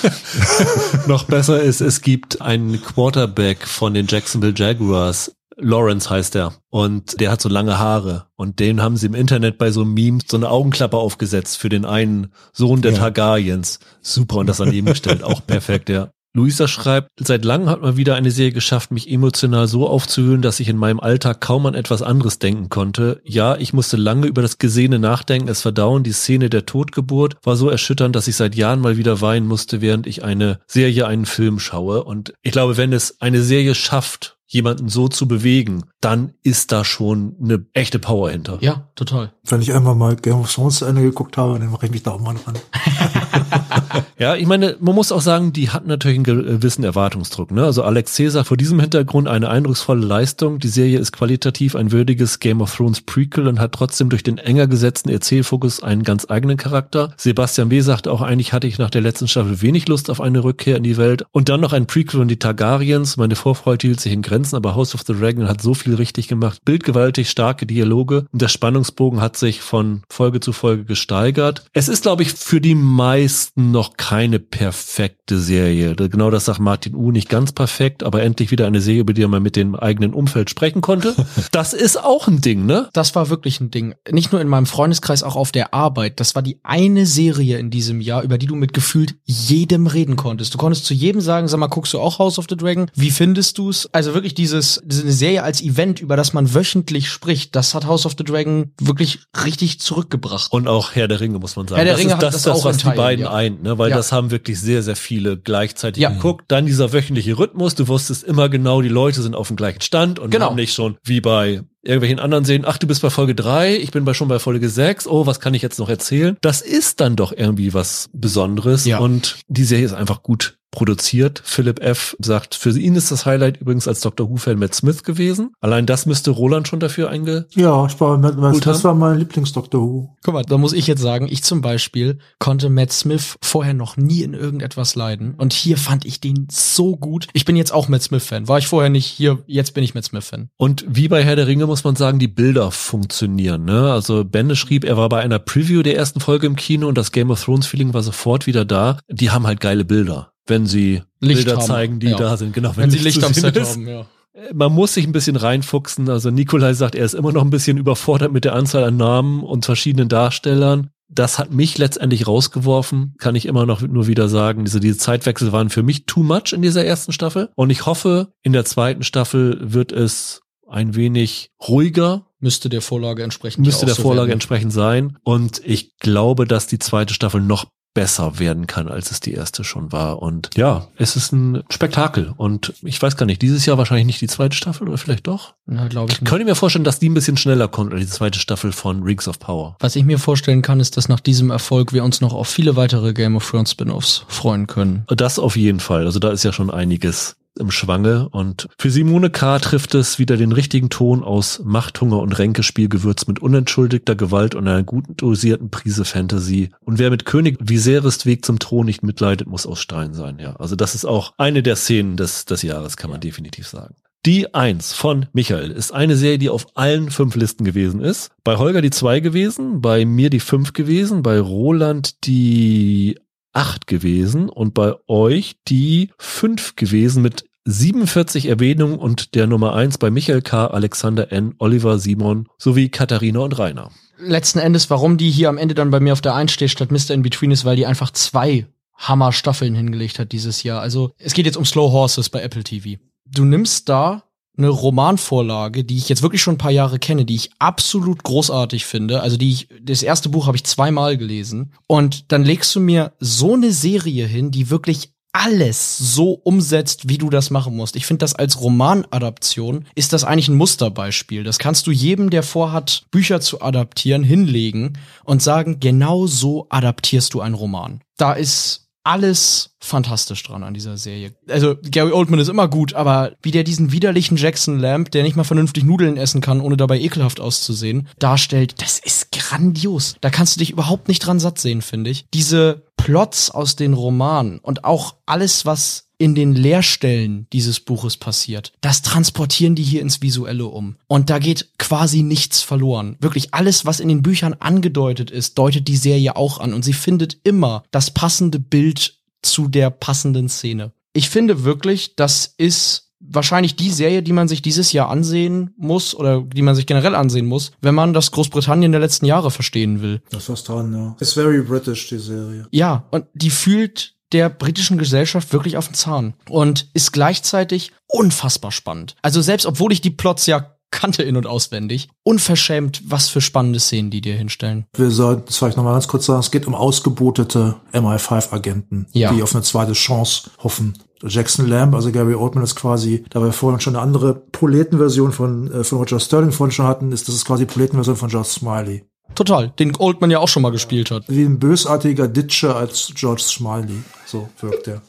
Noch 1.06 1.24
besser 1.24 1.60
ist, 1.60 1.80
es 1.80 2.00
gibt 2.00 2.40
einen 2.40 2.80
Quarterback 2.80 3.66
von 3.66 3.94
den 3.94 4.06
Jacksonville 4.06 4.54
Jaguars. 4.56 5.32
Lawrence 5.56 6.10
heißt 6.10 6.36
er. 6.36 6.54
Und 6.70 7.20
der 7.20 7.30
hat 7.30 7.40
so 7.40 7.48
lange 7.48 7.78
Haare. 7.78 8.26
Und 8.36 8.60
den 8.60 8.82
haben 8.82 8.96
sie 8.96 9.06
im 9.06 9.14
Internet 9.14 9.58
bei 9.58 9.70
so 9.70 9.82
einem 9.82 9.94
Meme 9.94 10.18
so 10.26 10.36
eine 10.36 10.50
Augenklappe 10.50 10.96
aufgesetzt 10.96 11.58
für 11.58 11.68
den 11.68 11.84
einen 11.84 12.32
Sohn 12.52 12.82
der 12.82 12.92
Ja. 12.92 12.98
Targaryens. 12.98 13.80
Super. 14.02 14.36
Und 14.36 14.46
das 14.46 14.58
daneben 14.58 14.86
gestellt. 14.86 15.22
Auch 15.22 15.46
perfekt, 15.46 15.88
ja. 15.88 16.10
Luisa 16.34 16.68
schreibt, 16.68 17.08
seit 17.18 17.46
langem 17.46 17.70
hat 17.70 17.80
man 17.80 17.96
wieder 17.96 18.14
eine 18.14 18.30
Serie 18.30 18.52
geschafft, 18.52 18.90
mich 18.90 19.10
emotional 19.10 19.66
so 19.68 19.88
aufzuwühlen, 19.88 20.42
dass 20.42 20.60
ich 20.60 20.68
in 20.68 20.76
meinem 20.76 21.00
Alltag 21.00 21.40
kaum 21.40 21.64
an 21.64 21.72
etwas 21.72 22.02
anderes 22.02 22.38
denken 22.38 22.68
konnte. 22.68 23.22
Ja, 23.24 23.56
ich 23.56 23.72
musste 23.72 23.96
lange 23.96 24.26
über 24.26 24.42
das 24.42 24.58
Gesehene 24.58 24.98
nachdenken, 24.98 25.48
es 25.48 25.62
verdauen. 25.62 26.02
Die 26.02 26.12
Szene 26.12 26.50
der 26.50 26.66
Totgeburt 26.66 27.38
war 27.42 27.56
so 27.56 27.70
erschütternd, 27.70 28.14
dass 28.14 28.28
ich 28.28 28.36
seit 28.36 28.54
Jahren 28.54 28.82
mal 28.82 28.98
wieder 28.98 29.22
weinen 29.22 29.46
musste, 29.46 29.80
während 29.80 30.06
ich 30.06 30.24
eine 30.24 30.60
Serie, 30.66 31.06
einen 31.06 31.24
Film 31.24 31.58
schaue. 31.58 32.04
Und 32.04 32.34
ich 32.42 32.52
glaube, 32.52 32.76
wenn 32.76 32.92
es 32.92 33.18
eine 33.22 33.40
Serie 33.40 33.74
schafft, 33.74 34.35
jemanden 34.46 34.88
so 34.88 35.08
zu 35.08 35.26
bewegen, 35.26 35.84
dann 36.00 36.32
ist 36.42 36.72
da 36.72 36.84
schon 36.84 37.36
eine 37.42 37.66
echte 37.72 37.98
Power 37.98 38.30
hinter. 38.30 38.58
Ja, 38.60 38.88
total. 38.94 39.32
Wenn 39.44 39.60
ich 39.60 39.70
irgendwann 39.70 39.98
mal 39.98 40.16
Game 40.16 40.40
of 40.40 40.52
Thrones 40.52 40.76
zu 40.78 40.84
Ende 40.84 41.02
geguckt 41.02 41.36
habe, 41.36 41.58
dann 41.58 41.70
mache 41.70 41.86
ich 41.86 41.92
mich 41.92 42.02
da 42.02 42.12
auch 42.12 42.20
mal 42.20 42.34
dran. 42.34 42.54
Ja, 44.18 44.34
ich 44.34 44.46
meine, 44.46 44.76
man 44.80 44.94
muss 44.94 45.12
auch 45.12 45.20
sagen, 45.20 45.52
die 45.52 45.68
hatten 45.68 45.88
natürlich 45.88 46.16
einen 46.16 46.24
gewissen 46.24 46.84
Erwartungsdruck. 46.84 47.50
Ne? 47.50 47.64
Also 47.64 47.82
Alex 47.82 48.16
Caesar 48.16 48.46
vor 48.46 48.56
diesem 48.56 48.80
Hintergrund 48.80 49.28
eine 49.28 49.50
eindrucksvolle 49.50 50.06
Leistung. 50.06 50.58
Die 50.58 50.68
Serie 50.68 50.98
ist 50.98 51.12
qualitativ 51.12 51.76
ein 51.76 51.92
würdiges 51.92 52.40
Game 52.40 52.62
of 52.62 52.74
Thrones 52.74 53.02
Prequel 53.02 53.46
und 53.46 53.60
hat 53.60 53.72
trotzdem 53.72 54.08
durch 54.08 54.22
den 54.22 54.38
enger 54.38 54.68
gesetzten 54.68 55.10
Erzählfokus 55.10 55.82
einen 55.82 56.02
ganz 56.02 56.30
eigenen 56.30 56.56
Charakter. 56.56 57.12
Sebastian 57.18 57.68
B. 57.68 57.80
sagte 57.82 58.10
auch, 58.10 58.22
eigentlich 58.22 58.54
hatte 58.54 58.66
ich 58.66 58.78
nach 58.78 58.88
der 58.88 59.02
letzten 59.02 59.28
Staffel 59.28 59.60
wenig 59.60 59.86
Lust 59.86 60.08
auf 60.08 60.22
eine 60.22 60.42
Rückkehr 60.42 60.78
in 60.78 60.82
die 60.82 60.96
Welt. 60.96 61.26
Und 61.32 61.50
dann 61.50 61.60
noch 61.60 61.74
ein 61.74 61.86
Prequel 61.86 62.22
und 62.22 62.28
die 62.28 62.38
Targaryens. 62.38 63.18
Meine 63.18 63.36
Vorfreude 63.36 63.86
hielt 63.86 64.00
sich 64.00 64.14
in 64.14 64.22
Grenzen, 64.22 64.56
aber 64.56 64.74
House 64.74 64.94
of 64.94 65.02
the 65.06 65.12
Dragon 65.12 65.46
hat 65.46 65.60
so 65.60 65.74
viel 65.74 65.94
richtig 65.94 66.26
gemacht. 66.26 66.64
Bildgewaltig, 66.64 67.28
starke 67.28 67.66
Dialoge 67.66 68.24
und 68.32 68.40
der 68.40 68.48
Spannungsbogen 68.48 69.20
hat 69.20 69.36
sich 69.36 69.60
von 69.60 70.04
Folge 70.08 70.40
zu 70.40 70.54
Folge 70.54 70.84
gesteigert. 70.84 71.66
Es 71.74 71.88
ist, 71.88 72.04
glaube 72.04 72.22
ich, 72.22 72.32
für 72.32 72.62
die 72.62 72.74
meisten 72.74 73.25
noch 73.56 73.96
keine 73.96 74.38
perfekte 74.38 75.38
Serie. 75.38 75.94
Genau 75.94 76.30
das 76.30 76.44
sagt 76.46 76.60
Martin 76.60 76.94
U. 76.94 77.10
Nicht 77.10 77.28
ganz 77.28 77.52
perfekt, 77.52 78.02
aber 78.02 78.22
endlich 78.22 78.50
wieder 78.50 78.66
eine 78.66 78.80
Serie, 78.80 79.00
über 79.00 79.12
die 79.12 79.26
man 79.26 79.42
mit 79.42 79.56
dem 79.56 79.74
eigenen 79.74 80.14
Umfeld 80.14 80.50
sprechen 80.50 80.80
konnte. 80.80 81.14
Das 81.52 81.72
ist 81.72 82.02
auch 82.02 82.28
ein 82.28 82.40
Ding, 82.40 82.66
ne? 82.66 82.88
Das 82.92 83.14
war 83.14 83.30
wirklich 83.30 83.60
ein 83.60 83.70
Ding. 83.70 83.94
Nicht 84.10 84.32
nur 84.32 84.40
in 84.40 84.48
meinem 84.48 84.66
Freundeskreis, 84.66 85.22
auch 85.22 85.36
auf 85.36 85.52
der 85.52 85.72
Arbeit. 85.72 86.20
Das 86.20 86.34
war 86.34 86.42
die 86.42 86.58
eine 86.62 87.06
Serie 87.06 87.58
in 87.58 87.70
diesem 87.70 88.00
Jahr, 88.00 88.22
über 88.22 88.36
die 88.36 88.46
du 88.46 88.56
mit 88.56 88.72
gefühlt 88.72 89.14
jedem 89.24 89.86
reden 89.86 90.16
konntest. 90.16 90.52
Du 90.54 90.58
konntest 90.58 90.84
zu 90.84 90.92
jedem 90.92 91.20
sagen, 91.20 91.48
sag 91.48 91.58
mal, 91.58 91.68
guckst 91.68 91.94
du 91.94 92.00
auch 92.00 92.18
House 92.18 92.38
of 92.38 92.46
the 92.48 92.56
Dragon? 92.56 92.90
Wie 92.94 93.10
findest 93.10 93.58
du's? 93.58 93.88
Also 93.92 94.12
wirklich 94.12 94.34
dieses, 94.34 94.82
diese 94.84 95.10
Serie 95.10 95.42
als 95.42 95.62
Event, 95.62 96.00
über 96.00 96.16
das 96.16 96.32
man 96.32 96.52
wöchentlich 96.54 97.08
spricht, 97.08 97.56
das 97.56 97.74
hat 97.74 97.86
House 97.86 98.06
of 98.06 98.14
the 98.18 98.24
Dragon 98.24 98.72
wirklich 98.80 99.20
richtig 99.44 99.80
zurückgebracht. 99.80 100.52
Und 100.52 100.68
auch 100.68 100.94
Herr 100.94 101.08
der 101.08 101.20
Ringe, 101.20 101.38
muss 101.38 101.56
man 101.56 101.68
sagen. 101.68 101.76
Herr 101.76 101.84
der 101.84 101.94
das 101.94 102.00
Ringe 102.00 102.10
ist 102.10 102.16
hat 102.16 102.22
das, 102.22 102.34
das 102.34 102.42
das 102.42 102.58
auch 102.58 102.64
was 102.64 102.82
in 102.82 102.90
die 102.90 102.96
beiden 103.06 103.24
ja. 103.24 103.32
eint, 103.32 103.62
ne? 103.62 103.78
weil 103.78 103.90
Ja. 103.90 103.96
das 103.96 104.12
haben 104.12 104.30
wirklich 104.30 104.60
sehr, 104.60 104.82
sehr 104.82 104.96
viele 104.96 105.36
gleichzeitig 105.36 106.02
Ja. 106.02 106.10
geguckt. 106.10 106.44
Dann 106.48 106.66
dieser 106.66 106.92
wöchentliche 106.92 107.38
Rhythmus, 107.38 107.74
du 107.74 107.88
wusstest 107.88 108.24
immer 108.24 108.48
genau, 108.48 108.82
die 108.82 108.88
Leute 108.88 109.22
sind 109.22 109.34
auf 109.34 109.48
dem 109.48 109.56
gleichen 109.56 109.80
Stand 109.80 110.18
und 110.18 110.30
Genau. 110.30 110.46
haben 110.46 110.56
nicht 110.56 110.74
schon 110.74 110.96
wie 111.04 111.20
bei 111.20 111.62
irgendwelchen 111.82 112.18
anderen 112.18 112.44
sehen, 112.44 112.64
ach, 112.66 112.78
du 112.78 112.86
bist 112.86 113.02
bei 113.02 113.10
Folge 113.10 113.34
drei, 113.34 113.76
ich 113.76 113.90
bin 113.92 114.04
bei 114.04 114.12
schon 114.14 114.26
bei 114.28 114.38
Folge 114.40 114.68
sechs. 114.68 115.06
oh, 115.06 115.24
was 115.26 115.38
kann 115.40 115.54
ich 115.54 115.62
jetzt 115.62 115.78
noch 115.78 115.88
erzählen? 115.88 116.36
Das 116.40 116.60
ist 116.62 117.00
dann 117.00 117.14
doch 117.16 117.32
irgendwie 117.32 117.74
was 117.74 118.08
Besonderes 118.12 118.84
Ja. 118.86 118.98
und 118.98 119.36
die 119.48 119.64
Serie 119.64 119.84
ist 119.86 119.92
einfach 119.94 120.22
gut 120.22 120.58
produziert. 120.76 121.40
Philipp 121.42 121.82
F. 121.82 122.14
sagt, 122.18 122.54
für 122.54 122.78
ihn 122.78 122.96
ist 122.96 123.10
das 123.10 123.24
Highlight 123.24 123.56
übrigens 123.62 123.88
als 123.88 124.02
Dr. 124.02 124.28
Who-Fan 124.28 124.58
Matt 124.58 124.74
Smith 124.74 125.04
gewesen. 125.04 125.52
Allein 125.60 125.86
das 125.86 126.04
müsste 126.04 126.30
Roland 126.30 126.68
schon 126.68 126.80
dafür 126.80 127.08
einge... 127.08 127.46
Ja, 127.54 127.86
ich 127.86 127.98
war, 127.98 128.18
Gut, 128.18 128.66
das 128.66 128.78
haben? 128.78 128.84
war 128.84 128.94
mein 128.94 129.18
Lieblings-Doctor 129.18 129.80
Who. 129.80 130.10
Guck 130.22 130.34
mal, 130.34 130.42
da 130.42 130.58
muss 130.58 130.74
ich 130.74 130.86
jetzt 130.86 131.00
sagen, 131.00 131.28
ich 131.30 131.42
zum 131.42 131.62
Beispiel 131.62 132.18
konnte 132.38 132.68
Matt 132.68 132.92
Smith 132.92 133.36
vorher 133.40 133.72
noch 133.72 133.96
nie 133.96 134.20
in 134.20 134.34
irgendetwas 134.34 134.94
leiden. 134.96 135.34
Und 135.38 135.54
hier 135.54 135.78
fand 135.78 136.04
ich 136.04 136.20
den 136.20 136.46
so 136.50 136.94
gut. 136.96 137.28
Ich 137.32 137.46
bin 137.46 137.56
jetzt 137.56 137.72
auch 137.72 137.88
Matt 137.88 138.02
Smith-Fan. 138.02 138.46
War 138.46 138.58
ich 138.58 138.66
vorher 138.66 138.90
nicht 138.90 139.06
hier, 139.06 139.38
jetzt 139.46 139.72
bin 139.72 139.82
ich 139.82 139.94
Matt 139.94 140.04
Smith-Fan. 140.04 140.50
Und 140.58 140.84
wie 140.86 141.08
bei 141.08 141.24
Herr 141.24 141.36
der 141.36 141.46
Ringe 141.46 141.66
muss 141.66 141.84
man 141.84 141.96
sagen, 141.96 142.18
die 142.18 142.28
Bilder 142.28 142.70
funktionieren. 142.70 143.64
Ne? 143.64 143.90
Also 143.90 144.26
Bende 144.26 144.56
schrieb, 144.56 144.84
er 144.84 144.98
war 144.98 145.08
bei 145.08 145.20
einer 145.20 145.38
Preview 145.38 145.82
der 145.82 145.96
ersten 145.96 146.20
Folge 146.20 146.46
im 146.46 146.56
Kino 146.56 146.86
und 146.86 146.98
das 146.98 147.12
Game 147.12 147.30
of 147.30 147.42
Thrones 147.42 147.66
Feeling 147.66 147.94
war 147.94 148.02
sofort 148.02 148.46
wieder 148.46 148.66
da. 148.66 148.98
Die 149.08 149.30
haben 149.30 149.46
halt 149.46 149.60
geile 149.60 149.86
Bilder, 149.86 150.32
wenn 150.46 150.66
sie 150.66 151.02
Licht 151.20 151.44
Bilder 151.44 151.58
haben, 151.58 151.66
zeigen, 151.66 152.00
die 152.00 152.08
ja. 152.08 152.16
da 152.16 152.36
sind. 152.36 152.52
Genau, 152.52 152.72
Wenn, 152.76 152.90
sie 152.90 152.98
Licht 152.98 153.16
Licht 153.16 153.26
am 153.26 153.34
Set 153.34 153.56
ist. 153.56 153.72
haben, 153.72 153.88
ja. 153.88 154.06
man 154.54 154.72
muss 154.72 154.94
sich 154.94 155.06
ein 155.06 155.12
bisschen 155.12 155.36
reinfuchsen. 155.36 156.08
Also 156.08 156.30
Nikolai 156.30 156.74
sagt, 156.74 156.94
er 156.94 157.04
ist 157.04 157.14
immer 157.14 157.32
noch 157.32 157.42
ein 157.42 157.50
bisschen 157.50 157.78
überfordert 157.78 158.32
mit 158.32 158.44
der 158.44 158.54
Anzahl 158.54 158.84
an 158.84 158.96
Namen 158.96 159.42
und 159.42 159.64
verschiedenen 159.64 160.08
Darstellern. 160.08 160.90
Das 161.08 161.38
hat 161.38 161.52
mich 161.52 161.78
letztendlich 161.78 162.26
rausgeworfen, 162.26 163.14
kann 163.18 163.36
ich 163.36 163.46
immer 163.46 163.64
noch 163.64 163.80
nur 163.80 164.08
wieder 164.08 164.28
sagen. 164.28 164.64
Diese, 164.64 164.80
diese 164.80 164.98
Zeitwechsel 164.98 165.52
waren 165.52 165.70
für 165.70 165.84
mich 165.84 166.04
too 166.06 166.24
much 166.24 166.52
in 166.52 166.62
dieser 166.62 166.84
ersten 166.84 167.12
Staffel. 167.12 167.50
Und 167.54 167.70
ich 167.70 167.86
hoffe, 167.86 168.32
in 168.42 168.52
der 168.52 168.64
zweiten 168.64 169.04
Staffel 169.04 169.58
wird 169.62 169.92
es 169.92 170.42
ein 170.68 170.96
wenig 170.96 171.50
ruhiger. 171.66 172.26
Müsste 172.40 172.68
der 172.68 172.82
Vorlage 172.82 173.22
entsprechend 173.22 173.64
Müsste 173.64 173.86
der 173.86 173.94
so 173.94 174.02
Vorlage 174.02 174.28
werden. 174.28 174.36
entsprechend 174.36 174.72
sein. 174.72 175.16
Und 175.22 175.62
ich 175.64 175.96
glaube, 175.98 176.44
dass 176.44 176.66
die 176.66 176.78
zweite 176.78 177.14
Staffel 177.14 177.40
noch 177.40 177.66
besser 177.96 178.38
werden 178.38 178.66
kann, 178.66 178.88
als 178.88 179.10
es 179.10 179.20
die 179.20 179.32
erste 179.32 179.64
schon 179.64 179.90
war. 179.90 180.20
Und 180.20 180.50
ja, 180.54 180.86
es 180.98 181.16
ist 181.16 181.32
ein 181.32 181.62
Spektakel. 181.70 182.34
Und 182.36 182.74
ich 182.82 183.00
weiß 183.00 183.16
gar 183.16 183.24
nicht, 183.24 183.40
dieses 183.40 183.64
Jahr 183.64 183.78
wahrscheinlich 183.78 184.04
nicht 184.06 184.20
die 184.20 184.26
zweite 184.26 184.54
Staffel 184.54 184.86
oder 184.86 184.98
vielleicht 184.98 185.26
doch? 185.26 185.54
Na, 185.64 185.88
glaube 185.88 186.08
ich 186.10 186.16
Ich 186.16 186.20
nicht. 186.20 186.28
könnte 186.28 186.44
mir 186.44 186.54
vorstellen, 186.54 186.84
dass 186.84 186.98
die 186.98 187.08
ein 187.08 187.14
bisschen 187.14 187.38
schneller 187.38 187.68
kommt 187.68 187.94
als 187.94 188.02
die 188.02 188.10
zweite 188.10 188.38
Staffel 188.38 188.70
von 188.72 189.02
Rings 189.02 189.26
of 189.28 189.38
Power. 189.38 189.76
Was 189.80 189.96
ich 189.96 190.04
mir 190.04 190.18
vorstellen 190.18 190.60
kann, 190.60 190.78
ist, 190.78 190.98
dass 190.98 191.08
nach 191.08 191.20
diesem 191.20 191.50
Erfolg 191.50 191.94
wir 191.94 192.04
uns 192.04 192.20
noch 192.20 192.34
auf 192.34 192.48
viele 192.48 192.76
weitere 192.76 193.14
Game 193.14 193.34
of 193.34 193.50
Thrones 193.50 193.70
Spin-offs 193.70 194.26
freuen 194.28 194.66
können. 194.66 195.04
Das 195.08 195.38
auf 195.38 195.56
jeden 195.56 195.80
Fall. 195.80 196.04
Also 196.04 196.18
da 196.18 196.30
ist 196.32 196.44
ja 196.44 196.52
schon 196.52 196.70
einiges 196.70 197.36
im 197.58 197.70
Schwange. 197.70 198.28
Und 198.30 198.68
für 198.78 198.90
Simone 198.90 199.30
K. 199.30 199.58
trifft 199.58 199.94
es 199.94 200.18
wieder 200.18 200.36
den 200.36 200.52
richtigen 200.52 200.90
Ton 200.90 201.22
aus 201.22 201.60
Machthunger 201.64 202.18
und 202.20 202.38
Ränkespiel 202.38 202.88
gewürzt 202.88 203.28
mit 203.28 203.40
unentschuldigter 203.40 204.14
Gewalt 204.14 204.54
und 204.54 204.68
einer 204.68 204.82
guten 204.82 205.16
dosierten 205.16 205.70
Prise 205.70 206.04
Fantasy. 206.04 206.70
Und 206.80 206.98
wer 206.98 207.10
mit 207.10 207.24
König 207.24 207.58
Viserys 207.60 208.26
Weg 208.26 208.44
zum 208.44 208.58
Thron 208.58 208.86
nicht 208.86 209.02
mitleidet, 209.02 209.48
muss 209.48 209.66
aus 209.66 209.80
Stein 209.80 210.14
sein. 210.14 210.38
Ja, 210.38 210.56
also 210.56 210.76
das 210.76 210.94
ist 210.94 211.04
auch 211.04 211.34
eine 211.38 211.62
der 211.62 211.76
Szenen 211.76 212.16
des, 212.16 212.44
des 212.44 212.62
Jahres, 212.62 212.96
kann 212.96 213.10
man 213.10 213.20
definitiv 213.20 213.66
sagen. 213.66 213.94
Die 214.26 214.54
Eins 214.54 214.92
von 214.92 215.26
Michael 215.32 215.70
ist 215.70 215.92
eine 215.92 216.16
Serie, 216.16 216.38
die 216.38 216.50
auf 216.50 216.66
allen 216.74 217.12
fünf 217.12 217.36
Listen 217.36 217.64
gewesen 217.64 218.00
ist. 218.00 218.32
Bei 218.42 218.56
Holger 218.56 218.82
die 218.82 218.90
zwei 218.90 219.20
gewesen, 219.20 219.80
bei 219.80 220.04
mir 220.04 220.30
die 220.30 220.40
fünf 220.40 220.72
gewesen, 220.72 221.22
bei 221.22 221.38
Roland 221.38 222.26
die 222.26 223.20
acht 223.56 223.86
gewesen 223.86 224.48
und 224.48 224.74
bei 224.74 224.94
euch 225.08 225.56
die 225.66 226.10
fünf 226.18 226.76
gewesen 226.76 227.22
mit 227.22 227.46
47 227.64 228.46
Erwähnungen 228.46 228.98
und 228.98 229.34
der 229.34 229.46
Nummer 229.46 229.74
eins 229.74 229.98
bei 229.98 230.10
Michael 230.10 230.42
K., 230.42 230.68
Alexander 230.68 231.32
N., 231.32 231.54
Oliver 231.58 231.98
Simon 231.98 232.48
sowie 232.58 232.90
Katharina 232.90 233.40
und 233.40 233.58
Rainer. 233.58 233.90
Letzten 234.18 234.60
Endes, 234.60 234.88
warum 234.88 235.16
die 235.16 235.30
hier 235.30 235.48
am 235.48 235.58
Ende 235.58 235.74
dann 235.74 235.90
bei 235.90 236.00
mir 236.00 236.12
auf 236.12 236.20
der 236.20 236.34
1 236.34 236.52
steht 236.52 236.70
statt 236.70 236.92
Mr. 236.92 237.10
In 237.10 237.22
Between 237.22 237.50
ist, 237.50 237.64
weil 237.64 237.76
die 237.76 237.86
einfach 237.86 238.10
zwei 238.12 238.66
Hammer-Staffeln 238.94 239.74
hingelegt 239.74 240.18
hat 240.18 240.32
dieses 240.32 240.62
Jahr. 240.62 240.80
Also 240.80 241.12
es 241.18 241.34
geht 241.34 241.46
jetzt 241.46 241.56
um 241.56 241.64
Slow 241.64 241.92
Horses 241.92 242.28
bei 242.30 242.42
Apple 242.42 242.62
TV. 242.62 243.00
Du 243.24 243.44
nimmst 243.44 243.88
da 243.88 244.22
eine 244.56 244.68
Romanvorlage, 244.68 245.84
die 245.84 245.96
ich 245.96 246.08
jetzt 246.08 246.22
wirklich 246.22 246.42
schon 246.42 246.54
ein 246.54 246.58
paar 246.58 246.70
Jahre 246.70 246.98
kenne, 246.98 247.24
die 247.24 247.34
ich 247.34 247.50
absolut 247.58 248.22
großartig 248.22 248.86
finde. 248.86 249.20
Also 249.20 249.36
die 249.36 249.50
ich, 249.50 249.68
das 249.80 250.02
erste 250.02 250.28
Buch 250.28 250.46
habe 250.46 250.56
ich 250.56 250.64
zweimal 250.64 251.16
gelesen. 251.16 251.72
Und 251.86 252.32
dann 252.32 252.44
legst 252.44 252.74
du 252.74 252.80
mir 252.80 253.12
so 253.20 253.54
eine 253.54 253.72
Serie 253.72 254.26
hin, 254.26 254.50
die 254.50 254.70
wirklich 254.70 255.12
alles 255.36 255.98
so 255.98 256.30
umsetzt, 256.32 257.10
wie 257.10 257.18
du 257.18 257.28
das 257.28 257.50
machen 257.50 257.76
musst. 257.76 257.94
Ich 257.94 258.06
finde 258.06 258.20
das 258.20 258.34
als 258.34 258.58
Romanadaption 258.62 259.84
ist 259.94 260.14
das 260.14 260.24
eigentlich 260.24 260.48
ein 260.48 260.56
Musterbeispiel. 260.56 261.44
Das 261.44 261.58
kannst 261.58 261.86
du 261.86 261.90
jedem, 261.90 262.30
der 262.30 262.42
vorhat, 262.42 263.02
Bücher 263.10 263.42
zu 263.42 263.60
adaptieren, 263.60 264.24
hinlegen 264.24 264.98
und 265.24 265.42
sagen, 265.42 265.78
genau 265.78 266.26
so 266.26 266.66
adaptierst 266.70 267.34
du 267.34 267.42
einen 267.42 267.54
Roman. 267.54 268.00
Da 268.16 268.32
ist 268.32 268.85
alles 269.06 269.70
fantastisch 269.78 270.42
dran 270.42 270.64
an 270.64 270.74
dieser 270.74 270.96
Serie. 270.96 271.32
Also 271.48 271.76
Gary 271.80 272.10
Oldman 272.10 272.40
ist 272.40 272.48
immer 272.48 272.66
gut, 272.66 272.94
aber 272.94 273.32
wie 273.40 273.52
der 273.52 273.62
diesen 273.62 273.92
widerlichen 273.92 274.36
Jackson 274.36 274.80
Lamb, 274.80 275.12
der 275.12 275.22
nicht 275.22 275.36
mal 275.36 275.44
vernünftig 275.44 275.84
Nudeln 275.84 276.16
essen 276.16 276.40
kann, 276.40 276.60
ohne 276.60 276.76
dabei 276.76 277.00
ekelhaft 277.00 277.40
auszusehen, 277.40 278.08
darstellt, 278.18 278.82
das 278.82 278.98
ist 278.98 279.30
grandios. 279.30 280.16
Da 280.20 280.30
kannst 280.30 280.56
du 280.56 280.58
dich 280.58 280.70
überhaupt 280.70 281.06
nicht 281.06 281.20
dran 281.20 281.38
satt 281.38 281.60
sehen, 281.60 281.82
finde 281.82 282.10
ich. 282.10 282.26
Diese 282.34 282.82
Plots 282.96 283.50
aus 283.50 283.76
den 283.76 283.94
Romanen 283.94 284.58
und 284.58 284.84
auch 284.84 285.14
alles, 285.24 285.64
was 285.64 286.05
in 286.18 286.34
den 286.34 286.54
Leerstellen 286.54 287.46
dieses 287.52 287.80
Buches 287.80 288.16
passiert, 288.16 288.72
das 288.80 289.02
transportieren 289.02 289.74
die 289.74 289.82
hier 289.82 290.00
ins 290.00 290.22
Visuelle 290.22 290.66
um. 290.66 290.96
Und 291.06 291.30
da 291.30 291.38
geht 291.38 291.70
quasi 291.78 292.22
nichts 292.22 292.62
verloren. 292.62 293.16
Wirklich 293.20 293.52
alles, 293.52 293.84
was 293.84 294.00
in 294.00 294.08
den 294.08 294.22
Büchern 294.22 294.54
angedeutet 294.54 295.30
ist, 295.30 295.58
deutet 295.58 295.88
die 295.88 295.96
Serie 295.96 296.36
auch 296.36 296.58
an. 296.58 296.72
Und 296.72 296.84
sie 296.84 296.94
findet 296.94 297.38
immer 297.44 297.84
das 297.90 298.10
passende 298.10 298.58
Bild 298.58 299.18
zu 299.42 299.68
der 299.68 299.90
passenden 299.90 300.48
Szene. 300.48 300.92
Ich 301.12 301.28
finde 301.28 301.64
wirklich, 301.64 302.16
das 302.16 302.54
ist 302.56 303.06
wahrscheinlich 303.20 303.76
die 303.76 303.90
Serie, 303.90 304.22
die 304.22 304.32
man 304.32 304.48
sich 304.48 304.62
dieses 304.62 304.92
Jahr 304.92 305.08
ansehen 305.08 305.70
muss 305.76 306.14
oder 306.14 306.42
die 306.42 306.62
man 306.62 306.74
sich 306.74 306.86
generell 306.86 307.14
ansehen 307.14 307.46
muss, 307.46 307.72
wenn 307.80 307.94
man 307.94 308.12
das 308.12 308.30
Großbritannien 308.30 308.92
der 308.92 309.00
letzten 309.00 309.26
Jahre 309.26 309.50
verstehen 309.50 310.02
will. 310.02 310.20
Das 310.30 310.48
was 310.48 310.64
dran, 310.64 310.92
ja. 310.92 311.16
Ist 311.18 311.32
very 311.32 311.62
British, 311.62 312.08
die 312.08 312.18
Serie. 312.18 312.66
Ja, 312.70 313.04
und 313.10 313.26
die 313.34 313.50
fühlt 313.50 314.15
der 314.32 314.48
britischen 314.48 314.98
Gesellschaft 314.98 315.52
wirklich 315.52 315.76
auf 315.76 315.86
den 315.88 315.94
Zahn 315.94 316.34
und 316.48 316.88
ist 316.94 317.12
gleichzeitig 317.12 317.92
unfassbar 318.08 318.72
spannend. 318.72 319.14
Also 319.22 319.40
selbst 319.42 319.66
obwohl 319.66 319.92
ich 319.92 320.00
die 320.00 320.10
Plots 320.10 320.46
ja 320.46 320.72
kannte 320.92 321.22
in- 321.24 321.36
und 321.36 321.46
auswendig, 321.46 322.08
unverschämt, 322.22 323.02
was 323.06 323.28
für 323.28 323.40
spannende 323.40 323.80
Szenen 323.80 324.10
die 324.10 324.20
dir 324.20 324.36
hinstellen. 324.36 324.86
Wir 324.96 325.10
sollten 325.10 325.46
es 325.48 325.56
vielleicht 325.58 325.76
nochmal 325.76 325.92
ganz 325.94 326.08
kurz 326.08 326.26
sagen, 326.26 326.40
es 326.40 326.50
geht 326.52 326.66
um 326.66 326.74
ausgebotete 326.76 327.76
MI5-Agenten, 327.92 329.06
Ja. 329.12 329.32
die 329.32 329.42
auf 329.42 329.54
eine 329.54 329.62
zweite 329.62 329.92
Chance 329.92 330.50
hoffen. 330.62 330.94
Jackson 331.22 331.66
Lamb, 331.66 331.94
also 331.94 332.12
Gary 332.12 332.34
Oldman 332.34 332.62
ist 332.64 332.76
quasi, 332.76 333.24
da 333.30 333.42
wir 333.42 333.52
vorhin 333.52 333.80
schon 333.80 333.96
eine 333.96 334.02
andere 334.02 334.34
Proletenversion 334.34 335.32
von, 335.32 335.72
äh, 335.72 335.82
von 335.84 335.98
Roger 335.98 336.20
Sterling 336.20 336.52
vorhin 336.52 336.72
schon 336.72 336.86
hatten, 336.86 337.10
ist 337.12 337.26
das 337.26 337.34
ist 337.34 337.44
quasi 337.46 337.66
die 337.66 337.72
Proletenversion 337.72 338.16
von 338.16 338.28
George 338.28 338.48
Smiley. 338.48 339.04
Total, 339.36 339.72
den 339.78 339.94
Oldman 339.96 340.30
ja 340.30 340.38
auch 340.38 340.48
schon 340.48 340.62
mal 340.62 340.72
gespielt 340.72 341.10
hat. 341.10 341.24
Wie 341.28 341.44
ein 341.44 341.58
bösartiger 341.58 342.26
Ditcher 342.26 342.74
als 342.74 343.12
George 343.14 343.42
Smiley. 343.42 344.02
So 344.24 344.48
wirkt 344.60 344.88
er. 344.88 345.02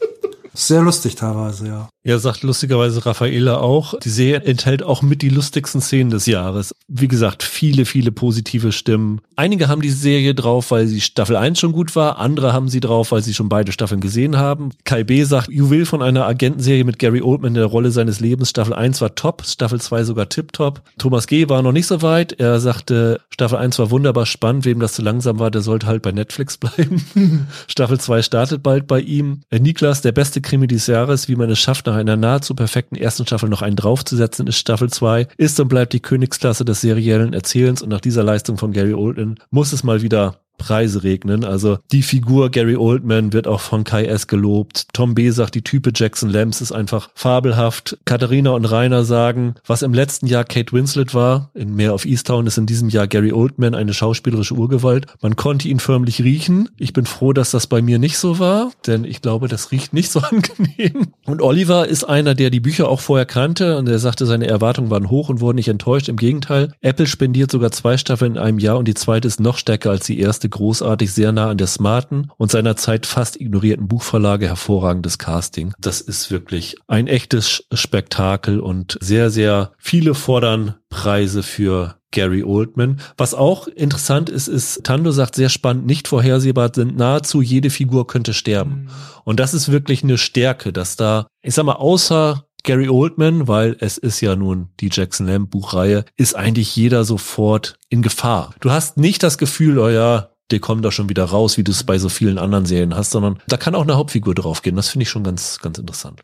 Sehr 0.54 0.82
lustig 0.82 1.16
teilweise, 1.16 1.68
ja. 1.68 1.90
Ja, 2.08 2.18
sagt 2.20 2.44
lustigerweise 2.44 3.06
Raffaela 3.06 3.58
auch. 3.58 4.00
Die 4.00 4.08
Serie 4.08 4.42
enthält 4.44 4.82
auch 4.82 5.02
mit 5.02 5.22
die 5.22 5.28
lustigsten 5.28 5.82
Szenen 5.82 6.10
des 6.10 6.26
Jahres. 6.26 6.74
Wie 6.88 7.10
gesagt, 7.10 7.44
viele, 7.44 7.84
viele 7.84 8.14
positive 8.14 8.72
Stimmen. 8.72 9.20
Einige 9.36 9.68
haben 9.68 9.82
die 9.82 9.90
Serie 9.90 10.34
drauf, 10.34 10.72
weil 10.72 10.88
sie 10.88 11.02
Staffel 11.02 11.36
1 11.36 11.60
schon 11.60 11.74
gut 11.74 11.98
war. 11.98 12.18
Andere 12.18 12.54
haben 12.54 12.70
sie 12.70 12.80
drauf, 12.80 13.12
weil 13.12 13.24
sie 13.24 13.34
schon 13.34 13.50
beide 13.50 13.74
Staffeln 13.74 14.00
gesehen 14.00 14.38
haben. 14.38 14.70
Kai 14.86 15.04
B. 15.04 15.22
sagt, 15.26 15.50
Juwel 15.50 15.86
von 15.86 16.02
einer 16.02 16.26
Agentenserie 16.26 16.86
mit 16.86 16.98
Gary 16.98 17.22
Oldman 17.22 17.50
in 17.50 17.56
der 17.56 17.66
Rolle 17.66 17.92
seines 17.92 18.22
Lebens. 18.22 18.52
Staffel 18.52 18.74
1 18.74 19.02
war 19.02 19.14
top, 19.16 19.44
Staffel 19.46 19.82
2 19.82 20.06
sogar 20.06 20.30
tipptopp. 20.30 20.84
Thomas 20.98 21.28
G. 21.28 21.50
war 21.50 21.62
noch 21.62 21.74
nicht 21.74 21.88
so 21.88 22.02
weit. 22.02 22.32
Er 22.40 22.62
sagte, 22.62 23.20
Staffel 23.32 23.58
1 23.58 23.80
war 23.80 23.92
wunderbar 23.92 24.26
spannend. 24.26 24.64
Wem 24.64 24.80
das 24.80 24.94
zu 24.94 25.02
langsam 25.02 25.40
war, 25.40 25.52
der 25.52 25.62
sollte 25.62 25.88
halt 25.88 26.04
bei 26.04 26.14
Netflix 26.14 26.58
bleiben. 26.58 27.50
Staffel 27.68 28.00
2 28.00 28.22
startet 28.22 28.64
bald 28.64 28.88
bei 28.88 29.02
ihm. 29.02 29.42
Äh, 29.50 29.60
Niklas, 29.60 30.02
der 30.02 30.14
beste 30.14 30.40
Krimi 30.40 30.68
dieses 30.68 30.88
Jahres, 30.88 31.28
wie 31.28 31.36
man 31.36 31.50
es 31.50 31.60
schafft, 31.60 31.86
nach 31.86 31.97
einer 31.98 32.16
nahezu 32.16 32.56
perfekten 32.56 32.96
ersten 32.96 33.26
Staffel 33.26 33.50
noch 33.50 33.62
einen 33.62 33.76
draufzusetzen, 33.76 34.48
ist 34.48 34.58
Staffel 34.58 34.90
2. 34.90 35.28
Ist 35.38 35.60
und 35.60 35.68
bleibt 35.68 35.94
die 35.94 36.00
Königsklasse 36.00 36.66
des 36.66 36.82
seriellen 36.82 37.34
Erzählens 37.34 37.82
und 37.82 37.90
nach 37.90 38.02
dieser 38.02 38.24
Leistung 38.24 38.58
von 38.58 38.72
Gary 38.72 38.94
Oldman 38.94 39.40
muss 39.50 39.74
es 39.74 39.84
mal 39.84 40.02
wieder 40.02 40.42
Preise 40.58 41.04
regnen. 41.04 41.46
Also 41.46 41.80
die 41.92 42.02
Figur 42.02 42.50
Gary 42.50 42.76
Oldman 42.76 43.34
wird 43.34 43.48
auch 43.48 43.62
von 43.62 43.84
Kai 43.84 44.06
S. 44.06 44.28
gelobt. 44.28 44.88
Tom 44.94 45.16
B. 45.16 45.30
sagt, 45.30 45.56
die 45.56 45.62
Type 45.62 45.92
Jackson 45.96 46.30
Lambs 46.30 46.62
ist 46.62 46.72
einfach 46.72 47.10
fabelhaft. 47.14 47.98
Katharina 48.06 48.52
und 48.52 48.66
Rainer 48.66 49.04
sagen, 49.04 49.56
was 49.66 49.82
im 49.82 49.94
letzten 49.94 50.28
Jahr 50.28 50.44
Kate 50.44 50.74
Winslet 50.74 51.14
war, 51.14 51.52
in 51.54 51.76
Mehr 51.76 51.94
of 51.94 52.06
Easttown 52.06 52.48
ist 52.48 52.58
in 52.58 52.66
diesem 52.66 52.90
Jahr 52.90 53.08
Gary 53.08 53.32
Oldman 53.32 53.76
eine 53.76 53.94
schauspielerische 53.94 54.56
Urgewalt. 54.56 55.08
Man 55.22 55.36
konnte 55.36 55.68
ihn 55.68 55.80
förmlich 55.80 56.24
riechen. 56.24 56.70
Ich 56.78 56.94
bin 56.94 57.06
froh, 57.06 57.34
dass 57.34 57.52
das 57.52 57.68
bei 57.68 57.82
mir 57.82 58.00
nicht 58.00 58.18
so 58.18 58.40
war, 58.40 58.72
denn 58.86 59.04
ich 59.04 59.22
glaube, 59.22 59.48
das 59.48 59.72
riecht 59.72 59.94
nicht 59.94 60.12
so 60.12 60.20
angenehm. 60.22 61.08
Und 61.26 61.42
Oliver 61.42 61.88
ist 61.88 62.04
einer, 62.04 62.36
der 62.36 62.50
die 62.50 62.60
Bücher 62.60 62.90
auch 62.90 63.00
vorher 63.00 63.26
kannte 63.26 63.78
und 63.78 63.88
er 63.88 64.00
sagte, 64.00 64.26
seine 64.26 64.48
Erwartungen 64.48 64.90
waren 64.90 65.10
hoch 65.10 65.30
und 65.30 65.40
wurden 65.40 65.58
nicht 65.58 65.70
enttäuscht. 65.70 66.10
Im 66.10 66.18
Gegenteil, 66.18 66.74
Apple 66.82 67.08
spendiert 67.08 67.52
sogar 67.52 67.72
zwei 67.72 67.98
Staffeln 67.98 68.34
in 68.34 68.42
einem 68.42 68.60
Jahr 68.60 68.78
und 68.78 68.88
die 68.88 68.94
zweite 68.94 69.28
ist 69.28 69.40
noch 69.40 69.58
stärker 69.58 69.92
als 69.92 70.06
die 70.06 70.20
erste 70.20 70.47
großartig, 70.50 71.14
sehr 71.14 71.32
nah 71.32 71.50
an 71.50 71.58
der 71.58 71.68
smarten 71.68 72.32
und 72.38 72.52
seinerzeit 72.52 73.06
fast 73.06 73.40
ignorierten 73.40 73.88
Buchverlage 73.88 74.48
hervorragendes 74.48 75.18
Casting. 75.18 75.74
Das 75.80 76.02
ist 76.02 76.32
wirklich 76.32 76.78
ein 76.88 77.08
echtes 77.08 77.66
Spektakel 77.74 78.60
und 78.60 78.98
sehr, 79.02 79.30
sehr 79.30 79.72
viele 79.78 80.14
fordern 80.14 80.76
Preise 80.90 81.44
für 81.44 81.96
Gary 82.12 82.44
Oldman. 82.44 83.00
Was 83.18 83.34
auch 83.34 83.68
interessant 83.68 84.30
ist, 84.30 84.48
ist, 84.48 84.84
Tando 84.84 85.12
sagt 85.12 85.36
sehr 85.36 85.50
spannend, 85.50 85.86
nicht 85.86 86.08
vorhersehbar 86.08 86.72
sind, 86.74 86.98
nahezu 86.98 87.42
jede 87.42 87.70
Figur 87.70 88.08
könnte 88.08 88.34
sterben. 88.34 88.90
Und 89.24 89.40
das 89.40 89.54
ist 89.54 89.72
wirklich 89.72 90.04
eine 90.04 90.18
Stärke, 90.18 90.72
dass 90.72 90.96
da, 90.96 91.28
ich 91.42 91.54
sag 91.54 91.66
mal, 91.66 91.74
außer 91.74 92.48
Gary 92.64 92.90
Oldman, 92.90 93.48
weil 93.48 93.78
es 93.80 93.98
ist 93.98 94.20
ja 94.22 94.36
nun 94.36 94.70
die 94.80 94.90
Jackson 94.92 95.28
Lamb 95.28 95.52
Buchreihe, 95.52 96.06
ist 96.18 96.36
eigentlich 96.36 96.76
jeder 96.76 97.06
sofort 97.06 97.78
in 97.90 98.02
Gefahr. 98.02 98.54
Du 98.60 98.72
hast 98.72 98.98
nicht 98.98 99.24
das 99.24 99.38
Gefühl, 99.38 99.80
oh 99.80 99.90
ja, 99.90 100.32
der 100.52 100.60
kommt 100.60 100.84
da 100.86 100.92
schon 100.92 101.10
wieder 101.10 101.26
raus, 101.26 101.58
wie 101.58 101.64
du 101.64 101.72
es 101.72 101.84
bei 101.84 101.98
so 101.98 102.10
vielen 102.10 102.38
anderen 102.38 102.66
Serien 102.66 102.96
hast, 102.96 103.12
sondern 103.12 103.40
da 103.48 103.58
kann 103.58 103.76
auch 103.76 103.82
eine 103.82 103.96
Hauptfigur 103.96 104.36
draufgehen. 104.36 104.76
Das 104.76 104.90
finde 104.90 105.04
ich 105.04 105.10
schon 105.10 105.24
ganz, 105.24 105.60
ganz 105.60 105.78
interessant. 105.78 106.22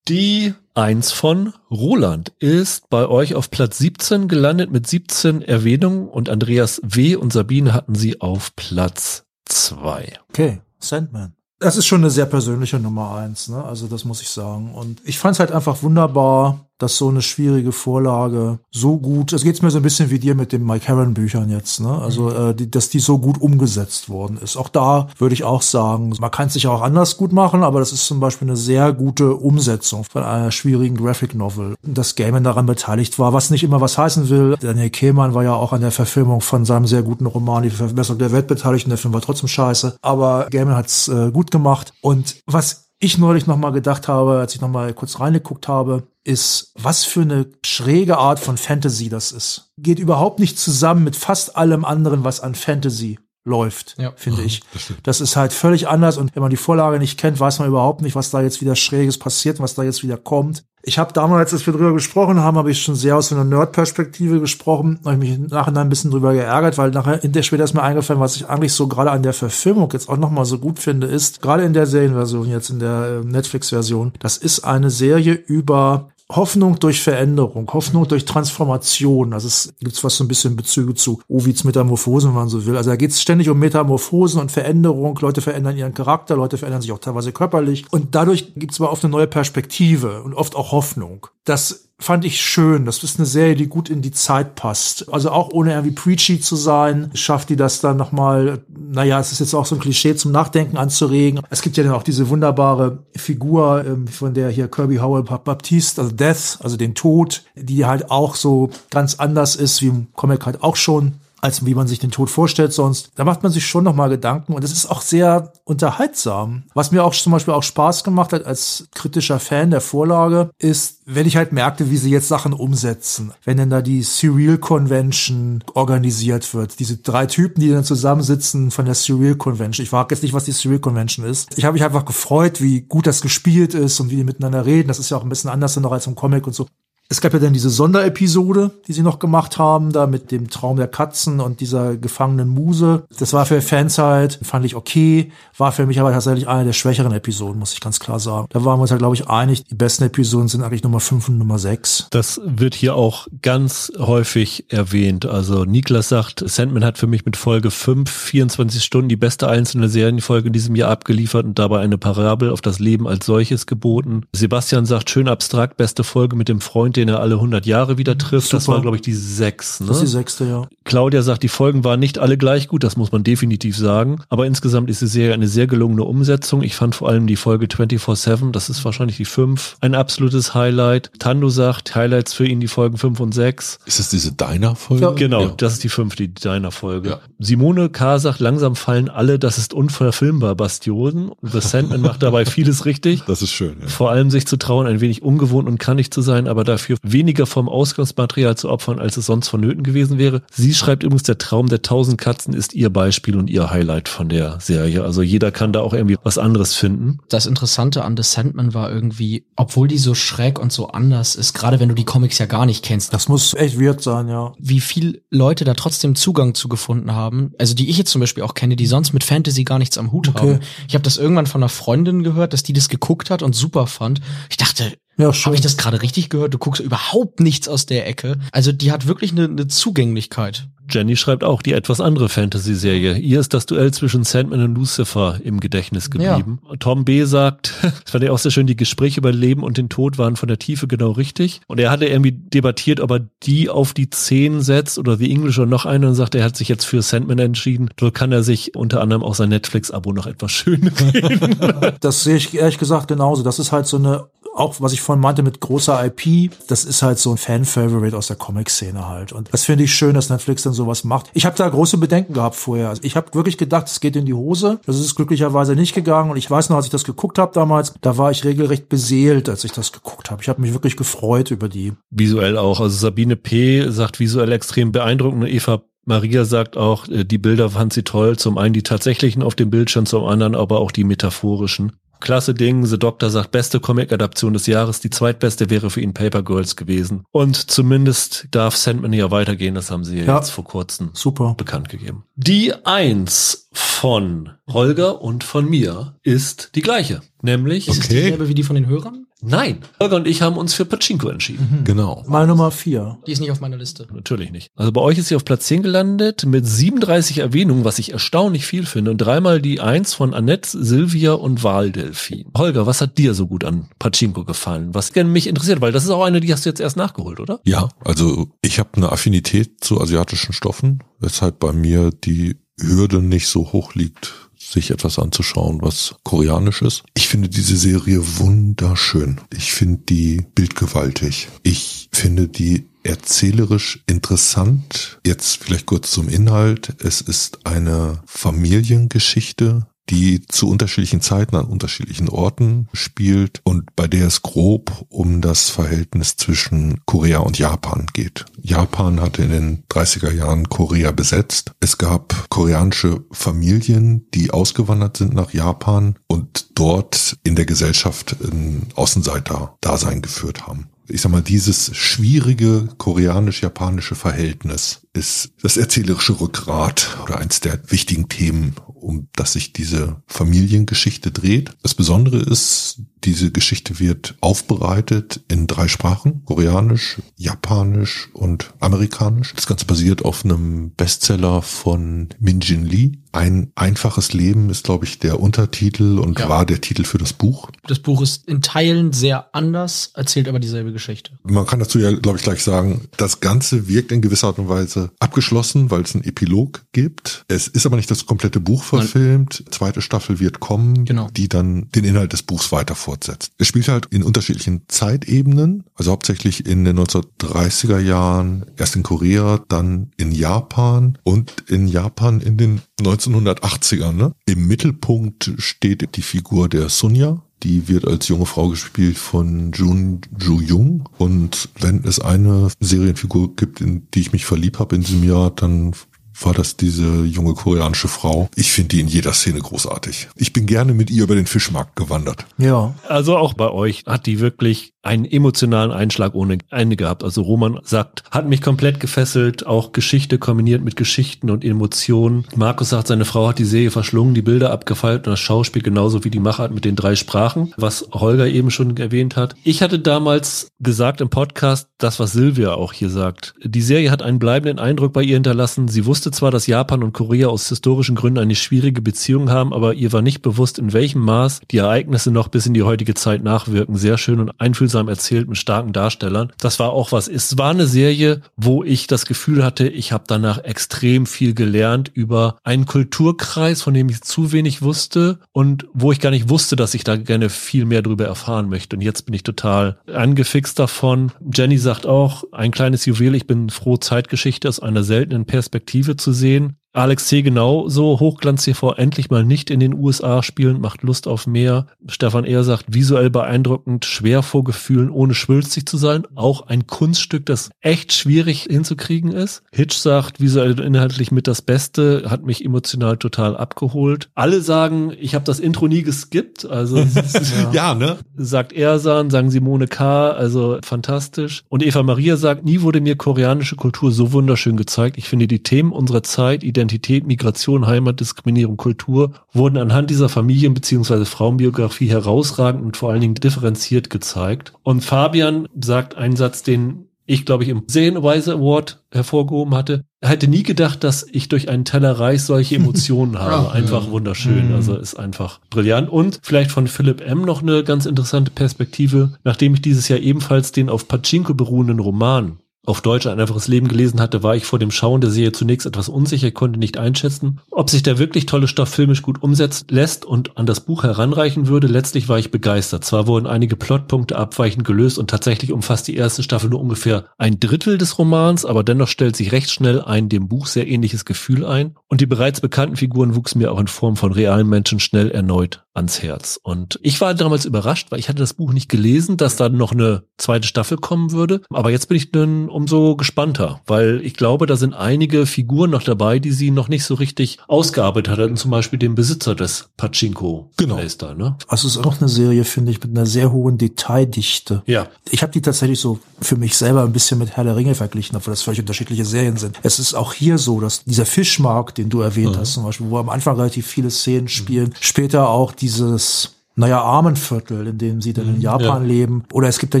Die 0.08 0.54
eins 0.74 1.12
von 1.12 1.52
Roland 1.70 2.32
ist 2.38 2.88
bei 2.88 3.06
euch 3.06 3.34
auf 3.34 3.50
Platz 3.50 3.78
17 3.78 4.28
gelandet 4.28 4.72
mit 4.72 4.86
17 4.86 5.42
Erwähnungen 5.42 6.08
und 6.08 6.28
Andreas 6.28 6.80
W. 6.82 7.16
und 7.16 7.32
Sabine 7.32 7.74
hatten 7.74 7.94
sie 7.94 8.20
auf 8.20 8.56
Platz 8.56 9.24
2. 9.46 10.18
Okay, 10.30 10.60
Sandman. 10.78 11.34
Das 11.58 11.76
ist 11.76 11.86
schon 11.86 12.00
eine 12.00 12.10
sehr 12.10 12.24
persönliche 12.24 12.80
Nummer 12.80 13.14
eins, 13.16 13.48
ne? 13.48 13.62
Also 13.62 13.86
das 13.86 14.06
muss 14.06 14.22
ich 14.22 14.30
sagen. 14.30 14.74
Und 14.74 15.02
ich 15.04 15.18
fand 15.18 15.34
es 15.34 15.40
halt 15.40 15.52
einfach 15.52 15.82
wunderbar, 15.82 16.69
dass 16.82 16.96
so 16.96 17.08
eine 17.08 17.22
schwierige 17.22 17.72
Vorlage 17.72 18.58
so 18.70 18.96
gut, 18.96 19.32
es 19.32 19.44
geht 19.44 19.62
mir 19.62 19.70
so 19.70 19.78
ein 19.78 19.82
bisschen 19.82 20.10
wie 20.10 20.18
dir 20.18 20.34
mit 20.34 20.52
den 20.52 20.64
Mike 20.64 20.86
Herron 20.86 21.14
Büchern 21.14 21.50
jetzt, 21.50 21.80
ne? 21.80 21.90
Also, 21.90 22.30
mhm. 22.30 22.50
äh, 22.50 22.54
die, 22.54 22.70
dass 22.70 22.88
die 22.88 22.98
so 22.98 23.18
gut 23.18 23.40
umgesetzt 23.40 24.08
worden 24.08 24.38
ist. 24.42 24.56
Auch 24.56 24.68
da 24.68 25.08
würde 25.18 25.34
ich 25.34 25.44
auch 25.44 25.62
sagen, 25.62 26.14
man 26.20 26.30
kann 26.30 26.48
es 26.48 26.54
sich 26.54 26.66
auch 26.66 26.82
anders 26.82 27.16
gut 27.16 27.32
machen, 27.32 27.62
aber 27.62 27.80
das 27.80 27.92
ist 27.92 28.06
zum 28.06 28.20
Beispiel 28.20 28.48
eine 28.48 28.56
sehr 28.56 28.92
gute 28.92 29.34
Umsetzung 29.34 30.04
von 30.04 30.22
einer 30.22 30.50
schwierigen 30.50 30.96
Graphic 30.96 31.34
Novel. 31.34 31.74
Dass 31.82 32.14
Gaiman 32.14 32.44
daran 32.44 32.66
beteiligt 32.66 33.18
war, 33.18 33.32
was 33.32 33.50
nicht 33.50 33.62
immer 33.62 33.80
was 33.80 33.98
heißen 33.98 34.28
will. 34.28 34.56
Daniel 34.60 34.90
Kehlmann 34.90 35.34
war 35.34 35.44
ja 35.44 35.54
auch 35.54 35.72
an 35.72 35.80
der 35.80 35.90
Verfilmung 35.90 36.40
von 36.40 36.64
seinem 36.64 36.86
sehr 36.86 37.02
guten 37.02 37.26
Roman 37.26 37.62
Die 37.62 37.70
Verbesserung 37.70 38.18
der 38.18 38.32
Welt 38.32 38.46
beteiligt 38.46 38.86
und 38.86 38.90
der 38.90 38.98
Film 38.98 39.14
war 39.14 39.20
trotzdem 39.20 39.48
scheiße. 39.48 39.96
Aber 40.02 40.46
Gaiman 40.50 40.76
hat's 40.76 41.08
äh, 41.08 41.30
gut 41.30 41.50
gemacht. 41.50 41.92
Und 42.00 42.36
was 42.46 42.89
ich 43.00 43.18
neulich 43.18 43.46
nochmal 43.46 43.72
gedacht 43.72 44.08
habe, 44.08 44.38
als 44.38 44.54
ich 44.54 44.60
nochmal 44.60 44.92
kurz 44.92 45.18
reingeguckt 45.18 45.68
habe, 45.68 46.06
ist, 46.22 46.72
was 46.78 47.04
für 47.04 47.22
eine 47.22 47.46
schräge 47.64 48.18
Art 48.18 48.38
von 48.38 48.58
Fantasy 48.58 49.08
das 49.08 49.32
ist. 49.32 49.72
Geht 49.78 49.98
überhaupt 49.98 50.38
nicht 50.38 50.58
zusammen 50.58 51.02
mit 51.02 51.16
fast 51.16 51.56
allem 51.56 51.84
anderen, 51.86 52.24
was 52.24 52.40
an 52.40 52.54
Fantasy 52.54 53.18
läuft, 53.44 53.96
ja. 53.98 54.12
finde 54.16 54.42
ich. 54.42 54.60
Das, 54.74 54.92
das, 55.02 55.20
ist 55.22 55.36
halt 55.36 55.54
völlig 55.54 55.88
anders 55.88 56.18
und 56.18 56.34
wenn 56.34 56.42
man 56.42 56.50
die 56.50 56.56
Vorlage 56.56 56.98
nicht 56.98 57.18
kennt, 57.18 57.40
weiß 57.40 57.58
man 57.58 57.68
überhaupt 57.68 58.02
nicht, 58.02 58.14
was 58.14 58.30
da 58.30 58.42
jetzt 58.42 58.60
wieder 58.60 58.76
Schräges 58.76 59.18
passiert, 59.18 59.60
was 59.60 59.74
da 59.74 59.82
jetzt 59.82 60.02
wieder 60.02 60.18
kommt. 60.18 60.64
Ich 60.82 60.98
habe 60.98 61.12
damals, 61.12 61.52
als 61.52 61.66
wir 61.66 61.74
drüber 61.74 61.92
gesprochen 61.92 62.40
haben, 62.40 62.56
habe 62.56 62.70
ich 62.70 62.82
schon 62.82 62.94
sehr 62.94 63.16
aus 63.16 63.32
einer 63.32 63.44
Nerd-Perspektive 63.44 64.40
gesprochen, 64.40 64.98
habe 65.04 65.22
ich 65.22 65.38
mich 65.38 65.50
nachher 65.50 65.76
ein 65.76 65.90
bisschen 65.90 66.10
drüber 66.10 66.32
geärgert, 66.32 66.78
weil 66.78 66.90
nachher 66.90 67.22
in 67.22 67.32
der 67.32 67.42
später 67.42 67.64
ist 67.64 67.74
mir 67.74 67.82
eingefallen, 67.82 68.20
was 68.20 68.36
ich 68.36 68.48
eigentlich 68.48 68.72
so 68.72 68.88
gerade 68.88 69.10
an 69.10 69.22
der 69.22 69.34
Verfilmung 69.34 69.90
jetzt 69.92 70.08
auch 70.08 70.16
nochmal 70.16 70.46
so 70.46 70.58
gut 70.58 70.78
finde, 70.78 71.06
ist, 71.06 71.42
gerade 71.42 71.64
in 71.64 71.74
der 71.74 71.86
Serienversion, 71.86 72.48
jetzt 72.48 72.70
in 72.70 72.78
der 72.78 73.20
äh, 73.22 73.26
Netflix-Version, 73.26 74.12
das 74.20 74.38
ist 74.38 74.60
eine 74.60 74.88
Serie 74.90 75.34
über 75.34 76.08
Hoffnung 76.30 76.78
durch 76.78 77.02
Veränderung, 77.02 77.70
Hoffnung 77.72 78.06
durch 78.06 78.24
Transformation. 78.24 79.32
Also 79.32 79.48
es 79.48 79.72
gibt 79.80 79.96
fast 79.96 80.16
so 80.16 80.24
ein 80.24 80.28
bisschen 80.28 80.56
Bezüge 80.56 80.94
zu 80.94 81.20
Ovids 81.28 81.64
Metamorphosen, 81.64 82.30
wenn 82.30 82.36
man 82.36 82.48
so 82.48 82.64
will. 82.66 82.76
Also 82.76 82.90
da 82.90 82.96
geht 82.96 83.10
es 83.10 83.20
ständig 83.20 83.48
um 83.48 83.58
Metamorphosen 83.58 84.40
und 84.40 84.52
Veränderung. 84.52 85.18
Leute 85.20 85.40
verändern 85.40 85.76
ihren 85.76 85.94
Charakter, 85.94 86.36
Leute 86.36 86.56
verändern 86.56 86.82
sich 86.82 86.92
auch 86.92 86.98
teilweise 86.98 87.32
körperlich. 87.32 87.84
Und 87.90 88.14
dadurch 88.14 88.54
gibt 88.54 88.72
es 88.72 88.80
aber 88.80 88.92
oft 88.92 89.04
eine 89.04 89.12
neue 89.12 89.26
Perspektive 89.26 90.22
und 90.22 90.34
oft 90.34 90.54
auch 90.54 90.72
Hoffnung. 90.72 91.26
Das 91.44 91.89
fand 92.00 92.24
ich 92.24 92.40
schön. 92.40 92.86
Das 92.86 93.02
ist 93.04 93.18
eine 93.18 93.26
Serie, 93.26 93.54
die 93.54 93.68
gut 93.68 93.88
in 93.90 94.02
die 94.02 94.10
Zeit 94.10 94.54
passt. 94.54 95.12
Also 95.12 95.30
auch 95.30 95.50
ohne 95.52 95.72
irgendwie 95.72 95.94
preachy 95.94 96.40
zu 96.40 96.56
sein, 96.56 97.10
schafft 97.14 97.50
die 97.50 97.56
das 97.56 97.80
dann 97.80 97.96
nochmal, 97.96 98.64
naja, 98.68 99.20
es 99.20 99.32
ist 99.32 99.40
jetzt 99.40 99.54
auch 99.54 99.66
so 99.66 99.76
ein 99.76 99.80
Klischee 99.80 100.16
zum 100.16 100.32
Nachdenken 100.32 100.76
anzuregen. 100.76 101.40
Es 101.50 101.62
gibt 101.62 101.76
ja 101.76 101.84
dann 101.84 101.92
auch 101.92 102.02
diese 102.02 102.28
wunderbare 102.28 103.04
Figur, 103.14 103.84
ähm, 103.86 104.08
von 104.08 104.34
der 104.34 104.48
hier 104.48 104.68
Kirby 104.68 104.96
Howell 104.96 105.22
Baptiste, 105.22 106.00
also 106.00 106.14
Death, 106.14 106.58
also 106.60 106.76
den 106.76 106.94
Tod, 106.94 107.44
die 107.54 107.84
halt 107.84 108.10
auch 108.10 108.34
so 108.34 108.70
ganz 108.90 109.16
anders 109.16 109.54
ist, 109.54 109.82
wie 109.82 109.88
im 109.88 110.08
Comic 110.14 110.46
halt 110.46 110.62
auch 110.62 110.76
schon 110.76 111.14
als 111.40 111.64
wie 111.64 111.74
man 111.74 111.86
sich 111.86 111.98
den 111.98 112.10
Tod 112.10 112.30
vorstellt 112.30 112.72
sonst. 112.72 113.10
Da 113.14 113.24
macht 113.24 113.42
man 113.42 113.52
sich 113.52 113.66
schon 113.66 113.84
nochmal 113.84 114.08
Gedanken 114.08 114.54
und 114.54 114.64
es 114.64 114.72
ist 114.72 114.90
auch 114.90 115.02
sehr 115.02 115.52
unterhaltsam. 115.64 116.64
Was 116.74 116.92
mir 116.92 117.04
auch 117.04 117.14
zum 117.14 117.32
Beispiel 117.32 117.54
auch 117.54 117.62
Spaß 117.62 118.04
gemacht 118.04 118.32
hat 118.32 118.44
als 118.44 118.88
kritischer 118.94 119.38
Fan 119.38 119.70
der 119.70 119.80
Vorlage, 119.80 120.50
ist, 120.58 121.00
wenn 121.06 121.26
ich 121.26 121.36
halt 121.36 121.52
merkte, 121.52 121.90
wie 121.90 121.96
sie 121.96 122.10
jetzt 122.10 122.28
Sachen 122.28 122.52
umsetzen. 122.52 123.32
Wenn 123.44 123.56
denn 123.56 123.70
da 123.70 123.82
die 123.82 124.02
Surreal 124.02 124.58
Convention 124.58 125.64
organisiert 125.74 126.52
wird. 126.54 126.78
Diese 126.78 126.98
drei 126.98 127.26
Typen, 127.26 127.60
die 127.60 127.70
dann 127.70 127.84
zusammensitzen 127.84 128.70
von 128.70 128.84
der 128.84 128.94
Surreal 128.94 129.36
Convention. 129.36 129.82
Ich 129.82 129.90
frage 129.90 130.14
jetzt 130.14 130.22
nicht, 130.22 130.34
was 130.34 130.44
die 130.44 130.52
Surreal 130.52 130.80
Convention 130.80 131.26
ist. 131.26 131.48
Ich 131.56 131.64
habe 131.64 131.74
mich 131.74 131.84
einfach 131.84 132.04
gefreut, 132.04 132.60
wie 132.60 132.82
gut 132.82 133.06
das 133.06 133.20
gespielt 133.20 133.74
ist 133.74 134.00
und 134.00 134.10
wie 134.10 134.16
die 134.16 134.24
miteinander 134.24 134.66
reden. 134.66 134.88
Das 134.88 134.98
ist 134.98 135.10
ja 135.10 135.16
auch 135.16 135.22
ein 135.22 135.28
bisschen 135.28 135.50
anders 135.50 135.76
noch 135.76 135.92
als 135.92 136.06
im 136.06 136.14
Comic 136.14 136.46
und 136.46 136.52
so. 136.52 136.66
Es 137.12 137.20
gab 137.20 137.32
ja 137.32 137.40
dann 137.40 137.52
diese 137.52 137.70
Sonderepisode, 137.70 138.70
die 138.86 138.92
sie 138.92 139.02
noch 139.02 139.18
gemacht 139.18 139.58
haben, 139.58 139.90
da 139.90 140.06
mit 140.06 140.30
dem 140.30 140.48
Traum 140.48 140.76
der 140.76 140.86
Katzen 140.86 141.40
und 141.40 141.58
dieser 141.58 141.96
gefangenen 141.96 142.48
Muse. 142.48 143.02
Das 143.18 143.32
war 143.32 143.46
für 143.46 143.60
Fans 143.60 143.98
halt, 143.98 144.38
fand 144.44 144.64
ich 144.64 144.76
okay, 144.76 145.32
war 145.58 145.72
für 145.72 145.86
mich 145.86 145.98
aber 145.98 146.12
tatsächlich 146.12 146.46
eine 146.46 146.66
der 146.66 146.72
schwächeren 146.72 147.10
Episoden, 147.10 147.58
muss 147.58 147.72
ich 147.72 147.80
ganz 147.80 147.98
klar 147.98 148.20
sagen. 148.20 148.46
Da 148.50 148.64
waren 148.64 148.78
wir 148.78 148.82
uns 148.82 148.92
ja, 148.92 148.96
glaube 148.96 149.16
ich, 149.16 149.26
einig, 149.28 149.64
die 149.64 149.74
besten 149.74 150.04
Episoden 150.04 150.46
sind 150.46 150.62
eigentlich 150.62 150.84
Nummer 150.84 151.00
5 151.00 151.30
und 151.30 151.38
Nummer 151.38 151.58
6. 151.58 152.06
Das 152.10 152.40
wird 152.44 152.76
hier 152.76 152.94
auch 152.94 153.26
ganz 153.42 153.90
häufig 153.98 154.66
erwähnt. 154.68 155.26
Also 155.26 155.64
Niklas 155.64 156.10
sagt, 156.10 156.48
Sandman 156.48 156.84
hat 156.84 156.96
für 156.96 157.08
mich 157.08 157.24
mit 157.24 157.36
Folge 157.36 157.72
5 157.72 158.08
24 158.08 158.84
Stunden 158.84 159.08
die 159.08 159.16
beste 159.16 159.48
einzelne 159.48 159.88
Serienfolge 159.88 160.46
in 160.46 160.52
diesem 160.52 160.76
Jahr 160.76 160.92
abgeliefert 160.92 161.44
und 161.44 161.58
dabei 161.58 161.80
eine 161.80 161.98
Parabel 161.98 162.50
auf 162.50 162.60
das 162.60 162.78
Leben 162.78 163.08
als 163.08 163.26
solches 163.26 163.66
geboten. 163.66 164.26
Sebastian 164.32 164.86
sagt, 164.86 165.10
schön 165.10 165.26
abstrakt, 165.26 165.76
beste 165.76 166.04
Folge 166.04 166.36
mit 166.36 166.48
dem 166.48 166.60
Freund, 166.60 166.99
den 167.00 167.08
er 167.08 167.20
alle 167.20 167.36
100 167.36 167.66
Jahre 167.66 167.98
wieder 167.98 168.18
trifft. 168.18 168.48
Super. 168.48 168.56
Das 168.58 168.68
war, 168.68 168.80
glaube 168.82 168.96
ich, 168.96 169.02
die 169.02 169.14
sechs. 169.14 169.80
Ne? 169.80 169.86
Das 169.86 169.96
ist 169.96 170.02
die 170.02 170.08
sechste, 170.08 170.44
ja. 170.44 170.68
Claudia 170.84 171.22
sagt, 171.22 171.42
die 171.42 171.48
Folgen 171.48 171.82
waren 171.82 171.98
nicht 171.98 172.18
alle 172.18 172.36
gleich 172.36 172.68
gut, 172.68 172.84
das 172.84 172.96
muss 172.96 173.10
man 173.10 173.24
definitiv 173.24 173.76
sagen. 173.76 174.20
Aber 174.28 174.46
insgesamt 174.46 174.90
ist 174.90 175.00
die 175.00 175.06
Serie 175.06 175.34
eine 175.34 175.48
sehr 175.48 175.66
gelungene 175.66 176.04
Umsetzung. 176.04 176.62
Ich 176.62 176.74
fand 176.74 176.94
vor 176.94 177.08
allem 177.08 177.26
die 177.26 177.36
Folge 177.36 177.66
24-7, 177.66 178.52
das 178.52 178.68
ist 178.68 178.84
wahrscheinlich 178.84 179.16
die 179.16 179.24
fünf, 179.24 179.76
ein 179.80 179.94
absolutes 179.94 180.54
Highlight. 180.54 181.10
Tando 181.18 181.48
sagt, 181.48 181.94
Highlights 181.94 182.34
für 182.34 182.46
ihn 182.46 182.60
die 182.60 182.68
Folgen 182.68 182.98
fünf 182.98 183.20
und 183.20 183.32
sechs. 183.32 183.78
Ist 183.86 183.98
das 183.98 184.10
diese 184.10 184.32
Diner-Folge? 184.32 185.02
Ja. 185.02 185.10
Genau, 185.12 185.42
ja. 185.42 185.54
das 185.56 185.74
ist 185.74 185.84
die 185.84 185.88
fünfte, 185.88 186.28
die 186.28 186.34
Diner-Folge. 186.34 187.08
Ja. 187.08 187.20
Simone 187.38 187.88
K. 187.88 188.18
sagt, 188.18 188.40
langsam 188.40 188.76
fallen 188.76 189.08
alle, 189.08 189.38
das 189.38 189.58
ist 189.58 189.72
unverfilmbar, 189.72 190.54
Bastionen. 190.54 191.30
The 191.40 191.60
Sandman 191.60 192.02
macht 192.02 192.22
dabei 192.22 192.44
vieles 192.44 192.84
richtig. 192.84 193.22
Das 193.26 193.40
ist 193.42 193.52
schön. 193.52 193.76
Ja. 193.80 193.88
Vor 193.88 194.10
allem 194.10 194.30
sich 194.30 194.46
zu 194.46 194.56
trauen, 194.56 194.86
ein 194.86 195.00
wenig 195.00 195.22
ungewohnt 195.22 195.68
und 195.68 195.78
kannig 195.78 196.10
zu 196.10 196.20
sein, 196.20 196.48
aber 196.48 196.64
dafür 196.64 196.89
dafür 196.90 197.12
weniger 197.12 197.46
vom 197.46 197.68
Ausgangsmaterial 197.68 198.56
zu 198.56 198.68
opfern, 198.68 198.98
als 198.98 199.16
es 199.16 199.26
sonst 199.26 199.48
vonnöten 199.48 199.82
gewesen 199.82 200.18
wäre. 200.18 200.42
Sie 200.52 200.74
schreibt 200.74 201.02
übrigens, 201.02 201.22
der 201.22 201.38
Traum 201.38 201.68
der 201.68 201.82
tausend 201.82 202.18
Katzen 202.18 202.54
ist 202.54 202.74
ihr 202.74 202.90
Beispiel 202.90 203.36
und 203.36 203.48
ihr 203.48 203.70
Highlight 203.70 204.08
von 204.08 204.28
der 204.28 204.58
Serie. 204.60 205.04
Also 205.04 205.22
jeder 205.22 205.50
kann 205.50 205.72
da 205.72 205.80
auch 205.80 205.94
irgendwie 205.94 206.16
was 206.22 206.38
anderes 206.38 206.74
finden. 206.74 207.18
Das 207.28 207.46
Interessante 207.46 208.04
an 208.04 208.16
The 208.16 208.22
Sandman 208.22 208.74
war 208.74 208.90
irgendwie, 208.90 209.44
obwohl 209.56 209.88
die 209.88 209.98
so 209.98 210.14
schräg 210.14 210.58
und 210.58 210.72
so 210.72 210.88
anders 210.88 211.36
ist, 211.36 211.54
gerade 211.54 211.80
wenn 211.80 211.88
du 211.88 211.94
die 211.94 212.04
Comics 212.04 212.38
ja 212.38 212.46
gar 212.46 212.66
nicht 212.66 212.84
kennst. 212.84 213.12
Das 213.12 213.28
muss 213.28 213.54
echt 213.54 213.80
weird 213.80 214.02
sein, 214.02 214.28
ja. 214.28 214.52
Wie 214.58 214.80
viel 214.80 215.22
Leute 215.30 215.64
da 215.64 215.74
trotzdem 215.74 216.14
Zugang 216.14 216.54
zu 216.54 216.68
gefunden 216.68 217.14
haben. 217.14 217.52
Also 217.58 217.74
die 217.74 217.88
ich 217.88 217.98
jetzt 217.98 218.10
zum 218.10 218.20
Beispiel 218.20 218.42
auch 218.42 218.54
kenne, 218.54 218.76
die 218.76 218.86
sonst 218.86 219.12
mit 219.12 219.24
Fantasy 219.24 219.64
gar 219.64 219.78
nichts 219.78 219.98
am 219.98 220.12
Hut 220.12 220.28
okay. 220.28 220.38
haben. 220.38 220.60
Ich 220.88 220.94
habe 220.94 221.02
das 221.02 221.16
irgendwann 221.16 221.46
von 221.46 221.62
einer 221.62 221.68
Freundin 221.68 222.22
gehört, 222.22 222.52
dass 222.52 222.62
die 222.62 222.72
das 222.72 222.88
geguckt 222.88 223.30
hat 223.30 223.42
und 223.42 223.54
super 223.54 223.86
fand. 223.86 224.20
Ich 224.48 224.56
dachte, 224.56 224.92
ja, 225.16 225.32
Habe 225.32 225.54
ich 225.54 225.60
das 225.60 225.76
gerade 225.76 226.02
richtig 226.02 226.30
gehört? 226.30 226.54
Du 226.54 226.58
guckst 226.58 226.80
überhaupt 226.80 227.40
nichts 227.40 227.68
aus 227.68 227.86
der 227.86 228.06
Ecke. 228.06 228.38
Also 228.52 228.72
die 228.72 228.90
hat 228.90 229.06
wirklich 229.06 229.32
eine, 229.32 229.44
eine 229.44 229.66
Zugänglichkeit. 229.68 230.68
Jenny 230.90 231.16
schreibt 231.16 231.44
auch 231.44 231.62
die 231.62 231.72
etwas 231.72 232.00
andere 232.00 232.28
Fantasy-Serie. 232.28 233.16
Ihr 233.18 233.40
ist 233.40 233.54
das 233.54 233.66
Duell 233.66 233.92
zwischen 233.92 234.24
Sandman 234.24 234.62
und 234.62 234.74
Lucifer 234.74 235.38
im 235.42 235.60
Gedächtnis 235.60 236.10
geblieben. 236.10 236.60
Ja. 236.68 236.76
Tom 236.78 237.04
B. 237.04 237.24
sagt, 237.24 237.74
das 237.82 237.92
fand 238.10 238.24
ich 238.24 238.30
auch 238.30 238.38
sehr 238.38 238.50
schön, 238.50 238.66
die 238.66 238.76
Gespräche 238.76 239.20
über 239.20 239.32
Leben 239.32 239.62
und 239.62 239.76
den 239.76 239.88
Tod 239.88 240.18
waren 240.18 240.36
von 240.36 240.48
der 240.48 240.58
Tiefe 240.58 240.88
genau 240.88 241.12
richtig. 241.12 241.60
Und 241.68 241.78
er 241.78 241.90
hatte 241.90 242.06
irgendwie 242.06 242.32
debattiert, 242.32 243.00
ob 243.00 243.10
er 243.12 243.20
die 243.42 243.68
auf 243.68 243.94
die 243.94 244.10
10 244.10 244.62
setzt 244.62 244.98
oder 244.98 245.16
The 245.16 245.30
English 245.30 245.58
oder 245.58 245.68
noch 245.68 245.86
eine 245.86 246.08
und 246.08 246.14
sagt, 246.14 246.34
er 246.34 246.44
hat 246.44 246.56
sich 246.56 246.68
jetzt 246.68 246.84
für 246.84 247.02
Sandman 247.02 247.38
entschieden. 247.38 247.90
So 247.98 248.10
kann 248.10 248.32
er 248.32 248.42
sich 248.42 248.74
unter 248.74 249.00
anderem 249.00 249.22
auch 249.22 249.34
sein 249.34 249.50
Netflix-Abo 249.50 250.12
noch 250.12 250.26
etwas 250.26 250.52
schön 250.52 250.88
reden. 251.14 251.92
das 252.00 252.24
sehe 252.24 252.36
ich 252.36 252.54
ehrlich 252.54 252.78
gesagt 252.78 253.08
genauso. 253.08 253.42
Das 253.42 253.58
ist 253.58 253.72
halt 253.72 253.86
so 253.86 253.96
eine 253.96 254.26
auch 254.60 254.80
was 254.80 254.92
ich 254.92 255.00
vorhin 255.00 255.22
meinte 255.22 255.42
mit 255.42 255.60
großer 255.60 256.04
IP, 256.04 256.52
das 256.68 256.84
ist 256.84 257.02
halt 257.02 257.18
so 257.18 257.32
ein 257.32 257.38
Fan-Favorite 257.38 258.16
aus 258.16 258.28
der 258.28 258.36
Comic-Szene 258.36 259.08
halt. 259.08 259.32
Und 259.32 259.48
das 259.52 259.64
finde 259.64 259.84
ich 259.84 259.94
schön, 259.94 260.14
dass 260.14 260.28
Netflix 260.28 260.62
dann 260.62 260.72
sowas 260.72 261.02
macht. 261.04 261.30
Ich 261.34 261.46
habe 261.46 261.56
da 261.56 261.68
große 261.68 261.98
Bedenken 261.98 262.34
gehabt 262.34 262.56
vorher. 262.56 262.90
Also 262.90 263.02
ich 263.02 263.16
habe 263.16 263.34
wirklich 263.34 263.58
gedacht, 263.58 263.88
es 263.88 264.00
geht 264.00 264.16
in 264.16 264.26
die 264.26 264.34
Hose. 264.34 264.78
Das 264.86 264.98
ist 264.98 265.14
glücklicherweise 265.14 265.74
nicht 265.74 265.94
gegangen. 265.94 266.30
Und 266.30 266.36
ich 266.36 266.50
weiß 266.50 266.68
noch, 266.68 266.76
als 266.76 266.86
ich 266.86 266.92
das 266.92 267.04
geguckt 267.04 267.38
habe 267.38 267.52
damals, 267.54 267.94
da 268.00 268.18
war 268.18 268.30
ich 268.30 268.44
regelrecht 268.44 268.88
beseelt, 268.88 269.48
als 269.48 269.64
ich 269.64 269.72
das 269.72 269.92
geguckt 269.92 270.30
habe. 270.30 270.42
Ich 270.42 270.48
habe 270.48 270.60
mich 270.60 270.72
wirklich 270.72 270.96
gefreut 270.96 271.50
über 271.50 271.68
die. 271.68 271.92
Visuell 272.10 272.58
auch. 272.58 272.80
Also 272.80 272.96
Sabine 272.96 273.36
P. 273.36 273.90
sagt 273.90 274.20
visuell 274.20 274.52
extrem 274.52 274.92
beeindruckend. 274.92 275.48
Eva 275.48 275.82
Maria 276.04 276.44
sagt 276.44 276.76
auch, 276.76 277.08
äh, 277.08 277.24
die 277.24 277.38
Bilder 277.38 277.70
fand 277.70 277.92
sie 277.92 278.02
toll. 278.02 278.36
Zum 278.36 278.58
einen 278.58 278.74
die 278.74 278.82
tatsächlichen 278.82 279.42
auf 279.42 279.54
dem 279.54 279.70
Bildschirm, 279.70 280.06
zum 280.06 280.24
anderen 280.24 280.54
aber 280.54 280.80
auch 280.80 280.90
die 280.90 281.04
metaphorischen. 281.04 281.92
Klasse 282.20 282.54
Ding. 282.54 282.86
The 282.86 282.98
Doctor 282.98 283.30
sagt, 283.30 283.50
beste 283.50 283.80
Comic-Adaption 283.80 284.52
des 284.52 284.66
Jahres. 284.66 285.00
Die 285.00 285.10
zweitbeste 285.10 285.70
wäre 285.70 285.90
für 285.90 286.00
ihn 286.00 286.14
Paper 286.14 286.42
Girls 286.42 286.76
gewesen. 286.76 287.24
Und 287.32 287.70
zumindest 287.70 288.48
darf 288.50 288.76
Sandman 288.76 289.12
ja 289.12 289.30
weitergehen. 289.30 289.74
Das 289.74 289.90
haben 289.90 290.04
sie 290.04 290.20
ja. 290.20 290.36
jetzt 290.36 290.50
vor 290.50 290.64
kurzem 290.64 291.10
super. 291.14 291.54
bekannt 291.56 291.88
gegeben. 291.88 292.24
Die 292.36 292.72
Eins 292.84 293.68
von 293.72 294.50
Holger 294.68 295.20
und 295.22 295.44
von 295.44 295.68
mir 295.68 296.16
ist 296.22 296.70
die 296.74 296.82
gleiche. 296.82 297.22
Nämlich. 297.42 297.88
Ist 297.88 298.02
es 298.02 298.08
dieselbe 298.08 298.48
wie 298.48 298.54
die 298.54 298.62
von 298.62 298.76
den 298.76 298.86
Hörern? 298.86 299.26
Nein. 299.42 299.80
Holger 300.00 300.16
und 300.16 300.26
ich 300.26 300.42
haben 300.42 300.56
uns 300.56 300.74
für 300.74 300.84
Pachinko 300.84 301.28
entschieden. 301.28 301.82
Genau. 301.84 302.24
Meine 302.26 302.48
Nummer 302.48 302.70
vier. 302.70 303.18
Die 303.26 303.32
ist 303.32 303.40
nicht 303.40 303.50
auf 303.50 303.60
meiner 303.60 303.76
Liste. 303.76 304.06
Natürlich 304.12 304.50
nicht. 304.50 304.70
Also 304.76 304.92
bei 304.92 305.00
euch 305.00 305.18
ist 305.18 305.28
sie 305.28 305.36
auf 305.36 305.44
Platz 305.44 305.66
10 305.66 305.82
gelandet 305.82 306.44
mit 306.46 306.66
37 306.66 307.38
Erwähnungen, 307.38 307.84
was 307.84 307.98
ich 307.98 308.12
erstaunlich 308.12 308.66
viel 308.66 308.86
finde. 308.86 309.10
Und 309.12 309.18
dreimal 309.18 309.60
die 309.60 309.80
Eins 309.80 310.14
von 310.14 310.34
Annette, 310.34 310.82
Silvia 310.82 311.32
und 311.32 311.64
Waldelfin. 311.64 312.50
Holger, 312.56 312.86
was 312.86 313.00
hat 313.00 313.18
dir 313.18 313.34
so 313.34 313.46
gut 313.46 313.64
an 313.64 313.88
Pachinko 313.98 314.44
gefallen? 314.44 314.94
Was 314.94 315.12
gerne 315.12 315.30
mich 315.30 315.46
interessiert, 315.46 315.80
weil 315.80 315.92
das 315.92 316.04
ist 316.04 316.10
auch 316.10 316.24
eine, 316.24 316.40
die 316.40 316.52
hast 316.52 316.64
du 316.64 316.70
jetzt 316.70 316.80
erst 316.80 316.96
nachgeholt, 316.96 317.40
oder? 317.40 317.60
Ja, 317.64 317.88
also 318.04 318.48
ich 318.62 318.78
habe 318.78 318.90
eine 318.94 319.12
Affinität 319.12 319.82
zu 319.82 320.00
asiatischen 320.00 320.52
Stoffen, 320.52 321.02
weshalb 321.18 321.58
bei 321.58 321.72
mir 321.72 322.10
die 322.10 322.56
Hürde 322.80 323.22
nicht 323.22 323.48
so 323.48 323.72
hoch 323.72 323.94
liegt, 323.94 324.39
sich 324.70 324.90
etwas 324.90 325.18
anzuschauen, 325.18 325.80
was 325.82 326.14
koreanisch 326.22 326.82
ist. 326.82 327.02
Ich 327.14 327.28
finde 327.28 327.48
diese 327.48 327.76
Serie 327.76 328.20
wunderschön. 328.38 329.40
Ich 329.52 329.72
finde 329.72 330.02
die 330.08 330.46
bildgewaltig. 330.54 331.48
Ich 331.62 332.08
finde 332.12 332.48
die 332.48 332.88
erzählerisch 333.02 334.02
interessant. 334.06 335.20
Jetzt 335.26 335.62
vielleicht 335.62 335.86
kurz 335.86 336.10
zum 336.10 336.28
Inhalt. 336.28 336.94
Es 337.02 337.20
ist 337.20 337.66
eine 337.66 338.22
Familiengeschichte, 338.26 339.86
die 340.10 340.44
zu 340.46 340.68
unterschiedlichen 340.68 341.20
Zeiten 341.20 341.56
an 341.56 341.66
unterschiedlichen 341.66 342.28
Orten 342.28 342.88
spielt 342.92 343.60
und 343.64 343.94
bei 343.96 344.08
der 344.08 344.26
es 344.26 344.42
grob 344.42 345.06
um 345.08 345.40
das 345.40 345.70
Verhältnis 345.70 346.36
zwischen 346.36 347.00
Korea 347.06 347.38
und 347.38 347.58
Japan 347.58 348.06
geht. 348.12 348.44
Japan 348.60 349.20
hatte 349.20 349.42
in 349.42 349.50
den 349.50 349.84
30er 349.88 350.32
Jahren 350.32 350.68
Korea 350.68 351.12
besetzt. 351.12 351.72
Es 351.80 351.96
gab 351.98 352.50
koreanische 352.50 353.24
Familien, 353.30 354.26
die 354.34 354.50
ausgewandert 354.50 355.16
sind 355.16 355.34
nach 355.34 355.52
Japan 355.52 356.16
und 356.26 356.66
dort 356.74 357.38
in 357.44 357.54
der 357.54 357.66
Gesellschaft 357.66 358.36
ein 358.42 358.88
Außenseiter-Dasein 358.94 360.22
geführt 360.22 360.66
haben 360.66 360.88
ich 361.10 361.20
sag 361.20 361.32
mal, 361.32 361.42
dieses 361.42 361.94
schwierige 361.96 362.88
koreanisch-japanische 362.98 364.14
Verhältnis 364.14 365.06
ist 365.12 365.52
das 365.62 365.76
erzählerische 365.76 366.40
Rückgrat 366.40 367.18
oder 367.24 367.38
eins 367.38 367.60
der 367.60 367.80
wichtigen 367.90 368.28
Themen, 368.28 368.76
um 368.86 369.28
das 369.34 369.54
sich 369.54 369.72
diese 369.72 370.22
Familiengeschichte 370.26 371.30
dreht. 371.32 371.70
Das 371.82 371.94
Besondere 371.94 372.36
ist, 372.38 373.02
diese 373.24 373.50
Geschichte 373.50 373.98
wird 373.98 374.36
aufbereitet 374.40 375.40
in 375.48 375.66
drei 375.66 375.88
Sprachen, 375.88 376.44
koreanisch, 376.44 377.18
japanisch 377.36 378.28
und 378.34 378.72
amerikanisch. 378.80 379.52
Das 379.54 379.66
Ganze 379.66 379.84
basiert 379.84 380.24
auf 380.24 380.44
einem 380.44 380.92
Bestseller 380.92 381.60
von 381.62 382.28
Min 382.38 382.60
Jin 382.60 382.84
Lee. 382.86 383.12
Ein 383.32 383.70
einfaches 383.76 384.32
Leben 384.32 384.70
ist, 384.70 384.84
glaube 384.84 385.04
ich, 385.04 385.18
der 385.18 385.38
Untertitel 385.40 386.18
und 386.18 386.38
Ja. 386.40 386.48
war 386.48 386.66
der 386.66 386.80
Titel 386.80 387.04
für 387.04 387.18
das 387.18 387.32
Buch. 387.32 387.70
Das 387.86 388.00
Buch 388.00 388.22
ist 388.22 388.48
in 388.48 388.60
Teilen 388.60 389.12
sehr 389.12 389.54
anders, 389.54 390.10
erzählt 390.14 390.48
aber 390.48 390.58
dieselbe 390.58 390.92
Geschichte. 390.92 391.38
Man 391.44 391.66
kann 391.66 391.78
dazu 391.78 391.98
ja, 391.98 392.10
glaube 392.12 392.38
ich, 392.38 392.44
gleich 392.44 392.62
sagen, 392.62 393.08
das 393.16 393.40
Ganze 393.40 393.86
wirkt 393.88 394.10
in 394.12 394.20
gewisser 394.20 394.48
Art 394.48 394.58
und 394.58 394.68
Weise 394.68 394.99
abgeschlossen, 395.18 395.90
weil 395.90 396.02
es 396.02 396.14
einen 396.14 396.24
Epilog 396.24 396.82
gibt. 396.92 397.44
Es 397.48 397.68
ist 397.68 397.86
aber 397.86 397.96
nicht 397.96 398.10
das 398.10 398.26
komplette 398.26 398.60
Buch 398.60 398.82
verfilmt. 398.82 399.64
Zweite 399.70 400.02
Staffel 400.02 400.40
wird 400.40 400.60
kommen, 400.60 401.04
Genau. 401.04 401.28
die 401.36 401.48
dann 401.48 401.88
den 401.94 402.04
Inhalt 402.04 402.32
des 402.32 402.42
Buchs 402.42 402.72
weiter 402.72 402.94
fortsetzt. 402.94 403.52
Es 403.58 403.66
spielt 403.68 403.88
halt 403.88 404.06
in 404.10 404.22
unterschiedlichen 404.22 404.82
Zeitebenen, 404.88 405.84
also 405.94 406.10
hauptsächlich 406.12 406.66
in 406.66 406.84
den 406.84 406.98
1930er 406.98 407.98
Jahren, 407.98 408.66
erst 408.76 408.96
in 408.96 409.02
Korea, 409.02 409.60
dann 409.68 410.10
in 410.16 410.32
Japan 410.32 411.18
und 411.24 411.64
in 411.68 411.86
Japan 411.88 412.40
in 412.40 412.56
den 412.56 412.80
1980ern. 413.00 414.12
Ne? 414.12 414.32
Im 414.46 414.66
Mittelpunkt 414.66 415.52
steht 415.58 416.16
die 416.16 416.22
Figur 416.22 416.68
der 416.68 416.88
Sunya, 416.88 417.42
die 417.62 417.88
wird 417.88 418.06
als 418.06 418.28
junge 418.28 418.46
Frau 418.46 418.68
gespielt 418.68 419.18
von 419.18 419.72
Jun 419.72 420.20
Ju 420.38 420.60
Jung. 420.60 421.08
Und 421.18 421.68
wenn 421.80 422.04
es 422.04 422.20
eine 422.20 422.68
Serienfigur 422.80 423.54
gibt, 423.56 423.80
in 423.80 424.08
die 424.14 424.20
ich 424.20 424.32
mich 424.32 424.46
verliebt 424.46 424.78
habe 424.78 424.96
in 424.96 425.02
diesem 425.02 425.24
Jahr, 425.24 425.50
dann 425.50 425.94
war 426.42 426.54
das 426.54 426.76
diese 426.76 427.24
junge 427.24 427.54
koreanische 427.54 428.08
Frau. 428.08 428.48
Ich 428.56 428.72
finde 428.72 428.88
die 428.88 429.00
in 429.00 429.08
jeder 429.08 429.32
Szene 429.32 429.60
großartig. 429.60 430.28
Ich 430.36 430.52
bin 430.52 430.66
gerne 430.66 430.94
mit 430.94 431.10
ihr 431.10 431.24
über 431.24 431.34
den 431.34 431.46
Fischmarkt 431.46 431.96
gewandert. 431.96 432.46
Ja. 432.58 432.94
Also 433.06 433.36
auch 433.36 433.54
bei 433.54 433.70
euch 433.70 434.04
hat 434.06 434.26
die 434.26 434.40
wirklich 434.40 434.92
einen 435.02 435.24
emotionalen 435.24 435.92
Einschlag 435.92 436.34
ohne 436.34 436.58
Ende 436.70 436.96
gehabt. 436.96 437.24
Also 437.24 437.42
Roman 437.42 437.80
sagt, 437.84 438.22
hat 438.30 438.46
mich 438.46 438.60
komplett 438.60 439.00
gefesselt, 439.00 439.66
auch 439.66 439.92
Geschichte 439.92 440.38
kombiniert 440.38 440.84
mit 440.84 440.96
Geschichten 440.96 441.50
und 441.50 441.64
Emotionen. 441.64 442.44
Markus 442.54 442.90
sagt, 442.90 443.08
seine 443.08 443.24
Frau 443.24 443.48
hat 443.48 443.58
die 443.58 443.64
Serie 443.64 443.90
verschlungen, 443.90 444.34
die 444.34 444.42
Bilder 444.42 444.70
abgefeilt 444.70 445.26
und 445.26 445.32
das 445.32 445.40
Schauspiel 445.40 445.82
genauso 445.82 446.24
wie 446.24 446.30
die 446.30 446.38
Machart 446.38 446.74
mit 446.74 446.84
den 446.84 446.96
drei 446.96 447.16
Sprachen, 447.16 447.72
was 447.78 448.08
Holger 448.12 448.46
eben 448.46 448.70
schon 448.70 448.96
erwähnt 448.98 449.36
hat. 449.36 449.54
Ich 449.64 449.82
hatte 449.82 449.98
damals 449.98 450.68
gesagt 450.80 451.22
im 451.22 451.30
Podcast, 451.30 451.88
das 451.98 452.20
was 452.20 452.32
Silvia 452.32 452.74
auch 452.74 452.92
hier 452.92 453.10
sagt. 453.10 453.54
Die 453.64 453.82
Serie 453.82 454.10
hat 454.10 454.22
einen 454.22 454.38
bleibenden 454.38 454.78
Eindruck 454.78 455.14
bei 455.14 455.22
ihr 455.22 455.34
hinterlassen. 455.34 455.88
Sie 455.88 456.04
wusste 456.04 456.30
zwar, 456.30 456.50
dass 456.50 456.66
Japan 456.66 457.02
und 457.02 457.14
Korea 457.14 457.48
aus 457.48 457.68
historischen 457.68 458.16
Gründen 458.16 458.38
eine 458.38 458.54
schwierige 458.54 459.00
Beziehung 459.00 459.50
haben, 459.50 459.72
aber 459.72 459.94
ihr 459.94 460.12
war 460.12 460.20
nicht 460.20 460.42
bewusst, 460.42 460.78
in 460.78 460.92
welchem 460.92 461.22
Maß 461.22 461.62
die 461.70 461.78
Ereignisse 461.78 462.30
noch 462.30 462.48
bis 462.48 462.66
in 462.66 462.74
die 462.74 462.82
heutige 462.82 463.14
Zeit 463.14 463.42
nachwirken. 463.42 463.96
Sehr 463.96 464.18
schön 464.18 464.40
und 464.40 464.60
einfühlsam 464.60 464.89
erzählt 465.08 465.48
mit 465.48 465.58
starken 465.58 465.92
Darstellern. 465.92 466.52
Das 466.58 466.78
war 466.78 466.90
auch 466.90 467.12
was. 467.12 467.28
Es 467.28 467.58
war 467.58 467.70
eine 467.70 467.86
Serie, 467.86 468.42
wo 468.56 468.84
ich 468.84 469.06
das 469.06 469.26
Gefühl 469.26 469.64
hatte, 469.64 469.88
ich 469.88 470.12
habe 470.12 470.24
danach 470.26 470.58
extrem 470.64 471.26
viel 471.26 471.54
gelernt 471.54 472.10
über 472.12 472.58
einen 472.64 472.86
Kulturkreis, 472.86 473.82
von 473.82 473.94
dem 473.94 474.08
ich 474.08 474.22
zu 474.22 474.52
wenig 474.52 474.82
wusste 474.82 475.40
und 475.52 475.86
wo 475.92 476.12
ich 476.12 476.20
gar 476.20 476.30
nicht 476.30 476.48
wusste, 476.48 476.76
dass 476.76 476.94
ich 476.94 477.04
da 477.04 477.16
gerne 477.16 477.48
viel 477.50 477.84
mehr 477.84 478.02
darüber 478.02 478.26
erfahren 478.26 478.68
möchte. 478.68 478.96
Und 478.96 479.02
jetzt 479.02 479.26
bin 479.26 479.34
ich 479.34 479.42
total 479.42 479.98
angefixt 480.12 480.78
davon. 480.78 481.32
Jenny 481.52 481.78
sagt 481.78 482.06
auch, 482.06 482.44
ein 482.52 482.70
kleines 482.70 483.04
Juwel, 483.06 483.34
ich 483.34 483.46
bin 483.46 483.70
froh, 483.70 483.96
Zeitgeschichte 483.96 484.68
aus 484.68 484.80
einer 484.80 485.02
seltenen 485.02 485.46
Perspektive 485.46 486.16
zu 486.16 486.32
sehen. 486.32 486.76
Alex 486.92 487.26
C. 487.28 487.42
genauso, 487.42 488.18
Hochglanz 488.18 488.64
TV 488.64 488.94
endlich 488.94 489.30
mal 489.30 489.44
nicht 489.44 489.70
in 489.70 489.78
den 489.78 489.94
USA 489.94 490.42
spielen, 490.42 490.80
macht 490.80 491.02
Lust 491.02 491.28
auf 491.28 491.46
mehr. 491.46 491.86
Stefan 492.08 492.44
Ehr 492.44 492.64
sagt, 492.64 492.86
visuell 492.88 493.30
beeindruckend, 493.30 494.04
schwer 494.04 494.42
vor 494.42 494.64
Gefühlen, 494.64 495.08
ohne 495.08 495.34
schwülstig 495.34 495.86
zu 495.86 495.96
sein. 495.96 496.24
Auch 496.34 496.66
ein 496.66 496.88
Kunststück, 496.88 497.46
das 497.46 497.70
echt 497.80 498.12
schwierig 498.12 498.62
hinzukriegen 498.68 499.30
ist. 499.30 499.62
Hitch 499.72 499.94
sagt, 499.96 500.40
visuell 500.40 500.72
und 500.72 500.80
inhaltlich 500.80 501.30
mit 501.30 501.46
das 501.46 501.62
Beste, 501.62 502.24
hat 502.28 502.44
mich 502.44 502.64
emotional 502.64 503.16
total 503.18 503.56
abgeholt. 503.56 504.28
Alle 504.34 504.60
sagen, 504.60 505.12
ich 505.20 505.36
habe 505.36 505.44
das 505.44 505.60
Intro 505.60 505.86
nie 505.86 506.02
geskippt, 506.02 506.64
also 506.68 506.96
ist- 506.98 507.52
Ja, 507.72 507.94
ne? 507.94 508.16
sagt 508.36 508.72
Ersan, 508.72 509.30
sagen 509.30 509.50
Simone 509.50 509.86
K., 509.86 510.30
also 510.32 510.78
fantastisch. 510.84 511.62
Und 511.68 511.84
Eva 511.86 512.02
Maria 512.02 512.36
sagt, 512.36 512.64
nie 512.64 512.80
wurde 512.82 513.00
mir 513.00 513.14
koreanische 513.14 513.76
Kultur 513.76 514.10
so 514.10 514.32
wunderschön 514.32 514.76
gezeigt. 514.76 515.18
Ich 515.18 515.28
finde, 515.28 515.46
die 515.46 515.62
Themen 515.62 515.92
unserer 515.92 516.24
Zeit, 516.24 516.64
Identität, 516.64 516.79
Migration, 517.26 517.86
Heimat, 517.86 518.20
Diskriminierung, 518.20 518.76
Kultur, 518.76 519.32
wurden 519.52 519.76
anhand 519.78 520.10
dieser 520.10 520.28
Familien- 520.28 520.74
bzw. 520.74 521.24
Frauenbiografie 521.24 522.08
herausragend 522.08 522.82
und 522.84 522.96
vor 522.96 523.10
allen 523.10 523.20
Dingen 523.20 523.34
differenziert 523.34 524.10
gezeigt. 524.10 524.72
Und 524.82 525.04
Fabian 525.04 525.68
sagt 525.80 526.16
einen 526.16 526.36
Satz, 526.36 526.62
den 526.62 527.06
ich, 527.26 527.46
glaube 527.46 527.62
ich, 527.62 527.68
im 527.70 527.84
Serienweise 527.86 528.54
Award 528.54 529.04
hervorgehoben 529.12 529.74
hatte. 529.76 530.04
Er 530.20 530.30
hätte 530.30 530.48
nie 530.48 530.64
gedacht, 530.64 531.04
dass 531.04 531.24
ich 531.30 531.48
durch 531.48 531.68
einen 531.68 531.84
Teller 531.84 532.18
Reis 532.18 532.46
solche 532.46 532.74
Emotionen 532.74 533.38
habe. 533.38 533.66
Ja. 533.66 533.70
Einfach 533.70 534.10
wunderschön. 534.10 534.68
Mhm. 534.70 534.74
Also 534.74 534.96
ist 534.96 535.14
einfach 535.14 535.60
brillant. 535.70 536.08
Und 536.10 536.40
vielleicht 536.42 536.72
von 536.72 536.88
Philipp 536.88 537.20
M. 537.20 537.42
noch 537.42 537.62
eine 537.62 537.84
ganz 537.84 538.04
interessante 538.06 538.50
Perspektive. 538.50 539.34
Nachdem 539.44 539.74
ich 539.74 539.82
dieses 539.82 540.08
Jahr 540.08 540.18
ebenfalls 540.18 540.72
den 540.72 540.88
auf 540.88 541.06
Pachinko 541.06 541.54
beruhenden 541.54 542.00
Roman 542.00 542.58
auf 542.86 543.02
Deutsch 543.02 543.26
ein 543.26 543.38
einfaches 543.38 543.68
Leben 543.68 543.88
gelesen 543.88 544.20
hatte, 544.20 544.42
war 544.42 544.56
ich 544.56 544.64
vor 544.64 544.78
dem 544.78 544.90
Schauen 544.90 545.20
der 545.20 545.30
Serie 545.30 545.52
zunächst 545.52 545.86
etwas 545.86 546.08
unsicher, 546.08 546.50
konnte 546.50 546.78
nicht 546.78 546.96
einschätzen, 546.96 547.60
ob 547.70 547.90
sich 547.90 548.02
der 548.02 548.18
wirklich 548.18 548.46
tolle 548.46 548.68
Stoff 548.68 548.88
filmisch 548.88 549.22
gut 549.22 549.42
umsetzt 549.42 549.90
lässt 549.90 550.24
und 550.24 550.56
an 550.56 550.66
das 550.66 550.80
Buch 550.80 551.02
heranreichen 551.02 551.68
würde. 551.68 551.86
Letztlich 551.86 552.28
war 552.28 552.38
ich 552.38 552.50
begeistert. 552.50 553.04
Zwar 553.04 553.26
wurden 553.26 553.46
einige 553.46 553.76
Plotpunkte 553.76 554.36
abweichend 554.36 554.84
gelöst 554.84 555.18
und 555.18 555.30
tatsächlich 555.30 555.72
umfasst 555.72 556.08
die 556.08 556.16
erste 556.16 556.42
Staffel 556.42 556.70
nur 556.70 556.80
ungefähr 556.80 557.26
ein 557.38 557.60
Drittel 557.60 557.98
des 557.98 558.18
Romans, 558.18 558.64
aber 558.64 558.82
dennoch 558.82 559.08
stellt 559.08 559.36
sich 559.36 559.52
recht 559.52 559.70
schnell 559.70 560.00
ein 560.00 560.28
dem 560.28 560.48
Buch 560.48 560.66
sehr 560.66 560.88
ähnliches 560.88 561.24
Gefühl 561.24 561.66
ein 561.66 561.96
und 562.08 562.20
die 562.20 562.26
bereits 562.26 562.60
bekannten 562.60 562.96
Figuren 562.96 563.34
wuchsen 563.34 563.58
mir 563.58 563.72
auch 563.72 563.80
in 563.80 563.88
Form 563.88 564.16
von 564.16 564.32
realen 564.32 564.68
Menschen 564.68 565.00
schnell 565.00 565.30
erneut 565.30 565.84
ans 565.94 566.22
Herz. 566.22 566.58
Und 566.62 566.98
ich 567.02 567.20
war 567.20 567.34
damals 567.34 567.64
überrascht, 567.64 568.10
weil 568.10 568.18
ich 568.20 568.28
hatte 568.28 568.38
das 568.38 568.54
Buch 568.54 568.72
nicht 568.72 568.88
gelesen, 568.88 569.36
dass 569.36 569.56
da 569.56 569.68
noch 569.68 569.92
eine 569.92 570.22
zweite 570.38 570.66
Staffel 570.66 570.96
kommen 570.96 571.32
würde. 571.32 571.62
Aber 571.70 571.90
jetzt 571.90 572.08
bin 572.08 572.16
ich 572.16 572.30
dann 572.30 572.68
umso 572.68 573.16
gespannter, 573.16 573.80
weil 573.86 574.20
ich 574.24 574.34
glaube, 574.34 574.66
da 574.66 574.76
sind 574.76 574.94
einige 574.94 575.46
Figuren 575.46 575.90
noch 575.90 576.02
dabei, 576.02 576.38
die 576.38 576.52
sie 576.52 576.70
noch 576.70 576.88
nicht 576.88 577.04
so 577.04 577.14
richtig 577.14 577.58
ausgearbeitet 577.66 578.38
hatten. 578.38 578.56
Zum 578.56 578.70
Beispiel 578.70 578.98
den 578.98 579.14
Besitzer 579.14 579.54
des 579.54 579.90
Pachinko. 579.96 580.70
Genau. 580.76 580.96
Playstyle, 580.96 581.36
ne? 581.36 581.56
Also 581.66 581.88
es 581.88 581.96
ist 581.96 582.06
auch 582.06 582.20
eine 582.20 582.28
Serie, 582.28 582.64
finde 582.64 582.92
ich, 582.92 583.02
mit 583.02 583.10
einer 583.10 583.26
sehr 583.26 583.52
hohen 583.52 583.76
Detaildichte. 583.78 584.82
Ja. 584.86 585.08
Ich 585.30 585.42
habe 585.42 585.52
die 585.52 585.62
tatsächlich 585.62 585.98
so 585.98 586.20
für 586.40 586.56
mich 586.56 586.76
selber 586.76 587.02
ein 587.02 587.12
bisschen 587.12 587.38
mit 587.38 587.56
Herr 587.56 587.64
der 587.64 587.76
Ringe 587.76 587.94
verglichen, 587.94 588.36
obwohl 588.36 588.52
das 588.52 588.62
völlig 588.62 588.80
unterschiedliche 588.80 589.24
Serien 589.24 589.56
sind. 589.56 589.78
Es 589.82 589.98
ist 589.98 590.14
auch 590.14 590.32
hier 590.32 590.58
so, 590.58 590.80
dass 590.80 591.04
dieser 591.04 591.26
Fischmarkt, 591.26 591.98
den 591.98 592.08
du 592.08 592.20
erwähnt 592.20 592.56
hast, 592.56 592.74
zum 592.74 592.84
Beispiel, 592.84 593.10
wo 593.10 593.18
am 593.18 593.28
Anfang 593.28 593.56
relativ 593.56 593.86
viele 593.86 594.10
Szenen 594.10 594.48
spielen, 594.48 594.94
später 595.00 595.48
auch 595.48 595.72
dieses 595.80 596.50
naja, 596.80 597.02
Armenviertel, 597.02 597.86
in 597.86 597.98
dem 597.98 598.22
sie 598.22 598.32
dann 598.32 598.48
in 598.48 598.60
Japan 598.60 599.02
ja. 599.02 599.08
leben. 599.08 599.44
Oder 599.52 599.68
es 599.68 599.78
gibt 599.78 599.94
dann 599.94 600.00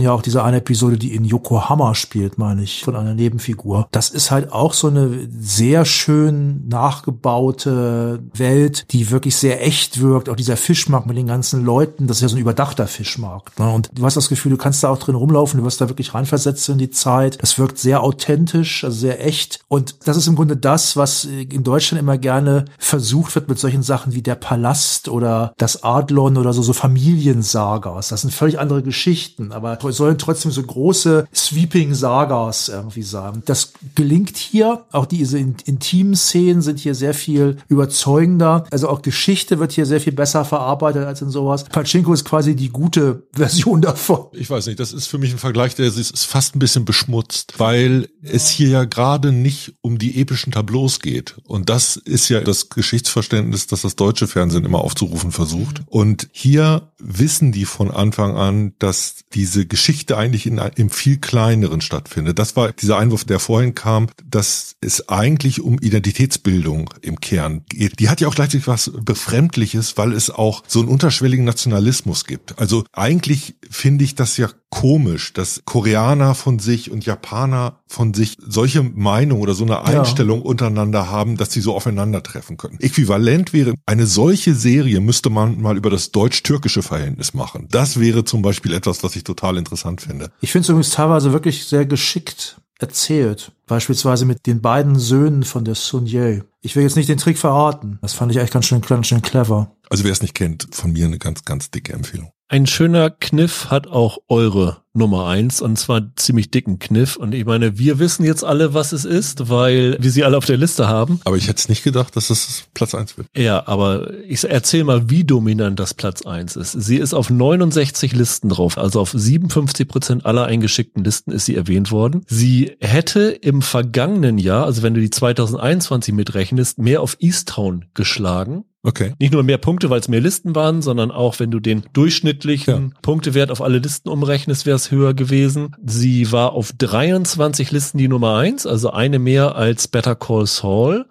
ja 0.00 0.12
auch 0.12 0.22
diese 0.22 0.42
eine 0.42 0.56
Episode, 0.56 0.96
die 0.96 1.14
in 1.14 1.24
Yokohama 1.24 1.94
spielt, 1.94 2.38
meine 2.38 2.62
ich, 2.62 2.82
von 2.82 2.96
einer 2.96 3.14
Nebenfigur. 3.14 3.86
Das 3.92 4.08
ist 4.08 4.30
halt 4.30 4.50
auch 4.50 4.72
so 4.72 4.88
eine 4.88 5.28
sehr 5.38 5.84
schön 5.84 6.66
nachgebaute 6.68 8.22
Welt, 8.34 8.86
die 8.92 9.10
wirklich 9.10 9.36
sehr 9.36 9.64
echt 9.64 10.00
wirkt. 10.00 10.30
Auch 10.30 10.36
dieser 10.36 10.56
Fischmarkt 10.56 11.06
mit 11.06 11.18
den 11.18 11.26
ganzen 11.26 11.64
Leuten, 11.64 12.06
das 12.06 12.16
ist 12.16 12.22
ja 12.22 12.28
so 12.28 12.36
ein 12.36 12.40
überdachter 12.40 12.86
Fischmarkt. 12.86 13.58
Ne? 13.58 13.68
Und 13.70 13.90
du 13.92 14.04
hast 14.04 14.16
das 14.16 14.30
Gefühl, 14.30 14.52
du 14.52 14.58
kannst 14.58 14.82
da 14.82 14.88
auch 14.88 14.98
drin 14.98 15.14
rumlaufen, 15.14 15.60
du 15.60 15.66
wirst 15.66 15.82
da 15.82 15.90
wirklich 15.90 16.14
reinversetzt 16.14 16.68
in 16.70 16.78
die 16.78 16.90
Zeit. 16.90 17.42
Das 17.42 17.58
wirkt 17.58 17.78
sehr 17.78 18.02
authentisch, 18.02 18.84
also 18.84 18.96
sehr 18.96 19.24
echt. 19.24 19.60
Und 19.68 19.96
das 20.08 20.16
ist 20.16 20.26
im 20.26 20.36
Grunde 20.36 20.56
das, 20.56 20.96
was 20.96 21.24
in 21.24 21.62
Deutschland 21.62 22.00
immer 22.00 22.16
gerne 22.16 22.64
versucht 22.78 23.34
wird 23.34 23.50
mit 23.50 23.58
solchen 23.58 23.82
Sachen 23.82 24.14
wie 24.14 24.22
der 24.22 24.34
Palast 24.34 25.10
oder 25.10 25.52
das 25.58 25.84
Adlon 25.84 26.38
oder 26.38 26.54
so, 26.54 26.69
so 26.70 26.74
Familiensagas. 26.74 28.08
Das 28.08 28.20
sind 28.20 28.32
völlig 28.32 28.60
andere 28.60 28.82
Geschichten, 28.82 29.50
aber 29.50 29.76
sollen 29.92 30.18
trotzdem 30.18 30.52
so 30.52 30.62
große 30.62 31.26
Sweeping 31.34 31.94
Sagas 31.94 32.68
irgendwie 32.68 33.02
sein. 33.02 33.42
Das 33.44 33.72
gelingt 33.96 34.36
hier. 34.36 34.84
Auch 34.92 35.06
diese 35.06 35.38
intimen 35.38 36.14
Szenen 36.14 36.62
sind 36.62 36.78
hier 36.78 36.94
sehr 36.94 37.12
viel 37.12 37.56
überzeugender. 37.66 38.66
Also 38.70 38.88
auch 38.88 39.02
Geschichte 39.02 39.58
wird 39.58 39.72
hier 39.72 39.84
sehr 39.84 40.00
viel 40.00 40.12
besser 40.12 40.44
verarbeitet 40.44 41.06
als 41.06 41.22
in 41.22 41.30
sowas. 41.30 41.64
Pachinko 41.64 42.12
ist 42.12 42.24
quasi 42.24 42.54
die 42.54 42.68
gute 42.68 43.24
Version 43.32 43.82
davon. 43.82 44.26
Ich 44.32 44.48
weiß 44.48 44.66
nicht, 44.66 44.78
das 44.78 44.92
ist 44.92 45.08
für 45.08 45.18
mich 45.18 45.32
ein 45.32 45.38
Vergleich, 45.38 45.74
der 45.74 45.86
ist 45.86 46.24
fast 46.24 46.54
ein 46.54 46.60
bisschen 46.60 46.84
beschmutzt, 46.84 47.54
weil 47.58 48.08
es 48.22 48.48
hier 48.48 48.68
ja 48.68 48.84
gerade 48.84 49.32
nicht 49.32 49.74
um 49.80 49.98
die 49.98 50.20
epischen 50.20 50.52
Tableaus 50.52 51.00
geht. 51.00 51.36
Und 51.44 51.68
das 51.68 51.96
ist 51.96 52.28
ja 52.28 52.40
das 52.40 52.68
Geschichtsverständnis, 52.68 53.66
das 53.66 53.82
das 53.82 53.96
deutsche 53.96 54.28
Fernsehen 54.28 54.64
immer 54.64 54.78
aufzurufen 54.78 55.32
versucht. 55.32 55.82
Und 55.86 56.28
hier 56.30 56.59
wissen 56.98 57.52
die 57.52 57.64
von 57.64 57.90
Anfang 57.90 58.36
an, 58.36 58.74
dass 58.78 59.24
diese 59.32 59.66
Geschichte 59.66 60.16
eigentlich 60.16 60.46
in 60.46 60.58
einem 60.58 60.90
viel 60.90 61.18
kleineren 61.18 61.80
stattfindet. 61.80 62.38
Das 62.38 62.56
war 62.56 62.72
dieser 62.72 62.98
Einwurf, 62.98 63.24
der 63.24 63.38
vorhin 63.38 63.74
kam, 63.74 64.08
dass 64.24 64.76
es 64.80 65.08
eigentlich 65.08 65.60
um 65.60 65.78
Identitätsbildung 65.78 66.90
im 67.02 67.20
Kern 67.20 67.62
geht. 67.68 67.98
Die 68.00 68.08
hat 68.08 68.20
ja 68.20 68.28
auch 68.28 68.34
gleichzeitig 68.34 68.66
was 68.66 68.92
Befremdliches, 68.94 69.96
weil 69.96 70.12
es 70.12 70.30
auch 70.30 70.62
so 70.66 70.80
einen 70.80 70.88
unterschwelligen 70.88 71.44
Nationalismus 71.44 72.24
gibt. 72.24 72.58
Also 72.58 72.84
eigentlich 72.92 73.56
finde 73.68 74.04
ich 74.04 74.14
das 74.14 74.36
ja 74.36 74.48
komisch, 74.70 75.32
dass 75.32 75.62
Koreaner 75.64 76.34
von 76.34 76.58
sich 76.58 76.90
und 76.90 77.04
Japaner 77.04 77.80
von 77.86 78.14
sich 78.14 78.36
solche 78.40 78.82
Meinung 78.82 79.40
oder 79.40 79.54
so 79.54 79.64
eine 79.64 79.84
Einstellung 79.84 80.40
ja. 80.40 80.46
untereinander 80.46 81.10
haben, 81.10 81.36
dass 81.36 81.52
sie 81.52 81.60
so 81.60 81.74
aufeinandertreffen 81.74 82.56
können. 82.56 82.78
Äquivalent 82.80 83.52
wäre, 83.52 83.74
eine 83.86 84.06
solche 84.06 84.54
Serie 84.54 85.00
müsste 85.00 85.28
man 85.28 85.60
mal 85.60 85.76
über 85.76 85.90
das 85.90 86.12
deutsch-türkische 86.12 86.82
Verhältnis 86.82 87.34
machen. 87.34 87.66
Das 87.70 87.98
wäre 87.98 88.24
zum 88.24 88.42
Beispiel 88.42 88.72
etwas, 88.72 89.02
was 89.02 89.16
ich 89.16 89.24
total 89.24 89.56
interessant 89.56 90.00
finde. 90.00 90.30
Ich 90.40 90.52
finde 90.52 90.62
es 90.62 90.68
übrigens 90.68 90.90
teilweise 90.90 91.32
wirklich 91.32 91.66
sehr 91.66 91.84
geschickt 91.84 92.60
erzählt. 92.78 93.52
Beispielsweise 93.66 94.24
mit 94.24 94.46
den 94.46 94.60
beiden 94.60 94.98
Söhnen 94.98 95.44
von 95.44 95.64
der 95.64 95.74
Sun 95.74 96.06
Ye. 96.06 96.42
Ich 96.62 96.76
will 96.76 96.82
jetzt 96.82 96.96
nicht 96.96 97.08
den 97.08 97.18
Trick 97.18 97.38
verraten. 97.38 97.98
Das 98.02 98.14
fand 98.14 98.32
ich 98.32 98.38
echt 98.38 98.52
ganz 98.52 98.66
schön, 98.66 98.80
ganz 98.80 99.06
schön 99.06 99.22
clever. 99.22 99.72
Also 99.88 100.04
wer 100.04 100.12
es 100.12 100.22
nicht 100.22 100.34
kennt, 100.34 100.68
von 100.72 100.92
mir 100.92 101.06
eine 101.06 101.18
ganz, 101.18 101.44
ganz 101.44 101.70
dicke 101.70 101.92
Empfehlung. 101.92 102.32
Ein 102.52 102.66
schöner 102.66 103.10
Kniff 103.10 103.70
hat 103.70 103.86
auch 103.86 104.18
eure 104.26 104.78
Nummer 104.92 105.28
eins 105.28 105.62
und 105.62 105.78
zwar 105.78 106.16
ziemlich 106.16 106.50
dicken 106.50 106.80
Kniff. 106.80 107.14
Und 107.14 107.32
ich 107.32 107.44
meine, 107.44 107.78
wir 107.78 108.00
wissen 108.00 108.24
jetzt 108.24 108.42
alle, 108.42 108.74
was 108.74 108.90
es 108.90 109.04
ist, 109.04 109.48
weil 109.48 109.96
wir 110.00 110.10
sie 110.10 110.24
alle 110.24 110.36
auf 110.36 110.46
der 110.46 110.56
Liste 110.56 110.88
haben. 110.88 111.20
Aber 111.22 111.36
ich 111.36 111.46
hätte 111.46 111.60
es 111.60 111.68
nicht 111.68 111.84
gedacht, 111.84 112.16
dass 112.16 112.28
es 112.28 112.64
Platz 112.74 112.92
eins 112.96 113.16
wird. 113.16 113.28
Ja, 113.36 113.68
aber 113.68 114.12
ich 114.24 114.42
erzähl 114.42 114.82
mal, 114.82 115.08
wie 115.08 115.22
dominant 115.22 115.78
das 115.78 115.94
Platz 115.94 116.26
eins 116.26 116.56
ist. 116.56 116.72
Sie 116.72 116.96
ist 116.96 117.14
auf 117.14 117.30
69 117.30 118.14
Listen 118.14 118.48
drauf, 118.48 118.78
also 118.78 119.00
auf 119.00 119.12
57 119.12 119.86
Prozent 119.86 120.26
aller 120.26 120.46
eingeschickten 120.46 121.04
Listen 121.04 121.30
ist 121.30 121.44
sie 121.44 121.54
erwähnt 121.54 121.92
worden. 121.92 122.24
Sie 122.26 122.76
hätte 122.80 123.28
im 123.30 123.62
vergangenen 123.62 124.38
Jahr, 124.38 124.64
also 124.64 124.82
wenn 124.82 124.94
du 124.94 125.00
die 125.00 125.10
2021 125.10 126.12
mitrechnest, 126.14 126.78
mehr 126.78 127.00
auf 127.00 127.16
Easttown 127.20 127.84
geschlagen. 127.94 128.64
Okay. 128.82 129.12
Nicht 129.18 129.32
nur 129.32 129.42
mehr 129.42 129.58
Punkte, 129.58 129.90
weil 129.90 130.00
es 130.00 130.08
mehr 130.08 130.20
Listen 130.20 130.54
waren, 130.54 130.80
sondern 130.80 131.10
auch, 131.10 131.38
wenn 131.38 131.50
du 131.50 131.60
den 131.60 131.84
durchschnittlichen 131.92 132.90
ja. 132.94 133.00
Punktewert 133.02 133.50
auf 133.50 133.60
alle 133.60 133.78
Listen 133.78 134.08
umrechnest, 134.08 134.64
wäre 134.64 134.76
es 134.76 134.90
höher 134.90 135.12
gewesen. 135.12 135.76
Sie 135.84 136.32
war 136.32 136.52
auf 136.52 136.72
23 136.72 137.70
Listen 137.72 137.98
die 137.98 138.08
Nummer 138.08 138.36
eins, 138.36 138.66
also 138.66 138.90
eine 138.90 139.18
mehr 139.18 139.54
als 139.54 139.86
Better 139.88 140.14
Call 140.14 140.46
Saul. 140.46 141.06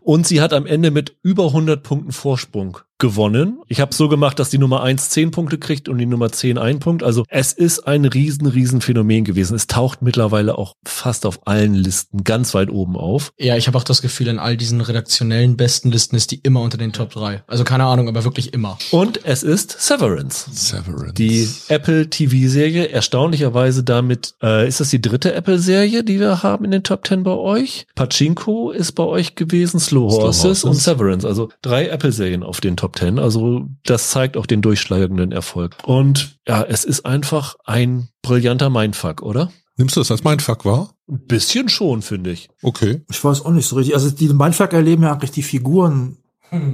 Und 0.00 0.26
sie 0.26 0.40
hat 0.40 0.52
am 0.52 0.66
Ende 0.66 0.90
mit 0.90 1.16
über 1.22 1.46
100 1.46 1.82
Punkten 1.82 2.12
Vorsprung 2.12 2.78
gewonnen. 2.98 3.60
Ich 3.68 3.80
habe 3.80 3.94
so 3.94 4.08
gemacht, 4.08 4.38
dass 4.38 4.50
die 4.50 4.58
Nummer 4.58 4.82
eins 4.82 5.10
zehn 5.10 5.30
Punkte 5.30 5.58
kriegt 5.58 5.88
und 5.88 5.98
die 5.98 6.06
Nummer 6.06 6.32
zehn 6.32 6.58
einen 6.58 6.78
Punkt. 6.80 7.02
Also 7.02 7.24
es 7.28 7.52
ist 7.52 7.86
ein 7.86 8.04
riesen, 8.04 8.46
riesen 8.46 8.80
Phänomen 8.80 9.24
gewesen. 9.24 9.54
Es 9.54 9.66
taucht 9.66 10.02
mittlerweile 10.02 10.56
auch 10.56 10.74
fast 10.86 11.26
auf 11.26 11.46
allen 11.46 11.74
Listen 11.74 12.24
ganz 12.24 12.54
weit 12.54 12.70
oben 12.70 12.96
auf. 12.96 13.32
Ja, 13.38 13.56
ich 13.56 13.66
habe 13.66 13.76
auch 13.76 13.84
das 13.84 14.02
Gefühl, 14.02 14.28
in 14.28 14.38
all 14.38 14.56
diesen 14.56 14.80
redaktionellen 14.80 15.56
besten 15.56 15.90
Listen 15.90 16.16
ist 16.16 16.30
die 16.30 16.40
immer 16.42 16.60
unter 16.62 16.78
den 16.78 16.92
Top 16.92 17.10
3. 17.10 17.42
Also 17.46 17.64
keine 17.64 17.84
Ahnung, 17.84 18.08
aber 18.08 18.24
wirklich 18.24 18.54
immer. 18.54 18.78
Und 18.90 19.24
es 19.24 19.42
ist 19.42 19.76
Severance. 19.78 20.46
Severance. 20.52 21.14
Die 21.14 21.48
Apple 21.68 22.08
TV-Serie, 22.08 22.88
erstaunlicherweise 22.88 23.84
damit, 23.84 24.34
äh, 24.42 24.66
ist 24.66 24.80
das 24.80 24.90
die 24.90 25.00
dritte 25.02 25.34
Apple-Serie, 25.34 26.02
die 26.04 26.18
wir 26.20 26.42
haben 26.42 26.64
in 26.64 26.70
den 26.70 26.82
Top 26.82 27.06
10 27.06 27.22
bei 27.24 27.32
euch? 27.32 27.86
Pachinko 27.94 28.70
ist 28.70 28.92
bei 28.92 29.04
euch 29.04 29.34
gewesen, 29.34 29.80
Slow 29.80 30.10
Horses, 30.10 30.40
Slow 30.40 30.48
Horses. 30.48 30.64
und 30.64 30.74
Severance. 30.74 31.26
Also 31.26 31.50
drei 31.62 31.88
Apple-Serien 31.88 32.42
auf 32.42 32.60
den 32.60 32.76
Top 32.76 32.85
Top 32.86 32.94
Ten. 32.94 33.18
Also 33.18 33.66
das 33.84 34.10
zeigt 34.10 34.36
auch 34.36 34.46
den 34.46 34.62
durchschlagenden 34.62 35.32
Erfolg. 35.32 35.76
Und 35.84 36.38
ja, 36.46 36.62
es 36.62 36.84
ist 36.84 37.04
einfach 37.04 37.56
ein 37.64 38.10
brillanter 38.22 38.70
Mindfuck, 38.70 39.22
oder? 39.22 39.50
Nimmst 39.76 39.96
du 39.96 40.00
das 40.00 40.12
als 40.12 40.22
Mindfuck 40.22 40.64
wahr? 40.64 40.94
Ein 41.08 41.26
bisschen 41.26 41.68
schon, 41.68 42.00
finde 42.02 42.30
ich. 42.30 42.48
Okay. 42.62 43.02
Ich 43.10 43.22
weiß 43.22 43.44
auch 43.44 43.50
nicht 43.50 43.66
so 43.66 43.74
richtig. 43.74 43.94
Also 43.94 44.10
die 44.10 44.28
Mindfuck 44.28 44.72
erleben 44.72 45.02
ja 45.02 45.12
eigentlich 45.12 45.32
die 45.32 45.42
Figuren 45.42 46.18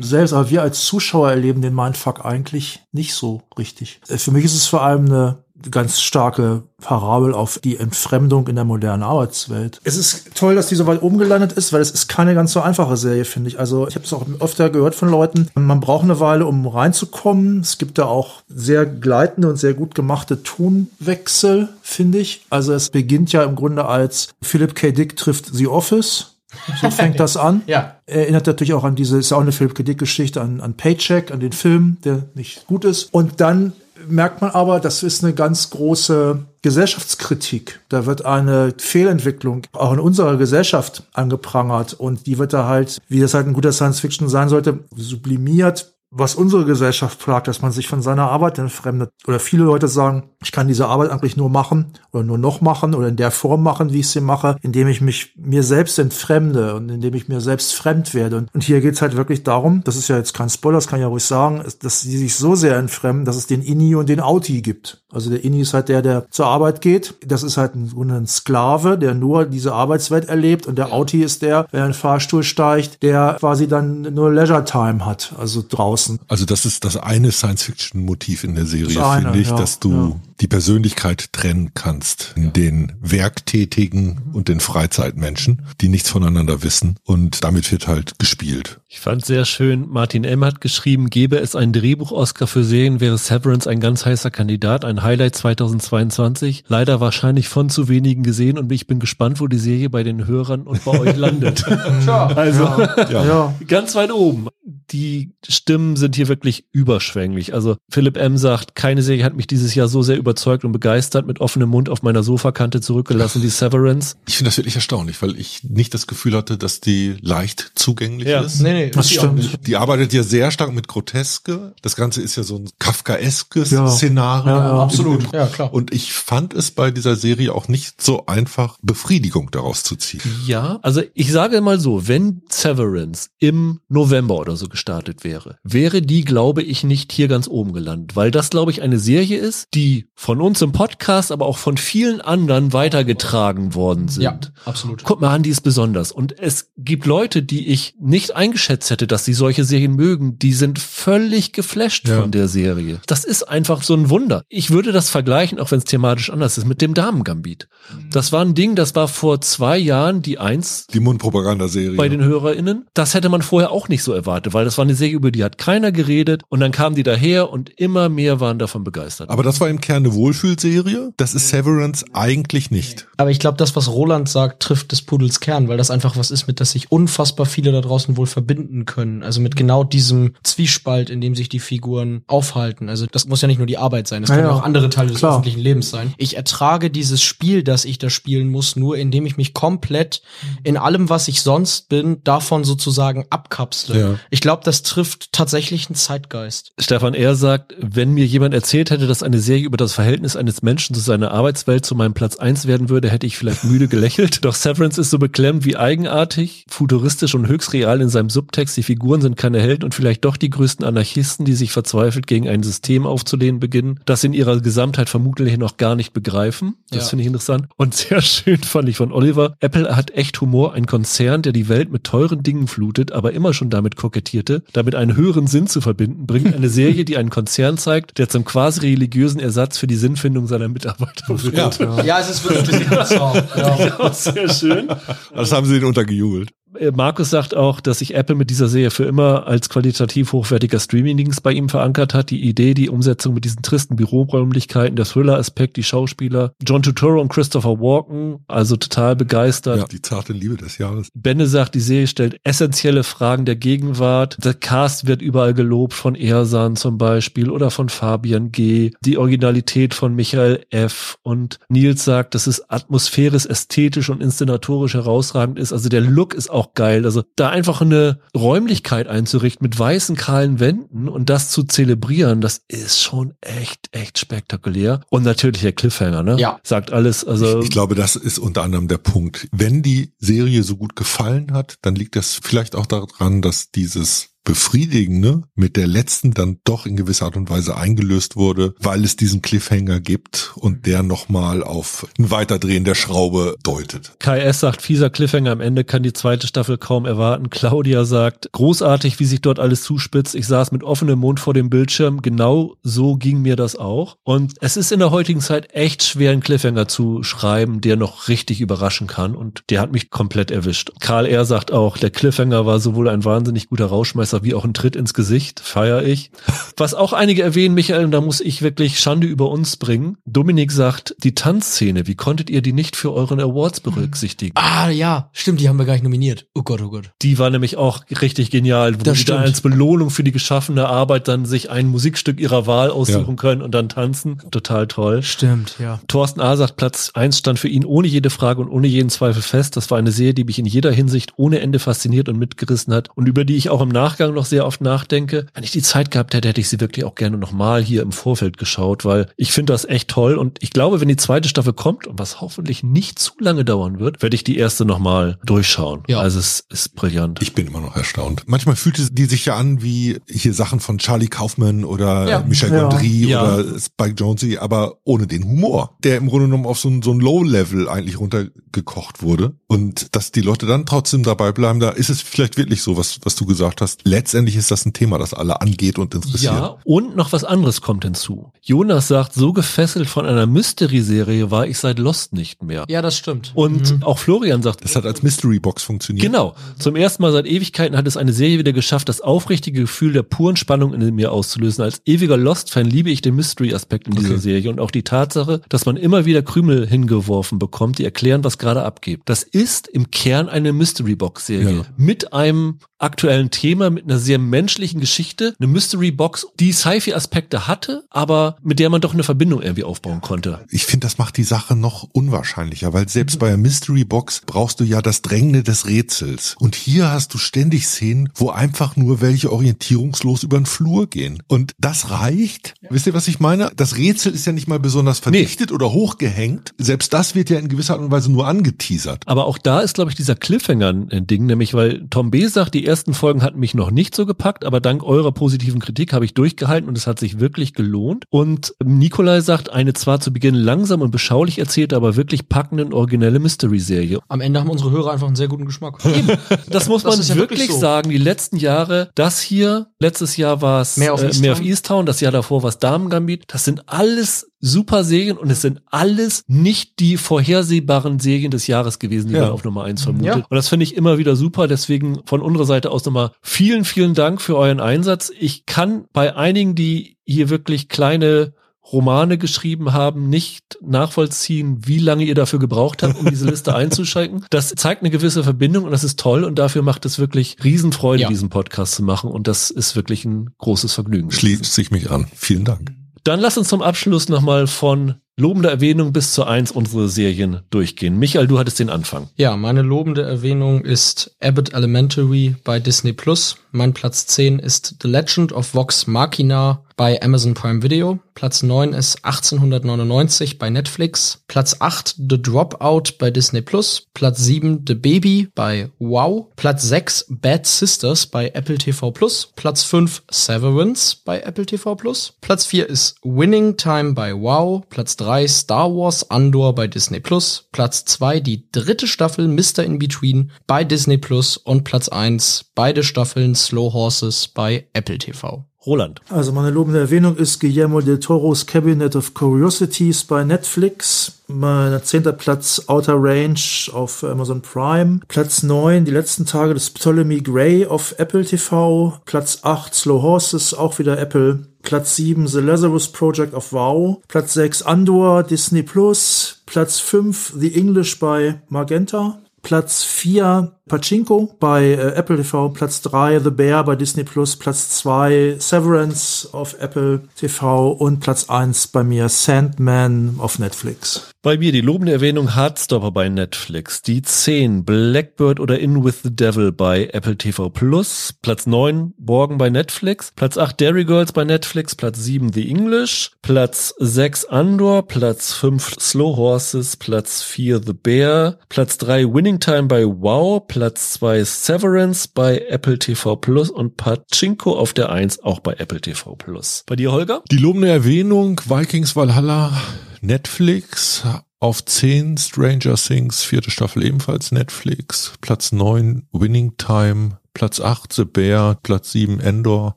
selbst, 0.00 0.34
aber 0.34 0.50
wir 0.50 0.60
als 0.60 0.84
Zuschauer 0.84 1.31
erleben 1.31 1.62
den 1.62 1.74
Mindfuck 1.74 2.26
eigentlich 2.26 2.81
nicht 2.92 3.15
so 3.15 3.41
richtig. 3.57 4.00
Für 4.05 4.31
mich 4.31 4.44
ist 4.44 4.55
es 4.55 4.66
vor 4.66 4.82
allem 4.82 5.07
eine 5.07 5.42
ganz 5.70 6.00
starke 6.00 6.62
Parabel 6.81 7.32
auf 7.34 7.58
die 7.58 7.76
Entfremdung 7.76 8.49
in 8.49 8.57
der 8.57 8.65
modernen 8.65 9.02
Arbeitswelt. 9.02 9.81
Es 9.84 9.97
ist 9.97 10.34
toll, 10.34 10.55
dass 10.55 10.66
die 10.66 10.74
so 10.74 10.86
weit 10.86 11.02
oben 11.02 11.18
gelandet 11.18 11.52
ist, 11.52 11.73
weil 11.73 11.81
es 11.81 11.91
ist 11.91 12.08
keine 12.08 12.34
ganz 12.34 12.52
so 12.52 12.60
einfache 12.60 12.97
Serie, 12.97 13.24
finde 13.24 13.49
ich. 13.49 13.58
Also 13.58 13.86
ich 13.86 13.94
habe 13.94 14.05
es 14.05 14.12
auch 14.12 14.26
öfter 14.41 14.70
gehört 14.70 14.94
von 14.94 15.08
Leuten, 15.08 15.49
man 15.55 15.81
braucht 15.81 16.05
eine 16.05 16.20
Weile, 16.20 16.47
um 16.47 16.66
reinzukommen. 16.66 17.60
Es 17.60 17.78
gibt 17.78 17.99
da 17.99 18.07
auch 18.07 18.42
sehr 18.49 18.86
gleitende 18.86 19.49
und 19.49 19.57
sehr 19.57 19.74
gut 19.74 19.94
gemachte 19.94 20.42
Tonwechsel, 20.42 21.68
finde 21.82 22.18
ich. 22.18 22.44
Also 22.50 22.73
es 22.73 22.91
beginnt 22.91 23.32
ja 23.32 23.44
im 23.44 23.55
Grunde 23.55 23.84
als 23.84 24.28
Philip 24.42 24.74
K. 24.74 24.92
Dick 24.92 25.16
trifft 25.16 25.47
The 25.52 25.68
Office. 25.68 26.32
So 26.81 26.91
fängt 26.91 27.18
das 27.18 27.36
an. 27.36 27.62
ja. 27.66 27.97
Erinnert 28.07 28.47
natürlich 28.47 28.74
auch 28.74 28.84
an 28.84 28.94
diese, 28.94 29.18
ist 29.18 29.32
auch 29.32 29.41
eine 29.41 29.52
Philip 29.52 29.74
K. 29.74 29.82
Dick-Geschichte, 29.84 30.41
an, 30.41 30.60
an 30.60 30.74
Paycheck, 30.74 31.31
an 31.31 31.41
den 31.41 31.52
Film, 31.52 31.97
der 32.05 32.24
nicht 32.34 32.66
gut 32.66 32.84
ist. 32.84 33.08
Und 33.12 33.41
dann 33.41 33.73
merkt 34.08 34.40
man 34.40 34.50
aber, 34.50 34.81
das 34.81 35.02
ist 35.02 35.24
eine 35.24 35.34
ganz 35.34 35.70
große 35.70 36.44
Gesellschaftskritik. 36.62 37.81
Da 37.89 38.06
wird 38.06 38.24
eine 38.24 38.74
Fehlentwicklung 38.78 39.62
auch 39.72 39.92
in 39.92 40.00
unserer 40.00 40.36
Gesellschaft 40.36 41.05
angeprangert 41.12 41.94
und 41.94 42.26
die 42.26 42.39
wird 42.39 42.52
da 42.52 42.66
halt, 42.66 42.98
wie 43.08 43.20
das 43.20 43.34
halt 43.34 43.47
ein 43.47 43.52
guter 43.52 43.72
Science 43.72 44.00
Fiction 44.00 44.28
sein 44.28 44.48
sollte, 44.48 44.81
sublimiert 44.94 45.92
was 46.15 46.34
unsere 46.34 46.66
Gesellschaft 46.66 47.18
plagt, 47.18 47.49
dass 47.49 47.62
man 47.62 47.73
sich 47.73 47.89
von 47.89 48.02
seiner 48.02 48.31
Arbeit 48.31 48.58
entfremdet. 48.58 49.10
Oder 49.26 49.41
viele 49.41 49.65
Leute 49.65 49.89
sagen, 49.89 50.24
ich 50.42 50.52
kann 50.52 50.68
diese 50.68 50.86
Arbeit 50.86 51.10
eigentlich 51.10 51.39
nur 51.39 51.49
machen 51.49 51.94
oder 52.12 52.23
nur 52.23 52.36
noch 52.36 52.60
machen 52.60 52.94
oder 52.94 53.08
in 53.08 53.16
der 53.16 53.31
Form 53.31 53.62
machen, 53.62 53.92
wie 53.92 54.00
ich 54.00 54.08
sie 54.08 54.20
mache, 54.20 54.57
indem 54.60 54.89
ich 54.89 55.00
mich 55.00 55.32
mir 55.36 55.62
selbst 55.62 55.99
entfremde 55.99 56.74
und 56.74 56.91
indem 56.91 57.15
ich 57.15 57.28
mir 57.28 57.41
selbst 57.41 57.74
fremd 57.74 58.12
werde. 58.12 58.36
Und, 58.36 58.55
und 58.55 58.62
hier 58.62 58.82
geht's 58.82 59.00
halt 59.00 59.16
wirklich 59.16 59.42
darum, 59.42 59.82
das 59.84 59.97
ist 59.97 60.08
ja 60.08 60.18
jetzt 60.18 60.34
kein 60.34 60.50
Spoiler, 60.50 60.76
das 60.76 60.86
kann 60.86 60.99
ich 60.99 61.02
ja 61.02 61.08
ruhig 61.08 61.24
sagen, 61.24 61.62
dass 61.81 62.02
sie 62.02 62.18
sich 62.18 62.36
so 62.36 62.55
sehr 62.55 62.76
entfremden, 62.76 63.24
dass 63.24 63.36
es 63.36 63.47
den 63.47 63.62
Inni 63.62 63.94
und 63.94 64.10
den 64.10 64.20
Auti 64.20 64.60
gibt. 64.60 65.02
Also 65.10 65.31
der 65.31 65.42
Inni 65.44 65.60
ist 65.60 65.73
halt 65.73 65.89
der, 65.89 66.02
der 66.02 66.26
zur 66.31 66.47
Arbeit 66.47 66.81
geht. 66.81 67.15
Das 67.26 67.42
ist 67.42 67.57
halt 67.57 67.74
ein, 67.74 68.10
ein 68.10 68.26
Sklave, 68.26 68.99
der 68.99 69.15
nur 69.15 69.47
diese 69.47 69.73
Arbeitswelt 69.73 70.28
erlebt. 70.28 70.66
Und 70.66 70.76
der 70.76 70.92
Auti 70.92 71.23
ist 71.23 71.42
der, 71.42 71.65
der 71.65 71.81
in 71.81 71.91
den 71.91 71.94
Fahrstuhl 71.94 72.42
steigt, 72.42 73.02
der 73.02 73.36
quasi 73.39 73.68
dann 73.68 74.02
nur 74.15 74.32
Leisure 74.32 74.65
Time 74.65 75.05
hat, 75.07 75.34
also 75.39 75.62
draußen 75.66 76.01
draußen. 76.02 76.18
Also 76.28 76.44
das 76.44 76.64
ist 76.66 76.84
das 76.84 76.97
eine 76.97 77.32
Science-Fiction-Motiv 77.32 78.44
in 78.44 78.55
der 78.55 78.66
Serie, 78.66 78.89
finde 78.89 79.39
ich, 79.40 79.48
ja, 79.48 79.56
dass 79.56 79.78
du 79.78 79.90
ja. 79.92 80.20
Die 80.43 80.49
Persönlichkeit 80.49 81.33
trennen 81.33 81.71
kannst 81.73 82.33
in 82.35 82.53
den 82.53 82.93
Werktätigen 83.01 84.33
und 84.33 84.49
den 84.49 84.59
Freizeitmenschen, 84.59 85.62
die 85.81 85.89
nichts 85.89 86.11
voneinander 86.11 86.65
wissen 86.65 86.97
und 87.05 87.45
damit 87.45 87.71
wird 87.71 87.87
halt 87.87 88.19
gespielt. 88.19 88.81
Ich 88.89 88.99
fand 88.99 89.25
sehr 89.25 89.45
schön, 89.45 89.89
Martin 89.89 90.25
M. 90.25 90.45
hat 90.45 90.61
geschrieben, 90.61 91.11
gäbe 91.11 91.39
es 91.39 91.55
einen 91.55 91.73
Drehbuch-Oscar 91.73 92.49
für 92.49 92.65
Serien, 92.65 93.01
wäre 93.01 93.19
Severance 93.19 93.71
ein 93.71 93.79
ganz 93.79 94.05
heißer 94.05 94.33
Kandidat, 94.33 94.85
ein 94.85 95.05
Highlight 95.05 95.37
2022. 95.37 96.65
Leider 96.67 97.01
wahrscheinlich 97.01 97.49
von 97.49 97.71
zu 97.71 97.89
wenigen 97.89 98.25
gesehen 98.25 98.59
und 98.59 98.71
ich 98.73 98.89
bin 98.89 98.99
gespannt, 98.99 99.41
wo 99.41 99.47
die 99.47 99.59
Serie 99.59 99.91
bei 99.91 100.03
den 100.03 100.27
Hörern 100.27 100.62
und 100.62 100.85
bei 100.85 100.99
euch 100.99 101.17
landet. 101.17 101.65
also, 102.09 102.65
ja. 102.65 103.55
ganz 103.69 103.95
weit 103.95 104.11
oben 104.11 104.49
die 104.93 105.33
Stimmen 105.49 105.97
sind 105.97 106.17
hier 106.17 106.29
wirklich 106.29 106.67
überschwänglich. 106.73 107.55
Also 107.55 107.77
Philipp 107.89 108.17
M. 108.17 108.37
sagt, 108.37 108.75
keine 108.75 109.03
Serie 109.03 109.25
hat 109.25 109.35
mich 109.35 109.47
dieses 109.47 109.75
Jahr 109.75 109.89
so 109.89 110.03
sehr 110.03 110.17
überzeugt 110.33 110.65
und 110.65 110.73
begeistert, 110.73 111.27
mit 111.27 111.41
offenem 111.41 111.69
Mund 111.69 111.89
auf 111.91 112.02
meiner 112.02 112.23
Sofakante 112.23 112.81
zurückgelassen, 112.81 113.43
wie 113.43 113.49
Severance. 113.49 114.17
Ich 114.27 114.36
finde 114.39 114.49
das 114.49 114.57
wirklich 114.57 114.75
erstaunlich, 114.77 115.20
weil 115.20 115.39
ich 115.39 115.62
nicht 115.65 115.93
das 115.93 116.07
Gefühl 116.07 116.35
hatte, 116.35 116.57
dass 116.57 116.81
die 116.81 117.17
leicht 117.20 117.73
zugänglich 117.75 118.28
Ja. 118.28 118.41
ist. 118.41 118.61
Nee, 118.61 118.73
nee, 118.73 118.91
Das 118.91 119.11
stimmt. 119.11 119.35
nicht. 119.36 119.67
Die 119.67 119.77
arbeitet 119.77 120.12
ja 120.15 120.23
sehr 120.23 120.51
stark 120.51 120.73
mit 120.73 120.89
Groteske. 120.89 121.75
Das 121.83 121.97
Ganze 121.97 122.23
ist 122.23 122.36
ja 122.36 122.43
so 122.44 122.57
ein 122.57 122.70
kafkaeskes 122.78 123.70
Ja. 123.73 123.86
Szenario. 123.89 124.51
Ja, 124.57 124.59
ja. 124.77 124.83
Absolut. 124.83 125.33
Ja, 125.35 125.47
klar. 125.47 125.73
Und 125.75 125.93
ich 125.93 126.12
fand 126.15 126.55
es 126.55 126.70
bei 126.70 126.91
dieser 126.91 127.17
Serie 127.17 127.55
auch 127.55 127.69
nicht 127.69 128.01
so 128.01 128.25
einfach, 128.27 128.78
Befriedigung 128.83 129.51
daraus 129.51 129.83
zu 129.83 129.97
ziehen. 129.97 130.23
Ja, 130.47 130.78
also 130.83 131.02
ich 131.15 131.31
sage 131.31 131.61
mal 131.61 131.78
so, 131.78 132.09
wenn 132.09 132.43
Severance 132.49 133.28
im 133.39 133.81
November 133.89 134.36
oder 134.39 134.57
so 134.57 134.69
gestartet 134.69 135.25
wäre, 135.25 135.59
wäre 135.62 136.01
die, 136.01 136.25
glaube 136.25 136.62
ich, 136.62 136.85
nicht 136.85 137.12
hier 137.12 137.28
ganz 137.28 137.49
oben 137.49 137.73
gelandet, 137.75 138.17
weil 138.17 138.31
das, 138.31 138.49
glaube 138.51 138.70
ich, 138.70 138.81
eine 138.83 138.99
Serie 138.99 139.39
ist, 139.39 139.69
die 139.75 140.07
von 140.15 140.41
uns 140.41 140.60
im 140.62 140.73
Podcast, 140.73 141.32
aber 141.32 141.47
auch 141.47 141.58
von 141.58 141.76
vielen 141.76 142.20
anderen 142.20 142.73
weitergetragen 142.73 143.74
worden 143.74 144.08
sind. 144.08 144.23
ja, 144.23 144.39
absolut. 144.65 145.02
Guck 145.05 145.20
mal 145.20 145.34
an, 145.34 145.42
die 145.42 145.50
ist 145.50 145.62
besonders. 145.62 146.12
Und 146.12 146.39
es 146.39 146.70
gibt 146.76 147.07
Leute, 147.07 147.42
die 147.42 147.68
ich 147.68 147.94
nicht 148.00 148.36
eingeschätzt 148.36 148.91
hätte, 148.91 149.07
dass 149.07 149.24
sie 149.24 149.32
solche 149.32 149.65
Serien 149.65 149.94
mögen, 149.94 150.39
die 150.39 150.52
sind 150.52 150.78
völlig 150.78 151.52
geflasht 151.52 152.07
Ja. 152.08 152.20
von 152.20 152.31
der 152.31 152.49
Serie. 152.49 153.00
Das 153.07 153.24
ist 153.24 153.44
einfach 153.44 153.82
so 153.82 153.94
ein 153.94 154.10
Wunder. 154.10 154.42
Ich 154.49 154.70
würde 154.70 154.92
das 154.92 155.08
vergleichen, 155.10 155.58
auch 155.58 155.70
wenn 155.70 155.78
es 155.78 155.84
thematisch 155.84 156.31
anders 156.31 156.58
ist, 156.58 156.66
mit 156.66 156.81
dem 156.82 156.94
Damengambit. 156.94 157.68
Das 158.10 158.32
war 158.32 158.44
ein 158.44 158.55
Ding, 158.55 158.74
das 158.76 158.94
war 158.94 159.08
vor 159.08 159.41
zwei 159.41 159.78
Jahren 159.78 160.23
die 160.23 160.39
Eins 160.39 160.86
Die 160.92 161.00
Mundpropagandaserie. 161.00 161.97
bei 161.97 162.08
den 162.08 162.23
HörerInnen. 162.23 162.86
Das 162.94 163.15
hätte 163.15 163.28
man 163.28 163.42
vorher 163.42 163.70
auch 163.70 163.89
nicht 163.89 164.02
so 164.02 164.12
erwartet, 164.12 164.52
weil 164.55 164.65
das 164.65 164.78
war 164.78 164.84
eine 164.84 164.94
Serie, 164.94 165.16
über 165.16 165.31
die 165.31 165.42
hat 165.42 165.58
keiner 165.58 165.91
geredet 165.92 166.42
und 166.49 166.60
dann 166.60 166.70
kamen 166.73 166.94
die 166.97 167.02
daher 167.02 167.50
und 167.50 167.70
immer 167.70 168.08
mehr 168.08 168.41
waren 168.41 168.58
davon 168.58 168.84
begeistert. 168.84 169.31
Aber 169.31 169.42
das 169.42 169.60
war 169.60 169.68
im 169.68 169.81
Kern 169.81 170.01
eine 170.05 170.14
Wohlfühlserie. 170.14 171.12
Das 171.16 171.34
ist 171.34 171.48
Severance 171.48 172.05
eigentlich 172.12 172.70
nicht. 172.70 173.06
Aber 173.16 173.31
ich 173.31 173.39
glaube, 173.39 173.56
das, 173.56 173.74
was 173.76 173.89
Roland 173.89 174.28
sagt, 174.28 174.62
trifft 174.62 174.92
des 174.92 175.02
Pudels 175.02 175.40
Kern, 175.40 175.68
weil 175.68 175.76
das 175.78 175.90
einfach 175.90 176.16
was 176.16 176.31
ist, 176.31 176.47
mit 176.47 176.60
das 176.60 176.72
sich 176.72 176.90
unfassbar 176.90 177.47
viele 177.47 177.72
da 177.72 177.81
draußen 177.81 178.16
wohl 178.16 178.26
verbinden 178.26 178.84
können. 178.84 179.22
Also 179.22 179.40
mit 179.40 179.56
genau 179.56 179.84
diesem 179.84 180.34
Zwiespalt, 180.42 181.10
in 181.10 181.20
dem 181.20 181.34
sich 181.34 181.48
die 181.48 181.60
Figuren 181.60 182.22
aufhalten. 182.26 182.89
Also 182.89 183.06
das 183.10 183.26
muss 183.26 183.40
ja 183.42 183.48
nicht 183.48 183.58
nur 183.58 183.66
die 183.66 183.78
Arbeit 183.78 184.08
sein, 184.08 184.22
das 184.22 184.31
Ja, 184.31 184.36
können 184.36 184.48
ja. 184.48 184.55
auch 184.55 184.62
andere 184.62 184.90
Teile 184.90 185.08
des 185.10 185.18
Klar. 185.18 185.32
öffentlichen 185.32 185.60
Lebens 185.60 185.90
sein. 185.90 186.14
Ich 186.18 186.36
ertrage 186.36 186.90
dieses 186.90 187.22
Spiel, 187.22 187.62
das 187.62 187.84
ich 187.84 187.98
da 187.98 188.10
spielen 188.10 188.48
muss, 188.48 188.76
nur 188.76 188.97
indem 188.97 189.26
ich 189.26 189.36
mich 189.36 189.55
komplett 189.55 190.22
in 190.64 190.76
allem, 190.76 191.08
was 191.08 191.28
ich 191.28 191.42
sonst 191.42 191.89
bin, 191.89 192.22
davon 192.24 192.64
sozusagen 192.64 193.26
abkapsle. 193.31 193.98
Ja. 194.00 194.14
Ich 194.31 194.40
glaube, 194.40 194.62
das 194.64 194.82
trifft 194.82 195.32
tatsächlich 195.32 195.89
einen 195.89 195.97
Zeitgeist. 195.97 196.72
Stefan 196.78 197.14
R. 197.14 197.34
sagt, 197.34 197.74
wenn 197.78 198.12
mir 198.12 198.26
jemand 198.26 198.55
erzählt 198.55 198.90
hätte, 198.90 199.06
dass 199.06 199.22
eine 199.22 199.39
Serie 199.40 199.64
über 199.64 199.76
das 199.76 199.92
Verhältnis 199.95 200.37
eines 200.37 200.62
Menschen 200.62 200.95
zu 200.95 201.01
seiner 201.01 201.31
Arbeitswelt 201.33 201.85
zu 201.85 201.95
meinem 201.95 202.15
Platz 202.15 202.37
eins 202.37 202.67
werden 202.67 202.89
würde, 202.89 203.11
hätte 203.11 203.27
ich 203.27 203.37
vielleicht 203.37 203.65
müde 203.65 203.89
gelächelt. 203.89 204.45
Doch 204.45 204.55
Severance 204.55 205.01
ist 205.01 205.11
so 205.11 205.19
beklemmt 205.19 205.65
wie 205.65 205.77
eigenartig, 205.77 206.65
futuristisch 206.69 207.35
und 207.35 207.49
höchst 207.49 207.73
real 207.73 208.01
in 208.01 208.09
seinem 208.09 208.31
Subtext. 208.31 208.77
Die 208.77 208.83
Figuren 208.83 209.21
sind 209.21 209.37
keine 209.37 209.61
Helden 209.61 209.85
und 209.85 209.95
vielleicht 209.95 210.25
doch 210.25 210.37
die 210.37 210.51
größten 210.51 210.85
Anarchisten, 210.85 211.45
die 211.45 211.55
sich 211.55 211.73
verzweifelt 211.73 212.27
gegen 212.27 212.49
ein 212.49 212.62
System 212.62 213.07
aufzulehnen 213.07 213.61
beginnen, 213.61 214.01
das 214.05 214.25
in 214.25 214.33
ihrer 214.33 214.61
Gesamtheit 214.61 215.09
vermutlich 215.09 215.57
noch 215.59 215.77
gar 215.77 215.95
nicht 215.97 216.12
begreifen. 216.12 216.75
Das 216.91 217.05
Ja. 217.05 217.11
finde 217.11 217.23
ich 217.23 217.27
interessant. 217.29 217.67
Und 217.77 217.95
sehr 217.95 218.21
schön 218.23 218.59
fand 218.59 218.89
ich 218.89 218.97
von 218.97 219.12
Oliver. 219.12 219.57
Apple 219.61 219.95
hat 219.97 220.11
echt 220.12 220.41
Humor. 220.41 220.75
Ein 220.75 220.87
Konzern, 220.87 221.43
der 221.43 221.53
die 221.53 221.69
Welt 221.69 221.91
mit 221.91 222.05
teuren 222.05 222.43
Dingen 222.43 222.67
flutet, 222.67 223.12
aber 223.12 223.33
immer 223.33 223.55
schon 223.55 223.71
damit 223.71 223.97
kokettierte, 223.97 224.62
damit 224.73 224.95
einen 224.95 225.17
höheren 225.17 225.47
Sinn 225.47 225.67
zu 225.67 225.81
verbinden, 225.81 226.27
bringt 226.27 226.55
eine 226.55 226.69
Serie, 226.69 227.05
die 227.05 227.17
einen 227.17 227.31
Konzern 227.31 227.79
zeigt, 227.79 228.19
der 228.19 228.29
zum 228.29 228.45
quasi 228.45 228.81
religiösen 228.81 229.41
Ersatz 229.41 229.79
für 229.83 229.89
die 229.89 229.97
Sinnfindung 229.97 230.47
seiner 230.47 230.69
Mitarbeiter 230.69 231.43
wird. 231.43 231.81
Ja. 231.81 232.02
Ja, 232.05 232.20
es 232.20 232.31
ist 232.31 232.44
wirklich 232.49 232.89
ja. 232.89 233.35
Ja, 233.57 234.12
sehr 234.12 234.49
schön. 234.49 234.86
Das 235.35 235.51
haben 235.51 235.67
sie 235.67 235.81
den 235.81 235.85
untergejubelt. 235.86 236.52
Äh, 236.78 236.91
Markus 236.92 237.31
sagt 237.31 237.55
auch, 237.55 237.81
dass 237.81 237.99
sich 237.99 238.15
Apple 238.15 238.36
mit 238.36 238.51
dieser 238.51 238.68
Serie 238.68 238.91
für 238.91 239.05
immer 239.05 239.47
als 239.47 239.68
qualitativ 239.68 240.33
hochwertiger 240.33 240.81
Streamingdienst 240.81 241.42
bei 241.42 241.52
ihm 241.52 241.68
verankert 241.68 242.15
hat. 242.15 242.31
Die 242.31 242.42
Idee, 242.42 242.75
die 242.75 242.89
Umsetzung 242.89 243.34
mit 243.34 243.44
diesen 243.44 243.62
tristen 243.62 243.97
Büroräumlichkeiten, 243.97 244.97
der 244.97 245.05
Thriller-Aspekt, 245.05 245.76
die 245.76 245.83
Schauspieler, 245.83 246.52
John 246.62 246.83
Turturro 246.83 247.20
und 247.20 247.28
Christopher 247.28 247.81
Walken, 247.81 248.41
also 248.49 248.76
total 248.76 249.17
begeistert. 249.17 249.78
Ja, 249.78 249.86
die 249.86 250.02
zarte 250.02 250.33
Liebe 250.33 250.57
des 250.57 250.78
Jahres. 250.78 251.09
Benne 251.15 251.47
sagt, 251.47 251.75
die 251.75 251.81
Serie 251.81 252.07
stellt 252.07 252.41
essentielle 252.44 253.05
Fragen 253.05 253.44
der 253.44 253.57
Gegenwart. 253.57 254.36
Der 254.42 254.55
Cast 254.55 255.07
wird 255.07 255.23
überall 255.23 255.55
gelobt, 255.55 255.94
von 255.94 256.15
Ersan 256.15 256.76
zum 256.76 256.99
Beispiel 256.99 257.51
oder 257.51 257.70
von 257.70 257.89
Fabian 257.89 258.52
G. 258.52 258.92
Die 259.05 259.18
Originalität 259.18 259.94
von 259.94 260.15
Michael 260.15 260.65
F. 260.70 261.18
Und 261.23 261.59
Nils 261.68 262.05
sagt, 262.05 262.34
dass 262.34 262.47
es 262.47 262.68
atmosphärisch, 262.70 263.47
ästhetisch 263.47 264.10
und 264.10 264.23
inszenatorisch 264.23 264.94
herausragend 264.94 265.59
ist. 265.59 265.73
Also 265.73 265.89
der 265.89 266.01
Look 266.01 266.34
ist 266.34 266.51
auch 266.51 266.61
geil. 266.74 267.05
Also 267.05 267.23
da 267.36 267.50
einfach 267.50 267.81
eine 267.81 268.20
Räumlichkeit 268.36 269.08
einzurichten 269.08 269.65
mit 269.65 269.78
weißen, 269.78 270.16
kahlen 270.16 270.60
Wänden 270.60 271.08
und 271.08 271.31
das 271.31 271.50
zu 271.50 271.65
zelebrieren, 271.65 272.41
das 272.41 272.62
ist 272.68 273.00
schon 273.00 273.34
echt, 273.41 273.89
echt 273.92 274.18
spektakulär. 274.18 275.00
Und 275.10 275.24
natürlich 275.24 275.62
der 275.62 275.73
Cliffhanger, 275.73 276.23
ne? 276.23 276.36
Ja. 276.39 276.60
Sagt 276.62 276.92
alles. 276.92 277.24
Also 277.24 277.60
Ich, 277.60 277.66
ich 277.66 277.70
glaube, 277.70 277.94
das 277.94 278.16
ist 278.16 278.39
unter 278.39 278.62
anderem 278.62 278.89
der 278.89 278.99
Punkt. 278.99 279.49
Wenn 279.52 279.82
die 279.82 280.12
Serie 280.18 280.62
so 280.62 280.76
gut 280.76 280.97
gefallen 280.97 281.52
hat, 281.52 281.76
dann 281.82 281.94
liegt 281.94 282.16
das 282.16 282.39
vielleicht 282.42 282.74
auch 282.74 282.86
daran, 282.86 283.42
dass 283.42 283.70
dieses 283.70 284.32
Befriedigende 284.45 285.45
mit 285.55 285.77
der 285.77 285.87
letzten 285.87 286.33
dann 286.33 286.59
doch 286.65 286.85
in 286.85 286.97
gewisser 286.97 287.27
Art 287.27 287.37
und 287.37 287.49
Weise 287.49 287.77
eingelöst 287.77 288.37
wurde, 288.37 288.75
weil 288.81 289.05
es 289.05 289.17
diesen 289.17 289.41
Cliffhanger 289.41 290.01
gibt 290.01 290.53
und 290.57 290.87
der 290.87 291.03
nochmal 291.03 291.62
auf 291.62 292.07
ein 292.19 292.31
Weiterdrehen 292.31 292.85
der 292.85 292.97
Schraube 292.97 293.57
deutet. 293.62 294.12
KS 294.19 294.61
sagt, 294.61 294.83
fieser 294.83 295.11
Cliffhanger 295.11 295.53
am 295.53 295.61
Ende 295.61 295.85
kann 295.85 296.03
die 296.03 296.12
zweite 296.12 296.47
Staffel 296.47 296.77
kaum 296.77 297.07
erwarten. 297.07 297.51
Claudia 297.51 298.05
sagt, 298.05 298.51
großartig, 298.51 299.21
wie 299.21 299.27
sich 299.27 299.41
dort 299.41 299.61
alles 299.61 299.83
zuspitzt. 299.83 300.35
Ich 300.35 300.47
saß 300.47 300.73
mit 300.73 300.83
offenem 300.83 301.21
Mund 301.21 301.39
vor 301.39 301.55
dem 301.55 301.71
Bildschirm. 301.71 302.21
Genau 302.21 302.75
so 302.83 303.17
ging 303.17 303.43
mir 303.43 303.55
das 303.55 303.77
auch. 303.77 304.17
Und 304.25 304.55
es 304.61 304.77
ist 304.77 304.91
in 304.91 304.99
der 304.99 305.12
heutigen 305.12 305.41
Zeit 305.41 305.73
echt 305.73 306.03
schwer, 306.03 306.33
einen 306.33 306.43
Cliffhanger 306.43 306.89
zu 306.89 307.23
schreiben, 307.23 307.81
der 307.81 307.97
noch 307.97 308.29
richtig 308.29 308.61
überraschen 308.61 309.07
kann. 309.07 309.37
Und 309.37 309.62
der 309.71 309.81
hat 309.81 309.93
mich 309.93 310.11
komplett 310.11 310.51
erwischt. 310.51 310.91
Karl 311.01 311.27
R. 311.27 311.45
sagt 311.45 311.71
auch, 311.71 311.97
der 311.97 312.11
Cliffhanger 312.11 312.67
war 312.67 312.81
sowohl 312.81 313.09
ein 313.09 313.25
wahnsinnig 313.25 313.69
guter 313.69 313.87
Rauschmeister 314.33 314.43
wie 314.44 314.55
auch 314.55 314.65
ein 314.65 314.75
Tritt 314.75 314.97
ins 314.97 315.15
Gesicht. 315.15 315.61
Feier 315.61 316.02
ich. 316.02 316.31
Was 316.77 316.94
auch 316.94 317.12
einige 317.12 317.43
erwähnen, 317.43 317.75
Michael, 317.75 318.05
und 318.05 318.11
da 318.12 318.20
muss 318.20 318.41
ich 318.41 318.62
wirklich 318.62 318.99
Schande 318.99 319.27
über 319.27 319.51
uns 319.51 319.77
bringen. 319.77 320.17
Dominik 320.25 320.73
sagt, 320.73 321.15
die 321.23 321.35
Tanzszene, 321.35 322.07
wie 322.07 322.15
konntet 322.15 322.51
ihr 322.51 322.62
die 322.62 322.73
nicht 322.73 322.97
für 322.97 323.12
euren 323.12 323.41
Awards 323.41 323.81
berücksichtigen? 323.81 324.52
Ah, 324.57 324.91
ja, 324.91 325.31
stimmt, 325.33 325.61
die 325.61 325.69
haben 325.69 325.77
wir 325.78 325.85
gar 325.85 325.94
nicht 325.94 326.02
nominiert. 326.05 326.47
Oh 326.55 326.62
Gott, 326.62 326.81
oh 326.81 326.89
Gott. 326.89 327.11
Die 327.23 327.39
war 327.39 327.51
nämlich 327.51 327.77
auch 327.77 328.02
richtig 328.20 328.51
genial, 328.51 328.94
wo 328.94 328.99
Das 328.99 329.19
da 329.19 329.23
stimmt. 329.23 329.39
als 329.41 329.61
Belohnung 329.61 330.11
für 330.11 330.25
die 330.25 330.33
geschaffene 330.33 330.89
Arbeit 330.89 331.28
dann 331.28 331.44
sich 331.44 331.70
ein 331.70 331.86
Musikstück 331.89 332.41
ihrer 332.41 332.67
Wahl 332.67 332.91
aussuchen 332.91 333.36
können 333.36 333.62
und 333.62 333.73
dann 333.75 333.89
tanzen. 333.89 334.39
Total 334.51 334.86
toll. 334.86 335.23
Stimmt, 335.23 335.77
ja. 335.78 336.01
Thorsten 336.09 336.41
A. 336.41 336.57
sagt, 336.57 336.77
Platz 336.77 337.11
eins 337.15 337.39
stand 337.39 337.59
für 337.59 337.69
ihn 337.69 337.85
ohne 337.85 338.09
jede 338.09 338.31
Frage 338.31 338.61
und 338.61 338.69
ohne 338.69 338.86
jeden 338.86 339.11
Zweifel 339.11 339.43
fest. 339.43 339.77
Das 339.77 339.91
war 339.91 339.99
eine 339.99 340.12
Serie, 340.12 340.35
die 340.35 340.44
mich 340.44 340.59
in 340.59 340.67
jeder 340.67 340.91
Hinsicht 340.93 341.33
ohne 341.36 341.61
Ende 341.61 341.78
fasziniert 341.78 342.28
und 342.28 342.39
mitgerissen 342.39 342.94
hat 342.94 343.09
und 343.15 343.27
über 343.28 343.44
die 343.44 343.57
ich 343.57 343.70
auch 343.70 343.81
im 343.81 343.89
Nachgang 343.89 344.22
noch 344.31 344.47
sehr 344.47 344.65
oft 344.67 344.81
nachdenke. 344.81 345.47
Wenn 345.55 345.65
ich 345.65 345.73
die 345.73 345.83
Zeit 345.83 346.10
gehabt 346.10 346.34
hätte, 346.34 346.49
hätte 346.49 346.60
ich 346.60 346.68
sie 346.68 346.81
wirklich 346.81 347.05
auch 347.05 347.15
gerne 347.17 347.36
nochmal 347.39 347.83
hier 347.83 348.02
im 348.02 348.12
Vorfeld 348.12 348.59
geschaut, 348.59 349.05
weil 349.05 349.28
ich 349.36 349.52
finde 349.52 349.73
das 349.73 349.84
echt 349.84 350.09
toll 350.09 350.36
und 350.36 350.59
ich 350.62 350.70
glaube, 350.70 351.01
wenn 351.01 351.09
die 351.09 351.17
zweite 351.17 351.49
Staffel 351.49 351.73
kommt 351.73 352.07
und 352.07 352.18
was 352.18 352.41
hoffentlich 352.41 352.83
nicht 352.83 353.18
zu 353.18 353.33
lange 353.41 353.65
dauern 353.65 353.99
wird, 353.99 354.23
werde 354.23 354.36
ich 354.36 354.44
die 354.44 354.57
erste 354.57 354.84
nochmal 354.84 355.39
durchschauen. 355.44 356.02
Ja. 356.09 356.20
Also 356.20 356.39
es 356.39 356.65
ist 356.70 356.94
brillant. 356.94 357.41
Ich 357.42 357.55
bin 357.55 357.67
immer 357.67 357.81
noch 357.81 357.97
erstaunt. 357.97 358.44
Manchmal 358.47 358.76
fühlte 358.76 359.10
die 359.10 359.25
sich 359.25 359.47
ja 359.47 359.57
an 359.57 359.83
wie 359.83 360.18
hier 360.28 360.55
Sachen 360.55 360.78
von 360.81 360.99
Charlie 360.99 361.28
Kaufman 361.28 361.84
oder 361.84 362.28
Ja. 362.28 362.41
Michel 362.41 362.70
Ja. 362.73 362.83
Gondry 362.89 363.26
Ja. 363.28 363.42
oder 363.57 363.78
Spike 363.81 364.15
Jonze, 364.17 364.60
aber 364.60 364.99
ohne 365.05 365.26
den 365.26 365.44
Humor, 365.44 365.97
der 366.05 366.18
im 366.18 366.28
Grunde 366.28 366.47
genommen 366.47 366.67
auf 366.67 366.78
so 366.78 366.89
ein, 366.89 367.02
so 367.02 367.12
ein 367.12 367.20
Low-Level 367.20 367.89
eigentlich 367.89 368.18
runtergekocht 368.18 369.23
wurde. 369.23 369.55
Und 369.67 370.15
dass 370.15 370.33
die 370.33 370.41
Leute 370.41 370.67
dann 370.67 370.86
trotzdem 370.86 371.23
dabei 371.23 371.52
bleiben, 371.52 371.81
da 371.81 371.91
ist 371.91 372.10
es 372.10 372.20
vielleicht 372.23 372.57
wirklich 372.57 372.83
so, 372.83 372.97
was, 372.97 373.18
was 373.23 373.36
du 373.36 373.47
gesagt 373.47 373.81
hast. 373.81 374.01
Letztendlich 374.12 374.57
ist 374.57 374.70
das 374.70 374.84
ein 374.84 374.92
Thema, 374.92 375.18
das 375.18 375.32
alle 375.32 375.60
angeht 375.62 375.99
und 375.99 376.15
interessiert. 376.15 376.52
Ja, 376.55 376.76
und 376.84 377.16
noch 377.16 377.32
was 377.32 377.44
anderes 377.44 377.81
kommt 377.81 378.05
hinzu. 378.05 378.52
Jonas 378.60 379.08
sagt, 379.08 379.32
so 379.32 379.52
gefesselt 379.55 380.07
von 380.07 380.26
einer 380.26 380.47
Mystery-Serie 380.47 381.50
war 381.50 381.66
ich 381.66 381.78
seit 381.78 381.99
Lost 381.99 382.32
nicht 382.34 382.62
mehr. 382.62 382.84
Ja, 382.89 383.00
das 383.02 383.16
stimmt. 383.16 383.52
Und 383.55 384.02
auch 384.05 384.18
Florian 384.18 384.62
sagt, 384.62 384.84
Das 384.84 384.97
hat 384.97 385.07
als 385.07 385.23
Mystery 385.23 385.58
Box 385.58 385.82
funktioniert. 385.82 386.24
Genau. 386.26 386.55
Zum 386.78 386.94
ersten 386.97 387.23
Mal 387.23 387.32
seit 387.32 387.47
Ewigkeiten 387.47 387.97
hat 387.97 388.07
es 388.07 388.16
eine 388.16 388.32
Serie 388.32 388.58
wieder 388.58 388.73
geschafft, 388.73 389.08
das 389.08 389.20
aufrichtige 389.20 389.81
Gefühl 389.82 390.12
der 390.12 390.23
puren 390.23 390.57
Spannung 390.57 390.92
in 390.94 391.15
mir 391.15 391.32
auszulösen. 391.32 391.82
Als 391.82 392.02
ewiger 392.05 392.36
Lost-Fan 392.36 392.86
liebe 392.86 393.10
ich 393.10 393.23
den 393.23 393.34
Mystery-Aspekt 393.34 394.08
in 394.08 394.15
dieser 394.15 394.32
Okay. 394.32 394.41
Serie 394.41 394.70
und 394.70 394.78
auch 394.81 394.91
die 394.91 395.02
Tatsache, 395.05 395.62
dass 395.68 395.86
man 395.86 395.97
immer 395.97 396.24
wieder 396.24 396.42
Krümel 396.42 396.86
hingeworfen 396.86 397.58
bekommt, 397.58 397.99
die 397.99 398.05
erklären, 398.05 398.44
was 398.44 398.58
gerade 398.58 398.82
abgeht. 398.82 399.20
Das 399.24 399.42
ist 399.42 399.89
im 399.89 400.10
Kern 400.10 400.49
eine 400.49 400.73
Mystery-Box-Serie 400.73 401.76
Ja. 401.78 401.82
mit 401.97 402.32
einem 402.32 402.78
aktuellen 403.02 403.50
Thema 403.50 403.90
mit 403.90 404.05
einer 404.05 404.18
sehr 404.18 404.39
menschlichen 404.39 405.00
Geschichte, 405.00 405.55
eine 405.58 405.66
Mystery 405.66 406.10
Box, 406.10 406.47
die 406.58 406.72
Sci-Fi-Aspekte 406.72 407.66
hatte, 407.66 408.05
aber 408.10 408.56
mit 408.62 408.78
der 408.78 408.90
man 408.90 409.00
doch 409.00 409.14
eine 409.14 409.24
Verbindung 409.24 409.62
irgendwie 409.62 409.84
aufbauen 409.84 410.20
konnte. 410.20 410.64
Ich 410.70 410.86
finde, 410.86 411.06
das 411.06 411.18
macht 411.18 411.36
die 411.36 411.44
Sache 411.44 411.74
noch 411.74 412.08
unwahrscheinlicher, 412.12 412.92
weil 412.92 413.08
selbst 413.08 413.39
bei 413.39 413.48
einer 413.48 413.56
Mystery 413.56 414.05
Box 414.05 414.42
brauchst 414.47 414.81
du 414.81 414.84
ja 414.84 415.02
das 415.02 415.22
Drängende 415.22 415.62
des 415.62 415.86
Rätsels. 415.86 416.56
Und 416.58 416.74
hier 416.74 417.10
hast 417.10 417.34
du 417.34 417.39
ständig 417.39 417.86
Szenen, 417.86 418.28
wo 418.34 418.50
einfach 418.50 418.97
nur 418.97 419.20
welche 419.20 419.52
orientierungslos 419.52 420.42
über 420.42 420.58
den 420.58 420.66
Flur 420.66 421.08
gehen. 421.08 421.42
Und 421.48 421.72
das 421.78 422.10
reicht. 422.10 422.74
Ja. 422.82 422.90
Wisst 422.92 423.06
ihr, 423.06 423.14
was 423.14 423.28
ich 423.28 423.40
meine? 423.40 423.70
Das 423.76 423.97
Rätsel 423.97 424.32
ist 424.32 424.47
ja 424.47 424.52
nicht 424.52 424.68
mal 424.68 424.78
besonders 424.78 425.18
verdichtet 425.18 425.70
nee. 425.70 425.74
oder 425.74 425.92
hochgehängt. 425.92 426.72
Selbst 426.78 427.12
das 427.12 427.34
wird 427.34 427.50
ja 427.50 427.58
in 427.58 427.68
gewisser 427.68 427.94
Art 427.94 428.02
und 428.02 428.10
Weise 428.10 428.31
nur 428.31 428.47
angeteasert. 428.47 429.24
Aber 429.26 429.47
auch 429.47 429.58
da 429.58 429.81
ist, 429.81 429.94
glaube 429.94 430.10
ich, 430.10 430.16
dieser 430.16 430.36
Cliffhanger 430.36 430.89
ein 430.89 431.26
Ding, 431.26 431.47
nämlich 431.47 431.74
weil 431.74 432.06
Tom 432.10 432.31
B. 432.31 432.47
sagt, 432.47 432.74
die 432.74 432.84
ersten 432.93 433.15
Folgen 433.15 433.43
hatten 433.43 433.59
mich 433.59 433.73
noch 433.73 433.91
nicht 433.91 434.15
so 434.15 434.27
gepackt, 434.27 434.67
aber 434.67 434.79
dank 434.79 435.03
eurer 435.03 435.33
positiven 435.33 435.81
Kritik 435.81 436.12
habe 436.12 436.27
ich 436.27 436.35
durchgehalten 436.35 436.91
und 436.91 436.99
es 436.99 437.07
hat 437.07 437.19
sich 437.19 437.41
wirklich 437.41 437.73
gelohnt. 437.73 438.27
Und 438.29 438.75
Nikolai 438.85 439.41
sagt, 439.41 439.73
eine 439.73 439.95
zwar 439.95 440.21
zu 440.21 440.31
Beginn 440.31 440.55
langsam 440.55 441.01
und 441.01 441.11
beschaulich 441.11 441.59
erzählte, 441.59 441.97
aber 441.97 442.17
wirklich 442.17 442.51
packende 442.51 442.85
und 442.85 442.93
originelle 442.93 443.39
Mystery-Serie. 443.39 444.19
Am 444.29 444.43
Ende 444.43 444.61
haben 444.61 444.69
unsere 444.69 444.91
Hörer 444.91 445.11
einfach 445.11 445.27
einen 445.27 445.37
sehr 445.37 445.49
guten 445.49 445.65
Geschmack. 445.65 446.01
das 446.69 446.87
muss 446.87 447.05
man 447.05 447.17
das 447.17 447.31
ja 447.31 447.37
wirklich, 447.37 447.61
wirklich 447.61 447.77
so. 447.77 447.81
sagen. 447.81 448.11
Die 448.11 448.19
letzten 448.19 448.59
Jahre, 448.59 449.11
das 449.15 449.41
hier, 449.41 449.87
letztes 449.99 450.37
Jahr 450.37 450.61
war 450.61 450.83
es 450.83 450.99
mehr, 450.99 451.17
äh, 451.19 451.51
auf 451.51 451.62
Easttown, 451.62 452.05
das 452.05 452.21
Jahr 452.21 452.33
davor 452.33 452.62
war 452.62 452.69
es 452.69 452.79
Damen 452.79 453.09
Gambit. 453.09 453.45
Das 453.47 453.65
sind 453.65 453.89
alles 453.89 454.51
super 454.62 455.02
Serien 455.02 455.36
und 455.36 455.50
es 455.50 455.60
sind 455.60 455.82
alles 455.86 456.44
nicht 456.47 457.00
die 457.00 457.16
vorhersehbaren 457.16 458.20
Serien 458.20 458.52
des 458.52 458.68
Jahres 458.68 459.00
gewesen, 459.00 459.28
die 459.28 459.34
ja. 459.34 459.42
man 459.42 459.50
auf 459.50 459.65
Nummer 459.65 459.84
eins 459.84 460.02
vermutet. 460.05 460.26
Ja. 460.26 460.47
Und 460.49 460.55
das 460.55 460.68
finde 460.68 460.84
ich 460.84 460.97
immer 460.97 461.18
wieder 461.18 461.36
super. 461.36 461.66
Deswegen 461.66 462.20
von 462.24 462.41
unserer 462.41 462.65
Seite 462.65 462.91
aus 462.91 463.05
nochmal 463.05 463.32
vielen, 463.42 463.84
vielen 463.84 464.15
Dank 464.15 464.41
für 464.41 464.57
euren 464.57 464.81
Einsatz. 464.81 465.32
Ich 465.39 465.66
kann 465.66 466.05
bei 466.12 466.36
einigen, 466.36 466.76
die 466.76 467.16
hier 467.24 467.50
wirklich 467.50 467.89
kleine 467.89 468.55
Romane 468.92 469.39
geschrieben 469.39 469.92
haben, 469.92 470.28
nicht 470.28 470.78
nachvollziehen, 470.81 471.78
wie 471.86 471.99
lange 471.99 472.24
ihr 472.24 472.34
dafür 472.34 472.58
gebraucht 472.58 473.02
habt, 473.02 473.18
um 473.18 473.26
diese 473.26 473.49
Liste 473.49 473.74
einzuschalten. 473.74 474.44
Das 474.50 474.68
zeigt 474.76 475.02
eine 475.02 475.10
gewisse 475.10 475.42
Verbindung 475.42 475.84
und 475.84 475.92
das 475.92 476.05
ist 476.05 476.20
toll 476.20 476.44
und 476.44 476.58
dafür 476.58 476.82
macht 476.82 477.05
es 477.05 477.18
wirklich 477.18 477.57
Riesenfreude, 477.65 478.23
ja. 478.23 478.28
diesen 478.28 478.49
Podcast 478.49 478.94
zu 478.94 479.02
machen 479.02 479.31
und 479.31 479.49
das 479.49 479.70
ist 479.70 479.97
wirklich 479.97 480.24
ein 480.24 480.50
großes 480.58 480.92
Vergnügen. 480.94 481.31
Schließt 481.31 481.65
sich 481.65 481.91
mich 481.91 482.10
an. 482.10 482.26
Vielen 482.34 482.65
Dank. 482.65 482.92
Dann 483.25 483.41
lass 483.41 483.57
uns 483.57 483.68
zum 483.68 483.83
Abschluss 483.83 484.28
nochmal 484.28 484.67
von 484.67 485.15
lobende 485.36 485.70
Erwähnung 485.70 486.12
bis 486.12 486.33
zu 486.33 486.44
eins 486.44 486.73
unsere 486.73 487.09
Serien 487.09 487.60
durchgehen. 487.70 488.18
Michael, 488.18 488.49
du 488.49 488.59
hattest 488.59 488.81
den 488.81 488.91
Anfang. 488.91 489.28
Ja, 489.36 489.57
meine 489.57 489.83
lobende 489.83 490.23
Erwähnung 490.23 490.84
ist 490.84 491.36
Abbott 491.41 491.73
Elementary 491.73 492.57
bei 492.65 492.81
Disney 492.81 493.12
Plus. 493.12 493.57
Mein 493.70 493.94
Platz 493.94 494.26
10 494.26 494.59
ist 494.59 494.97
The 495.02 495.09
Legend 495.09 495.52
of 495.52 495.75
Vox 495.75 496.07
Machina 496.07 496.84
bei 496.97 497.21
Amazon 497.23 497.55
Prime 497.55 497.83
Video. 497.83 498.19
Platz 498.35 498.62
9 498.62 498.93
ist 498.95 499.25
1899 499.25 500.59
bei 500.59 500.71
Netflix. 500.71 501.43
Platz 501.49 501.77
8 501.81 502.17
The 502.29 502.41
Dropout 502.41 503.19
bei 503.19 503.31
Disney 503.31 503.61
Plus. 503.61 504.07
Platz 504.15 504.39
7 504.41 504.85
The 504.87 504.95
Baby 504.95 505.49
bei 505.55 505.91
Wow. 505.99 506.49
Platz 506.57 506.83
6 506.85 507.27
Bad 507.29 507.67
Sisters 507.67 508.27
bei 508.27 508.49
Apple 508.55 508.79
TV 508.79 509.11
Plus. 509.11 509.53
Platz 509.57 509.85
5 509.85 510.23
Severance 510.31 511.17
bei 511.25 511.41
Apple 511.41 511.67
TV 511.67 511.95
Plus. 511.95 512.35
Platz 512.41 512.67
4 512.67 512.89
ist 512.89 513.17
Winning 513.23 513.77
Time 513.77 514.15
bei 514.15 514.35
Wow. 514.35 514.83
Platz 514.89 515.17
3 515.17 515.47
Star 515.47 515.91
Wars 515.95 516.31
Andor 516.31 516.75
bei 516.75 516.87
Disney 516.87 517.21
Plus. 517.21 517.69
Platz 517.73 518.05
2 518.05 518.41
die 518.41 518.71
dritte 518.73 519.07
Staffel 519.07 519.49
Mr. 519.49 519.85
In 519.85 519.99
Between 519.99 520.51
bei 520.67 520.85
Disney 520.85 521.19
Plus. 521.19 521.57
Und 521.57 521.85
Platz 521.85 522.09
1 522.09 522.67
beide 522.75 523.03
Staffeln 523.03 523.55
Slow 523.55 523.93
Horses 523.93 524.49
bei 524.49 524.87
Apple 524.95 525.19
TV. 525.19 525.65
Roland. 525.86 526.20
Also 526.28 526.52
meine 526.52 526.70
lobende 526.70 527.01
Erwähnung 527.01 527.36
ist 527.36 527.61
Guillermo 527.61 528.01
del 528.01 528.20
Toro's 528.20 528.67
Cabinet 528.67 529.17
of 529.17 529.35
Curiosities 529.35 530.25
bei 530.25 530.44
Netflix. 530.44 531.43
Mein 531.49 532.02
zehnter 532.02 532.33
Platz 532.33 532.85
Outer 532.86 533.17
Range 533.17 533.59
auf 533.93 534.25
Amazon 534.25 534.62
Prime. 534.62 535.20
Platz 535.28 535.62
neun 535.62 536.05
Die 536.05 536.11
letzten 536.11 536.47
Tage 536.47 536.75
des 536.75 536.91
Ptolemy 536.91 537.41
Gray 537.41 537.86
auf 537.86 538.15
Apple 538.19 538.44
TV. 538.44 539.19
Platz 539.25 539.61
acht 539.62 539.94
Slow 539.94 540.23
Horses, 540.23 540.75
auch 540.75 540.99
wieder 540.99 541.19
Apple. 541.19 541.67
Platz 541.83 542.17
sieben 542.17 542.47
The 542.47 542.61
Lazarus 542.61 543.09
Project 543.09 543.55
of 543.55 543.73
Wow. 543.73 544.23
Platz 544.28 544.55
sechs 544.55 544.83
Andor, 544.83 545.43
Disney 545.43 545.83
Plus. 545.83 546.62
Platz 546.67 547.01
fünf 547.01 547.52
The 547.57 547.75
English 547.75 548.19
bei 548.19 548.62
Magenta. 548.69 549.39
Platz 549.62 550.02
4 550.02 550.73
Pachinko 550.93 551.49
bei 551.59 551.93
äh, 551.93 552.17
Apple 552.17 552.37
TV, 552.37 552.69
Platz 552.69 553.01
3 553.01 553.41
The 553.41 553.51
Bear 553.51 553.83
bei 553.83 553.97
Disney 553.97 554.25
Plus, 554.25 554.57
Platz 554.57 554.91
2 554.99 555.57
Severance 555.59 556.47
auf 556.53 556.79
Apple 556.81 557.23
TV 557.35 557.93
und 557.93 558.21
Platz 558.21 558.51
1 558.51 558.89
bei 558.89 559.03
mir 559.03 559.31
Sandman 559.31 560.35
auf 560.37 560.59
Netflix. 560.59 561.33
Bei 561.45 561.59
mir 561.59 561.73
die 561.73 561.81
lobende 561.81 562.12
Erwähnung 562.12 562.55
Hardstopper 562.55 563.11
bei 563.11 563.29
Netflix, 563.29 564.03
die 564.03 564.23
10 564.23 564.85
Blackbird 564.85 565.59
oder 565.59 565.81
In 565.81 566.05
With 566.05 566.23
the 566.23 566.37
Devil 566.37 566.71
bei 566.71 567.09
Apple 567.12 567.37
TV 567.37 567.69
Plus, 567.69 568.33
Platz 568.43 568.67
9 568.67 569.12
Borgen 569.19 569.59
bei 569.59 569.69
Netflix, 569.69 570.31
Platz 570.37 570.57
8 570.57 570.81
Dairy 570.81 571.05
Girls 571.05 571.33
bei 571.33 571.43
Netflix, 571.43 571.97
Platz 571.97 572.23
7 572.23 572.53
The 572.53 572.71
English, 572.71 573.33
Platz 573.43 573.93
6 573.99 574.45
Andor, 574.45 575.09
Platz 575.09 575.53
5 575.55 575.97
Slow 575.99 576.37
Horses, 576.37 576.97
Platz 576.97 577.43
4 577.43 577.83
The 577.83 577.93
Bear, 577.93 578.59
Platz 578.69 578.99
3 578.99 579.35
Winning 579.35 579.59
Time 579.59 579.85
bei 579.85 580.05
Wow, 580.05 580.69
Platz 580.69 580.82
2 580.91 581.44
Severance 581.44 582.28
bei 582.28 582.59
Apple 582.69 582.99
TV 582.99 583.36
Plus 583.36 583.70
und 583.70 583.97
Pachinko 583.97 584.77
auf 584.77 584.93
der 584.93 585.11
1 585.11 585.41
auch 585.41 585.61
bei 585.61 585.75
Apple 585.75 586.01
TV 586.01 586.35
Plus. 586.35 586.83
Bei 586.86 586.97
dir 586.97 587.12
Holger? 587.12 587.43
Die 587.51 587.57
lobende 587.57 587.89
Erwähnung 587.89 588.61
Vikings 588.67 589.15
Valhalla 589.15 589.73
Netflix 590.20 591.25
auf 591.61 591.85
10 591.85 592.39
Stranger 592.39 592.97
Things, 592.97 593.44
vierte 593.44 593.70
Staffel 593.70 594.05
ebenfalls 594.05 594.51
Netflix, 594.51 595.35
Platz 595.41 595.70
9 595.70 596.27
Winning 596.33 596.77
Time, 596.77 597.39
Platz 597.55 597.81
8 597.81 598.12
The 598.12 598.25
Bear, 598.25 598.78
Platz 598.83 599.12
7 599.12 599.39
Endor, 599.39 599.97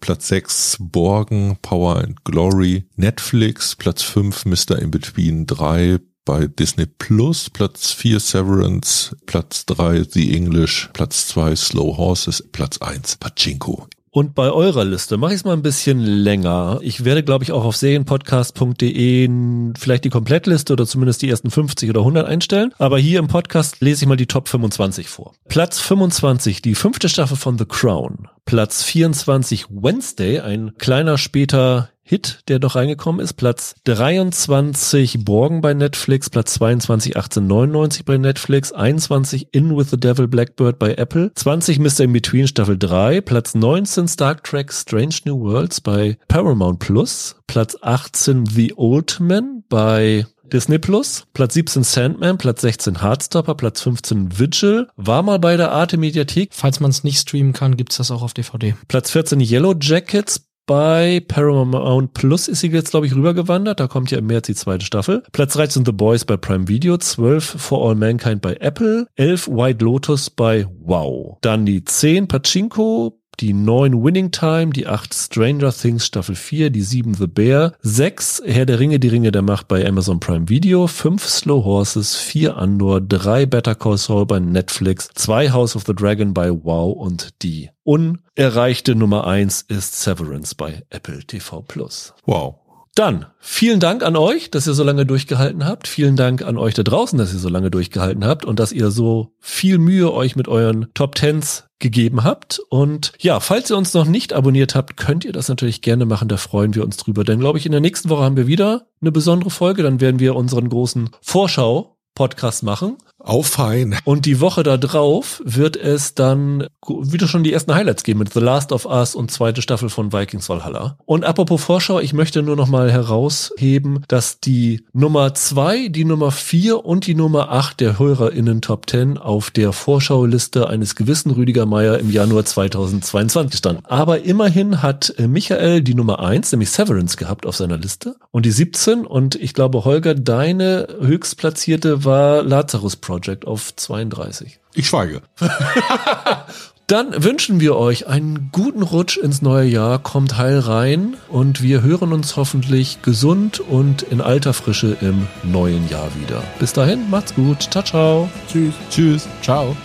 Platz 0.00 0.28
6 0.28 0.78
Borgen, 0.80 1.58
Power 1.62 1.98
and 1.98 2.24
Glory, 2.24 2.88
Netflix, 2.96 3.76
Platz 3.76 4.02
5 4.02 4.46
Mr. 4.46 4.78
In 4.80 4.90
Between 4.90 5.46
3, 5.46 6.00
bei 6.24 6.46
Disney 6.46 6.86
Plus, 6.86 7.50
Platz 7.50 7.92
4 7.92 8.20
Severance, 8.20 9.16
Platz 9.26 9.66
3 9.66 10.04
The 10.04 10.36
English, 10.36 10.90
Platz 10.92 11.26
2 11.28 11.56
Slow 11.56 11.96
Horses, 11.96 12.48
Platz 12.52 12.78
1 12.78 13.16
Pachinko. 13.16 13.86
Und 14.14 14.34
bei 14.34 14.50
eurer 14.50 14.84
Liste 14.84 15.16
mache 15.16 15.32
ich 15.32 15.38
es 15.38 15.44
mal 15.44 15.54
ein 15.54 15.62
bisschen 15.62 15.98
länger. 15.98 16.80
Ich 16.82 17.06
werde, 17.06 17.22
glaube 17.22 17.44
ich, 17.44 17.52
auch 17.52 17.64
auf 17.64 17.76
serienpodcast.de 17.78 19.72
vielleicht 19.78 20.04
die 20.04 20.10
Komplettliste 20.10 20.74
oder 20.74 20.84
zumindest 20.84 21.22
die 21.22 21.30
ersten 21.30 21.50
50 21.50 21.88
oder 21.88 22.00
100 22.00 22.26
einstellen. 22.26 22.74
Aber 22.76 22.98
hier 22.98 23.18
im 23.20 23.28
Podcast 23.28 23.80
lese 23.80 24.04
ich 24.04 24.08
mal 24.08 24.16
die 24.16 24.26
Top 24.26 24.48
25 24.48 25.08
vor. 25.08 25.32
Platz 25.48 25.80
25, 25.80 26.60
die 26.60 26.74
fünfte 26.74 27.08
Staffel 27.08 27.38
von 27.38 27.56
The 27.56 27.64
Crown. 27.64 28.28
Platz 28.44 28.82
24, 28.82 29.68
Wednesday, 29.70 30.40
ein 30.40 30.74
kleiner 30.76 31.16
später 31.16 31.88
Hit, 32.02 32.40
der 32.48 32.58
doch 32.58 32.74
reingekommen 32.74 33.20
ist. 33.20 33.34
Platz 33.34 33.74
23 33.84 35.24
Borgen 35.24 35.60
bei 35.60 35.72
Netflix, 35.72 36.30
Platz 36.30 36.54
22 36.54 37.16
1899 37.16 38.04
bei 38.04 38.18
Netflix, 38.18 38.72
21 38.72 39.48
In 39.52 39.76
with 39.76 39.90
the 39.90 39.98
Devil 39.98 40.28
Blackbird 40.28 40.78
bei 40.78 40.94
Apple, 40.94 41.32
20 41.34 41.78
Mr. 41.78 42.00
In 42.00 42.12
Between 42.12 42.48
Staffel 42.48 42.76
3, 42.78 43.20
Platz 43.20 43.54
19 43.54 44.08
Star 44.08 44.42
Trek 44.42 44.72
Strange 44.72 45.16
New 45.24 45.40
Worlds 45.40 45.80
bei 45.80 46.18
Paramount 46.28 46.80
Plus, 46.80 47.36
Platz 47.46 47.76
18 47.80 48.46
The 48.46 48.74
Old 48.76 49.20
Man 49.20 49.64
bei 49.68 50.26
Disney 50.52 50.78
Plus, 50.78 51.24
Platz 51.32 51.54
17 51.54 51.82
Sandman, 51.82 52.36
Platz 52.36 52.60
16 52.60 53.00
Hardstopper, 53.00 53.54
Platz 53.54 53.80
15 53.80 54.38
Vigil, 54.38 54.86
war 54.96 55.22
mal 55.22 55.38
bei 55.38 55.56
der 55.56 55.72
Arte 55.72 55.96
Mediathek. 55.96 56.50
Falls 56.52 56.78
man 56.78 56.90
es 56.90 57.04
nicht 57.04 57.18
streamen 57.18 57.54
kann, 57.54 57.76
gibt's 57.76 57.96
das 57.96 58.10
auch 58.10 58.22
auf 58.22 58.34
DVD. 58.34 58.74
Platz 58.86 59.10
14 59.10 59.40
Yellow 59.40 59.74
Jackets, 59.80 60.44
bei 60.66 61.22
Paramount 61.26 62.14
Plus 62.14 62.48
ist 62.48 62.60
sie 62.60 62.68
jetzt, 62.68 62.90
glaube 62.90 63.06
ich, 63.06 63.14
rübergewandert. 63.14 63.80
Da 63.80 63.88
kommt 63.88 64.10
ja 64.10 64.18
im 64.18 64.26
März 64.26 64.46
die 64.46 64.54
zweite 64.54 64.84
Staffel. 64.84 65.22
Platz 65.32 65.54
13 65.54 65.84
The 65.84 65.92
Boys 65.92 66.24
bei 66.24 66.36
Prime 66.36 66.68
Video, 66.68 66.96
12 66.96 67.44
For 67.58 67.88
All 67.88 67.94
Mankind 67.94 68.40
bei 68.40 68.54
Apple, 68.54 69.06
11 69.16 69.48
White 69.48 69.84
Lotus 69.84 70.30
bei 70.30 70.66
Wow. 70.80 71.38
Dann 71.40 71.66
die 71.66 71.84
10 71.84 72.28
Pachinko, 72.28 73.21
die 73.40 73.52
9 73.52 74.02
Winning 74.04 74.30
Time, 74.30 74.70
die 74.70 74.86
8 74.86 75.12
Stranger 75.14 75.72
Things 75.72 76.06
Staffel 76.06 76.34
4, 76.34 76.70
die 76.70 76.82
7 76.82 77.14
The 77.14 77.26
Bear, 77.26 77.74
6 77.80 78.42
Herr 78.44 78.66
der 78.66 78.78
Ringe, 78.78 78.98
die 78.98 79.08
Ringe 79.08 79.32
der 79.32 79.42
Macht 79.42 79.68
bei 79.68 79.86
Amazon 79.86 80.20
Prime 80.20 80.48
Video, 80.48 80.86
5 80.86 81.24
Slow 81.26 81.64
Horses, 81.64 82.16
4 82.16 82.56
Andor, 82.56 83.00
3 83.00 83.46
Better 83.46 83.74
Call 83.74 83.98
Saul 83.98 84.26
bei 84.26 84.38
Netflix, 84.38 85.10
2 85.14 85.50
House 85.50 85.76
of 85.76 85.84
the 85.86 85.94
Dragon 85.94 86.34
bei 86.34 86.50
Wow 86.50 86.96
und 86.96 87.42
die 87.42 87.70
unerreichte 87.84 88.94
Nummer 88.94 89.26
1 89.26 89.62
ist 89.62 90.00
Severance 90.00 90.54
bei 90.54 90.82
Apple 90.90 91.24
TV 91.24 91.62
Plus. 91.62 92.14
Wow. 92.24 92.61
Dann 92.94 93.24
vielen 93.38 93.80
Dank 93.80 94.02
an 94.02 94.16
euch, 94.16 94.50
dass 94.50 94.66
ihr 94.66 94.74
so 94.74 94.84
lange 94.84 95.06
durchgehalten 95.06 95.64
habt. 95.64 95.88
Vielen 95.88 96.14
Dank 96.14 96.42
an 96.42 96.58
euch 96.58 96.74
da 96.74 96.82
draußen, 96.82 97.18
dass 97.18 97.32
ihr 97.32 97.38
so 97.38 97.48
lange 97.48 97.70
durchgehalten 97.70 98.26
habt 98.26 98.44
und 98.44 98.58
dass 98.60 98.70
ihr 98.70 98.90
so 98.90 99.32
viel 99.40 99.78
Mühe 99.78 100.12
euch 100.12 100.36
mit 100.36 100.46
euren 100.46 100.88
Top 100.92 101.14
Tens 101.14 101.64
gegeben 101.78 102.22
habt. 102.22 102.60
Und 102.68 103.12
ja, 103.18 103.40
falls 103.40 103.70
ihr 103.70 103.78
uns 103.78 103.94
noch 103.94 104.04
nicht 104.04 104.34
abonniert 104.34 104.74
habt, 104.74 104.98
könnt 104.98 105.24
ihr 105.24 105.32
das 105.32 105.48
natürlich 105.48 105.80
gerne 105.80 106.04
machen. 106.04 106.28
Da 106.28 106.36
freuen 106.36 106.74
wir 106.74 106.84
uns 106.84 106.98
drüber. 106.98 107.24
Denn 107.24 107.40
glaube 107.40 107.58
ich, 107.58 107.64
in 107.64 107.72
der 107.72 107.80
nächsten 107.80 108.10
Woche 108.10 108.24
haben 108.24 108.36
wir 108.36 108.46
wieder 108.46 108.86
eine 109.00 109.10
besondere 109.10 109.50
Folge. 109.50 109.82
Dann 109.82 110.02
werden 110.02 110.20
wir 110.20 110.36
unseren 110.36 110.68
großen 110.68 111.10
Vorschau 111.22 111.96
Podcast 112.14 112.62
machen. 112.62 112.98
Auch 113.24 113.44
fein. 113.44 113.96
Und 114.04 114.26
die 114.26 114.40
Woche 114.40 114.62
da 114.62 114.76
drauf 114.76 115.40
wird 115.44 115.76
es 115.76 116.14
dann 116.14 116.66
wieder 116.88 117.28
schon 117.28 117.44
die 117.44 117.52
ersten 117.52 117.74
Highlights 117.74 118.02
geben 118.02 118.18
mit 118.18 118.32
The 118.32 118.40
Last 118.40 118.72
of 118.72 118.84
Us 118.84 119.14
und 119.14 119.30
zweite 119.30 119.62
Staffel 119.62 119.88
von 119.88 120.12
Vikings 120.12 120.48
Valhalla. 120.48 120.96
Und 121.04 121.24
apropos 121.24 121.62
Vorschau, 121.62 122.00
ich 122.00 122.12
möchte 122.12 122.42
nur 122.42 122.56
noch 122.56 122.66
mal 122.66 122.90
herausheben, 122.90 124.04
dass 124.08 124.40
die 124.40 124.84
Nummer 124.92 125.34
zwei, 125.34 125.88
die 125.88 126.04
Nummer 126.04 126.32
vier 126.32 126.84
und 126.84 127.06
die 127.06 127.14
Nummer 127.14 127.50
acht 127.52 127.80
der 127.80 127.98
HörerInnen 127.98 128.60
Top 128.60 128.90
10 128.90 129.18
auf 129.18 129.50
der 129.50 129.72
Vorschauliste 129.72 130.68
eines 130.68 130.96
gewissen 130.96 131.30
Rüdiger 131.30 131.64
Meier 131.64 131.98
im 131.98 132.10
Januar 132.10 132.44
2022 132.44 133.58
standen. 133.58 133.84
Aber 133.86 134.24
immerhin 134.24 134.82
hat 134.82 135.14
Michael 135.18 135.82
die 135.82 135.94
Nummer 135.94 136.18
eins, 136.18 136.50
nämlich 136.50 136.70
Severance, 136.70 137.16
gehabt 137.16 137.46
auf 137.46 137.56
seiner 137.56 137.78
Liste 137.78 138.16
und 138.32 138.46
die 138.46 138.50
17 138.50 139.06
und 139.06 139.36
ich 139.36 139.54
glaube, 139.54 139.84
Holger, 139.84 140.14
deine 140.14 140.88
höchstplatzierte 141.00 142.04
war 142.04 142.42
Lazarus 142.42 142.96
Project. 142.96 143.11
Project 143.12 143.46
auf 143.46 143.76
32. 143.76 144.58
Ich 144.72 144.88
schweige. 144.88 145.20
Dann 146.86 147.22
wünschen 147.22 147.60
wir 147.60 147.76
euch 147.76 148.06
einen 148.06 148.48
guten 148.52 148.82
Rutsch 148.82 149.18
ins 149.18 149.42
neue 149.42 149.68
Jahr, 149.68 149.98
kommt 149.98 150.38
heil 150.38 150.58
rein 150.58 151.14
und 151.28 151.62
wir 151.62 151.82
hören 151.82 152.14
uns 152.14 152.36
hoffentlich 152.36 153.02
gesund 153.02 153.60
und 153.60 154.00
in 154.00 154.22
alter 154.22 154.54
Frische 154.54 154.96
im 155.02 155.28
neuen 155.42 155.88
Jahr 155.90 156.08
wieder. 156.22 156.42
Bis 156.58 156.72
dahin, 156.72 157.10
macht's 157.10 157.34
gut. 157.34 157.68
Ciao, 157.70 157.84
ciao. 157.84 158.28
Tschüss. 158.50 158.74
Tschüss. 158.90 159.28
Ciao. 159.42 159.76